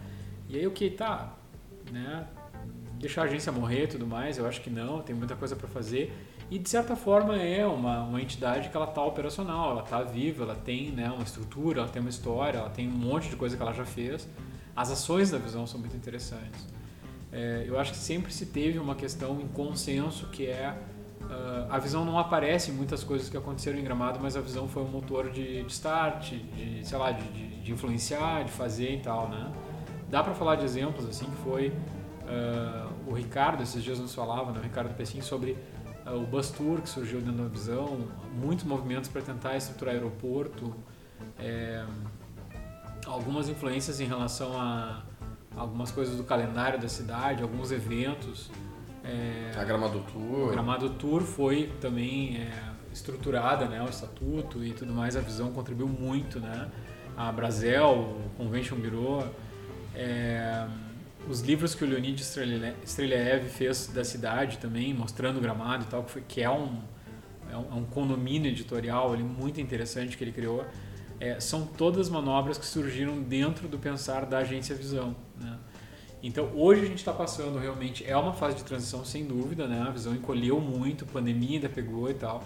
E 0.49 0.57
aí 0.57 0.67
o 0.67 0.71
que, 0.71 0.91
tá, 0.91 1.35
né, 1.91 2.27
deixar 2.99 3.23
a 3.23 3.25
agência 3.25 3.51
morrer 3.51 3.85
e 3.85 3.87
tudo 3.89 4.07
mais, 4.07 4.37
eu 4.37 4.47
acho 4.47 4.61
que 4.61 4.69
não, 4.69 5.01
tem 5.01 5.15
muita 5.15 5.35
coisa 5.35 5.57
para 5.57 5.69
fazer. 5.69 6.13
E 6.51 6.59
de 6.59 6.69
certa 6.69 6.97
forma 6.97 7.37
é 7.37 7.65
uma, 7.65 8.03
uma 8.03 8.21
entidade 8.21 8.69
que 8.69 8.77
ela 8.77 8.87
tá 8.87 9.03
operacional, 9.05 9.71
ela 9.71 9.83
tá 9.83 10.03
viva, 10.03 10.43
ela 10.43 10.57
tem 10.57 10.91
né, 10.91 11.09
uma 11.09 11.23
estrutura, 11.23 11.81
ela 11.81 11.89
tem 11.89 12.01
uma 12.01 12.11
história, 12.11 12.59
ela 12.59 12.71
tem 12.71 12.89
um 12.89 12.93
monte 12.93 13.31
de 13.31 13.37
coisa 13.37 13.57
que 13.57 13.63
ela 13.63 13.73
já 13.73 13.85
fez. 13.85 14.29
As 14.75 14.91
ações 14.91 15.31
da 15.31 15.39
visão 15.39 15.67
são 15.67 15.79
muito 15.79 15.97
interessantes. 15.97 16.67
É, 17.33 17.65
eu 17.67 17.79
acho 17.79 17.93
que 17.93 17.99
sempre 17.99 18.33
se 18.33 18.47
teve 18.47 18.79
uma 18.79 18.97
questão 18.97 19.41
em 19.41 19.47
consenso 19.47 20.27
que 20.29 20.47
é 20.47 20.77
ah, 21.31 21.67
a 21.71 21.79
visão 21.79 22.05
não 22.05 22.19
aparece 22.19 22.71
em 22.71 22.75
muitas 22.75 23.05
coisas 23.05 23.29
que 23.29 23.37
aconteceram 23.37 23.79
em 23.79 23.85
Gramado, 23.85 24.19
mas 24.21 24.37
a 24.37 24.41
visão 24.41 24.67
foi 24.69 24.83
um 24.83 24.89
motor 24.89 25.31
de, 25.31 25.63
de 25.63 25.73
start, 25.73 26.33
de 26.33 26.81
sei 26.85 26.99
lá, 26.99 27.13
de, 27.13 27.23
de, 27.29 27.61
de 27.63 27.73
influenciar, 27.73 28.45
de 28.45 28.51
fazer 28.51 28.97
e 28.97 29.01
tal, 29.01 29.29
né? 29.29 29.53
Dá 30.09 30.23
para 30.25 30.35
falar 30.35 30.57
de 30.57 30.65
exemplos 30.65 31.07
assim 31.07 31.27
que 31.27 31.37
foi 31.37 31.73
ah, 32.27 32.89
o 33.07 33.13
Ricardo 33.13 33.63
esses 33.63 33.83
dias 33.83 33.99
nos 33.99 34.15
falava, 34.15 34.53
né, 34.53 34.61
o 34.61 34.63
Ricardo 34.63 34.95
Pessim 34.95 35.21
sobre 35.21 35.57
ah, 36.07 36.15
o 36.15 36.27
Bus 36.27 36.51
Tour 36.51 36.81
que 36.81 36.89
surgiu 36.89 37.21
dentro 37.21 37.43
da 37.43 37.49
visão, 37.49 38.09
muitos 38.33 38.65
movimentos 38.65 39.09
para 39.09 39.21
tentar 39.21 39.57
estruturar 39.57 39.95
aeroporto, 39.95 40.75
é, 41.39 41.85
algumas 43.07 43.49
influências 43.49 44.01
em 44.01 44.07
relação 44.07 44.59
a 44.61 45.03
algumas 45.57 45.91
coisas 45.91 46.17
do 46.17 46.25
calendário 46.25 46.81
da 46.81 46.89
cidade, 46.89 47.43
alguns 47.43 47.73
eventos. 47.73 48.51
É, 49.11 49.59
A 49.59 49.65
Gramado 49.65 50.01
Tour. 50.13 50.53
Gramado 50.53 50.91
Tour 50.91 51.23
foi 51.23 51.73
também 51.81 52.37
é, 52.37 52.51
estruturada, 52.93 53.67
né, 53.67 53.83
o 53.83 53.89
estatuto 53.89 54.65
e 54.65 54.73
tudo 54.73 54.93
mais, 54.93 55.17
a 55.17 55.21
visão 55.21 55.51
contribuiu 55.53 55.89
muito, 55.89 56.39
né? 56.39 56.71
A 57.17 57.31
Brasel, 57.33 58.17
o 58.25 58.31
Convention 58.37 58.77
Bureau, 58.77 59.29
é, 59.95 60.67
os 61.29 61.41
livros 61.41 61.75
que 61.75 61.85
o 61.85 61.87
Leonid 61.87 62.23
Streleev 62.23 63.49
fez 63.49 63.89
da 63.89 64.05
cidade 64.05 64.59
também, 64.59 64.95
mostrando 64.95 65.37
o 65.39 65.41
Gramado 65.41 65.85
e 65.85 65.87
tal, 65.87 66.05
que, 66.05 66.11
foi, 66.11 66.23
que 66.27 66.41
é, 66.41 66.51
um, 66.51 66.79
é 67.51 67.57
um 67.57 67.83
é 67.83 67.87
condomínio 67.91 68.51
editorial 68.51 69.13
ali, 69.13 69.23
muito 69.23 69.61
interessante 69.61 70.17
que 70.17 70.25
ele 70.25 70.33
criou. 70.33 70.65
É, 71.19 71.39
são 71.39 71.67
todas 71.67 72.09
manobras 72.09 72.57
que 72.57 72.65
surgiram 72.65 73.21
dentro 73.21 73.69
do 73.69 73.79
pensar 73.79 74.25
da 74.25 74.39
agência 74.39 74.75
Visão? 74.75 75.15
Então, 76.23 76.51
hoje 76.55 76.83
a 76.83 76.87
gente 76.87 76.99
está 76.99 77.13
passando 77.13 77.59
realmente, 77.59 78.05
é 78.05 78.17
uma 78.17 78.33
fase 78.33 78.57
de 78.57 78.65
transição 78.65 79.05
sem 79.05 79.25
dúvida, 79.25 79.67
né? 79.67 79.83
A 79.87 79.91
visão 79.91 80.15
encolheu 80.15 80.61
muito, 80.61 81.07
pandemia 81.07 81.57
ainda 81.57 81.69
pegou 81.69 82.11
e 82.11 82.15
tal. 82.15 82.45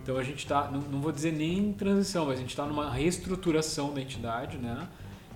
Então 0.00 0.16
a 0.16 0.22
gente 0.22 0.38
está, 0.38 0.70
não, 0.70 0.80
não 0.82 1.00
vou 1.00 1.10
dizer 1.10 1.32
nem 1.32 1.58
em 1.58 1.72
transição, 1.72 2.26
mas 2.26 2.36
a 2.38 2.40
gente 2.40 2.50
está 2.50 2.64
numa 2.64 2.88
reestruturação 2.88 3.92
da 3.92 4.00
entidade, 4.00 4.56
né? 4.56 4.86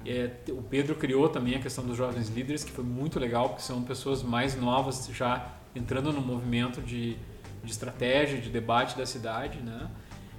É, 0.06 0.30
o 0.50 0.62
Pedro 0.62 0.94
criou 0.94 1.28
também 1.28 1.56
a 1.56 1.58
questão 1.58 1.84
dos 1.84 1.96
jovens 1.96 2.28
líderes, 2.28 2.62
que 2.62 2.70
foi 2.70 2.84
muito 2.84 3.18
legal, 3.18 3.48
porque 3.48 3.62
são 3.62 3.82
pessoas 3.82 4.22
mais 4.22 4.54
novas 4.54 5.10
já 5.12 5.54
entrando 5.74 6.12
no 6.12 6.20
movimento 6.20 6.80
de, 6.80 7.16
de 7.64 7.70
estratégia, 7.70 8.40
de 8.40 8.48
debate 8.48 8.96
da 8.96 9.04
cidade, 9.04 9.58
né? 9.58 9.90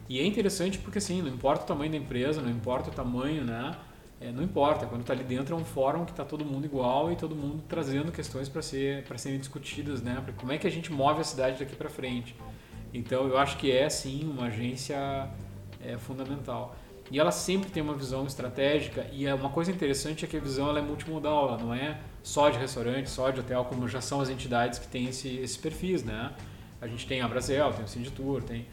E 0.08 0.18
é 0.18 0.26
interessante 0.26 0.78
porque 0.78 1.00
assim, 1.00 1.22
não 1.22 1.30
importa 1.30 1.66
o 1.66 1.68
tamanho 1.68 1.92
da 1.92 1.98
empresa, 1.98 2.42
não 2.42 2.50
importa 2.50 2.90
o 2.90 2.94
tamanho, 2.94 3.44
né? 3.44 3.76
É, 4.22 4.32
não 4.32 4.44
importa, 4.44 4.86
quando 4.86 5.02
está 5.02 5.14
ali 5.14 5.24
dentro 5.24 5.56
é 5.56 5.58
um 5.58 5.66
fórum 5.66 6.06
que 6.06 6.12
está 6.12 6.24
todo 6.24 6.46
mundo 6.46 6.64
igual 6.64 7.12
e 7.12 7.16
todo 7.16 7.36
mundo 7.36 7.64
trazendo 7.68 8.12
questões 8.12 8.48
para 8.48 8.62
ser, 8.62 9.04
para 9.06 9.18
serem 9.18 9.40
discutidas, 9.40 10.00
né? 10.04 10.22
Pra 10.24 10.32
como 10.34 10.52
é 10.52 10.60
que 10.60 10.68
a 10.68 10.70
gente 10.70 10.92
move 10.92 11.22
a 11.22 11.24
cidade 11.24 11.58
daqui 11.58 11.76
para 11.76 11.90
frente. 11.90 12.36
Então 12.94 13.28
eu 13.28 13.38
acho 13.40 13.58
que 13.58 13.72
é 13.72 13.90
sim 13.90 14.30
uma 14.30 14.46
agência 14.46 15.28
é, 15.84 15.98
fundamental. 15.98 16.76
E 17.10 17.20
ela 17.20 17.32
sempre 17.32 17.72
tem 17.72 17.82
uma 17.82 17.96
visão 17.96 18.26
estratégica 18.28 19.08
e 19.12 19.26
é 19.26 19.34
uma 19.34 19.50
coisa 19.50 19.72
interessante 19.72 20.24
é 20.24 20.28
que 20.28 20.38
a 20.38 20.40
visão 20.40 20.70
ela 20.70 20.80
é 20.80 20.82
multimodal, 20.84 21.50
ela 21.50 21.58
não 21.58 21.74
é 21.74 22.00
só 22.22 22.50
de 22.50 22.60
restaurante, 22.60 23.10
só 23.10 23.32
de 23.32 23.40
hotel, 23.40 23.66
como 23.66 23.88
já 23.88 24.00
são 24.02 24.22
as 24.22 24.30
entidades 24.30 24.78
que 24.78 24.88
têm 24.88 25.08
esse, 25.08 25.38
esse 25.38 25.58
perfis, 25.58 26.04
né? 26.04 26.32
A 26.80 26.88
gente 26.88 27.08
tem 27.08 27.22
a 27.22 27.28
Brasel, 27.28 27.74
tem 27.74 27.84
o 27.84 27.88
Sinditur, 27.88 28.44
tem, 28.44 28.66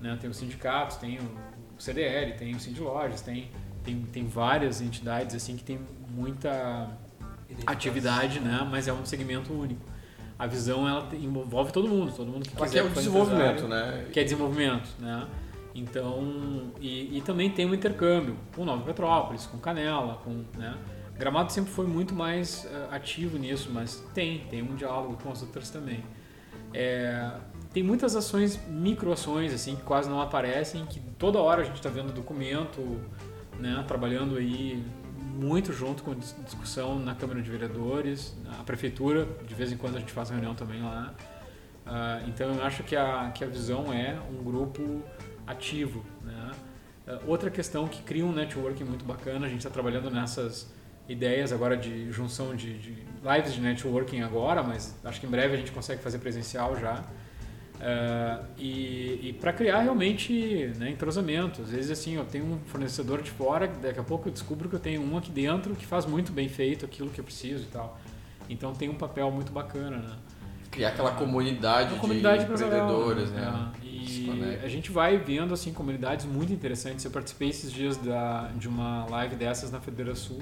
né, 0.00 0.16
tem 0.20 0.30
os 0.30 0.36
sindicatos, 0.36 0.96
tem 0.96 1.18
o 1.18 1.80
CDL, 1.80 2.32
tem 2.32 2.54
o 2.54 2.60
Sindlojas, 2.60 3.20
tem, 3.20 3.50
tem, 3.84 4.00
tem 4.12 4.26
várias 4.26 4.80
entidades 4.80 5.34
assim 5.34 5.56
que 5.56 5.64
tem 5.64 5.78
muita 6.14 6.88
atividade, 7.66 8.40
né? 8.40 8.66
Mas 8.70 8.88
é 8.88 8.92
um 8.92 9.04
segmento 9.04 9.52
único. 9.52 9.80
A 10.38 10.46
visão 10.46 10.88
ela 10.88 11.08
envolve 11.14 11.72
todo 11.72 11.88
mundo, 11.88 12.12
todo 12.12 12.26
mundo 12.26 12.48
que 12.48 12.56
Ela 12.56 12.66
quiser 12.66 12.82
quer 12.82 12.86
o 12.86 12.90
for 12.90 13.00
desenvolvimento, 13.00 13.68
né? 13.68 14.06
que 14.12 14.18
é 14.18 14.24
desenvolvimento, 14.24 14.88
né? 14.98 15.26
Então, 15.74 16.72
e, 16.80 17.18
e 17.18 17.22
também 17.22 17.50
tem 17.50 17.64
um 17.64 17.74
intercâmbio 17.74 18.36
com 18.54 18.64
Nova 18.64 18.82
Petrópolis, 18.82 19.46
com 19.46 19.58
Canela, 19.58 20.16
com, 20.24 20.44
né? 20.58 20.76
Gramado 21.18 21.52
sempre 21.52 21.70
foi 21.70 21.86
muito 21.86 22.14
mais 22.14 22.64
eh, 22.64 22.88
ativo 22.90 23.38
nisso, 23.38 23.70
mas 23.72 24.02
tem, 24.12 24.40
tem 24.50 24.62
um 24.62 24.74
diálogo 24.74 25.16
com 25.22 25.30
as 25.30 25.42
outras 25.42 25.70
também. 25.70 26.02
É, 26.74 27.30
tem 27.72 27.82
muitas 27.82 28.16
ações, 28.16 28.58
microações, 28.68 29.52
assim, 29.52 29.76
que 29.76 29.82
quase 29.82 30.08
não 30.08 30.20
aparecem, 30.20 30.84
que 30.86 31.00
toda 31.18 31.38
hora 31.38 31.62
a 31.62 31.64
gente 31.64 31.76
está 31.76 31.88
vendo 31.88 32.12
documento, 32.12 33.00
né? 33.58 33.84
Trabalhando 33.86 34.36
aí 34.36 34.84
muito 35.34 35.72
junto 35.72 36.02
com 36.02 36.14
dis- 36.14 36.36
discussão 36.44 36.98
na 36.98 37.14
Câmara 37.14 37.40
de 37.40 37.50
Vereadores, 37.50 38.34
na 38.44 38.62
Prefeitura, 38.64 39.26
de 39.46 39.54
vez 39.54 39.72
em 39.72 39.76
quando 39.76 39.96
a 39.96 40.00
gente 40.00 40.12
faz 40.12 40.30
reunião 40.30 40.54
também 40.54 40.82
lá. 40.82 41.14
Ah, 41.86 42.22
então 42.26 42.54
eu 42.54 42.62
acho 42.64 42.82
que 42.82 42.94
a, 42.94 43.30
que 43.34 43.42
a 43.42 43.46
visão 43.46 43.92
é 43.92 44.18
um 44.30 44.42
grupo 44.42 45.02
ativo. 45.46 46.04
Né? 46.22 46.50
Ah, 47.06 47.18
outra 47.26 47.50
questão 47.50 47.88
que 47.88 48.02
cria 48.02 48.24
um 48.24 48.32
networking 48.32 48.84
muito 48.84 49.04
bacana, 49.04 49.46
a 49.46 49.48
gente 49.48 49.58
está 49.58 49.70
trabalhando 49.70 50.10
nessas 50.10 50.72
ideias 51.08 51.52
agora 51.52 51.76
de 51.76 52.10
junção 52.12 52.54
de, 52.54 52.78
de 52.78 52.96
lives 53.24 53.54
de 53.54 53.60
networking 53.60 54.20
agora, 54.20 54.62
mas 54.62 54.94
acho 55.04 55.20
que 55.20 55.26
em 55.26 55.30
breve 55.30 55.54
a 55.54 55.56
gente 55.56 55.72
consegue 55.72 56.00
fazer 56.02 56.18
presencial 56.18 56.78
já. 56.78 57.02
Ah, 57.84 58.40
e 58.56 59.18
e 59.22 59.32
para 59.32 59.52
criar 59.52 59.80
realmente 59.80 60.72
né, 60.78 60.90
entrosamento. 60.90 61.62
Às 61.62 61.70
vezes 61.70 61.90
assim, 61.90 62.14
eu 62.14 62.24
tenho 62.24 62.44
um 62.44 62.58
fornecedor 62.66 63.20
de 63.20 63.30
fora, 63.30 63.66
daqui 63.66 63.98
a 63.98 64.04
pouco 64.04 64.28
eu 64.28 64.32
descubro 64.32 64.68
que 64.68 64.76
eu 64.76 64.80
tenho 64.80 65.02
um 65.02 65.18
aqui 65.18 65.32
dentro 65.32 65.74
que 65.74 65.84
faz 65.84 66.06
muito 66.06 66.32
bem 66.32 66.48
feito 66.48 66.84
aquilo 66.84 67.10
que 67.10 67.20
eu 67.20 67.24
preciso 67.24 67.64
e 67.64 67.66
tal. 67.66 67.98
Então 68.48 68.72
tem 68.72 68.88
um 68.88 68.94
papel 68.94 69.30
muito 69.32 69.50
bacana, 69.50 69.96
né? 69.96 70.16
Criar 70.70 70.88
aquela 70.88 71.10
comunidade, 71.12 71.92
Uma 71.92 72.00
comunidade 72.00 72.46
de 72.46 72.52
empreendedores, 72.52 73.30
né? 73.30 73.72
É, 73.82 74.06
Se 74.06 74.22
E 74.22 74.60
a 74.64 74.68
gente 74.68 74.90
vai 74.90 75.18
vendo 75.18 75.52
assim 75.52 75.72
comunidades 75.72 76.24
muito 76.24 76.52
interessantes. 76.52 77.04
Eu 77.04 77.10
participei 77.10 77.50
esses 77.50 77.70
dias 77.70 77.96
da, 77.96 78.48
de 78.56 78.68
uma 78.68 79.06
live 79.06 79.36
dessas 79.36 79.70
na 79.70 79.80
Federação 79.80 80.36
Sul. 80.36 80.40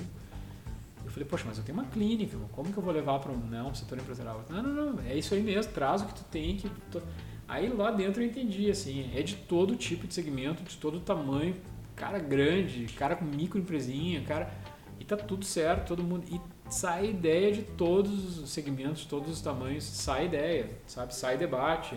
Eu 1.04 1.10
falei, 1.10 1.28
poxa, 1.28 1.44
mas 1.48 1.58
eu 1.58 1.64
tenho 1.64 1.76
uma 1.76 1.86
clínica, 1.86 2.36
como 2.52 2.72
que 2.72 2.78
eu 2.78 2.82
vou 2.82 2.92
levar 2.92 3.18
para 3.18 3.32
um, 3.32 3.38
né, 3.38 3.60
um 3.62 3.74
setor 3.74 3.98
empresarial? 3.98 4.44
Não, 4.48 4.62
não, 4.62 4.92
não, 4.92 5.02
é 5.04 5.16
isso 5.16 5.34
aí 5.34 5.42
mesmo, 5.42 5.72
traz 5.72 6.02
o 6.02 6.04
que 6.04 6.14
tu 6.14 6.24
tem. 6.24 6.56
Que 6.56 6.70
tu... 6.90 7.02
Aí 7.50 7.68
lá 7.68 7.90
dentro 7.90 8.22
eu 8.22 8.26
entendi, 8.28 8.70
assim, 8.70 9.10
é 9.12 9.22
de 9.22 9.34
todo 9.34 9.74
tipo 9.74 10.06
de 10.06 10.14
segmento, 10.14 10.62
de 10.62 10.76
todo 10.76 11.00
tamanho, 11.00 11.56
cara 11.96 12.20
grande, 12.20 12.86
cara 12.96 13.16
com 13.16 13.24
microempresinha, 13.24 14.20
cara. 14.22 14.54
E 15.00 15.04
tá 15.04 15.16
tudo 15.16 15.44
certo, 15.44 15.88
todo 15.88 16.00
mundo. 16.00 16.24
E 16.30 16.40
sai 16.70 17.10
ideia 17.10 17.50
de 17.50 17.62
todos 17.62 18.38
os 18.38 18.50
segmentos, 18.50 19.04
todos 19.04 19.32
os 19.32 19.40
tamanhos, 19.40 19.82
sai 19.82 20.26
ideia, 20.26 20.70
sabe? 20.86 21.12
Sai 21.12 21.36
debate. 21.36 21.96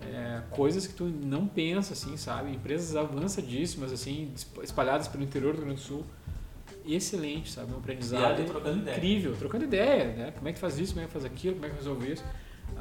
É, 0.00 0.42
coisas 0.50 0.86
que 0.86 0.94
tu 0.94 1.06
não 1.06 1.48
pensa, 1.48 1.92
assim, 1.92 2.16
sabe? 2.16 2.52
Empresas 2.52 2.94
avançadíssimas, 2.94 3.90
assim, 3.92 4.32
espalhadas 4.62 5.08
pelo 5.08 5.24
interior 5.24 5.52
do 5.52 5.56
Rio 5.56 5.66
Grande 5.66 5.80
do 5.80 5.84
Sul. 5.84 6.04
Excelente, 6.86 7.50
sabe? 7.50 7.72
Um 7.72 7.78
aprendizado 7.78 8.44
trocando 8.44 8.78
ideia. 8.78 8.96
incrível, 8.96 9.36
trocando 9.36 9.64
ideia, 9.64 10.04
né? 10.12 10.30
Como 10.30 10.46
é 10.46 10.52
que 10.52 10.60
faz 10.60 10.78
isso, 10.78 10.92
como 10.92 11.04
é 11.04 11.08
que 11.08 11.12
faz 11.12 11.24
aquilo, 11.24 11.54
como 11.56 11.66
é 11.66 11.70
que 11.70 11.74
resolve 11.74 12.12
isso. 12.12 12.22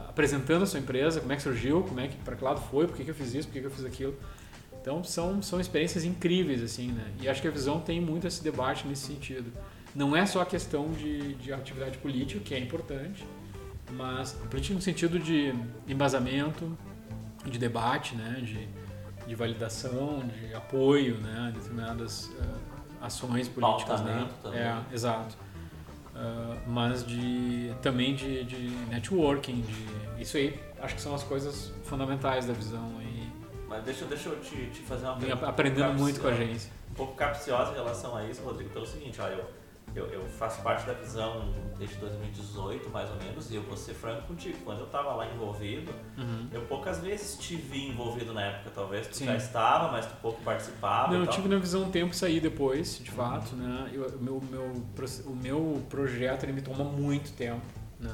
Apresentando 0.07 0.63
a 0.63 0.65
sua 0.65 0.79
empresa, 0.79 1.19
como 1.19 1.33
é 1.33 1.35
que 1.35 1.41
surgiu, 1.41 1.83
como 1.83 1.99
é 1.99 2.07
que, 2.07 2.15
para 2.17 2.35
que 2.35 2.43
lado 2.43 2.61
foi, 2.69 2.87
por 2.87 2.95
que, 2.95 3.03
que 3.03 3.11
eu 3.11 3.15
fiz 3.15 3.33
isso, 3.33 3.47
por 3.47 3.53
que, 3.53 3.59
que 3.59 3.65
eu 3.65 3.71
fiz 3.71 3.85
aquilo. 3.85 4.15
Então 4.81 5.03
são, 5.03 5.41
são 5.41 5.59
experiências 5.59 6.03
incríveis, 6.03 6.61
assim, 6.61 6.91
né? 6.91 7.11
E 7.19 7.27
acho 7.27 7.41
que 7.41 7.47
a 7.47 7.51
visão 7.51 7.79
tem 7.79 7.99
muito 7.99 8.27
esse 8.27 8.43
debate 8.43 8.87
nesse 8.87 9.07
sentido. 9.07 9.51
Não 9.95 10.15
é 10.15 10.25
só 10.25 10.41
a 10.41 10.45
questão 10.45 10.91
de, 10.91 11.33
de 11.35 11.51
atividade 11.51 11.97
política, 11.97 12.39
que 12.39 12.53
é 12.53 12.59
importante, 12.59 13.25
mas 13.91 14.33
política 14.49 14.75
no 14.75 14.81
sentido 14.81 15.17
de 15.17 15.53
embasamento, 15.87 16.77
de 17.45 17.57
debate, 17.57 18.15
né? 18.15 18.41
De, 18.41 18.67
de 19.27 19.35
validação, 19.35 20.23
de 20.27 20.53
apoio, 20.53 21.17
né? 21.17 21.47
A 21.47 21.51
determinadas 21.51 22.29
eh, 22.39 22.75
ações 23.01 23.47
políticas, 23.47 24.01
né? 24.01 24.29
Também. 24.43 24.59
É, 24.59 24.83
exato. 24.93 25.35
Ah, 26.15 26.55
mas 26.65 27.05
de 27.05 27.73
também 27.81 28.15
de, 28.15 28.45
de 28.45 28.69
networking, 28.89 29.61
de 29.61 30.21
isso 30.21 30.37
aí 30.37 30.57
acho 30.79 30.95
que 30.95 31.01
são 31.01 31.13
as 31.13 31.23
coisas 31.23 31.73
fundamentais 31.83 32.45
da 32.45 32.53
visão 32.53 33.01
e 33.01 33.27
Mas 33.67 33.83
deixa, 33.83 34.05
deixa 34.05 34.29
eu 34.29 34.39
te, 34.39 34.55
te 34.67 34.79
fazer 34.81 35.05
uma 35.05 35.17
pergunta. 35.17 35.47
aprendendo 35.47 35.93
muito 35.95 36.21
com 36.21 36.27
a 36.27 36.31
agência. 36.31 36.71
Um 36.91 36.93
pouco 36.93 37.15
capciosa 37.15 37.71
em 37.71 37.75
relação 37.75 38.15
a 38.15 38.23
isso, 38.23 38.41
Rodrigo, 38.43 38.69
pelo 38.69 38.85
seguinte, 38.85 39.19
olha, 39.19 39.33
eu, 39.33 39.45
eu, 39.95 40.05
eu 40.07 40.25
faço 40.27 40.61
parte 40.61 40.85
da 40.85 40.93
visão 40.93 41.53
desde 41.77 41.95
2018, 41.97 42.89
mais 42.89 43.09
ou 43.09 43.15
menos, 43.17 43.49
e 43.51 43.55
eu 43.55 43.61
vou 43.63 43.75
ser 43.77 43.93
franco 43.93 44.23
contigo. 44.27 44.57
Quando 44.63 44.79
eu 44.79 44.85
estava 44.85 45.13
lá 45.13 45.27
envolvido, 45.31 45.91
Uhum. 46.17 46.47
eu 46.51 46.61
poucas 46.63 46.99
vezes 46.99 47.37
te 47.37 47.55
vi 47.55 47.87
envolvido 47.89 48.33
na 48.33 48.41
época. 48.41 48.71
Talvez 48.73 49.07
tu 49.07 49.15
Sim. 49.17 49.25
já 49.25 49.35
estava, 49.35 49.91
mas 49.91 50.05
tu 50.05 50.15
pouco 50.21 50.41
participava 50.43 51.13
Não, 51.13 51.21
eu 51.21 51.27
tive 51.27 51.47
na 51.47 51.57
visão 51.57 51.83
um 51.83 51.91
tempo 51.91 52.13
e 52.13 52.15
saí 52.15 52.39
depois, 52.39 52.97
de 52.99 53.11
fato, 53.11 53.55
né? 53.55 53.89
Eu- 53.93 54.07
o, 54.07 54.21
meu, 54.23 54.41
meu, 54.49 54.83
o 55.25 55.35
meu 55.35 55.83
projeto 55.89 56.43
ele 56.43 56.53
me 56.53 56.61
toma 56.61 56.83
muito 56.83 57.31
tempo, 57.33 57.61
né? 57.99 58.13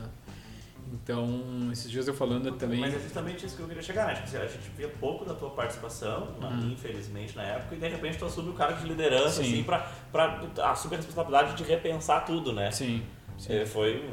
Então, 0.93 1.69
esses 1.71 1.89
dias 1.89 2.07
eu 2.07 2.13
falando 2.13 2.51
também... 2.53 2.79
Mas 2.79 2.93
é 2.93 2.99
justamente 2.99 3.45
isso 3.45 3.55
que 3.55 3.61
eu 3.61 3.67
queria 3.67 3.81
chegar, 3.81 4.07
né? 4.07 4.13
Tipo, 4.15 4.27
assim, 4.27 4.37
a 4.37 4.47
gente 4.47 4.69
via 4.75 4.89
pouco 4.99 5.23
da 5.23 5.33
tua 5.33 5.49
participação, 5.51 6.35
na- 6.39 6.49
Uhum. 6.49 6.71
infelizmente, 6.73 7.35
na 7.35 7.43
época, 7.43 7.75
e 7.75 7.77
de 7.79 7.87
repente 7.87 8.17
tu 8.17 8.25
assume 8.25 8.49
o 8.49 8.53
cargo 8.53 8.79
de 8.81 8.87
liderança, 8.87 9.41
Sim. 9.41 9.53
assim, 9.53 9.63
pra, 9.63 9.79
pra 10.11 10.41
assumir 10.65 10.95
a 10.95 10.97
responsabilidade 10.97 11.55
de 11.55 11.63
repensar 11.63 12.25
tudo, 12.25 12.51
né? 12.51 12.69
Sim, 12.71 13.01
sim. 13.37 13.53
É, 13.53 13.65
Foi. 13.65 14.03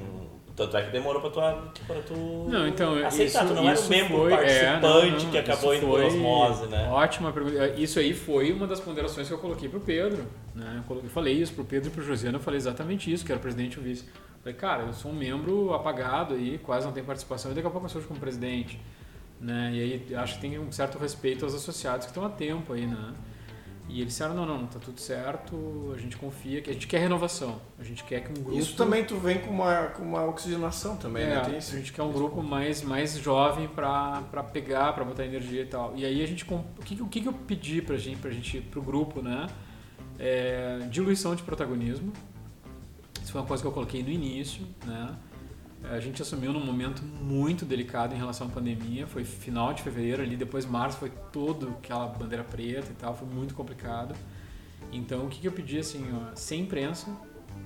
Tanto 0.55 0.77
é 0.77 0.83
que 0.83 0.91
demorou 0.91 1.21
pra, 1.21 1.31
tua, 1.31 1.73
pra 1.87 2.01
tu 2.03 2.15
Não, 2.49 2.67
então, 2.67 2.93
aceitar. 3.07 3.45
isso, 3.45 3.55
tu 3.55 3.55
não 3.55 3.63
era 3.69 3.71
um 3.79 3.81
isso 3.81 3.89
membro 3.89 4.17
foi, 4.19 4.33
é, 4.33 4.37
participante 4.37 4.83
não, 5.13 5.23
não, 5.23 5.31
que 5.31 5.39
acabou 5.39 5.73
indo 5.77 5.87
por 5.87 6.01
osmose, 6.03 6.67
né? 6.67 6.89
Ótima 6.91 7.33
pergunta. 7.33 7.69
Isso 7.77 8.01
aí 8.01 8.13
foi 8.13 8.51
uma 8.53 8.67
das 8.67 8.81
ponderações 8.81 9.29
que 9.29 9.33
eu 9.33 9.39
coloquei 9.39 9.69
pro 9.69 9.79
Pedro. 9.79 10.27
Né? 10.57 10.83
Eu 10.91 11.03
falei 11.11 11.35
isso 11.35 11.53
pro 11.55 11.65
Pedro 11.65 11.91
e 11.91 11.93
pro 11.93 12.03
Josiano, 12.03 12.39
eu 12.39 12.43
falei 12.43 12.59
exatamente 12.59 13.13
isso, 13.13 13.25
que 13.25 13.31
era 13.31 13.39
o 13.39 13.41
presidente 13.41 13.77
e 13.77 13.79
o 13.79 13.83
vice. 13.85 14.07
Falei, 14.49 14.55
cara, 14.55 14.83
eu 14.85 14.93
sou 14.95 15.11
um 15.11 15.15
membro 15.15 15.75
apagado 15.75 16.35
aí, 16.35 16.59
quase 16.59 16.87
não 16.87 16.93
tenho 16.93 17.05
participação, 17.05 17.51
e 17.51 17.55
daqui 17.55 17.66
a 17.66 17.70
pouco 17.70 17.85
eu 17.85 17.91
surjo 17.91 18.09
como 18.09 18.19
presidente. 18.19 18.81
Né? 19.39 19.73
E 19.75 19.81
aí 19.81 20.15
acho 20.15 20.37
que 20.37 20.41
tem 20.41 20.59
um 20.59 20.73
certo 20.73 20.99
respeito 20.99 21.45
aos 21.45 21.55
associados 21.55 22.07
que 22.07 22.11
estão 22.11 22.25
há 22.25 22.31
tempo 22.31 22.73
aí, 22.73 22.87
né? 22.87 23.15
E 23.91 24.01
eles 24.01 24.09
disseram, 24.12 24.35
não, 24.35 24.45
não, 24.47 24.66
tá 24.66 24.79
tudo 24.79 25.01
certo, 25.01 25.93
a 25.95 25.99
gente 25.99 26.16
confia, 26.16 26.61
que 26.61 26.69
a 26.70 26.73
gente 26.73 26.87
quer 26.87 26.99
renovação. 26.99 27.61
A 27.79 27.85
gente 27.85 28.05
quer 28.05 28.20
que 28.20 28.31
um 28.31 28.43
grupo... 28.43 28.59
Isso 28.59 28.77
também 28.77 29.05
tu 29.05 29.16
vem 29.16 29.39
com 29.39 29.51
uma, 29.51 29.87
com 29.89 30.03
uma 30.03 30.25
oxigenação 30.25 30.97
também, 30.97 31.25
É, 31.25 31.37
né? 31.37 31.41
Tem 31.41 31.57
a 31.57 31.61
gente 31.61 31.93
quer 31.93 32.03
um 32.03 32.12
grupo 32.12 32.43
mais, 32.43 32.83
mais 32.83 33.16
jovem 33.19 33.66
para 33.69 34.23
pegar, 34.53 34.93
para 34.95 35.05
botar 35.05 35.25
energia 35.25 35.62
e 35.62 35.66
tal. 35.66 35.93
E 35.97 36.05
aí 36.05 36.23
a 36.23 36.27
gente 36.27 36.45
o 36.51 36.83
que, 36.85 37.03
o 37.03 37.07
que 37.07 37.27
eu 37.27 37.33
pedi 37.33 37.81
pra 37.81 37.97
gente, 37.97 38.19
pra 38.19 38.31
gente, 38.31 38.61
pro 38.61 38.83
grupo, 38.83 39.23
né? 39.23 39.47
É, 40.19 40.81
diluição 40.91 41.35
de 41.35 41.43
protagonismo. 41.43 42.12
Isso 43.29 43.33
foi 43.35 43.43
uma 43.43 43.47
coisa 43.47 43.63
que 43.63 43.67
eu 43.67 43.73
coloquei 43.73 44.03
no 44.03 44.09
início, 44.09 44.67
né? 44.87 45.15
A 45.91 46.01
gente 46.01 46.23
assumiu 46.23 46.51
num 46.51 46.65
momento 46.65 47.03
muito 47.03 47.67
delicado 47.67 48.15
em 48.15 48.17
relação 48.17 48.47
à 48.47 48.51
pandemia, 48.51 49.07
foi 49.07 49.23
final 49.23 49.75
de 49.75 49.83
fevereiro 49.83 50.23
ali, 50.23 50.35
depois 50.35 50.65
março 50.65 50.97
foi 50.97 51.11
todo 51.31 51.77
aquela 51.79 52.07
bandeira 52.07 52.43
preta 52.43 52.91
e 52.91 52.95
tal, 52.95 53.15
foi 53.15 53.29
muito 53.29 53.53
complicado. 53.55 54.15
Então 54.91 55.27
o 55.27 55.29
que, 55.29 55.43
que 55.43 55.47
eu 55.47 55.53
pedi 55.53 55.79
assim, 55.79 56.07
ó, 56.11 56.35
sem 56.35 56.63
imprensa, 56.63 57.15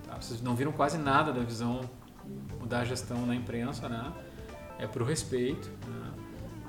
tá? 0.04 0.16
vocês 0.20 0.42
não 0.42 0.56
viram 0.56 0.72
quase 0.72 0.98
nada 0.98 1.32
da 1.32 1.44
visão 1.44 1.88
da 2.66 2.84
gestão 2.84 3.24
na 3.24 3.36
imprensa, 3.36 3.88
né? 3.88 4.12
É 4.80 4.88
pro 4.88 5.04
respeito, 5.04 5.70
né? 5.86 6.12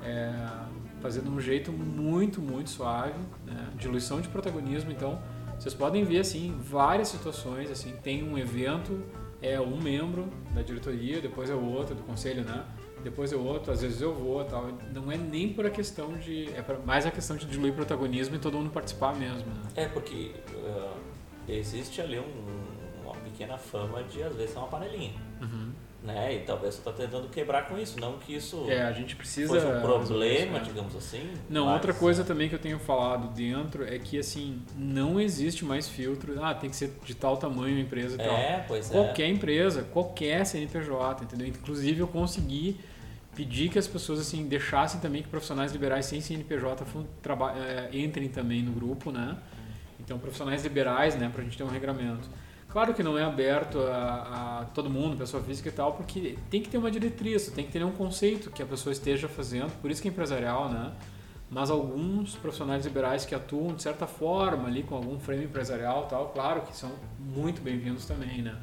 É, 0.04 1.00
fazer 1.00 1.20
de 1.20 1.28
um 1.28 1.40
jeito 1.40 1.72
muito, 1.72 2.40
muito 2.40 2.70
suave, 2.70 3.18
né? 3.44 3.70
Diluição 3.76 4.20
de 4.20 4.28
protagonismo, 4.28 4.92
então 4.92 5.20
vocês 5.64 5.74
podem 5.74 6.04
ver 6.04 6.20
assim 6.20 6.54
várias 6.60 7.08
situações, 7.08 7.70
assim 7.70 7.92
tem 8.02 8.22
um 8.22 8.36
evento 8.36 9.02
é 9.40 9.58
um 9.60 9.80
membro 9.80 10.28
da 10.54 10.60
diretoria, 10.62 11.20
depois 11.20 11.48
é 11.50 11.54
o 11.54 11.64
outro 11.64 11.94
do 11.94 12.02
conselho, 12.02 12.44
né? 12.44 12.64
Depois 13.02 13.32
é 13.32 13.36
o 13.36 13.44
outro, 13.44 13.72
às 13.72 13.82
vezes 13.82 14.00
eu 14.00 14.14
vou, 14.14 14.42
tal. 14.44 14.68
Não 14.94 15.10
é 15.12 15.16
nem 15.18 15.52
por 15.52 15.66
a 15.66 15.70
questão 15.70 16.14
de, 16.18 16.48
é 16.50 16.64
mais 16.86 17.04
a 17.04 17.10
questão 17.10 17.36
de 17.36 17.44
diluir 17.46 17.74
protagonismo 17.74 18.36
e 18.36 18.38
todo 18.38 18.56
mundo 18.56 18.70
participar 18.70 19.14
mesmo, 19.14 19.46
né? 19.52 19.62
É, 19.76 19.86
porque 19.88 20.32
ah, 20.66 20.94
existe 21.46 22.00
ali 22.00 22.18
um- 22.18 23.02
uma 23.04 23.14
pequena 23.16 23.58
fama 23.58 24.02
de, 24.04 24.22
às 24.22 24.34
vezes, 24.34 24.52
ser 24.52 24.58
uma 24.58 24.68
panelinha. 24.68 25.12
Né? 26.04 26.34
E 26.34 26.40
talvez 26.40 26.76
tu 26.76 26.82
tá 26.82 26.92
tentando 26.92 27.28
quebrar 27.30 27.66
com 27.66 27.78
isso, 27.78 27.98
não 27.98 28.18
que 28.18 28.34
isso 28.36 28.66
É, 28.68 28.82
a 28.82 28.92
gente 28.92 29.16
precisa 29.16 29.50
um 29.50 29.54
resolver 29.54 29.78
isso, 29.78 29.86
problema, 29.86 30.58
né? 30.58 30.64
digamos 30.66 30.94
assim. 30.94 31.32
Não, 31.48 31.64
mas- 31.64 31.74
outra 31.76 31.94
coisa 31.94 32.22
também 32.22 32.46
que 32.46 32.54
eu 32.54 32.58
tenho 32.58 32.78
falado 32.78 33.28
dentro 33.28 33.82
é 33.82 33.98
que 33.98 34.18
assim, 34.18 34.60
não 34.76 35.18
existe 35.18 35.64
mais 35.64 35.88
filtro, 35.88 36.44
ah, 36.44 36.52
tem 36.54 36.68
que 36.68 36.76
ser 36.76 36.92
de 37.06 37.14
tal 37.14 37.38
tamanho 37.38 37.78
a 37.78 37.80
empresa 37.80 38.16
e 38.16 38.18
tal. 38.18 38.36
É, 38.36 38.62
pois 38.68 38.90
é. 38.90 38.92
Qualquer 38.92 39.28
empresa, 39.28 39.82
qualquer 39.84 40.44
CNPJ, 40.44 41.24
entendeu? 41.24 41.46
Inclusive 41.46 42.00
eu 42.00 42.06
consegui 42.06 42.78
pedir 43.34 43.70
que 43.70 43.78
as 43.78 43.86
pessoas 43.88 44.20
assim 44.20 44.46
deixassem 44.46 45.00
também 45.00 45.22
que 45.22 45.28
profissionais 45.30 45.72
liberais 45.72 46.04
sem 46.04 46.20
CNPJ 46.20 46.84
eh, 47.56 47.88
entrem 47.98 48.28
também 48.28 48.62
no 48.62 48.72
grupo, 48.72 49.10
né? 49.10 49.38
Então 49.98 50.18
profissionais 50.18 50.62
liberais, 50.62 51.16
né, 51.16 51.30
pra 51.32 51.42
gente 51.42 51.56
ter 51.56 51.64
um 51.64 51.68
regramento. 51.68 52.28
Claro 52.74 52.92
que 52.92 53.04
não 53.04 53.16
é 53.16 53.22
aberto 53.22 53.78
a, 53.78 54.62
a 54.62 54.64
todo 54.74 54.90
mundo, 54.90 55.16
pessoa 55.16 55.40
física 55.40 55.68
e 55.68 55.72
tal, 55.72 55.92
porque 55.92 56.36
tem 56.50 56.60
que 56.60 56.68
ter 56.68 56.76
uma 56.76 56.90
diretriz, 56.90 57.46
tem 57.46 57.64
que 57.64 57.70
ter 57.70 57.84
um 57.84 57.92
conceito 57.92 58.50
que 58.50 58.60
a 58.60 58.66
pessoa 58.66 58.92
esteja 58.92 59.28
fazendo, 59.28 59.70
por 59.80 59.92
isso 59.92 60.02
que 60.02 60.08
é 60.08 60.10
empresarial, 60.10 60.68
né? 60.68 60.92
Mas 61.48 61.70
alguns 61.70 62.34
profissionais 62.34 62.84
liberais 62.84 63.24
que 63.24 63.32
atuam 63.32 63.76
de 63.76 63.80
certa 63.80 64.08
forma 64.08 64.66
ali 64.66 64.82
com 64.82 64.96
algum 64.96 65.20
frame 65.20 65.44
empresarial 65.44 66.06
e 66.06 66.10
tal, 66.10 66.30
claro 66.30 66.62
que 66.62 66.76
são 66.76 66.90
muito 67.16 67.62
bem-vindos 67.62 68.06
também, 68.06 68.42
né? 68.42 68.56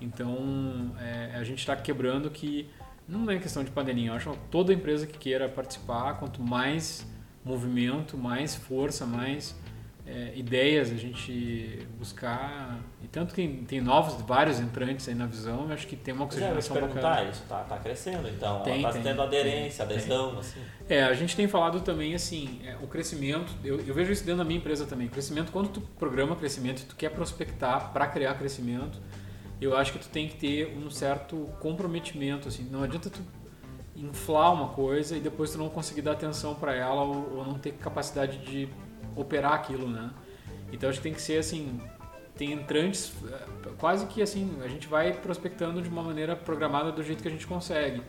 Então 0.00 0.96
é, 0.98 1.36
a 1.36 1.44
gente 1.44 1.58
está 1.58 1.76
quebrando 1.76 2.30
que 2.30 2.70
não 3.06 3.30
é 3.30 3.38
questão 3.38 3.62
de 3.62 3.70
panelinha. 3.70 4.12
Eu 4.12 4.14
acho 4.14 4.30
que 4.30 4.38
toda 4.50 4.72
empresa 4.72 5.06
que 5.06 5.18
queira 5.18 5.46
participar, 5.46 6.14
quanto 6.14 6.42
mais 6.42 7.06
movimento, 7.44 8.16
mais 8.16 8.54
força, 8.54 9.04
mais 9.04 9.54
é, 10.04 10.32
ideias 10.34 10.90
a 10.90 10.96
gente 10.96 11.86
buscar. 11.98 12.80
E 13.02 13.06
tanto 13.06 13.34
que 13.34 13.64
tem 13.68 13.80
novos, 13.80 14.20
vários 14.22 14.58
entrantes 14.58 15.08
aí 15.08 15.14
na 15.14 15.26
visão, 15.26 15.66
eu 15.66 15.72
acho 15.72 15.86
que 15.86 15.94
tem 15.94 16.12
uma 16.12 16.24
eu 16.24 16.26
oxigenação 16.26 16.76
perguntar, 16.76 17.10
bacana. 17.10 17.30
isso 17.30 17.42
tá, 17.48 17.58
tá 17.60 17.78
crescendo, 17.78 18.28
então 18.28 18.62
Tem, 18.62 18.82
tá 18.82 18.92
tem, 18.92 19.02
tendo 19.02 19.22
aderência, 19.22 19.86
tem, 19.86 19.96
adesão, 19.96 20.38
assim. 20.38 20.60
É, 20.88 21.04
a 21.04 21.14
gente 21.14 21.36
tem 21.36 21.46
falado 21.46 21.80
também 21.80 22.14
assim, 22.14 22.60
é, 22.64 22.76
o 22.82 22.86
crescimento, 22.86 23.52
eu, 23.64 23.80
eu 23.80 23.94
vejo 23.94 24.10
isso 24.12 24.24
dentro 24.24 24.38
da 24.38 24.44
minha 24.44 24.58
empresa 24.58 24.86
também. 24.86 25.08
Crescimento, 25.08 25.52
quando 25.52 25.68
tu 25.68 25.80
programa 25.80 26.34
crescimento 26.34 26.82
e 26.82 26.84
tu 26.84 26.96
quer 26.96 27.10
prospectar 27.10 27.92
para 27.92 28.06
criar 28.08 28.34
crescimento, 28.34 29.00
eu 29.60 29.76
acho 29.76 29.92
que 29.92 30.00
tu 30.00 30.08
tem 30.08 30.26
que 30.28 30.34
ter 30.34 30.76
um 30.76 30.90
certo 30.90 31.48
comprometimento, 31.60 32.48
assim, 32.48 32.64
não 32.64 32.82
adianta 32.82 33.08
tu 33.08 33.20
inflar 33.94 34.52
uma 34.52 34.68
coisa 34.70 35.16
e 35.16 35.20
depois 35.20 35.52
tu 35.52 35.58
não 35.58 35.68
conseguir 35.68 36.02
dar 36.02 36.12
atenção 36.12 36.54
para 36.56 36.74
ela 36.74 37.02
ou, 37.02 37.36
ou 37.36 37.46
não 37.46 37.54
ter 37.54 37.72
capacidade 37.72 38.38
de 38.38 38.68
operar 39.16 39.52
aquilo, 39.54 39.88
né? 39.88 40.10
Então 40.72 40.88
acho 40.88 40.98
que 40.98 41.02
tem 41.04 41.14
que 41.14 41.20
ser 41.22 41.38
assim, 41.38 41.80
tem 42.36 42.52
entrantes, 42.52 43.12
eh, 43.30 43.70
quase 43.78 44.06
que 44.06 44.22
assim, 44.22 44.58
a 44.64 44.68
gente 44.68 44.86
vai 44.88 45.12
prospectando 45.12 45.82
de 45.82 45.88
uma 45.88 46.02
maneira 46.02 46.34
programada 46.34 46.90
do 46.90 47.02
jeito 47.02 47.22
que 47.22 47.28
a 47.28 47.30
gente 47.30 47.46
consegue. 47.46 48.02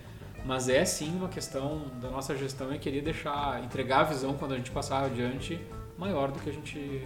Mas 0.46 0.68
é 0.68 0.84
sim 0.84 1.16
uma 1.16 1.30
questão 1.30 1.88
da 2.02 2.10
nossa 2.10 2.36
gestão 2.36 2.72
é 2.72 2.78
querer 2.78 3.02
deixar, 3.02 3.64
entregar 3.64 4.00
a 4.02 4.04
visão 4.04 4.34
quando 4.34 4.54
a 4.54 4.58
gente 4.58 4.72
passar 4.72 5.04
adiante 5.06 5.60
maior 5.98 6.32
do 6.32 6.40
que 6.40 6.50
a 6.50 6.54
gente 6.54 7.06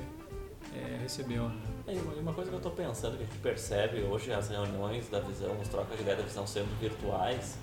eh, 0.76 0.98
recebeu. 1.02 1.50
Né? 1.50 1.56
E 1.88 2.20
uma- 2.20 2.34
coisa 2.34 2.50
que 2.52 2.56
eu 2.58 2.62
tô 2.62 2.70
pensando, 2.72 3.16
que 3.18 3.24
a 3.24 3.26
gente 3.26 3.38
percebe 3.40 4.02
hoje, 4.02 4.32
as 4.32 4.50
reuniões 4.50 5.08
da 5.10 5.20
visão, 5.20 5.56
as 5.62 5.68
trocas 5.70 5.96
de 5.96 6.02
ideia 6.04 6.18
da 6.18 6.24
visão 6.24 6.46
sendo 6.46 6.68
virtuais, 6.80 7.58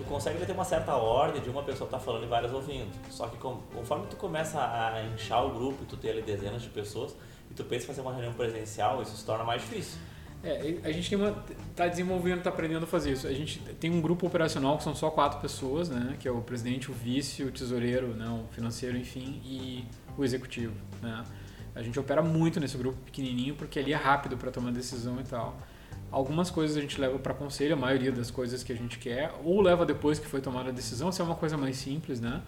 tu 0.00 0.04
consegue 0.04 0.44
ter 0.44 0.52
uma 0.52 0.64
certa 0.64 0.94
ordem 0.96 1.42
de 1.42 1.50
uma 1.50 1.62
pessoa 1.62 1.86
estar 1.86 1.98
falando 1.98 2.24
e 2.24 2.26
várias 2.26 2.52
ouvindo. 2.52 2.90
Só 3.10 3.28
que 3.28 3.36
conforme 3.36 4.06
tu 4.06 4.16
começa 4.16 4.58
a 4.58 5.04
inchar 5.14 5.44
o 5.44 5.50
grupo 5.50 5.84
tu 5.84 5.96
ter 5.96 6.10
ali 6.10 6.22
dezenas 6.22 6.62
de 6.62 6.70
pessoas, 6.70 7.14
e 7.50 7.54
tu 7.54 7.64
pensa 7.64 7.84
em 7.84 7.86
fazer 7.88 8.00
uma 8.00 8.12
reunião 8.12 8.32
presencial, 8.32 9.02
isso 9.02 9.16
se 9.16 9.24
torna 9.24 9.44
mais 9.44 9.60
difícil. 9.60 9.98
É, 10.42 10.76
a 10.84 10.90
gente 10.90 11.10
tem 11.10 11.18
uma, 11.18 11.44
tá 11.76 11.86
desenvolvendo, 11.86 12.42
tá 12.42 12.48
aprendendo 12.48 12.84
a 12.84 12.86
fazer 12.86 13.12
isso. 13.12 13.26
A 13.26 13.32
gente 13.32 13.58
tem 13.78 13.90
um 13.90 14.00
grupo 14.00 14.26
operacional 14.26 14.78
que 14.78 14.84
são 14.84 14.94
só 14.94 15.10
quatro 15.10 15.38
pessoas, 15.38 15.90
né? 15.90 16.16
Que 16.18 16.26
é 16.26 16.30
o 16.30 16.40
presidente, 16.40 16.90
o 16.90 16.94
vice, 16.94 17.42
o 17.42 17.52
tesoureiro, 17.52 18.14
né? 18.14 18.26
o 18.26 18.50
financeiro, 18.54 18.96
enfim, 18.96 19.42
e 19.44 19.84
o 20.16 20.24
executivo, 20.24 20.74
né? 21.02 21.24
A 21.74 21.82
gente 21.82 22.00
opera 22.00 22.22
muito 22.22 22.58
nesse 22.58 22.78
grupo 22.78 22.96
pequenininho 23.04 23.54
porque 23.54 23.78
ali 23.78 23.92
é 23.92 23.96
rápido 23.96 24.36
para 24.38 24.50
tomar 24.50 24.72
decisão 24.72 25.20
e 25.20 25.24
tal. 25.24 25.56
Algumas 26.10 26.50
coisas 26.50 26.76
a 26.76 26.80
gente 26.80 27.00
leva 27.00 27.18
para 27.18 27.32
conselho, 27.32 27.74
a 27.74 27.76
maioria 27.76 28.10
das 28.10 28.30
coisas 28.30 28.64
que 28.64 28.72
a 28.72 28.76
gente 28.76 28.98
quer, 28.98 29.32
ou 29.44 29.60
leva 29.60 29.86
depois 29.86 30.18
que 30.18 30.26
foi 30.26 30.40
tomada 30.40 30.70
a 30.70 30.72
decisão, 30.72 31.12
se 31.12 31.20
é 31.20 31.24
uma 31.24 31.36
coisa 31.36 31.56
mais 31.56 31.76
simples, 31.76 32.20
né? 32.20 32.42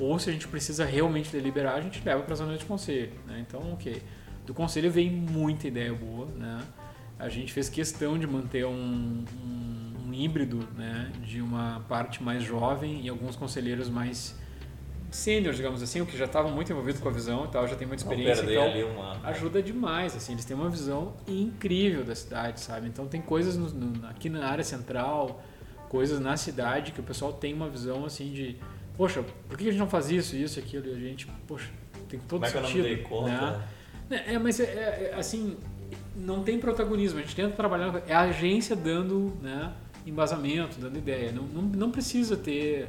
Ou 0.00 0.18
se 0.18 0.30
a 0.30 0.32
gente 0.32 0.48
precisa 0.48 0.84
realmente 0.84 1.30
deliberar, 1.30 1.74
a 1.74 1.80
gente 1.82 2.02
leva 2.02 2.22
para 2.22 2.32
a 2.32 2.36
zona 2.36 2.56
de 2.56 2.64
conselho, 2.64 3.12
né? 3.26 3.44
Então, 3.46 3.72
ok. 3.74 4.02
Do 4.46 4.54
conselho 4.54 4.90
vem 4.90 5.10
muita 5.10 5.68
ideia 5.68 5.92
boa, 5.92 6.26
né? 6.26 6.62
A 7.18 7.28
gente 7.28 7.52
fez 7.52 7.68
questão 7.68 8.18
de 8.18 8.26
manter 8.26 8.64
um, 8.64 9.24
um, 9.44 9.94
um 10.08 10.14
híbrido, 10.14 10.66
né? 10.74 11.12
De 11.22 11.42
uma 11.42 11.84
parte 11.88 12.22
mais 12.22 12.42
jovem 12.42 13.04
e 13.04 13.08
alguns 13.10 13.36
conselheiros 13.36 13.90
mais 13.90 14.34
sênior, 15.14 15.54
digamos 15.54 15.82
assim, 15.82 16.00
o 16.00 16.06
que 16.06 16.16
já 16.16 16.24
estavam 16.24 16.50
muito 16.50 16.72
envolvidos 16.72 17.00
com 17.00 17.08
a 17.08 17.12
visão 17.12 17.44
e 17.44 17.48
tal, 17.48 17.66
já 17.68 17.76
tem 17.76 17.86
muita 17.86 18.02
experiência. 18.02 18.42
então, 18.42 18.92
uma... 18.92 19.20
ajuda 19.28 19.62
demais, 19.62 20.16
assim, 20.16 20.32
eles 20.32 20.44
têm 20.44 20.56
uma 20.56 20.70
visão 20.70 21.12
incrível 21.28 22.02
da 22.04 22.14
cidade, 22.14 22.60
sabe? 22.60 22.88
Então 22.88 23.06
tem 23.06 23.20
coisas 23.20 23.56
no- 23.56 23.68
no- 23.70 24.06
aqui 24.08 24.28
na 24.30 24.46
área 24.46 24.64
central, 24.64 25.42
coisas 25.88 26.18
na 26.18 26.36
cidade 26.36 26.92
que 26.92 27.00
o 27.00 27.02
pessoal 27.02 27.32
tem 27.32 27.52
uma 27.52 27.68
visão 27.68 28.04
assim 28.06 28.32
de, 28.32 28.56
poxa, 28.96 29.22
por 29.48 29.58
que 29.58 29.64
a 29.68 29.70
gente 29.70 29.78
não 29.80 29.88
faz 29.88 30.10
isso, 30.10 30.34
isso, 30.34 30.58
aquilo? 30.58 30.88
E 30.88 30.92
a 30.92 30.98
gente, 30.98 31.26
poxa, 31.46 31.68
tem 32.08 32.18
todo 32.20 32.40
Como 32.40 32.46
é 32.46 32.50
que 32.50 32.56
eu 32.56 32.60
não 32.62 32.68
sentido. 32.68 32.84
dei 32.84 32.96
conta? 32.98 33.30
né? 33.30 33.62
né? 34.08 34.24
É, 34.28 34.38
mas 34.38 34.58
é, 34.60 34.64
é, 34.64 35.10
é, 35.12 35.14
assim, 35.18 35.56
não 36.16 36.42
tem 36.42 36.58
protagonismo. 36.58 37.18
A 37.18 37.22
gente 37.22 37.36
tenta 37.36 37.54
trabalhar, 37.54 38.02
é 38.06 38.14
a 38.14 38.20
agência 38.22 38.74
dando 38.74 39.36
né, 39.42 39.72
embasamento, 40.06 40.78
dando 40.80 40.96
ideia. 40.96 41.30
Não, 41.32 41.42
não, 41.44 41.62
não 41.62 41.90
precisa 41.90 42.36
ter 42.36 42.88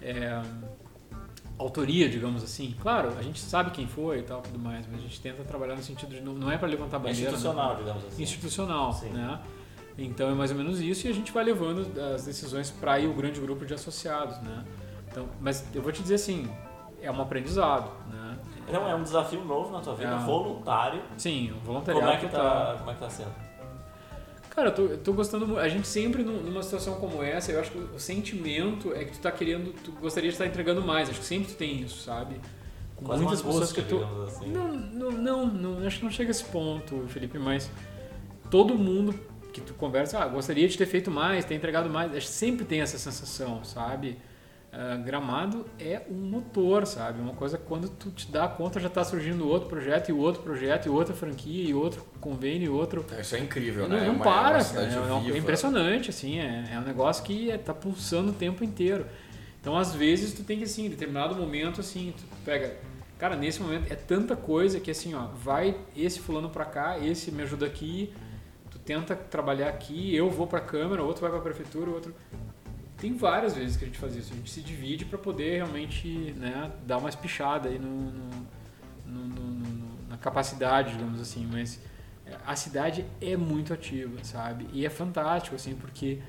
é, 0.00 0.40
autoria, 1.62 2.08
digamos 2.08 2.42
assim. 2.42 2.74
Claro, 2.80 3.12
a 3.18 3.22
gente 3.22 3.40
sabe 3.40 3.70
quem 3.70 3.86
foi 3.86 4.18
e 4.18 4.22
tal, 4.22 4.40
tudo 4.40 4.58
mais, 4.58 4.86
mas 4.86 5.00
a 5.00 5.02
gente 5.02 5.20
tenta 5.20 5.42
trabalhar 5.44 5.74
no 5.74 5.82
sentido 5.82 6.14
de 6.14 6.20
não, 6.20 6.34
não 6.34 6.50
é 6.50 6.58
para 6.58 6.68
levantar 6.68 6.98
bandeira. 6.98 7.30
Institucional, 7.30 7.76
digamos 7.76 8.04
assim. 8.04 8.22
Institucional, 8.22 8.92
Sim. 8.92 9.10
né? 9.10 9.40
Então 9.96 10.30
é 10.30 10.34
mais 10.34 10.50
ou 10.50 10.56
menos 10.56 10.80
isso 10.80 11.06
e 11.06 11.10
a 11.10 11.14
gente 11.14 11.32
vai 11.32 11.44
levando 11.44 11.86
as 12.14 12.24
decisões 12.24 12.70
para 12.70 12.98
ir 12.98 13.08
o 13.08 13.14
grande 13.14 13.40
grupo 13.40 13.64
de 13.64 13.74
associados, 13.74 14.38
né? 14.40 14.64
Então, 15.10 15.28
mas 15.40 15.64
eu 15.74 15.82
vou 15.82 15.92
te 15.92 16.00
dizer 16.02 16.14
assim, 16.14 16.50
é 17.00 17.10
um 17.10 17.20
aprendizado, 17.20 17.90
né? 18.10 18.38
Não, 18.70 18.88
é 18.88 18.94
um 18.94 19.02
desafio 19.02 19.44
novo 19.44 19.70
na 19.70 19.80
tua 19.80 19.94
vida, 19.94 20.12
é, 20.14 20.18
voluntário. 20.18 21.02
Sim, 21.18 21.52
voluntariado. 21.64 22.06
Como 22.06 22.18
é 22.18 22.20
que 22.20 22.28
tá, 22.28 22.76
como 22.78 22.90
é 22.90 22.94
que 22.94 23.00
tá 23.00 23.10
sendo? 23.10 23.32
Cara, 24.54 24.68
eu 24.68 24.74
tô, 24.74 24.82
eu 24.82 24.98
tô 24.98 25.12
gostando 25.14 25.46
muito. 25.46 25.60
A 25.60 25.68
gente 25.68 25.88
sempre, 25.88 26.22
numa 26.22 26.62
situação 26.62 26.96
como 26.96 27.22
essa, 27.22 27.50
eu 27.50 27.58
acho 27.58 27.70
que 27.70 27.78
o 27.78 27.98
sentimento 27.98 28.92
é 28.92 29.04
que 29.04 29.12
tu 29.12 29.18
tá 29.18 29.32
querendo, 29.32 29.72
tu 29.82 29.92
gostaria 29.92 30.28
de 30.28 30.34
estar 30.34 30.46
entregando 30.46 30.82
mais. 30.82 31.08
Acho 31.08 31.20
que 31.20 31.24
sempre 31.24 31.52
tu 31.52 31.56
tem 31.56 31.80
isso, 31.80 32.02
sabe? 32.02 32.38
Com 32.94 33.06
Quase 33.06 33.22
muitas 33.22 33.40
pessoas 33.40 33.72
que 33.72 33.80
tu. 33.80 34.04
Assim. 34.26 34.48
Não, 34.48 34.68
não, 34.70 35.10
não, 35.10 35.46
não, 35.46 35.86
acho 35.86 35.98
que 35.98 36.04
não 36.04 36.12
chega 36.12 36.28
a 36.28 36.32
esse 36.32 36.44
ponto, 36.44 37.06
Felipe, 37.08 37.38
mas 37.38 37.70
todo 38.50 38.74
mundo 38.74 39.14
que 39.54 39.60
tu 39.62 39.72
conversa, 39.72 40.18
ah, 40.18 40.28
gostaria 40.28 40.68
de 40.68 40.76
ter 40.76 40.86
feito 40.86 41.10
mais, 41.10 41.46
ter 41.46 41.54
entregado 41.54 41.88
mais. 41.88 42.14
Acho 42.14 42.26
que 42.26 42.32
sempre 42.32 42.66
tem 42.66 42.82
essa 42.82 42.98
sensação, 42.98 43.64
sabe? 43.64 44.18
Uh, 44.72 45.02
gramado 45.02 45.66
é 45.78 46.00
um 46.10 46.14
motor, 46.14 46.86
sabe? 46.86 47.20
Uma 47.20 47.34
coisa 47.34 47.58
que 47.58 47.64
quando 47.64 47.90
tu 47.90 48.10
te 48.10 48.32
dá 48.32 48.48
conta 48.48 48.80
já 48.80 48.88
está 48.88 49.04
surgindo 49.04 49.46
outro 49.46 49.68
projeto 49.68 50.08
e 50.08 50.12
outro 50.14 50.42
projeto 50.42 50.86
e 50.86 50.88
outra 50.88 51.14
franquia 51.14 51.68
e 51.68 51.74
outro 51.74 52.02
convênio 52.22 52.64
e 52.64 52.68
outro. 52.70 53.04
É, 53.12 53.20
isso 53.20 53.36
é 53.36 53.40
incrível, 53.40 53.86
não, 53.86 53.98
né? 53.98 54.06
Não, 54.06 54.14
é 54.14 54.18
para, 54.18 54.60
é, 54.60 55.30
é, 55.30 55.34
é, 55.34 55.36
impressionante, 55.36 56.08
assim, 56.08 56.38
é, 56.38 56.70
é 56.72 56.78
um 56.78 56.84
negócio 56.84 57.22
que 57.22 57.50
está 57.50 57.74
pulsando 57.74 58.30
o 58.30 58.34
tempo 58.34 58.64
inteiro. 58.64 59.04
Então, 59.60 59.76
às 59.76 59.94
vezes, 59.94 60.32
tu 60.32 60.42
tem 60.42 60.56
que, 60.56 60.64
assim, 60.64 60.86
em 60.86 60.88
determinado 60.88 61.34
momento, 61.34 61.78
assim, 61.80 62.14
tu 62.16 62.24
pega... 62.42 62.74
Cara, 63.18 63.36
nesse 63.36 63.60
momento 63.60 63.92
é 63.92 63.94
tanta 63.94 64.34
coisa 64.34 64.80
que, 64.80 64.90
assim, 64.90 65.14
ó, 65.14 65.26
vai 65.26 65.76
esse 65.94 66.18
fulano 66.18 66.48
para 66.48 66.64
cá, 66.64 66.98
esse 66.98 67.30
me 67.30 67.42
ajuda 67.42 67.66
aqui, 67.66 68.10
tu 68.70 68.78
tenta 68.78 69.14
trabalhar 69.14 69.68
aqui, 69.68 70.16
eu 70.16 70.30
vou 70.30 70.46
para 70.46 70.60
a 70.60 70.62
Câmara, 70.62 71.02
outro 71.02 71.20
vai 71.20 71.30
para 71.30 71.40
a 71.40 71.42
Prefeitura, 71.42 71.90
outro 71.90 72.14
tem 73.02 73.16
várias 73.16 73.56
vezes 73.56 73.76
que 73.76 73.84
a 73.84 73.88
gente 73.88 73.98
faz 73.98 74.14
isso. 74.14 74.32
A 74.32 74.36
gente 74.36 74.48
se 74.48 74.60
divide 74.60 75.04
para 75.04 75.18
poder 75.18 75.56
realmente 75.56 76.32
né, 76.38 76.70
dar 76.86 76.98
uma 76.98 77.08
espichada 77.08 77.68
aí 77.68 77.76
no, 77.76 78.12
no, 78.12 78.46
no, 79.04 80.08
na 80.08 80.16
capacidade, 80.16 80.92
digamos 80.92 81.20
assim. 81.20 81.44
Mas 81.50 81.80
é, 82.24 82.36
a 82.46 82.54
cidade 82.54 83.04
é 83.20 83.36
muito 83.36 83.74
ativa, 83.74 84.22
sabe? 84.22 84.68
E 84.72 84.86
é 84.86 84.88
fantástico, 84.88 85.56
assim, 85.56 85.74
porque 85.74 86.20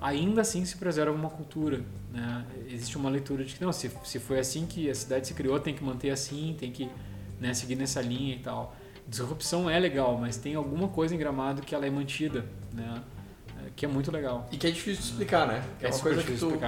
ainda 0.00 0.40
assim 0.40 0.64
se 0.64 0.74
preserva 0.78 1.12
uma 1.12 1.28
cultura. 1.28 1.84
Né? 2.10 2.46
Existe 2.66 2.96
uma 2.96 3.10
leitura 3.10 3.44
de 3.44 3.54
que, 3.54 3.62
não, 3.62 3.70
se, 3.70 3.90
se 4.02 4.18
foi 4.18 4.38
assim 4.38 4.64
que 4.64 4.88
a 4.88 4.94
cidade 4.94 5.26
se 5.26 5.34
criou, 5.34 5.60
tem 5.60 5.74
que 5.74 5.84
manter 5.84 6.08
assim, 6.08 6.56
tem 6.58 6.72
que 6.72 6.90
né, 7.38 7.52
seguir 7.52 7.76
nessa 7.76 8.00
linha 8.00 8.36
e 8.36 8.38
tal. 8.38 8.74
Disrupção 9.06 9.68
é 9.68 9.78
legal, 9.78 10.16
mas 10.16 10.38
tem 10.38 10.54
alguma 10.54 10.88
coisa 10.88 11.14
em 11.14 11.18
Gramado 11.18 11.60
que 11.60 11.74
ela 11.74 11.86
é 11.86 11.90
mantida, 11.90 12.46
né? 12.72 13.02
Que 13.74 13.84
é 13.84 13.88
muito 13.88 14.10
legal. 14.10 14.48
E 14.52 14.56
que 14.56 14.66
é 14.66 14.70
difícil 14.70 15.02
de 15.02 15.08
explicar, 15.08 15.46
né? 15.46 15.64
É, 15.80 15.86
é 15.86 15.90
uma 15.90 15.98
coisa 15.98 16.22
que 16.22 16.36
tu, 16.36 16.58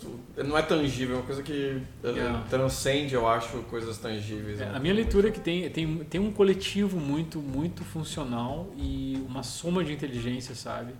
tu, 0.00 0.44
não 0.44 0.56
é 0.58 0.62
tangível, 0.62 1.16
é 1.16 1.18
uma 1.18 1.26
coisa 1.26 1.42
que 1.42 1.82
yeah. 2.02 2.38
É. 2.38 2.48
transcende, 2.48 3.14
eu 3.14 3.28
acho, 3.28 3.58
coisas 3.64 3.98
tangíveis. 3.98 4.60
É, 4.60 4.66
né? 4.66 4.72
A 4.76 4.80
minha 4.80 4.94
leitura 4.94 5.28
é 5.28 5.30
que 5.30 5.40
tem, 5.40 5.68
tem, 5.70 5.98
tem 6.04 6.20
um 6.20 6.32
coletivo 6.32 6.98
muito, 6.98 7.38
muito 7.38 7.84
funcional 7.84 8.72
e 8.76 9.22
uma 9.28 9.42
soma 9.42 9.84
de 9.84 9.92
inteligência, 9.92 10.54
sabe? 10.54 10.92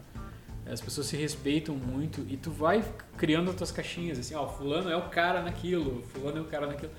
As 0.70 0.80
pessoas 0.80 1.06
se 1.06 1.16
respeitam 1.16 1.74
muito 1.74 2.26
e 2.28 2.36
tu 2.36 2.50
vai 2.50 2.84
criando 3.16 3.50
as 3.50 3.56
tuas 3.56 3.72
caixinhas, 3.72 4.18
assim, 4.18 4.34
ó, 4.34 4.46
fulano 4.46 4.90
é 4.90 4.96
o 4.96 5.08
cara 5.08 5.42
naquilo, 5.42 6.02
fulano 6.12 6.38
é 6.38 6.40
o 6.42 6.44
cara 6.44 6.66
naquilo. 6.66 6.92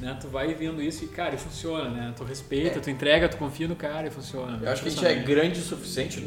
Né? 0.00 0.16
Tu 0.20 0.28
vai 0.28 0.54
vendo 0.54 0.80
isso 0.80 1.04
e, 1.04 1.08
cara, 1.08 1.36
funciona, 1.36 1.90
né? 1.90 2.14
Tu 2.16 2.22
respeita, 2.24 2.78
é. 2.78 2.80
tu 2.80 2.88
entrega, 2.88 3.28
tu 3.28 3.36
confia 3.36 3.66
no 3.66 3.74
cara 3.74 4.06
e 4.06 4.10
funciona. 4.10 4.58
Eu 4.62 4.70
acho 4.70 4.82
que 4.82 4.88
a 4.88 4.90
gente 4.92 5.06
é 5.06 5.14
grande 5.14 5.58
o 5.58 5.62
suficiente 5.62 6.20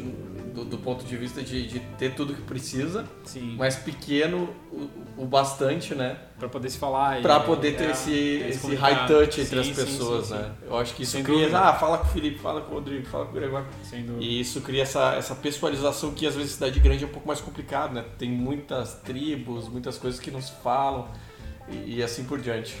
do, 0.52 0.64
do 0.64 0.78
ponto 0.78 1.04
de 1.04 1.16
vista 1.16 1.42
de, 1.42 1.66
de, 1.66 1.80
ter 1.98 2.14
tudo 2.14 2.34
que 2.34 2.42
precisa, 2.42 3.04
Sim. 3.24 3.54
mas 3.58 3.76
pequeno 3.76 4.50
o, 4.70 5.22
o 5.22 5.26
bastante, 5.26 5.94
né? 5.94 6.18
Para 6.38 6.48
poder 6.48 6.68
se 6.68 6.78
falar. 6.78 7.22
Para 7.22 7.40
poder 7.40 7.76
ter 7.76 7.84
é, 7.84 7.90
esse, 7.92 8.12
esse 8.12 8.74
high 8.74 9.06
touch 9.06 9.40
entre 9.40 9.64
sim, 9.64 9.70
as 9.70 9.76
pessoas, 9.76 10.26
sim, 10.26 10.34
sim, 10.34 10.40
né? 10.40 10.52
Eu 10.66 10.76
acho 10.76 10.94
que 10.94 11.02
isso 11.02 11.12
Sem 11.12 11.24
cria. 11.24 11.38
Dúvida. 11.38 11.60
Ah, 11.60 11.72
fala 11.72 11.98
com 11.98 12.04
o 12.04 12.08
Felipe, 12.08 12.38
fala 12.38 12.60
com 12.60 12.72
o 12.72 12.74
Rodrigo, 12.74 13.06
fala 13.06 13.24
com 13.24 13.30
o 13.30 13.34
Gregório. 13.34 13.66
Sem 13.82 14.04
dúvida. 14.04 14.22
E 14.22 14.40
isso 14.40 14.60
cria 14.60 14.82
essa, 14.82 15.14
essa 15.14 15.34
pessoalização 15.34 16.12
que 16.12 16.26
às 16.26 16.34
vezes 16.34 16.52
cidade 16.52 16.78
grande 16.80 17.04
é 17.04 17.06
um 17.06 17.10
pouco 17.10 17.26
mais 17.26 17.40
complicado, 17.40 17.94
né? 17.94 18.04
Tem 18.18 18.30
muitas 18.30 18.94
tribos, 18.94 19.68
muitas 19.68 19.96
coisas 19.96 20.20
que 20.20 20.30
não 20.30 20.42
se 20.42 20.52
falam 20.62 21.08
e, 21.68 21.96
e 21.96 22.02
assim 22.02 22.24
por 22.24 22.40
diante. 22.40 22.74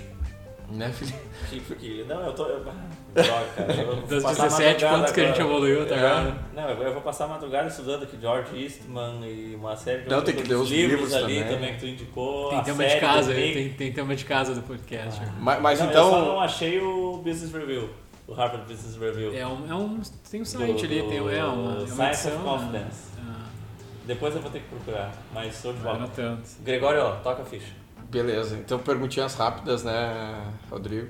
Né, 0.72 0.90
Felipe? 0.90 1.74
Que, 1.74 2.04
não, 2.04 2.22
eu 2.22 2.32
tô. 2.32 2.46
Eu, 2.46 2.64
droga, 2.64 3.46
cara. 3.54 3.74
Eu 3.74 3.96
das 4.08 4.24
17, 4.24 4.84
quantos 4.86 5.12
que 5.12 5.20
a 5.20 5.26
gente 5.26 5.40
evoluiu 5.40 5.86
tá 5.86 5.96
agora? 5.96 6.36
Não, 6.54 6.70
eu 6.70 6.92
vou 6.94 7.02
passar 7.02 7.26
a 7.26 7.28
madrugada 7.28 7.68
estudando 7.68 8.04
aqui 8.04 8.18
George 8.18 8.56
Eastman 8.56 9.20
e 9.26 9.54
uma 9.54 9.76
série 9.76 10.02
de 10.02 10.08
não, 10.08 10.22
tem 10.22 10.34
que 10.34 10.48
ler 10.48 10.54
os 10.54 10.70
livros, 10.70 11.00
livros 11.00 11.14
ali 11.14 11.40
também. 11.40 11.54
também. 11.54 11.74
que 11.74 11.80
tu 11.80 11.86
indicou. 11.86 12.48
Tem 12.50 12.62
tema 12.62 12.86
de 12.86 13.00
casa, 13.00 13.34
tem, 13.34 13.68
tem 13.70 13.92
tema 13.92 14.16
de 14.16 14.24
casa 14.24 14.54
do 14.54 14.62
podcast. 14.62 15.20
Ah. 15.22 15.32
Mas, 15.38 15.60
mas 15.60 15.80
não, 15.80 15.90
então. 15.90 16.06
Eu 16.06 16.10
só 16.10 16.24
não 16.24 16.40
achei 16.40 16.80
o 16.80 17.18
Business 17.18 17.52
Review. 17.52 17.90
O 18.26 18.32
Harvard 18.32 18.72
Business 18.72 18.96
Review. 18.96 19.36
É 19.36 19.46
um, 19.46 19.70
é 19.70 19.74
um 19.74 20.00
tem 20.30 20.40
um 20.40 20.44
site 20.44 20.86
do, 20.86 20.92
ali, 20.92 21.02
tem 21.02 21.18
é 21.18 21.20
uma, 21.20 21.32
é 21.32 21.44
uma 21.44 21.86
Science 21.86 22.28
edição, 22.28 22.36
of 22.36 22.44
Confidence. 22.44 23.10
Né? 23.16 23.34
Depois 24.06 24.34
eu 24.34 24.40
vou 24.40 24.50
ter 24.50 24.60
que 24.60 24.68
procurar, 24.68 25.12
mas 25.34 25.54
sou 25.54 25.72
de 25.72 25.80
volta. 25.80 26.08
tanto. 26.14 26.48
Gregório, 26.62 27.02
ó, 27.02 27.10
toca 27.16 27.42
a 27.42 27.44
ficha. 27.44 27.81
Beleza, 28.12 28.56
então 28.58 28.78
perguntinhas 28.78 29.34
rápidas, 29.34 29.82
né, 29.82 30.52
Rodrigo? 30.70 31.08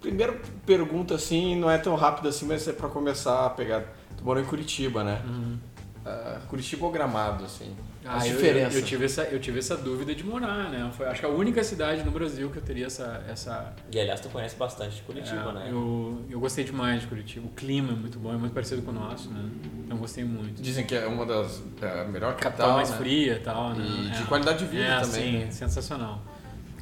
Primeira 0.00 0.32
pergunta, 0.64 1.14
assim, 1.14 1.54
não 1.54 1.70
é 1.70 1.76
tão 1.76 1.94
rápida 1.94 2.30
assim, 2.30 2.46
mas 2.46 2.66
é 2.66 2.72
para 2.72 2.88
começar 2.88 3.44
a 3.44 3.50
pegar. 3.50 3.84
Tu 4.16 4.24
morou 4.24 4.42
em 4.42 4.46
Curitiba, 4.46 5.04
né? 5.04 5.22
Uhum. 5.26 5.58
Uh, 6.06 6.46
Curitiba 6.46 6.86
ou 6.86 6.92
Gramado, 6.92 7.44
assim? 7.44 7.74
Ah, 8.04 8.18
As 8.18 8.24
diferenças. 8.24 8.74
Eu, 8.74 8.80
eu, 8.80 8.86
tive 8.86 9.04
essa, 9.04 9.22
eu 9.24 9.40
tive 9.40 9.58
essa 9.58 9.76
dúvida 9.76 10.14
de 10.14 10.22
morar, 10.22 10.70
né? 10.70 10.88
Foi, 10.96 11.04
acho 11.06 11.18
que 11.18 11.26
a 11.26 11.28
única 11.28 11.64
cidade 11.64 12.04
no 12.04 12.12
Brasil 12.12 12.48
que 12.48 12.58
eu 12.58 12.62
teria 12.62 12.86
essa... 12.86 13.24
essa... 13.28 13.74
E 13.90 13.98
aliás, 13.98 14.20
tu 14.20 14.28
conhece 14.28 14.54
bastante 14.54 14.94
de 14.96 15.02
Curitiba, 15.02 15.50
é, 15.50 15.52
né? 15.52 15.68
Eu, 15.68 16.24
eu 16.30 16.38
gostei 16.38 16.62
demais 16.62 17.00
de 17.00 17.08
Curitiba. 17.08 17.48
O 17.48 17.50
clima 17.50 17.92
é 17.92 17.96
muito 17.96 18.20
bom, 18.20 18.32
é 18.32 18.36
muito 18.36 18.52
parecido 18.52 18.82
com 18.82 18.92
o 18.92 18.94
nosso, 18.94 19.28
né? 19.30 19.50
Então 19.84 19.98
gostei 19.98 20.22
muito. 20.22 20.62
Dizem 20.62 20.86
que 20.86 20.94
é 20.94 21.06
uma 21.06 21.26
das... 21.26 21.60
É 21.82 22.02
a 22.02 22.04
melhor 22.04 22.36
capital, 22.36 22.50
capital 22.50 22.72
mais 22.74 22.90
né? 22.90 22.96
fria 22.98 23.34
e 23.34 23.40
tal, 23.40 23.74
né? 23.74 23.84
E 23.84 24.10
de 24.10 24.22
é. 24.22 24.26
qualidade 24.26 24.58
de 24.60 24.66
vida 24.66 24.84
é, 24.84 25.00
também. 25.00 25.32
Sim, 25.32 25.38
né? 25.38 25.50
sensacional. 25.50 26.22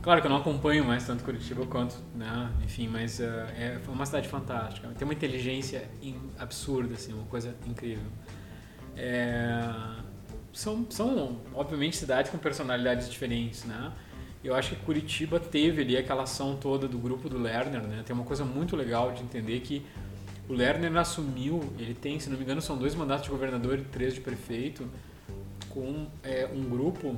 Claro 0.03 0.21
que 0.21 0.27
eu 0.27 0.31
não 0.31 0.37
acompanho 0.37 0.85
mais 0.85 1.07
tanto 1.07 1.25
Curitiba 1.25 1.65
quanto, 1.65 1.97
né? 2.15 2.51
Enfim, 2.63 2.89
mas 2.89 3.21
uh, 3.21 3.23
é 3.57 3.81
uma 3.89 4.05
cidade 4.05 4.29
fantástica. 4.29 4.87
Tem 4.99 5.09
uma 5.09 5.15
inteligência 5.15 5.89
absurda, 6.39 6.93
assim, 6.93 7.15
uma 7.15 7.25
coisa 7.25 7.55
incrível. 7.67 8.05
É, 8.97 9.63
são, 10.53 10.87
são, 10.91 11.37
obviamente, 11.55 11.97
cidades 11.97 12.31
com 12.31 12.39
personalidades 12.39 13.11
diferentes, 13.11 13.65
né? 13.65 13.93
Eu 14.43 14.55
acho 14.55 14.71
que 14.71 14.77
Curitiba 14.77 15.41
teve 15.41 15.83
ali 15.83 15.97
aquela 15.97 16.25
ação 16.25 16.57
toda 16.57 16.87
do 16.87 16.99
grupo 16.99 17.29
do 17.29 17.39
Lerner, 17.39 17.83
né? 17.83 18.03
Tem 18.05 18.15
uma 18.15 18.25
coisa 18.25 18.45
muito 18.45 18.77
legal 18.77 19.13
de 19.13 19.23
entender 19.23 19.61
que 19.61 19.85
o 20.49 20.53
Lerner 20.53 20.95
assumiu, 20.97 21.73
ele 21.79 21.95
tem, 21.95 22.21
se 22.21 22.29
não 22.29 22.37
me 22.37 22.45
engano, 22.45 22.61
são 22.61 22.77
dois 22.77 22.95
mandatos 22.95 23.25
de 23.25 23.31
governador 23.31 23.79
e 23.79 23.83
três 23.85 24.15
de 24.15 24.21
prefeito, 24.21 24.87
com 25.71 26.07
é, 26.23 26.47
um 26.53 26.63
grupo 26.69 27.17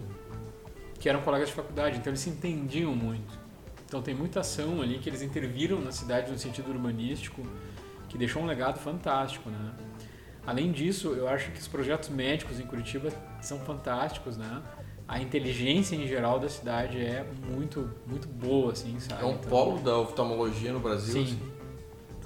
que 1.01 1.09
eram 1.09 1.21
colegas 1.21 1.49
de 1.49 1.55
faculdade, 1.55 1.99
então 1.99 2.11
eles 2.11 2.21
se 2.21 2.31
entendiam 2.31 2.95
muito. 2.95 3.39
Então 3.87 4.01
tem 4.01 4.15
muita 4.15 4.41
ação 4.41 4.81
ali 4.81 4.99
que 4.99 5.09
eles 5.09 5.23
interviram 5.23 5.81
na 5.81 5.93
cidade 5.93 6.31
no 6.31 6.39
sentido 6.39 6.71
urbanístico, 6.71 7.43
que 8.09 8.17
deixou 8.17 8.43
um 8.43 8.47
legado 8.47 8.79
fantástico, 8.79 9.51
né? 9.51 9.73
Além 10.47 10.71
disso, 10.71 11.09
eu 11.09 11.29
acho 11.29 11.51
que 11.51 11.59
os 11.59 11.67
projetos 11.67 12.09
médicos 12.09 12.61
em 12.61 12.67
Curitiba 12.67 13.11
são 13.41 13.59
fantásticos, 13.59 14.37
né? 14.37 14.63
A 15.09 15.21
inteligência 15.21 15.97
em 15.97 16.07
geral 16.07 16.39
da 16.39 16.49
cidade 16.49 16.99
é 16.99 17.27
muito, 17.49 17.91
muito 18.07 18.29
boa, 18.29 18.73
assim, 18.73 18.99
sabe? 19.01 19.23
É 19.23 19.27
um 19.27 19.33
então, 19.33 19.51
polo 19.51 19.81
da 19.81 19.99
oftalmologia 19.99 20.73
no 20.73 20.81
Brasil. 20.81 21.13
Sim. 21.13 21.23
Assim. 21.25 21.57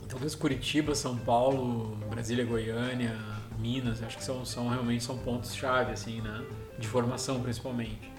Então, 0.04 0.38
Curitiba, 0.38 0.94
São 0.94 1.16
Paulo, 1.16 1.96
Brasília, 2.10 2.44
Goiânia, 2.44 3.16
Minas, 3.58 4.02
acho 4.02 4.18
que 4.18 4.24
são, 4.24 4.44
são 4.44 4.68
realmente 4.68 5.04
são 5.04 5.16
pontos 5.18 5.54
chave, 5.54 5.92
assim, 5.92 6.20
né? 6.20 6.44
De 6.78 6.88
formação, 6.88 7.40
principalmente. 7.40 8.10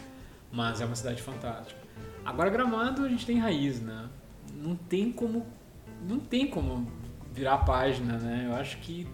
Mas 0.52 0.82
é 0.82 0.86
uma 0.86 0.95
cidade 0.95 1.22
fantástica. 1.22 1.80
Agora 2.23 2.49
Gramado 2.49 3.03
a 3.03 3.10
gente 3.10 3.26
tem 3.26 3.40
raiz, 3.40 3.82
né? 3.82 4.10
Não 4.56 4.76
tem 4.76 5.11
como 5.11 5.45
não 6.07 6.19
tem 6.19 6.48
como 6.48 6.88
virar 7.32 7.53
a 7.53 7.57
página, 7.57 8.18
né? 8.18 8.48
Eu 8.48 8.56
acho 8.56 8.78
que 8.78 9.07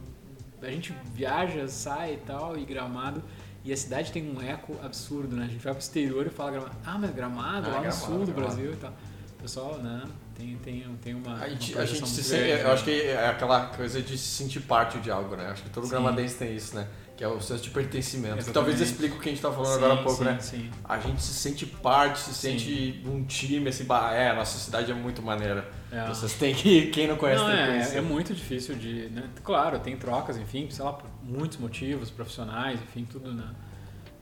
a 0.62 0.70
gente 0.70 0.94
viaja, 1.14 1.68
sai 1.68 2.14
e 2.14 2.18
tal, 2.18 2.58
e 2.58 2.66
Gramado 2.66 3.24
e 3.68 3.74
a 3.74 3.76
cidade 3.76 4.14
tem 4.14 4.24
um 4.24 4.42
eco 4.42 4.78
absurdo, 4.82 5.36
né? 5.36 5.44
A 5.44 5.48
gente 5.50 5.62
vai 5.62 5.74
pro 5.74 5.82
exterior 5.82 6.26
e 6.26 6.30
fala 6.30 6.52
Gramado. 6.52 6.76
Ah, 6.86 6.98
mas 6.98 7.12
Gramado, 7.12 7.70
ah, 7.70 7.74
lá 7.74 7.82
no 7.82 7.92
sul 7.92 8.26
do 8.26 8.32
Brasil 8.32 8.72
e 8.72 8.76
tal. 8.78 8.94
pessoal, 9.42 9.78
né? 9.80 10.04
Tem, 10.38 10.56
tem, 10.64 10.98
tem 11.04 11.14
uma. 11.14 11.34
A 11.36 11.50
gente, 11.50 11.74
uma 11.74 11.82
a 11.82 11.86
gente 11.86 12.08
se 12.08 12.24
sente, 12.24 12.50
eu 12.50 12.58
né? 12.60 12.72
acho 12.72 12.86
que 12.86 13.02
é 13.02 13.28
aquela 13.28 13.66
coisa 13.66 14.02
de 14.02 14.18
se 14.18 14.38
sentir 14.38 14.62
parte 14.62 15.00
de 15.00 15.12
algo, 15.12 15.36
né? 15.36 15.48
Acho 15.48 15.64
que 15.64 15.70
todo 15.70 15.84
Sim. 15.84 15.90
gramadense 15.90 16.38
tem 16.38 16.56
isso, 16.56 16.78
né? 16.78 16.88
Que 17.18 17.26
é 17.26 17.28
o 17.28 17.42
senso 17.42 17.64
de 17.64 17.72
pertencimento. 17.72 18.36
Que 18.36 18.40
Exatamente. 18.42 18.54
talvez 18.54 18.80
explique 18.80 19.18
o 19.18 19.20
que 19.20 19.28
a 19.28 19.32
gente 19.34 19.42
tá 19.42 19.52
falando 19.52 19.72
Sim, 19.72 19.78
agora 19.78 19.94
há 19.96 20.04
pouco, 20.04 20.20
sim, 20.20 20.24
né? 20.24 20.40
Sim. 20.40 20.72
A 20.86 21.00
gente 21.00 21.22
se 21.22 21.34
sente 21.34 21.66
parte, 21.66 22.20
se 22.20 22.34
sente 22.34 23.04
um 23.06 23.26
time, 23.26 23.68
assim, 23.68 23.84
bah, 23.84 24.14
é, 24.14 24.30
a 24.30 24.36
nossa 24.36 24.58
cidade 24.60 24.90
é 24.92 24.96
muito 24.96 25.22
maneira. 25.22 25.70
É. 25.92 26.06
Vocês 26.08 26.34
têm 26.34 26.54
que, 26.54 26.88
quem 26.88 27.08
não 27.08 27.16
conhece 27.16 27.42
Não, 27.42 27.50
tem 27.50 27.58
que 27.58 27.64
é, 27.64 27.68
conhecer. 27.68 27.98
é 27.98 28.02
muito 28.02 28.34
difícil 28.34 28.76
de. 28.76 29.10
Né? 29.10 29.30
Claro, 29.44 29.80
tem 29.80 29.96
trocas, 29.96 30.38
enfim, 30.38 30.70
sei 30.70 30.84
lá, 30.84 30.94
por 30.94 31.10
muitos 31.24 31.58
motivos, 31.58 32.10
profissionais, 32.10 32.80
enfim, 32.82 33.06
tudo, 33.06 33.34
né? 33.34 33.54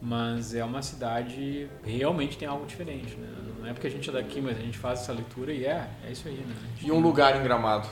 Mas 0.02 0.54
é 0.54 0.64
uma 0.64 0.84
cidade 0.84 1.68
realmente 1.84 2.38
tem 2.38 2.48
algo 2.48 2.66
diferente, 2.68 3.16
né? 3.16 3.28
Não 3.60 3.68
é 3.68 3.74
porque 3.74 3.88
a 3.88 3.90
gente 3.90 4.08
é 4.10 4.14
daqui, 4.14 4.40
mas 4.42 4.58
a 4.58 4.62
gente 4.62 4.78
faz 4.78 5.02
essa 5.02 5.12
leitura 5.12 5.52
e 5.52 5.66
é, 5.66 5.90
é 6.06 6.12
isso 6.12 6.28
aí, 6.28 6.36
né? 6.36 6.56
E 6.82 6.92
um 6.92 7.00
lugar 7.00 7.36
em 7.36 7.44
Gramado. 7.44 7.88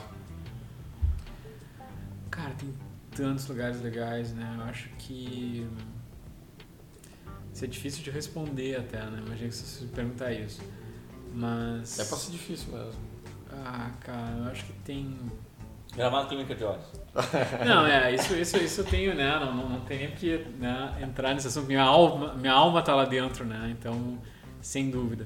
Cara, 2.30 2.50
tem 2.50 2.72
tantos 3.14 3.48
lugares 3.48 3.80
legais, 3.80 4.32
né? 4.32 4.54
Eu 4.58 4.64
acho 4.64 4.88
que. 4.98 5.66
Isso 7.52 7.64
é 7.64 7.68
difícil 7.68 8.02
de 8.04 8.10
responder 8.10 8.76
até, 8.76 8.98
né? 8.98 9.22
Imagina 9.24 9.48
que 9.48 9.54
você 9.56 9.80
se 9.80 9.86
perguntar 9.86 10.32
isso. 10.32 10.60
Mas. 11.32 11.98
É 11.98 12.04
pra 12.04 12.16
ser 12.16 12.30
difícil 12.30 12.72
mesmo. 12.72 13.13
Ah, 13.54 13.90
cara, 14.00 14.36
eu 14.38 14.44
acho 14.50 14.64
que 14.64 14.72
tem. 14.84 15.16
Gramado 15.94 16.28
Clínica 16.28 16.54
de 16.54 16.64
Olhos. 16.64 16.84
Não, 17.64 17.86
é, 17.86 18.12
isso, 18.12 18.34
isso, 18.34 18.56
isso 18.56 18.80
eu 18.80 18.84
tenho, 18.84 19.14
né? 19.14 19.38
Não, 19.38 19.54
não, 19.54 19.68
não 19.68 19.80
tem 19.82 19.98
nem 19.98 20.10
porque 20.10 20.44
né, 20.58 20.92
entrar 21.00 21.32
nesse 21.32 21.46
assunto. 21.46 21.68
Minha 21.68 21.82
alma, 21.82 22.34
minha 22.34 22.52
alma 22.52 22.82
tá 22.82 22.94
lá 22.94 23.04
dentro, 23.04 23.44
né? 23.44 23.72
Então, 23.78 24.18
sem 24.60 24.90
dúvida. 24.90 25.24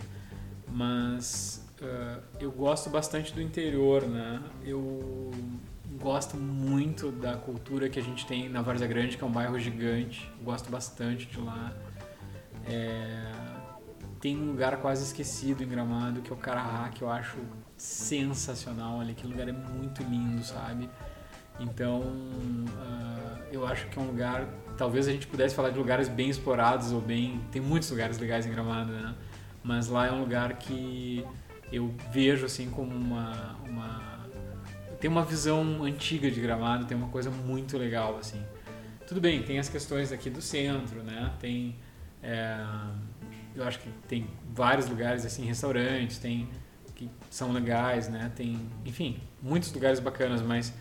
Mas 0.71 1.67
ah, 1.83 2.19
eu 2.41 2.51
gosto 2.51 2.91
bastante 2.91 3.33
do 3.33 3.41
interior, 3.41 4.03
né? 4.03 4.43
Eu 4.65 5.31
gosto 6.01 6.37
muito 6.37 7.11
da 7.11 7.37
cultura 7.37 7.89
que 7.89 7.99
a 7.99 8.03
gente 8.03 8.27
tem 8.27 8.49
na 8.49 8.63
Várzea 8.63 8.87
Grande, 8.87 9.17
que 9.17 9.25
é 9.25 9.27
um 9.27 9.33
bairro 9.33 9.59
gigante. 9.59 10.31
Gosto 10.43 10.71
bastante 10.71 11.27
de 11.27 11.41
lá. 11.41 11.73
É, 12.67 13.33
tem 14.21 14.37
um 14.37 14.47
lugar 14.47 14.77
quase 14.79 15.05
esquecido 15.05 15.63
em 15.63 15.69
Gramado, 15.69 16.21
que 16.21 16.31
é 16.31 16.35
o 16.35 16.37
Carará, 16.37 16.89
que 16.91 17.03
eu 17.03 17.11
acho 17.11 17.39
sensacional 17.79 19.01
ali. 19.01 19.13
Aquele 19.13 19.33
lugar 19.33 19.49
é 19.49 19.53
muito 19.53 20.03
lindo, 20.03 20.45
sabe? 20.45 20.91
Então, 21.61 22.03
ah, 22.77 23.39
eu 23.51 23.67
acho 23.67 23.87
que 23.87 23.99
é 23.99 24.03
um 24.03 24.07
lugar. 24.07 24.47
Talvez 24.77 25.09
a 25.09 25.13
gente 25.13 25.27
pudesse 25.27 25.55
falar 25.55 25.71
de 25.71 25.79
lugares 25.79 26.09
bem 26.09 26.29
explorados 26.29 26.93
ou 26.93 27.01
bem. 27.01 27.41
Tem 27.51 27.63
muitos 27.63 27.91
lugares 27.91 28.19
legais 28.19 28.47
em 28.47 28.51
Gramado, 28.51 28.93
né? 28.93 29.15
Mas 29.63 29.89
lá 29.89 30.07
é 30.07 30.13
um 30.13 30.21
lugar 30.21 30.55
que 30.55 31.25
eu 31.73 31.95
vejo 32.13 32.45
assim 32.45 32.69
como 32.71 32.95
uma. 32.95 33.57
uma 33.67 34.19
tem 35.01 35.09
uma 35.09 35.25
visão 35.25 35.85
antiga 35.85 36.29
de 36.29 36.41
Gramado, 36.41 36.85
tem 36.85 36.97
uma 36.97 37.09
coisa 37.09 37.31
muito 37.31 37.79
legal, 37.79 38.19
assim. 38.19 38.43
Tudo 39.07 39.21
bem, 39.21 39.43
tem 39.43 39.59
as 39.59 39.69
questões 39.69 40.11
aqui 40.13 40.29
do 40.29 40.43
centro, 40.43 41.03
né? 41.03 41.33
Tem. 41.39 41.77
é, 42.23 42.59
eu 43.55 43.65
acho 43.65 43.79
que 43.81 43.91
tem 44.07 44.29
vários 44.53 44.89
lugares, 44.89 45.25
assim, 45.25 45.45
restaurantes, 45.45 46.19
tem 46.19 46.49
são 47.31 47.53
legais, 47.53 48.09
né? 48.09 48.31
Tem, 48.35 48.59
enfim, 48.85 49.19
muitos 49.43 49.73
lugares 49.73 50.01
bacanas, 50.01 50.41
mas 50.43 50.73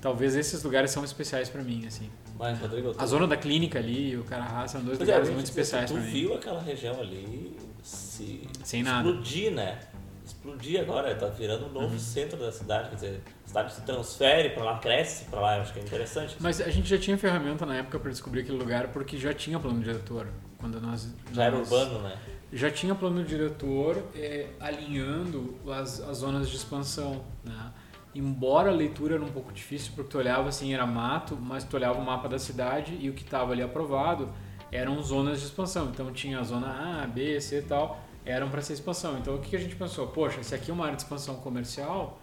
talvez 0.00 0.34
esses 0.36 0.62
lugares 0.62 0.90
são 0.90 1.04
especiais 1.04 1.48
pra 1.48 1.62
mim, 1.62 1.86
assim. 1.86 2.10
Mas, 2.38 2.58
Rodrigo, 2.58 2.94
tu, 2.94 3.00
A 3.02 3.06
zona 3.06 3.26
da 3.26 3.36
clínica 3.36 3.78
ali 3.78 4.16
o 4.16 4.24
Carará 4.24 4.66
são 4.66 4.82
dois 4.82 4.96
Pois 4.96 5.06
lugares 5.08 5.28
muito 5.30 5.44
especiais 5.46 5.90
Tu 5.90 5.94
pra 5.94 6.02
mim. 6.02 6.10
viu 6.10 6.34
aquela 6.34 6.60
região 6.62 6.98
ali 6.98 7.54
se 7.82 8.48
Sem 8.64 8.82
nada. 8.82 9.06
explodir, 9.08 9.52
né? 9.52 9.78
Explodir 10.24 10.80
agora, 10.80 11.14
tá 11.14 11.26
virando 11.26 11.66
um 11.66 11.72
novo 11.72 11.92
Uhum. 11.92 11.98
centro 11.98 12.38
da 12.38 12.50
cidade, 12.50 12.88
quer 12.90 12.94
dizer, 12.94 13.22
a 13.44 13.48
cidade 13.48 13.72
se 13.74 13.80
transfere 13.82 14.50
pra 14.50 14.64
lá, 14.64 14.78
cresce 14.78 15.24
pra 15.24 15.40
lá, 15.40 15.56
eu 15.56 15.62
acho 15.62 15.72
que 15.74 15.80
é 15.80 15.82
interessante. 15.82 16.36
Mas 16.40 16.60
a 16.62 16.70
gente 16.70 16.88
já 16.88 16.96
tinha 16.96 17.18
ferramenta 17.18 17.66
na 17.66 17.76
época 17.76 17.98
pra 17.98 18.10
descobrir 18.10 18.40
aquele 18.40 18.56
lugar 18.56 18.88
porque 18.88 19.18
já 19.18 19.34
tinha 19.34 19.58
plano 19.60 19.80
diretor. 19.80 20.28
Quando 20.56 20.80
nós 20.80 21.08
Já 21.32 21.44
era 21.44 21.58
nós- 21.58 21.70
urbano, 21.70 22.00
né? 22.02 22.16
Já 22.52 22.70
tinha 22.70 22.94
plano 22.94 23.24
diretor 23.24 24.02
é, 24.14 24.48
alinhando 24.58 25.56
as, 25.68 26.00
as 26.00 26.18
zonas 26.18 26.48
de 26.48 26.56
expansão, 26.56 27.24
né? 27.44 27.72
Embora 28.12 28.70
a 28.70 28.74
leitura 28.74 29.14
era 29.14 29.24
um 29.24 29.30
pouco 29.30 29.52
difícil, 29.52 29.92
porque 29.94 30.10
tu 30.10 30.18
olhava 30.18 30.48
assim, 30.48 30.74
era 30.74 30.84
mato, 30.84 31.38
mas 31.40 31.62
tu 31.62 31.76
olhava 31.76 32.00
o 32.00 32.04
mapa 32.04 32.28
da 32.28 32.40
cidade 32.40 32.98
e 33.00 33.08
o 33.08 33.12
que 33.12 33.22
estava 33.22 33.52
ali 33.52 33.62
aprovado 33.62 34.28
eram 34.72 35.00
zonas 35.00 35.38
de 35.38 35.46
expansão. 35.46 35.90
Então 35.90 36.12
tinha 36.12 36.40
a 36.40 36.42
zona 36.42 37.02
A, 37.02 37.06
B, 37.06 37.40
C 37.40 37.58
e 37.58 37.62
tal, 37.62 38.00
eram 38.24 38.48
para 38.48 38.60
ser 38.62 38.72
expansão. 38.72 39.16
Então 39.18 39.36
o 39.36 39.38
que 39.38 39.54
a 39.54 39.60
gente 39.60 39.76
pensou? 39.76 40.08
Poxa, 40.08 40.42
se 40.42 40.52
aqui 40.54 40.72
é 40.72 40.74
uma 40.74 40.86
área 40.86 40.96
de 40.96 41.02
expansão 41.02 41.36
comercial, 41.36 42.20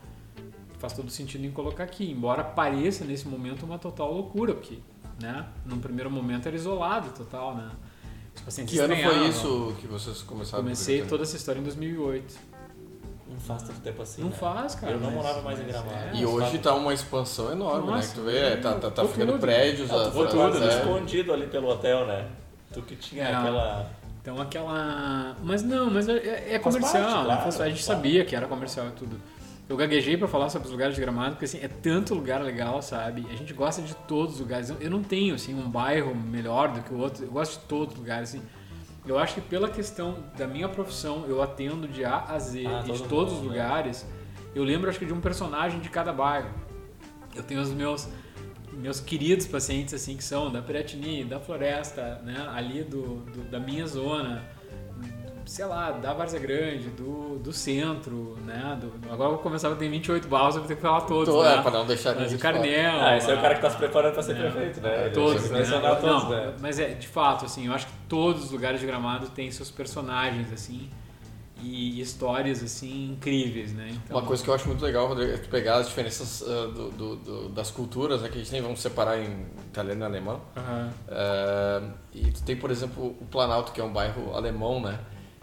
faz 0.78 0.92
todo 0.92 1.10
sentido 1.10 1.46
em 1.46 1.52
colocar 1.52 1.86
aqui. 1.86 2.12
Embora 2.12 2.44
pareça 2.44 3.06
nesse 3.06 3.26
momento 3.26 3.64
uma 3.66 3.80
total 3.80 4.12
loucura, 4.14 4.54
porque, 4.54 4.80
né, 5.22 5.48
num 5.66 5.80
primeiro 5.80 6.12
momento 6.12 6.48
era 6.48 6.56
isolado 6.56 7.12
total, 7.12 7.56
né? 7.56 7.72
Os 8.38 8.42
pacientes 8.42 8.74
Que 8.74 8.80
ano 8.80 8.96
foi 8.96 9.28
isso 9.28 9.76
que 9.82 9.88
vocês 9.88 10.22
começaram? 10.22 10.64
Comecei 10.64 11.02
a 11.02 11.06
toda 11.06 11.24
essa 11.24 11.36
história 11.36 11.60
em 11.60 11.64
2008. 11.64 12.36
Não 13.30 13.40
faz 13.42 13.64
tanto 13.64 13.82
tempo 13.82 14.02
assim. 14.02 14.22
não 14.22 14.30
né? 14.30 14.36
faz, 14.36 14.76
cara. 14.76 14.94
Eu 14.94 15.00
não 15.00 15.08
mas- 15.08 15.16
morava 15.16 15.42
mais 15.42 15.60
em 15.60 15.66
Gramado. 15.66 15.90
é. 15.94 16.12
E 16.16 16.26
hoje 16.26 16.58
tá 16.60 16.74
uma 16.74 16.94
expansão 16.94 17.52
enorme, 17.52 17.88
né? 17.88 17.96
Nossa, 17.98 18.10
Que 18.10 18.16
tu 18.16 18.22
vê, 18.26 18.58
tá, 18.58 18.74
tá, 18.76 18.80
tá 18.90 19.02
tudo. 19.02 19.10
ficando 19.10 19.38
prédios. 19.38 19.92
Ah, 19.92 20.06
tu 20.06 20.12
foi 20.12 20.28
tudo 20.28 20.64
é. 20.64 20.68
escondido 20.80 21.34
ali 21.34 21.48
pelo 21.48 21.68
hotel, 21.68 22.06
né? 22.08 22.26
Tu 22.74 22.82
que 22.84 22.96
tinha 22.96 23.26
É. 23.26 23.34
aquela. 23.36 23.90
Então 24.22 24.42
aquela. 24.42 25.36
Mas 25.44 25.62
não, 25.62 25.90
mas 25.90 26.08
é, 26.10 26.56
é 26.56 26.60
Faz 26.60 26.76
comercial, 26.76 27.04
parte, 27.04 27.18
né? 27.18 27.24
claro, 27.26 27.64
a 27.64 27.70
gente 27.70 27.84
claro. 27.84 27.98
sabia 28.02 28.26
que 28.26 28.36
era 28.36 28.48
comercial 28.48 28.88
e 28.88 28.92
tudo. 28.92 29.20
Eu 29.70 29.76
gaguejei 29.76 30.16
pra 30.16 30.28
falar 30.30 30.50
sobre 30.50 30.66
os 30.68 30.72
lugares 30.72 30.96
de 30.96 31.02
gramado, 31.02 31.32
porque 31.32 31.46
assim, 31.46 31.60
é 31.62 31.68
tanto 31.68 32.14
lugar 32.16 32.42
legal, 32.42 32.82
sabe? 32.82 33.26
A 33.30 33.36
gente 33.36 33.54
gosta 33.54 33.82
de 33.82 33.94
todos 33.96 34.36
os 34.36 34.40
lugares. 34.40 34.70
Eu- 34.80 34.90
não 34.90 35.04
tenho 35.04 35.36
assim 35.36 35.54
um 35.54 35.70
bairro 35.70 36.16
melhor 36.16 36.70
do 36.72 36.82
que 36.82 36.94
o 36.94 36.98
outro. 36.98 37.26
Eu 37.26 37.32
gosto 37.32 37.60
de 37.60 37.66
todos 37.68 37.94
os 37.94 38.00
lugares, 38.00 38.30
assim. 38.30 38.42
Eu 39.06 39.20
acho 39.20 39.36
que 39.36 39.42
pela 39.42 39.70
questão 39.70 40.16
da 40.38 40.48
minha 40.48 40.70
profissão, 40.70 41.26
eu 41.28 41.42
atendo 41.42 41.88
de 41.88 42.04
A 42.06 42.24
a 42.30 42.40
Z 42.40 42.66
Ah, 42.66 42.80
e 42.88 42.92
de 42.92 42.98
todo 43.00 43.10
todos 43.10 43.34
os 43.34 43.40
mundo, 43.40 43.52
né? 43.54 43.62
lugares. 43.64 44.06
Eu 44.56 44.64
lembro 44.64 44.90
acho 44.90 45.00
que 45.00 45.06
de 45.06 45.14
um 45.14 45.20
personagem 45.22 45.80
de 45.82 45.90
cada 45.90 46.14
bairro. 46.14 46.50
Eu 47.36 47.44
tenho 47.44 47.62
os 47.62 47.72
meus 47.72 48.08
meus 48.74 49.00
queridos 49.00 49.48
pacientes 49.48 49.92
assim 49.94 50.16
que 50.16 50.24
são 50.24 50.52
da 50.52 50.62
Piratini, 50.62 51.24
da 51.24 51.40
Floresta, 51.40 52.22
né, 52.24 52.48
ali 52.54 52.84
do, 52.84 53.22
do- 53.32 53.50
da 53.50 53.60
minha 53.60 53.88
zona, 53.88 54.44
sei 55.48 55.66
lá, 55.66 55.92
da 55.92 56.14
Várzea 56.14 56.40
Grande, 56.40 56.90
do, 56.90 57.40
do 57.40 57.54
centro, 57.54 58.38
né, 58.46 58.78
do, 58.80 58.92
agora 59.12 59.30
eu 59.30 59.34
vou 59.36 59.38
começar, 59.40 59.74
tem 59.76 59.90
28 59.90 60.28
bairros, 60.28 60.56
eu 60.56 60.62
vou 60.62 60.68
ter 60.68 60.76
que 60.76 60.82
falar 60.82 61.02
todos, 61.02 61.34
Tô, 61.34 61.42
né? 61.44 61.56
é, 61.56 61.62
pra 61.62 61.72
não 61.72 61.86
deixar 61.86 62.14
Mas 62.16 62.34
o. 62.34 62.38
Carnel, 62.38 63.00
Ah, 63.02 63.18
esse 63.18 63.32
é 63.32 63.34
o 63.34 63.42
cara 63.42 63.56
que 63.56 63.62
tá 63.62 63.70
se 63.70 63.78
preparando 63.78 64.14
pra 64.14 64.24
ser 64.24 64.34
É. 64.34 64.36
prefeito, 64.42 64.82
né? 64.82 65.10
Todos, 65.14 65.50
né? 65.50 65.64
todos, 65.64 66.04
Não, 66.04 66.30
né? 66.30 66.54
Mas 66.60 66.80
é, 66.80 66.90
de 66.90 67.08
fato, 67.08 67.46
assim, 67.46 67.68
eu 67.68 67.74
acho 67.74 67.88
que 67.88 67.94
todos 68.10 68.44
os 68.46 68.52
lugares 68.52 68.80
de 68.80 68.86
Gramado 68.86 69.28
têm 69.30 69.50
seus 69.50 69.72
personagens, 69.72 70.52
assim, 70.52 70.90
e 71.60 72.00
histórias, 72.00 72.62
assim, 72.62 73.12
incríveis, 73.14 73.74
né? 73.74 73.88
Então, 73.92 74.18
Uma 74.18 74.28
coisa 74.28 74.44
que 74.44 74.50
eu 74.50 74.54
acho 74.54 74.68
muito 74.68 74.84
legal, 74.84 75.08
Rodrigo, 75.08 75.32
é 75.34 75.38
tu 75.38 75.50
pegar 75.50 75.78
as 75.78 75.88
diferenças 75.88 76.44
ah, 76.48 76.68
do, 76.68 76.92
do- 76.92 77.16
do- 77.16 77.50
das 77.50 77.72
culturas, 77.72 78.22
né, 78.22 78.30
que 78.30 78.36
a 78.36 78.40
gente 78.40 78.52
nem 78.52 78.62
vamos 78.62 78.80
separar 78.82 79.18
em 79.18 79.48
italiano 79.70 80.02
e 80.02 80.06
alemão. 80.06 80.42
Aham. 80.56 80.94
Ah, 81.10 81.82
e 82.14 82.32
tu 82.32 82.44
tem, 82.44 82.56
por 82.56 82.70
exemplo, 82.70 83.16
o 83.20 83.26
Planalto, 83.26 83.72
que 83.72 83.82
é 83.82 83.84
um 83.84 83.92
bairro 83.94 84.36
alemão, 84.36 84.80
né? 84.82 85.00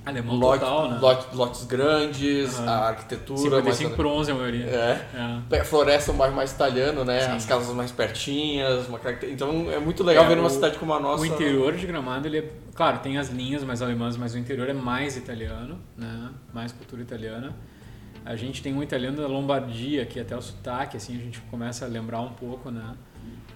Alemão 0.07 0.37
Lote- 0.37 0.61
total, 0.61 0.91
né? 0.91 0.99
lote- 1.01 1.35
lotes 1.35 1.65
grandes, 1.65 2.59
Aham. 2.59 2.69
a 2.71 2.89
arquitetura... 2.89 3.39
55 3.39 3.83
mais- 3.85 3.97
por 3.97 4.07
11 4.07 4.31
a 4.31 4.35
maioria. 4.35 4.65
É. 4.67 5.07
É. 5.51 5.65
Floresta 5.65 6.11
é 6.11 6.15
um 6.15 6.17
bairro 6.19 6.37
mais 6.37 6.53
italiano, 6.53 7.05
né? 7.07 7.21
Sim. 7.21 7.31
As 7.37 7.47
casas 7.47 7.75
mais 7.75 7.91
pertinhas, 7.91 8.87
uma 8.89 8.99
caracter... 8.99 9.31
Então 9.31 9.71
é 9.73 9.79
muito 9.79 10.05
legal 10.05 10.25
É, 10.25 10.29
ver 10.29 10.37
numa 10.37 10.49
o- 10.49 10.51
cidade 10.51 10.79
como 10.79 10.93
a 10.93 11.01
nossa. 11.01 11.23
O 11.23 11.27
interior 11.27 11.73
de 11.75 11.87
Gramado, 11.87 12.29
ele 12.29 12.39
é, 12.39 12.51
claro, 12.75 12.99
tem 12.99 13.17
as 13.17 13.31
linhas 13.31 13.65
mais 13.65 13.81
alemãs, 13.81 14.17
mas 14.17 14.35
o 14.35 14.39
interior 14.39 14.69
é 14.69 14.75
mais 14.75 15.17
italiano, 15.17 15.79
né? 15.97 16.31
Mais 16.53 16.71
cultura 16.71 17.01
italiana. 17.01 17.55
A 18.27 18.37
gente 18.37 18.63
tem 18.63 18.75
um 18.75 18.83
italiano 18.83 19.17
da 19.17 19.27
Lombardia, 19.27 20.05
que 20.07 20.19
até 20.21 20.37
o 20.37 20.41
sotaque, 20.43 20.97
assim, 20.97 21.17
a 21.17 21.21
gente 21.21 21.41
começa 21.51 21.85
a 21.85 21.89
lembrar 21.89 22.21
um 22.21 22.31
pouco, 22.33 22.71
né? 22.71 22.95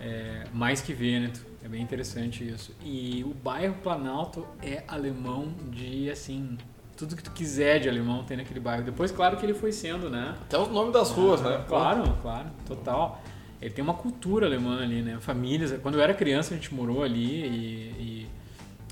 É, 0.01 0.45
mais 0.53 0.81
que 0.81 0.93
Vêneto, 0.93 1.41
é 1.65 1.69
bem 1.69 1.83
interessante 1.83 2.47
isso. 2.49 2.75
E 2.85 3.25
o 3.25 3.35
bairro 3.35 3.75
Planalto 3.83 4.47
é 4.63 4.83
alemão 4.89 5.53
de, 5.71 6.11
assim, 6.11 6.57
tudo 6.97 7.15
que 7.17 7.23
tu 7.23 7.31
quiser 7.33 7.81
de 7.81 7.89
alemão 7.89 8.25
tem 8.25 8.37
naquele 8.37 8.61
bairro. 8.61 8.85
Depois, 8.85 9.11
claro 9.11 9.37
que 9.37 9.45
ele 9.47 9.55
foi 9.55 9.73
sendo, 9.73 10.09
né? 10.09 10.35
Até 10.43 10.59
os 10.59 10.69
nomes 10.69 10.93
das 10.93 11.11
ruas, 11.11 11.41
né? 11.43 11.65
Claro, 11.69 12.17
claro, 12.23 12.49
total. 12.67 13.23
Ele 13.61 13.75
tem 13.75 13.83
uma 13.83 13.95
cultura 13.95 14.47
alemã 14.47 14.81
ali, 14.83 15.03
né? 15.03 15.19
Famílias. 15.21 15.73
Quando 15.83 15.97
eu 15.97 16.01
era 16.01 16.15
criança, 16.15 16.55
a 16.55 16.57
gente 16.57 16.73
morou 16.73 17.03
ali 17.03 17.45
e, 17.45 18.29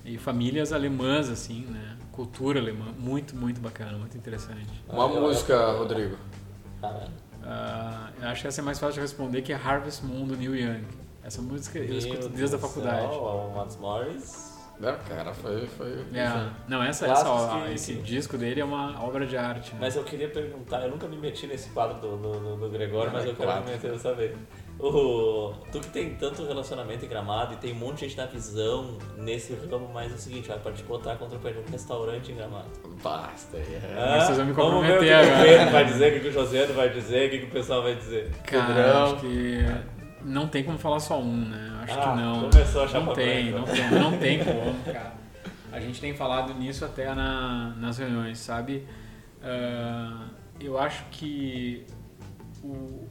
e, 0.05 0.13
e 0.15 0.19
famílias 0.19 0.73
alemãs, 0.73 1.29
assim, 1.29 1.61
né? 1.71 1.97
Cultura 2.11 2.59
alemã. 2.59 2.87
Muito, 2.99 3.37
muito 3.37 3.61
bacana, 3.61 3.97
muito 3.97 4.17
interessante. 4.17 4.67
Uma 4.89 5.05
Ah, 5.05 5.09
música, 5.09 5.53
eu- 5.53 5.79
Rodrigo. 5.79 6.17
Ah, 7.45 8.11
eu 8.21 8.29
acho 8.29 8.43
que 8.43 8.49
essa 8.49 8.61
é 8.61 8.65
mais 8.65 8.79
fácil 8.79 8.95
de 8.95 9.01
responder 9.01 9.43
que 9.43 9.53
é 9.53 9.57
Harvest 9.57 10.05
Moon 10.05 10.27
do 10.27 10.37
Neil 10.37 10.57
Young. 10.57 10.85
Essa 11.27 11.43
música 11.43 11.79
eu 11.81 11.99
escuto 11.99 12.29
desde 12.29 12.55
a 12.55 12.59
faculdade. 12.59 13.07
O 13.17 13.53
Mats 13.57 13.77
Morris. 13.77 14.55
Não, 14.79 14.95
cara, 15.09 15.33
foi. 15.33 15.67
foi 15.67 16.05
É. 16.15 16.51
Não, 16.69 16.83
essa, 16.83 17.07
essa, 17.07 17.25
que- 17.65 17.73
esse 17.73 17.95
disco 17.95 18.37
dele 18.37 18.61
é 18.61 18.65
uma 18.65 19.03
obra 19.03 19.27
de 19.27 19.35
arte. 19.37 19.73
né? 19.73 19.79
Mas 19.81 19.97
eu 19.97 20.05
queria 20.05 20.29
perguntar, 20.29 20.83
eu 20.83 20.91
nunca 20.91 21.09
me 21.09 21.17
meti 21.17 21.47
nesse 21.47 21.71
quadro 21.71 21.99
do, 21.99 22.17
do, 22.19 22.33
do- 22.41 22.57
do 22.59 22.69
Gregório, 22.69 23.11
mas 23.11 23.25
Ah, 23.25 23.29
eu 23.29 23.35
quero 23.35 23.65
me 23.65 23.71
meter 23.73 23.91
dessa 23.93 24.15
vez. 24.15 24.37
O, 24.79 25.55
tu 25.73 25.81
que 25.81 25.87
tem 25.89 26.15
tanto 26.17 26.45
relacionamento 26.47 27.03
em 27.07 27.09
gramado 27.09 27.55
e 27.55 27.57
tem 27.57 27.73
um 27.73 27.77
monte 27.77 28.01
de 28.01 28.09
gente 28.09 28.19
na 28.19 28.27
visão 28.27 28.99
nesse 29.17 29.55
ramo, 29.55 29.89
mas 29.95 30.13
é 30.13 30.15
o 30.15 30.19
seguinte, 30.19 30.49
vai 30.63 30.73
te 30.75 30.83
botar 30.83 31.17
contra 31.17 31.39
um 31.39 31.71
restaurante 31.73 32.31
em 32.31 32.37
gramado. 32.37 32.69
Basta. 33.03 33.57
É. 33.57 34.21
Vocês 34.21 34.37
vão 34.37 34.47
me 34.47 34.53
vamos 34.53 34.87
ver 34.87 34.99
o 34.99 35.01
que, 35.01 35.07
comprometer 35.09 35.27
que 35.27 35.41
o. 35.41 35.45
Pedro 35.57 35.73
vai 35.73 35.85
dizer, 35.87 36.17
o 36.19 36.21
que 36.21 36.29
o 36.29 36.33
Josiano 36.33 36.75
vai 36.75 36.91
dizer, 36.91 37.27
o 37.29 37.31
que, 37.31 37.39
que 37.39 37.47
o 37.47 37.51
pessoal 37.51 37.83
vai 37.83 37.95
dizer. 37.95 38.31
Cara, 38.45 38.67
Pedrão. 38.67 39.05
acho 39.05 39.17
que 39.17 39.65
não 40.27 40.49
tem 40.49 40.65
como 40.65 40.77
falar 40.79 41.01
só 41.01 41.21
um, 41.21 41.47
né? 41.49 41.73
Acho 41.83 41.99
Ah, 41.99 42.03
que 42.03 42.21
não. 42.21 42.51
começou 42.51 42.83
a 42.85 42.89
não 43.01 43.15
tem, 43.15 43.51
não 43.53 43.65
tem, 43.65 43.91
não 43.91 44.19
tem 44.19 44.39
como, 44.45 44.75
cara. 44.85 45.15
A 45.73 45.81
gente 45.81 46.01
tem 46.01 46.15
falado 46.15 46.55
nisso 46.55 46.85
até 46.85 47.15
na, 47.15 47.75
nas 47.79 47.99
reuniões, 47.99 48.39
sabe? 48.39 48.85
Ah, 49.43 50.27
eu 50.61 50.79
acho 50.79 51.05
que 51.11 51.85
o, 52.63 52.69
o 52.69 53.07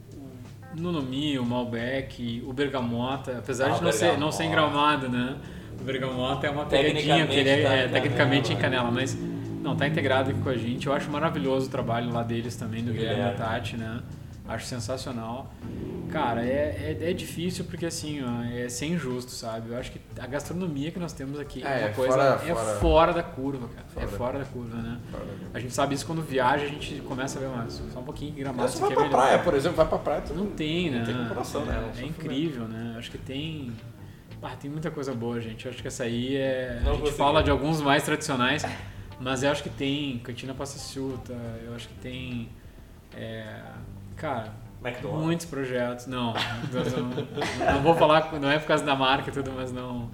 Nunomi, 0.74 1.38
o 1.38 1.44
Malbec, 1.44 2.42
o 2.46 2.52
Bergamota, 2.52 3.38
apesar 3.38 3.70
Ah, 3.70 3.74
de 3.74 3.82
não 3.84 3.92
ser, 3.92 4.18
não 4.18 4.30
ser 4.32 4.44
em 4.44 4.48
Bergamota. 4.50 4.74
gramado, 4.76 5.08
né? 5.08 5.36
O 5.80 5.84
Bergamota 5.84 6.46
é 6.46 6.50
uma 6.50 6.66
pegadinha, 6.66 7.24
porque 7.26 7.40
ele 7.40 7.48
é, 7.50 7.54
Tecnicamente 7.56 7.62
tá 7.66 7.74
é 7.76 7.86
em 7.86 7.90
tecnicamente 7.92 8.52
em 8.52 8.56
Canela, 8.56 8.82
canela, 8.84 8.90
mas 9.00 9.14
não, 9.62 9.76
tá 9.76 9.86
integrado 9.86 10.30
aqui 10.30 10.40
com 10.40 10.48
a 10.48 10.56
gente. 10.56 10.86
Eu 10.86 10.92
acho 10.92 11.10
maravilhoso 11.10 11.66
o 11.68 11.70
trabalho 11.70 12.12
lá 12.12 12.22
deles 12.22 12.56
também, 12.56 12.82
do 12.84 12.92
Guilherme 12.92 13.14
Guilherme. 13.16 13.36
Tati, 13.38 13.76
né? 13.76 14.00
Acho 14.48 14.66
sensacional. 14.66 15.52
Cara, 16.10 16.44
é, 16.46 16.96
é, 17.00 17.10
é 17.10 17.12
difícil 17.12 17.64
porque 17.64 17.84
assim, 17.84 18.22
ó, 18.22 18.42
é 18.44 18.68
ser 18.68 18.86
injusto, 18.86 19.32
sabe? 19.32 19.70
Eu 19.70 19.76
acho 19.76 19.90
que 19.90 20.00
a 20.20 20.26
gastronomia 20.26 20.90
que 20.92 20.98
nós 21.00 21.12
temos 21.12 21.38
aqui 21.40 21.64
é, 21.64 21.66
É, 21.66 21.78
uma 21.80 21.88
é 21.88 21.92
coisa. 21.92 22.12
fora- 22.12 22.40
é 22.44 22.54
fora- 22.54 22.76
fora 22.78 23.12
da 23.12 23.22
curva, 23.24 23.68
cara. 23.68 23.86
é 23.96 24.00
Fora. 24.06 24.08
fora 24.16 24.38
da 24.38 24.44
curva, 24.44 24.76
né? 24.76 24.98
A 25.52 25.58
gente 25.58 25.74
sabe 25.74 25.94
isso 25.96 26.06
quando 26.06 26.22
viaja, 26.22 26.64
a 26.64 26.68
gente 26.68 27.00
começa 27.02 27.38
a 27.38 27.42
ver 27.42 27.48
mais. 27.48 27.82
Só 27.92 27.98
um 27.98 28.04
pouquinho 28.04 28.32
gramado 28.34 28.68
Você 28.70 28.78
vai 28.78 28.90
é 28.90 28.94
pra 28.94 29.02
melhor. 29.04 29.16
praia, 29.20 29.38
por 29.40 29.54
exemplo, 29.54 29.76
vai 29.76 29.86
pra 29.88 29.98
praia. 29.98 30.20
tu 30.22 30.32
Não 30.32 30.46
tem, 30.46 30.90
né? 30.90 30.98
Não 31.00 31.06
tem 31.06 31.16
comparação, 31.16 31.64
né? 31.64 31.92
É 31.96 32.00
É, 32.02 32.04
incrível, 32.06 32.68
né? 32.68 32.94
Acho 32.96 33.10
que 33.10 33.18
tem. 33.18 33.72
Ah, 34.40 34.54
tem 34.54 34.70
muita 34.70 34.92
coisa 34.92 35.12
boa, 35.12 35.40
gente. 35.40 35.68
Acho 35.68 35.82
que 35.82 35.88
essa 35.88 36.04
aí 36.04 36.36
é. 36.36 36.80
Não 36.84 36.92
a 36.92 36.96
gente 36.96 37.12
fala 37.12 37.42
de 37.42 37.50
alguns 37.50 37.80
mais 37.82 38.04
tradicionais, 38.04 38.64
mas 39.20 39.42
eu 39.42 39.50
acho 39.50 39.60
que 39.62 39.70
tem 39.70 40.18
Cantina 40.20 40.54
Passaciuta, 40.54 41.32
eu 41.64 41.74
acho 41.74 41.88
que 41.88 41.94
tem. 41.94 42.48
é, 43.14 43.60
cara, 44.16 44.52
McDonald's. 44.82 45.24
muitos 45.24 45.46
projetos. 45.46 46.06
Não, 46.06 46.32
não, 46.32 47.74
não 47.74 47.82
vou 47.82 47.94
falar, 47.94 48.32
não 48.40 48.50
é 48.50 48.58
por 48.58 48.66
causa 48.68 48.84
da 48.84 48.94
marca 48.94 49.30
e 49.30 49.32
tudo, 49.32 49.52
mas 49.54 49.72
não. 49.72 50.10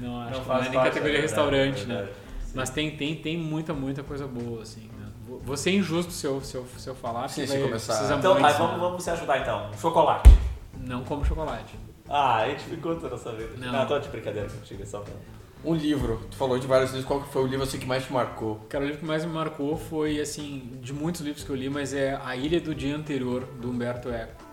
Não, 0.00 0.20
acho 0.22 0.40
que 0.40 0.48
não 0.48 0.56
é 0.56 0.62
nem 0.62 0.72
categoria 0.72 1.18
é 1.18 1.20
verdade, 1.20 1.22
restaurante, 1.22 1.82
é 1.82 1.86
né? 1.86 1.94
verdade. 1.94 2.16
Sim. 2.44 2.52
Mas 2.54 2.70
tem, 2.70 2.96
tem, 2.96 3.14
tem 3.16 3.36
muita, 3.36 3.72
muita 3.72 4.02
coisa 4.02 4.26
boa, 4.26 4.62
assim. 4.62 4.90
Né? 4.98 5.06
Vou- 5.44 5.56
ser 5.56 5.70
injusto 5.72 6.12
se 6.12 6.26
eu, 6.26 6.40
se 6.40 6.56
eu, 6.56 6.66
se 6.76 6.88
eu 6.88 6.94
falar, 6.94 7.28
Sim, 7.28 7.42
porque 7.42 7.56
se 7.58 7.62
começar- 7.64 7.92
precisa 7.94 8.14
Então, 8.16 8.34
muito, 8.34 8.44
tá, 8.46 8.52
né? 8.52 8.58
vamos, 8.58 8.80
vamos 8.80 9.04
se 9.04 9.10
ajudar 9.10 9.38
então. 9.38 9.70
Chocolate. 9.80 10.28
Não 10.76 11.04
como 11.04 11.24
chocolate. 11.24 11.74
Ah, 12.08 12.38
a 12.42 12.48
gente 12.48 12.64
ficou 12.64 12.94
toda 12.96 13.14
essa 13.14 13.30
vida. 13.32 13.50
Não. 13.56 13.72
Não, 13.72 13.86
tô 13.86 13.98
de 13.98 14.08
brincadeira 14.08 14.48
contigo, 14.48 14.82
é 14.82 14.86
só 14.86 14.98
pra... 15.00 15.14
Um 15.64 15.74
livro, 15.74 16.20
tu 16.30 16.36
falou 16.36 16.58
de 16.58 16.66
vários 16.66 16.90
livros, 16.90 17.06
qual 17.06 17.22
que 17.22 17.32
foi 17.32 17.42
o 17.42 17.46
livro 17.46 17.64
assim 17.64 17.78
que 17.78 17.86
mais 17.86 18.04
te 18.04 18.12
marcou? 18.12 18.56
Cara, 18.68 18.84
o 18.84 18.86
livro 18.86 19.00
que 19.00 19.06
mais 19.06 19.24
me 19.24 19.32
marcou 19.32 19.76
foi, 19.76 20.20
assim, 20.20 20.78
de 20.82 20.92
muitos 20.92 21.22
livros 21.22 21.42
que 21.42 21.50
eu 21.50 21.56
li, 21.56 21.70
mas 21.70 21.94
é 21.94 22.18
A 22.22 22.36
Ilha 22.36 22.60
do 22.60 22.74
Dia 22.74 22.94
Anterior, 22.94 23.44
do 23.60 23.70
Humberto 23.70 24.10
Eco. 24.10 24.44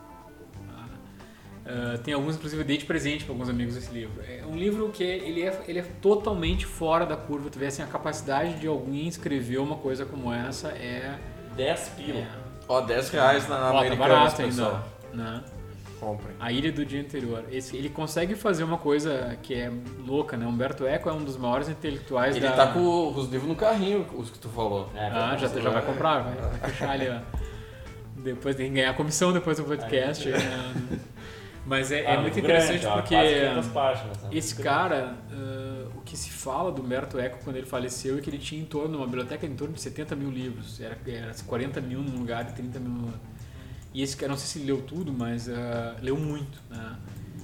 Ah, 1.65 1.97
tem 2.03 2.13
alguns, 2.13 2.35
inclusive, 2.35 2.61
eu 2.61 2.65
dei 2.65 2.77
de 2.77 2.85
presente 2.85 3.23
para 3.23 3.33
alguns 3.33 3.47
amigos 3.49 3.75
esse 3.77 3.91
livro. 3.93 4.21
É 4.27 4.43
um 4.45 4.55
livro 4.55 4.89
que 4.89 5.03
ele 5.03 5.43
é, 5.43 5.63
ele 5.67 5.79
é 5.79 5.83
totalmente 6.01 6.65
fora 6.65 7.05
da 7.05 7.15
curva. 7.15 7.49
Tu 7.49 7.59
vê, 7.59 7.67
assim, 7.67 7.81
a 7.83 7.87
capacidade 7.87 8.59
de 8.59 8.67
alguém 8.67 9.07
escrever 9.07 9.59
uma 9.59 9.75
coisa 9.77 10.05
como 10.05 10.33
essa 10.33 10.69
é... 10.69 11.19
10 11.55 11.89
pila. 11.97 12.19
é 12.19 12.27
Ó, 12.67 12.81
10 12.81 13.09
reais 13.09 13.47
na 13.47 13.55
ó, 13.55 13.59
tá 13.73 13.79
Americanas, 13.79 13.97
barato 13.97 14.43
pessoal. 14.43 14.83
ainda, 15.11 15.23
né? 15.23 15.43
Comprem. 16.01 16.35
A 16.39 16.51
Ilha 16.51 16.71
do 16.71 16.83
Dia 16.83 16.99
Anterior. 16.99 17.45
Esse, 17.51 17.77
ele 17.77 17.87
consegue 17.87 18.33
fazer 18.33 18.63
uma 18.63 18.79
coisa 18.79 19.37
que 19.43 19.53
é 19.53 19.71
louca, 20.03 20.35
né? 20.35 20.47
Humberto 20.47 20.83
Eco 20.85 21.07
é 21.07 21.13
um 21.13 21.23
dos 21.23 21.37
maiores 21.37 21.69
intelectuais 21.69 22.35
Ele 22.35 22.47
da... 22.47 22.53
tá 22.53 22.67
com 22.73 23.13
os 23.15 23.29
livros 23.29 23.47
no 23.47 23.55
carrinho, 23.55 24.07
os 24.15 24.31
que 24.31 24.39
tu 24.39 24.49
falou. 24.49 24.89
É, 24.95 25.05
Ah, 25.05 25.37
já, 25.37 25.47
já 25.47 25.69
vai 25.69 25.85
comprar, 25.85 26.23
vai, 26.23 26.33
vai 26.33 26.71
fechar 26.71 26.89
ali, 26.89 27.07
ó. 27.07 27.19
Depois 28.17 28.55
tem 28.55 28.69
que 28.69 28.75
ganhar 28.75 28.95
comissão 28.95 29.31
depois 29.31 29.57
do 29.57 29.63
podcast. 29.63 30.27
Aí, 30.27 30.33
né? 30.33 30.99
Mas 31.67 31.91
é, 31.91 32.01
é 32.01 32.15
Ah, 32.15 32.21
muito 32.21 32.33
livro 32.33 32.49
interessante 32.49 32.81
grande, 32.81 32.87
ó, 32.87 32.93
porque 32.95 33.15
500 33.15 33.67
páginas, 33.67 34.17
né? 34.23 34.29
esse 34.31 34.55
Muito 34.55 34.67
cara, 34.67 35.15
ah, 35.31 35.87
o 35.95 36.01
que 36.01 36.17
se 36.17 36.31
fala 36.31 36.71
do 36.71 36.81
Humberto 36.81 37.19
Eco 37.19 37.37
quando 37.43 37.57
ele 37.57 37.67
faleceu 37.67 38.17
é 38.17 38.21
que 38.21 38.29
ele 38.29 38.39
tinha 38.39 38.59
em 38.59 38.65
torno, 38.65 38.97
uma 38.97 39.05
biblioteca 39.05 39.45
em 39.45 39.55
torno 39.55 39.75
de 39.75 39.81
70 39.81 40.15
mil 40.15 40.31
livros. 40.31 40.81
Era, 40.81 40.97
era 41.05 41.31
40 41.45 41.79
mil 41.79 41.99
num 41.99 42.17
lugar 42.17 42.49
e 42.49 42.53
30 42.53 42.79
mil 42.79 42.89
no 42.89 43.05
outro. 43.05 43.21
E 43.93 44.01
esse 44.01 44.15
cara, 44.15 44.31
não 44.31 44.37
sei 44.37 44.61
se 44.61 44.65
leu 44.65 44.81
tudo, 44.81 45.11
mas 45.11 45.49
ah, 45.49 45.95
leu 46.01 46.17
muito, 46.17 46.61
né? 46.69 46.97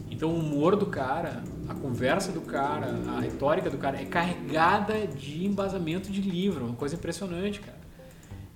Então 0.10 0.30
o 0.30 0.40
humor 0.40 0.76
do 0.76 0.86
cara, 0.86 1.44
a 1.68 1.74
conversa 1.76 2.32
do 2.32 2.41
cara, 2.41 2.88
a 3.18 3.19
retórica 3.19 3.69
do 3.69 3.78
cara 3.78 4.02
é 4.02 4.06
carregada 4.06 5.06
de 5.06 5.45
embasamento 5.45 6.10
de 6.10 6.22
livro, 6.22 6.65
uma 6.65 6.76
coisa 6.76 6.95
impressionante, 6.95 7.60
cara. 7.60 7.78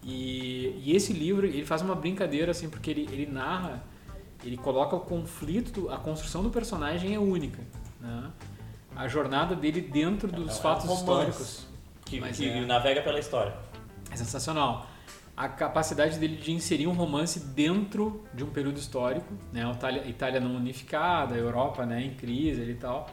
E, 0.03 0.81
e 0.83 0.95
esse 0.95 1.13
livro, 1.13 1.45
ele 1.45 1.65
faz 1.65 1.81
uma 1.81 1.93
brincadeira 1.93 2.51
assim, 2.51 2.69
porque 2.69 2.89
ele, 2.89 3.07
ele 3.11 3.25
narra, 3.31 3.83
ele 4.43 4.57
coloca 4.57 4.95
o 4.95 5.01
conflito, 5.01 5.89
a 5.89 5.97
construção 5.97 6.41
do 6.41 6.49
personagem 6.49 7.13
é 7.13 7.19
única, 7.19 7.61
né? 7.99 8.31
A 8.95 9.07
jornada 9.07 9.55
dele 9.55 9.81
dentro 9.81 10.29
dos 10.31 10.49
É 10.49 10.53
um 10.53 10.61
fatos 10.61 10.85
romance. 10.85 11.01
históricos 11.03 11.67
Que, 12.05 12.19
que 12.21 12.49
é. 12.49 12.65
navega 12.65 13.01
pela 13.01 13.19
história. 13.19 13.53
é 14.09 14.15
sensacional. 14.15 14.87
A 15.41 15.49
capacidade 15.49 16.19
dele 16.19 16.37
de 16.37 16.51
inserir 16.51 16.85
um 16.85 16.93
romance 16.93 17.39
dentro 17.39 18.23
de 18.31 18.43
um 18.43 18.51
período 18.51 18.77
histórico, 18.77 19.33
né? 19.51 19.67
Itália, 19.71 20.07
Itália 20.07 20.39
não 20.39 20.55
unificada, 20.55 21.35
Europa 21.35 21.83
né, 21.83 21.99
em 21.99 22.13
crise 22.13 22.61
e 22.61 22.75
tal. 22.75 23.09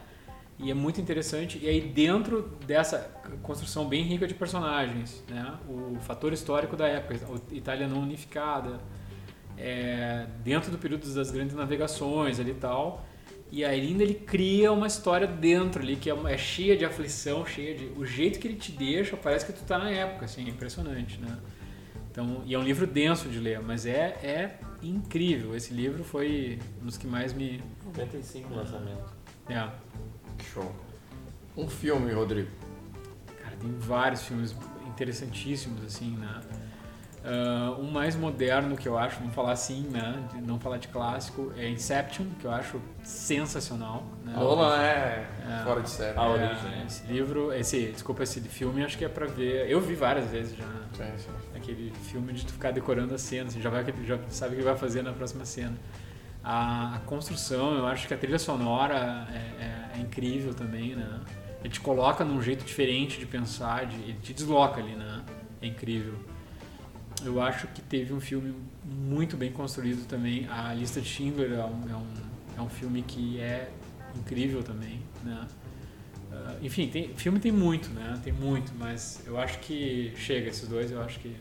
E 0.59 0.71
é 0.71 0.75
muito 0.75 1.01
interessante. 1.01 1.59
E 1.59 1.67
aí 1.67 1.81
dentro 1.81 2.43
dessa 2.67 2.99
construção 3.43 3.89
bem 3.89 4.03
rica 4.03 4.27
de 4.27 4.35
personagens, 4.35 5.25
né? 5.27 5.55
O 5.67 5.97
fator 6.01 6.31
histórico 6.35 6.77
da 6.77 6.87
época, 6.87 7.19
Itália 7.51 7.89
não 7.89 8.01
unificada, 8.01 8.79
é, 9.57 10.27
dentro 10.45 10.71
do 10.71 10.77
período 10.77 11.11
das 11.15 11.31
grandes 11.31 11.57
navegações 11.57 12.39
ali 12.39 12.51
e 12.51 12.57
tal. 12.57 13.07
E 13.51 13.65
ainda 13.65 14.03
ele 14.03 14.13
cria 14.13 14.71
uma 14.71 14.87
história 14.87 15.27
dentro 15.27 15.81
ali 15.81 15.97
que 15.97 16.11
é, 16.11 16.15
é 16.27 16.37
cheia 16.37 16.77
de 16.77 16.85
aflição, 16.85 17.47
cheia 17.47 17.75
de 17.75 17.87
o 17.97 18.05
jeito 18.05 18.39
que 18.39 18.47
ele 18.47 18.59
te 18.59 18.71
deixa 18.71 19.17
parece 19.17 19.47
que 19.47 19.53
tu 19.55 19.65
tá 19.65 19.79
na 19.79 19.91
época, 19.91 20.27
assim, 20.27 20.45
é 20.45 20.51
impressionante, 20.51 21.19
né? 21.19 21.39
Então, 22.19 22.43
e 22.45 22.53
é 22.53 22.59
um 22.59 22.65
livro 22.65 22.85
denso 22.85 23.29
de 23.29 23.39
ler, 23.39 23.61
mas 23.61 23.87
é 23.87 24.19
é 24.25 24.59
incrível. 24.83 25.55
Esse 25.55 25.73
livro 25.73 26.03
foi 26.03 26.59
um 26.83 26.87
dos 26.87 26.97
que 26.97 27.07
mais 27.07 27.33
me 27.33 27.63
95 27.85 28.53
lançamento. 28.53 29.15
é, 29.49 29.71
Show. 30.53 30.75
Um 31.57 31.69
filme, 31.69 32.13
Rodrigo. 32.13 32.51
Cara, 33.41 33.55
tem 33.55 33.71
vários 33.79 34.23
filmes 34.23 34.53
interessantíssimos, 34.89 35.85
assim, 35.85 36.11
né? 36.17 36.41
Ah, 37.25 37.75
um 37.79 37.91
mais 37.91 38.15
moderno 38.17 38.77
que 38.77 38.89
eu 38.89 38.97
acho, 38.97 39.19
vamos 39.19 39.35
falar 39.35 39.53
assim, 39.53 39.83
né? 39.91 40.23
De 40.33 40.41
não 40.41 40.59
falar 40.59 40.79
de 40.79 40.89
clássico, 40.89 41.53
é 41.57 41.69
Inception, 41.69 42.27
que 42.41 42.45
eu 42.45 42.51
acho 42.53 42.81
sensacional. 43.03 44.05
Né? 44.25 44.33
Nolan 44.35 44.77
é, 44.81 45.29
É. 45.61 45.65
fora 45.65 45.81
de 45.83 45.91
série. 45.91 46.19
A 46.19 46.23
É, 46.25 46.29
origem, 46.29 46.71
né? 46.71 46.85
Esse 46.87 47.07
livro, 47.07 47.53
esse, 47.53 47.87
desculpa, 47.93 48.23
esse 48.23 48.41
filme 48.41 48.85
acho 48.85 48.97
que 48.97 49.05
é 49.05 49.09
pra 49.09 49.27
ver. 49.27 49.69
Eu 49.71 49.81
vi 49.81 49.95
várias 49.95 50.31
vezes 50.31 50.57
já. 50.57 50.65
né? 50.65 50.81
Sim, 50.95 51.05
sim. 51.19 51.31
Aquele 51.57 51.91
filme 52.05 52.33
de 52.33 52.47
tu 52.47 52.53
ficar 52.53 52.71
decorando 52.71 53.15
as 53.15 53.21
cenas, 53.21 53.53
você 53.53 53.61
já, 53.61 53.69
vai, 53.71 53.85
já 54.05 54.19
sabe 54.29 54.55
o 54.55 54.59
que 54.59 54.65
vai 54.65 54.77
fazer 54.77 55.03
na 55.03 55.13
próxima 55.13 55.45
cena. 55.45 55.75
A, 56.43 56.95
a 56.97 56.99
construção, 57.01 57.75
eu 57.77 57.87
acho 57.87 58.07
que 58.07 58.15
a 58.15 58.17
trilha 58.17 58.39
sonora 58.39 59.27
é, 59.33 59.65
é- 59.65 59.91
é 59.97 60.01
incrível 60.01 60.55
também, 60.55 60.95
né? 60.95 61.21
Ele 61.61 61.69
te 61.71 61.81
coloca 61.81 62.25
num 62.25 62.41
jeito 62.41 62.65
diferente 62.65 63.19
de 63.19 63.27
pensar, 63.27 63.85
de, 63.87 63.97
ele 63.97 64.19
te 64.23 64.33
desloca 64.33 64.81
ali, 64.81 64.95
né? 64.95 65.23
É 65.61 65.67
incrível. 65.67 66.15
Eu 67.25 67.41
acho 67.43 67.67
que 67.69 67.81
teve 67.83 68.13
um 68.13 68.21
filme 68.21 68.55
muito 68.85 69.37
bem 69.37 69.51
construído 69.53 70.07
também. 70.07 70.49
A 70.49 70.73
Lista 70.75 71.01
de 71.01 71.09
Schindler 71.09 71.53
é 71.53 71.65
um, 71.65 71.91
é 71.91 71.97
um, 71.97 72.07
é 72.59 72.63
um 72.63 72.69
filme 72.69 73.03
que 73.03 73.41
é 73.41 73.71
incrível 74.17 74.63
também, 74.63 75.01
né? 75.25 75.47
Ah, 76.33 76.55
enfim, 76.63 76.89
tem, 76.89 77.15
filme 77.15 77.39
tem 77.41 77.53
muito, 77.53 77.89
né? 77.91 78.19
Tem 78.23 78.33
muito, 78.33 78.73
mas 78.79 79.21
eu 79.27 79.39
acho 79.39 79.59
que 79.61 80.13
chega 80.17 80.49
esses 80.49 80.69
dois, 80.69 80.91
eu 80.91 81.03
acho 81.03 81.19
que 81.21 81.35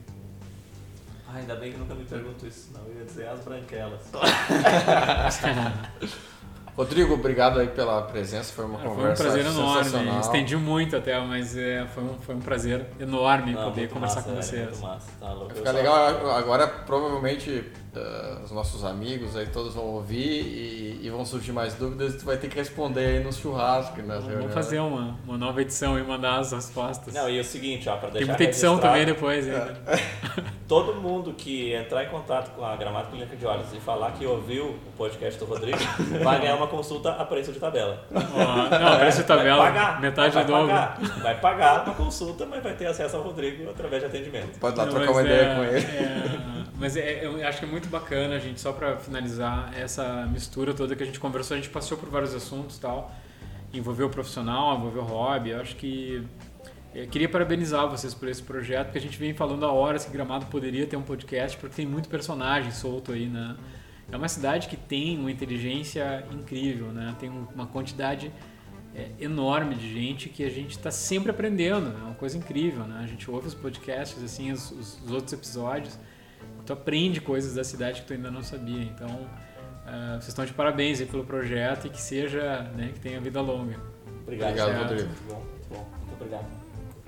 Ah, 1.28 1.36
ainda 1.38 1.56
bem 1.56 1.72
que 1.74 1.78
nunca 1.78 1.94
me 1.94 2.06
pergunto 2.06 2.48
isso, 2.48 2.72
não. 2.74 2.82
Eu 2.88 3.00
ia 3.00 3.06
dizer 3.06 3.28
as 3.28 3.42
branquelas. 3.44 4.02
Rodrigo, 6.78 7.16
obrigado 7.16 7.60
aí 7.60 7.70
pela 7.70 8.04
presença, 8.04 8.54
foi 8.54 8.66
uma 8.66 8.78
Cara, 8.78 8.90
foi 8.92 8.94
um 8.94 9.02
conversa 9.02 9.24
prazer 9.24 9.46
enorme. 9.48 10.20
Estendi 10.20 10.56
muito 10.56 10.96
até, 10.96 11.20
mas 11.20 11.58
é, 11.58 11.88
foi, 11.88 12.04
um, 12.04 12.14
foi 12.20 12.36
um 12.36 12.40
prazer 12.40 12.86
enorme 13.00 13.54
Não, 13.54 13.64
poder 13.64 13.90
conversar 13.90 14.18
massa, 14.18 14.30
com 14.30 14.36
velho, 14.36 14.44
vocês. 14.44 14.70
Muito 14.70 14.82
massa, 14.82 15.08
tá 15.20 15.30
louco. 15.32 15.48
Vai 15.48 15.56
ficar 15.56 15.72
legal 15.72 15.96
agora, 16.36 16.68
provavelmente, 16.68 17.64
uh, 17.98 18.44
os 18.44 18.52
nossos 18.52 18.84
amigos 18.84 19.36
aí 19.36 19.48
todos 19.48 19.74
vão 19.74 19.86
ouvir 19.86 20.42
e, 20.42 21.00
e, 21.04 21.10
vão 21.10 21.26
surgir 21.26 21.52
mais 21.52 21.74
dúvidas 21.74 22.14
e 22.14 22.18
tu 22.18 22.26
vai 22.26 22.38
ter 22.38 22.48
que 22.48 22.56
responder 22.56 23.06
aí 23.06 23.24
no 23.24 23.34
churrasco. 23.34 24.02
Né, 24.02 24.20
Vamos 24.22 24.54
fazer 24.54 24.80
uma, 24.80 25.18
uma 25.26 25.38
nova 25.38 25.62
edição 25.62 25.98
e 25.98 26.04
mandar 26.04 26.40
as 26.40 26.52
respostas. 26.52 27.14
Não, 27.14 27.30
e 27.30 27.38
é 27.38 27.42
o 27.42 27.46
seguinte, 27.46 27.90
ó, 27.90 27.98
pra 27.98 28.10
deixar 28.10 28.20
Tem 28.20 28.28
muita 28.28 28.44
edição 28.44 28.78
também 28.78 29.06
depois. 29.06 29.48
É. 29.48 29.76
Todo 30.68 30.96
mundo 30.96 31.34
que 31.34 31.74
entrar 31.74 32.04
em 32.04 32.10
contato 32.10 32.54
com 32.54 32.66
a 32.66 32.76
Gramática 32.76 33.12
Clínica 33.12 33.38
de 33.38 33.46
Olhos 33.46 33.74
e 33.74 33.80
falar 33.80 34.12
que 34.12 34.26
ouviu 34.26 34.66
o 34.66 34.92
podcast 34.98 35.40
do 35.40 35.46
Rodrigo 35.46 35.78
vai 36.22 36.42
ganhar 36.42 36.56
uma 36.56 36.68
consulta 36.68 37.12
a 37.12 37.24
preço 37.24 37.54
de 37.54 37.60
tabela. 37.60 38.06
Oh, 38.12 38.78
não, 38.78 38.94
a 38.94 38.98
preço 38.98 39.20
de 39.20 39.24
tabela, 39.24 39.64
vai 39.64 39.74
pagar, 39.74 40.02
metade 40.02 40.34
vai 40.34 40.44
do 40.44 40.52
dobro. 40.52 40.68
Pagar, 40.68 41.00
vai 41.22 41.40
pagar 41.40 41.84
uma 41.86 41.94
consulta, 41.96 42.46
mas 42.46 42.62
vai 42.62 42.74
ter 42.74 42.86
acesso 42.86 43.16
ao 43.16 43.24
Rodrigo 43.24 43.70
através 43.70 44.02
de 44.02 44.08
atendimento. 44.08 44.60
Pode 44.60 44.78
lá 44.78 44.86
trocar 44.86 45.12
uma 45.12 45.22
ideia 45.22 45.56
com 45.56 45.64
ele. 45.64 45.86
É, 45.86 46.40
mas 46.76 46.98
é, 46.98 47.26
eu 47.26 47.48
acho 47.48 47.60
que 47.60 47.66
é 47.66 47.68
muito 47.68 47.87
bacana, 47.88 48.36
a 48.36 48.40
gente, 48.40 48.60
só 48.60 48.72
para 48.72 48.98
finalizar, 48.98 49.72
essa 49.78 50.26
mistura 50.28 50.74
toda 50.74 50.96
que 50.96 51.04
a 51.04 51.06
gente 51.06 51.20
conversou, 51.20 51.56
a 51.56 51.60
gente 51.60 51.70
passou 51.70 51.98
por 51.98 52.10
vários 52.10 52.34
assuntos 52.34 52.78
tal, 52.78 53.14
envolveu 53.74 54.08
o 54.08 54.10
profissional, 54.10 54.78
envolveu 54.78 55.02
o 55.02 55.06
hobby, 55.06 55.52
eu 55.52 55.62
acho 55.62 55.76
que 55.76 56.24
eu 56.94 57.04
é, 57.04 57.06
queria 57.06 57.30
parabenizar 57.30 57.88
vocês 57.90 58.14
por 58.14 58.28
esse 58.28 58.42
projeto, 58.42 58.88
porque 58.88 58.98
a 58.98 59.02
gente 59.02 59.18
vem 59.18 59.34
falando 59.34 59.66
há 59.66 59.72
horas 59.72 60.06
que 60.06 60.12
Gramado 60.12 60.48
poderia 60.48 60.88
ter 60.88 60.96
um 60.96 61.04
podcast, 61.04 61.58
porque 61.58 61.76
tem 61.76 61.86
muito 61.86 62.10
personagem 62.10 62.72
solto 62.72 63.12
aí, 63.12 63.28
né? 63.28 63.56
É 64.12 64.18
uma 64.18 64.30
cidade 64.30 64.68
que 64.68 64.78
tem 64.78 65.20
uma 65.20 65.30
inteligência 65.30 66.26
incrível, 66.32 66.88
né? 66.88 67.14
Tem 67.20 67.30
uma 67.30 67.68
quantidade 67.68 68.32
é, 68.96 69.10
enorme 69.20 69.76
de 69.76 69.94
gente 69.94 70.30
que 70.30 70.44
a 70.44 70.50
gente 70.50 70.72
está 70.72 70.90
sempre 70.90 71.30
aprendendo, 71.30 71.90
é 71.90 72.04
uma 72.04 72.16
coisa 72.16 72.38
incrível, 72.38 72.86
né? 72.86 73.02
A 73.04 73.08
gente 73.08 73.30
ouve 73.30 73.48
os 73.48 73.54
podcasts, 73.54 74.24
assim, 74.24 74.52
os, 74.52 74.72
os 74.72 75.12
outros 75.12 75.34
episódios, 75.34 76.00
tu 76.68 76.74
aprende 76.74 77.22
coisas 77.22 77.56
da 77.56 77.64
cidade 77.64 78.02
que 78.02 78.08
tu 78.08 78.14
ainda 78.14 78.30
não 78.30 78.44
sabia. 78.44 78.84
Então, 78.84 79.08
uh, 79.08 80.12
vocês 80.16 80.28
estão 80.28 80.46
de 80.46 80.54
parabéns 80.54 81.02
pelo 81.02 81.24
projeto 81.24 81.88
e 81.88 81.90
que 81.90 82.02
seja, 82.02 82.64
né, 82.76 82.92
que 82.94 83.00
tenha 83.00 83.20
vida 83.22 83.42
longa. 83.42 83.80
Obrigado, 84.24 84.52
obrigado 84.52 84.78
Rodrigo. 84.82 85.08
Muito 85.08 85.24
bom, 85.28 85.40
muito 85.40 85.70
bom. 85.70 85.90
Muito 85.98 86.14
obrigado. 86.14 86.57